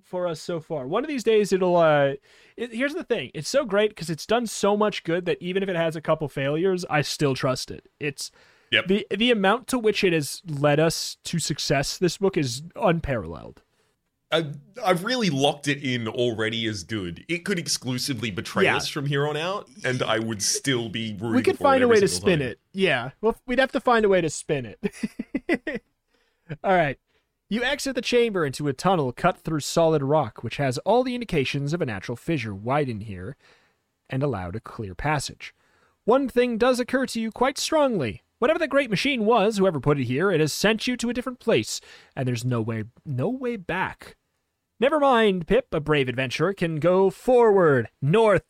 for 0.03 0.27
us 0.29 0.41
so 0.43 0.61
far. 0.61 0.87
One 0.87 1.03
of 1.05 1.09
these 1.09 1.25
days, 1.25 1.53
it'll. 1.53 1.77
uh 1.79 2.13
it, 2.59 2.75
Here's 2.75 2.93
the 2.95 3.03
thing: 3.05 3.31
it's 3.33 3.49
so 3.49 3.65
great 3.65 3.91
because 3.93 4.11
it's 4.11 4.27
done 4.27 4.47
so 4.47 4.77
much 4.77 5.05
good 5.05 5.25
that 5.25 5.39
even 5.41 5.63
if 5.63 5.71
it 5.71 5.77
has 5.77 5.97
a 5.97 6.03
couple 6.03 6.29
failures, 6.29 6.85
I 6.91 7.01
still 7.01 7.35
trust 7.35 7.71
it. 7.71 7.89
It's 7.99 8.31
Yep. 8.73 8.87
the 8.89 9.07
the 9.11 9.31
amount 9.31 9.69
to 9.69 9.79
which 9.79 10.03
it 10.03 10.13
has 10.13 10.43
led 10.47 10.81
us 10.81 11.19
to 11.25 11.39
success. 11.39 11.99
This 11.99 12.19
book 12.19 12.37
is 12.37 12.63
unparalleled. 12.75 13.63
I, 14.33 14.47
I've 14.83 15.05
really 15.05 15.29
locked 15.29 15.69
it 15.69 15.85
in 15.85 16.09
already 16.09 16.67
as 16.67 16.85
good. 16.85 17.23
It 17.29 17.45
could 17.45 17.59
exclusively 17.59 18.31
betray 18.31 18.65
Yeah. 18.65 18.77
us 18.79 18.89
from 18.89 19.05
here 19.05 19.29
on 19.29 19.37
out, 19.37 19.69
and 19.85 20.03
I 20.03 20.19
would 20.19 20.41
still 20.41 20.89
be 20.89 21.13
rooting 21.13 21.35
we 21.37 21.43
could 21.43 21.59
find 21.59 21.83
a 21.85 21.89
way 21.89 22.01
to 22.01 22.09
spin 22.09 22.39
time. 22.39 22.49
it. 22.49 22.59
Yeah, 22.73 23.11
well, 23.21 23.37
we'd 23.47 23.59
have 23.59 23.73
to 23.73 23.81
find 23.81 24.07
a 24.07 24.09
way 24.09 24.23
to 24.23 24.31
spin 24.31 24.65
it. 24.65 25.83
all 26.65 26.75
right. 26.75 26.99
You 27.51 27.63
exit 27.63 27.95
the 27.95 28.01
chamber 28.01 28.47
into 28.47 28.69
a 28.69 28.73
tunnel 28.73 29.13
cut 29.13 29.37
through 29.37 29.61
solid 29.61 30.03
rock, 30.03 30.43
which 30.43 30.57
has 30.57 30.79
all 30.79 31.05
the 31.05 31.15
indications 31.15 31.75
of 31.75 31.83
a 31.83 31.87
natural 31.87 32.17
fissure 32.17 32.55
widen 32.55 33.01
here 33.03 33.37
and 34.09 34.23
allowed 34.23 34.57
a 34.57 34.61
clear 34.61 34.95
passage. 34.95 35.55
One 36.05 36.27
thing 36.31 36.57
does 36.57 36.81
occur 36.81 37.05
to 37.05 37.21
you 37.21 37.31
quite 37.31 37.59
strongly. 37.59 38.23
Whatever 38.43 38.59
the 38.59 38.67
great 38.67 38.91
machine 38.91 39.25
was, 39.25 39.59
whoever 39.59 39.79
put 39.79 40.01
it 40.01 40.07
here, 40.07 40.33
it 40.33 40.41
has 40.41 40.53
sent 40.53 40.89
you 40.89 40.97
to 40.97 41.09
a 41.09 41.15
different 41.15 41.39
place, 41.39 41.81
and 42.17 42.27
there's 42.27 42.45
no 42.45 42.61
way 42.61 42.83
no 43.07 43.29
way 43.29 43.55
back. 43.55 44.17
Never 44.81 44.99
mind, 44.99 45.47
Pip, 45.47 45.69
a 45.71 45.79
brave 45.79 46.09
adventurer 46.09 46.53
can 46.53 46.81
go 46.81 47.09
forward, 47.09 47.89
north, 48.03 48.43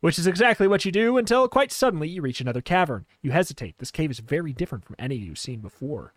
which 0.00 0.18
is 0.18 0.26
exactly 0.26 0.66
what 0.66 0.86
you 0.86 0.90
do 0.90 1.18
until 1.18 1.46
quite 1.46 1.70
suddenly 1.70 2.08
you 2.08 2.22
reach 2.22 2.40
another 2.40 2.62
cavern. 2.62 3.04
You 3.20 3.32
hesitate. 3.32 3.76
This 3.76 3.90
cave 3.90 4.10
is 4.10 4.20
very 4.20 4.54
different 4.54 4.86
from 4.86 4.96
any 4.98 5.16
you've 5.16 5.38
seen 5.38 5.60
before. 5.60 6.14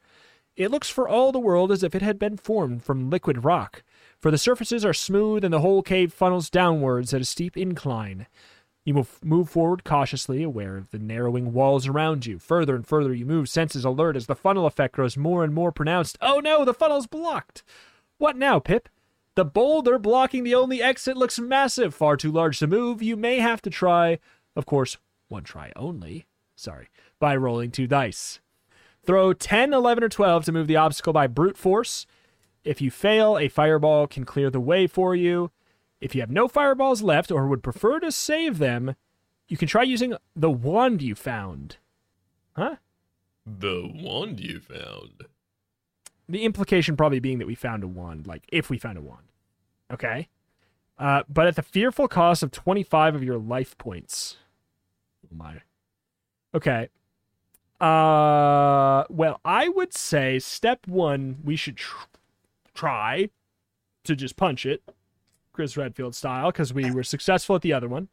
It 0.55 0.71
looks 0.71 0.89
for 0.89 1.09
all 1.09 1.33
the 1.33 1.37
world 1.37 1.69
as 1.69 1.83
if 1.83 1.93
it 1.93 2.01
had 2.01 2.17
been 2.17 2.37
formed 2.37 2.81
from 2.81 3.09
liquid 3.09 3.43
rock, 3.43 3.83
for 4.21 4.31
the 4.31 4.37
surfaces 4.37 4.85
are 4.85 4.93
smooth 4.93 5.43
and 5.43 5.53
the 5.53 5.59
whole 5.59 5.81
cave 5.81 6.13
funnels 6.13 6.49
downwards 6.49 7.13
at 7.13 7.19
a 7.19 7.25
steep 7.25 7.57
incline. 7.57 8.27
You 8.83 9.05
move, 9.23 9.49
forward 9.49 9.83
cautiously, 9.83 10.41
aware 10.41 10.75
of 10.75 10.89
the 10.89 10.97
narrowing 10.97 11.53
walls 11.53 11.87
around 11.87 12.25
you. 12.25 12.39
Further 12.39 12.75
and 12.75 12.85
further 12.85 13.13
you 13.13 13.27
move, 13.27 13.47
senses 13.47 13.85
alert 13.85 14.15
as 14.15 14.25
the 14.25 14.35
funnel 14.35 14.65
effect 14.65 14.95
grows 14.95 15.15
more 15.15 15.43
and 15.43 15.53
more 15.53 15.71
pronounced. 15.71 16.17
Oh 16.19 16.39
no, 16.39 16.65
the 16.65 16.73
funnel's 16.73 17.05
blocked! 17.05 17.63
What 18.17 18.35
now, 18.35 18.59
Pip? 18.59 18.89
The 19.35 19.45
boulder 19.45 19.99
blocking 19.99 20.43
the 20.43 20.55
only 20.55 20.81
exit 20.81 21.15
looks 21.15 21.39
massive, 21.39 21.93
far 21.93 22.17
too 22.17 22.31
large 22.31 22.59
to 22.59 22.67
move. 22.67 23.01
You 23.03 23.15
may 23.15 23.39
have 23.39 23.61
to 23.61 23.69
try, 23.69 24.19
of 24.55 24.65
course, 24.65 24.97
one 25.29 25.43
try 25.43 25.71
only, 25.75 26.25
sorry, 26.55 26.89
by 27.19 27.35
rolling 27.35 27.71
two 27.71 27.87
dice. 27.87 28.39
Throw 29.05 29.33
10, 29.33 29.73
11, 29.73 30.03
or 30.03 30.09
12 30.09 30.45
to 30.45 30.51
move 30.51 30.67
the 30.67 30.75
obstacle 30.75 31.13
by 31.13 31.27
brute 31.27 31.57
force. 31.57 32.05
If 32.63 32.81
you 32.81 32.91
fail, 32.91 33.37
a 33.37 33.47
fireball 33.47 34.05
can 34.05 34.25
clear 34.25 34.49
the 34.49 34.59
way 34.59 34.85
for 34.85 35.15
you. 35.15 35.51
If 36.01 36.15
you 36.15 36.21
have 36.21 36.31
no 36.31 36.47
fireballs 36.47 37.03
left 37.03 37.31
or 37.31 37.47
would 37.47 37.63
prefer 37.63 37.99
to 37.99 38.11
save 38.11 38.57
them, 38.57 38.95
you 39.47 39.55
can 39.55 39.67
try 39.67 39.83
using 39.83 40.15
the 40.35 40.49
wand 40.49 41.01
you 41.01 41.13
found. 41.13 41.77
Huh? 42.55 42.77
The 43.45 43.89
wand 43.93 44.39
you 44.39 44.59
found. 44.59 45.25
The 46.27 46.43
implication 46.43 46.97
probably 46.97 47.19
being 47.19 47.37
that 47.37 47.47
we 47.47 47.55
found 47.55 47.83
a 47.83 47.87
wand, 47.87 48.25
like 48.25 48.43
if 48.51 48.69
we 48.69 48.79
found 48.79 48.97
a 48.97 49.01
wand. 49.01 49.27
Okay? 49.91 50.27
Uh, 50.97 51.23
but 51.29 51.47
at 51.47 51.55
the 51.55 51.61
fearful 51.61 52.07
cost 52.07 52.41
of 52.41 52.51
25 52.51 53.15
of 53.15 53.23
your 53.23 53.37
life 53.37 53.77
points. 53.77 54.37
Oh 55.25 55.35
my. 55.35 55.61
Okay. 56.53 56.89
Uh, 57.79 59.03
well, 59.09 59.39
I 59.43 59.69
would 59.69 59.93
say 59.93 60.39
step 60.39 60.87
one, 60.87 61.39
we 61.43 61.55
should 61.55 61.77
tr- 61.77 62.05
try 62.73 63.29
to 64.03 64.15
just 64.15 64.35
punch 64.35 64.65
it, 64.65 64.83
Chris 65.53 65.75
Redfield 65.77 66.15
style, 66.15 66.51
because 66.51 66.73
we 66.73 66.91
were 66.91 67.03
successful 67.03 67.55
at 67.55 67.61
the 67.61 67.73
other 67.73 67.87
one. 67.87 68.07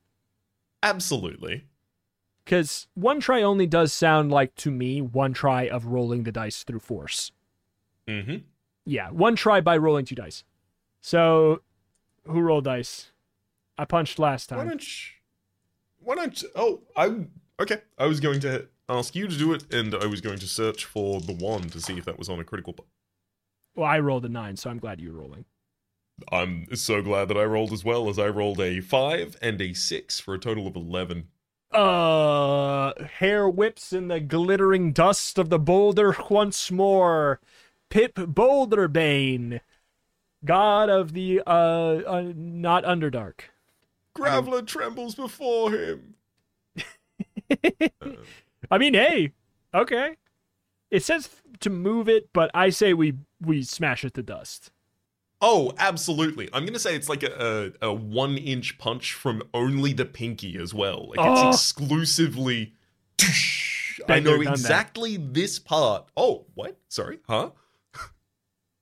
Absolutely. 0.83 1.65
Because 2.45 2.87
one 2.95 3.21
try 3.21 3.43
only 3.43 3.67
does 3.67 3.93
sound 3.93 4.31
like, 4.31 4.55
to 4.57 4.71
me, 4.71 5.03
one 5.03 5.33
try 5.33 5.69
of 5.69 5.87
rolling 5.87 6.23
the 6.23 6.33
dice 6.33 6.63
through 6.63 6.81
force. 6.81 7.33
Mm-hmm. 8.07 8.37
Yeah, 8.87 9.11
one 9.11 9.37
try 9.37 9.61
by 9.61 9.77
rolling 9.77 10.07
two 10.07 10.15
dice. 10.15 10.45
So, 11.01 11.61
who 12.25 12.41
rolled 12.41 12.65
dice? 12.65 13.13
I 13.77 13.85
punched 13.85 14.19
last 14.19 14.49
time. 14.49 14.59
Why 14.59 14.65
don't 14.65 14.83
you, 14.83 15.13
Why 16.01 16.15
don't 16.15 16.43
you, 16.43 16.49
Oh, 16.57 16.81
I... 16.97 17.27
Okay. 17.61 17.83
I 17.99 18.07
was 18.07 18.21
going 18.21 18.41
to 18.41 18.67
ask 18.89 19.15
you 19.15 19.29
to 19.29 19.37
do 19.37 19.53
it, 19.53 19.73
and 19.75 19.95
I 19.95 20.07
was 20.07 20.21
going 20.21 20.39
to 20.39 20.47
search 20.47 20.85
for 20.87 21.21
the 21.21 21.35
wand 21.35 21.73
to 21.73 21.81
see 21.81 21.99
if 21.99 22.05
that 22.07 22.19
was 22.19 22.29
on 22.29 22.41
a 22.41 22.45
critical... 22.45 22.75
Well, 23.75 23.87
I 23.87 23.99
rolled 23.99 24.25
a 24.25 24.29
nine, 24.29 24.57
so 24.57 24.71
I'm 24.71 24.79
glad 24.79 25.01
you're 25.01 25.13
rolling. 25.13 25.45
I'm 26.31 26.67
so 26.75 27.03
glad 27.03 27.29
that 27.29 27.37
I 27.37 27.45
rolled 27.45 27.73
as 27.73 27.85
well, 27.85 28.09
as 28.09 28.19
I 28.19 28.29
rolled 28.29 28.61
a 28.61 28.81
5 28.81 29.37
and 29.41 29.61
a 29.61 29.73
6 29.73 30.21
for 30.21 30.35
a 30.35 30.39
total 30.39 30.67
of 30.67 30.77
11. 30.77 31.29
Uh, 31.71 32.93
hair 33.19 33.49
whips 33.49 33.93
in 33.93 34.09
the 34.09 34.21
glittering 34.21 34.93
dust 34.93 35.39
of 35.39 35.51
the 35.51 35.59
boulder 35.59 36.17
once 36.31 36.71
more. 36.71 37.41
Pip 37.91 38.15
Boulderbane, 38.15 39.61
god 40.45 40.91
of 40.91 41.13
the 41.13 41.43
uh, 41.47 41.51
uh 42.07 42.33
not 42.35 42.85
Underdark. 42.85 43.41
Graveler 44.15 44.67
trembles 44.67 45.15
before 45.15 45.73
him. 45.73 46.15
I 48.71 48.79
mean, 48.79 48.95
hey, 48.95 49.33
okay. 49.73 50.17
It 50.91 51.03
says 51.03 51.29
to 51.61 51.71
move 51.71 52.09
it, 52.09 52.29
but 52.33 52.51
I 52.55 52.71
say 52.71 52.93
we 52.93 53.15
we 53.41 53.63
smash 53.63 54.05
it 54.05 54.15
to 54.15 54.23
dust. 54.23 54.71
Oh, 55.41 55.73
absolutely. 55.79 56.49
I'm 56.53 56.63
going 56.65 56.73
to 56.73 56.79
say 56.81 56.97
it's 56.97 57.09
like 57.09 57.23
a, 57.23 57.73
a, 57.83 57.89
a 57.89 57.93
one 57.93 58.37
inch 58.37 58.77
punch 58.79 59.13
from 59.13 59.43
only 59.55 59.93
the 59.93 60.05
pinky 60.05 60.59
as 60.59 60.75
well. 60.75 61.11
Like 61.11 61.21
it's 61.21 61.41
Oh. 61.41 61.49
exclusively 61.51 62.73
I 64.09 64.21
know 64.21 64.37
done 64.37 64.45
that. 64.45 64.51
exactly 64.53 65.17
this 65.17 65.59
part. 65.59 66.07
Oh, 66.17 66.47
what? 66.55 66.77
Sorry, 66.89 67.19
huh? 67.29 67.51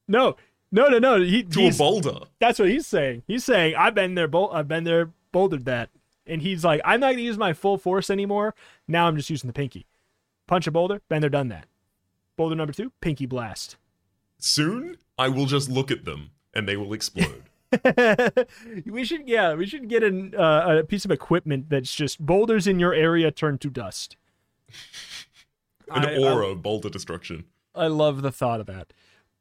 No, 0.09 0.37
no, 0.71 0.87
no, 0.89 0.99
no. 0.99 1.21
He, 1.23 1.43
To 1.43 1.61
he's, 1.61 1.75
a 1.77 1.79
boulder. 1.79 2.19
that's 2.39 2.59
what 2.59 2.69
he's 2.69 2.87
saying. 2.87 3.23
He's 3.27 3.45
saying 3.45 3.75
I've 3.77 3.95
been 3.95 4.15
there, 4.15 4.29
bol- 4.29 4.53
I've 4.53 4.69
been 4.69 4.85
there, 4.85 5.11
bouldered 5.33 5.65
that, 5.65 5.91
and 6.27 6.43
he's 6.43 6.65
like, 6.65 6.81
I'm 6.85 7.01
not 7.01 7.13
gonna 7.13 7.23
use 7.23 7.39
my 7.39 7.53
full 7.53 7.77
force 7.79 8.09
anymore. 8.11 8.55
Now 8.87 9.09
I'm 9.09 9.17
just 9.17 9.31
using 9.31 9.49
the 9.49 9.55
pinky. 9.55 9.87
Punch 10.47 10.67
a 10.67 10.71
boulder, 10.71 11.03
been 11.09 11.21
there, 11.21 11.31
done 11.31 11.49
that. 11.49 11.67
Boulder 12.37 12.55
number 12.55 12.73
two, 12.73 12.93
pinky 13.01 13.27
blast. 13.27 13.77
Soon, 14.39 14.97
I 15.19 15.29
will 15.29 15.47
just 15.47 15.69
look 15.69 15.91
at 15.91 16.05
them 16.05 16.31
and 16.57 16.67
they 16.67 16.77
will 16.77 16.93
explode. 16.93 17.43
we 18.87 19.05
should, 19.05 19.29
yeah, 19.29 19.55
we 19.55 19.67
should 19.67 19.89
get 19.89 20.03
an, 20.03 20.35
uh, 20.35 20.79
a 20.81 20.85
piece 20.85 21.05
of 21.05 21.11
equipment 21.11 21.69
that's 21.69 21.95
just 21.95 22.25
boulders 22.25 22.67
in 22.67 22.79
your 22.79 22.95
area 22.95 23.31
turn 23.31 23.59
to 23.59 23.69
dust. 23.69 24.17
An 25.91 26.07
I- 26.07 26.17
aura 26.17 26.49
of 26.49 26.63
boulder 26.63 26.89
destruction. 26.89 27.45
I 27.75 27.89
love 27.89 28.23
the 28.23 28.33
thought 28.33 28.61
of 28.61 28.67
that. 28.67 28.93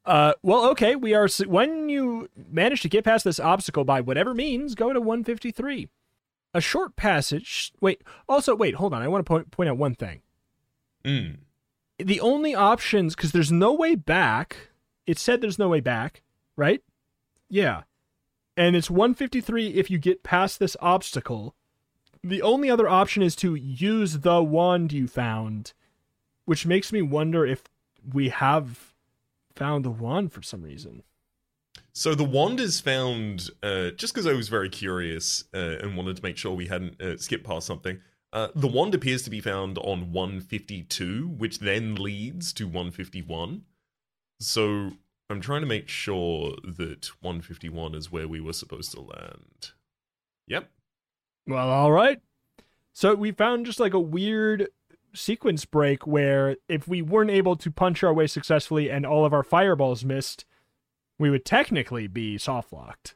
Uh, 0.04 0.34
well, 0.42 0.68
okay, 0.70 0.94
we 0.94 1.14
are. 1.14 1.26
When 1.46 1.88
you 1.88 2.28
manage 2.50 2.82
to 2.82 2.88
get 2.88 3.04
past 3.04 3.24
this 3.24 3.40
obstacle 3.40 3.84
by 3.84 4.00
whatever 4.02 4.34
means, 4.34 4.74
go 4.74 4.92
to 4.92 5.00
153. 5.00 5.88
A 6.54 6.60
short 6.60 6.94
passage. 6.96 7.72
Wait. 7.80 8.02
Also, 8.28 8.54
wait. 8.54 8.76
Hold 8.76 8.94
on. 8.94 9.02
I 9.02 9.08
want 9.08 9.24
to 9.24 9.28
point 9.28 9.50
point 9.50 9.68
out 9.68 9.78
one 9.78 9.94
thing. 9.94 10.20
Mm. 11.04 11.38
The 11.98 12.20
only 12.20 12.54
options, 12.54 13.16
because 13.16 13.32
there's 13.32 13.50
no 13.50 13.72
way 13.72 13.94
back. 13.94 14.68
It 15.06 15.18
said 15.18 15.40
there's 15.40 15.58
no 15.58 15.68
way 15.68 15.80
back, 15.80 16.22
right? 16.56 16.82
Yeah. 17.48 17.82
And 18.56 18.74
it's 18.74 18.90
153 18.90 19.68
if 19.68 19.90
you 19.90 19.98
get 19.98 20.22
past 20.22 20.58
this 20.58 20.76
obstacle. 20.80 21.54
The 22.22 22.42
only 22.42 22.70
other 22.70 22.88
option 22.88 23.22
is 23.22 23.36
to 23.36 23.54
use 23.54 24.20
the 24.20 24.42
wand 24.42 24.92
you 24.92 25.06
found, 25.06 25.72
which 26.44 26.66
makes 26.66 26.92
me 26.92 27.02
wonder 27.02 27.44
if 27.44 27.64
we 28.12 28.30
have 28.30 28.94
found 29.54 29.84
the 29.84 29.90
wand 29.90 30.32
for 30.32 30.42
some 30.42 30.62
reason. 30.62 31.02
So 31.92 32.14
the 32.14 32.24
wand 32.24 32.60
is 32.60 32.80
found 32.80 33.50
uh, 33.62 33.90
just 33.90 34.14
because 34.14 34.26
I 34.26 34.32
was 34.32 34.48
very 34.48 34.68
curious 34.68 35.44
uh, 35.54 35.78
and 35.80 35.96
wanted 35.96 36.16
to 36.16 36.22
make 36.22 36.36
sure 36.36 36.52
we 36.54 36.66
hadn't 36.66 37.00
uh, 37.00 37.16
skipped 37.16 37.44
past 37.44 37.66
something. 37.66 38.00
Uh, 38.32 38.48
the 38.54 38.66
wand 38.66 38.94
appears 38.94 39.22
to 39.22 39.30
be 39.30 39.40
found 39.40 39.78
on 39.78 40.12
152, 40.12 41.28
which 41.28 41.60
then 41.60 41.94
leads 41.94 42.52
to 42.54 42.66
151. 42.66 43.62
So 44.40 44.92
I'm 45.28 45.40
trying 45.40 45.62
to 45.62 45.66
make 45.66 45.88
sure 45.88 46.54
that 46.62 47.10
151 47.20 47.94
is 47.94 48.12
where 48.12 48.28
we 48.28 48.40
were 48.40 48.52
supposed 48.52 48.92
to 48.92 49.00
land. 49.00 49.72
Yep. 50.46 50.70
Well, 51.46 51.68
all 51.68 51.92
right. 51.92 52.20
So 52.92 53.14
we 53.14 53.32
found 53.32 53.66
just 53.66 53.80
like 53.80 53.94
a 53.94 54.00
weird 54.00 54.68
sequence 55.14 55.64
break 55.64 56.06
where 56.06 56.56
if 56.68 56.86
we 56.86 57.02
weren't 57.02 57.30
able 57.30 57.56
to 57.56 57.70
punch 57.70 58.04
our 58.04 58.12
way 58.12 58.26
successfully 58.26 58.90
and 58.90 59.04
all 59.04 59.24
of 59.24 59.32
our 59.32 59.42
fireballs 59.42 60.04
missed, 60.04 60.44
we 61.18 61.30
would 61.30 61.44
technically 61.44 62.06
be 62.06 62.38
soft 62.38 62.72
locked. 62.72 63.14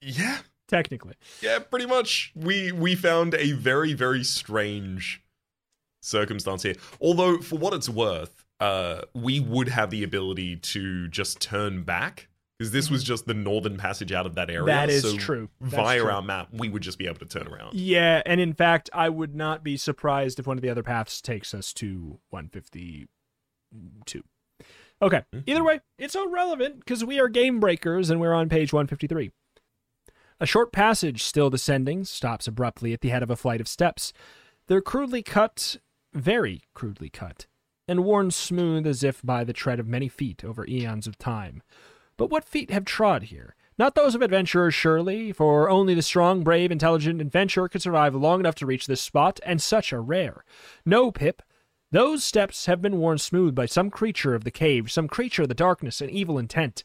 Yeah. 0.00 0.38
Technically. 0.68 1.14
Yeah, 1.42 1.58
pretty 1.58 1.86
much. 1.86 2.32
We 2.34 2.72
we 2.72 2.94
found 2.94 3.34
a 3.34 3.52
very 3.52 3.92
very 3.92 4.24
strange 4.24 5.22
circumstance 6.00 6.62
here. 6.62 6.74
Although 7.00 7.38
for 7.38 7.56
what 7.56 7.74
it's 7.74 7.88
worth, 7.88 8.43
uh 8.60 9.02
we 9.14 9.40
would 9.40 9.68
have 9.68 9.90
the 9.90 10.02
ability 10.02 10.56
to 10.56 11.08
just 11.08 11.40
turn 11.40 11.82
back 11.82 12.28
because 12.58 12.72
this 12.72 12.90
was 12.90 13.02
just 13.02 13.26
the 13.26 13.34
northern 13.34 13.76
passage 13.76 14.12
out 14.12 14.26
of 14.26 14.36
that 14.36 14.48
area. 14.48 14.60
Mm-hmm. 14.60 14.66
That 14.66 14.90
is 14.90 15.02
so 15.02 15.16
true. 15.16 15.48
That's 15.60 15.74
via 15.74 16.00
true. 16.00 16.10
our 16.10 16.22
map, 16.22 16.48
we 16.52 16.68
would 16.68 16.82
just 16.82 16.98
be 16.98 17.06
able 17.06 17.18
to 17.18 17.26
turn 17.26 17.48
around. 17.48 17.74
Yeah, 17.74 18.22
and 18.24 18.40
in 18.40 18.54
fact, 18.54 18.88
I 18.92 19.08
would 19.08 19.34
not 19.34 19.64
be 19.64 19.76
surprised 19.76 20.38
if 20.38 20.46
one 20.46 20.56
of 20.56 20.62
the 20.62 20.70
other 20.70 20.82
paths 20.84 21.20
takes 21.20 21.52
us 21.52 21.72
to 21.74 22.20
152. 22.30 24.22
Okay. 25.02 25.24
Either 25.46 25.64
way, 25.64 25.80
it's 25.98 26.14
irrelevant 26.14 26.78
because 26.78 27.04
we 27.04 27.18
are 27.18 27.28
game 27.28 27.58
breakers 27.58 28.08
and 28.08 28.20
we're 28.20 28.32
on 28.32 28.48
page 28.48 28.72
153. 28.72 29.32
A 30.40 30.46
short 30.46 30.72
passage, 30.72 31.22
still 31.22 31.50
descending, 31.50 32.04
stops 32.04 32.46
abruptly 32.46 32.92
at 32.92 33.00
the 33.00 33.08
head 33.08 33.22
of 33.22 33.30
a 33.30 33.36
flight 33.36 33.60
of 33.60 33.68
steps. 33.68 34.12
They're 34.66 34.80
crudely 34.80 35.22
cut, 35.22 35.76
very 36.12 36.62
crudely 36.74 37.10
cut, 37.10 37.46
and 37.86 38.04
worn 38.04 38.30
smooth 38.30 38.86
as 38.86 39.02
if 39.02 39.22
by 39.22 39.44
the 39.44 39.52
tread 39.52 39.80
of 39.80 39.86
many 39.86 40.08
feet 40.08 40.44
over 40.44 40.66
eons 40.66 41.06
of 41.06 41.18
time. 41.18 41.62
But 42.16 42.30
what 42.30 42.44
feet 42.44 42.70
have 42.70 42.84
trod 42.84 43.24
here? 43.24 43.54
Not 43.76 43.96
those 43.96 44.14
of 44.14 44.22
adventurers, 44.22 44.74
surely, 44.74 45.32
for 45.32 45.68
only 45.68 45.94
the 45.94 46.02
strong, 46.02 46.44
brave, 46.44 46.70
intelligent 46.70 47.20
adventurer 47.20 47.68
could 47.68 47.82
survive 47.82 48.14
long 48.14 48.38
enough 48.38 48.54
to 48.56 48.66
reach 48.66 48.86
this 48.86 49.00
spot, 49.00 49.40
and 49.44 49.60
such 49.60 49.92
are 49.92 50.02
rare. 50.02 50.44
No, 50.86 51.10
Pip. 51.10 51.42
Those 51.90 52.22
steps 52.22 52.66
have 52.66 52.80
been 52.80 52.98
worn 52.98 53.18
smooth 53.18 53.54
by 53.54 53.66
some 53.66 53.90
creature 53.90 54.34
of 54.34 54.44
the 54.44 54.50
cave, 54.50 54.90
some 54.90 55.08
creature 55.08 55.42
of 55.42 55.48
the 55.48 55.54
darkness 55.54 56.00
and 56.00 56.10
evil 56.10 56.38
intent. 56.38 56.84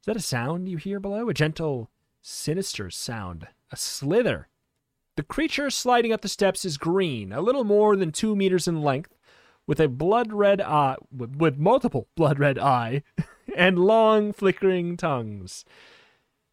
Is 0.00 0.06
that 0.06 0.16
a 0.16 0.20
sound 0.20 0.68
you 0.68 0.78
hear 0.78 1.00
below? 1.00 1.28
A 1.28 1.34
gentle, 1.34 1.90
sinister 2.22 2.90
sound. 2.90 3.48
A 3.70 3.76
slither. 3.76 4.48
The 5.16 5.22
creature 5.22 5.68
sliding 5.68 6.12
up 6.12 6.22
the 6.22 6.28
steps 6.28 6.64
is 6.64 6.78
green, 6.78 7.32
a 7.32 7.42
little 7.42 7.64
more 7.64 7.94
than 7.96 8.10
two 8.10 8.34
meters 8.34 8.66
in 8.66 8.80
length, 8.80 9.14
with 9.70 9.78
a 9.78 9.86
blood 9.86 10.32
red 10.32 10.60
eye, 10.60 10.96
with, 11.16 11.36
with 11.36 11.56
multiple 11.56 12.08
blood 12.16 12.40
red 12.40 12.58
eye, 12.58 13.04
and 13.56 13.78
long 13.78 14.32
flickering 14.32 14.96
tongues. 14.96 15.64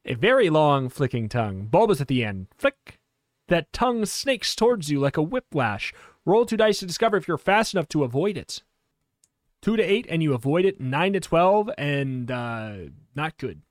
A 0.06 0.14
very 0.14 0.52
long 0.52 0.88
flicking 0.88 1.28
tongue, 1.28 1.66
bulbous 1.66 2.00
at 2.00 2.10
the 2.10 2.24
end. 2.24 2.46
Flick. 2.60 3.00
That 3.48 3.74
tongue 3.74 4.06
snakes 4.06 4.54
towards 4.54 4.92
you 4.92 5.00
like 5.00 5.18
a 5.18 5.24
whiplash. 5.24 5.96
Roll 6.26 6.46
two 6.46 6.58
dice 6.58 6.78
to 6.78 6.86
discover 6.86 7.18
if 7.18 7.28
you're 7.28 7.40
fast 7.40 7.74
enough 7.74 7.88
to 7.90 8.04
avoid 8.04 8.38
it. 8.38 8.62
Two 9.64 9.76
to 9.78 9.84
eight, 9.84 10.06
and 10.12 10.22
you 10.22 10.36
avoid 10.36 10.64
it. 10.64 10.80
Nine 10.80 11.14
to 11.14 11.20
twelve, 11.20 11.72
and 11.76 12.30
uh, 12.30 12.76
not 13.16 13.36
good. 13.40 13.64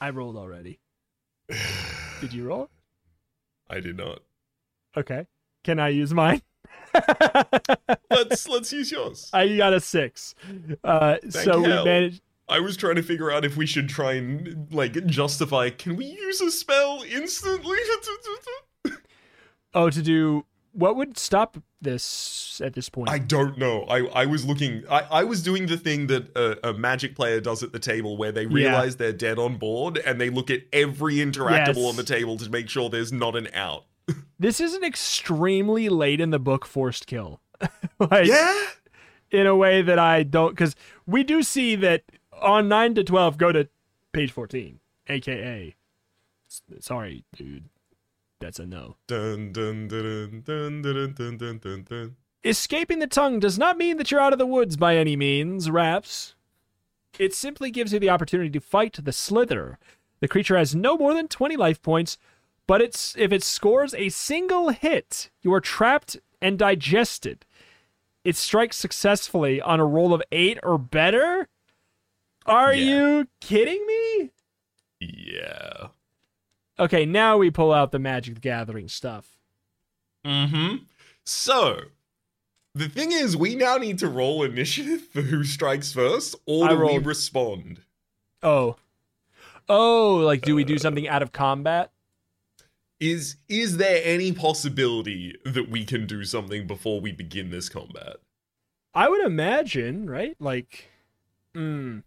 I 0.00 0.08
rolled 0.08 0.36
already. 0.36 0.78
Did 2.22 2.32
you 2.32 2.46
roll? 2.46 2.70
I 3.68 3.80
did 3.80 3.98
not. 3.98 4.20
Okay. 4.96 5.26
Can 5.64 5.78
I 5.78 5.88
use 5.88 6.14
mine? 6.14 6.40
Let's 8.10 8.48
let's 8.48 8.72
use 8.72 8.90
yours. 8.90 9.30
I 9.32 9.56
got 9.56 9.72
a 9.74 9.80
six. 9.80 10.34
Uh, 10.82 11.16
so 11.28 11.60
we 11.60 11.68
managed. 11.68 12.22
I 12.48 12.60
was 12.60 12.76
trying 12.76 12.96
to 12.96 13.02
figure 13.02 13.30
out 13.30 13.44
if 13.44 13.56
we 13.56 13.66
should 13.66 13.88
try 13.88 14.14
and 14.14 14.66
like 14.72 15.04
justify. 15.06 15.70
Can 15.70 15.96
we 15.96 16.06
use 16.06 16.40
a 16.40 16.50
spell 16.50 17.04
instantly? 17.08 17.76
Oh, 19.74 19.90
to 19.90 20.00
do 20.02 20.46
what 20.72 20.96
would 20.96 21.18
stop 21.18 21.58
this 21.82 22.60
at 22.64 22.72
this 22.72 22.88
point? 22.88 23.10
I 23.10 23.18
don't 23.18 23.58
know. 23.58 23.82
I, 23.82 24.06
I 24.22 24.26
was 24.26 24.46
looking. 24.46 24.82
I, 24.90 25.00
I 25.10 25.24
was 25.24 25.42
doing 25.42 25.66
the 25.66 25.76
thing 25.76 26.06
that 26.06 26.34
a, 26.36 26.70
a 26.70 26.72
magic 26.72 27.14
player 27.14 27.38
does 27.40 27.62
at 27.62 27.72
the 27.72 27.78
table, 27.78 28.16
where 28.16 28.32
they 28.32 28.46
realize 28.46 28.96
they're 28.96 29.12
dead 29.12 29.38
on 29.38 29.58
board 29.58 29.98
and 29.98 30.18
they 30.20 30.30
look 30.30 30.50
at 30.50 30.62
every 30.72 31.16
interactable 31.16 31.76
Yes. 31.76 31.90
on 31.90 31.96
the 31.96 32.02
table 32.02 32.38
to 32.38 32.48
make 32.50 32.70
sure 32.70 32.88
there's 32.88 33.12
not 33.12 33.36
an 33.36 33.48
out. 33.54 33.84
This 34.38 34.60
is 34.60 34.74
an 34.74 34.84
extremely 34.84 35.88
late 35.88 36.20
in 36.20 36.30
the 36.30 36.38
book 36.38 36.64
forced 36.64 37.06
kill. 37.06 37.40
like, 37.98 38.26
Yeah. 38.26 38.66
in 39.30 39.46
a 39.46 39.56
way 39.56 39.82
that 39.82 39.98
I 39.98 40.22
don't 40.22 40.50
because 40.50 40.74
we 41.06 41.22
do 41.24 41.42
see 41.42 41.74
that 41.76 42.04
on 42.40 42.68
nine 42.68 42.94
to 42.94 43.04
twelve 43.04 43.36
go 43.38 43.50
to 43.52 43.68
page 44.12 44.30
fourteen, 44.32 44.80
aka 45.08 45.74
sorry, 46.80 47.24
dude, 47.36 47.64
that's 48.40 48.58
a 48.58 48.66
no. 48.66 48.96
Dun 49.06 49.52
dun 49.52 49.88
dun 49.88 50.42
dun 50.44 50.82
dun 50.82 51.12
dun 51.12 51.36
dun 51.36 51.58
dun 51.58 51.82
dun. 51.88 52.16
Escaping 52.44 53.00
the 53.00 53.06
tongue 53.08 53.40
does 53.40 53.58
not 53.58 53.76
mean 53.76 53.96
that 53.96 54.10
you're 54.10 54.20
out 54.20 54.32
of 54.32 54.38
the 54.38 54.46
woods 54.46 54.76
by 54.76 54.96
any 54.96 55.16
means, 55.16 55.68
Raps. 55.70 56.34
It 57.18 57.34
simply 57.34 57.70
gives 57.72 57.92
you 57.92 57.98
the 57.98 58.10
opportunity 58.10 58.50
to 58.50 58.60
fight 58.60 58.96
the 59.02 59.12
Slither. 59.12 59.78
The 60.20 60.28
creature 60.28 60.56
has 60.56 60.74
no 60.74 60.96
more 60.96 61.14
than 61.14 61.26
20 61.26 61.56
life 61.56 61.82
points, 61.82 62.16
but 62.68 62.80
it's 62.80 63.16
if 63.18 63.32
it 63.32 63.42
scores 63.42 63.92
a 63.94 64.08
single 64.10 64.68
hit, 64.68 65.30
you 65.42 65.52
are 65.52 65.60
trapped 65.60 66.16
and 66.40 66.56
digested. 66.56 67.44
It 68.24 68.36
strikes 68.36 68.76
successfully 68.76 69.60
on 69.60 69.80
a 69.80 69.86
roll 69.86 70.14
of 70.14 70.22
8 70.30 70.58
or 70.62 70.78
better? 70.78 71.48
Are 72.46 72.72
Yeah. 72.72 72.84
you 72.90 73.28
kidding 73.40 73.84
me? 73.86 74.30
Yeah. 75.00 75.88
Okay, 76.78 77.04
now 77.04 77.38
we 77.38 77.50
pull 77.50 77.72
out 77.72 77.90
the 77.90 77.98
Magic 77.98 78.34
the 78.34 78.40
Gathering 78.40 78.88
stuff. 78.88 79.36
Mm-hmm. 80.24 80.84
So 81.24 81.80
the 82.74 82.88
thing 82.88 83.12
is, 83.12 83.36
we 83.36 83.54
now 83.54 83.76
need 83.76 83.98
to 84.00 84.08
roll 84.08 84.42
initiative 84.44 85.02
for 85.12 85.22
who 85.22 85.42
strikes 85.42 85.92
first, 85.92 86.36
or 86.46 86.66
I 86.66 86.68
do 86.70 86.78
we 86.86 86.98
respond? 86.98 87.80
Oh. 88.42 88.76
Oh, 89.68 90.16
like 90.16 90.42
do 90.42 90.54
we 90.54 90.64
do 90.64 90.78
something 90.78 91.08
out 91.08 91.22
of 91.22 91.32
combat? 91.32 91.90
Is 93.00 93.36
is 93.48 93.76
there 93.76 94.00
any 94.04 94.32
possibility 94.32 95.34
that 95.44 95.70
we 95.70 95.84
can 95.84 96.06
do 96.06 96.24
something 96.24 96.66
before 96.66 97.00
we 97.00 97.12
begin 97.12 97.50
this 97.50 97.68
combat? 97.68 98.16
I 98.94 99.08
would 99.08 99.24
imagine, 99.24 100.10
right? 100.10 100.34
Like, 100.40 100.90
mm, 101.54 102.02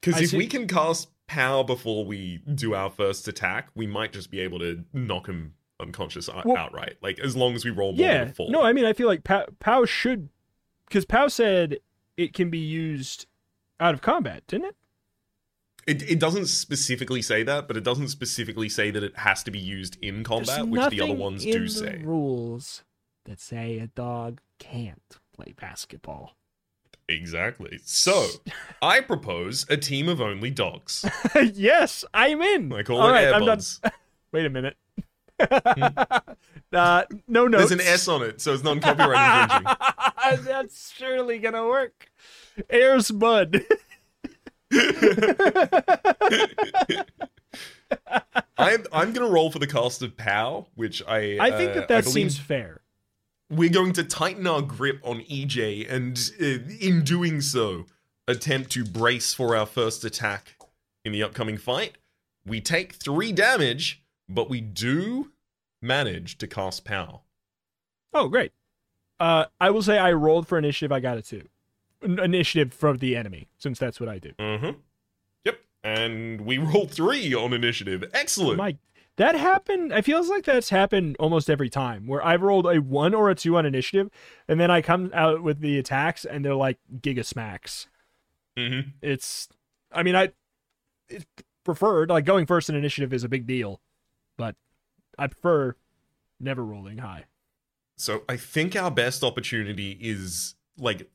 Because 0.00 0.20
if 0.20 0.30
see- 0.30 0.36
we 0.36 0.46
can 0.46 0.66
cast 0.66 1.08
power 1.26 1.64
before 1.64 2.04
we 2.04 2.38
do 2.54 2.74
our 2.74 2.90
first 2.90 3.26
attack, 3.28 3.68
we 3.74 3.86
might 3.86 4.12
just 4.12 4.30
be 4.30 4.40
able 4.40 4.58
to 4.58 4.84
knock 4.92 5.26
him 5.28 5.54
unconscious 5.80 6.28
Well- 6.28 6.56
outright. 6.56 6.96
Like 7.00 7.18
as 7.20 7.34
long 7.36 7.54
as 7.54 7.64
we 7.64 7.70
roll 7.70 7.92
more 7.92 8.04
yeah. 8.06 8.24
than 8.24 8.34
four. 8.34 8.50
No, 8.50 8.62
I 8.62 8.72
mean 8.72 8.84
I 8.84 8.92
feel 8.92 9.06
like 9.06 9.24
Pow, 9.24 9.46
Pow 9.60 9.84
should 9.86 10.28
because 10.86 11.04
Pow 11.06 11.28
said 11.28 11.78
it 12.16 12.34
can 12.34 12.50
be 12.50 12.58
used 12.58 13.26
out 13.80 13.94
of 13.94 14.02
combat, 14.02 14.42
didn't 14.46 14.66
it? 14.66 14.76
It, 15.88 16.02
it 16.02 16.18
doesn't 16.20 16.46
specifically 16.46 17.22
say 17.22 17.42
that, 17.44 17.66
but 17.66 17.74
it 17.78 17.82
doesn't 17.82 18.08
specifically 18.08 18.68
say 18.68 18.90
that 18.90 19.02
it 19.02 19.16
has 19.16 19.42
to 19.44 19.50
be 19.50 19.58
used 19.58 19.96
in 20.02 20.22
combat, 20.22 20.68
which 20.68 20.90
the 20.90 21.00
other 21.00 21.14
ones 21.14 21.42
do 21.42 21.66
say. 21.66 22.02
rules 22.04 22.84
that 23.24 23.40
say 23.40 23.78
a 23.78 23.86
dog 23.86 24.42
can't 24.58 25.18
play 25.34 25.54
basketball. 25.58 26.36
Exactly. 27.08 27.78
So, 27.86 28.26
I 28.82 29.00
propose 29.00 29.64
a 29.70 29.78
team 29.78 30.10
of 30.10 30.20
only 30.20 30.50
dogs. 30.50 31.06
yes, 31.54 32.04
I'm 32.12 32.42
in. 32.42 32.70
I 32.70 32.82
call 32.82 33.00
All 33.00 33.08
it 33.08 33.12
right, 33.12 33.32
I'm 33.32 33.46
done. 33.46 33.60
Wait 34.32 34.44
a 34.44 34.50
minute. 34.50 34.76
uh, 35.40 37.04
no 37.26 37.46
notes. 37.46 37.70
There's 37.70 37.80
an 37.80 37.80
S 37.80 38.08
on 38.08 38.22
it, 38.22 38.42
so 38.42 38.52
it's 38.52 38.62
non 38.62 38.80
copyright 38.80 39.50
infringing. 39.50 40.44
That's 40.44 40.92
surely 40.92 41.38
gonna 41.38 41.66
work. 41.66 42.10
Air's 42.68 43.10
bud. 43.10 43.64
I'm 48.58 48.84
I'm 48.92 49.12
gonna 49.12 49.28
roll 49.30 49.50
for 49.50 49.58
the 49.58 49.66
cast 49.66 50.02
of 50.02 50.16
POW, 50.16 50.66
which 50.74 51.02
I 51.06 51.38
I 51.40 51.50
think 51.50 51.72
uh, 51.72 51.74
that 51.74 51.88
that 51.88 52.04
seems 52.04 52.38
fair. 52.38 52.80
we're 53.50 53.70
going 53.70 53.92
to 53.94 54.04
tighten 54.04 54.46
our 54.46 54.62
grip 54.62 55.00
on 55.02 55.20
EJ, 55.22 55.90
and 55.90 56.18
uh, 56.40 56.70
in 56.80 57.02
doing 57.04 57.40
so, 57.40 57.86
attempt 58.26 58.70
to 58.72 58.84
brace 58.84 59.32
for 59.32 59.56
our 59.56 59.66
first 59.66 60.04
attack 60.04 60.56
in 61.04 61.12
the 61.12 61.22
upcoming 61.22 61.56
fight. 61.56 61.96
We 62.46 62.60
take 62.60 62.94
three 62.94 63.32
damage, 63.32 64.02
but 64.28 64.50
we 64.50 64.60
do 64.60 65.32
manage 65.80 66.38
to 66.38 66.46
cast 66.46 66.84
POW. 66.84 67.22
Oh, 68.12 68.28
great. 68.28 68.52
Uh, 69.20 69.46
I 69.60 69.70
will 69.70 69.82
say 69.82 69.98
I 69.98 70.12
rolled 70.12 70.48
for 70.48 70.58
initiative. 70.58 70.92
I 70.92 71.00
got 71.00 71.18
it 71.18 71.24
too. 71.26 71.46
Initiative 72.02 72.72
from 72.72 72.98
the 72.98 73.16
enemy, 73.16 73.48
since 73.58 73.78
that's 73.78 73.98
what 73.98 74.08
I 74.08 74.18
do. 74.18 74.32
Mm-hmm. 74.38 74.78
Yep. 75.44 75.60
And 75.82 76.40
we 76.42 76.58
rolled 76.58 76.90
three 76.90 77.34
on 77.34 77.52
initiative. 77.52 78.04
Excellent. 78.12 78.58
My 78.58 78.76
that 79.16 79.34
happened. 79.34 79.90
It 79.90 80.04
feels 80.04 80.28
like 80.28 80.44
that's 80.44 80.70
happened 80.70 81.16
almost 81.18 81.50
every 81.50 81.68
time 81.68 82.06
where 82.06 82.24
I've 82.24 82.42
rolled 82.42 82.66
a 82.66 82.80
one 82.80 83.14
or 83.14 83.30
a 83.30 83.34
two 83.34 83.56
on 83.56 83.66
initiative, 83.66 84.10
and 84.46 84.60
then 84.60 84.70
I 84.70 84.80
come 84.80 85.10
out 85.12 85.42
with 85.42 85.58
the 85.58 85.76
attacks, 85.76 86.24
and 86.24 86.44
they're 86.44 86.54
like 86.54 86.78
giga 87.00 87.24
smacks. 87.24 87.88
mm-hmm. 88.56 88.90
It's, 89.02 89.48
I 89.90 90.04
mean, 90.04 90.14
I 90.14 90.30
it's 91.08 91.26
preferred 91.64 92.10
like 92.10 92.24
going 92.24 92.46
first 92.46 92.70
in 92.70 92.76
initiative 92.76 93.12
is 93.12 93.24
a 93.24 93.28
big 93.28 93.44
deal, 93.44 93.80
but 94.36 94.54
I 95.18 95.26
prefer 95.26 95.74
never 96.38 96.64
rolling 96.64 96.98
high. 96.98 97.24
So 97.96 98.22
I 98.28 98.36
think 98.36 98.76
our 98.76 98.90
best 98.90 99.24
opportunity 99.24 99.98
is 100.00 100.54
like 100.78 101.10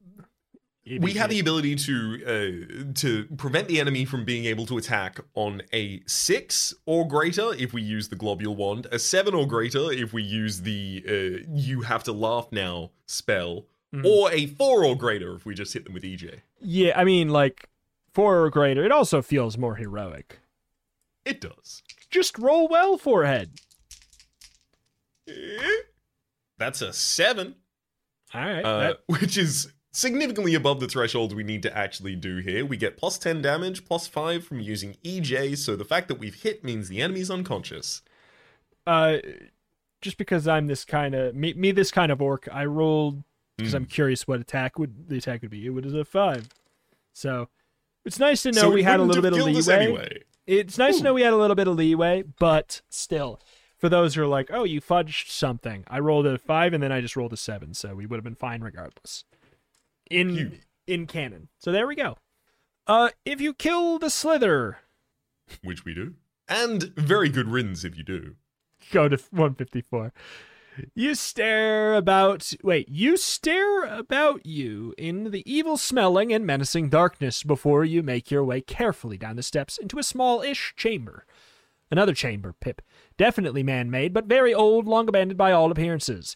we 1.00 1.14
have 1.14 1.30
the 1.30 1.40
ability 1.40 1.76
to 1.76 2.86
uh, 2.88 2.94
to 2.96 3.26
prevent 3.38 3.68
the 3.68 3.80
enemy 3.80 4.04
from 4.06 4.26
being 4.26 4.46
able 4.46 4.66
to 4.66 4.78
attack 4.78 5.20
on 5.34 5.62
a 5.72 6.02
six 6.08 6.74
or 6.86 7.08
greater 7.08 7.54
if 7.54 7.72
we 7.74 7.82
use 7.82 8.10
the 8.10 8.16
globule 8.16 8.56
wand, 8.56 8.88
a 8.92 9.00
seven 9.00 9.34
or 9.34 9.48
greater 9.48 9.92
if 9.92 10.12
we 10.14 10.24
use 10.24 10.62
the 10.62 11.04
uh, 11.08 11.50
"you 11.54 11.82
have 11.82 12.04
to 12.04 12.12
laugh 12.12 12.48
now" 12.52 12.92
spell, 13.06 13.66
Mhm. 13.94 14.06
or 14.06 14.32
a 14.34 14.46
four 14.48 14.84
or 14.84 14.96
greater 14.98 15.36
if 15.36 15.46
we 15.46 15.54
just 15.54 15.74
hit 15.74 15.86
them 15.86 15.94
with 15.94 16.04
EJ. 16.04 16.42
Yeah, 16.60 17.00
I 17.00 17.04
mean, 17.06 17.30
like 17.30 17.70
four 18.14 18.44
or 18.44 18.50
greater. 18.50 18.84
It 18.84 18.92
also 18.92 19.22
feels 19.22 19.58
more 19.58 19.76
heroic. 19.76 20.40
It 21.26 21.40
does. 21.40 21.82
Just 22.10 22.38
roll 22.38 22.68
well, 22.68 22.98
forehead. 22.98 23.52
That's 26.58 26.82
a 26.82 26.94
seven, 26.94 27.56
All 28.34 28.42
right. 28.42 28.64
uh, 28.66 28.80
that- 28.80 29.00
which 29.08 29.38
is 29.38 29.72
significantly 29.94 30.54
above 30.56 30.80
the 30.82 30.88
threshold 30.88 31.34
we 31.34 31.44
need 31.44 31.62
to 31.64 31.78
actually 31.78 32.16
do 32.16 32.38
here. 32.38 32.66
We 32.66 32.76
get 32.78 32.98
plus 32.98 33.18
10 33.18 33.42
damage, 33.42 33.86
plus 33.86 34.08
5 34.08 34.44
from 34.46 34.60
using 34.60 34.96
EJ, 35.06 35.56
so 35.58 35.76
the 35.78 35.86
fact 35.86 36.08
that 36.10 36.16
we've 36.20 36.36
hit 36.36 36.64
means 36.64 36.90
the 36.90 37.00
enemy's 37.02 37.32
unconscious. 37.32 38.02
uh, 38.86 39.18
just 40.02 40.18
because 40.18 40.46
I'm 40.50 40.68
this 40.68 40.84
kind 40.84 41.16
of 41.16 41.34
me, 41.34 41.54
me 41.54 41.72
this 41.72 41.90
kind 41.92 42.12
of 42.12 42.22
orc, 42.22 42.50
I 42.52 42.66
rolled 42.66 43.24
because 43.56 43.72
Mm. 43.74 43.78
I'm 43.78 43.86
curious 43.86 44.28
what 44.28 44.42
attack 44.42 44.78
would 44.78 45.08
the 45.08 45.18
attack 45.20 45.42
would 45.44 45.52
be. 45.52 45.66
It 45.66 45.70
was 45.70 45.94
a 45.94 46.04
five, 46.04 46.50
so 47.14 47.48
it's 48.04 48.20
nice 48.20 48.44
to 48.44 48.52
know 48.52 48.62
So 48.62 48.70
we 48.72 48.84
had 48.84 49.00
a 49.00 49.04
little 49.04 49.22
bit 49.22 49.32
of 49.32 49.40
leeway. 49.46 49.76
anyway. 49.86 50.24
It's 50.46 50.78
nice 50.78 50.98
to 50.98 51.04
know 51.04 51.14
we 51.14 51.22
had 51.22 51.32
a 51.32 51.38
little 51.38 51.56
bit 51.56 51.70
of 51.70 51.78
leeway, 51.78 52.24
but 52.38 52.82
still, 52.90 53.40
for 53.78 53.88
those 53.88 54.16
who 54.16 54.24
are 54.24 54.28
like, 54.28 54.50
"Oh, 54.52 54.66
you 54.66 54.82
fudged 54.82 55.30
something," 55.30 55.86
I 55.88 56.00
rolled 56.00 56.26
a 56.26 56.38
five 56.38 56.74
and 56.74 56.84
then 56.84 56.92
I 56.92 57.00
just 57.00 57.16
rolled 57.16 57.32
a 57.32 57.38
seven, 57.38 57.74
so 57.74 57.96
we 57.96 58.06
would 58.06 58.18
have 58.18 58.26
been 58.26 58.36
fine 58.36 58.60
regardless. 58.62 59.24
In 60.10 60.36
Phew. 60.36 60.52
in 60.88 61.08
canon, 61.08 61.50
so 61.58 61.72
there 61.72 61.88
we 61.88 61.96
go. 61.96 62.18
Uh, 62.88 63.10
if 63.26 63.40
you 63.40 63.54
kill 63.54 63.98
the 64.00 64.10
slither, 64.10 64.80
Which 65.64 65.86
we 65.86 65.94
do. 65.94 66.16
And 66.48 66.84
very 66.98 67.30
good 67.30 67.48
riddance 67.48 67.84
if 67.84 67.98
you 67.98 68.04
do. 68.04 68.36
go 68.92 69.08
to 69.08 69.16
154. 69.32 70.12
You 70.96 71.14
stare 71.16 71.94
about. 71.94 72.52
Wait, 72.64 72.90
you 72.90 73.16
stare 73.16 73.84
about 73.86 74.46
you 74.46 74.94
in 74.98 75.30
the 75.32 75.44
evil 75.52 75.78
smelling 75.78 76.34
and 76.34 76.46
menacing 76.48 76.90
darkness 76.90 77.44
before 77.44 77.86
you 77.86 78.02
make 78.04 78.32
your 78.32 78.44
way 78.44 78.60
carefully 78.60 79.18
down 79.18 79.36
the 79.36 79.44
steps 79.44 79.78
into 79.78 80.00
a 80.00 80.04
small 80.04 80.42
ish 80.42 80.74
chamber. 80.76 81.26
Another 81.92 82.14
chamber, 82.16 82.56
Pip. 82.60 82.82
Definitely 83.18 83.62
man 83.62 83.92
made, 83.92 84.14
but 84.14 84.26
very 84.26 84.52
old, 84.52 84.88
long 84.88 85.08
abandoned 85.08 85.38
by 85.38 85.52
all 85.52 85.72
appearances. 85.72 86.36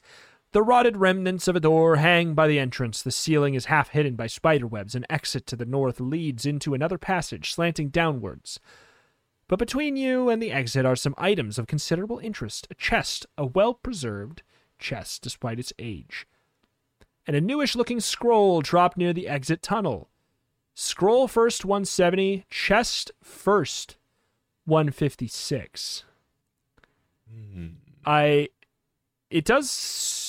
The 0.54 0.64
rotted 0.64 0.98
remnants 0.98 1.48
of 1.48 1.56
a 1.56 1.60
door 1.60 1.98
hang 1.98 2.34
by 2.34 2.48
the 2.48 2.60
entrance. 2.60 3.02
The 3.02 3.12
ceiling 3.12 3.54
is 3.54 3.66
half 3.66 3.90
hidden 3.90 4.16
by 4.16 4.28
spider 4.28 4.66
webs. 4.66 4.96
An 4.96 5.06
exit 5.10 5.46
to 5.48 5.56
the 5.56 5.66
north 5.66 6.00
leads 6.00 6.46
into 6.46 6.74
another 6.74 6.98
passage, 6.98 7.52
slanting 7.52 7.90
downwards. 7.90 8.60
But 9.48 9.60
between 9.60 9.96
you 9.96 10.30
and 10.30 10.42
the 10.42 10.52
exit 10.52 10.86
are 10.86 10.96
some 10.96 11.16
items 11.18 11.58
of 11.58 11.68
considerable 11.68 12.20
interest 12.20 12.68
a 12.70 12.76
chest, 12.76 13.26
a 13.38 13.46
well 13.46 13.74
preserved 13.74 14.42
chest 14.80 15.22
despite 15.22 15.60
its 15.60 15.74
age, 15.80 16.28
and 17.26 17.36
a 17.36 17.42
newish 17.42 17.76
looking 17.76 18.00
scroll 18.00 18.62
dropped 18.62 18.98
near 18.98 19.14
the 19.14 19.28
exit 19.28 19.62
tunnel. 19.62 20.10
Scroll 20.76 21.28
first 21.28 21.66
170, 21.66 22.46
chest 22.50 23.12
first 23.24 23.98
156. 24.66 26.04
Hmm. 27.32 27.68
I. 28.06 28.50
It 29.30 29.44
does 29.44 29.70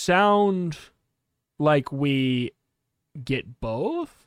sound 0.09 0.79
like 1.59 1.93
we 1.93 2.53
get 3.23 3.61
both. 3.61 4.27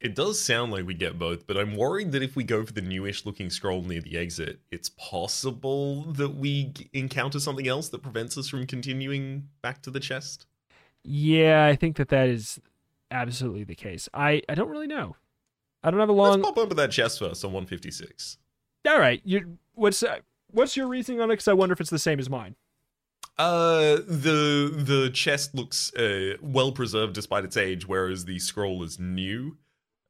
It 0.00 0.14
does 0.14 0.40
sound 0.40 0.70
like 0.70 0.86
we 0.86 0.94
get 0.94 1.18
both, 1.18 1.48
but 1.48 1.56
I'm 1.56 1.76
worried 1.76 2.12
that 2.12 2.22
if 2.22 2.36
we 2.36 2.44
go 2.44 2.64
for 2.64 2.72
the 2.72 2.80
newish 2.80 3.26
looking 3.26 3.50
scroll 3.50 3.82
near 3.82 4.00
the 4.00 4.16
exit, 4.16 4.60
it's 4.70 4.90
possible 4.90 6.02
that 6.12 6.36
we 6.36 6.72
encounter 6.92 7.40
something 7.40 7.66
else 7.66 7.88
that 7.88 8.02
prevents 8.02 8.38
us 8.38 8.48
from 8.48 8.68
continuing 8.68 9.48
back 9.62 9.82
to 9.82 9.90
the 9.90 9.98
chest. 9.98 10.46
Yeah, 11.02 11.66
I 11.66 11.74
think 11.74 11.96
that 11.96 12.08
that 12.10 12.28
is 12.28 12.60
absolutely 13.10 13.64
the 13.64 13.74
case. 13.74 14.08
I, 14.14 14.42
I 14.48 14.54
don't 14.54 14.68
really 14.68 14.86
know. 14.86 15.16
I 15.82 15.90
don't 15.90 15.98
have 15.98 16.08
a 16.08 16.12
long. 16.12 16.40
Let's 16.40 16.50
pop 16.50 16.58
over 16.58 16.74
that 16.74 16.92
chest 16.92 17.18
first 17.18 17.44
on 17.44 17.52
156. 17.52 18.38
All 18.86 19.00
right, 19.00 19.20
you 19.24 19.58
what's 19.74 20.04
uh, 20.04 20.18
what's 20.52 20.76
your 20.76 20.86
reasoning 20.86 21.20
on 21.20 21.30
it? 21.30 21.34
Because 21.34 21.48
I 21.48 21.52
wonder 21.52 21.72
if 21.72 21.80
it's 21.80 21.90
the 21.90 21.98
same 21.98 22.20
as 22.20 22.30
mine. 22.30 22.54
Uh, 23.38 23.96
the 24.06 24.72
the 24.74 25.10
chest 25.12 25.54
looks 25.54 25.92
uh, 25.94 26.36
well 26.40 26.72
preserved 26.72 27.14
despite 27.14 27.44
its 27.44 27.56
age, 27.56 27.86
whereas 27.86 28.24
the 28.24 28.38
scroll 28.38 28.82
is 28.82 28.98
new. 28.98 29.56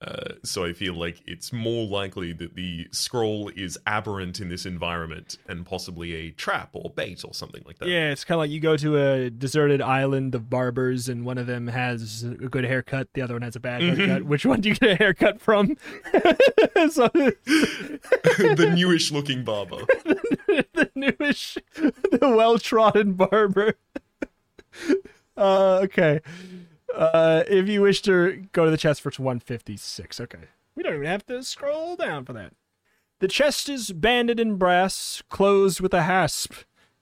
Uh, 0.03 0.35
so 0.45 0.65
I 0.65 0.75
feel 0.75 0.93
like 0.93 1.23
it's 1.27 1.55
more 1.55 1.87
likely 1.87 2.35
that 2.35 2.55
the 2.55 2.87
scroll 2.91 3.51
is 3.57 3.79
aberrant 3.87 4.41
in 4.41 4.51
this 4.51 4.67
environment 4.67 5.39
and 5.49 5.65
possibly 5.65 6.13
a 6.15 6.31
trap 6.33 6.69
or 6.75 6.91
bait 6.91 7.25
or 7.25 7.33
something 7.33 7.63
like 7.65 7.79
that. 7.79 7.89
Yeah, 7.89 8.11
it's 8.11 8.23
kind 8.23 8.37
of 8.37 8.41
like 8.41 8.51
you 8.51 8.61
go 8.61 8.77
to 8.77 8.99
a 8.99 9.31
deserted 9.31 9.81
island 9.81 10.35
of 10.35 10.51
barbers, 10.51 11.09
and 11.09 11.25
one 11.25 11.39
of 11.39 11.47
them 11.47 11.67
has 11.69 12.25
a 12.25 12.29
good 12.29 12.65
haircut, 12.65 13.09
the 13.15 13.23
other 13.23 13.35
one 13.35 13.43
has 13.43 13.57
a 13.57 13.61
bad 13.61 13.81
haircut. 13.81 14.25
Which 14.25 14.45
one 14.45 14.61
do 14.61 14.69
you 14.69 14.75
get 14.75 14.91
a 14.91 14.97
haircut 14.97 15.41
from? 15.41 15.79
so, 16.91 17.09
the 17.15 18.73
newish 18.77 19.11
looking 19.11 19.45
barber. 19.45 19.79
the 20.73 20.91
newish, 20.95 21.59
the 21.75 22.19
well 22.23 22.59
trodden 22.59 23.15
barber. 23.15 23.75
uh, 25.37 25.81
okay. 25.85 26.21
Uh, 26.95 27.43
if 27.49 27.69
you 27.69 27.83
wish 27.83 28.03
to 28.03 28.47
go 28.53 28.65
to 28.65 28.71
the 28.71 28.77
chest 28.77 29.01
for 29.01 29.11
156, 29.11 30.21
okay. 30.21 30.39
We 30.75 30.83
don't 30.83 30.95
even 30.95 31.07
have 31.07 31.27
to 31.27 31.43
scroll 31.43 31.97
down 31.97 32.25
for 32.25 32.33
that. 32.35 32.53
The 33.19 33.29
chest 33.29 33.69
is 33.69 33.93
banded 33.93 34.39
in 34.39 34.57
brass, 34.57 35.23
closed 35.31 35.81
with 35.81 35.95
a 35.95 36.03
hasp. 36.03 36.53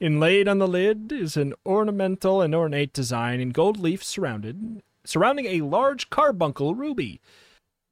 Inlaid 0.00 0.48
on 0.48 0.58
the 0.58 0.68
lid 0.68 1.12
is 1.12 1.36
an 1.36 1.54
ornamental 1.64 2.40
and 2.40 2.54
ornate 2.54 2.92
design 2.92 3.40
in 3.40 3.50
gold 3.50 3.78
leaf 3.78 4.02
surrounded 4.02 4.82
surrounding 5.04 5.46
a 5.46 5.60
large 5.60 6.10
carbuncle 6.10 6.74
ruby. 6.74 7.20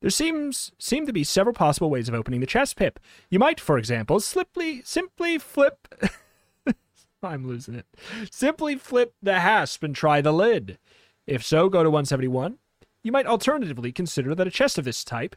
There 0.02 0.10
seems 0.10 0.72
seem 0.80 1.06
to 1.06 1.12
be 1.12 1.22
several 1.22 1.54
possible 1.54 1.88
ways 1.88 2.08
of 2.08 2.14
opening 2.14 2.40
the 2.40 2.46
chest 2.46 2.74
pip. 2.74 2.98
You 3.30 3.38
might, 3.38 3.60
for 3.60 3.78
example, 3.78 4.18
simply 4.18 4.82
simply 4.82 5.38
flip 5.38 5.86
I'm 7.22 7.46
losing 7.46 7.76
it. 7.76 7.86
Simply 8.30 8.74
flip 8.74 9.14
the 9.22 9.38
hasp 9.38 9.84
and 9.84 9.94
try 9.94 10.20
the 10.20 10.32
lid. 10.32 10.78
If 11.24 11.44
so, 11.44 11.68
go 11.68 11.84
to 11.84 11.88
171. 11.88 12.58
You 13.04 13.12
might 13.12 13.26
alternatively 13.26 13.92
consider 13.92 14.34
that 14.34 14.46
a 14.46 14.50
chest 14.50 14.76
of 14.76 14.84
this 14.84 15.04
type 15.04 15.36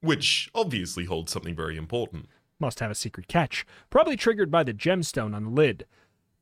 Which 0.00 0.50
obviously 0.54 1.04
holds 1.04 1.30
something 1.30 1.54
very 1.54 1.76
important. 1.76 2.28
must 2.58 2.80
have 2.80 2.90
a 2.90 2.94
secret 2.94 3.28
catch, 3.28 3.66
probably 3.90 4.16
triggered 4.16 4.50
by 4.50 4.62
the 4.62 4.72
gemstone 4.72 5.34
on 5.34 5.44
the 5.44 5.50
lid. 5.50 5.84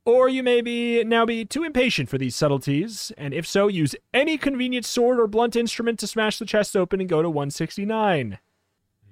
Or 0.07 0.28
you 0.28 0.42
may 0.42 0.60
be 0.60 1.02
now 1.02 1.24
be 1.24 1.47
too 1.47 1.65
impatient 1.65 2.10
for 2.10 2.18
these 2.18 2.36
subtleties, 2.36 3.10
and 3.16 3.33
if 3.33 3.47
so, 3.47 3.68
use 3.68 3.94
any 4.12 4.36
convenient 4.36 4.84
sword 4.84 5.18
or 5.18 5.26
blunt 5.26 5.57
instrument 5.57 5.99
to 6.00 6.07
smash 6.07 6.39
the 6.39 6.44
chest 6.44 6.76
open 6.76 7.00
and 7.00 7.08
go 7.08 7.23
to 7.23 7.31
169. 7.31 8.39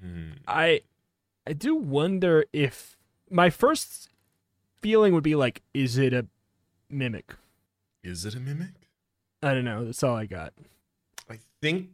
Hmm. 0.02 0.30
I 0.46 0.82
I 1.46 1.54
do 1.54 1.74
wonder 1.74 2.44
if 2.52 2.96
my 3.30 3.48
first 3.48 4.10
feeling 4.80 5.14
would 5.14 5.24
be 5.24 5.34
like, 5.34 5.62
is 5.72 5.96
it 5.96 6.12
a 6.12 6.26
mimic? 6.90 7.36
Is 8.04 8.26
it 8.26 8.34
a 8.34 8.40
mimic? 8.40 8.88
I 9.42 9.54
don't 9.54 9.64
know. 9.64 9.84
That's 9.84 10.02
all 10.02 10.14
I 10.14 10.26
got. 10.26 10.52
I 11.30 11.38
think. 11.60 11.90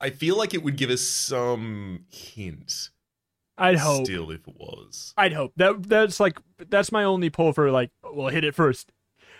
I 0.00 0.10
feel 0.10 0.36
like 0.36 0.52
it 0.52 0.62
would 0.62 0.76
give 0.76 0.90
us 0.90 1.00
some 1.00 2.04
hint. 2.10 2.90
I'd 3.56 3.78
hope. 3.78 4.06
Still, 4.06 4.30
if 4.30 4.46
it 4.48 4.54
was. 4.58 5.14
I'd 5.16 5.32
hope. 5.32 5.52
That 5.56 5.84
that's 5.84 6.18
like 6.20 6.38
that's 6.68 6.90
my 6.90 7.04
only 7.04 7.30
pull 7.30 7.52
for 7.52 7.70
like 7.70 7.90
well 8.02 8.28
hit 8.28 8.44
it 8.44 8.54
first. 8.54 8.92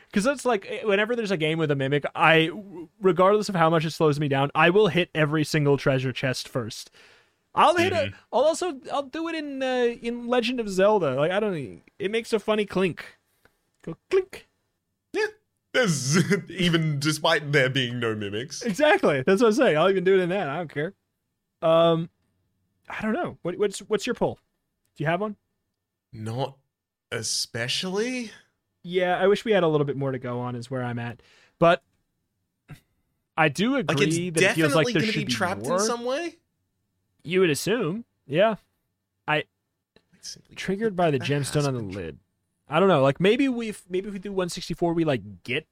Because 0.08 0.24
that's 0.24 0.44
like 0.44 0.66
eh, 0.68 0.84
whenever 0.84 1.16
there's 1.16 1.32
a 1.32 1.36
game 1.36 1.58
with 1.58 1.70
a 1.70 1.74
mimic 1.74 2.04
I 2.14 2.50
regardless 3.00 3.48
of 3.48 3.56
how 3.56 3.68
much 3.70 3.84
it 3.84 3.90
slows 3.90 4.20
me 4.20 4.28
down 4.28 4.50
I 4.54 4.70
will 4.70 4.88
hit 4.88 5.10
every 5.14 5.42
single 5.44 5.76
treasure 5.76 6.12
chest 6.12 6.48
first. 6.48 6.90
I'll 7.56 7.76
hit 7.76 7.92
it. 7.92 8.12
I'll 8.32 8.44
also 8.44 8.80
I'll 8.92 9.04
do 9.04 9.28
it 9.28 9.34
in 9.34 9.62
uh, 9.62 9.94
in 10.00 10.26
Legend 10.28 10.60
of 10.60 10.68
Zelda. 10.68 11.14
Like 11.14 11.32
I 11.32 11.40
don't 11.40 11.82
it 11.98 12.10
makes 12.10 12.32
a 12.32 12.38
funny 12.38 12.66
clink. 12.66 13.18
Go 13.84 13.96
clink. 14.10 14.48
Yeah. 15.12 15.26
There's 15.72 16.16
even 16.50 17.00
despite 17.00 17.50
there 17.50 17.68
being 17.68 17.98
no 17.98 18.14
mimics. 18.14 18.62
exactly. 18.62 19.22
That's 19.26 19.42
what 19.42 19.48
I'm 19.48 19.54
saying. 19.54 19.76
I'll 19.76 19.90
even 19.90 20.04
do 20.04 20.14
it 20.14 20.20
in 20.20 20.28
that. 20.28 20.48
I 20.48 20.56
don't 20.58 20.72
care. 20.72 20.94
Um 21.62 22.10
I 22.88 23.02
don't 23.02 23.12
know 23.12 23.38
what 23.42 23.58
what's 23.58 23.78
what's 23.80 24.06
your 24.06 24.14
pull 24.14 24.38
do 24.96 25.04
you 25.04 25.10
have 25.10 25.20
one 25.20 25.36
Not 26.12 26.56
especially. 27.10 28.30
Yeah, 28.82 29.16
I 29.18 29.26
wish 29.26 29.44
we 29.44 29.52
had 29.52 29.62
a 29.62 29.68
little 29.68 29.86
bit 29.86 29.96
more 29.96 30.12
to 30.12 30.18
go 30.18 30.40
on. 30.40 30.54
Is 30.56 30.70
where 30.70 30.82
I'm 30.82 30.98
at, 30.98 31.20
but 31.58 31.82
I 33.36 33.48
do 33.48 33.76
agree 33.76 33.96
Like 33.96 34.06
it's 34.06 34.40
that 34.40 34.50
it 34.50 34.54
feels 34.54 34.74
like 34.74 34.86
there 34.86 34.94
going 34.94 35.06
to 35.06 35.12
should 35.12 35.26
be 35.26 35.32
trapped 35.32 35.62
more. 35.62 35.74
in 35.74 35.80
some 35.80 36.04
way. 36.04 36.36
You 37.22 37.40
would 37.40 37.50
assume, 37.50 38.04
yeah. 38.26 38.56
I 39.26 39.44
Triggered 40.54 40.96
by 40.96 41.10
the 41.10 41.18
gemstone 41.18 41.66
on 41.66 41.74
the 41.74 41.82
lid. 41.82 42.18
I 42.68 42.80
don't 42.80 42.88
know. 42.88 43.02
Like 43.02 43.20
maybe 43.20 43.48
we 43.48 43.74
maybe 43.88 44.08
if 44.08 44.12
we 44.12 44.18
do 44.18 44.30
164, 44.30 44.92
we 44.92 45.04
like 45.04 45.42
get 45.42 45.66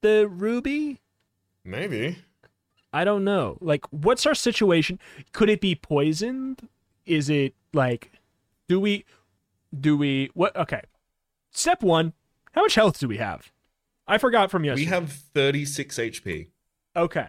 the 0.00 0.28
ruby. 0.28 1.00
Maybe. 1.64 2.18
I 2.94 3.02
don't 3.02 3.24
know. 3.24 3.58
Like, 3.60 3.84
what's 3.90 4.24
our 4.24 4.36
situation? 4.36 5.00
Could 5.32 5.50
it 5.50 5.60
be 5.60 5.74
poisoned? 5.74 6.68
Is 7.04 7.28
it 7.28 7.54
like, 7.72 8.12
do 8.68 8.78
we, 8.78 9.04
do 9.78 9.96
we, 9.96 10.30
what? 10.34 10.54
Okay. 10.54 10.82
Step 11.50 11.82
one, 11.82 12.12
how 12.52 12.62
much 12.62 12.76
health 12.76 13.00
do 13.00 13.08
we 13.08 13.16
have? 13.16 13.50
I 14.06 14.18
forgot 14.18 14.48
from 14.50 14.64
yesterday. 14.64 14.84
We 14.84 14.90
have 14.90 15.10
36 15.10 15.98
HP 15.98 16.46
Okay. 16.94 17.28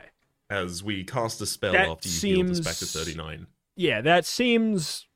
as 0.52 0.84
we 0.84 1.04
cast 1.04 1.42
a 1.42 1.48
spell 1.48 1.72
That 1.74 1.90
after 1.90 2.10
you 2.10 2.36
healed 2.36 2.52
us 2.52 2.60
back 2.60 2.76
to 2.76 2.86
39. 2.86 3.48
Yeah, 3.76 4.02
that 4.02 4.26
seems 4.28 5.08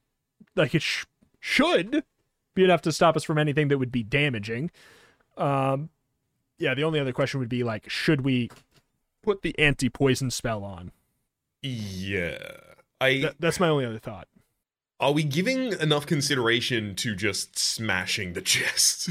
like 0.56 0.74
it 0.74 0.82
sh- 0.82 1.06
should 1.40 2.04
be 2.56 2.64
enough 2.64 2.82
to 2.82 2.92
stop 2.92 3.16
us 3.16 3.24
from 3.24 3.38
anything 3.38 3.68
that 3.68 3.78
would 3.78 3.92
be 3.92 4.02
damaging. 4.02 4.72
Um, 5.38 5.90
yeah, 6.58 6.74
the 6.74 6.84
only 6.84 7.00
other 7.00 7.14
question 7.14 7.40
would 7.40 7.50
be 7.50 7.64
like, 7.64 7.88
should 7.90 8.22
we 8.22 8.50
put 9.22 9.42
the 9.42 9.58
anti-poison 9.60 10.32
spell 10.32 10.64
on? 10.64 10.92
Yeah. 11.62 12.38
I 13.02 13.10
Th- 13.14 13.34
that's 13.40 13.60
my 13.60 13.70
only 13.70 13.86
other 13.86 14.00
thought. 14.00 14.28
are 15.00 15.12
we 15.14 15.24
giving 15.24 15.74
enough 15.80 16.06
consideration 16.06 16.96
to 16.96 17.16
just 17.16 17.58
smashing 17.58 18.34
the 18.34 18.42
chest? 18.54 19.10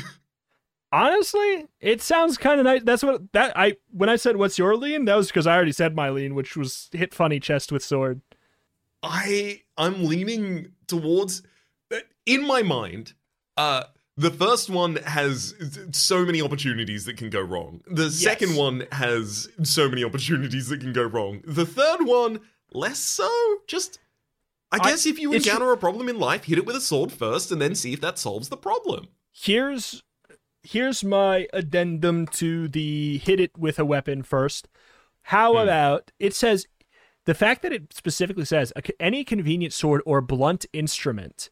Honestly, 0.91 1.67
it 1.81 2.01
sounds 2.01 2.39
kind 2.39 2.59
of 2.61 2.65
nice. 2.65 2.83
That's 2.83 3.03
what 3.03 3.31
that 3.33 3.53
I 3.57 3.77
when 3.91 4.09
I 4.09 4.17
said 4.17 4.37
what's 4.37 4.59
your 4.59 4.75
lean, 4.77 5.05
that 5.05 5.17
was 5.17 5.27
because 5.29 5.47
I 5.47 5.55
already 5.55 5.73
said 5.73 5.95
my 5.95 6.09
lean, 6.09 6.35
which 6.35 6.57
was 6.57 6.89
hit 6.93 7.13
funny 7.13 7.39
chest 7.41 7.71
with 7.71 7.85
sword. 7.85 8.23
I 9.03 9.63
I'm 9.77 10.05
leaning 10.05 10.73
towards 10.87 11.43
in 12.25 12.47
my 12.47 12.63
mind 12.63 13.13
uh 13.59 13.85
the 14.19 14.31
first 14.31 14.69
one 14.69 14.97
has 14.97 15.55
so 15.93 16.25
many 16.27 16.43
opportunities 16.43 17.05
that 17.07 17.17
can 17.17 17.31
go 17.31 17.41
wrong. 17.41 17.81
The 17.87 18.11
second 18.11 18.57
one 18.57 18.87
has 18.93 19.49
so 19.63 19.89
many 19.89 20.03
opportunities 20.05 20.69
that 20.69 20.81
can 20.81 20.93
go 20.93 21.05
wrong. 21.05 21.41
The 21.45 21.65
third 21.65 22.01
one 22.03 22.41
less 22.73 22.99
so. 22.99 23.31
Just 23.67 23.99
I 24.73 24.79
I- 24.81 24.91
guess 24.91 25.07
if 25.07 25.19
you 25.19 25.33
encounter 25.33 25.71
a 25.73 25.77
problem 25.79 26.09
in 26.09 26.19
life, 26.19 26.45
hit 26.45 26.59
it 26.59 26.67
with 26.67 26.77
a 26.77 26.81
sword 26.81 27.13
first 27.13 27.53
and 27.53 27.63
then 27.63 27.75
see 27.75 27.93
if 27.93 28.01
that 28.01 28.19
solves 28.19 28.49
the 28.49 28.57
problem. 28.57 29.09
here's 29.31 30.03
here's 30.65 31.05
my 31.05 31.47
addendum 31.53 32.27
to 32.27 32.69
the 32.69 33.19
hit 33.19 33.39
it 33.41 33.57
with 33.57 33.79
a 33.79 33.85
weapon 33.85 34.23
first. 34.23 34.69
How 35.23 35.53
Hmm. 35.53 35.59
about 35.61 36.11
it 36.19 36.35
says 36.35 36.67
the 37.25 37.35
fact 37.35 37.63
that 37.63 37.73
it 37.73 37.93
specifically 37.95 38.45
says 38.45 38.73
any 38.99 39.23
convenient 39.23 39.73
sword 39.73 40.03
or 40.05 40.21
blunt 40.21 40.67
instrument. 40.73 41.51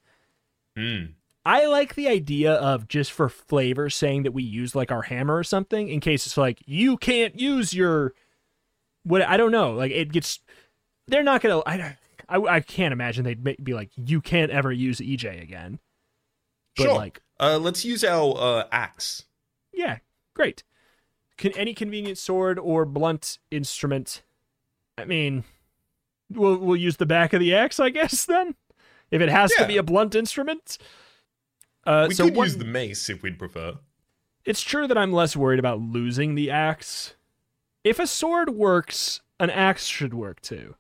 Hmm. 0.77 1.05
I 1.47 1.67
like 1.67 1.95
the 1.95 2.09
idea 2.09 2.55
of 2.55 2.89
just 2.89 3.13
for 3.13 3.29
flavor 3.29 3.89
saying 3.89 4.25
that 4.25 4.33
we 4.33 4.43
use 4.43 4.75
like 4.75 4.91
our 4.91 5.03
hammer 5.03 5.37
or 5.37 5.45
something 5.45 5.89
in 5.89 6.01
case 6.01 6.27
it's 6.27 6.37
like 6.37 6.59
you 6.67 6.97
can't 6.97 7.39
use 7.39 7.73
your 7.73 8.15
what 9.05 9.23
I 9.23 9.37
don't 9.37 9.53
know 9.53 9.73
like 9.73 9.93
it 9.93 10.11
gets 10.11 10.41
they're 11.07 11.23
not 11.23 11.41
gonna 11.43 11.63
I 11.65 11.97
I, 12.29 12.39
I 12.57 12.61
can't 12.61 12.93
imagine 12.93 13.25
they'd 13.25 13.63
be 13.63 13.75
like 13.75 13.91
you 13.97 14.21
can't 14.21 14.51
ever 14.51 14.73
use 14.73 14.99
EJ 14.99 15.41
again. 15.41 15.79
But 16.77 16.83
Sure. 16.83 16.95
like 16.95 17.23
Uh, 17.39 17.59
let's 17.59 17.85
use 17.85 18.03
our 18.03 18.35
uh, 18.37 18.65
axe. 18.73 19.25
yeah, 19.73 19.99
great. 20.35 20.65
Can 21.39 21.53
any 21.53 21.75
convenient 21.75 22.19
sword 22.19 22.59
or 22.59 22.85
blunt 22.85 23.39
instrument? 23.53 24.23
I 24.99 25.05
mean, 25.05 25.45
we'll 26.29 26.57
we'll 26.57 26.77
use 26.77 26.97
the 26.97 27.07
back 27.07 27.33
of 27.35 27.41
the 27.41 27.55
axe, 27.55 27.79
I 27.79 27.91
guess. 27.91 28.25
Then, 28.27 28.57
if 29.13 29.21
it 29.23 29.29
has 29.29 29.53
to 29.55 29.67
be 29.67 29.77
a 29.77 29.83
blunt 29.85 30.15
instrument. 30.17 30.79
Uh, 31.87 32.07
We 32.09 32.15
so 32.15 32.25
could 32.25 32.37
one- 32.37 32.47
use 32.47 32.57
the 32.57 32.65
mace 32.65 33.09
if 33.09 33.23
we'd 33.23 33.39
prefer. 33.39 33.79
it's 34.45 34.61
true 34.63 34.87
that 34.89 34.99
I'm 34.99 35.13
less 35.13 35.37
worried 35.37 35.59
about 35.59 35.81
losing 35.81 36.35
the 36.35 36.51
axe. 36.51 37.15
If 37.85 37.99
a 37.99 38.07
sword 38.07 38.51
works, 38.51 39.21
an 39.39 39.51
axe 39.51 39.87
should 39.87 40.13
work 40.15 40.41
too. 40.41 40.75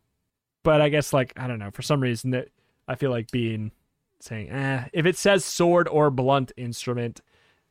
But 0.64 0.80
I 0.80 0.88
guess 0.88 1.12
like 1.12 1.32
I 1.36 1.46
don't 1.46 1.58
know, 1.60 1.70
for 1.70 1.82
some 1.82 2.00
reason 2.00 2.30
that 2.32 2.48
I 2.88 2.96
feel 2.96 3.10
like 3.10 3.30
being 3.30 3.70
saying, 4.18 4.50
eh, 4.50 4.88
if 4.92 5.06
it 5.06 5.16
says 5.16 5.44
sword 5.44 5.86
or 5.88 6.10
blunt 6.10 6.50
instrument, 6.56 7.20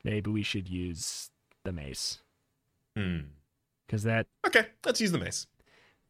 maybe 0.03 0.29
we 0.31 0.43
should 0.43 0.69
use 0.69 1.29
the 1.63 1.73
mace 1.73 2.19
Hmm. 2.95 3.19
because 3.85 4.03
that 4.03 4.27
Okay, 4.45 4.67
let's 4.85 5.01
use 5.01 5.11
the 5.11 5.17
mace. 5.17 5.47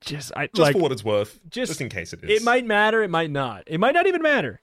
just 0.02 0.32
I 0.36 0.45
Just 0.48 0.60
like 0.60 0.74
for 0.74 0.82
what 0.82 0.92
it's 0.92 1.04
worth. 1.04 1.40
just- 1.50 1.70
Just, 1.72 1.82
in 1.82 1.90
case 1.90 2.14
it 2.14 2.24
is. 2.24 2.30
it 2.42 2.44
might 2.44 2.66
matter, 2.66 3.02
it 3.02 3.10
might 3.10 3.32
not. 3.32 3.64
It 3.66 3.80
might 3.80 3.94
not 3.94 4.06
even 4.06 4.22
matter. 4.22 4.62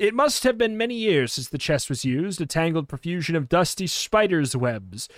It 0.00 0.14
must 0.14 0.44
have 0.44 0.56
been 0.56 0.78
many 0.78 0.94
years 0.94 1.34
since 1.34 1.50
the 1.50 1.58
chest 1.58 1.90
was 1.90 2.06
used. 2.06 2.40
A 2.40 2.46
tangled 2.46 2.88
profusion 2.88 3.36
of 3.36 3.50
dusty 3.50 3.86
spiders' 3.86 4.56
webs 4.56 5.10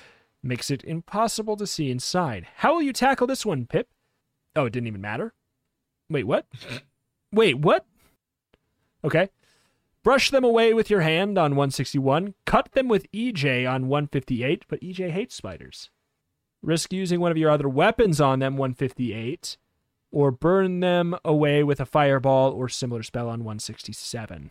makes 0.43 0.73
it 0.73 0.83
impossible 0.83 1.57
to 1.59 1.69
see 1.69 1.89
inside. 1.89 2.49
How 2.57 2.75
will 2.75 2.83
you 2.83 2.93
tackle 2.93 3.29
this 3.29 3.47
one, 3.47 3.65
Pip? 3.65 3.89
Oh, 4.57 4.65
it 4.65 4.73
didn't 4.73 4.89
even 4.89 5.01
matter. 5.01 5.35
Wait, 6.11 6.25
what? 6.25 6.47
Wait, 7.31 7.61
what? 7.61 7.87
Okay. 9.05 9.29
Brush 10.03 10.31
them 10.31 10.43
away 10.43 10.75
with 10.75 10.91
your 10.91 11.03
hand 11.03 11.39
on 11.39 11.53
161. 11.53 12.35
Cut 12.45 12.73
them 12.73 12.89
with 12.89 13.07
EJ 13.13 13.71
on 13.71 13.87
158, 13.87 14.65
but 14.67 14.81
EJ 14.81 15.11
hates 15.11 15.37
spiders. 15.37 15.91
Risk 16.61 16.93
using 16.93 17.21
one 17.21 17.31
of 17.31 17.39
your 17.39 17.51
other 17.51 17.69
weapons 17.69 18.21
on 18.21 18.41
them 18.41 18.57
158 18.57 19.59
or 20.11 20.33
burn 20.33 20.81
them 20.81 21.15
away 21.25 21.63
with 21.63 21.79
a 21.79 21.87
fireball 21.87 22.51
or 22.51 22.69
similar 22.69 23.05
spell 23.05 23.29
on 23.29 23.45
167. 23.45 24.51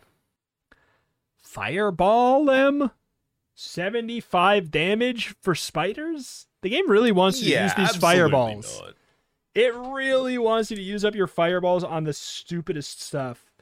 Fireball 1.52 2.46
them? 2.46 2.90
75 3.54 4.70
damage 4.70 5.34
for 5.42 5.54
spiders? 5.54 6.46
The 6.62 6.70
game 6.70 6.88
really 6.90 7.12
wants 7.12 7.42
you 7.42 7.54
to 7.54 7.62
use 7.62 7.74
these 7.74 7.96
fireballs. 7.96 8.80
not. 8.80 8.94
It 9.54 9.74
really 9.74 10.38
wants 10.38 10.70
you 10.70 10.78
to 10.78 10.82
use 10.82 11.04
up 11.04 11.14
your 11.14 11.26
fireballs 11.26 11.84
on 11.84 12.04
the 12.04 12.14
stupidest 12.14 13.02
stuff. 13.02 13.52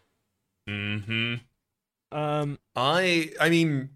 Mm-hmm. 0.68 1.34
Um, 2.16 2.58
I 2.76 3.32
I 3.40 3.50
mean 3.50 3.90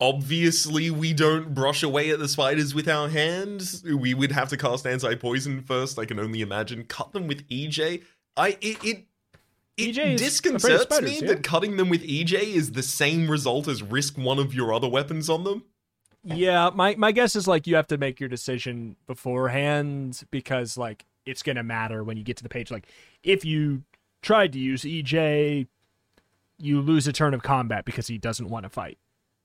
obviously 0.00 0.90
we 0.90 1.12
don't 1.12 1.52
brush 1.52 1.82
away 1.82 2.10
at 2.10 2.20
the 2.20 2.28
spiders 2.28 2.76
with 2.76 2.88
our 2.88 3.08
hands. 3.08 3.82
We 3.82 4.14
would 4.14 4.30
have 4.30 4.50
to 4.50 4.56
cast 4.56 4.86
anti-poison 4.86 5.62
first, 5.62 5.98
I 5.98 6.04
can 6.04 6.20
only 6.20 6.42
imagine. 6.42 6.84
Cut 6.84 7.12
them 7.12 7.26
with 7.26 7.48
EJ. 7.48 8.04
I 8.36 8.56
it 8.60 8.84
it 8.84 9.04
it 9.76 9.94
EJ 9.96 10.14
is 10.14 10.20
disconcerts 10.20 10.84
spiders, 10.84 11.10
me 11.10 11.20
yeah. 11.20 11.34
that 11.34 11.42
cutting 11.42 11.76
them 11.76 11.88
with 11.88 12.02
EJ 12.02 12.34
is 12.34 12.72
the 12.72 12.82
same 12.82 13.30
result 13.30 13.68
as 13.68 13.82
risk 13.82 14.16
one 14.16 14.38
of 14.38 14.54
your 14.54 14.72
other 14.72 14.88
weapons 14.88 15.28
on 15.28 15.44
them. 15.44 15.64
Yeah, 16.24 16.70
my 16.74 16.96
my 16.96 17.12
guess 17.12 17.36
is 17.36 17.46
like 17.46 17.66
you 17.66 17.76
have 17.76 17.86
to 17.88 17.98
make 17.98 18.18
your 18.18 18.28
decision 18.28 18.96
beforehand 19.06 20.24
because 20.30 20.76
like 20.76 21.04
it's 21.24 21.42
gonna 21.42 21.62
matter 21.62 22.02
when 22.02 22.16
you 22.16 22.24
get 22.24 22.36
to 22.38 22.42
the 22.42 22.48
page. 22.48 22.70
Like 22.70 22.88
if 23.22 23.44
you 23.44 23.82
tried 24.22 24.52
to 24.54 24.58
use 24.58 24.82
EJ, 24.82 25.68
you 26.58 26.80
lose 26.80 27.06
a 27.06 27.12
turn 27.12 27.32
of 27.32 27.42
combat 27.42 27.84
because 27.84 28.08
he 28.08 28.18
doesn't 28.18 28.48
want 28.48 28.64
to 28.64 28.70
fight. 28.70 28.98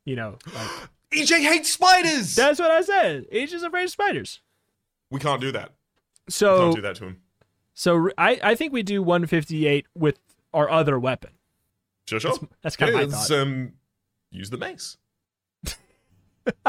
You 0.06 0.16
know, 0.16 0.38
like 0.54 0.70
EJ 1.14 1.40
hates 1.42 1.72
spiders. 1.72 2.34
that's 2.36 2.60
what 2.60 2.72
I 2.72 2.82
said. 2.82 3.28
Just 3.32 3.64
afraid 3.64 3.84
of 3.84 3.92
spiders. 3.92 4.40
we 5.12 5.20
can't 5.20 5.42
do 5.42 5.52
that. 5.52 5.74
So 6.30 6.60
Can't 6.60 6.76
do 6.76 6.82
that 6.82 6.96
to 6.96 7.06
him. 7.06 7.22
So 7.74 8.10
I 8.18 8.40
I 8.44 8.56
think 8.56 8.74
we 8.74 8.84
do 8.84 9.02
158 9.04 9.86
with 9.96 10.20
our 10.54 10.70
other 10.70 11.00
weapon. 11.00 11.32
Sure, 12.08 12.20
sure. 12.20 12.32
That's, 12.32 12.46
that's 12.62 12.76
kind 12.78 12.94
Yeah, 12.94 13.02
of 13.02 13.12
my 13.12 13.18
thought. 13.18 13.32
um, 13.32 13.74
use 14.32 14.50
the 14.50 14.58
mace. 14.58 14.98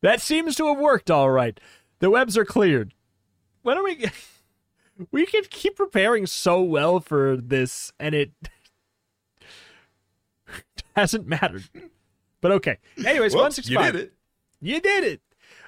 that 0.00 0.20
seems 0.20 0.56
to 0.56 0.66
have 0.68 0.78
worked 0.78 1.10
all 1.10 1.30
right. 1.30 1.58
The 2.00 2.10
webs 2.10 2.36
are 2.36 2.44
cleared. 2.44 2.94
When 3.62 3.78
are 3.78 3.84
we? 3.84 4.06
We 5.10 5.26
can 5.26 5.42
keep 5.50 5.74
preparing 5.74 6.24
so 6.24 6.62
well 6.62 7.00
for 7.00 7.36
this, 7.36 7.92
and 7.98 8.14
it 8.14 8.30
hasn't 10.94 11.26
mattered. 11.26 11.64
But 12.40 12.52
okay. 12.52 12.78
Anyways, 13.04 13.34
Well, 13.34 13.42
one 13.42 13.50
six 13.50 13.68
you 13.68 13.76
did 13.76 13.96
it. 13.96 14.12
You 14.60 14.80
did 14.80 15.02
it. 15.02 15.20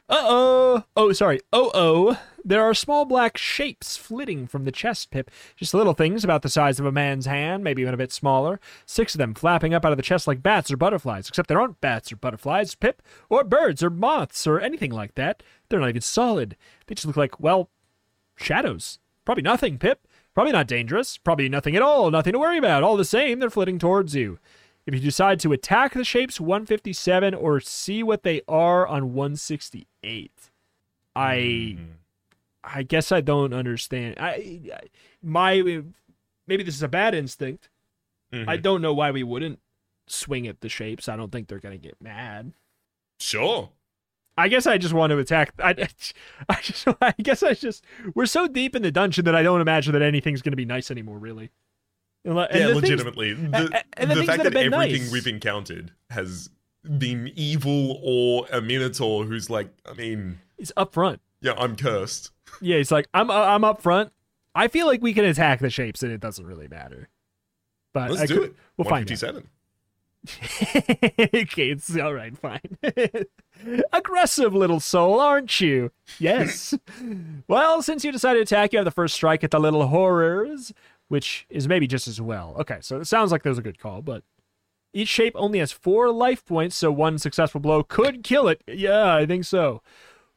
Oh. 0.09 0.85
Oh, 0.97 1.13
sorry. 1.13 1.41
Oh 1.53 1.71
oh. 1.75 2.21
There 2.45 2.63
are 2.63 2.75
small 2.75 3.05
black 3.05 3.37
shapes 3.37 3.97
flitting 3.97 4.47
from 4.47 4.65
the 4.65 4.71
chest, 4.71 5.11
Pip. 5.11 5.33
Just 5.57 5.75
little 5.75 5.95
things 5.95 6.23
about 6.23 6.43
the 6.43 6.49
size 6.49 6.79
of 6.79 6.87
a 6.87 6.93
man's 6.93 7.27
hand, 7.27 7.65
maybe 7.65 7.83
even 7.83 7.93
a 7.93 7.97
bit 7.97 8.13
smaller. 8.13 8.61
Six 8.85 9.17
of 9.17 9.19
them 9.19 9.35
flapping 9.35 9.75
up 9.75 9.85
out 9.85 9.91
of 9.91 9.97
the 9.97 10.03
chest 10.03 10.29
like 10.29 10.45
bats 10.45 10.71
or 10.71 10.77
butterflies, 10.77 11.29
except 11.29 11.49
there 11.49 11.61
aren't 11.61 11.81
bats 11.81 12.13
or 12.13 12.17
butterflies, 12.17 12.77
Pip, 12.77 13.03
or 13.29 13.43
birds 13.43 13.83
or 13.83 13.91
moths 13.91 14.47
or 14.47 14.61
anything 14.61 14.93
like 14.93 15.17
that. 15.17 15.43
They're 15.69 15.81
not 15.81 15.89
even 15.89 16.03
solid. 16.03 16.57
They 16.87 16.95
just 16.95 17.07
look 17.07 17.17
like, 17.17 17.41
well, 17.41 17.69
shadows. 18.37 19.01
Probably 19.25 19.43
nothing, 19.43 19.77
Pip. 19.77 20.07
Probably 20.33 20.53
not 20.53 20.69
dangerous. 20.69 21.19
Probably 21.19 21.49
nothing 21.49 21.75
at 21.75 21.83
all. 21.83 22.13
Nothing 22.13 22.35
to 22.35 22.39
worry 22.39 22.59
about. 22.59 22.85
All 22.85 22.97
the 22.97 23.05
same, 23.05 23.41
they're 23.41 23.51
flitting 23.51 23.81
towards 23.81 24.15
you. 24.15 24.39
If 24.87 24.95
you 24.95 25.01
decide 25.01 25.41
to 25.41 25.53
attack 25.53 25.95
the 25.95 26.05
shapes 26.05 26.41
157 26.41 27.35
or 27.35 27.61
see 27.61 28.03
what 28.05 28.23
they 28.23 28.43
are 28.47 28.87
on 28.87 29.15
168, 29.15 30.31
I 31.17 31.77
I 32.63 32.83
guess 32.83 33.11
I 33.13 33.21
don't 33.21 33.53
understand. 33.53 34.17
I, 34.19 34.61
I 34.73 34.81
my 35.23 35.83
maybe 36.47 36.63
this 36.63 36.77
is 36.77 36.83
a 36.83 36.89
bad 36.89 37.15
instinct. 37.15 37.69
Mhm. 38.33 38.49
I 38.49 38.57
don't 38.57 38.81
know 38.83 38.95
why 38.95 39.11
we 39.11 39.23
wouldn't 39.23 39.59
swing 40.07 40.47
at 40.47 40.61
the 40.61 40.69
shapes. 40.69 41.09
I 41.09 41.17
don't 41.17 41.33
think 41.33 41.49
they're 41.49 41.59
gonna 41.59 41.79
get 41.79 42.01
mad. 42.01 42.53
Sure. 43.19 43.71
I 44.39 44.49
guess 44.49 44.67
I 44.67 44.77
just 44.79 44.93
want 44.93 45.11
to 45.13 45.19
attack. 45.19 45.53
I, 45.59 45.71
I 46.49 46.61
just, 46.63 46.87
I 47.01 47.15
guess 47.23 47.43
I 47.43 47.55
just, 47.55 47.83
we're 48.15 48.27
so 48.27 48.47
deep 48.47 48.77
in 48.77 48.83
the 48.83 48.91
dungeon 48.93 49.25
that 49.25 49.35
I 49.35 49.43
don't 49.43 49.63
imagine 49.63 49.95
that 49.95 50.03
anything's 50.03 50.43
going 50.43 50.53
to 50.53 50.57
be 50.57 50.67
nice 50.67 50.91
anymore, 50.91 51.17
really. 51.19 51.51
And 52.27 52.37
yeah, 52.37 52.45
the 52.49 52.73
things- 52.75 52.83
legitimately. 52.83 53.35
the 53.35 53.85
and 53.97 54.11
the 54.11 54.17
the 54.17 54.25
fact 54.25 54.43
that 54.43 54.53
that 54.53 54.73
everything 54.73 55.03
nice. 55.03 55.13
we've 55.13 55.27
encountered 55.27 55.93
has 56.11 56.51
been 56.99 57.31
evil 57.37 57.99
or 58.03 58.47
a 58.53 58.61
minotaur 58.61 59.25
who's 59.25 59.49
like, 59.49 59.69
I 59.89 59.95
mean, 59.95 60.41
he's 60.59 60.73
up 60.77 60.93
front. 60.93 61.21
yeah, 61.41 61.55
I'm 61.57 61.77
cursed. 61.77 62.31
Yeah, 62.61 62.79
he's 62.79 62.91
like 62.93 63.07
I'm, 63.15 63.31
I'm 63.31 63.65
up 63.65 63.81
front. 63.81 64.13
I 64.55 64.69
feel 64.69 64.87
like 64.87 65.03
we 65.03 65.13
can 65.15 65.25
attack 65.25 65.61
the 65.61 65.71
shapes, 65.71 66.03
and 66.03 66.11
it 66.13 66.21
doesn't 66.21 66.47
really 66.47 66.69
matter. 66.69 67.09
But 67.93 68.11
Let's 68.11 68.23
I 68.23 68.27
do 68.27 68.35
could- 68.41 68.45
it. 68.51 68.57
We'll 68.77 68.89
find 68.89 69.11
out. 69.25 69.43
okay, 70.65 71.71
it's 71.71 71.97
all 71.97 72.13
right, 72.13 72.37
fine. 72.37 72.61
Aggressive 73.93 74.55
little 74.55 74.81
soul, 74.81 75.21
aren't 75.21 75.61
you? 75.61 75.93
Yes. 76.19 76.75
well, 77.49 77.81
since 77.83 78.05
you 78.05 78.11
decided 78.13 78.47
to 78.47 78.55
attack, 78.55 78.73
you 78.73 78.79
have 78.79 78.85
the 78.85 78.91
first 78.91 79.15
strike 79.15 79.45
at 79.45 79.51
the 79.51 79.61
little 79.61 79.87
horrors, 79.87 80.73
which 81.09 81.47
is 81.49 81.69
maybe 81.69 81.87
just 81.87 82.09
as 82.09 82.21
well. 82.21 82.57
Okay, 82.59 82.79
so 82.81 83.01
it 83.01 83.07
sounds 83.07 83.33
like 83.33 83.43
there's 83.43 83.59
a 83.59 83.63
good 83.63 83.79
call, 83.79 84.03
but 84.03 84.23
each 84.93 85.09
shape 85.09 85.35
only 85.37 85.59
has 85.59 85.73
four 85.73 86.11
life 86.11 86.45
points, 86.45 86.77
so 86.77 86.91
one 86.91 87.19
successful 87.19 87.61
blow 87.61 87.83
could 87.83 88.25
kill 88.25 88.49
it. 88.49 88.63
Yeah, 88.67 89.15
I 89.15 89.27
think 89.27 89.45
so. 89.45 89.83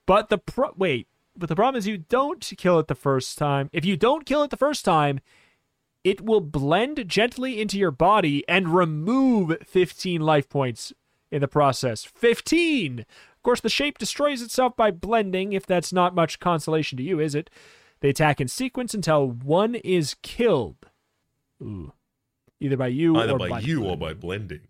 But 0.06 0.30
the 0.30 0.38
pro- 0.38 0.74
wait, 0.76 1.08
but 1.36 1.50
the 1.50 1.56
problem 1.56 1.78
is 1.78 1.88
you 1.88 1.98
don't 1.98 2.42
kill 2.58 2.80
it 2.80 2.88
the 2.88 2.96
first 2.96 3.38
time. 3.38 3.70
If 3.72 3.86
you 3.86 3.96
don't 3.96 4.26
kill 4.26 4.44
it 4.44 4.50
the 4.50 4.58
first 4.58 4.84
time, 4.84 5.22
it 6.04 6.22
will 6.22 6.42
blend 6.42 7.08
gently 7.08 7.62
into 7.62 7.78
your 7.78 7.92
body 7.92 8.44
and 8.48 8.76
remove 8.76 9.58
15 9.66 10.22
life 10.22 10.50
points 10.50 10.94
in 11.32 11.42
the 11.42 11.48
process. 11.48 12.04
15! 12.04 13.00
Of 13.00 13.44
course, 13.44 13.62
the 13.62 13.70
shape 13.70 13.98
destroys 13.98 14.42
itself 14.42 14.76
by 14.76 14.92
blending, 14.92 15.54
if 15.54 15.66
that's 15.66 15.94
not 15.94 16.16
much 16.16 16.40
consolation 16.40 16.98
to 16.98 17.04
you, 17.04 17.20
is 17.20 17.36
it? 17.36 17.50
They 18.02 18.10
attack 18.10 18.40
in 18.40 18.48
sequence 18.48 18.94
until 18.94 19.28
one 19.28 19.76
is 19.76 20.16
killed. 20.22 20.88
Ooh. 21.62 21.94
Either 22.60 22.78
by 22.78 22.88
you 22.88 23.16
Either 23.18 23.34
or 23.34 23.40
by, 23.40 23.60
you 23.60 23.84
or 23.86 23.96
blending. 23.96 24.00
by 24.00 24.14
blending. 24.14 24.62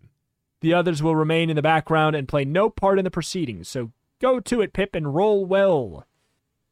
The 0.60 0.74
others 0.74 1.02
will 1.02 1.16
remain 1.16 1.48
in 1.50 1.56
the 1.56 1.62
background 1.62 2.14
and 2.16 2.28
play 2.28 2.44
no 2.44 2.68
part 2.70 2.98
in 2.98 3.04
the 3.04 3.10
proceedings, 3.10 3.68
so 3.68 3.92
go 4.20 4.40
to 4.40 4.60
it, 4.60 4.72
Pip, 4.72 4.94
and 4.94 5.14
roll 5.14 5.44
well. 5.44 6.06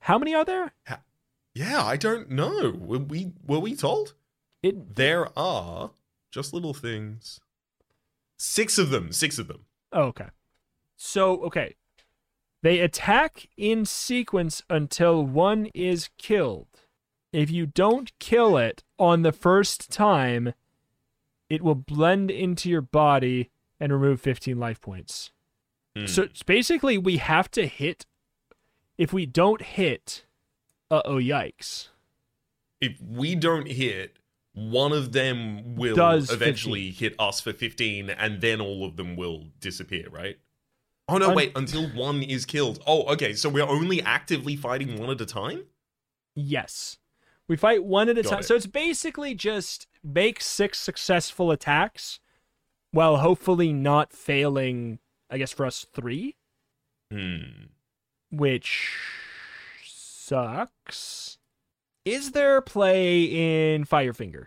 How 0.01 0.19
many 0.19 0.35
are 0.35 0.45
there? 0.45 0.73
Yeah, 1.55 1.83
I 1.85 1.97
don't 1.97 2.31
know. 2.31 2.73
Were 2.79 2.99
we 2.99 3.33
were 3.47 3.59
we 3.59 3.75
told? 3.75 4.15
It 4.63 4.95
There 4.97 5.29
are 5.39 5.91
just 6.31 6.53
little 6.53 6.75
things. 6.75 7.41
Six 8.37 8.79
of 8.79 8.91
them. 8.91 9.13
Six 9.13 9.39
of 9.39 9.49
them. 9.49 9.65
Oh, 9.93 10.03
okay. 10.05 10.29
So, 10.97 11.43
okay. 11.45 11.75
They 12.63 12.81
attack 12.81 13.49
in 13.57 13.85
sequence 13.85 14.63
until 14.69 15.25
one 15.25 15.67
is 15.75 16.11
killed. 16.19 16.67
If 17.33 17.51
you 17.51 17.67
don't 17.67 18.17
kill 18.19 18.57
it 18.57 18.83
on 18.99 19.23
the 19.23 19.33
first 19.33 19.91
time, 19.93 20.55
it 21.49 21.63
will 21.63 21.75
blend 21.75 22.31
into 22.31 22.69
your 22.69 22.81
body 22.81 23.51
and 23.79 23.93
remove 23.93 24.21
15 24.21 24.59
life 24.59 24.81
points. 24.81 25.31
Hmm. 25.97 26.07
So 26.07 26.29
basically, 26.47 26.99
we 26.99 27.19
have 27.19 27.51
to 27.53 27.67
hit. 27.67 28.07
If 28.97 29.13
we 29.13 29.27
don't 29.27 29.63
hit, 29.63 30.25
uh 30.91 31.03
oh, 31.05 31.17
yikes. 31.17 31.89
if 32.81 33.01
we 33.01 33.35
don't 33.35 33.69
hit, 33.69 34.17
one 34.55 34.93
of 34.93 35.13
them 35.13 35.77
will 35.77 35.95
Does 35.95 36.33
eventually 36.33 36.91
hit 36.91 37.15
us 37.19 37.41
for 37.41 37.53
15, 37.53 38.11
and 38.11 38.41
then 38.41 38.61
all 38.61 38.85
of 38.85 38.97
them 38.97 39.15
will 39.15 39.45
disappear, 39.61 40.09
right? 40.11 40.39
Oh, 41.09 41.17
no, 41.19 41.33
wait, 41.33 41.53
until 41.57 41.89
one 41.91 42.23
is 42.23 42.45
killed. 42.45 42.83
Oh, 42.87 43.05
okay, 43.15 43.33
so 43.33 43.49
we're 43.49 43.63
only 43.67 44.03
actively 44.03 44.57
fighting 44.57 45.01
one 45.01 45.09
at 45.11 45.21
a 45.21 45.27
time? 45.27 45.65
Yes. 46.35 46.99
We 47.49 47.57
fight 47.57 47.83
one 47.83 48.09
at 48.11 48.19
a 48.19 48.23
Got 48.23 48.31
time. 48.31 48.39
it. 48.41 48.45
So 48.45 48.55
it's 48.55 48.67
basically 48.67 49.35
just 49.35 49.87
make 50.05 50.41
six 50.43 50.79
successful 50.79 51.51
attacks 51.51 52.21
while 52.91 53.17
hopefully 53.17 53.73
not 53.73 54.13
failing, 54.13 54.99
I 55.31 55.39
guess, 55.39 55.53
for 55.53 55.65
us 55.65 55.87
three, 55.95 56.37
Hmm. 57.11 57.69
which 58.31 58.93
sucks. 59.85 61.39
Is 62.05 62.33
there 62.33 62.61
play 62.61 63.25
in 63.75 63.85
Firefinger? 63.85 64.47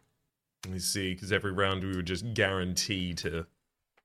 Let 0.65 0.73
me 0.73 0.79
see, 0.79 1.13
because 1.13 1.31
every 1.31 1.51
round 1.51 1.83
we 1.83 1.95
would 1.95 2.05
just 2.05 2.33
guarantee 2.35 3.13
to 3.15 3.47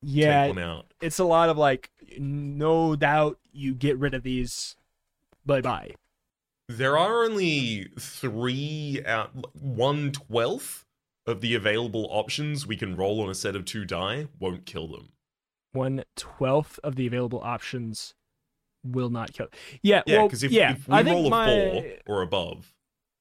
Yeah, 0.09 0.47
take 0.47 0.55
one 0.55 0.65
out. 0.65 0.87
it's 1.01 1.19
a 1.19 1.25
lot 1.25 1.49
of 1.49 1.59
like, 1.59 1.91
no 2.17 2.95
doubt 2.95 3.39
you 3.53 3.75
get 3.75 3.99
rid 3.99 4.15
of 4.15 4.23
these. 4.23 4.77
Bye 5.45 5.61
bye. 5.61 5.95
There 6.69 6.97
are 6.97 7.25
only 7.25 7.89
three 7.99 9.03
out, 9.05 9.31
one 9.61 10.13
twelfth 10.13 10.85
of 11.27 11.41
the 11.41 11.57
available 11.57 12.07
options 12.11 12.67
we 12.67 12.77
can 12.77 12.95
roll 12.95 13.21
on 13.21 13.29
a 13.29 13.35
set 13.35 13.57
of 13.57 13.65
two 13.65 13.85
die 13.85 14.29
won't 14.39 14.65
kill 14.65 14.87
them. 14.87 15.09
One 15.73 16.05
twelfth 16.15 16.79
of 16.85 16.95
the 16.95 17.09
available 17.09 17.41
options 17.43 18.15
will 18.85 19.11
not 19.11 19.33
kill. 19.33 19.49
Yeah, 19.83 20.03
Yeah, 20.07 20.19
well, 20.19 20.29
because 20.29 20.45
if, 20.45 20.53
yeah, 20.53 20.73
if 20.73 20.87
we 20.87 20.95
I 20.95 21.03
roll 21.03 21.27
a 21.27 21.31
my, 21.31 22.01
four 22.07 22.17
or 22.17 22.23
above, 22.23 22.73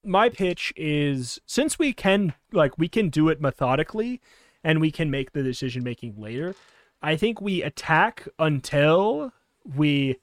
my 0.04 0.28
pitch 0.28 0.72
is 0.76 1.40
since 1.46 1.80
we 1.80 1.92
can 1.92 2.34
like 2.52 2.78
we 2.78 2.88
can 2.88 3.08
do 3.08 3.28
it 3.28 3.40
methodically 3.40 4.20
and 4.62 4.80
we 4.80 4.92
can 4.92 5.10
make 5.10 5.32
the 5.32 5.42
decision 5.42 5.82
making 5.82 6.14
later 6.16 6.54
i 7.02 7.16
think 7.16 7.40
we 7.40 7.62
attack 7.62 8.26
until 8.38 9.32
we 9.76 10.16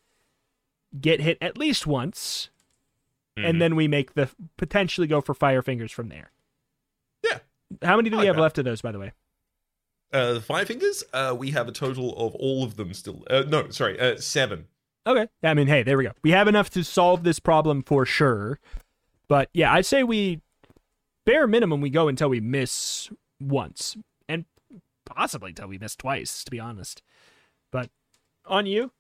get 1.00 1.22
hit 1.22 1.38
at 1.42 1.58
least 1.58 1.86
once 1.88 2.50
Mhm. 3.38 3.50
and 3.50 3.62
then 3.62 3.76
we 3.76 3.88
make 3.88 4.14
the 4.14 4.30
potentially 4.58 5.08
go 5.08 5.20
for 5.22 5.34
fire 5.34 5.62
fingers 5.64 5.92
from 5.92 6.10
there 6.10 6.32
Yeah. 7.24 7.40
how 7.82 7.96
many 7.98 8.10
do 8.12 8.16
I 8.16 8.20
we 8.20 8.22
like 8.22 8.28
have 8.28 8.36
that. 8.36 8.42
left 8.44 8.58
of 8.60 8.66
those 8.66 8.82
by 8.82 8.92
the 8.92 9.00
way 9.00 9.12
Uh, 10.12 10.34
the 10.34 10.42
five 10.42 10.68
fingers, 10.68 11.04
uh, 11.12 11.36
we 11.36 11.50
have 11.50 11.68
a 11.68 11.72
total 11.72 12.16
of 12.16 12.36
all 12.36 12.64
of 12.64 12.76
them 12.76 12.94
still. 12.94 13.24
Uh, 13.32 13.44
no, 13.48 13.72
sorry, 13.72 14.00
uh, 14.00 14.16
seven. 14.18 14.68
okay 15.08 15.28
i 15.42 15.54
mean 15.56 15.66
hey 15.68 15.82
there 15.84 15.98
we 15.98 16.04
go 16.04 16.12
we 16.22 16.30
have 16.32 16.48
enough 16.48 16.70
to 16.70 16.84
solve 16.84 17.24
this 17.24 17.40
problem 17.40 17.82
for 17.82 18.06
sure 18.06 18.60
but 19.28 19.50
yeah 19.54 19.74
i'd 19.74 19.86
say 19.88 20.04
we 20.04 20.40
bare 21.26 21.48
minimum 21.48 21.82
we 21.82 21.90
go 21.90 22.08
until 22.08 22.30
we 22.30 22.40
miss 22.40 23.10
once 23.42 23.98
possibly 25.14 25.50
until 25.50 25.68
we 25.68 25.78
miss 25.78 25.96
twice 25.96 26.44
to 26.44 26.52
be 26.52 26.60
honest 26.60 27.02
but 27.74 27.90
on 28.46 28.66
you. 28.66 28.92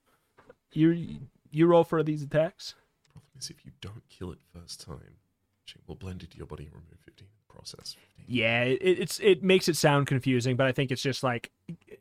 You 0.74 1.19
you 1.51 1.67
roll 1.67 1.85
for 1.85 2.03
these 2.03 2.24
attacks. 2.24 2.74
Problem 3.14 3.30
is, 3.40 3.50
if 3.50 3.64
you 3.64 3.72
don't 3.80 4.03
kill 4.09 4.32
it 4.32 4.40
first 4.53 4.85
time, 4.85 5.17
it 5.67 5.82
will 5.88 5.95
blend 5.95 6.24
into 6.24 6.35
your 6.35 6.48
body 6.48 6.64
and 6.66 6.74
remove 6.74 7.00
15 7.06 7.27
process. 7.48 7.95
15. 8.17 8.25
Yeah, 8.27 8.64
it, 8.64 8.80
it's 8.82 9.19
it 9.19 9.43
makes 9.43 9.69
it 9.69 9.77
sound 9.77 10.08
confusing, 10.08 10.58
but 10.58 10.66
I 10.66 10.72
think 10.72 10.92
it's 10.92 11.03
just 11.03 11.24
like 11.24 11.51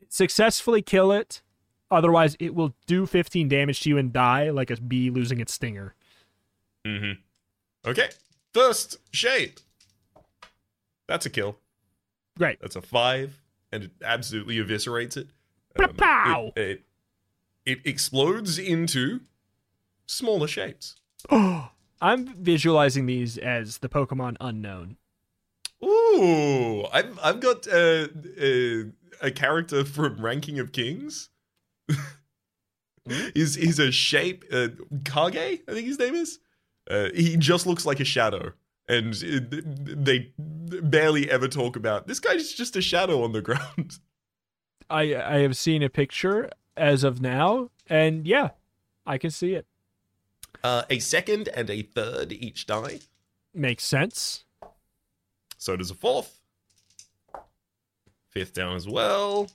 successfully 0.08 0.82
kill 0.82 1.12
it. 1.12 1.42
Otherwise, 1.91 2.34
it 2.41 2.55
will 2.55 2.74
do 2.86 3.05
15 3.05 3.49
damage 3.49 3.81
to 3.81 3.91
you 3.91 3.99
and 3.99 4.15
die 4.15 4.49
like 4.49 4.70
a 4.70 4.81
bee 4.81 5.10
losing 5.10 5.41
its 5.41 5.52
stinger. 5.52 5.94
Mm-hmm. 6.86 7.20
Okay. 7.91 8.08
First 8.55 8.97
shape. 9.15 9.60
That's 11.07 11.26
a 11.26 11.31
kill. 11.31 11.58
Great. 12.39 12.58
That's 12.60 12.76
a 12.76 12.81
five, 12.81 13.41
and 13.73 13.84
it 13.84 13.91
absolutely 14.05 14.57
eviscerates 14.57 15.17
it. 15.17 15.28
Pow! 15.97 16.52
It, 16.55 16.60
it, 16.62 16.83
it 17.65 17.78
explodes 17.84 18.59
into 18.59 19.20
smaller 20.07 20.47
shapes. 20.47 20.97
I'm 21.31 22.34
visualizing 22.42 23.07
these 23.07 23.39
as 23.39 23.78
the 23.78 23.89
Pokemon 23.89 24.36
Unown. 24.39 24.97
Ooh, 25.84 26.84
I've 26.92 27.18
I've 27.23 27.41
got 27.41 27.67
uh, 27.67 28.09
uh, 28.41 28.84
a 29.20 29.31
character 29.34 29.84
from 29.84 30.20
Ranking 30.20 30.59
of 30.59 30.73
Kings. 30.73 31.31
he's 33.34 33.55
he's 33.55 33.78
a 33.78 33.91
shape 33.91 34.44
uh, 34.52 34.68
Kage, 35.05 35.60
I 35.68 35.73
think 35.73 35.86
his 35.86 35.99
name 35.99 36.15
is. 36.15 36.39
Uh, 36.89 37.09
he 37.15 37.36
just 37.36 37.67
looks 37.67 37.86
like 37.86 38.01
a 38.01 38.05
shadow, 38.05 38.52
and 38.88 39.14
it, 39.22 40.04
they 40.04 40.32
barely 40.36 41.30
ever 41.30 41.48
talk 41.48 41.76
about 41.76 42.06
this 42.06 42.20
guy's 42.20 42.52
just 42.52 42.76
a 42.76 42.82
shadow 42.82 43.22
on 43.22 43.32
the 43.32 43.42
ground. 43.42 43.98
I 44.90 45.14
I 45.14 45.38
have 45.38 45.56
seen 45.56 45.82
a 45.82 45.88
picture 45.88 46.50
as 46.76 47.04
of 47.04 47.20
now, 47.20 47.70
and 47.88 48.26
yeah, 48.26 48.50
I 49.06 49.18
can 49.18 49.30
see 49.30 49.54
it. 49.54 49.66
Uh, 50.62 50.82
a 50.90 50.98
second 50.98 51.48
and 51.48 51.70
a 51.70 51.82
third 51.82 52.32
each 52.32 52.66
die. 52.66 53.00
Makes 53.54 53.84
sense. 53.84 54.44
So 55.58 55.76
does 55.76 55.90
a 55.90 55.94
fourth. 55.94 56.40
Fifth 58.28 58.54
down 58.54 58.76
as 58.76 58.88
well. 58.88 59.50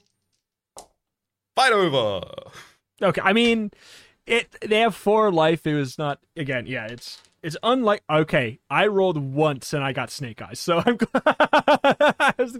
Fight 1.54 1.72
over. 1.72 2.22
Okay, 3.02 3.20
I 3.22 3.32
mean, 3.32 3.70
it 4.26 4.54
they 4.60 4.80
have 4.80 4.94
four 4.94 5.32
life. 5.32 5.66
It 5.66 5.74
was 5.74 5.98
not 5.98 6.20
again. 6.36 6.66
Yeah, 6.66 6.86
it's 6.86 7.20
it's 7.42 7.56
unlike. 7.62 8.02
Okay, 8.10 8.58
I 8.70 8.86
rolled 8.88 9.16
once 9.18 9.72
and 9.72 9.82
I 9.84 9.92
got 9.92 10.10
snake 10.10 10.42
eyes. 10.42 10.58
So 10.60 10.82
I'm. 10.84 10.98
I, 11.14 12.34
was, 12.38 12.58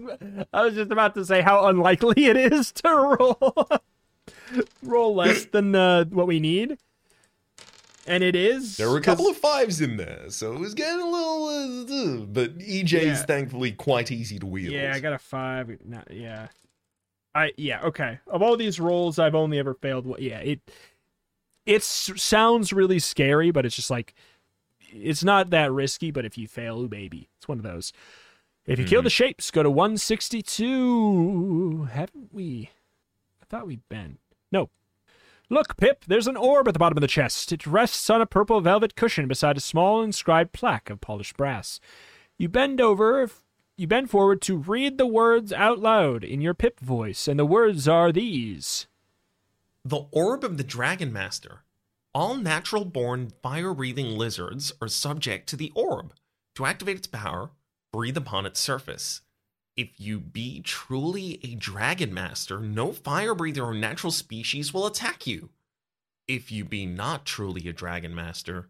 I 0.53 0.65
was 0.65 0.73
just 0.75 0.91
about 0.91 1.13
to 1.15 1.25
say 1.25 1.41
how 1.41 1.67
unlikely 1.67 2.25
it 2.25 2.37
is 2.37 2.71
to 2.73 2.89
roll 2.89 3.67
roll 4.83 5.15
less 5.15 5.45
than 5.45 5.75
uh, 5.75 6.05
what 6.05 6.27
we 6.27 6.39
need, 6.39 6.77
and 8.07 8.23
it 8.23 8.35
is. 8.35 8.77
There 8.77 8.89
were 8.89 8.97
a 8.97 9.01
couple 9.01 9.27
of 9.27 9.37
fives 9.37 9.81
in 9.81 9.97
there, 9.97 10.25
so 10.29 10.53
it 10.53 10.59
was 10.59 10.73
getting 10.73 11.01
a 11.01 11.09
little. 11.09 12.21
Uh, 12.21 12.25
but 12.25 12.57
EJ's 12.59 12.93
Yeah. 12.93 13.15
thankfully 13.25 13.71
quite 13.73 14.11
easy 14.11 14.39
to 14.39 14.45
wield. 14.45 14.73
Yeah, 14.73 14.93
I 14.95 14.99
got 14.99 15.13
a 15.13 15.19
five. 15.19 15.77
Not, 15.85 16.09
yeah. 16.11 16.47
I 17.35 17.51
yeah 17.57 17.81
okay. 17.83 18.19
Of 18.27 18.41
all 18.41 18.57
these 18.57 18.79
rolls, 18.79 19.19
I've 19.19 19.35
only 19.35 19.59
ever 19.59 19.73
failed. 19.75 20.05
one- 20.07 20.21
Yeah, 20.21 20.39
it 20.39 20.61
it 21.65 21.83
sounds 21.83 22.73
really 22.73 22.97
scary, 22.99 23.51
but 23.51 23.65
it's 23.65 23.75
just 23.75 23.91
like 23.91 24.15
it's 24.93 25.23
not 25.23 25.49
that 25.49 25.71
risky. 25.71 26.11
But 26.11 26.25
if 26.25 26.37
you 26.37 26.47
fail, 26.47 26.79
ooh, 26.79 26.87
baby, 26.87 27.29
it's 27.37 27.47
one 27.47 27.57
of 27.57 27.63
those. 27.63 27.93
If 28.65 28.77
you 28.77 28.85
kill 28.85 28.99
mm-hmm. 28.99 29.05
the 29.05 29.09
shapes, 29.09 29.51
go 29.51 29.63
to 29.63 29.69
one 29.69 29.97
sixty 29.97 30.41
two. 30.41 31.87
Haven't 31.91 32.29
we? 32.31 32.69
I 33.41 33.45
thought 33.45 33.67
we'd 33.67 33.87
been. 33.89 34.17
No. 34.51 34.69
Look, 35.49 35.77
Pip, 35.77 36.05
there's 36.05 36.27
an 36.27 36.37
orb 36.37 36.67
at 36.67 36.73
the 36.73 36.79
bottom 36.79 36.97
of 36.97 37.01
the 37.01 37.07
chest. 37.07 37.51
It 37.51 37.65
rests 37.65 38.07
on 38.11 38.21
a 38.21 38.27
purple 38.27 38.61
velvet 38.61 38.95
cushion 38.95 39.27
beside 39.27 39.57
a 39.57 39.61
small 39.61 40.03
inscribed 40.03 40.53
plaque 40.53 40.91
of 40.91 41.01
polished 41.01 41.35
brass. 41.37 41.79
You 42.37 42.49
bend 42.49 42.79
over, 42.79 43.31
you 43.75 43.87
bend 43.87 44.11
forward 44.11 44.41
to 44.43 44.57
read 44.57 44.99
the 44.99 45.07
words 45.07 45.51
out 45.51 45.79
loud 45.79 46.23
in 46.23 46.39
your 46.39 46.53
Pip 46.53 46.79
voice, 46.79 47.27
and 47.27 47.39
the 47.39 47.47
words 47.47 47.87
are 47.87 48.11
these. 48.11 48.85
The 49.83 50.05
Orb 50.11 50.43
of 50.43 50.57
the 50.57 50.63
Dragon 50.63 51.11
Master. 51.11 51.63
All 52.13 52.35
natural 52.35 52.85
born 52.85 53.31
fire 53.43 53.73
breathing 53.73 54.17
lizards 54.17 54.71
are 54.81 54.87
subject 54.87 55.47
to 55.49 55.55
the 55.55 55.71
orb. 55.75 56.13
To 56.55 56.65
activate 56.65 56.97
its 56.97 57.07
power, 57.07 57.51
breathe 57.93 58.17
upon 58.17 58.47
its 58.47 58.59
surface. 58.59 59.21
If 59.77 59.99
you 59.99 60.19
be 60.19 60.61
truly 60.61 61.39
a 61.43 61.53
dragon 61.53 62.11
master, 62.11 62.59
no 62.59 62.93
fire 62.93 63.35
breather 63.35 63.63
or 63.63 63.75
natural 63.75 64.11
species 64.11 64.73
will 64.73 64.87
attack 64.87 65.27
you. 65.27 65.49
If 66.27 66.51
you 66.51 66.65
be 66.65 66.87
not 66.87 67.25
truly 67.27 67.67
a 67.67 67.73
dragon 67.73 68.15
master, 68.15 68.69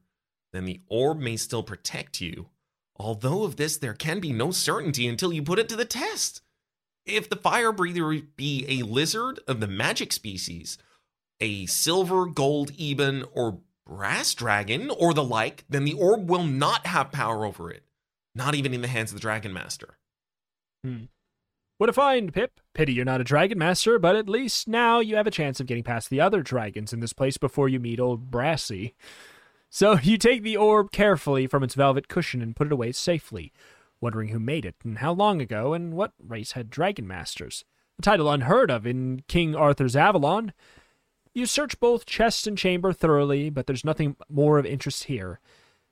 then 0.51 0.65
the 0.65 0.81
orb 0.87 1.19
may 1.19 1.37
still 1.37 1.63
protect 1.63 2.19
you, 2.19 2.49
although 2.97 3.43
of 3.43 3.55
this 3.55 3.77
there 3.77 3.93
can 3.93 4.19
be 4.19 4.33
no 4.33 4.51
certainty 4.51 5.07
until 5.07 5.31
you 5.31 5.41
put 5.41 5.59
it 5.59 5.69
to 5.69 5.77
the 5.77 5.85
test. 5.85 6.41
If 7.05 7.29
the 7.29 7.37
fire 7.37 7.71
breather 7.71 8.21
be 8.35 8.65
a 8.67 8.85
lizard 8.85 9.39
of 9.47 9.61
the 9.61 9.67
magic 9.67 10.11
species, 10.11 10.77
a 11.41 11.65
silver, 11.65 12.25
gold, 12.25 12.71
eben, 12.79 13.25
or 13.33 13.59
brass 13.85 14.33
dragon, 14.33 14.89
or 14.91 15.13
the 15.13 15.23
like, 15.23 15.65
then 15.69 15.85
the 15.85 15.93
orb 15.93 16.29
will 16.29 16.43
not 16.43 16.87
have 16.87 17.11
power 17.11 17.45
over 17.45 17.71
it, 17.71 17.83
not 18.35 18.55
even 18.55 18.73
in 18.73 18.81
the 18.81 18.87
hands 18.87 19.11
of 19.11 19.15
the 19.15 19.21
dragon 19.21 19.53
master. 19.53 19.97
Hmm. 20.83 21.05
What 21.79 21.89
a 21.89 21.93
find, 21.93 22.33
Pip. 22.33 22.59
Pity 22.73 22.91
you're 22.91 23.05
not 23.05 23.21
a 23.21 23.23
dragon 23.23 23.57
master, 23.57 23.97
but 23.99 24.17
at 24.17 24.27
least 24.27 24.67
now 24.67 24.99
you 24.99 25.15
have 25.15 25.27
a 25.27 25.31
chance 25.31 25.61
of 25.61 25.65
getting 25.65 25.83
past 25.83 26.09
the 26.09 26.19
other 26.19 26.41
dragons 26.41 26.91
in 26.91 26.99
this 26.99 27.13
place 27.13 27.37
before 27.37 27.69
you 27.69 27.79
meet 27.79 28.01
old 28.01 28.29
Brassy. 28.29 28.95
So 29.69 29.97
you 30.03 30.17
take 30.17 30.43
the 30.43 30.57
orb 30.57 30.91
carefully 30.91 31.47
from 31.47 31.63
its 31.63 31.75
velvet 31.75 32.09
cushion 32.09 32.41
and 32.41 32.55
put 32.55 32.67
it 32.67 32.73
away 32.73 32.91
safely, 32.91 33.53
wondering 34.01 34.29
who 34.29 34.39
made 34.39 34.65
it 34.65 34.75
and 34.83 34.97
how 34.97 35.13
long 35.13 35.41
ago 35.41 35.73
and 35.73 35.93
what 35.93 36.11
race 36.21 36.51
had 36.51 36.69
dragon 36.69 37.07
masters. 37.07 37.63
A 37.97 38.01
title 38.01 38.29
unheard 38.29 38.69
of 38.69 38.85
in 38.85 39.23
King 39.29 39.55
Arthur's 39.55 39.95
Avalon. 39.95 40.51
You 41.33 41.45
search 41.45 41.79
both 41.79 42.05
chest 42.05 42.47
and 42.47 42.57
chamber 42.57 42.91
thoroughly, 42.91 43.49
but 43.49 43.67
there's 43.67 43.85
nothing 43.85 44.15
more 44.29 44.57
of 44.57 44.65
interest 44.65 45.05
here. 45.05 45.39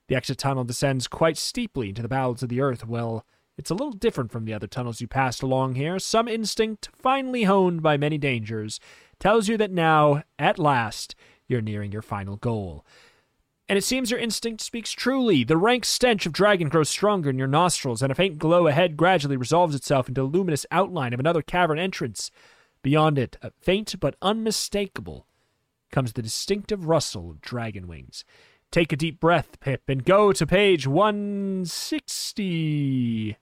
The 0.07 0.15
exit 0.15 0.37
tunnel 0.37 0.63
descends 0.63 1.07
quite 1.07 1.37
steeply 1.37 1.89
into 1.89 2.01
the 2.01 2.07
bowels 2.07 2.41
of 2.41 2.49
the 2.49 2.61
earth. 2.61 2.87
Well, 2.87 3.25
it's 3.57 3.69
a 3.69 3.75
little 3.75 3.91
different 3.91 4.31
from 4.31 4.45
the 4.45 4.53
other 4.53 4.67
tunnels 4.67 5.01
you 5.01 5.07
passed 5.07 5.43
along 5.43 5.75
here. 5.75 5.99
Some 5.99 6.27
instinct, 6.27 6.89
finely 6.93 7.43
honed 7.43 7.81
by 7.81 7.97
many 7.97 8.17
dangers, 8.17 8.79
tells 9.19 9.47
you 9.47 9.57
that 9.57 9.71
now, 9.71 10.23
at 10.39 10.59
last, 10.59 11.15
you're 11.47 11.61
nearing 11.61 11.91
your 11.91 12.01
final 12.01 12.37
goal. 12.37 12.85
And 13.69 13.77
it 13.77 13.83
seems 13.83 14.11
your 14.11 14.19
instinct 14.19 14.61
speaks 14.61 14.91
truly. 14.91 15.43
The 15.43 15.57
rank 15.57 15.83
stench 15.85 16.25
of 16.25 16.31
dragon 16.31 16.69
grows 16.69 16.89
stronger 16.89 17.29
in 17.29 17.37
your 17.37 17.47
nostrils, 17.47 18.01
and 18.01 18.11
a 18.11 18.15
faint 18.15 18.37
glow 18.39 18.67
ahead 18.67 18.95
gradually 18.95 19.37
resolves 19.37 19.75
itself 19.75 20.07
into 20.07 20.21
a 20.21 20.23
luminous 20.23 20.65
outline 20.71 21.13
of 21.13 21.19
another 21.19 21.41
cavern 21.41 21.77
entrance. 21.79 22.31
Beyond 22.87 23.19
it, 23.19 23.35
faint 23.59 23.99
but 23.99 24.15
unmistakable, 24.21 25.27
comes 25.91 26.13
the 26.13 26.21
distinctive 26.21 26.87
rustle 26.87 27.31
of 27.31 27.41
dragon 27.41 27.85
wings. 27.85 28.23
Take 28.71 28.93
a 28.93 28.95
deep 28.95 29.19
breath, 29.19 29.59
Pip, 29.59 29.81
and 29.89 30.05
go 30.05 30.31
to 30.31 30.47
page 30.47 30.87
160. 30.87 33.37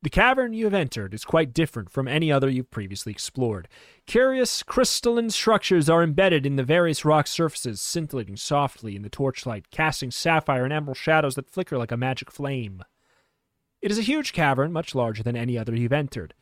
The 0.00 0.10
cavern 0.10 0.54
you 0.54 0.64
have 0.64 0.72
entered 0.72 1.12
is 1.12 1.26
quite 1.26 1.52
different 1.52 1.90
from 1.90 2.08
any 2.08 2.32
other 2.32 2.48
you've 2.48 2.70
previously 2.70 3.12
explored. 3.12 3.68
Curious 4.06 4.62
crystalline 4.62 5.28
structures 5.28 5.90
are 5.90 6.02
embedded 6.02 6.46
in 6.46 6.56
the 6.56 6.64
various 6.64 7.04
rock 7.04 7.26
surfaces, 7.26 7.82
scintillating 7.82 8.38
softly 8.38 8.96
in 8.96 9.02
the 9.02 9.10
torchlight, 9.10 9.70
casting 9.70 10.10
sapphire 10.10 10.64
and 10.64 10.72
emerald 10.72 10.96
shadows 10.96 11.34
that 11.34 11.50
flicker 11.50 11.76
like 11.76 11.92
a 11.92 11.98
magic 11.98 12.30
flame. 12.30 12.82
It 13.82 13.90
is 13.90 13.98
a 13.98 14.02
huge 14.02 14.32
cavern, 14.32 14.72
much 14.72 14.94
larger 14.94 15.22
than 15.22 15.36
any 15.36 15.58
other 15.58 15.76
you've 15.76 15.92
entered. 15.92 16.32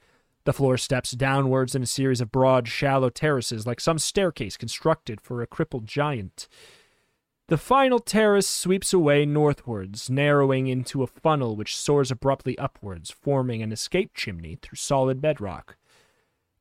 The 0.46 0.52
floor 0.52 0.78
steps 0.78 1.10
downwards 1.10 1.74
in 1.74 1.82
a 1.82 1.86
series 1.86 2.20
of 2.20 2.30
broad, 2.30 2.68
shallow 2.68 3.10
terraces, 3.10 3.66
like 3.66 3.80
some 3.80 3.98
staircase 3.98 4.56
constructed 4.56 5.20
for 5.20 5.42
a 5.42 5.46
crippled 5.46 5.86
giant. 5.86 6.46
The 7.48 7.58
final 7.58 7.98
terrace 7.98 8.46
sweeps 8.46 8.92
away 8.92 9.26
northwards, 9.26 10.08
narrowing 10.08 10.68
into 10.68 11.02
a 11.02 11.08
funnel 11.08 11.56
which 11.56 11.76
soars 11.76 12.12
abruptly 12.12 12.56
upwards, 12.58 13.10
forming 13.10 13.60
an 13.60 13.72
escape 13.72 14.12
chimney 14.14 14.56
through 14.62 14.76
solid 14.76 15.20
bedrock. 15.20 15.76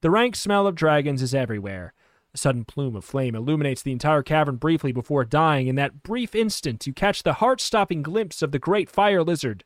The 0.01 0.09
rank 0.09 0.35
smell 0.35 0.65
of 0.65 0.73
dragons 0.73 1.21
is 1.21 1.35
everywhere. 1.35 1.93
A 2.33 2.39
sudden 2.39 2.65
plume 2.65 2.95
of 2.95 3.05
flame 3.05 3.35
illuminates 3.35 3.83
the 3.83 3.91
entire 3.91 4.23
cavern 4.23 4.55
briefly 4.55 4.93
before 4.93 5.25
dying. 5.25 5.67
In 5.67 5.75
that 5.75 6.01
brief 6.01 6.33
instant, 6.33 6.87
you 6.87 6.93
catch 6.93 7.21
the 7.21 7.33
heart 7.33 7.61
stopping 7.61 8.01
glimpse 8.01 8.41
of 8.41 8.51
the 8.51 8.57
great 8.57 8.89
fire 8.89 9.23
lizard. 9.23 9.63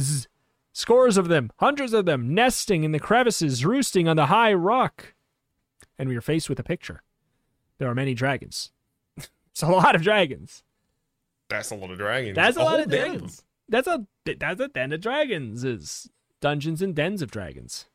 Zzz. 0.00 0.28
Scores 0.72 1.16
of 1.16 1.28
them, 1.28 1.50
hundreds 1.58 1.92
of 1.92 2.06
them, 2.06 2.34
nesting 2.34 2.82
in 2.84 2.92
the 2.92 2.98
crevices, 2.98 3.64
roosting 3.64 4.08
on 4.08 4.16
the 4.16 4.26
high 4.26 4.52
rock. 4.52 5.14
And 5.98 6.08
we 6.08 6.16
are 6.16 6.22
faced 6.22 6.48
with 6.48 6.58
a 6.58 6.64
picture. 6.64 7.02
There 7.78 7.88
are 7.88 7.94
many 7.94 8.14
dragons. 8.14 8.72
it's 9.16 9.62
a 9.62 9.68
lot 9.68 9.94
of 9.94 10.02
dragons. 10.02 10.62
That's 11.48 11.70
a 11.70 11.74
lot 11.74 11.90
of 11.90 11.98
dragons. 11.98 12.34
That's 12.34 12.56
a, 12.56 12.62
lot 12.62 12.80
of 12.80 12.88
dragons. 12.88 13.44
That's 13.68 13.86
a 13.86 14.06
that's 14.24 14.60
a 14.60 14.68
den 14.68 14.92
of 14.92 15.00
dragons. 15.00 15.64
Is 15.64 16.08
Dungeons 16.40 16.80
and 16.80 16.94
Dens 16.94 17.20
of 17.20 17.30
Dragons. 17.30 17.86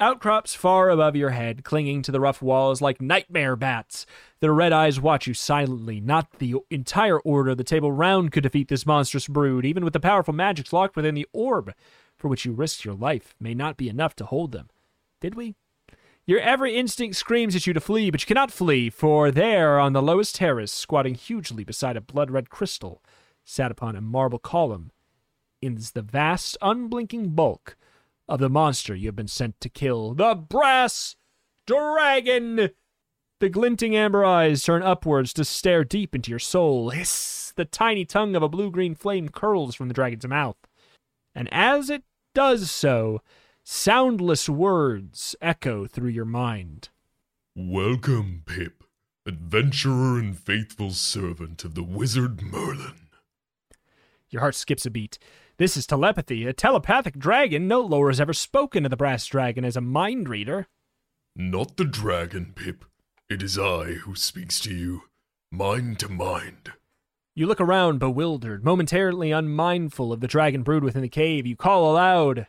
Outcrops 0.00 0.54
far 0.54 0.90
above 0.90 1.16
your 1.16 1.30
head, 1.30 1.64
clinging 1.64 2.02
to 2.02 2.12
the 2.12 2.20
rough 2.20 2.42
walls 2.42 2.80
like 2.80 3.00
nightmare 3.00 3.56
bats. 3.56 4.06
Their 4.40 4.52
red 4.52 4.72
eyes 4.72 5.00
watch 5.00 5.26
you 5.26 5.34
silently. 5.34 6.00
Not 6.00 6.38
the 6.38 6.56
entire 6.70 7.18
order 7.20 7.50
of 7.50 7.56
the 7.58 7.64
table 7.64 7.92
round 7.92 8.32
could 8.32 8.42
defeat 8.42 8.68
this 8.68 8.86
monstrous 8.86 9.26
brood, 9.26 9.64
even 9.64 9.84
with 9.84 9.92
the 9.92 10.00
powerful 10.00 10.34
magics 10.34 10.72
locked 10.72 10.96
within 10.96 11.14
the 11.14 11.26
orb, 11.32 11.72
for 12.16 12.28
which 12.28 12.44
you 12.44 12.52
risked 12.52 12.84
your 12.84 12.94
life, 12.94 13.34
may 13.40 13.54
not 13.54 13.76
be 13.76 13.88
enough 13.88 14.14
to 14.16 14.26
hold 14.26 14.52
them. 14.52 14.68
Did 15.20 15.34
we? 15.34 15.54
Your 16.26 16.40
every 16.40 16.76
instinct 16.76 17.16
screams 17.16 17.56
at 17.56 17.66
you 17.66 17.72
to 17.72 17.80
flee, 17.80 18.10
but 18.10 18.20
you 18.20 18.26
cannot 18.26 18.52
flee, 18.52 18.90
for 18.90 19.30
there, 19.30 19.80
on 19.80 19.94
the 19.94 20.02
lowest 20.02 20.34
terrace, 20.34 20.70
squatting 20.70 21.14
hugely 21.14 21.64
beside 21.64 21.96
a 21.96 22.02
blood 22.02 22.30
red 22.30 22.50
crystal, 22.50 23.02
sat 23.46 23.70
upon 23.70 23.96
a 23.96 24.02
marble 24.02 24.38
column, 24.38 24.90
is 25.62 25.92
the 25.92 26.02
vast, 26.02 26.58
unblinking 26.60 27.30
bulk 27.30 27.77
of 28.28 28.40
the 28.40 28.48
monster 28.48 28.94
you 28.94 29.08
have 29.08 29.16
been 29.16 29.28
sent 29.28 29.60
to 29.60 29.68
kill 29.68 30.14
the 30.14 30.34
brass 30.34 31.16
dragon. 31.66 32.70
The 33.40 33.48
glinting 33.48 33.94
amber 33.94 34.24
eyes 34.24 34.64
turn 34.64 34.82
upwards 34.82 35.32
to 35.34 35.44
stare 35.44 35.84
deep 35.84 36.14
into 36.14 36.30
your 36.30 36.38
soul. 36.38 36.90
Hiss! 36.90 37.52
The 37.56 37.64
tiny 37.64 38.04
tongue 38.04 38.34
of 38.34 38.42
a 38.42 38.48
blue 38.48 38.70
green 38.70 38.94
flame 38.94 39.28
curls 39.28 39.74
from 39.74 39.88
the 39.88 39.94
dragon's 39.94 40.26
mouth. 40.26 40.56
And 41.34 41.48
as 41.52 41.88
it 41.88 42.02
does 42.34 42.70
so, 42.70 43.20
soundless 43.64 44.48
words 44.48 45.36
echo 45.40 45.86
through 45.86 46.10
your 46.10 46.24
mind. 46.24 46.88
Welcome, 47.54 48.42
Pip, 48.46 48.84
adventurer 49.26 50.18
and 50.18 50.38
faithful 50.38 50.90
servant 50.90 51.64
of 51.64 51.74
the 51.74 51.82
wizard 51.82 52.42
Merlin. 52.42 53.08
Your 54.30 54.40
heart 54.40 54.54
skips 54.54 54.84
a 54.84 54.90
beat. 54.90 55.18
This 55.58 55.76
is 55.76 55.88
telepathy. 55.88 56.46
A 56.46 56.52
telepathic 56.52 57.18
dragon. 57.18 57.66
No 57.66 57.80
lore 57.80 58.10
has 58.10 58.20
ever 58.20 58.32
spoken 58.32 58.84
of 58.84 58.90
the 58.90 58.96
brass 58.96 59.26
dragon 59.26 59.64
as 59.64 59.76
a 59.76 59.80
mind 59.80 60.28
reader. 60.28 60.68
Not 61.34 61.76
the 61.76 61.84
dragon, 61.84 62.52
Pip. 62.54 62.84
It 63.28 63.42
is 63.42 63.58
I 63.58 63.94
who 63.94 64.14
speaks 64.14 64.60
to 64.60 64.72
you, 64.72 65.02
mind 65.50 65.98
to 65.98 66.08
mind. 66.08 66.74
You 67.34 67.46
look 67.46 67.60
around, 67.60 67.98
bewildered, 67.98 68.64
momentarily 68.64 69.32
unmindful 69.32 70.12
of 70.12 70.20
the 70.20 70.28
dragon 70.28 70.62
brood 70.62 70.84
within 70.84 71.02
the 71.02 71.08
cave. 71.08 71.44
You 71.44 71.56
call 71.56 71.90
aloud. 71.90 72.46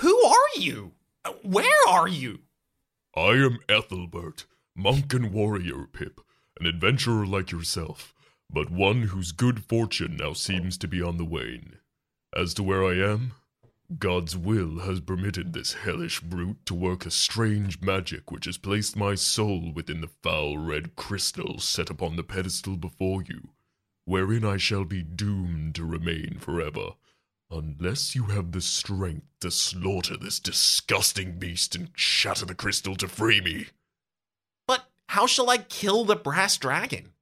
Who 0.00 0.14
are 0.26 0.58
you? 0.58 0.92
Where 1.42 1.88
are 1.88 2.08
you? 2.08 2.40
I 3.16 3.30
am 3.30 3.60
Ethelbert, 3.66 4.44
monk 4.76 5.14
and 5.14 5.32
warrior, 5.32 5.86
Pip, 5.90 6.20
an 6.60 6.66
adventurer 6.66 7.26
like 7.26 7.50
yourself, 7.50 8.14
but 8.50 8.70
one 8.70 9.04
whose 9.04 9.32
good 9.32 9.64
fortune 9.64 10.18
now 10.18 10.34
seems 10.34 10.76
to 10.78 10.86
be 10.86 11.00
on 11.00 11.16
the 11.16 11.24
wane. 11.24 11.78
As 12.36 12.52
to 12.54 12.62
where 12.62 12.84
I 12.84 12.96
am, 12.96 13.32
God's 13.98 14.36
will 14.36 14.80
has 14.80 15.00
permitted 15.00 15.54
this 15.54 15.72
hellish 15.72 16.20
brute 16.20 16.66
to 16.66 16.74
work 16.74 17.06
a 17.06 17.10
strange 17.10 17.80
magic 17.80 18.30
which 18.30 18.44
has 18.44 18.58
placed 18.58 18.94
my 18.94 19.14
soul 19.14 19.72
within 19.72 20.02
the 20.02 20.10
foul 20.22 20.58
red 20.58 20.96
crystal 20.96 21.58
set 21.60 21.88
upon 21.88 22.16
the 22.16 22.22
pedestal 22.22 22.76
before 22.76 23.22
you, 23.22 23.48
wherein 24.04 24.44
I 24.44 24.58
shall 24.58 24.84
be 24.84 25.02
doomed 25.02 25.76
to 25.76 25.86
remain 25.86 26.36
forever, 26.38 26.90
unless 27.50 28.14
you 28.14 28.24
have 28.24 28.52
the 28.52 28.60
strength 28.60 29.28
to 29.40 29.50
slaughter 29.50 30.18
this 30.18 30.38
disgusting 30.38 31.38
beast 31.38 31.74
and 31.74 31.88
shatter 31.94 32.44
the 32.44 32.54
crystal 32.54 32.96
to 32.96 33.08
free 33.08 33.40
me. 33.40 33.68
But 34.66 34.90
how 35.08 35.26
shall 35.26 35.48
I 35.48 35.56
kill 35.56 36.04
the 36.04 36.16
brass 36.16 36.58
dragon? 36.58 37.14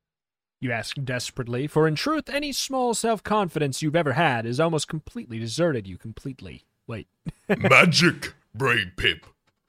You 0.61 0.73
ask 0.73 0.97
desperately, 1.03 1.67
for 1.67 1.87
in 1.87 1.95
truth, 1.95 2.29
any 2.29 2.53
small 2.53 2.95
self 2.95 3.23
confidence 3.23 3.83
you've 3.83 3.97
ever 3.97 4.13
had 4.15 4.47
is 4.47 4.61
almost 4.61 4.89
completely 4.89 5.39
deserted 5.39 5.87
you 5.87 5.99
completely. 5.99 6.65
Wait. 6.87 7.09
Magic, 7.49 8.35
brave 8.55 8.93
Pip. 8.97 9.27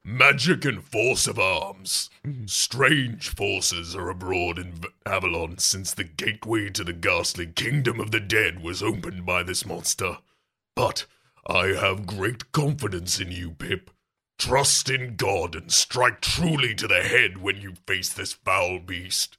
Magic 0.08 0.66
and 0.66 0.84
force 0.84 1.26
of 1.26 1.40
arms. 1.40 2.12
Strange 2.46 3.30
forces 3.30 3.96
are 3.96 4.10
abroad 4.10 4.60
in 4.60 4.82
Avalon 5.06 5.58
since 5.58 5.94
the 5.94 6.04
gateway 6.04 6.70
to 6.70 6.84
the 6.84 6.94
ghastly 6.94 7.48
kingdom 7.48 8.00
of 8.00 8.12
the 8.12 8.20
dead 8.20 8.62
was 8.62 8.84
opened 8.84 9.26
by 9.26 9.42
this 9.42 9.66
monster. 9.66 10.20
But 10.76 11.08
I 11.48 11.70
have 11.70 12.06
great 12.06 12.52
confidence 12.52 13.20
in 13.20 13.32
you, 13.32 13.52
Pip. 13.52 13.90
Trust 14.38 14.90
in 14.90 15.16
God 15.16 15.56
and 15.56 15.72
strike 15.72 16.22
truly 16.22 16.76
to 16.76 16.88
the 16.88 17.02
head 17.02 17.40
when 17.40 17.58
you 17.58 17.74
face 17.88 18.14
this 18.14 18.34
foul 18.34 18.80
beast. 18.80 19.38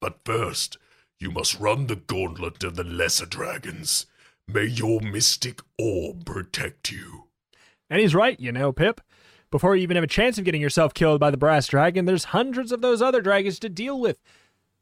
But 0.00 0.18
first, 0.24 0.78
you 1.20 1.30
must 1.30 1.58
run 1.58 1.86
the 1.86 1.96
gauntlet 1.96 2.62
of 2.62 2.76
the 2.76 2.84
lesser 2.84 3.26
dragons. 3.26 4.06
May 4.46 4.64
your 4.64 5.00
mystic 5.00 5.60
orb 5.78 6.24
protect 6.24 6.90
you. 6.92 7.24
And 7.90 8.00
he's 8.00 8.14
right, 8.14 8.38
you 8.38 8.52
know, 8.52 8.72
Pip. 8.72 9.00
Before 9.50 9.74
you 9.74 9.82
even 9.82 9.96
have 9.96 10.04
a 10.04 10.08
chance 10.08 10.38
of 10.38 10.44
getting 10.44 10.60
yourself 10.60 10.94
killed 10.94 11.20
by 11.20 11.30
the 11.30 11.36
brass 11.36 11.66
dragon, 11.66 12.04
there's 12.04 12.24
hundreds 12.24 12.70
of 12.70 12.82
those 12.82 13.00
other 13.02 13.20
dragons 13.20 13.58
to 13.60 13.68
deal 13.68 13.98
with. 13.98 14.18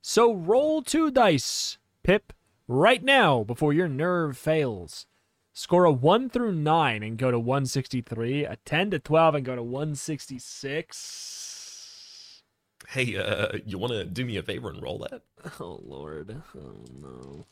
So 0.03 0.35
roll 0.35 0.83
two 0.83 1.11
dice, 1.11 1.79
Pip, 2.03 2.33
right 2.69 3.03
now 3.03 3.45
before 3.45 3.73
your 3.73 3.89
nerve 3.89 4.37
fails. 4.37 5.07
Score 5.53 5.85
a 5.87 5.93
1 5.93 6.29
through 6.29 6.53
9 6.53 7.03
and 7.03 7.17
go 7.17 7.31
to 7.31 7.39
163, 7.39 8.45
a 8.45 8.57
10 8.67 8.91
to 8.91 8.99
12 8.99 9.37
and 9.37 9.45
go 9.45 9.57
to 9.57 9.63
166. 9.63 11.36
Hey, 12.89 13.17
uh, 13.17 13.59
you 13.65 13.79
want 13.79 13.93
to 13.93 14.05
do 14.05 14.25
me 14.25 14.37
a 14.37 14.43
favor 14.43 14.71
and 14.71 14.83
roll 14.83 14.99
that? 14.99 15.23
Oh 15.61 15.81
lord. 15.85 16.43
Oh 16.57 16.85
no. 17.01 17.47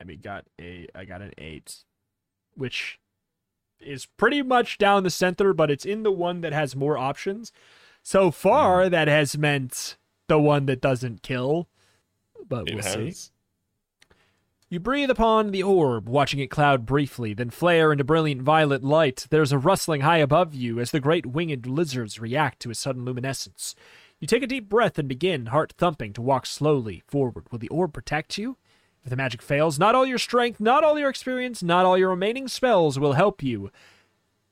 I 0.00 0.04
mean 0.04 0.20
got 0.20 0.44
a 0.60 0.88
I 0.94 1.04
got 1.04 1.22
an 1.22 1.32
8 1.38 1.84
which 2.54 2.98
is 3.80 4.06
pretty 4.06 4.42
much 4.42 4.76
down 4.78 5.04
the 5.04 5.10
center 5.10 5.52
but 5.52 5.70
it's 5.70 5.84
in 5.84 6.02
the 6.02 6.10
one 6.10 6.40
that 6.40 6.52
has 6.52 6.74
more 6.74 6.98
options. 6.98 7.52
So 8.02 8.30
far 8.30 8.88
that 8.88 9.06
has 9.08 9.38
meant 9.38 9.96
the 10.28 10.38
one 10.38 10.66
that 10.66 10.80
doesn't 10.80 11.22
kill. 11.22 11.68
But 12.48 12.68
we'll 12.72 12.82
see. 12.82 13.12
You 14.70 14.80
breathe 14.80 15.08
upon 15.10 15.50
the 15.50 15.62
orb, 15.62 16.08
watching 16.10 16.40
it 16.40 16.50
cloud 16.50 16.84
briefly, 16.84 17.32
then 17.32 17.48
flare 17.48 17.90
into 17.90 18.04
brilliant 18.04 18.42
violet 18.42 18.84
light. 18.84 19.26
There's 19.30 19.50
a 19.50 19.58
rustling 19.58 20.02
high 20.02 20.18
above 20.18 20.54
you 20.54 20.78
as 20.78 20.90
the 20.90 21.00
great 21.00 21.24
winged 21.24 21.66
lizards 21.66 22.20
react 22.20 22.60
to 22.60 22.70
its 22.70 22.80
sudden 22.80 23.04
luminescence. 23.06 23.74
You 24.20 24.26
take 24.26 24.42
a 24.42 24.48
deep 24.48 24.68
breath 24.68 24.98
and 24.98 25.08
begin, 25.08 25.46
heart 25.46 25.72
thumping, 25.78 26.12
to 26.14 26.22
walk 26.22 26.44
slowly 26.44 27.02
forward. 27.06 27.44
Will 27.50 27.58
the 27.58 27.68
orb 27.68 27.92
protect 27.92 28.36
you? 28.36 28.56
If 29.04 29.10
the 29.10 29.16
magic 29.16 29.40
fails, 29.40 29.78
not 29.78 29.94
all 29.94 30.04
your 30.04 30.18
strength, 30.18 30.60
not 30.60 30.82
all 30.82 30.98
your 30.98 31.08
experience, 31.08 31.62
not 31.62 31.86
all 31.86 31.96
your 31.96 32.10
remaining 32.10 32.48
spells 32.48 32.98
will 32.98 33.12
help 33.12 33.42
you. 33.42 33.70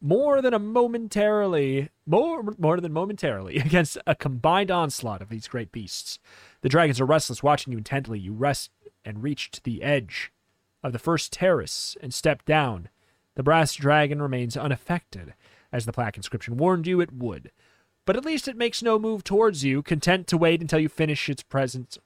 More 0.01 0.41
than 0.41 0.55
a 0.55 0.61
momentarily, 0.61 1.89
more 2.07 2.55
more 2.59 2.81
than 2.81 2.93
momentarily, 2.93 3.57
against 3.65 3.99
a 4.07 4.15
combined 4.15 4.71
onslaught 4.71 5.21
of 5.21 5.31
these 5.31 5.49
great 5.49 5.73
beasts. 5.73 6.21
The 6.61 6.69
dragons 6.69 7.01
are 7.01 7.07
restless, 7.07 7.43
watching 7.43 7.73
you 7.73 7.79
intently. 7.79 8.21
You 8.21 8.35
rest 8.35 8.71
and 9.05 9.23
reach 9.23 9.51
to 9.51 9.63
the 9.63 9.83
edge 9.83 10.33
of 10.83 10.93
the 10.93 10.99
first 11.01 11.33
terrace 11.33 11.97
and 12.01 12.15
step 12.15 12.45
down. 12.45 12.89
The 13.35 13.43
brass 13.43 13.75
dragon 13.75 14.23
remains 14.23 14.57
unaffected, 14.57 15.35
as 15.73 15.87
the 15.87 15.93
plaque 15.93 16.17
inscription 16.17 16.57
warned 16.57 16.87
you 16.87 17.01
it 17.01 17.13
would. 17.13 17.51
But 18.07 18.17
at 18.17 18.25
least 18.25 18.49
it 18.49 18.57
makes 18.57 18.83
no 18.83 18.99
move 18.99 19.25
towards 19.25 19.65
you, 19.65 19.83
content 19.83 20.27
to 20.29 20.39
wait 20.39 20.63
until 20.63 20.79
you 20.79 20.89
finish 20.89 21.29
its 21.29 21.43
present 21.43 21.99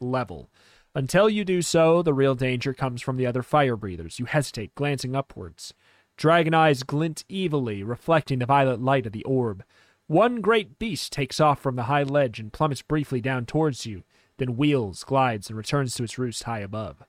level. 0.00 0.50
Until 0.94 1.30
you 1.30 1.44
do 1.44 1.62
so, 1.62 2.02
the 2.02 2.12
real 2.12 2.34
danger 2.34 2.74
comes 2.74 3.00
from 3.00 3.16
the 3.16 3.26
other 3.26 3.42
fire 3.42 3.76
breathers. 3.76 4.18
You 4.18 4.24
hesitate, 4.24 4.74
glancing 4.74 5.14
upwards. 5.14 5.72
Dragon 6.16 6.52
eyes 6.52 6.82
glint 6.82 7.24
evilly, 7.30 7.82
reflecting 7.82 8.40
the 8.40 8.46
violet 8.46 8.82
light 8.82 9.06
of 9.06 9.12
the 9.12 9.24
orb. 9.24 9.62
One 10.08 10.40
great 10.40 10.78
beast 10.78 11.12
takes 11.12 11.38
off 11.38 11.60
from 11.60 11.76
the 11.76 11.84
high 11.84 12.02
ledge 12.02 12.40
and 12.40 12.52
plummets 12.52 12.82
briefly 12.82 13.20
down 13.20 13.46
towards 13.46 13.86
you, 13.86 14.02
then 14.38 14.56
wheels, 14.56 15.04
glides, 15.04 15.48
and 15.48 15.56
returns 15.56 15.94
to 15.94 16.04
its 16.04 16.18
roost 16.18 16.44
high 16.44 16.60
above. 16.60 17.04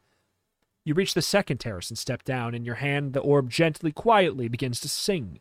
You 0.84 0.94
reach 0.94 1.14
the 1.14 1.22
second 1.22 1.58
terrace 1.58 1.90
and 1.90 1.98
step 1.98 2.24
down. 2.24 2.54
In 2.54 2.66
your 2.66 2.76
hand, 2.76 3.14
the 3.14 3.20
orb 3.20 3.50
gently, 3.50 3.92
quietly 3.92 4.48
begins 4.48 4.80
to 4.82 4.90
sing. 4.90 5.40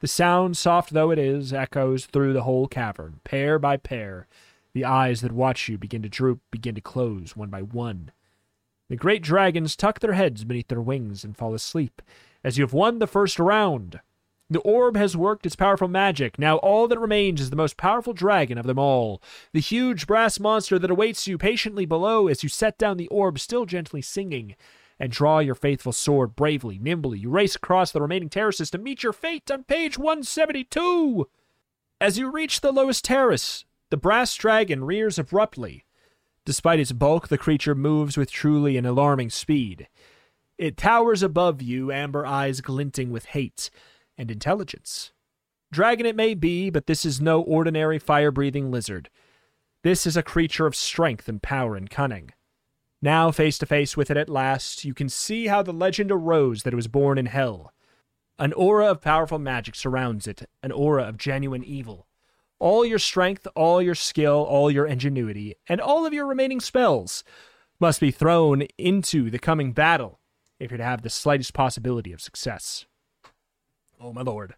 The 0.00 0.06
sound, 0.06 0.56
soft 0.56 0.92
though 0.92 1.10
it 1.10 1.18
is, 1.18 1.52
echoes 1.52 2.06
through 2.06 2.32
the 2.32 2.44
whole 2.44 2.68
cavern, 2.68 3.20
pair 3.24 3.58
by 3.58 3.76
pair. 3.76 4.28
The 4.72 4.84
eyes 4.84 5.22
that 5.22 5.32
watch 5.32 5.68
you 5.68 5.76
begin 5.76 6.02
to 6.02 6.08
droop, 6.08 6.40
begin 6.50 6.76
to 6.76 6.80
close, 6.80 7.34
one 7.34 7.50
by 7.50 7.62
one. 7.62 8.12
The 8.88 8.96
great 8.96 9.22
dragons 9.22 9.74
tuck 9.74 10.00
their 10.00 10.12
heads 10.12 10.44
beneath 10.44 10.68
their 10.68 10.80
wings 10.80 11.24
and 11.24 11.36
fall 11.36 11.52
asleep, 11.52 12.00
as 12.44 12.56
you 12.56 12.62
have 12.62 12.72
won 12.72 13.00
the 13.00 13.06
first 13.06 13.38
round. 13.38 14.00
The 14.48 14.60
orb 14.60 14.96
has 14.96 15.16
worked 15.16 15.44
its 15.44 15.56
powerful 15.56 15.88
magic. 15.88 16.38
Now 16.38 16.56
all 16.58 16.88
that 16.88 16.98
remains 16.98 17.40
is 17.40 17.50
the 17.50 17.56
most 17.56 17.76
powerful 17.76 18.14
dragon 18.14 18.56
of 18.56 18.66
them 18.66 18.78
all. 18.78 19.20
The 19.52 19.60
huge 19.60 20.06
brass 20.06 20.40
monster 20.40 20.78
that 20.78 20.90
awaits 20.90 21.26
you 21.26 21.36
patiently 21.36 21.84
below 21.84 22.28
as 22.28 22.42
you 22.42 22.48
set 22.48 22.78
down 22.78 22.96
the 22.96 23.08
orb, 23.08 23.38
still 23.38 23.66
gently 23.66 24.00
singing, 24.00 24.54
and 25.00 25.12
draw 25.12 25.38
your 25.38 25.54
faithful 25.54 25.92
sword 25.92 26.34
bravely, 26.34 26.78
nimbly. 26.78 27.18
You 27.18 27.30
race 27.30 27.54
across 27.54 27.92
the 27.92 28.00
remaining 28.00 28.28
terraces 28.28 28.70
to 28.70 28.78
meet 28.78 29.02
your 29.02 29.12
fate 29.12 29.50
on 29.50 29.64
page 29.64 29.98
172. 29.98 31.28
As 32.00 32.18
you 32.18 32.30
reach 32.30 32.60
the 32.60 32.72
lowest 32.72 33.04
terrace, 33.04 33.64
the 33.90 33.96
brass 33.96 34.34
dragon 34.34 34.84
rears 34.84 35.18
abruptly. 35.18 35.84
Despite 36.44 36.80
its 36.80 36.92
bulk, 36.92 37.28
the 37.28 37.38
creature 37.38 37.74
moves 37.74 38.16
with 38.16 38.30
truly 38.30 38.76
an 38.76 38.86
alarming 38.86 39.30
speed. 39.30 39.88
It 40.56 40.76
towers 40.76 41.22
above 41.22 41.62
you, 41.62 41.92
amber 41.92 42.26
eyes 42.26 42.60
glinting 42.60 43.10
with 43.10 43.26
hate 43.26 43.70
and 44.16 44.30
intelligence. 44.30 45.12
Dragon 45.70 46.06
it 46.06 46.16
may 46.16 46.34
be, 46.34 46.70
but 46.70 46.86
this 46.86 47.04
is 47.04 47.20
no 47.20 47.40
ordinary 47.42 47.98
fire 47.98 48.30
breathing 48.30 48.70
lizard. 48.70 49.10
This 49.82 50.06
is 50.06 50.16
a 50.16 50.22
creature 50.22 50.66
of 50.66 50.74
strength 50.74 51.28
and 51.28 51.42
power 51.42 51.76
and 51.76 51.88
cunning. 51.88 52.30
Now, 53.00 53.30
face 53.30 53.58
to 53.58 53.66
face 53.66 53.96
with 53.96 54.10
it 54.10 54.16
at 54.16 54.28
last, 54.28 54.84
you 54.84 54.92
can 54.92 55.08
see 55.08 55.46
how 55.46 55.62
the 55.62 55.72
legend 55.72 56.10
arose 56.10 56.62
that 56.62 56.72
it 56.72 56.76
was 56.76 56.88
born 56.88 57.16
in 57.16 57.26
hell. 57.26 57.72
An 58.38 58.52
aura 58.52 58.86
of 58.90 59.00
powerful 59.00 59.38
magic 59.38 59.74
surrounds 59.74 60.26
it, 60.26 60.48
an 60.62 60.72
aura 60.72 61.04
of 61.04 61.16
genuine 61.16 61.64
evil. 61.64 62.06
All 62.58 62.84
your 62.84 62.98
strength, 62.98 63.46
all 63.54 63.80
your 63.80 63.94
skill, 63.94 64.44
all 64.48 64.70
your 64.70 64.86
ingenuity, 64.86 65.54
and 65.68 65.80
all 65.80 66.06
of 66.06 66.12
your 66.12 66.26
remaining 66.26 66.60
spells 66.60 67.22
must 67.78 68.00
be 68.00 68.10
thrown 68.10 68.62
into 68.76 69.30
the 69.30 69.38
coming 69.38 69.72
battle 69.72 70.18
if 70.58 70.70
you're 70.70 70.78
to 70.78 70.84
have 70.84 71.02
the 71.02 71.10
slightest 71.10 71.54
possibility 71.54 72.12
of 72.12 72.20
success. 72.20 72.86
Oh 74.00 74.12
my 74.12 74.22
lord. 74.22 74.54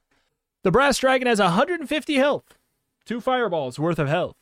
The 0.62 0.70
brass 0.70 0.98
dragon 0.98 1.26
has 1.26 1.40
150 1.40 2.14
health, 2.14 2.56
two 3.04 3.20
fireballs 3.20 3.78
worth 3.78 3.98
of 3.98 4.08
health. 4.08 4.36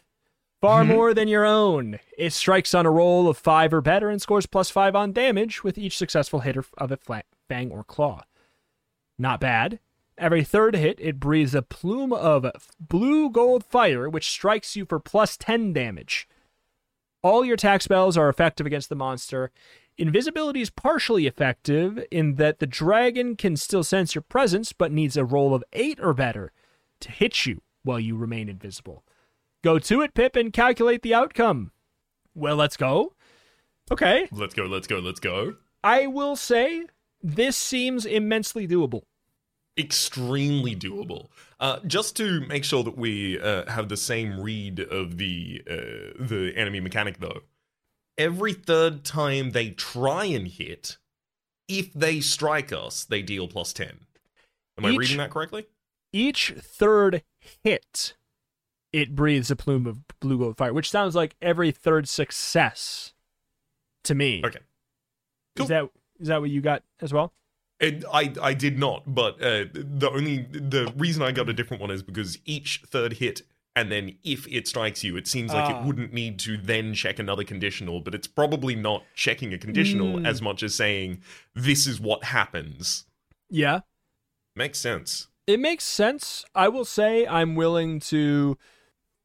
Far 0.60 0.82
mm-hmm. 0.82 0.92
more 0.92 1.14
than 1.14 1.28
your 1.28 1.44
own. 1.44 2.00
It 2.16 2.32
strikes 2.32 2.74
on 2.74 2.84
a 2.84 2.90
roll 2.90 3.28
of 3.28 3.38
five 3.38 3.72
or 3.72 3.80
better 3.80 4.08
and 4.08 4.20
scores 4.20 4.46
plus 4.46 4.70
five 4.70 4.96
on 4.96 5.12
damage 5.12 5.62
with 5.62 5.78
each 5.78 5.96
successful 5.96 6.40
hit 6.40 6.56
of 6.56 6.92
a 6.92 6.96
fla- 6.96 7.22
fang 7.48 7.70
or 7.70 7.84
claw. 7.84 8.22
Not 9.18 9.40
bad. 9.40 9.78
Every 10.16 10.42
third 10.42 10.74
hit, 10.74 10.98
it 11.00 11.20
breathes 11.20 11.54
a 11.54 11.62
plume 11.62 12.12
of 12.12 12.50
blue 12.80 13.30
gold 13.30 13.64
fire, 13.64 14.08
which 14.08 14.28
strikes 14.28 14.74
you 14.74 14.84
for 14.84 14.98
plus 14.98 15.36
10 15.36 15.72
damage. 15.72 16.28
All 17.22 17.44
your 17.44 17.54
attack 17.54 17.82
spells 17.82 18.16
are 18.16 18.28
effective 18.28 18.66
against 18.66 18.88
the 18.88 18.96
monster. 18.96 19.52
Invisibility 19.96 20.60
is 20.60 20.70
partially 20.70 21.28
effective 21.28 22.04
in 22.10 22.34
that 22.34 22.58
the 22.58 22.66
dragon 22.66 23.36
can 23.36 23.56
still 23.56 23.84
sense 23.84 24.16
your 24.16 24.22
presence, 24.22 24.72
but 24.72 24.90
needs 24.90 25.16
a 25.16 25.24
roll 25.24 25.54
of 25.54 25.64
8 25.72 26.00
or 26.00 26.14
better 26.14 26.52
to 27.00 27.12
hit 27.12 27.46
you 27.46 27.62
while 27.84 28.00
you 28.00 28.16
remain 28.16 28.48
invisible. 28.48 29.04
Go 29.62 29.78
to 29.78 30.02
it, 30.02 30.14
Pip, 30.14 30.36
and 30.36 30.52
calculate 30.52 31.02
the 31.02 31.14
outcome. 31.14 31.72
Well, 32.34 32.56
let's 32.56 32.76
go. 32.76 33.14
Okay. 33.90 34.28
Let's 34.30 34.54
go, 34.54 34.64
let's 34.64 34.86
go, 34.86 34.98
let's 34.98 35.20
go. 35.20 35.56
I 35.82 36.06
will 36.06 36.36
say 36.36 36.84
this 37.22 37.56
seems 37.56 38.04
immensely 38.04 38.68
doable. 38.68 39.02
Extremely 39.78 40.74
doable. 40.76 41.28
Uh, 41.60 41.78
just 41.86 42.16
to 42.16 42.40
make 42.46 42.64
sure 42.64 42.82
that 42.82 42.96
we 42.96 43.40
uh, 43.40 43.68
have 43.70 43.88
the 43.88 43.96
same 43.96 44.40
read 44.40 44.80
of 44.80 45.18
the 45.18 45.62
uh, 45.68 46.14
the 46.18 46.52
enemy 46.56 46.80
mechanic, 46.80 47.18
though, 47.18 47.42
every 48.16 48.52
third 48.52 49.04
time 49.04 49.50
they 49.50 49.70
try 49.70 50.24
and 50.24 50.48
hit, 50.48 50.98
if 51.68 51.92
they 51.92 52.20
strike 52.20 52.72
us, 52.72 53.04
they 53.04 53.22
deal 53.22 53.48
plus 53.48 53.72
ten. 53.72 54.00
Am 54.76 54.84
I 54.84 54.96
reading 54.96 55.18
that 55.18 55.30
correctly? 55.30 55.66
Each 56.12 56.52
third 56.56 57.22
hit, 57.62 58.14
it 58.92 59.14
breathes 59.14 59.50
a 59.50 59.56
plume 59.56 59.86
of 59.86 59.98
blue 60.20 60.38
gold 60.38 60.56
fire, 60.56 60.72
which 60.72 60.90
sounds 60.90 61.14
like 61.14 61.36
every 61.42 61.70
third 61.70 62.08
success 62.08 63.12
to 64.04 64.14
me. 64.14 64.42
Okay. 64.44 64.60
Cool. 65.56 65.64
Is 65.64 65.68
that 65.68 65.88
is 66.20 66.28
that 66.28 66.40
what 66.40 66.50
you 66.50 66.60
got 66.60 66.82
as 67.00 67.12
well? 67.12 67.32
And 67.80 68.04
I 68.12 68.32
I 68.42 68.54
did 68.54 68.78
not, 68.78 69.02
but 69.06 69.34
uh, 69.42 69.66
the 69.72 70.10
only 70.12 70.38
the 70.50 70.92
reason 70.96 71.22
I 71.22 71.32
got 71.32 71.48
a 71.48 71.52
different 71.52 71.80
one 71.80 71.90
is 71.90 72.02
because 72.02 72.38
each 72.44 72.82
third 72.86 73.14
hit 73.14 73.42
and 73.76 73.92
then 73.92 74.16
if 74.24 74.48
it 74.48 74.66
strikes 74.66 75.04
you, 75.04 75.16
it 75.16 75.28
seems 75.28 75.52
like 75.52 75.72
Ah. 75.72 75.80
it 75.80 75.86
wouldn't 75.86 76.12
need 76.12 76.40
to 76.40 76.56
then 76.56 76.94
check 76.94 77.20
another 77.20 77.44
conditional, 77.44 78.00
but 78.00 78.12
it's 78.14 78.26
probably 78.26 78.74
not 78.74 79.04
checking 79.14 79.54
a 79.54 79.58
conditional 79.58 80.18
Mm. 80.18 80.26
as 80.26 80.42
much 80.42 80.64
as 80.64 80.74
saying 80.74 81.22
this 81.54 81.86
is 81.86 82.00
what 82.00 82.24
happens. 82.24 83.04
Yeah. 83.48 83.80
Makes 84.56 84.80
sense. 84.80 85.28
It 85.46 85.60
makes 85.60 85.84
sense. 85.84 86.44
I 86.56 86.68
will 86.68 86.84
say 86.84 87.26
I'm 87.26 87.54
willing 87.54 88.00
to. 88.00 88.58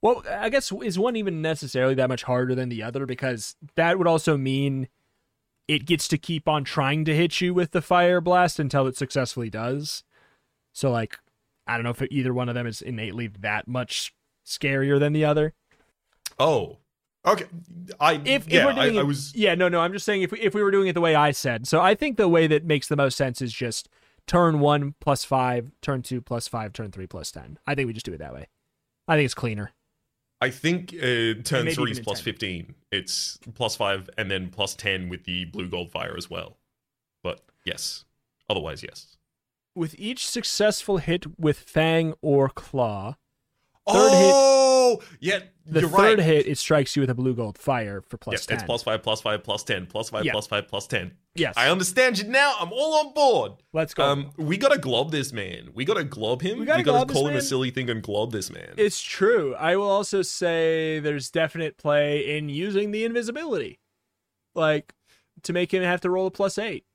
Well, 0.03 0.21
I 0.29 0.49
guess 0.49 0.69
is 0.69 0.99
one 0.99 1.15
even 1.15 1.41
necessarily 1.41 1.95
that 1.95 2.09
much 2.09 2.23
harder 2.23 2.53
than 2.53 2.67
the 2.67 2.83
other 2.83 3.05
because 3.05 3.55
that 3.75 3.97
would 3.97 4.05
also 4.05 4.35
mean 4.35 4.89
it 5.69 5.85
gets 5.85 6.09
to 6.09 6.17
keep 6.17 6.45
on 6.45 6.65
trying 6.65 7.05
to 7.05 7.15
hit 7.15 7.39
you 7.39 7.53
with 7.53 7.71
the 7.71 7.81
fire 7.81 8.19
blast 8.19 8.59
until 8.59 8.85
it 8.85 8.97
successfully 8.97 9.49
does. 9.49 10.03
So, 10.73 10.91
like, 10.91 11.19
I 11.65 11.75
don't 11.75 11.85
know 11.85 11.91
if 11.91 12.01
either 12.11 12.33
one 12.33 12.49
of 12.49 12.55
them 12.55 12.67
is 12.67 12.81
innately 12.81 13.27
that 13.27 13.65
much 13.65 14.13
scarier 14.45 14.99
than 14.99 15.13
the 15.13 15.23
other. 15.23 15.53
Oh, 16.37 16.79
okay. 17.25 17.45
I 17.97 18.19
If, 18.25 18.49
yeah, 18.49 18.59
if 18.59 18.65
we're 18.65 18.73
doing 18.73 18.97
I, 18.97 19.01
I 19.01 19.03
was 19.03 19.33
yeah, 19.33 19.55
no, 19.55 19.69
no. 19.69 19.79
I'm 19.79 19.93
just 19.93 20.05
saying 20.05 20.23
if 20.23 20.33
we, 20.33 20.41
if 20.41 20.53
we 20.53 20.61
were 20.61 20.71
doing 20.71 20.89
it 20.89 20.93
the 20.93 21.01
way 21.01 21.15
I 21.15 21.31
said. 21.31 21.65
So 21.65 21.79
I 21.79 21.95
think 21.95 22.17
the 22.17 22.27
way 22.27 22.45
that 22.47 22.65
makes 22.65 22.89
the 22.89 22.97
most 22.97 23.15
sense 23.15 23.41
is 23.41 23.53
just 23.53 23.87
turn 24.27 24.59
one 24.59 24.95
plus 24.99 25.23
five, 25.23 25.71
turn 25.81 26.01
two 26.01 26.19
plus 26.19 26.49
five, 26.49 26.73
turn 26.73 26.91
three 26.91 27.07
plus 27.07 27.31
ten. 27.31 27.57
I 27.65 27.73
think 27.73 27.87
we 27.87 27.93
just 27.93 28.05
do 28.05 28.11
it 28.11 28.19
that 28.19 28.33
way. 28.33 28.49
I 29.07 29.15
think 29.15 29.25
it's 29.25 29.33
cleaner. 29.33 29.71
I 30.43 30.49
think 30.49 30.93
uh, 30.93 31.39
turn 31.43 31.69
three 31.71 31.91
is 31.91 32.01
plus 32.01 32.19
10. 32.19 32.25
15. 32.25 32.75
It's 32.91 33.39
plus 33.53 33.77
5 33.77 34.09
and 34.17 34.29
then 34.29 34.49
plus 34.49 34.75
10 34.75 35.07
with 35.07 35.23
the 35.23 35.45
blue 35.45 35.69
gold 35.69 35.89
fire 35.89 36.15
as 36.17 36.29
well. 36.29 36.57
But 37.23 37.39
yes. 37.63 38.03
Otherwise, 38.49 38.83
yes. 38.83 39.15
With 39.73 39.95
each 39.97 40.27
successful 40.27 40.97
hit 40.97 41.39
with 41.39 41.57
fang 41.59 42.13
or 42.21 42.49
claw, 42.49 43.15
Third 43.87 44.11
hit- 44.11 44.31
oh, 44.33 45.01
yeah, 45.19 45.39
the 45.65 45.81
third 45.81 45.91
right. 45.91 46.19
hit 46.19 46.47
it 46.47 46.57
strikes 46.57 46.95
you 46.95 47.01
with 47.01 47.09
a 47.09 47.13
blue 47.15 47.33
gold 47.33 47.57
fire 47.57 48.01
for 48.01 48.17
plus 48.17 48.33
Yes, 48.33 48.45
ten. 48.45 48.55
it's 48.55 48.63
plus 48.63 48.83
5, 48.83 49.03
plus 49.03 49.21
5, 49.21 49.43
plus 49.43 49.63
10, 49.63 49.87
plus 49.87 50.09
5, 50.09 50.23
Yeah. 50.23 50.31
plus 50.31 50.47
5, 50.47 50.67
plus 50.69 50.87
10. 50.87 51.11
yes. 51.35 51.53
I 51.57 51.69
understand 51.69 52.17
you 52.17 52.25
now. 52.29 52.55
I'm 52.59 52.71
all 52.71 53.05
on 53.07 53.13
board. 53.13 53.53
Let's 53.73 53.93
go. 53.93 54.05
Um, 54.05 54.31
we 54.37 54.55
gotta 54.57 54.77
glob 54.77 55.11
this 55.11 55.33
man. 55.33 55.69
We 55.73 55.83
gotta 55.83 56.03
glob 56.05 56.41
him. 56.41 56.59
We 56.59 56.65
gotta 56.65 56.79
we 56.79 56.83
gotta 56.83 57.11
call 57.11 57.27
him 57.27 57.35
a 57.35 57.41
silly 57.41 57.71
thing 57.71 57.89
and 57.89 58.01
glob 58.01 58.31
this 58.31 58.49
man. 58.51 58.73
It's 58.77 59.01
true. 59.01 59.53
I 59.55 59.75
will 59.75 59.89
also 59.89 60.21
say 60.21 60.99
there's 60.99 61.29
definite 61.29 61.77
play 61.77 62.37
in 62.37 62.47
using 62.49 62.91
the 62.91 63.03
invisibility, 63.03 63.79
like 64.55 64.93
to 65.43 65.51
make 65.51 65.73
him 65.73 65.83
have 65.83 65.99
to 66.01 66.09
roll 66.09 66.27
a 66.27 66.31
plus 66.31 66.57
eight. 66.57 66.85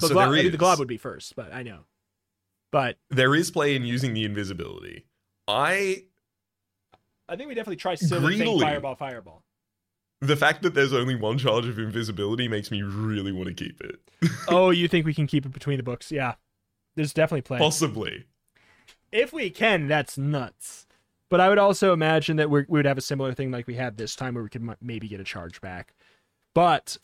The 0.00 0.08
so 0.08 0.14
glob, 0.14 0.30
I 0.30 0.32
mean, 0.42 0.50
the 0.50 0.56
glob 0.58 0.78
would 0.80 0.88
be 0.88 0.96
first, 0.96 1.36
but 1.36 1.52
I 1.52 1.62
know. 1.62 1.84
But 2.72 2.96
there 3.10 3.34
is 3.34 3.50
play 3.50 3.76
in 3.76 3.84
using 3.84 4.14
the 4.14 4.24
invisibility. 4.24 5.04
I 5.50 6.04
I 7.28 7.36
think 7.36 7.48
we 7.48 7.54
definitely 7.54 7.76
try 7.76 7.94
silly 7.94 8.38
thing 8.38 8.60
fireball, 8.60 8.94
fireball. 8.96 9.42
the 10.20 10.36
fact 10.36 10.62
that 10.62 10.74
there's 10.74 10.92
only 10.92 11.14
one 11.14 11.38
charge 11.38 11.66
of 11.66 11.78
invisibility 11.78 12.48
makes 12.48 12.70
me 12.70 12.82
really 12.82 13.32
want 13.32 13.48
to 13.48 13.54
keep 13.54 13.80
it. 13.80 14.00
oh, 14.48 14.70
you 14.70 14.88
think 14.88 15.06
we 15.06 15.14
can 15.14 15.26
keep 15.26 15.46
it 15.46 15.52
between 15.52 15.76
the 15.76 15.82
books? 15.82 16.10
Yeah, 16.10 16.34
there's 16.96 17.12
definitely 17.12 17.42
play. 17.42 17.58
Possibly. 17.58 18.24
If 19.12 19.32
we 19.32 19.50
can, 19.50 19.88
that's 19.88 20.16
nuts. 20.18 20.86
But 21.28 21.40
I 21.40 21.48
would 21.48 21.58
also 21.58 21.92
imagine 21.92 22.36
that 22.38 22.50
we're, 22.50 22.66
we 22.68 22.78
would 22.78 22.86
have 22.86 22.98
a 22.98 23.02
similar 23.02 23.32
thing 23.34 23.50
like 23.52 23.66
we 23.68 23.76
had 23.76 23.96
this 23.96 24.16
time, 24.16 24.34
where 24.34 24.42
we 24.42 24.48
could 24.50 24.62
m- 24.62 24.76
maybe 24.80 25.06
get 25.08 25.20
a 25.20 25.24
charge 25.24 25.60
back. 25.60 25.94
But. 26.54 26.96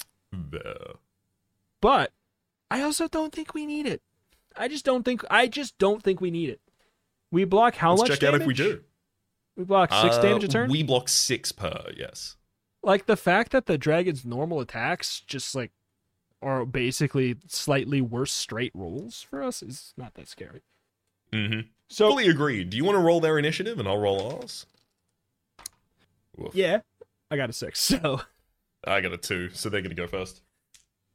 But 1.80 2.12
I 2.70 2.82
also 2.82 3.06
don't 3.06 3.32
think 3.32 3.54
we 3.54 3.66
need 3.66 3.86
it. 3.86 4.02
I 4.56 4.68
just 4.68 4.84
don't 4.84 5.04
think 5.04 5.22
I 5.30 5.46
just 5.46 5.78
don't 5.78 6.02
think 6.02 6.20
we 6.20 6.30
need 6.30 6.48
it. 6.48 6.60
We 7.30 7.44
block 7.44 7.76
how 7.76 7.90
Let's 7.90 8.02
much 8.02 8.10
check 8.10 8.20
damage? 8.20 8.34
out 8.36 8.40
if 8.42 8.46
we 8.46 8.54
do. 8.54 8.80
We 9.56 9.64
block 9.64 9.90
six 9.92 10.16
Uh, 10.16 10.22
damage 10.22 10.44
a 10.44 10.48
turn. 10.48 10.70
We 10.70 10.82
block 10.82 11.08
six 11.08 11.50
per, 11.52 11.90
yes. 11.96 12.36
like 12.82 13.06
the 13.06 13.16
fact 13.16 13.52
that 13.52 13.66
the 13.66 13.78
dragon's 13.78 14.24
normal 14.24 14.60
attacks 14.60 15.20
just 15.20 15.54
like 15.54 15.72
are 16.42 16.64
basically 16.66 17.36
slightly 17.48 18.00
worse 18.00 18.32
straight 18.32 18.70
rolls 18.74 19.22
for 19.22 19.42
us 19.42 19.62
is 19.62 19.94
not 19.96 20.14
that 20.14 20.28
scary. 20.28 20.62
Mm-hmm. 21.32 21.60
So 21.88 22.10
Fully 22.10 22.28
agreed. 22.28 22.70
Do 22.70 22.76
you 22.76 22.84
want 22.84 22.96
to 22.96 23.00
roll 23.02 23.20
their 23.20 23.38
initiative 23.38 23.78
and 23.78 23.88
I'll 23.88 23.98
roll 23.98 24.36
ours? 24.36 24.66
Woof. 26.36 26.54
yeah, 26.54 26.80
I 27.30 27.36
got 27.36 27.50
a 27.50 27.52
six. 27.52 27.80
So 28.00 28.20
I 28.86 29.00
got 29.00 29.12
a 29.12 29.16
two, 29.16 29.50
so 29.52 29.68
they're 29.68 29.80
gonna 29.80 29.94
go 29.96 30.06
first. 30.06 30.42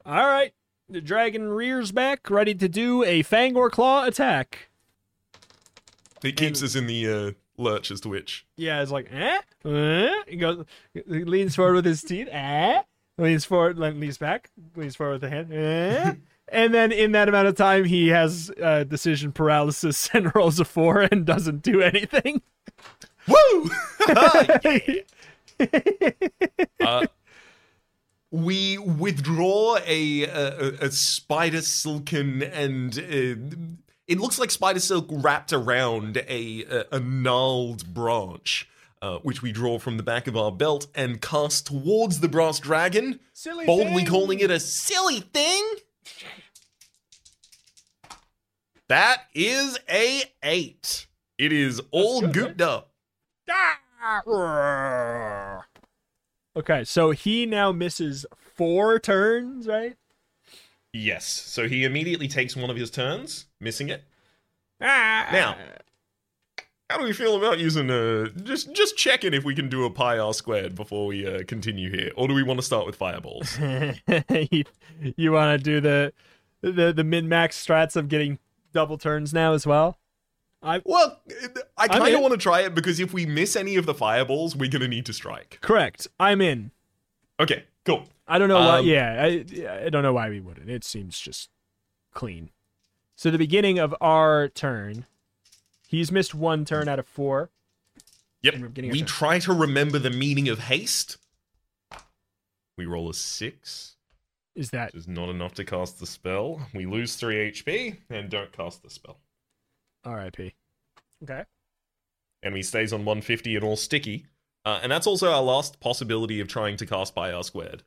all 0.06 0.27
right, 0.27 0.53
the 0.90 0.99
dragon 0.99 1.48
rears 1.49 1.91
back, 1.93 2.30
ready 2.30 2.53
to 2.56 2.67
do 2.67 3.03
a 3.03 3.22
fang 3.22 3.56
or 3.56 3.69
claw 3.69 4.03
attack. 4.06 4.69
It 6.24 6.38
keeps 6.38 6.61
us 6.61 6.75
in 6.75 6.88
the 6.88 7.08
uh, 7.08 7.32
lurch 7.58 7.91
as 7.91 8.01
to 8.01 8.09
which. 8.09 8.45
Yeah, 8.58 8.82
it's 8.82 8.91
like, 8.91 9.11
eh? 9.11 9.40
eh? 9.66 10.24
He 10.27 10.35
goes, 10.35 10.66
he 10.93 11.01
leans 11.24 11.56
forward 11.56 11.75
with 11.75 11.85
his 11.85 12.01
teeth, 12.01 12.27
eh? 12.32 12.82
Leans 13.17 13.45
forward, 13.45 13.77
leans 13.77 14.17
back, 14.17 14.50
leans 14.75 14.95
forward 14.95 15.14
with 15.14 15.22
the 15.22 15.30
hand, 15.30 15.53
eh? 15.53 16.16
and 16.48 16.74
then 16.74 16.91
in 16.91 17.11
that 17.14 17.30
amount 17.30 17.48
of 17.48 17.56
time, 17.56 17.85
he 17.85 18.09
has 18.09 18.51
uh, 18.61 18.83
decision 18.83 19.32
paralysis 19.32 20.09
and 20.14 20.33
rolls 20.35 20.59
a 20.59 20.66
four 20.66 21.01
and 21.01 21.25
doesn't 21.25 21.61
do 21.61 21.82
anything. 21.82 22.41
Woo! 23.27 23.69
uh, 26.82 27.06
we 28.32 28.77
withdraw 28.77 29.77
a, 29.85 30.24
a, 30.24 30.69
a 30.85 30.91
spider 30.91 31.61
silken 31.61 32.41
and 32.41 32.98
uh, 32.98 33.35
it 34.11 34.19
looks 34.19 34.38
like 34.38 34.51
spider 34.51 34.80
silk 34.81 35.07
wrapped 35.09 35.53
around 35.53 36.17
a, 36.17 36.64
a, 36.69 36.85
a 36.98 36.99
gnarled 36.99 37.93
branch. 37.93 38.67
Uh, 39.03 39.17
which 39.23 39.41
we 39.41 39.51
draw 39.51 39.80
from 39.80 39.98
the 39.98 40.03
back 40.03 40.27
of 40.27 40.38
our 40.38 40.51
belt 40.51 40.85
and 40.93 41.23
cast 41.23 41.65
towards 41.65 42.19
the 42.19 42.27
brass 42.27 42.59
dragon, 42.59 43.19
Silly 43.33 43.65
boldly 43.65 44.03
thing. 44.03 44.06
calling 44.06 44.40
it 44.40 44.51
a 44.51 44.59
silly 44.59 45.22
thing. 45.22 45.73
That 48.88 49.23
is 49.33 49.80
a 49.90 50.22
eight. 50.43 51.07
It 51.40 51.51
is 51.51 51.81
all 51.90 52.22
good, 52.22 52.59
gooped 52.59 52.61
up. 52.61 52.91
Okay, 56.56 56.83
so 56.83 57.09
he 57.09 57.48
now 57.48 57.72
misses 57.72 58.27
four 58.38 58.99
turns, 58.99 59.65
right? 59.65 59.95
Yes. 60.93 61.25
So 61.25 61.67
he 61.67 61.83
immediately 61.83 62.27
takes 62.27 62.55
one 62.55 62.69
of 62.69 62.75
his 62.75 62.89
turns, 62.89 63.45
missing 63.59 63.89
it. 63.89 64.03
Ah. 64.81 65.29
Now, 65.31 65.55
how 66.89 66.97
do 66.97 67.05
we 67.05 67.13
feel 67.13 67.37
about 67.37 67.59
using 67.59 67.89
uh 67.89 68.27
just 68.43 68.73
just 68.73 68.97
checking 68.97 69.33
if 69.33 69.45
we 69.45 69.55
can 69.55 69.69
do 69.69 69.85
a 69.85 69.89
pi 69.89 70.17
r 70.17 70.33
squared 70.33 70.75
before 70.75 71.07
we 71.07 71.25
uh, 71.25 71.43
continue 71.47 71.89
here, 71.89 72.11
or 72.17 72.27
do 72.27 72.33
we 72.33 72.43
want 72.43 72.59
to 72.59 72.65
start 72.65 72.85
with 72.85 72.95
fireballs? 72.95 73.57
you, 74.51 74.63
you 75.15 75.31
want 75.31 75.57
to 75.57 75.63
do 75.63 75.79
the 75.79 76.13
the 76.61 76.91
the 76.91 77.03
min 77.03 77.29
max 77.29 77.63
strats 77.63 77.95
of 77.95 78.09
getting 78.09 78.39
double 78.73 78.97
turns 78.97 79.33
now 79.33 79.53
as 79.53 79.65
well? 79.65 79.97
I 80.61 80.81
well, 80.83 81.19
I 81.77 81.87
kind 81.87 82.13
of 82.13 82.21
want 82.21 82.33
to 82.33 82.37
try 82.37 82.61
it 82.61 82.75
because 82.75 82.99
if 82.99 83.13
we 83.13 83.25
miss 83.25 83.55
any 83.55 83.77
of 83.77 83.85
the 83.85 83.93
fireballs, 83.93 84.55
we're 84.55 84.69
gonna 84.69 84.87
need 84.87 85.05
to 85.05 85.13
strike. 85.13 85.59
correct. 85.61 86.07
I'm 86.19 86.41
in. 86.41 86.71
Okay, 87.39 87.63
cool. 87.85 88.03
I 88.34 88.38
don't 88.40 88.48
know 88.50 88.60
why. 88.60 88.80
Um, 88.80 88.85
Yeah, 88.85 89.22
I 89.22 89.85
I 89.85 89.90
don't 89.90 90.03
know 90.03 90.14
why 90.14 90.30
we 90.30 90.40
wouldn't. 90.40 90.69
It 90.69 90.84
seems 90.84 91.19
just 91.19 91.50
clean. 92.14 92.50
So 93.16 93.30
the 93.30 93.38
beginning 93.38 93.77
of 93.77 93.93
our 94.01 94.48
turn, 94.48 95.06
he's 95.88 96.11
missed 96.11 96.34
one 96.34 96.66
turn 96.66 96.88
out 96.88 96.98
of 97.00 97.08
four. 97.08 97.50
Yep. 98.42 98.56
We're 98.60 98.68
getting 98.69 98.90
our 98.92 98.93
We 98.93 99.03
try 99.03 99.38
to 99.40 99.53
remember 99.53 100.00
the 100.00 100.10
meaning 100.10 100.50
of 100.50 100.60
haste. 100.60 101.18
We 102.77 102.85
roll 102.85 103.10
a 103.10 103.14
six, 103.14 103.95
Is 104.56 104.72
that 104.72 104.95
is 104.95 105.08
not 105.08 105.30
enough 105.30 105.53
to 105.56 105.66
cast 105.66 106.00
the 106.00 106.08
spell. 106.08 106.68
We 106.74 106.85
lose 106.85 107.16
three 107.16 107.51
HP 107.51 107.98
and 108.10 108.30
don't 108.30 108.51
cast 108.51 108.82
the 108.82 108.90
spell. 108.90 109.19
R.I.P. 110.03 110.53
Okay. 111.22 111.43
and 112.42 112.56
he 112.56 112.64
stays 112.64 112.92
on 112.92 113.01
150 113.01 113.56
and 113.56 113.64
all 113.64 113.76
sticky. 113.76 114.26
Uh, 114.66 114.80
and 114.82 114.92
that's 114.92 115.06
also 115.06 115.32
our 115.32 115.43
last 115.43 115.80
possibility 115.80 116.40
of 116.40 116.48
trying 116.48 116.77
to 116.77 116.85
cast 116.88 117.14
pi 117.14 117.32
R 117.32 117.43
squared. 117.43 117.84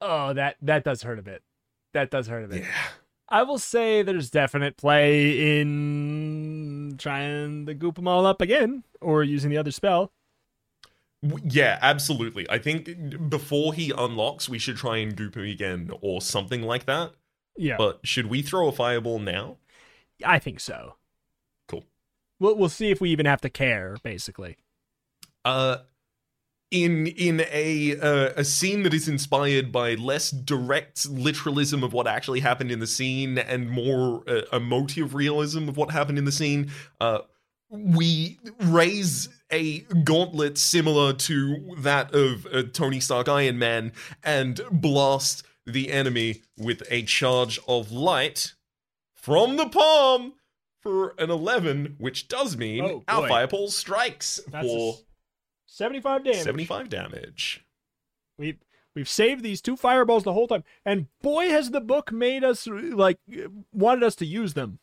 Oh, 0.00 0.32
that 0.34 0.56
that 0.62 0.84
does 0.84 1.02
hurt 1.02 1.18
a 1.18 1.22
bit. 1.22 1.42
That 1.94 2.10
does 2.10 2.26
hurt 2.28 2.44
a 2.44 2.48
bit. 2.48 2.62
Yeah. 2.62 2.88
I 3.28 3.42
will 3.42 3.58
say 3.58 4.02
there's 4.02 4.30
definite 4.30 4.76
play 4.76 5.60
in 5.60 6.94
trying 6.98 7.66
to 7.66 7.74
goop 7.74 7.96
them 7.96 8.06
all 8.06 8.24
up 8.24 8.40
again 8.40 8.84
or 9.00 9.24
using 9.24 9.50
the 9.50 9.56
other 9.58 9.72
spell. 9.72 10.12
Yeah, 11.44 11.78
absolutely. 11.82 12.48
I 12.48 12.58
think 12.58 13.28
before 13.28 13.74
he 13.74 13.90
unlocks, 13.96 14.48
we 14.48 14.58
should 14.58 14.76
try 14.76 14.98
and 14.98 15.16
goop 15.16 15.36
him 15.36 15.44
again 15.44 15.90
or 16.00 16.20
something 16.20 16.62
like 16.62 16.84
that. 16.86 17.12
Yeah, 17.56 17.76
But 17.78 18.00
should 18.04 18.26
we 18.26 18.42
throw 18.42 18.68
a 18.68 18.72
fireball 18.72 19.18
now? 19.18 19.56
I 20.24 20.38
think 20.38 20.60
so. 20.60 20.96
Cool. 21.68 21.84
We'll 22.38 22.54
we'll 22.54 22.68
see 22.68 22.90
if 22.90 23.00
we 23.00 23.10
even 23.10 23.26
have 23.26 23.40
to 23.40 23.50
care. 23.50 23.96
Basically, 24.02 24.56
Uh, 25.44 25.78
in 26.70 27.06
in 27.06 27.44
a 27.52 27.98
uh, 28.00 28.32
a 28.36 28.44
scene 28.44 28.82
that 28.82 28.92
is 28.92 29.08
inspired 29.08 29.70
by 29.70 29.94
less 29.94 30.30
direct 30.30 31.08
literalism 31.08 31.84
of 31.84 31.92
what 31.92 32.06
actually 32.06 32.40
happened 32.40 32.72
in 32.72 32.80
the 32.80 32.86
scene 32.86 33.38
and 33.38 33.70
more 33.70 34.24
uh, 34.28 34.42
emotive 34.52 35.14
realism 35.14 35.68
of 35.68 35.76
what 35.76 35.90
happened 35.90 36.18
in 36.18 36.24
the 36.24 36.32
scene 36.32 36.70
uh, 37.00 37.18
we 37.70 38.38
raise 38.60 39.28
a 39.50 39.80
gauntlet 40.04 40.58
similar 40.58 41.12
to 41.12 41.74
that 41.78 42.14
of 42.14 42.46
uh, 42.46 42.62
Tony 42.72 43.00
Stark 43.00 43.28
Iron 43.28 43.58
Man 43.58 43.92
and 44.24 44.60
blast 44.70 45.44
the 45.66 45.90
enemy 45.92 46.42
with 46.56 46.82
a 46.90 47.02
charge 47.02 47.58
of 47.66 47.90
light 47.92 48.54
from 49.14 49.56
the 49.56 49.68
palm 49.68 50.34
for 50.80 51.14
an 51.18 51.30
11 51.30 51.96
which 51.98 52.28
does 52.28 52.56
mean 52.56 52.84
oh, 52.84 53.04
our 53.08 53.28
fireball 53.28 53.68
strikes 53.68 54.40
That's 54.48 54.66
for 54.66 54.94
a- 54.94 55.05
75 55.76 56.24
damage. 56.24 56.42
75 56.42 56.88
damage. 56.88 57.64
We 58.38 58.56
we've 58.94 59.08
saved 59.08 59.42
these 59.42 59.60
two 59.60 59.76
fireballs 59.76 60.24
the 60.24 60.32
whole 60.32 60.48
time. 60.48 60.64
And 60.86 61.08
boy 61.20 61.50
has 61.50 61.70
the 61.70 61.82
book 61.82 62.10
made 62.10 62.42
us 62.44 62.66
like 62.66 63.18
wanted 63.74 64.02
us 64.02 64.16
to 64.16 64.26
use 64.26 64.54
them. 64.54 64.78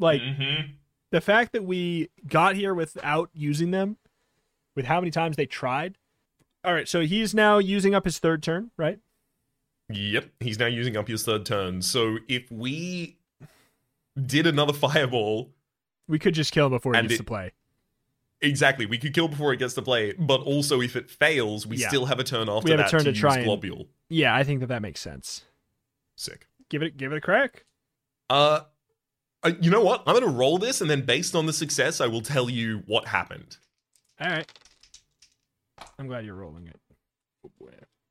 Like 0.00 0.20
mm-hmm. 0.20 0.72
the 1.12 1.20
fact 1.20 1.52
that 1.52 1.64
we 1.64 2.10
got 2.26 2.56
here 2.56 2.74
without 2.74 3.30
using 3.32 3.70
them 3.70 3.98
with 4.74 4.86
how 4.86 5.00
many 5.00 5.12
times 5.12 5.36
they 5.36 5.46
tried. 5.46 5.96
All 6.64 6.74
right, 6.74 6.88
so 6.88 7.02
he's 7.02 7.34
now 7.34 7.58
using 7.58 7.94
up 7.94 8.04
his 8.04 8.18
third 8.18 8.42
turn, 8.42 8.72
right? 8.76 8.98
Yep, 9.90 10.26
he's 10.40 10.58
now 10.58 10.66
using 10.66 10.96
up 10.96 11.06
his 11.06 11.22
third 11.22 11.46
turn. 11.46 11.82
So 11.82 12.18
if 12.28 12.50
we 12.50 13.16
did 14.20 14.48
another 14.48 14.72
fireball, 14.72 15.50
we 16.08 16.18
could 16.18 16.34
just 16.34 16.50
kill 16.50 16.66
him 16.66 16.72
before 16.72 16.94
he 16.94 17.02
gets 17.02 17.14
it, 17.14 17.18
to 17.18 17.24
play 17.24 17.52
exactly, 18.42 18.84
we 18.86 18.98
could 18.98 19.14
kill 19.14 19.28
before 19.28 19.52
it 19.52 19.58
gets 19.58 19.74
to 19.74 19.82
play. 19.82 20.12
But 20.12 20.40
also, 20.42 20.80
if 20.80 20.96
it 20.96 21.10
fails, 21.10 21.66
we 21.66 21.76
Yeah. 21.78 21.88
still 21.88 22.06
have 22.06 22.18
a 22.18 22.24
turn 22.24 22.48
after 22.48 22.64
We 22.66 22.70
have 22.72 22.80
a 22.80 22.88
turn 22.88 23.04
to, 23.04 23.12
to 23.12 23.18
try 23.18 23.36
and- 23.36 23.44
globule. 23.46 23.88
Yeah, 24.10 24.34
I 24.34 24.44
think 24.44 24.60
that 24.60 24.66
that 24.66 24.82
makes 24.82 25.00
sense. 25.00 25.44
Sick. 26.16 26.46
Give 26.68 26.82
it 26.82 26.96
give 26.96 27.12
it 27.12 27.16
a 27.16 27.20
crack. 27.20 27.64
Uh, 28.28 28.60
uh, 29.42 29.52
you 29.60 29.70
know 29.70 29.82
what? 29.82 30.02
I'm 30.06 30.14
gonna 30.14 30.26
roll 30.26 30.58
this, 30.58 30.80
and 30.80 30.90
then 30.90 31.02
based 31.06 31.34
on 31.34 31.46
the 31.46 31.52
success, 31.52 32.00
I 32.00 32.06
will 32.06 32.20
tell 32.22 32.48
you 32.50 32.82
what 32.86 33.08
happened. 33.08 33.56
All 34.20 34.28
right. 34.28 34.50
I'm 35.98 36.06
glad 36.06 36.24
you're 36.24 36.34
rolling 36.34 36.66
it. 36.68 36.78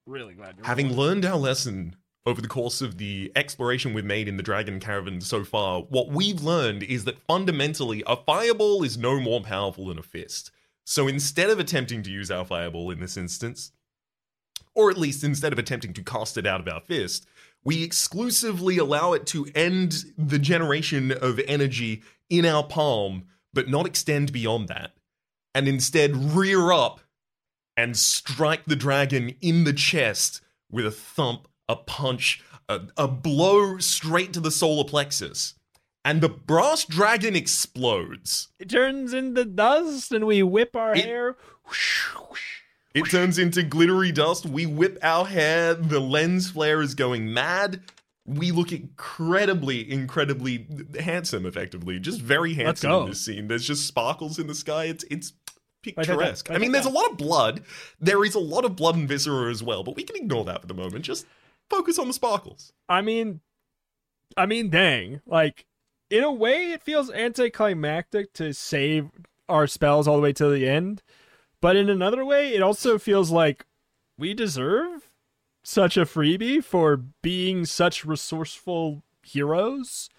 Really 0.08 0.34
glad 0.34 0.58
you're 0.58 0.66
Having 0.66 0.96
learned 0.98 1.26
our 1.26 1.38
lesson 1.38 1.96
over 2.26 2.42
the 2.42 2.48
course 2.48 2.82
of 2.82 2.98
the 2.98 3.32
exploration 3.36 3.94
we've 3.94 4.06
made 4.06 4.28
in 4.28 4.38
the 4.38 4.44
Dragon 4.44 4.80
Cavern 4.80 5.22
so 5.22 5.44
far, 5.44 5.82
what 5.82 6.10
we've 6.10 6.42
learned 6.42 6.84
is 6.84 7.06
that 7.06 7.20
fundamentally 7.28 8.04
a 8.06 8.16
fireball 8.16 8.84
is 8.84 8.98
no 8.98 9.20
more 9.20 9.42
powerful 9.42 9.88
than 9.88 9.98
a 9.98 10.04
fist. 10.04 10.52
So 10.84 11.08
instead 11.08 11.50
of 11.50 11.60
attempting 11.60 12.04
to 12.04 12.12
use 12.12 12.30
our 12.30 12.46
fireball 12.46 12.92
in 12.92 13.00
this 13.00 13.18
instance, 13.18 13.72
or 14.76 14.90
at 14.92 14.98
least 14.98 15.24
instead 15.24 15.52
of 15.52 15.60
attempting 15.60 15.94
to 15.94 16.04
cast 16.04 16.38
it 16.38 16.46
out 16.46 16.62
of 16.62 16.68
our 16.68 16.82
fist, 16.82 17.26
we 17.64 17.84
exclusively 17.84 18.78
allow 18.78 19.14
it 19.14 19.26
to 19.28 19.48
end 19.54 20.06
the 20.18 20.40
generation 20.40 21.12
of 21.12 21.40
energy 21.48 22.02
in 22.30 22.46
our 22.46 22.64
palm, 22.64 23.24
but 23.54 23.70
not 23.70 23.86
extend 23.86 24.32
beyond 24.32 24.68
that, 24.68 24.92
and 25.54 25.68
instead 25.68 26.16
rear 26.16 26.72
up 26.72 27.02
and 27.76 27.98
strike 27.98 28.66
the 28.66 28.76
dragon 28.76 29.36
in 29.42 29.64
the 29.64 29.74
chest 29.74 30.42
with 30.72 30.86
a 30.86 30.92
thump, 30.92 31.48
a 31.72 31.76
punch, 31.76 32.44
a, 32.70 32.82
a 32.98 33.08
blow 33.08 33.78
straight 33.80 34.34
to 34.34 34.40
the 34.40 34.52
solar 34.52 34.84
plexus. 34.84 35.56
And 36.04 36.20
the 36.22 36.30
brass 36.30 36.84
dragon 36.86 37.36
explodes. 37.36 38.48
It 38.60 38.70
turns 38.70 39.14
into 39.14 39.46
dust, 39.46 40.12
and 40.12 40.26
we 40.26 40.42
whip 40.44 40.76
our 40.76 40.96
It- 40.96 41.06
hair. 41.06 41.38
It 42.94 43.06
turns 43.10 43.38
into 43.38 43.64
glittery 43.64 44.12
dust. 44.12 44.46
We 44.46 44.66
whip 44.66 44.98
our 45.02 45.26
hair. 45.26 45.74
The 45.74 46.00
lens 46.02 46.52
flare 46.52 46.82
is 46.82 46.94
going 46.94 47.34
mad. 47.34 47.82
We 48.26 48.52
look 48.52 48.72
incredibly, 48.74 49.90
incredibly 49.90 50.68
handsome, 51.00 51.46
effectively. 51.46 52.00
Just 52.00 52.20
very 52.20 52.54
handsome 52.54 52.92
in 52.92 53.06
this 53.10 53.22
scene. 53.26 53.48
There's 53.48 53.66
just 53.66 53.88
sparkles 53.88 54.40
in 54.40 54.48
the 54.48 54.56
sky. 54.56 54.86
It's 54.86 55.06
it's 55.10 55.34
Write 55.86 55.96
that 55.96 56.06
down. 56.08 56.18
picturesque. 56.18 56.52
I 56.52 56.58
mean, 56.58 56.72
there's 56.74 56.86
a 56.86 56.90
lot 56.90 57.10
of 57.12 57.18
blood. 57.18 57.64
There 58.00 58.24
is 58.26 58.36
a 58.36 58.40
lot 58.40 58.66
of 58.66 58.76
blood 58.76 58.96
and 58.96 59.08
viscera 59.08 59.50
as 59.50 59.64
well, 59.64 59.84
but 59.84 59.96
we 59.96 60.04
can 60.04 60.16
ignore 60.18 60.44
that 60.46 60.62
for 60.62 60.68
the 60.68 60.74
moment. 60.76 61.06
Just 61.06 61.26
focus 61.72 61.98
on 61.98 62.08
the 62.08 62.14
sparkles. 62.14 62.72
I 62.88 63.02
mean, 63.02 63.42
I 64.38 64.46
mean, 64.46 64.70
dang! 64.70 65.22
Like, 65.26 65.66
in 66.10 66.24
a 66.24 66.32
way, 66.32 66.72
it 66.72 66.84
feels 66.84 67.10
anticlimactic 67.12 68.34
to 68.34 68.54
save 68.54 69.10
our 69.50 69.66
spells 69.68 70.08
all 70.08 70.16
the 70.18 70.22
way 70.22 70.34
to 70.34 70.50
the 70.50 70.68
end, 70.68 71.02
but 71.62 71.76
in 71.76 71.90
another 71.90 72.24
way, 72.24 72.54
it 72.54 72.62
also 72.62 72.98
feels 72.98 73.32
like 73.32 73.66
we 74.18 74.34
deserve 74.34 75.10
such 75.64 75.98
a 75.98 76.06
freebie 76.06 76.64
for 76.64 76.98
being 77.22 77.66
such 77.66 78.06
resourceful 78.06 79.04
heroes 79.24 80.10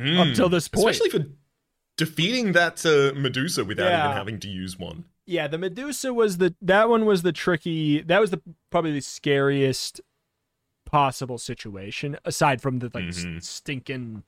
up 0.00 0.34
till 0.34 0.48
this 0.48 0.68
point. 0.68 0.88
Especially 0.90 1.10
for 1.10 1.26
defeating 1.96 2.52
that 2.52 2.84
uh, 2.86 3.18
Medusa 3.18 3.64
without 3.64 3.88
Yeah. 3.88 4.04
even 4.06 4.16
having 4.16 4.40
to 4.40 4.48
use 4.48 4.78
one. 4.78 5.04
Yeah, 5.26 5.48
the 5.48 5.58
Medusa 5.58 6.14
was 6.14 6.38
the 6.38 6.54
that 6.62 6.88
one 6.88 7.04
was 7.04 7.22
the 7.22 7.32
tricky. 7.32 8.00
That 8.02 8.20
was 8.20 8.30
the 8.30 8.40
probably 8.70 8.92
the 8.92 9.00
scariest 9.00 10.00
possible 10.86 11.36
situation 11.36 12.16
aside 12.24 12.62
from 12.62 12.78
the 12.78 12.90
like 12.94 13.04
Mhm. 13.04 13.42
stinking 13.42 14.22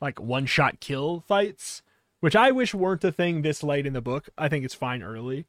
like 0.00 0.18
one 0.20 0.46
shot 0.46 0.80
kill 0.80 1.20
fights, 1.20 1.82
which 2.20 2.34
I 2.36 2.50
wish 2.50 2.72
weren't 2.74 3.04
a 3.04 3.12
thing 3.12 3.42
this 3.42 3.62
late 3.62 3.84
in 3.86 3.92
the 3.92 4.00
book. 4.00 4.28
I 4.38 4.48
think 4.48 4.64
it's 4.64 4.74
fine 4.74 5.02
early. 5.02 5.46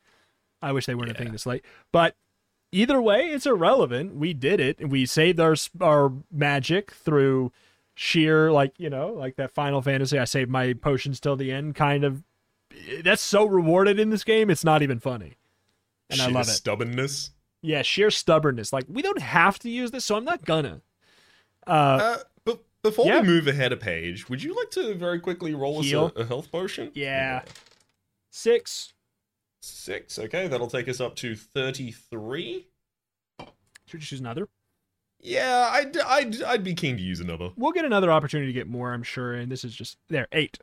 I 0.61 0.71
wish 0.73 0.85
they 0.85 0.95
weren't 0.95 1.11
a 1.11 1.13
thing 1.13 1.31
this 1.31 1.45
late. 1.45 1.63
But 1.91 2.15
either 2.71 3.01
way, 3.01 3.27
it's 3.29 3.45
irrelevant. 3.45 4.15
We 4.15 4.33
did 4.33 4.59
it. 4.59 4.79
and 4.79 4.91
We 4.91 5.05
saved 5.05 5.39
our 5.39 5.55
our 5.79 6.11
magic 6.31 6.91
through 6.91 7.51
sheer 7.95 8.51
like, 8.51 8.73
you 8.77 8.89
know, 8.89 9.09
like 9.13 9.35
that 9.37 9.51
Final 9.51 9.81
Fantasy 9.81 10.19
I 10.19 10.25
saved 10.25 10.49
my 10.51 10.73
potions 10.73 11.19
till 11.19 11.35
the 11.35 11.51
end 11.51 11.75
kind 11.75 12.03
of 12.03 12.23
that's 13.01 13.21
so 13.23 13.45
rewarded 13.45 13.99
in 13.99 14.09
this 14.11 14.23
game. 14.23 14.49
It's 14.49 14.63
not 14.63 14.81
even 14.81 14.99
funny. 14.99 15.33
And 16.09 16.21
I 16.21 16.27
love 16.27 16.47
it. 16.47 16.51
Stubbornness. 16.51 17.31
Yeah, 17.67 17.81
sheer 17.81 18.09
stubbornness. 18.09 18.71
Like 18.71 18.85
we 18.87 19.01
don't 19.01 19.21
have 19.21 19.59
to 19.59 19.69
use 19.69 19.91
this, 19.91 20.05
so 20.05 20.15
I'm 20.15 20.23
not 20.23 20.45
gonna. 20.45 20.81
Uh, 21.65 21.69
Uh, 21.69 22.17
but 22.45 22.63
before 22.81 23.05
yeah. 23.07 23.19
we 23.19 23.27
move 23.27 23.45
ahead 23.47 23.73
a 23.73 23.77
page, 23.77 24.29
would 24.29 24.41
you 24.41 24.55
like 24.55 24.71
to 24.71 24.93
very 24.95 25.19
quickly 25.19 25.53
roll 25.53 25.81
Heal. 25.81 26.05
us 26.05 26.11
a, 26.15 26.21
a 26.21 26.25
health 26.25 26.49
potion? 26.49 26.91
Yeah. 26.93 27.43
Six. 28.31 28.93
Six. 29.61 30.17
Okay, 30.17 30.47
that'll 30.47 30.69
take 30.69 30.87
us 30.87 31.01
up 31.01 31.17
to 31.17 31.35
33. 31.35 32.67
Should 33.39 33.47
you 33.91 33.99
choose 33.99 34.19
another? 34.21 34.47
Yeah, 35.19 35.69
I'd, 35.73 35.97
I'd, 35.97 36.43
I'd 36.43 36.63
be 36.63 36.73
keen 36.73 36.95
to 36.95 37.03
use 37.03 37.19
another. 37.19 37.49
We'll 37.57 37.71
get 37.73 37.83
another 37.83 38.11
opportunity 38.11 38.47
to 38.47 38.53
get 38.57 38.67
more, 38.67 38.93
I'm 38.93 39.03
sure. 39.03 39.33
And 39.33 39.51
this 39.51 39.65
is 39.65 39.75
just 39.75 39.97
there 40.07 40.27
eight. 40.31 40.57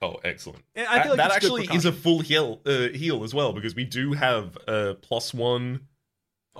Oh, 0.00 0.16
excellent. 0.22 0.62
And 0.76 0.86
I 0.86 1.02
feel 1.02 1.12
like 1.12 1.16
that 1.16 1.32
actually 1.32 1.64
is 1.72 1.84
a 1.84 1.92
full 1.92 2.20
heal, 2.20 2.60
uh, 2.64 2.88
heal 2.90 3.24
as 3.24 3.34
well 3.34 3.52
because 3.52 3.74
we 3.74 3.82
do 3.84 4.12
have 4.12 4.56
uh, 4.68 4.94
plus 5.00 5.34
one 5.34 5.80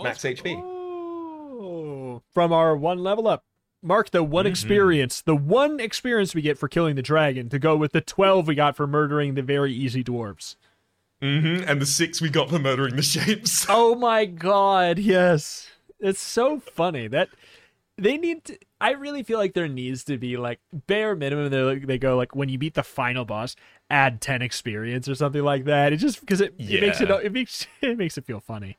max 0.03 0.23
HP. 0.25 0.55
Oh, 0.57 2.23
from 2.33 2.53
our 2.53 2.77
one 2.77 2.99
level 2.99 3.27
up. 3.29 3.45
Mark 3.83 4.11
the 4.11 4.25
one 4.25 4.45
Mhm. 4.45 4.49
experience, 4.51 5.21
the 5.23 5.37
one 5.37 5.79
experience 5.79 6.35
we 6.35 6.43
get 6.43 6.59
for 6.59 6.67
killing 6.69 6.97
the 6.97 7.03
dragon, 7.03 7.49
to 7.51 7.59
go 7.61 7.77
with 7.77 7.93
the 7.93 8.01
twelve 8.01 8.49
we 8.49 8.55
got 8.57 8.75
for 8.77 8.87
murdering 8.89 9.35
the 9.35 9.43
very 9.43 9.73
easy 9.73 10.03
dwarves. 10.03 10.57
hmm 11.21 11.63
And 11.67 11.81
the 11.81 11.87
six 11.87 12.21
we 12.21 12.29
got 12.29 12.51
for 12.51 12.59
murdering 12.59 12.97
the 12.97 13.03
shapes. 13.03 13.67
Oh 13.69 13.95
my 13.95 14.25
god, 14.25 14.99
yes. 14.99 15.69
It's 16.01 16.21
so 16.21 16.59
funny 16.61 17.07
that 17.09 17.29
they 17.97 18.17
need 18.17 18.45
to 18.45 18.59
I 18.81 18.93
really 18.93 19.25
feel 19.25 19.39
like 19.39 19.55
there 19.55 19.67
needs 19.69 20.05
to 20.05 20.17
be 20.19 20.37
like 20.37 20.61
bare 20.73 21.17
minimum 21.17 21.51
they 21.51 21.61
like, 21.63 21.87
they 21.87 21.99
go 21.99 22.17
like 22.17 22.35
when 22.37 22.49
you 22.49 22.59
beat 22.59 22.75
the 22.75 22.85
final 22.85 23.25
boss 23.25 23.57
add 23.91 24.21
10 24.21 24.43
experience 24.43 25.09
or 25.09 25.15
something 25.17 25.43
like 25.43 25.65
that. 25.67 25.93
It 25.93 25.97
just 25.99 26.21
because 26.21 26.41
it, 26.41 26.55
it 26.59 26.81
makes 26.81 27.01
it 27.01 27.11
it 27.11 27.33
makes 27.33 27.67
it 27.81 27.97
makes 27.99 28.19
it 28.19 28.25
feel 28.25 28.41
funny. 28.41 28.77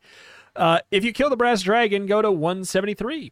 Uh 0.56 0.80
if 0.92 1.04
you 1.04 1.12
kill 1.12 1.30
the 1.30 1.38
brass 1.38 1.62
dragon 1.62 2.06
go 2.06 2.22
to 2.22 2.32
173. 2.32 3.32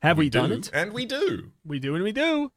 Have 0.00 0.16
we, 0.16 0.30
done 0.30 0.50
do, 0.50 0.56
it? 0.56 0.70
And 0.72 0.92
we 0.92 1.06
do. 1.06 1.50
We 1.64 1.80
do 1.80 1.94
and 1.96 2.04
we 2.04 2.12
do. 2.12 2.52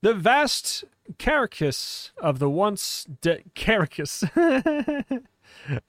The 0.00 0.14
vast 0.14 0.84
carcass 1.18 2.10
of 2.16 2.38
the 2.38 2.48
once 2.48 3.06
de- 3.20 3.42
carcass. 3.54 4.24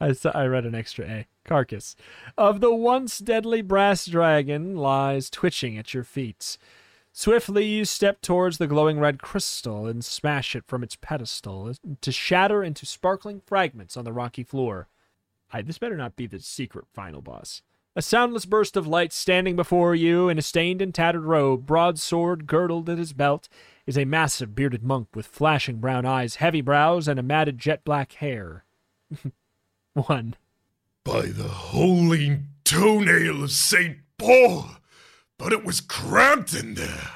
I, 0.02 0.12
saw, 0.12 0.32
I 0.32 0.46
read 0.48 0.66
an 0.66 0.76
extra 0.76 1.06
A. 1.06 1.28
Carcass 1.46 1.96
of 2.38 2.60
the 2.62 2.74
once 2.74 3.20
deadly 3.20 3.62
brass 3.62 4.06
dragon 4.06 4.76
lies 4.76 5.30
twitching 5.30 5.78
at 5.78 5.94
your 5.94 6.04
feet. 6.04 6.58
Swiftly 7.14 7.66
you 7.66 7.84
step 7.84 8.22
towards 8.22 8.58
the 8.58 8.68
glowing 8.68 9.00
red 9.00 9.22
crystal 9.22 9.88
and 9.88 10.04
smash 10.06 10.56
it 10.56 10.66
from 10.68 10.84
its 10.84 10.96
pedestal 10.96 11.74
to 12.00 12.12
shatter 12.12 12.64
into 12.64 12.86
sparkling 12.86 13.42
fragments 13.46 13.98
on 13.98 14.06
the 14.06 14.14
rocky 14.14 14.44
floor. 14.44 14.88
I, 15.52 15.62
this 15.62 15.78
better 15.78 15.98
not 15.98 16.16
be 16.16 16.28
the 16.28 16.40
secret 16.40 16.86
final 16.94 17.22
boss. 17.22 17.62
A 17.94 18.02
soundless 18.02 18.46
burst 18.46 18.78
of 18.78 18.88
light 18.88 19.12
standing 19.12 19.58
before 19.58 19.94
you 19.94 20.30
in 20.30 20.38
a 20.38 20.42
stained 20.42 20.82
and 20.82 20.96
tattered 20.96 21.26
robe, 21.26 21.66
broadsword 21.66 22.48
girdled 22.48 22.88
at 22.88 22.98
his 22.98 23.12
belt, 23.12 23.50
is 23.86 23.98
a 23.98 24.06
massive 24.06 24.56
bearded 24.56 24.82
monk 24.82 25.10
with 25.14 25.26
flashing 25.26 25.78
brown 25.80 26.06
eyes, 26.06 26.36
heavy 26.36 26.62
brows, 26.62 27.10
and 27.10 27.20
a 27.20 27.24
matted 27.24 27.58
jet 27.58 27.84
black 27.84 28.14
hair. 28.14 28.64
One. 29.94 30.36
By 31.04 31.24
the 31.28 31.50
holy 31.50 32.40
toenail 32.64 33.44
of 33.44 33.52
St. 33.52 33.98
Paul! 34.18 34.70
But 35.38 35.52
it 35.52 35.66
was 35.66 35.82
cramped 35.82 36.54
in 36.54 36.76
there. 36.76 37.12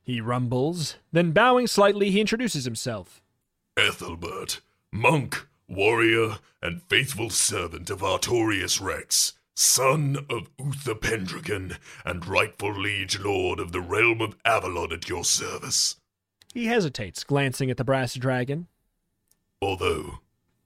He 0.00 0.22
rumbles. 0.22 0.96
Then, 1.12 1.32
bowing 1.32 1.66
slightly, 1.66 2.10
he 2.10 2.20
introduces 2.20 2.64
himself. 2.64 3.20
Ethelbert, 3.76 4.60
monk, 4.90 5.47
warrior, 5.68 6.38
and 6.62 6.82
faithful 6.82 7.30
servant 7.30 7.90
of 7.90 8.00
Artorius 8.00 8.80
Rex, 8.80 9.34
son 9.54 10.26
of 10.30 10.48
Uther 10.58 10.94
Pendragon, 10.94 11.76
and 12.04 12.26
rightful 12.26 12.72
liege 12.72 13.18
lord 13.20 13.60
of 13.60 13.72
the 13.72 13.80
realm 13.80 14.20
of 14.20 14.36
Avalon 14.44 14.92
at 14.92 15.08
your 15.08 15.24
service. 15.24 15.96
He 16.54 16.66
hesitates, 16.66 17.24
glancing 17.24 17.70
at 17.70 17.76
the 17.76 17.84
brass 17.84 18.14
dragon. 18.14 18.68
Although, 19.60 20.20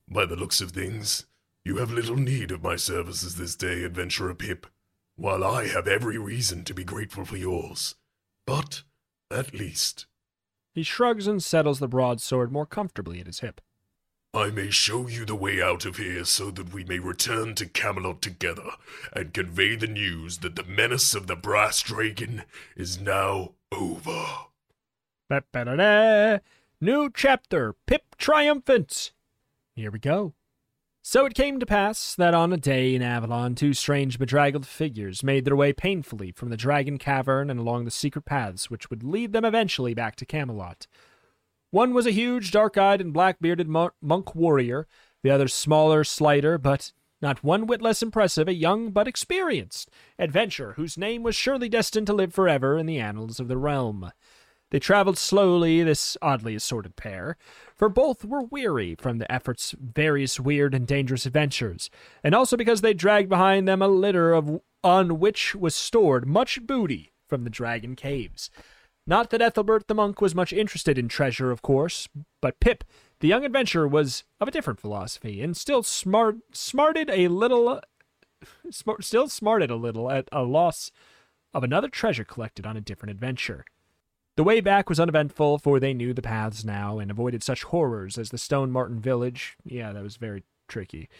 by 0.08 0.26
the 0.26 0.36
looks 0.36 0.60
of 0.60 0.70
things, 0.70 1.26
you 1.64 1.78
have 1.78 1.90
little 1.90 2.16
need 2.16 2.50
of 2.50 2.62
my 2.62 2.76
services 2.76 3.36
this 3.36 3.56
day, 3.56 3.84
adventurer 3.84 4.34
Pip, 4.34 4.66
while 5.16 5.44
I 5.44 5.68
have 5.68 5.89
every 5.89 6.18
reason 6.18 6.64
to 6.64 6.74
be 6.74 6.84
grateful 6.84 7.24
for 7.24 7.36
yours. 7.36 7.94
But, 8.47 8.82
at 9.31 9.55
least, 9.55 10.06
He 10.72 10.82
shrugs 10.82 11.26
and 11.26 11.42
settles 11.42 11.78
the 11.78 11.89
broadsword 11.89 12.52
more 12.52 12.66
comfortably 12.66 13.20
at 13.20 13.26
his 13.26 13.40
hip. 13.40 13.60
I 14.35 14.49
may 14.49 14.70
show 14.70 15.09
you 15.09 15.27
the 15.27 15.35
way 15.35 15.61
out 15.61 15.85
of 15.85 15.99
here 15.99 16.25
so 16.25 16.51
that 16.52 16.73
we 16.73 16.85
may 16.85 16.99
return 16.99 17.55
to 17.57 17.67
Camelot 17.67 18.23
together 18.23 18.70
and 19.12 19.35
convey 19.35 19.77
the 19.77 19.86
news 19.86 20.39
that 20.39 20.57
the 20.57 20.65
menace 20.65 21.15
of 21.15 21.27
the 21.27 21.36
brass 21.36 21.83
dragon 21.83 22.44
is 22.75 22.99
now 22.99 23.52
over. 23.70 24.25
Ba-ba-da-da. 25.28 26.39
New 26.81 27.11
chapter, 27.15 27.75
Pip 27.86 28.17
Triumphant. 28.17 29.12
Here 29.75 29.91
we 29.91 29.99
go. 29.99 30.33
So 31.02 31.27
it 31.27 31.35
came 31.35 31.61
to 31.61 31.67
pass 31.67 32.15
that 32.15 32.33
on 32.33 32.55
a 32.55 32.57
day 32.57 32.94
in 32.94 33.02
Avalon, 33.02 33.55
two 33.55 33.75
strange 33.75 34.19
bedraggled 34.19 34.67
figures 34.67 35.23
made 35.23 35.44
their 35.44 35.57
way 35.57 35.75
painfully 35.75 36.33
from 36.33 36.49
the 36.49 36.57
dragon 36.57 36.97
cavern 36.97 37.51
and 37.51 37.61
along 37.61 37.85
the 37.85 37.91
secret 37.91 38.25
paths 38.25 38.70
which 38.70 38.89
would 38.89 39.02
lead 39.02 39.35
them 39.35 39.44
eventually 39.44 39.93
back 39.93 40.17
to 40.17 40.25
Camelot. 40.25 40.86
One 41.73 41.94
was 41.94 42.05
a 42.05 42.10
huge, 42.10 42.51
dark 42.51 42.76
eyed, 42.76 43.01
and 43.01 43.15
black 43.15 43.39
bearded 43.41 43.67
monk 43.67 44.34
warrior, 44.34 44.86
the 45.23 45.31
other 45.31 45.49
smaller, 45.49 46.05
slighter, 46.05 46.59
but 46.59 46.92
not 47.23 47.42
one 47.42 47.67
whit 47.67 47.81
less 47.81 48.02
impressive, 48.02 48.47
a 48.47 48.52
young 48.52 48.91
but 48.91 49.09
experienced 49.09 49.89
adventurer 50.18 50.75
whose 50.75 50.99
name 50.99 51.23
was 51.23 51.34
surely 51.34 51.70
destined 51.70 52.07
to 52.09 52.12
live 52.12 52.34
forever 52.34 52.76
in 52.76 52.84
the 52.84 52.99
annals 52.99 53.41
of 53.41 53.49
the 53.49 53.57
realm. 53.57 54.12
They 54.68 54.81
traveled 54.81 55.17
slowly, 55.17 55.83
this 55.83 56.18
oddly 56.20 56.55
assorted 56.55 56.94
pair, 56.94 57.39
for 57.75 57.89
both 57.89 58.23
were 58.23 58.42
weary 58.42 58.94
from 58.94 59.17
the 59.17 59.33
effort's 59.33 59.75
various 59.81 60.39
weird 60.39 60.75
and 60.75 60.86
dangerous 60.86 61.25
adventures, 61.25 61.89
and 62.23 62.34
also 62.34 62.59
because 62.59 62.83
they 62.83 62.92
dragged 62.92 63.31
behind 63.31 63.67
them 63.67 63.81
a 63.81 63.89
litter 63.89 64.34
of 64.34 64.60
on 64.84 65.18
which 65.18 65.55
was 65.55 65.75
stored 65.75 66.26
much 66.26 66.67
booty 66.67 67.12
from 67.26 67.44
the 67.44 67.51
dragon 67.51 67.97
caves. 67.97 68.51
Not 69.06 69.31
that 69.31 69.42
Ethelbert 69.42 69.89
the 69.89 69.94
monk 69.94 70.20
was 70.20 70.34
much 70.34 70.52
interested 70.52 70.97
in 70.97 71.08
treasure, 71.08 71.50
of 71.50 71.62
course, 71.62 72.08
but 72.40 72.60
Pip, 72.60 72.84
the 73.20 73.28
young 73.28 73.44
adventurer, 73.44 73.89
was 73.89 74.24
of 74.40 74.48
a 74.48 74.52
different 74.52 74.81
philosophy, 74.81 75.42
and 75.42 75.56
still 75.56 75.82
smart 75.82 76.36
smarted 76.52 77.10
a 77.10 77.28
little, 77.28 77.81
smart, 78.70 79.05
still 79.05 79.28
smarted 79.28 79.70
a 79.70 79.76
little 79.76 80.10
at 80.10 80.28
a 80.31 80.42
loss 80.42 80.92
of 81.52 81.64
another 81.64 81.89
treasure 81.89 82.24
collected 82.24 82.66
on 82.66 82.76
a 82.76 82.81
different 82.81 83.10
adventure. 83.10 83.64
The 84.36 84.44
way 84.44 84.60
back 84.60 84.89
was 84.89 85.00
uneventful, 85.00 85.58
for 85.58 85.78
they 85.78 85.92
knew 85.92 86.14
the 86.14 86.22
paths 86.22 86.64
now 86.64 86.98
and 86.98 87.10
avoided 87.10 87.42
such 87.42 87.64
horrors 87.64 88.16
as 88.16 88.31
the 88.31 88.39
Stone 88.39 88.70
Martin 88.70 88.98
village. 88.98 89.56
Yeah, 89.64 89.92
that 89.92 90.02
was 90.02 90.16
very 90.16 90.44
tricky. 90.68 91.10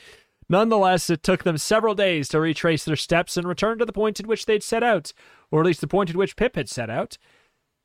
Nonetheless, 0.49 1.11
it 1.11 1.23
took 1.23 1.44
them 1.44 1.59
several 1.59 1.94
days 1.94 2.28
to 2.28 2.41
retrace 2.41 2.85
their 2.85 2.97
steps 2.97 3.36
and 3.36 3.47
return 3.47 3.78
to 3.78 3.85
the 3.85 3.93
point 3.93 4.19
at 4.19 4.27
which 4.27 4.47
they'd 4.47 4.62
set 4.62 4.83
out, 4.83 5.12
or 5.51 5.61
at 5.61 5.67
least 5.67 5.81
the 5.83 5.86
point 5.86 6.11
at 6.11 6.17
which 6.17 6.36
Pip 6.36 6.57
had 6.57 6.69
set 6.69 6.89
out. 6.89 7.19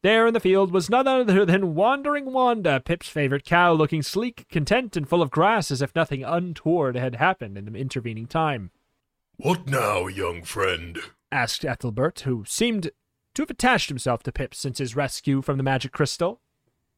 There 0.03 0.27
in 0.27 0.33
the 0.33 0.39
field 0.39 0.71
was 0.71 0.89
none 0.89 1.07
other 1.07 1.45
than 1.45 1.73
Wandering 1.73 2.31
Wanda, 2.31 2.79
Pip's 2.79 3.09
favorite 3.09 3.43
cow, 3.43 3.73
looking 3.73 4.03
sleek, 4.03 4.47
content, 4.49 4.95
and 4.95 5.09
full 5.09 5.21
of 5.23 5.31
grass 5.31 5.71
as 5.71 5.81
if 5.81 5.95
nothing 5.95 6.23
untoward 6.23 6.95
had 6.95 7.15
happened 7.15 7.57
in 7.57 7.65
the 7.65 7.79
intervening 7.79 8.27
time. 8.27 8.71
What 9.37 9.67
now, 9.67 10.07
young 10.07 10.43
friend? 10.43 10.99
asked 11.31 11.65
Ethelbert, 11.65 12.21
who 12.21 12.43
seemed 12.47 12.91
to 13.33 13.41
have 13.41 13.49
attached 13.49 13.89
himself 13.89 14.23
to 14.23 14.31
Pip 14.31 14.53
since 14.53 14.77
his 14.77 14.95
rescue 14.95 15.41
from 15.41 15.57
the 15.57 15.63
magic 15.63 15.91
crystal. 15.91 16.41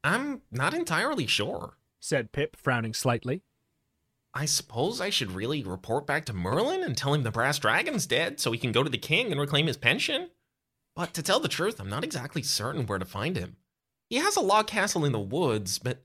I'm 0.04 0.42
not 0.52 0.74
entirely 0.74 1.28
sure. 1.28 1.78
said 2.00 2.32
Pip, 2.32 2.56
frowning 2.56 2.94
slightly. 2.94 3.44
I 4.34 4.46
suppose 4.46 5.02
I 5.02 5.10
should 5.10 5.32
really 5.32 5.64
report 5.64 6.06
back 6.06 6.26
to 6.26 6.34
Merlin 6.34 6.84
and 6.84 6.96
tell 6.96 7.14
him 7.14 7.24
the 7.24 7.32
brass 7.32 7.60
dragon's 7.60 8.06
dead 8.06 8.40
so 8.40 8.52
he 8.52 8.60
can 8.60 8.72
go 8.72 8.84
to 8.84 8.90
the 8.90 8.98
king 8.98 9.32
and 9.32 9.42
reclaim 9.42 9.68
his 9.68 9.78
pension? 9.78 10.30
But 11.00 11.14
to 11.14 11.24
tell 11.24 11.40
the 11.40 11.48
truth, 11.48 11.80
I'm 11.80 11.88
not 11.88 12.04
exactly 12.04 12.44
certain 12.44 12.86
where 12.86 13.00
to 13.00 13.06
find 13.06 13.38
him. 13.38 13.56
He 14.10 14.18
has 14.18 14.36
a 14.36 14.42
log 14.42 14.68
castle 14.68 15.06
in 15.06 15.14
the 15.14 15.18
woods, 15.18 15.80
but 15.80 16.04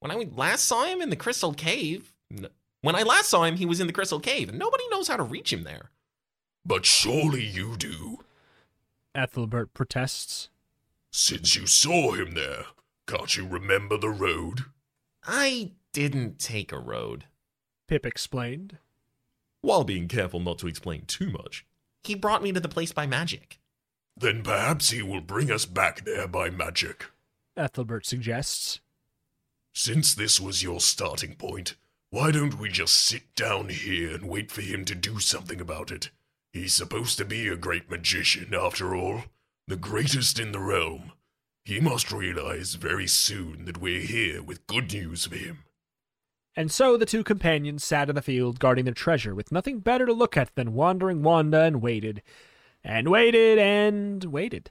when 0.00 0.10
I 0.10 0.26
last 0.30 0.64
saw 0.64 0.84
him 0.84 1.00
in 1.00 1.08
the 1.08 1.16
Crystal 1.16 1.54
Cave, 1.54 2.12
n- 2.30 2.48
when 2.82 2.94
I 2.94 3.02
last 3.02 3.30
saw 3.30 3.44
him, 3.44 3.56
he 3.56 3.64
was 3.64 3.80
in 3.80 3.86
the 3.86 3.94
Crystal 3.94 4.20
Cave, 4.20 4.50
and 4.50 4.58
nobody 4.58 4.86
knows 4.90 5.08
how 5.08 5.16
to 5.16 5.22
reach 5.22 5.54
him 5.54 5.64
there. 5.64 5.90
But 6.66 6.84
surely 6.84 7.46
you 7.46 7.78
do. 7.78 8.24
Ethelbert 9.14 9.72
protests. 9.72 10.50
Since 11.10 11.56
you 11.56 11.66
saw 11.66 12.12
him 12.12 12.32
there, 12.32 12.66
can't 13.06 13.34
you 13.38 13.48
remember 13.48 13.96
the 13.96 14.10
road? 14.10 14.66
I 15.26 15.72
didn't 15.94 16.38
take 16.38 16.72
a 16.72 16.78
road. 16.78 17.24
Pip 17.88 18.04
explained. 18.04 18.76
While 19.62 19.84
being 19.84 20.08
careful 20.08 20.40
not 20.40 20.58
to 20.58 20.68
explain 20.68 21.06
too 21.06 21.30
much. 21.30 21.64
He 22.04 22.14
brought 22.14 22.42
me 22.42 22.52
to 22.52 22.60
the 22.60 22.68
place 22.68 22.92
by 22.92 23.06
magic. 23.06 23.60
Then 24.16 24.42
perhaps 24.42 24.90
he 24.90 25.02
will 25.02 25.20
bring 25.20 25.50
us 25.50 25.66
back 25.66 26.04
there 26.04 26.26
by 26.26 26.48
magic. 26.48 27.06
Ethelbert 27.56 28.06
suggests. 28.06 28.80
Since 29.74 30.14
this 30.14 30.40
was 30.40 30.62
your 30.62 30.80
starting 30.80 31.34
point, 31.34 31.74
why 32.10 32.30
don't 32.30 32.58
we 32.58 32.70
just 32.70 32.94
sit 32.94 33.34
down 33.34 33.68
here 33.68 34.14
and 34.14 34.28
wait 34.28 34.50
for 34.50 34.62
him 34.62 34.84
to 34.86 34.94
do 34.94 35.18
something 35.18 35.60
about 35.60 35.90
it? 35.90 36.10
He's 36.52 36.72
supposed 36.72 37.18
to 37.18 37.26
be 37.26 37.48
a 37.48 37.56
great 37.56 37.90
magician, 37.90 38.54
after 38.54 38.94
all, 38.94 39.24
the 39.66 39.76
greatest 39.76 40.38
in 40.38 40.52
the 40.52 40.60
realm. 40.60 41.12
He 41.66 41.80
must 41.80 42.12
realize 42.12 42.76
very 42.76 43.06
soon 43.06 43.66
that 43.66 43.78
we're 43.78 44.00
here 44.00 44.42
with 44.42 44.66
good 44.66 44.92
news 44.92 45.26
for 45.26 45.36
him. 45.36 45.64
And 46.54 46.72
so 46.72 46.96
the 46.96 47.04
two 47.04 47.22
companions 47.22 47.84
sat 47.84 48.08
in 48.08 48.14
the 48.14 48.22
field 48.22 48.58
guarding 48.58 48.86
their 48.86 48.94
treasure 48.94 49.34
with 49.34 49.52
nothing 49.52 49.80
better 49.80 50.06
to 50.06 50.12
look 50.14 50.38
at 50.38 50.54
than 50.54 50.72
wandering 50.72 51.22
Wanda 51.22 51.62
and 51.62 51.82
waited, 51.82 52.22
and 52.86 53.08
waited, 53.08 53.58
and 53.58 54.24
waited. 54.24 54.70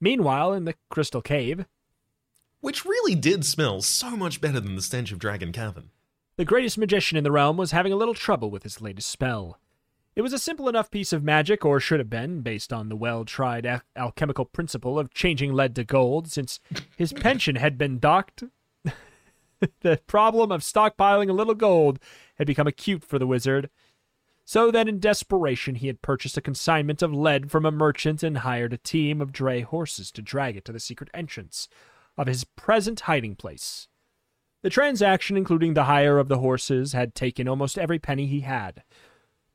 Meanwhile, 0.00 0.52
in 0.52 0.66
the 0.66 0.74
crystal 0.90 1.22
cave, 1.22 1.64
Which 2.60 2.84
really 2.84 3.14
did 3.14 3.44
smell 3.44 3.80
so 3.82 4.16
much 4.16 4.40
better 4.40 4.60
than 4.60 4.76
the 4.76 4.82
stench 4.82 5.10
of 5.10 5.18
Dragon 5.18 5.52
Cavern. 5.52 5.90
the 6.36 6.44
greatest 6.44 6.76
magician 6.76 7.16
in 7.16 7.24
the 7.24 7.32
realm 7.32 7.56
was 7.56 7.70
having 7.70 7.92
a 7.92 7.96
little 7.96 8.14
trouble 8.14 8.50
with 8.50 8.62
his 8.62 8.80
latest 8.82 9.08
spell. 9.08 9.58
It 10.14 10.22
was 10.22 10.32
a 10.34 10.38
simple 10.38 10.68
enough 10.68 10.90
piece 10.90 11.12
of 11.12 11.22
magic, 11.24 11.64
or 11.64 11.80
should 11.80 11.98
have 11.98 12.10
been, 12.10 12.40
based 12.42 12.72
on 12.72 12.88
the 12.88 12.96
well 12.96 13.24
tried 13.24 13.64
al- 13.66 13.82
alchemical 13.96 14.44
principle 14.44 14.98
of 14.98 15.12
changing 15.14 15.52
lead 15.54 15.74
to 15.76 15.84
gold, 15.84 16.30
since 16.30 16.60
his 16.96 17.12
pension 17.26 17.56
had 17.56 17.76
been 17.78 17.98
docked. 17.98 18.44
the 19.80 20.00
problem 20.06 20.52
of 20.52 20.60
stockpiling 20.62 21.30
a 21.30 21.32
little 21.34 21.54
gold 21.54 21.98
had 22.36 22.46
become 22.46 22.66
acute 22.66 23.02
for 23.04 23.18
the 23.18 23.26
wizard. 23.26 23.70
So 24.48 24.70
that 24.70 24.88
in 24.88 25.00
desperation, 25.00 25.74
he 25.74 25.88
had 25.88 26.02
purchased 26.02 26.36
a 26.36 26.40
consignment 26.40 27.02
of 27.02 27.12
lead 27.12 27.50
from 27.50 27.66
a 27.66 27.72
merchant 27.72 28.22
and 28.22 28.38
hired 28.38 28.72
a 28.72 28.78
team 28.78 29.20
of 29.20 29.32
dray 29.32 29.62
horses 29.62 30.12
to 30.12 30.22
drag 30.22 30.56
it 30.56 30.64
to 30.66 30.72
the 30.72 30.78
secret 30.78 31.10
entrance 31.12 31.68
of 32.16 32.28
his 32.28 32.44
present 32.44 33.00
hiding 33.00 33.34
place. 33.34 33.88
The 34.62 34.70
transaction, 34.70 35.36
including 35.36 35.74
the 35.74 35.84
hire 35.84 36.18
of 36.18 36.28
the 36.28 36.38
horses, 36.38 36.92
had 36.92 37.12
taken 37.12 37.48
almost 37.48 37.76
every 37.76 37.98
penny 37.98 38.26
he 38.26 38.40
had, 38.40 38.84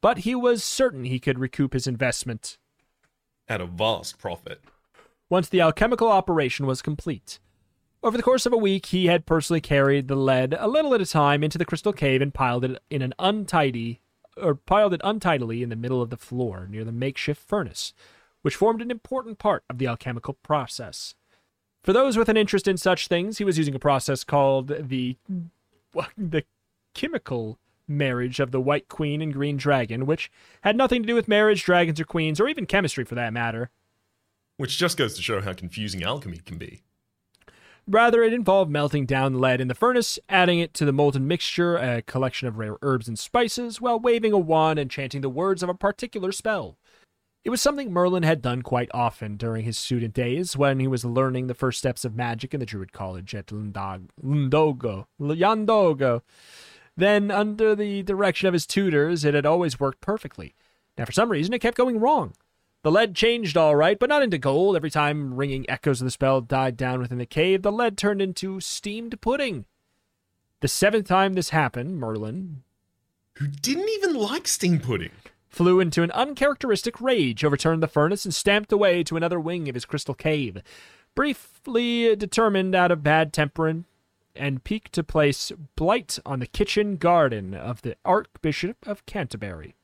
but 0.02 0.20
he 0.20 0.36
was 0.36 0.62
certain 0.62 1.06
he 1.06 1.20
could 1.20 1.40
recoup 1.40 1.72
his 1.72 1.88
investment 1.88 2.58
At 3.48 3.62
a 3.62 3.66
vast 3.66 4.20
profit. 4.20 4.62
once 5.30 5.48
the 5.48 5.62
alchemical 5.62 6.10
operation 6.10 6.66
was 6.66 6.82
complete. 6.82 7.40
Over 8.04 8.18
the 8.18 8.24
course 8.24 8.46
of 8.46 8.52
a 8.52 8.58
week, 8.58 8.88
he 8.88 9.06
had 9.06 9.26
personally 9.26 9.62
carried 9.62 10.10
the 10.10 10.16
lead 10.16 10.54
a 10.60 10.68
little 10.68 10.94
at 10.94 11.02
a 11.02 11.06
time 11.06 11.46
into 11.46 11.58
the 11.58 11.66
crystal 11.66 11.94
cave 11.94 12.22
and 12.22 12.34
piled 12.34 12.66
it 12.66 12.82
in 12.90 13.02
an 13.02 13.14
untidy 13.20 14.01
or 14.38 14.56
piled 14.56 14.94
it 14.94 15.02
untidily 15.04 15.64
in 15.64 15.70
the 15.70 15.76
middle 15.76 16.02
of 16.02 16.10
the 16.10 16.18
floor 16.18 16.68
near 16.70 16.84
the 16.84 16.92
makeshift 16.92 17.48
furnace, 17.48 17.94
which 18.42 18.56
formed 18.56 18.82
an 18.82 18.92
important 18.92 19.40
part 19.40 19.64
of 19.70 19.78
the 19.78 19.88
alchemical 19.88 20.36
process. 20.36 21.16
For 21.84 21.94
those 21.94 22.18
with 22.18 22.30
an 22.30 22.38
interest 22.38 22.68
in 22.68 22.78
such 22.78 23.08
things, 23.08 23.38
he 23.40 23.44
was 23.44 23.58
using 23.58 23.76
a 23.76 23.80
process 23.80 24.24
called 24.24 24.68
the 24.68 25.18
the 26.18 26.44
chemical 26.94 27.58
marriage 27.88 28.40
of 28.40 28.52
the 28.52 28.62
White 28.62 28.88
Queen 28.88 29.22
and 29.22 29.34
Green 29.34 29.58
Dragon, 29.58 30.06
which 30.06 30.32
had 30.62 30.78
nothing 30.78 31.02
to 31.04 31.08
do 31.08 31.16
with 31.16 31.28
marriage, 31.28 31.64
dragons, 31.64 32.00
or 32.00 32.06
queens, 32.06 32.40
or 32.40 32.48
even 32.48 32.66
chemistry 32.66 33.04
for 33.04 33.16
that 33.16 33.34
matter. 33.34 33.70
Which 34.58 34.78
just 34.78 34.98
goes 34.98 35.16
to 35.16 35.22
show 35.22 35.42
how 35.42 35.54
confusing 35.54 36.04
alchemy 36.04 36.38
can 36.46 36.58
be. 36.58 36.82
Rather, 37.88 38.24
it 38.24 38.34
involved 38.34 38.72
melting 38.72 39.06
down 39.06 39.40
lead 39.40 39.60
in 39.60 39.68
the 39.68 39.76
furnace, 39.76 40.20
adding 40.30 40.60
it 40.60 40.74
to 40.76 40.86
the 40.86 40.94
molten 40.94 41.28
mixture, 41.28 41.76
a 41.76 42.02
collection 42.02 42.48
of 42.48 42.58
rare 42.58 42.78
herbs 42.82 43.08
and 43.08 43.18
spices, 43.18 43.82
while 43.82 44.00
waving 44.00 44.32
a 44.32 44.38
wand 44.38 44.80
and 44.80 44.90
chanting 44.90 45.22
the 45.22 45.30
words 45.30 45.64
of 45.64 45.70
a 45.70 45.74
particular 45.74 46.32
spell. 46.32 46.78
It 47.44 47.50
was 47.50 47.62
something 47.62 47.92
Merlin 47.92 48.22
had 48.22 48.42
done 48.44 48.62
quite 48.62 48.90
often 48.94 49.36
during 49.36 49.66
his 49.66 49.78
student 49.78 50.14
days 50.14 50.56
when 50.56 50.80
he 50.80 50.88
was 50.88 51.04
learning 51.04 51.48
the 51.48 51.56
first 51.56 51.80
steps 51.80 52.06
of 52.06 52.16
magic 52.16 52.54
in 52.54 52.60
the 52.60 52.68
Druid 52.68 52.94
College 52.94 53.34
at 53.34 53.48
Lundag- 53.48 54.10
Lundogo. 54.24 55.08
Yandogo. 55.20 56.22
Then, 56.96 57.32
under 57.32 57.76
the 57.76 58.04
direction 58.04 58.48
of 58.48 58.54
his 58.54 58.68
tutors, 58.68 59.26
it 59.26 59.34
had 59.34 59.46
always 59.46 59.80
worked 59.80 60.02
perfectly. 60.02 60.54
Now, 61.00 61.06
for 61.06 61.14
some 61.14 61.32
reason, 61.32 61.54
it 61.54 61.60
kept 61.60 61.78
going 61.78 62.00
wrong. 62.00 62.36
The 62.84 62.92
lead 62.92 63.16
changed 63.16 63.58
all 63.58 63.76
right, 63.76 64.00
but 64.00 64.10
not 64.10 64.24
into 64.24 64.40
gold. 64.40 64.76
Every 64.76 64.90
time 64.90 65.36
ringing 65.36 65.70
echoes 65.70 66.02
of 66.02 66.06
the 66.06 66.12
spell 66.12 66.42
died 66.42 66.78
down 66.78 67.00
within 67.00 67.20
the 67.20 67.28
cave, 67.28 67.62
the 67.62 67.72
lead 67.72 67.96
turned 67.98 68.22
into 68.22 68.60
steamed 68.60 69.22
pudding. 69.22 69.66
The 70.62 70.68
seventh 70.68 71.08
time 71.08 71.34
this 71.34 71.50
happened, 71.50 72.00
Merlin 72.00 72.64
Who 73.36 73.48
didn't 73.48 73.90
even 73.90 74.16
like 74.16 74.48
steamed 74.48 74.84
pudding. 74.84 75.12
flew 75.48 75.80
into 75.80 76.02
an 76.02 76.12
uncharacteristic 76.12 77.00
rage, 77.02 77.44
overturned 77.44 77.84
the 77.84 77.88
furnace, 77.88 78.26
and 78.26 78.34
stamped 78.34 78.72
away 78.72 79.04
to 79.04 79.18
another 79.18 79.40
wing 79.40 79.70
of 79.70 79.76
his 79.76 79.86
crystal 79.86 80.16
cave. 80.16 80.58
Briefly 81.14 82.16
determined 82.16 82.74
out 82.74 82.92
of 82.92 83.04
bad 83.04 83.34
temper 83.34 83.68
and, 83.68 83.86
and 84.36 84.64
pique 84.64 84.90
to 84.94 85.04
place 85.04 85.52
blight 85.76 86.18
on 86.26 86.40
the 86.40 86.48
kitchen 86.48 86.98
garden 86.98 87.54
of 87.54 87.82
the 87.82 87.96
Archbishop 88.06 88.78
of 88.88 89.06
Canterbury. 89.06 89.76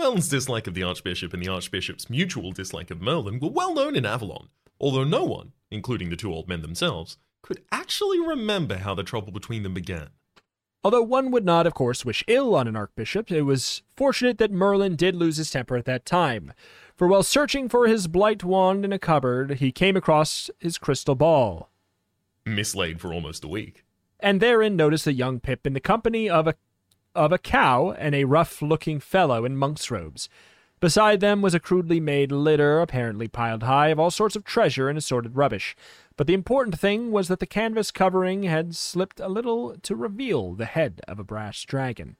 Merlin's 0.00 0.30
dislike 0.30 0.66
of 0.66 0.72
the 0.72 0.82
Archbishop 0.82 1.34
and 1.34 1.44
the 1.44 1.52
Archbishop's 1.52 2.08
mutual 2.08 2.52
dislike 2.52 2.90
of 2.90 3.02
Merlin 3.02 3.38
were 3.38 3.50
well 3.50 3.74
known 3.74 3.94
in 3.94 4.06
Avalon, 4.06 4.48
although 4.80 5.04
no 5.04 5.24
one, 5.24 5.52
including 5.70 6.08
the 6.08 6.16
two 6.16 6.32
old 6.32 6.48
men 6.48 6.62
themselves, 6.62 7.18
could 7.42 7.62
actually 7.70 8.18
remember 8.18 8.78
how 8.78 8.94
the 8.94 9.02
trouble 9.02 9.30
between 9.30 9.62
them 9.62 9.74
began. 9.74 10.08
Although 10.82 11.02
one 11.02 11.30
would 11.32 11.44
not, 11.44 11.66
of 11.66 11.74
course, 11.74 12.02
wish 12.02 12.24
ill 12.26 12.54
on 12.54 12.66
an 12.66 12.76
archbishop, 12.76 13.30
it 13.30 13.42
was 13.42 13.82
fortunate 13.94 14.38
that 14.38 14.50
Merlin 14.50 14.96
did 14.96 15.14
lose 15.14 15.36
his 15.36 15.50
temper 15.50 15.76
at 15.76 15.84
that 15.84 16.06
time. 16.06 16.54
For 16.96 17.06
while 17.06 17.22
searching 17.22 17.68
for 17.68 17.86
his 17.86 18.08
blight 18.08 18.42
wand 18.42 18.86
in 18.86 18.94
a 18.94 18.98
cupboard, 18.98 19.58
he 19.58 19.70
came 19.70 19.96
across 19.98 20.48
his 20.58 20.78
crystal 20.78 21.14
ball, 21.14 21.68
Mislaid 22.46 23.02
for 23.02 23.12
almost 23.12 23.44
a 23.44 23.48
week. 23.48 23.84
and 24.18 24.40
therein 24.40 24.76
noticed 24.76 25.06
a 25.06 25.12
young 25.12 25.40
Pip 25.40 25.66
in 25.66 25.74
the 25.74 25.80
company 25.80 26.30
of 26.30 26.46
a 26.46 26.54
of 27.14 27.32
a 27.32 27.38
cow 27.38 27.92
and 27.92 28.14
a 28.14 28.24
rough-looking 28.24 29.00
fellow 29.00 29.44
in 29.44 29.56
monk's 29.56 29.90
robes. 29.90 30.28
Beside 30.80 31.20
them 31.20 31.42
was 31.42 31.54
a 31.54 31.60
crudely 31.60 32.00
made 32.00 32.32
litter, 32.32 32.80
apparently 32.80 33.28
piled 33.28 33.64
high, 33.64 33.88
of 33.88 33.98
all 33.98 34.10
sorts 34.10 34.34
of 34.34 34.44
treasure 34.44 34.88
and 34.88 34.96
assorted 34.96 35.36
rubbish. 35.36 35.76
But 36.16 36.26
the 36.26 36.34
important 36.34 36.78
thing 36.78 37.10
was 37.10 37.28
that 37.28 37.38
the 37.38 37.46
canvas 37.46 37.90
covering 37.90 38.44
had 38.44 38.74
slipped 38.74 39.20
a 39.20 39.28
little 39.28 39.76
to 39.82 39.94
reveal 39.94 40.54
the 40.54 40.64
head 40.64 41.02
of 41.06 41.18
a 41.18 41.24
brass 41.24 41.62
dragon. 41.64 42.16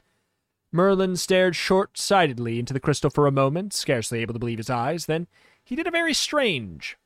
Merlin 0.72 1.16
stared 1.16 1.56
short 1.56 1.96
sightedly 1.98 2.58
into 2.58 2.72
the 2.72 2.80
crystal 2.80 3.10
for 3.10 3.26
a 3.26 3.32
moment, 3.32 3.72
scarcely 3.72 4.20
able 4.20 4.34
to 4.34 4.38
believe 4.38 4.58
his 4.58 4.70
eyes. 4.70 5.06
Then 5.06 5.26
he 5.64 5.74
did 5.74 5.86
a 5.86 5.90
very 5.90 6.14
strange 6.14 6.98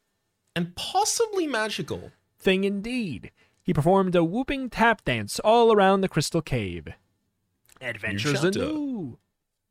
And 0.56 0.74
possibly 0.74 1.46
magical. 1.46 2.10
thing 2.38 2.64
indeed. 2.64 3.30
He 3.62 3.72
performed 3.72 4.14
a 4.14 4.24
whooping 4.24 4.70
tap 4.70 5.04
dance 5.04 5.38
all 5.38 5.72
around 5.72 6.00
the 6.00 6.08
crystal 6.08 6.42
cave. 6.42 6.88
Adventures 7.84 8.40
chapter. 8.40 8.62
anew, 8.62 9.18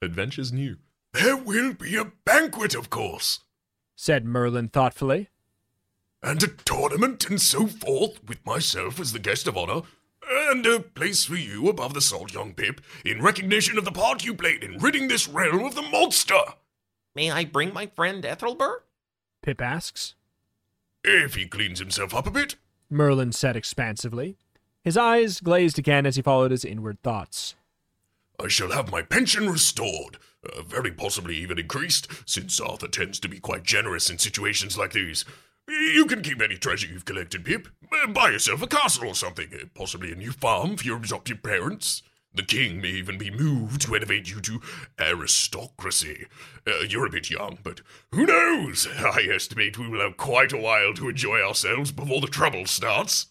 Adventures 0.02 0.54
new. 0.54 0.78
There 1.14 1.38
will 1.38 1.74
be 1.74 1.96
a 1.96 2.12
banquet, 2.26 2.76
of 2.76 2.90
course, 2.90 3.40
said 3.96 4.26
Merlin 4.26 4.70
thoughtfully. 4.70 5.30
and 6.22 6.42
a 6.44 6.48
tournament 6.48 7.30
and 7.30 7.42
so 7.42 7.68
forth, 7.68 8.24
with 8.24 8.46
myself 8.46 9.00
as 9.00 9.12
the 9.14 9.20
guest 9.20 9.48
of 9.48 9.58
honor, 9.58 9.82
and 10.30 10.66
a 10.66 10.80
place 10.80 11.26
for 11.26 11.36
you 11.36 11.68
above 11.68 11.94
the 11.94 12.02
salt, 12.02 12.34
young 12.34 12.54
Pip, 12.54 12.80
in 13.04 13.22
recognition 13.22 13.78
of 13.78 13.86
the 13.86 13.92
part 13.92 14.24
you 14.24 14.34
played 14.34 14.64
in 14.64 14.78
ridding 14.78 15.08
this 15.08 15.28
realm 15.28 15.66
of 15.66 15.76
the 15.76 15.82
monster. 15.82 16.40
May 17.16 17.30
I 17.30 17.46
bring 17.46 17.74
my 17.74 17.88
friend 17.88 18.26
Ethelbert? 18.26 18.86
Pip 19.42 19.62
asks. 19.62 20.16
If 21.04 21.36
he 21.36 21.46
cleans 21.48 21.80
himself 21.80 22.14
up 22.16 22.26
a 22.26 22.32
bit. 22.32 22.56
Merlin 22.90 23.32
said 23.34 23.56
expansively. 23.58 24.38
His 24.84 24.96
eyes 24.98 25.40
glazed 25.42 25.78
again 25.78 26.06
as 26.06 26.16
he 26.16 26.22
followed 26.22 26.52
his 26.52 26.64
inward 26.66 27.02
thoughts. 27.04 27.56
I 28.40 28.48
shall 28.48 28.72
have 28.72 28.92
my 28.92 29.02
pension 29.02 29.50
restored, 29.50 30.18
uh, 30.44 30.64
very 30.64 30.92
possibly 30.92 31.36
even 31.38 31.60
increased, 31.60 32.08
since 32.26 32.60
Arthur 32.60 32.88
tends 32.88 33.20
to 33.20 33.30
be 33.30 33.40
quite 33.40 33.64
generous 33.64 34.10
in 34.10 34.18
situations 34.18 34.78
like 34.78 34.94
these. 34.94 35.26
You 35.68 36.06
can 36.06 36.22
keep 36.22 36.42
any 36.42 36.58
treasure 36.58 36.88
you've 36.88 37.06
collected, 37.06 37.46
Pip. 37.46 37.68
Uh, 37.92 38.08
Buy 38.08 38.32
yourself 38.32 38.62
a 38.62 38.68
castle 38.68 39.08
or 39.08 39.16
something, 39.16 39.50
uh, 39.54 39.66
possibly 39.74 40.12
a 40.12 40.16
new 40.16 40.32
farm 40.32 40.76
for 40.76 40.84
your 40.84 40.98
adoptive 40.98 41.42
parents. 41.42 42.02
The 42.36 42.44
king 42.44 42.82
may 42.82 42.90
even 42.90 43.20
be 43.20 43.30
moved 43.30 43.82
to 43.84 43.96
elevate 43.96 44.30
you 44.30 44.42
to 44.42 44.60
aristocracy. 45.00 46.26
Uh, 46.66 46.80
you're 46.90 47.06
a 47.06 47.12
bit 47.12 47.30
young, 47.30 47.60
but 47.64 47.82
who 48.12 48.26
knows? 48.26 48.88
I 48.88 49.28
estimate 49.32 49.78
we 49.78 49.88
will 49.88 50.02
have 50.02 50.18
quite 50.18 50.52
a 50.52 50.58
while 50.58 50.94
to 50.96 51.10
enjoy 51.10 51.42
ourselves 51.42 51.92
before 51.92 52.22
the 52.22 52.28
trouble 52.28 52.66
starts. 52.66 53.28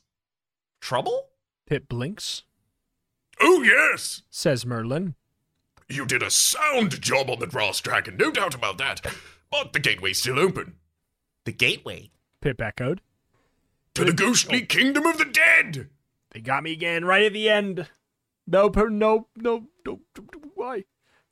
Trouble? 0.80 1.30
Pip 1.66 1.88
blinks, 1.88 2.44
Oh, 3.42 3.62
yes! 3.62 4.22
says 4.30 4.64
Merlin. 4.64 5.14
You 5.88 6.06
did 6.06 6.22
a 6.22 6.30
sound 6.30 7.00
job 7.02 7.28
on 7.28 7.40
the 7.40 7.46
brass 7.46 7.80
dragon, 7.80 8.16
no 8.16 8.30
doubt 8.30 8.54
about 8.54 8.78
that. 8.78 9.04
But 9.50 9.72
the 9.72 9.80
gateway's 9.80 10.20
still 10.20 10.38
open. 10.38 10.76
The 11.44 11.52
gateway. 11.52 12.10
Pip 12.40 12.62
echoed. 12.62 13.00
To 13.94 14.04
the 14.04 14.12
ghostly 14.12 14.64
kingdom 14.64 15.04
of 15.06 15.18
the 15.18 15.26
dead! 15.26 15.90
They 16.30 16.40
got 16.40 16.62
me 16.62 16.72
again 16.72 17.04
right 17.04 17.24
at 17.24 17.34
the 17.34 17.50
end. 17.50 17.88
No, 18.46 18.70
per, 18.70 18.88
no, 18.88 19.28
no, 19.36 19.68
no, 19.86 20.00
why? 20.54 20.84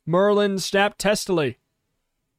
Merlin 0.05 0.59
snapped 0.59 0.99
testily. 0.99 1.57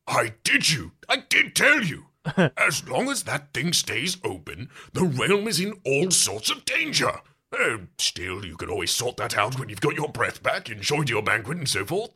I 0.07 0.35
did 0.45 0.71
you. 0.71 0.93
I 1.09 1.25
did 1.29 1.57
tell 1.57 1.83
you. 1.83 2.07
as 2.57 2.89
long 2.89 3.09
as 3.09 3.25
that 3.25 3.53
thing 3.53 3.73
stays 3.73 4.17
open, 4.23 4.71
the 4.93 5.05
realm 5.05 5.49
is 5.49 5.59
in 5.59 5.81
all 5.85 6.11
sorts 6.11 6.51
of 6.51 6.65
danger. 6.65 7.21
Uh, 7.53 7.79
still, 7.99 8.45
you 8.45 8.57
can 8.57 8.71
always 8.71 8.91
sort 8.91 9.17
that 9.19 9.37
out 9.37 9.59
when 9.59 9.69
you've 9.69 9.81
got 9.81 9.95
your 9.95 10.09
breath 10.09 10.43
back, 10.43 10.71
enjoyed 10.71 11.11
your 11.11 11.23
banquet, 11.23 11.59
and 11.59 11.69
so 11.69 11.85
forth. 11.85 12.11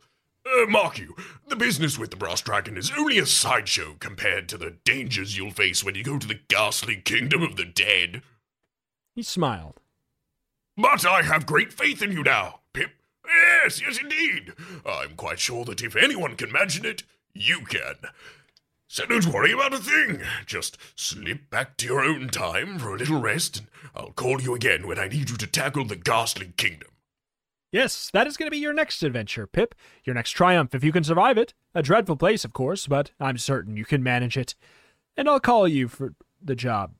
Uh, 0.45 0.65
mark 0.65 0.97
you, 0.97 1.15
the 1.47 1.55
business 1.55 1.97
with 1.97 2.09
the 2.09 2.15
brass 2.15 2.41
dragon 2.41 2.77
is 2.77 2.91
only 2.97 3.17
a 3.17 3.25
sideshow 3.25 3.95
compared 3.99 4.47
to 4.49 4.57
the 4.57 4.77
dangers 4.85 5.37
you'll 5.37 5.51
face 5.51 5.83
when 5.83 5.93
you 5.93 6.03
go 6.03 6.17
to 6.17 6.27
the 6.27 6.39
ghastly 6.47 6.95
kingdom 6.95 7.43
of 7.43 7.55
the 7.55 7.65
dead. 7.65 8.21
He 9.13 9.23
smiled. 9.23 9.79
But 10.77 11.05
I 11.05 11.23
have 11.23 11.45
great 11.45 11.73
faith 11.73 12.01
in 12.01 12.11
you 12.11 12.23
now, 12.23 12.59
Pip. 12.73 12.91
Yes, 13.25 13.81
yes, 13.81 13.99
indeed. 13.99 14.53
I'm 14.85 15.15
quite 15.15 15.39
sure 15.39 15.65
that 15.65 15.83
if 15.83 15.95
anyone 15.95 16.35
can 16.35 16.49
imagine 16.49 16.85
it, 16.85 17.03
you 17.33 17.61
can. 17.61 17.95
So 18.87 19.05
don't 19.05 19.27
worry 19.27 19.51
about 19.51 19.73
a 19.73 19.77
thing. 19.79 20.21
Just 20.45 20.77
slip 20.95 21.49
back 21.49 21.75
to 21.77 21.85
your 21.85 22.01
own 22.01 22.29
time 22.29 22.79
for 22.79 22.95
a 22.95 22.97
little 22.97 23.19
rest, 23.19 23.57
and 23.59 23.67
I'll 23.95 24.11
call 24.11 24.41
you 24.41 24.55
again 24.55 24.87
when 24.87 24.97
I 24.97 25.07
need 25.07 25.29
you 25.29 25.37
to 25.37 25.47
tackle 25.47 25.85
the 25.85 25.95
Ghastly 25.97 26.53
Kingdom. 26.57 26.89
Yes, 27.71 28.09
that 28.13 28.27
is 28.27 28.37
going 28.37 28.47
to 28.47 28.51
be 28.55 28.57
your 28.59 28.73
next 28.73 29.03
adventure, 29.03 29.45
Pip. 29.45 29.75
Your 30.05 30.13
next 30.15 30.31
triumph, 30.31 30.73
if 30.73 30.85
you 30.85 30.93
can 30.93 31.03
survive 31.03 31.37
it. 31.37 31.53
A 31.75 31.83
dreadful 31.83 32.15
place, 32.15 32.45
of 32.45 32.53
course, 32.53 32.87
but 32.87 33.11
I'm 33.19 33.37
certain 33.37 33.75
you 33.75 33.83
can 33.83 34.01
manage 34.01 34.37
it. 34.37 34.55
And 35.17 35.27
I'll 35.27 35.41
call 35.41 35.67
you 35.67 35.89
for 35.89 36.13
the 36.41 36.55
job. 36.55 36.93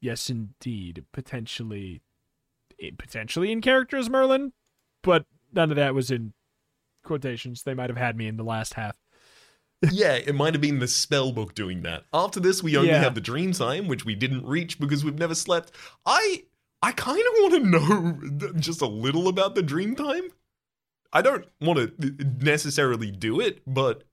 Yes, 0.00 0.30
indeed. 0.30 1.04
Potentially. 1.12 2.02
eh, 2.80 2.90
Potentially 2.96 3.50
in 3.50 3.60
character 3.60 3.96
as 3.96 4.08
Merlin, 4.08 4.52
but 5.02 5.26
none 5.52 5.70
of 5.70 5.76
that 5.76 5.94
was 5.94 6.12
in 6.12 6.34
quotations. 7.02 7.64
They 7.64 7.74
might 7.74 7.90
have 7.90 7.96
had 7.98 8.16
me 8.16 8.28
in 8.28 8.36
the 8.36 8.44
last 8.44 8.74
half. 8.74 8.96
Yeah, 9.90 10.14
it 10.14 10.34
might 10.34 10.54
have 10.54 10.60
been 10.60 10.78
the 10.78 10.88
spell 10.88 11.32
book 11.32 11.54
doing 11.54 11.82
that. 11.82 12.04
After 12.12 12.40
this, 12.40 12.62
we 12.62 12.76
only 12.76 12.90
Yeah. 12.90 13.00
have 13.00 13.14
the 13.14 13.20
dream 13.20 13.52
time, 13.52 13.88
which 13.88 14.04
we 14.04 14.14
didn't 14.14 14.46
reach 14.46 14.78
because 14.78 15.04
we've 15.04 15.18
never 15.18 15.34
slept. 15.34 15.72
I 16.04 16.44
I 16.82 16.92
kind 16.92 17.18
of 17.20 17.32
want 17.40 17.54
to 17.54 17.70
know 18.50 18.50
just 18.60 18.80
a 18.82 18.86
little 18.86 19.28
about 19.28 19.54
the 19.54 19.62
dream 19.62 19.96
time. 19.96 20.28
I 21.12 21.22
don't 21.22 21.46
want 21.60 21.78
to 22.00 22.14
necessarily 22.40 23.10
do 23.10 23.40
it, 23.40 23.62
but 23.66 24.04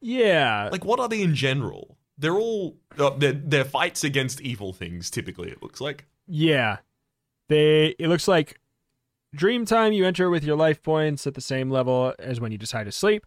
Yeah. 0.00 0.68
like, 0.70 0.84
what 0.84 1.00
are 1.00 1.08
they 1.08 1.22
in 1.22 1.34
general? 1.34 1.96
They're 2.16 2.36
all 2.38 2.76
uh, 2.98 3.10
they're, 3.10 3.32
they're 3.32 3.64
fights 3.64 4.04
against 4.04 4.40
evil 4.40 4.72
things. 4.72 5.10
Typically, 5.10 5.50
it 5.50 5.62
looks 5.62 5.80
like. 5.80 6.06
Yeah. 6.26 6.78
They 7.48 7.94
it 7.98 8.08
looks 8.08 8.28
like 8.28 8.60
dream 9.34 9.64
time 9.64 9.92
you 9.92 10.04
enter 10.06 10.30
with 10.30 10.44
your 10.44 10.56
life 10.56 10.82
points 10.82 11.26
at 11.26 11.34
the 11.34 11.40
same 11.40 11.70
level 11.70 12.14
as 12.18 12.40
when 12.40 12.52
you 12.52 12.58
decide 12.58 12.84
to 12.84 12.92
sleep. 12.92 13.24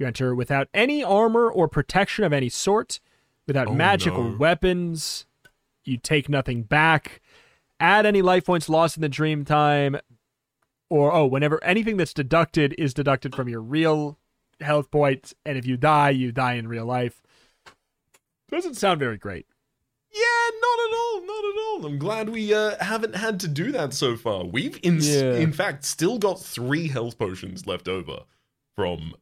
You 0.00 0.06
enter 0.06 0.34
without 0.34 0.68
any 0.72 1.04
armor 1.04 1.50
or 1.50 1.68
protection 1.68 2.24
of 2.24 2.32
any 2.32 2.48
sort, 2.48 3.00
without 3.46 3.68
Oh, 3.68 3.74
magical 3.74 4.30
no. 4.30 4.36
weapons. 4.38 5.26
You 5.84 5.98
take 5.98 6.26
nothing 6.30 6.62
back. 6.62 7.20
Add 7.78 8.06
any 8.06 8.22
life 8.22 8.46
points 8.46 8.70
lost 8.70 8.96
in 8.96 9.02
the 9.02 9.10
dream 9.10 9.44
time 9.44 9.98
or 10.88 11.12
oh, 11.12 11.26
whenever 11.26 11.62
anything 11.62 11.98
that's 11.98 12.14
deducted 12.14 12.74
is 12.78 12.94
deducted 12.94 13.34
from 13.34 13.46
your 13.50 13.60
real 13.60 14.18
health 14.60 14.90
points 14.90 15.34
and 15.44 15.58
if 15.58 15.66
you 15.66 15.76
die, 15.76 16.10
you 16.10 16.32
die 16.32 16.54
in 16.54 16.66
real 16.66 16.86
life. 16.86 17.22
Doesn't 18.50 18.74
sound 18.76 19.00
very 19.00 19.18
great. 19.18 19.46
Yeah, 20.12 20.20
not 20.60 20.78
at 20.88 20.96
all, 20.96 21.20
not 21.26 21.44
at 21.44 21.60
all. 21.60 21.86
I'm 21.86 21.98
glad 21.98 22.30
we 22.30 22.52
uh, 22.54 22.82
haven't 22.82 23.16
had 23.16 23.38
to 23.40 23.48
do 23.48 23.70
that 23.72 23.92
so 23.92 24.16
far. 24.16 24.44
We've 24.44 24.78
in 24.82 24.98
Yeah. 25.00 25.34
in 25.34 25.52
fact 25.52 25.84
still 25.84 26.18
got 26.18 26.40
three 26.40 26.88
health 26.88 27.18
potions 27.18 27.66
left 27.66 27.86
over 27.86 28.20
from 28.74 29.14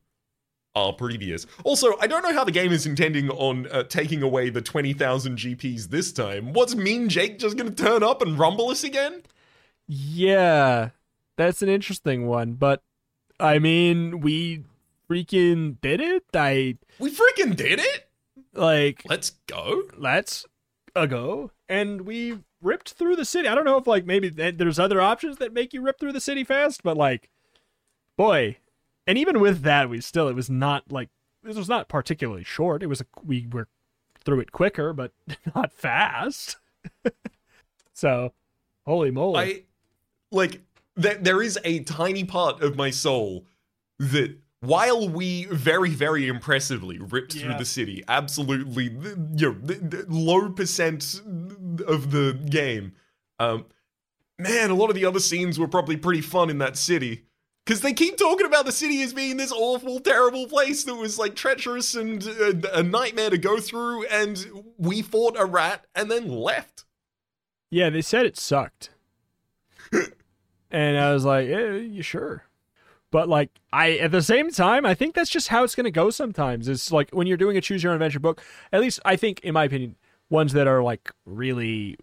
our 0.79 0.93
previous. 0.93 1.47
Also, 1.65 1.97
I 2.01 2.07
don't 2.07 2.23
know 2.23 2.33
how 2.33 2.45
the 2.45 2.53
game 2.53 2.73
is 2.73 2.87
intending 2.87 3.31
on 3.31 3.67
uh, 3.71 3.83
taking 3.85 4.23
away 4.23 4.49
the 4.51 4.63
20,000 4.63 5.37
GPs 5.39 5.89
this 5.89 6.13
time. 6.13 6.53
What's 6.53 6.75
Mean 6.75 7.09
Jake 7.09 7.39
just 7.39 7.57
going 7.57 7.75
to 7.75 7.83
turn 7.85 8.03
up 8.03 8.23
and 8.23 8.39
rumble 8.39 8.69
us 8.71 8.85
again? 8.85 9.23
Yeah, 9.87 10.91
that's 11.37 11.63
an 11.63 11.69
interesting 11.69 12.27
one, 12.27 12.53
but 12.55 12.83
I 13.41 13.59
mean, 13.59 14.21
we 14.21 14.65
freaking 15.11 15.81
did 15.81 16.01
it. 16.01 16.25
I 16.35 16.77
We 16.99 17.11
freaking 17.11 17.57
did 17.57 17.81
it. 17.81 18.09
like 18.55 19.03
Let's 19.09 19.31
go. 19.47 19.83
let's 19.97 20.45
go, 20.95 21.51
and 21.69 22.03
we 22.03 22.41
ripped 22.61 22.93
through 22.95 23.17
the 23.17 23.25
city. 23.25 23.47
I 23.49 23.55
don't 23.55 23.65
know 23.65 23.77
if 23.79 23.87
like 23.87 24.05
maybe 24.05 24.31
th- 24.31 24.57
there's 24.59 24.79
other 24.79 25.01
options 25.01 25.39
that 25.39 25.53
make 25.53 25.73
you 25.73 25.81
rip 25.81 25.99
through 26.01 26.13
the 26.13 26.21
city 26.21 26.45
fast, 26.45 26.83
but 26.83 26.97
like, 26.97 27.31
boy, 28.17 28.57
and 29.09 29.17
even 29.17 29.41
with 29.41 29.63
that, 29.63 29.89
we 29.89 30.03
still 30.03 30.29
it 30.29 30.37
was 30.37 30.51
not 30.51 30.93
like 30.93 31.09
this 31.43 31.57
was 31.57 31.69
not 31.69 31.89
particularly 31.89 32.45
short. 32.45 32.83
It 32.83 32.89
was 32.89 33.01
a, 33.01 33.07
we 33.25 33.49
were 33.51 33.67
through 34.23 34.41
it 34.41 34.53
quicker, 34.53 34.93
but 34.93 35.13
not 35.57 35.73
fast. 35.73 36.59
so, 37.95 38.35
holy 38.85 39.11
moly! 39.11 39.41
I 39.41 39.63
like 40.31 40.61
there, 40.95 41.15
there 41.15 41.43
is 41.43 41.59
a 41.65 41.81
tiny 41.81 42.25
part 42.25 42.63
of 42.63 42.77
my 42.77 42.91
soul 42.91 43.47
that 43.99 44.37
while 44.61 45.09
we 45.09 45.47
very 45.47 45.91
very 45.91 46.29
impressively 46.29 46.99
ripped 46.99 47.33
through 47.33 47.55
the 47.55 47.65
city 47.65 48.03
absolutely 48.09 48.85
you 48.85 48.91
know 49.37 49.57
the, 49.63 49.75
the 49.75 50.05
low 50.09 50.51
percent 50.51 51.21
of 51.87 52.11
the 52.11 52.37
game 52.51 52.93
um 53.39 53.65
man 54.37 54.71
a 54.71 54.75
lot 54.75 54.91
of 54.91 54.97
the 54.97 55.05
other 55.05 55.21
scenes 55.21 55.61
were 55.61 55.69
probably 55.69 55.97
pretty 55.97 56.21
fun 56.21 56.51
in 56.51 56.59
that 56.59 56.77
city 56.77 57.25
because 57.69 57.83
they 57.83 57.93
keep 57.93 58.17
talking 58.17 58.47
about 58.47 58.65
the 58.65 58.73
city 58.73 59.03
as 59.03 59.13
being 59.13 59.37
this 59.37 59.53
awful 59.53 60.01
terrible 60.01 60.47
place 60.47 60.85
that 60.85 60.95
was 60.95 61.19
like 61.19 61.37
treacherous 61.37 61.95
and 61.95 62.27
uh, 62.27 62.55
a 62.73 62.83
nightmare 62.83 63.29
to 63.29 63.37
go 63.37 63.61
through 63.61 64.07
and 64.07 64.47
we 64.79 65.03
fought 65.03 65.37
a 65.39 65.45
rat 65.45 65.85
and 65.95 66.11
then 66.11 66.31
left 66.31 66.87
Yeah, 67.69 67.91
they 67.91 68.01
said 68.01 68.25
it 68.25 68.39
sucked. 68.39 68.89
and 70.71 70.97
I 70.97 71.13
was 71.13 71.27
like, 71.27 71.47
eh, 71.51 71.77
you 71.77 72.01
sure? 72.01 72.45
But 73.11 73.29
like 73.29 73.51
I 73.71 73.99
at 73.99 74.13
the 74.13 74.23
same 74.23 74.51
time, 74.51 74.87
I 74.87 74.95
think 74.95 75.15
that's 75.15 75.31
just 75.31 75.49
how 75.49 75.63
it's 75.63 75.75
gonna 75.75 75.91
go 75.91 76.09
sometimes. 76.09 76.69
It's 76.69 76.91
like 76.91 77.11
when 77.11 77.27
you're 77.27 77.37
doing 77.37 77.59
a 77.59 77.61
choose 77.61 77.83
your 77.83 77.93
own 77.93 77.97
adventure 77.97 78.21
book, 78.21 78.43
at 78.73 78.81
least 78.81 78.99
I 79.05 79.17
think 79.17 79.41
in 79.41 79.53
my 79.53 79.65
opinion, 79.65 79.97
ones 80.31 80.55
that 80.55 80.67
are 80.67 80.83
like 80.83 81.13
really 81.27 81.99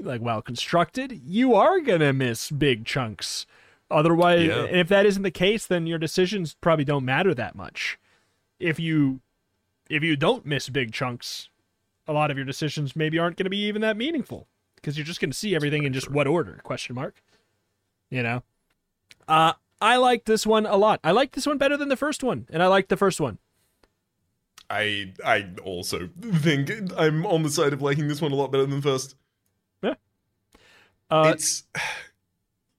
like 0.00 0.20
well 0.20 0.42
constructed, 0.42 1.20
you 1.24 1.54
are 1.54 1.78
gonna 1.78 2.12
miss 2.12 2.50
big 2.50 2.84
chunks. 2.84 3.46
Otherwise 3.90 4.46
Yeah. 4.46 4.64
if 4.64 4.88
that 4.88 5.04
isn't 5.06 5.22
the 5.22 5.30
case, 5.30 5.66
then 5.66 5.86
your 5.86 5.98
decisions 5.98 6.54
probably 6.60 6.84
don't 6.84 7.04
matter 7.04 7.34
that 7.34 7.54
much. 7.56 7.98
If 8.58 8.78
you 8.78 9.20
if 9.88 10.02
you 10.04 10.16
don't 10.16 10.46
miss 10.46 10.68
big 10.68 10.92
chunks, 10.92 11.48
a 12.06 12.12
lot 12.12 12.30
of 12.30 12.36
your 12.36 12.46
decisions 12.46 12.94
maybe 12.94 13.18
aren't 13.18 13.36
going 13.36 13.44
to 13.44 13.50
be 13.50 13.64
even 13.66 13.82
that 13.82 13.96
meaningful 13.96 14.46
because 14.76 14.96
you're 14.96 15.04
just 15.06 15.20
going 15.20 15.30
to 15.30 15.36
see 15.36 15.54
everything 15.54 15.84
in 15.84 15.92
just 15.92 16.10
what 16.10 16.26
order 16.26 16.60
question 16.64 16.94
mark 16.94 17.22
you 18.08 18.22
know 18.22 18.42
uh 19.28 19.52
i 19.80 19.96
like 19.96 20.24
this 20.24 20.46
one 20.46 20.64
a 20.66 20.76
lot 20.76 20.98
i 21.04 21.10
like 21.10 21.32
this 21.32 21.46
one 21.46 21.58
better 21.58 21.76
than 21.76 21.88
the 21.88 21.96
first 21.96 22.24
one 22.24 22.46
and 22.50 22.62
i 22.62 22.66
like 22.66 22.88
the 22.88 22.96
first 22.96 23.20
one 23.20 23.38
I 24.72 25.12
I 25.24 25.48
also 25.64 26.08
think 26.32 26.70
I'm 26.96 27.26
on 27.26 27.42
the 27.42 27.50
side 27.50 27.72
of 27.72 27.82
liking 27.82 28.06
this 28.08 28.22
one 28.22 28.30
a 28.32 28.36
lot 28.36 28.52
better 28.52 28.64
than 28.66 28.76
the 28.80 28.82
first. 28.82 29.16
uh 29.82 31.32
it's 31.34 31.64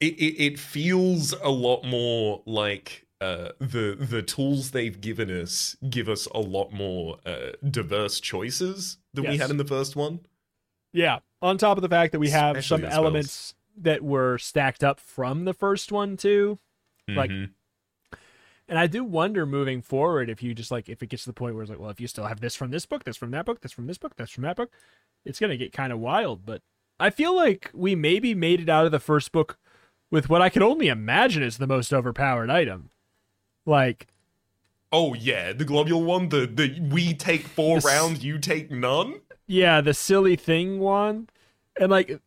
it, 0.01 0.13
it 0.19 0.43
it 0.43 0.59
feels 0.59 1.31
a 1.41 1.49
lot 1.49 1.83
more 1.85 2.41
like 2.45 3.05
uh, 3.21 3.49
the 3.59 3.95
the 3.99 4.21
tools 4.23 4.71
they've 4.71 4.99
given 4.99 5.29
us 5.29 5.77
give 5.89 6.09
us 6.09 6.25
a 6.33 6.39
lot 6.39 6.73
more 6.73 7.19
uh, 7.25 7.51
diverse 7.69 8.19
choices 8.19 8.97
than 9.13 9.25
we 9.27 9.37
had 9.37 9.49
in 9.51 9.57
the 9.57 9.63
first 9.65 9.95
one. 9.95 10.19
yeah. 10.91 11.19
On 11.43 11.57
top 11.57 11.77
of 11.77 11.81
the 11.81 11.89
fact 11.89 12.11
that 12.11 12.19
we 12.19 12.29
have 12.29 12.55
Especially 12.57 12.83
some 12.83 12.91
elements 12.91 13.55
that 13.77 14.03
were 14.03 14.37
stacked 14.37 14.83
up 14.83 14.99
from 14.99 15.45
the 15.45 15.53
first 15.53 15.91
one 15.91 16.17
too. 16.17 16.59
Like, 17.07 17.31
Mhm. 17.31 17.49
and 18.67 18.77
i 18.79 18.87
do 18.87 19.03
wonder 19.03 19.45
moving 19.45 19.81
forward 19.81 20.29
if 20.29 20.41
you 20.41 20.53
just 20.53 20.71
like 20.71 20.87
if 20.87 21.01
it 21.03 21.07
gets 21.07 21.23
to 21.23 21.29
the 21.29 21.33
point 21.33 21.55
where 21.55 21.63
it's 21.63 21.69
like 21.69 21.79
well 21.79 21.89
if 21.89 21.99
you 21.99 22.07
still 22.07 22.25
have 22.25 22.39
this 22.39 22.55
from 22.55 22.71
this 22.71 22.85
book 22.85 23.03
this 23.03 23.17
from 23.17 23.31
that 23.31 23.45
book 23.45 23.59
this 23.61 23.71
from 23.71 23.87
this 23.87 23.97
book 23.97 24.15
this 24.15 24.29
from 24.29 24.43
that 24.43 24.55
book 24.55 24.71
it's 25.25 25.39
going 25.39 25.49
to 25.49 25.57
get 25.57 25.73
kind 25.73 25.91
of 25.91 25.99
wild. 25.99 26.45
But 26.45 26.61
i 26.99 27.09
feel 27.09 27.35
like 27.35 27.69
we 27.73 27.95
maybe 27.95 28.33
made 28.35 28.59
it 28.61 28.69
out 28.69 28.85
of 28.85 28.91
the 28.91 28.99
first 28.99 29.31
book 29.31 29.57
with 30.11 30.29
what 30.29 30.41
i 30.41 30.49
could 30.49 30.61
only 30.61 30.87
imagine 30.87 31.41
is 31.41 31.57
the 31.57 31.65
most 31.67 31.91
overpowered 31.93 32.49
item 32.49 32.89
like 33.65 34.07
oh 34.93 35.13
yeah, 35.13 35.53
the 35.53 35.63
globule 35.63 36.03
one. 36.03 36.27
The 36.29 36.45
the 36.45 36.79
we 36.91 37.13
take 37.13 37.47
four 37.47 37.79
The 37.79 37.87
rounds, 37.87 38.23
you 38.25 38.37
take 38.39 38.69
none. 38.71 39.21
yeah 39.47 39.79
the 39.81 39.93
silly 39.93 40.35
thing 40.35 40.79
one 40.79 41.29
and 41.79 41.89
like 41.89 42.19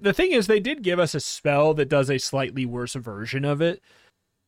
the 0.00 0.12
thing 0.12 0.32
is 0.32 0.46
they 0.46 0.60
did 0.60 0.82
give 0.82 0.98
us 1.00 1.14
a 1.14 1.20
spell 1.20 1.74
that 1.74 1.88
does 1.88 2.10
a 2.10 2.18
slightly 2.18 2.64
worse 2.64 2.94
version 2.94 3.44
of 3.44 3.60
it 3.60 3.82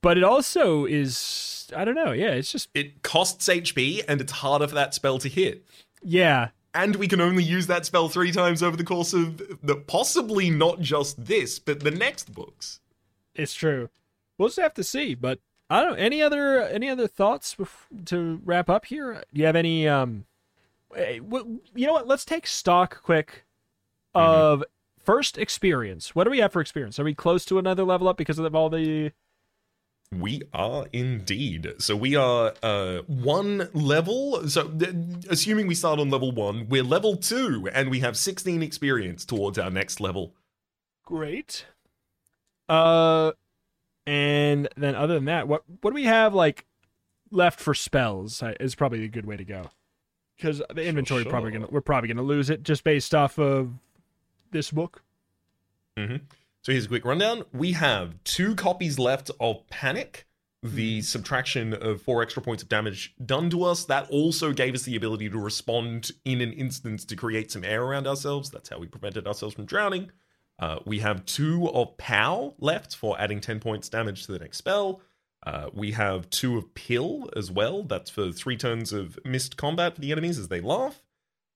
but 0.02 0.16
it 0.16 0.22
also 0.24 0.84
is 0.84 1.68
i 1.76 1.84
don't 1.84 1.94
know 1.96 2.12
yeah 2.12 2.30
it's 2.32 2.52
just 2.52 2.68
It 2.74 3.02
costs 3.02 3.48
HP 3.48 4.04
and 4.06 4.20
it's 4.20 4.32
harder 4.32 4.68
for 4.68 4.74
that 4.76 4.94
spell 4.94 5.18
to 5.18 5.28
hit. 5.28 5.64
yeah 6.02 6.50
And 6.74 6.96
we 6.96 7.08
can 7.08 7.20
only 7.20 7.42
use 7.42 7.66
that 7.68 7.86
spell 7.86 8.08
three 8.08 8.30
times 8.32 8.62
over 8.62 8.76
the 8.76 8.84
course 8.84 9.12
of 9.14 9.38
the 9.62 9.76
possibly 9.76 10.50
not 10.50 10.80
just 10.80 11.24
this, 11.24 11.58
but 11.58 11.80
the 11.80 11.90
next 11.90 12.32
books. 12.34 12.80
It's 13.34 13.54
true. 13.54 13.88
We'll 14.38 14.48
just 14.48 14.60
have 14.60 14.74
to 14.74 14.84
see. 14.84 15.14
But 15.14 15.40
I 15.70 15.82
don't. 15.82 15.92
know. 15.92 15.96
Any 15.96 16.22
other 16.22 16.62
any 16.62 16.88
other 16.88 17.06
thoughts 17.06 17.56
to 18.06 18.40
wrap 18.44 18.68
up 18.68 18.86
here? 18.86 19.22
Do 19.32 19.40
you 19.40 19.46
have 19.46 19.56
any? 19.56 19.88
Um, 19.88 20.26
eh, 20.96 21.20
you 21.74 21.86
know 21.86 21.92
what? 21.92 22.06
Let's 22.06 22.24
take 22.24 22.46
stock 22.46 23.02
quick 23.02 23.44
of 24.14 24.64
first 25.02 25.38
experience. 25.38 26.14
What 26.14 26.24
do 26.24 26.30
we 26.30 26.38
have 26.38 26.52
for 26.52 26.60
experience? 26.60 26.98
Are 26.98 27.04
we 27.04 27.14
close 27.14 27.44
to 27.46 27.58
another 27.58 27.84
level 27.84 28.08
up 28.08 28.16
because 28.16 28.38
of 28.38 28.54
all 28.54 28.70
the? 28.70 29.12
We 30.12 30.42
are 30.52 30.86
indeed. 30.92 31.72
So 31.78 31.96
we 31.96 32.14
are 32.14 32.54
uh 32.62 32.98
one 33.06 33.68
level. 33.72 34.48
So 34.48 34.72
assuming 35.28 35.66
we 35.66 35.74
start 35.74 35.98
on 35.98 36.10
level 36.10 36.30
1, 36.30 36.68
we're 36.68 36.84
level 36.84 37.16
2 37.16 37.70
and 37.72 37.90
we 37.90 38.00
have 38.00 38.16
16 38.16 38.62
experience 38.62 39.24
towards 39.24 39.58
our 39.58 39.70
next 39.70 40.00
level. 40.00 40.34
Great. 41.04 41.66
Uh, 42.68 43.32
And 44.06 44.68
then 44.76 44.94
other 44.94 45.14
than 45.14 45.24
that, 45.26 45.48
what 45.48 45.62
what 45.80 45.90
do 45.90 45.94
we 45.94 46.04
have 46.04 46.34
like 46.34 46.66
left 47.30 47.58
for 47.58 47.74
spells? 47.74 48.42
Is 48.60 48.74
probably 48.74 49.04
a 49.04 49.08
good 49.08 49.26
way 49.26 49.36
to 49.36 49.44
go. 49.44 49.70
Because 50.36 50.60
the 50.74 50.84
inventory 50.84 51.24
probably 51.24 51.52
sure. 51.52 51.60
gonna 51.60 51.70
we're 51.72 51.80
probably 51.80 52.08
gonna 52.08 52.22
lose 52.22 52.50
it 52.50 52.62
just 52.62 52.84
based 52.84 53.14
off 53.14 53.38
of 53.38 53.72
this 54.50 54.70
book. 54.70 55.02
hmm 55.96 56.16
So 56.62 56.72
here's 56.72 56.84
a 56.84 56.88
quick 56.88 57.04
rundown. 57.04 57.44
We 57.52 57.72
have 57.72 58.22
two 58.24 58.54
copies 58.54 58.98
left 58.98 59.30
of 59.40 59.66
Panic, 59.70 60.26
the 60.62 61.00
subtraction 61.02 61.72
of 61.72 62.02
four 62.02 62.22
extra 62.22 62.42
points 62.42 62.62
of 62.62 62.68
damage 62.68 63.14
done 63.24 63.48
to 63.50 63.64
us. 63.64 63.84
That 63.84 64.10
also 64.10 64.52
gave 64.52 64.74
us 64.74 64.82
the 64.82 64.96
ability 64.96 65.30
to 65.30 65.38
respond 65.38 66.10
in 66.24 66.40
an 66.40 66.52
instance 66.52 67.04
to 67.06 67.16
create 67.16 67.50
some 67.52 67.64
air 67.64 67.82
around 67.82 68.06
ourselves. 68.06 68.50
That's 68.50 68.68
how 68.68 68.78
we 68.78 68.86
prevented 68.86 69.26
ourselves 69.26 69.54
from 69.54 69.64
drowning. 69.66 70.10
Uh, 70.58 70.78
we 70.84 71.00
have 71.00 71.24
two 71.26 71.68
of 71.70 71.96
Pow 71.96 72.54
left 72.58 72.94
for 72.96 73.20
adding 73.20 73.40
10 73.40 73.60
points 73.60 73.88
damage 73.88 74.26
to 74.26 74.32
the 74.32 74.38
next 74.38 74.58
spell. 74.58 75.00
Uh, 75.44 75.68
we 75.74 75.92
have 75.92 76.30
two 76.30 76.56
of 76.56 76.72
Pill 76.74 77.28
as 77.36 77.50
well. 77.50 77.82
That's 77.82 78.08
for 78.10 78.30
three 78.32 78.56
turns 78.56 78.92
of 78.92 79.18
missed 79.24 79.56
combat 79.56 79.94
for 79.96 80.00
the 80.00 80.12
enemies 80.12 80.38
as 80.38 80.48
they 80.48 80.60
laugh. 80.60 81.02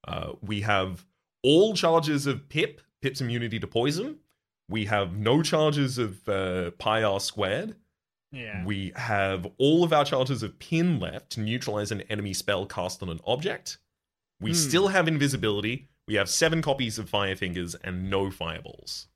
Uh, 0.07 0.33
we 0.43 0.63
have 0.63 1.05
all 1.43 1.75
charges 1.75 2.27
of 2.27 2.49
Pip, 2.49 2.81
Pip's 3.01 3.21
immunity 3.21 3.59
to 3.61 3.67
poison. 3.67 4.19
We 4.69 4.85
have 4.87 5.17
no 5.17 5.43
charges 5.43 5.97
of 5.97 6.29
uh, 6.29 6.73
pi 6.73 7.03
r 7.03 7.21
squared. 7.21 7.77
Yeah. 8.33 8.63
We 8.67 8.93
have 8.97 9.47
all 9.57 9.85
of 9.85 9.93
our 9.95 10.05
charges 10.05 10.43
of 10.43 10.59
pin 10.59 11.01
left 11.01 11.31
to 11.31 11.41
neutralize 11.41 11.91
an 11.91 12.03
enemy 12.03 12.35
spell 12.35 12.67
cast 12.67 13.03
on 13.03 13.09
an 13.09 13.21
object. 13.27 13.79
We 14.41 14.51
Hmm. 14.51 14.57
still 14.57 14.89
have 14.89 15.09
invisibility. 15.09 15.89
We 16.09 16.15
have 16.15 16.29
seven 16.29 16.63
copies 16.63 16.99
of 16.99 17.09
Fire 17.09 17.37
Fingers 17.37 17.77
and 17.85 18.11
no 18.11 18.31
fireballs. 18.31 19.07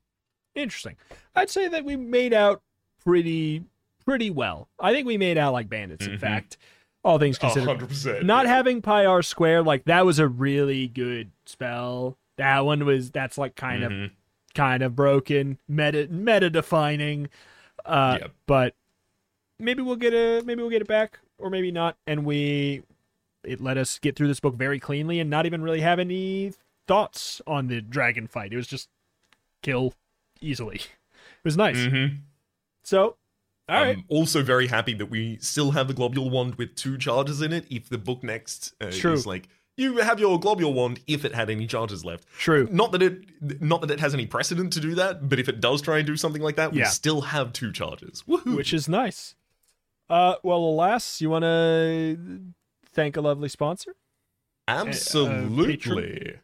Interesting. 0.55 0.95
I'd 1.35 1.49
say 1.49 1.67
that 1.67 1.83
we 1.83 1.95
made 1.95 2.33
out 2.33 2.61
pretty 3.03 3.63
pretty 4.05 4.29
well. 4.29 4.67
I 4.79 4.91
think 4.93 5.07
we 5.07 5.17
made 5.17 5.37
out 5.37 5.53
like 5.53 5.69
bandits, 5.69 6.05
in 6.05 6.13
Mhm. 6.13 6.19
fact. 6.19 6.57
All 7.03 7.17
things 7.19 7.37
considered. 7.37 7.67
100%. 7.67 8.23
Not 8.25 8.45
having 8.45 8.81
pi 8.81 9.05
r 9.05 9.21
squared, 9.23 9.65
like 9.65 9.85
that 9.85 10.05
was 10.05 10.19
a 10.19 10.27
really 10.27 10.87
good 10.87 11.31
spell. 11.45 12.17
That 12.37 12.59
one 12.65 12.85
was 12.85 13.11
that's 13.11 13.37
like 13.37 13.55
kind 13.55 13.83
of 13.83 13.91
Mhm. 13.91 14.11
kind 14.53 14.83
of 14.83 14.95
broken, 14.95 15.57
meta 15.67 16.07
meta 16.09 16.49
defining. 16.49 17.29
Uh 17.85 18.19
Yep. 18.21 18.31
but 18.45 18.75
maybe 19.57 19.81
we'll 19.81 19.95
get 19.95 20.13
a 20.13 20.43
maybe 20.45 20.61
we'll 20.61 20.69
get 20.69 20.81
it 20.81 20.87
back 20.87 21.19
or 21.39 21.49
maybe 21.49 21.71
not 21.71 21.97
and 22.05 22.23
we 22.25 22.83
it 23.43 23.59
let 23.61 23.77
us 23.77 23.99
get 23.99 24.15
through 24.15 24.27
this 24.27 24.39
book 24.39 24.55
very 24.55 24.79
cleanly 24.79 25.19
and 25.19 25.29
not 25.29 25.45
even 25.45 25.61
really 25.63 25.81
have 25.81 25.99
any 25.99 26.53
thoughts 26.87 27.41
on 27.47 27.67
the 27.67 27.81
dragon 27.81 28.27
fight. 28.27 28.53
It 28.53 28.57
was 28.57 28.67
just 28.67 28.89
kill 29.61 29.93
easily. 30.41 30.77
It 30.77 31.45
was 31.45 31.57
nice. 31.57 31.77
Mhm. 31.77 32.19
So, 32.83 33.17
all 33.69 33.81
right. 33.81 33.97
I'm 33.97 34.05
also 34.09 34.43
very 34.43 34.67
happy 34.67 34.93
that 34.95 35.07
we 35.07 35.37
still 35.37 35.71
have 35.71 35.87
the 35.87 35.93
globule 35.93 36.29
wand 36.29 36.55
with 36.55 36.75
two 36.75 36.97
charges 36.97 37.41
in 37.41 37.53
it. 37.53 37.65
If 37.69 37.89
the 37.89 37.97
book 37.97 38.23
next 38.23 38.73
uh, 38.81 38.91
True. 38.91 39.13
is 39.13 39.25
like 39.25 39.47
you 39.77 39.97
have 39.97 40.19
your 40.19 40.39
globule 40.39 40.73
wand 40.73 40.99
if 41.07 41.25
it 41.25 41.33
had 41.33 41.49
any 41.49 41.65
charges 41.65 42.05
left. 42.05 42.27
True. 42.37 42.67
Not 42.71 42.91
that 42.91 43.01
it 43.01 43.61
not 43.61 43.81
that 43.81 43.91
it 43.91 43.99
has 43.99 44.13
any 44.13 44.25
precedent 44.25 44.73
to 44.73 44.79
do 44.79 44.95
that, 44.95 45.29
but 45.29 45.39
if 45.39 45.47
it 45.49 45.61
does 45.61 45.81
try 45.81 45.97
and 45.97 46.07
do 46.07 46.15
something 46.17 46.41
like 46.41 46.57
that, 46.57 46.73
we 46.73 46.83
still 46.85 47.21
have 47.21 47.53
two 47.53 47.71
charges. 47.71 48.23
Woohoo! 48.27 48.55
Which 48.55 48.73
is 48.73 48.87
nice. 48.89 49.35
Uh 50.09 50.35
well, 50.43 50.59
alas, 50.59 51.21
you 51.21 51.29
want 51.29 51.43
to 51.43 52.17
thank 52.85 53.17
a 53.17 53.21
lovely 53.21 53.49
sponsor? 53.49 53.95
Absolutely. 54.67 56.33
Uh, 56.35 56.37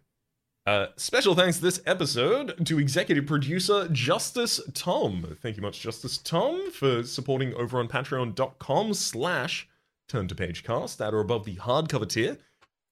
special 0.98 1.36
thanks 1.36 1.58
this 1.58 1.82
episode 1.86 2.66
to 2.66 2.80
executive 2.80 3.26
producer 3.26 3.88
Justice 3.92 4.60
Tom. 4.74 5.38
Thank 5.42 5.56
you 5.56 5.62
much, 5.62 5.80
Justice 5.80 6.18
Tom, 6.18 6.72
for 6.72 7.04
supporting 7.04 7.54
over 7.54 7.80
on 7.80 7.88
patreon.com 7.88 8.94
slash 8.94 9.70
turn 10.08 10.28
to 10.28 10.36
page 10.36 10.64
cast 10.64 11.02
at 11.02 11.14
or 11.14 11.22
above 11.22 11.46
the 11.46 11.56
hardcover 11.56 12.10
tier. 12.10 12.38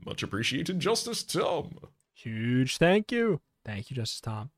Much 0.06 0.24
appreciated, 0.24 0.80
Justice 0.80 1.24
Tom. 1.24 1.78
Huge 2.14 2.78
thank 2.78 3.12
you. 3.12 3.42
Thank 3.66 3.90
you, 3.90 3.96
Justice 3.96 4.22
Tom. 4.22 4.52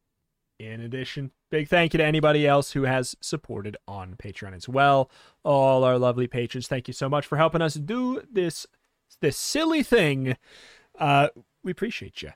In 0.59 0.81
addition, 0.81 1.31
big 1.49 1.67
thank 1.67 1.93
you 1.93 1.98
to 1.98 2.06
anybody 2.06 2.45
else 2.45 2.73
who 2.73 2.83
has 2.83 3.15
supported 3.22 3.77
on 3.88 4.15
Patreon 4.15 4.53
as 4.53 4.67
well. 4.69 5.09
All 5.43 5.83
our 5.83 5.98
lovely 5.98 6.27
patrons, 6.27 6.67
thank 6.67 6.88
you 6.88 6.93
so 6.93 7.09
much 7.09 7.25
for 7.25 7.38
helping 7.38 7.61
us 7.61 7.73
do 7.73 8.22
this 8.31 8.67
this 9.22 9.38
silly 9.38 9.83
thing. 9.83 10.35
Uh, 10.98 11.30
we 11.64 11.72
appreciate 11.72 12.22
you. 12.22 12.31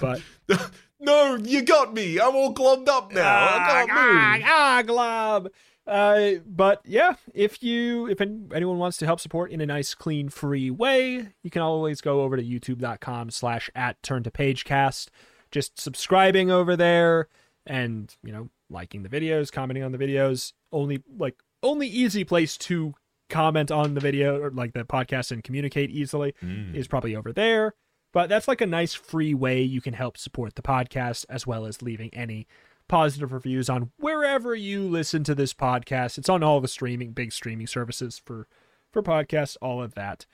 But 0.00 0.22
no, 1.00 1.36
you 1.36 1.62
got 1.62 1.92
me. 1.94 2.18
I'm 2.20 2.34
all 2.34 2.54
globbed 2.54 2.88
up 2.88 3.12
now. 3.12 3.22
I 3.22 3.84
can't 3.86 3.90
ah, 3.92 4.32
move. 4.36 4.42
ah, 4.46 4.82
glob. 4.86 5.48
Uh, 5.86 6.30
but 6.46 6.80
yeah, 6.86 7.16
if 7.34 7.62
you 7.62 8.08
if 8.08 8.20
anyone 8.20 8.78
wants 8.78 8.96
to 8.98 9.06
help 9.06 9.20
support 9.20 9.50
in 9.50 9.60
a 9.60 9.66
nice, 9.66 9.94
clean, 9.94 10.28
free 10.30 10.70
way, 10.70 11.28
you 11.42 11.50
can 11.50 11.60
always 11.62 12.00
go 12.00 12.22
over 12.22 12.36
to 12.36 12.42
youtube.com 12.42 13.30
slash 13.30 13.68
at 13.74 14.02
turn 14.02 14.22
to 14.22 14.30
page 14.30 14.64
cast. 14.64 15.10
Just 15.50 15.78
subscribing 15.78 16.50
over 16.50 16.74
there 16.74 17.28
and, 17.66 18.14
you 18.24 18.32
know, 18.32 18.48
liking 18.70 19.02
the 19.02 19.08
videos, 19.08 19.52
commenting 19.52 19.84
on 19.84 19.92
the 19.92 19.98
videos. 19.98 20.52
Only 20.72 21.02
like 21.18 21.36
only 21.62 21.86
easy 21.86 22.24
place 22.24 22.56
to 22.58 22.94
comment 23.30 23.70
on 23.70 23.94
the 23.94 24.00
video 24.00 24.40
or 24.40 24.50
like 24.50 24.72
the 24.72 24.84
podcast 24.84 25.30
and 25.32 25.44
communicate 25.44 25.90
easily 25.90 26.34
Mm. 26.42 26.74
is 26.74 26.86
probably 26.88 27.14
over 27.14 27.32
there. 27.32 27.74
But 28.14 28.28
that's 28.28 28.46
like 28.46 28.60
a 28.60 28.66
nice 28.66 28.94
free 28.94 29.34
way 29.34 29.60
you 29.60 29.80
can 29.80 29.92
help 29.92 30.16
support 30.16 30.54
the 30.54 30.62
podcast 30.62 31.26
as 31.28 31.48
well 31.48 31.66
as 31.66 31.82
leaving 31.82 32.14
any 32.14 32.46
positive 32.86 33.32
reviews 33.32 33.68
on 33.68 33.90
wherever 33.98 34.54
you 34.54 34.86
listen 34.88 35.24
to 35.24 35.34
this 35.34 35.52
podcast. 35.52 36.16
It's 36.16 36.28
on 36.28 36.44
all 36.44 36.60
the 36.60 36.68
streaming 36.68 37.10
big 37.10 37.32
streaming 37.32 37.66
services 37.66 38.22
for 38.24 38.46
for 38.92 39.02
podcasts, 39.02 39.56
all 39.60 39.82
of 39.82 39.94
that. 39.94 40.26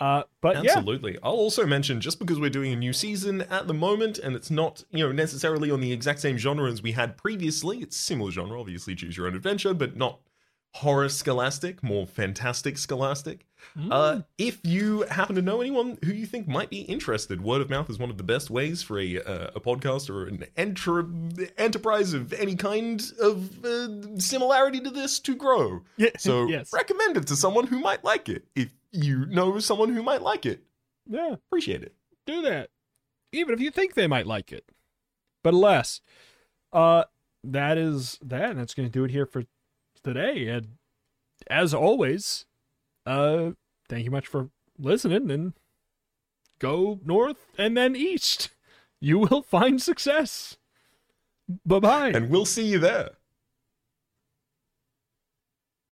Uh 0.00 0.22
but 0.40 0.64
yeah, 0.64 0.76
Absolutely. 0.76 1.18
I'll 1.22 1.32
also 1.32 1.66
mention 1.66 2.00
just 2.00 2.18
because 2.18 2.40
we're 2.40 2.48
doing 2.48 2.72
a 2.72 2.76
new 2.76 2.94
season 2.94 3.42
at 3.42 3.66
the 3.66 3.74
moment 3.74 4.18
and 4.18 4.34
it's 4.34 4.50
not, 4.50 4.84
you 4.90 5.04
know, 5.04 5.12
necessarily 5.12 5.70
on 5.70 5.80
the 5.80 5.92
exact 5.92 6.20
same 6.20 6.38
genre 6.38 6.70
as 6.70 6.82
we 6.82 6.92
had 6.92 7.18
previously. 7.18 7.78
It's 7.80 7.96
similar 7.96 8.30
genre, 8.30 8.58
obviously 8.58 8.94
choose 8.94 9.18
your 9.18 9.26
own 9.26 9.34
adventure, 9.34 9.74
but 9.74 9.98
not 9.98 10.20
horror 10.74 11.08
scholastic, 11.08 11.82
more 11.82 12.06
fantastic 12.06 12.78
scholastic. 12.78 13.44
Mm. 13.76 13.88
Uh, 13.90 14.22
if 14.38 14.60
you 14.64 15.02
happen 15.10 15.34
to 15.34 15.42
know 15.42 15.60
anyone 15.60 15.98
who 16.04 16.12
you 16.12 16.26
think 16.26 16.46
might 16.46 16.70
be 16.70 16.82
interested, 16.82 17.40
word 17.42 17.60
of 17.60 17.68
mouth 17.70 17.90
is 17.90 17.98
one 17.98 18.10
of 18.10 18.16
the 18.16 18.22
best 18.22 18.50
ways 18.50 18.82
for 18.82 18.98
a 19.00 19.18
uh, 19.20 19.50
a 19.56 19.60
podcast 19.60 20.08
or 20.08 20.26
an 20.26 20.44
enter- 20.56 21.06
enterprise 21.58 22.12
of 22.12 22.32
any 22.32 22.54
kind 22.54 23.02
of 23.20 23.64
uh, 23.64 24.18
similarity 24.18 24.80
to 24.80 24.90
this 24.90 25.18
to 25.20 25.34
grow. 25.34 25.82
Yeah, 25.96 26.10
So 26.18 26.46
yes. 26.46 26.72
recommend 26.72 27.16
it 27.16 27.26
to 27.28 27.36
someone 27.36 27.66
who 27.66 27.80
might 27.80 28.04
like 28.04 28.28
it. 28.28 28.44
If 28.54 28.68
you 28.92 29.26
know 29.26 29.58
someone 29.58 29.92
who 29.92 30.02
might 30.02 30.22
like 30.22 30.46
it, 30.46 30.62
yeah, 31.06 31.32
appreciate 31.32 31.82
it. 31.82 31.94
do 32.26 32.42
that. 32.42 32.70
Even 33.32 33.54
if 33.54 33.60
you 33.60 33.70
think 33.70 33.94
they 33.94 34.06
might 34.06 34.26
like 34.26 34.52
it. 34.52 34.64
But 35.42 35.54
alas, 35.54 36.00
uh 36.72 37.04
that 37.44 37.76
is 37.78 38.18
that 38.22 38.50
and 38.50 38.58
that's 38.60 38.74
going 38.74 38.88
to 38.88 38.92
do 38.92 39.04
it 39.04 39.10
here 39.10 39.26
for 39.26 39.44
today 40.08 40.48
and 40.48 40.78
as 41.48 41.72
always, 41.74 42.46
uh 43.06 43.50
thank 43.88 44.04
you 44.04 44.10
much 44.10 44.26
for 44.26 44.50
listening 44.78 45.30
and 45.30 45.52
go 46.58 47.00
north 47.04 47.46
and 47.56 47.76
then 47.76 47.94
east. 47.94 48.50
You 49.00 49.18
will 49.18 49.42
find 49.42 49.80
success. 49.80 50.56
Bye-bye. 51.64 52.10
And 52.10 52.30
we'll 52.30 52.44
see 52.44 52.66
you 52.66 52.78
there. 52.78 53.17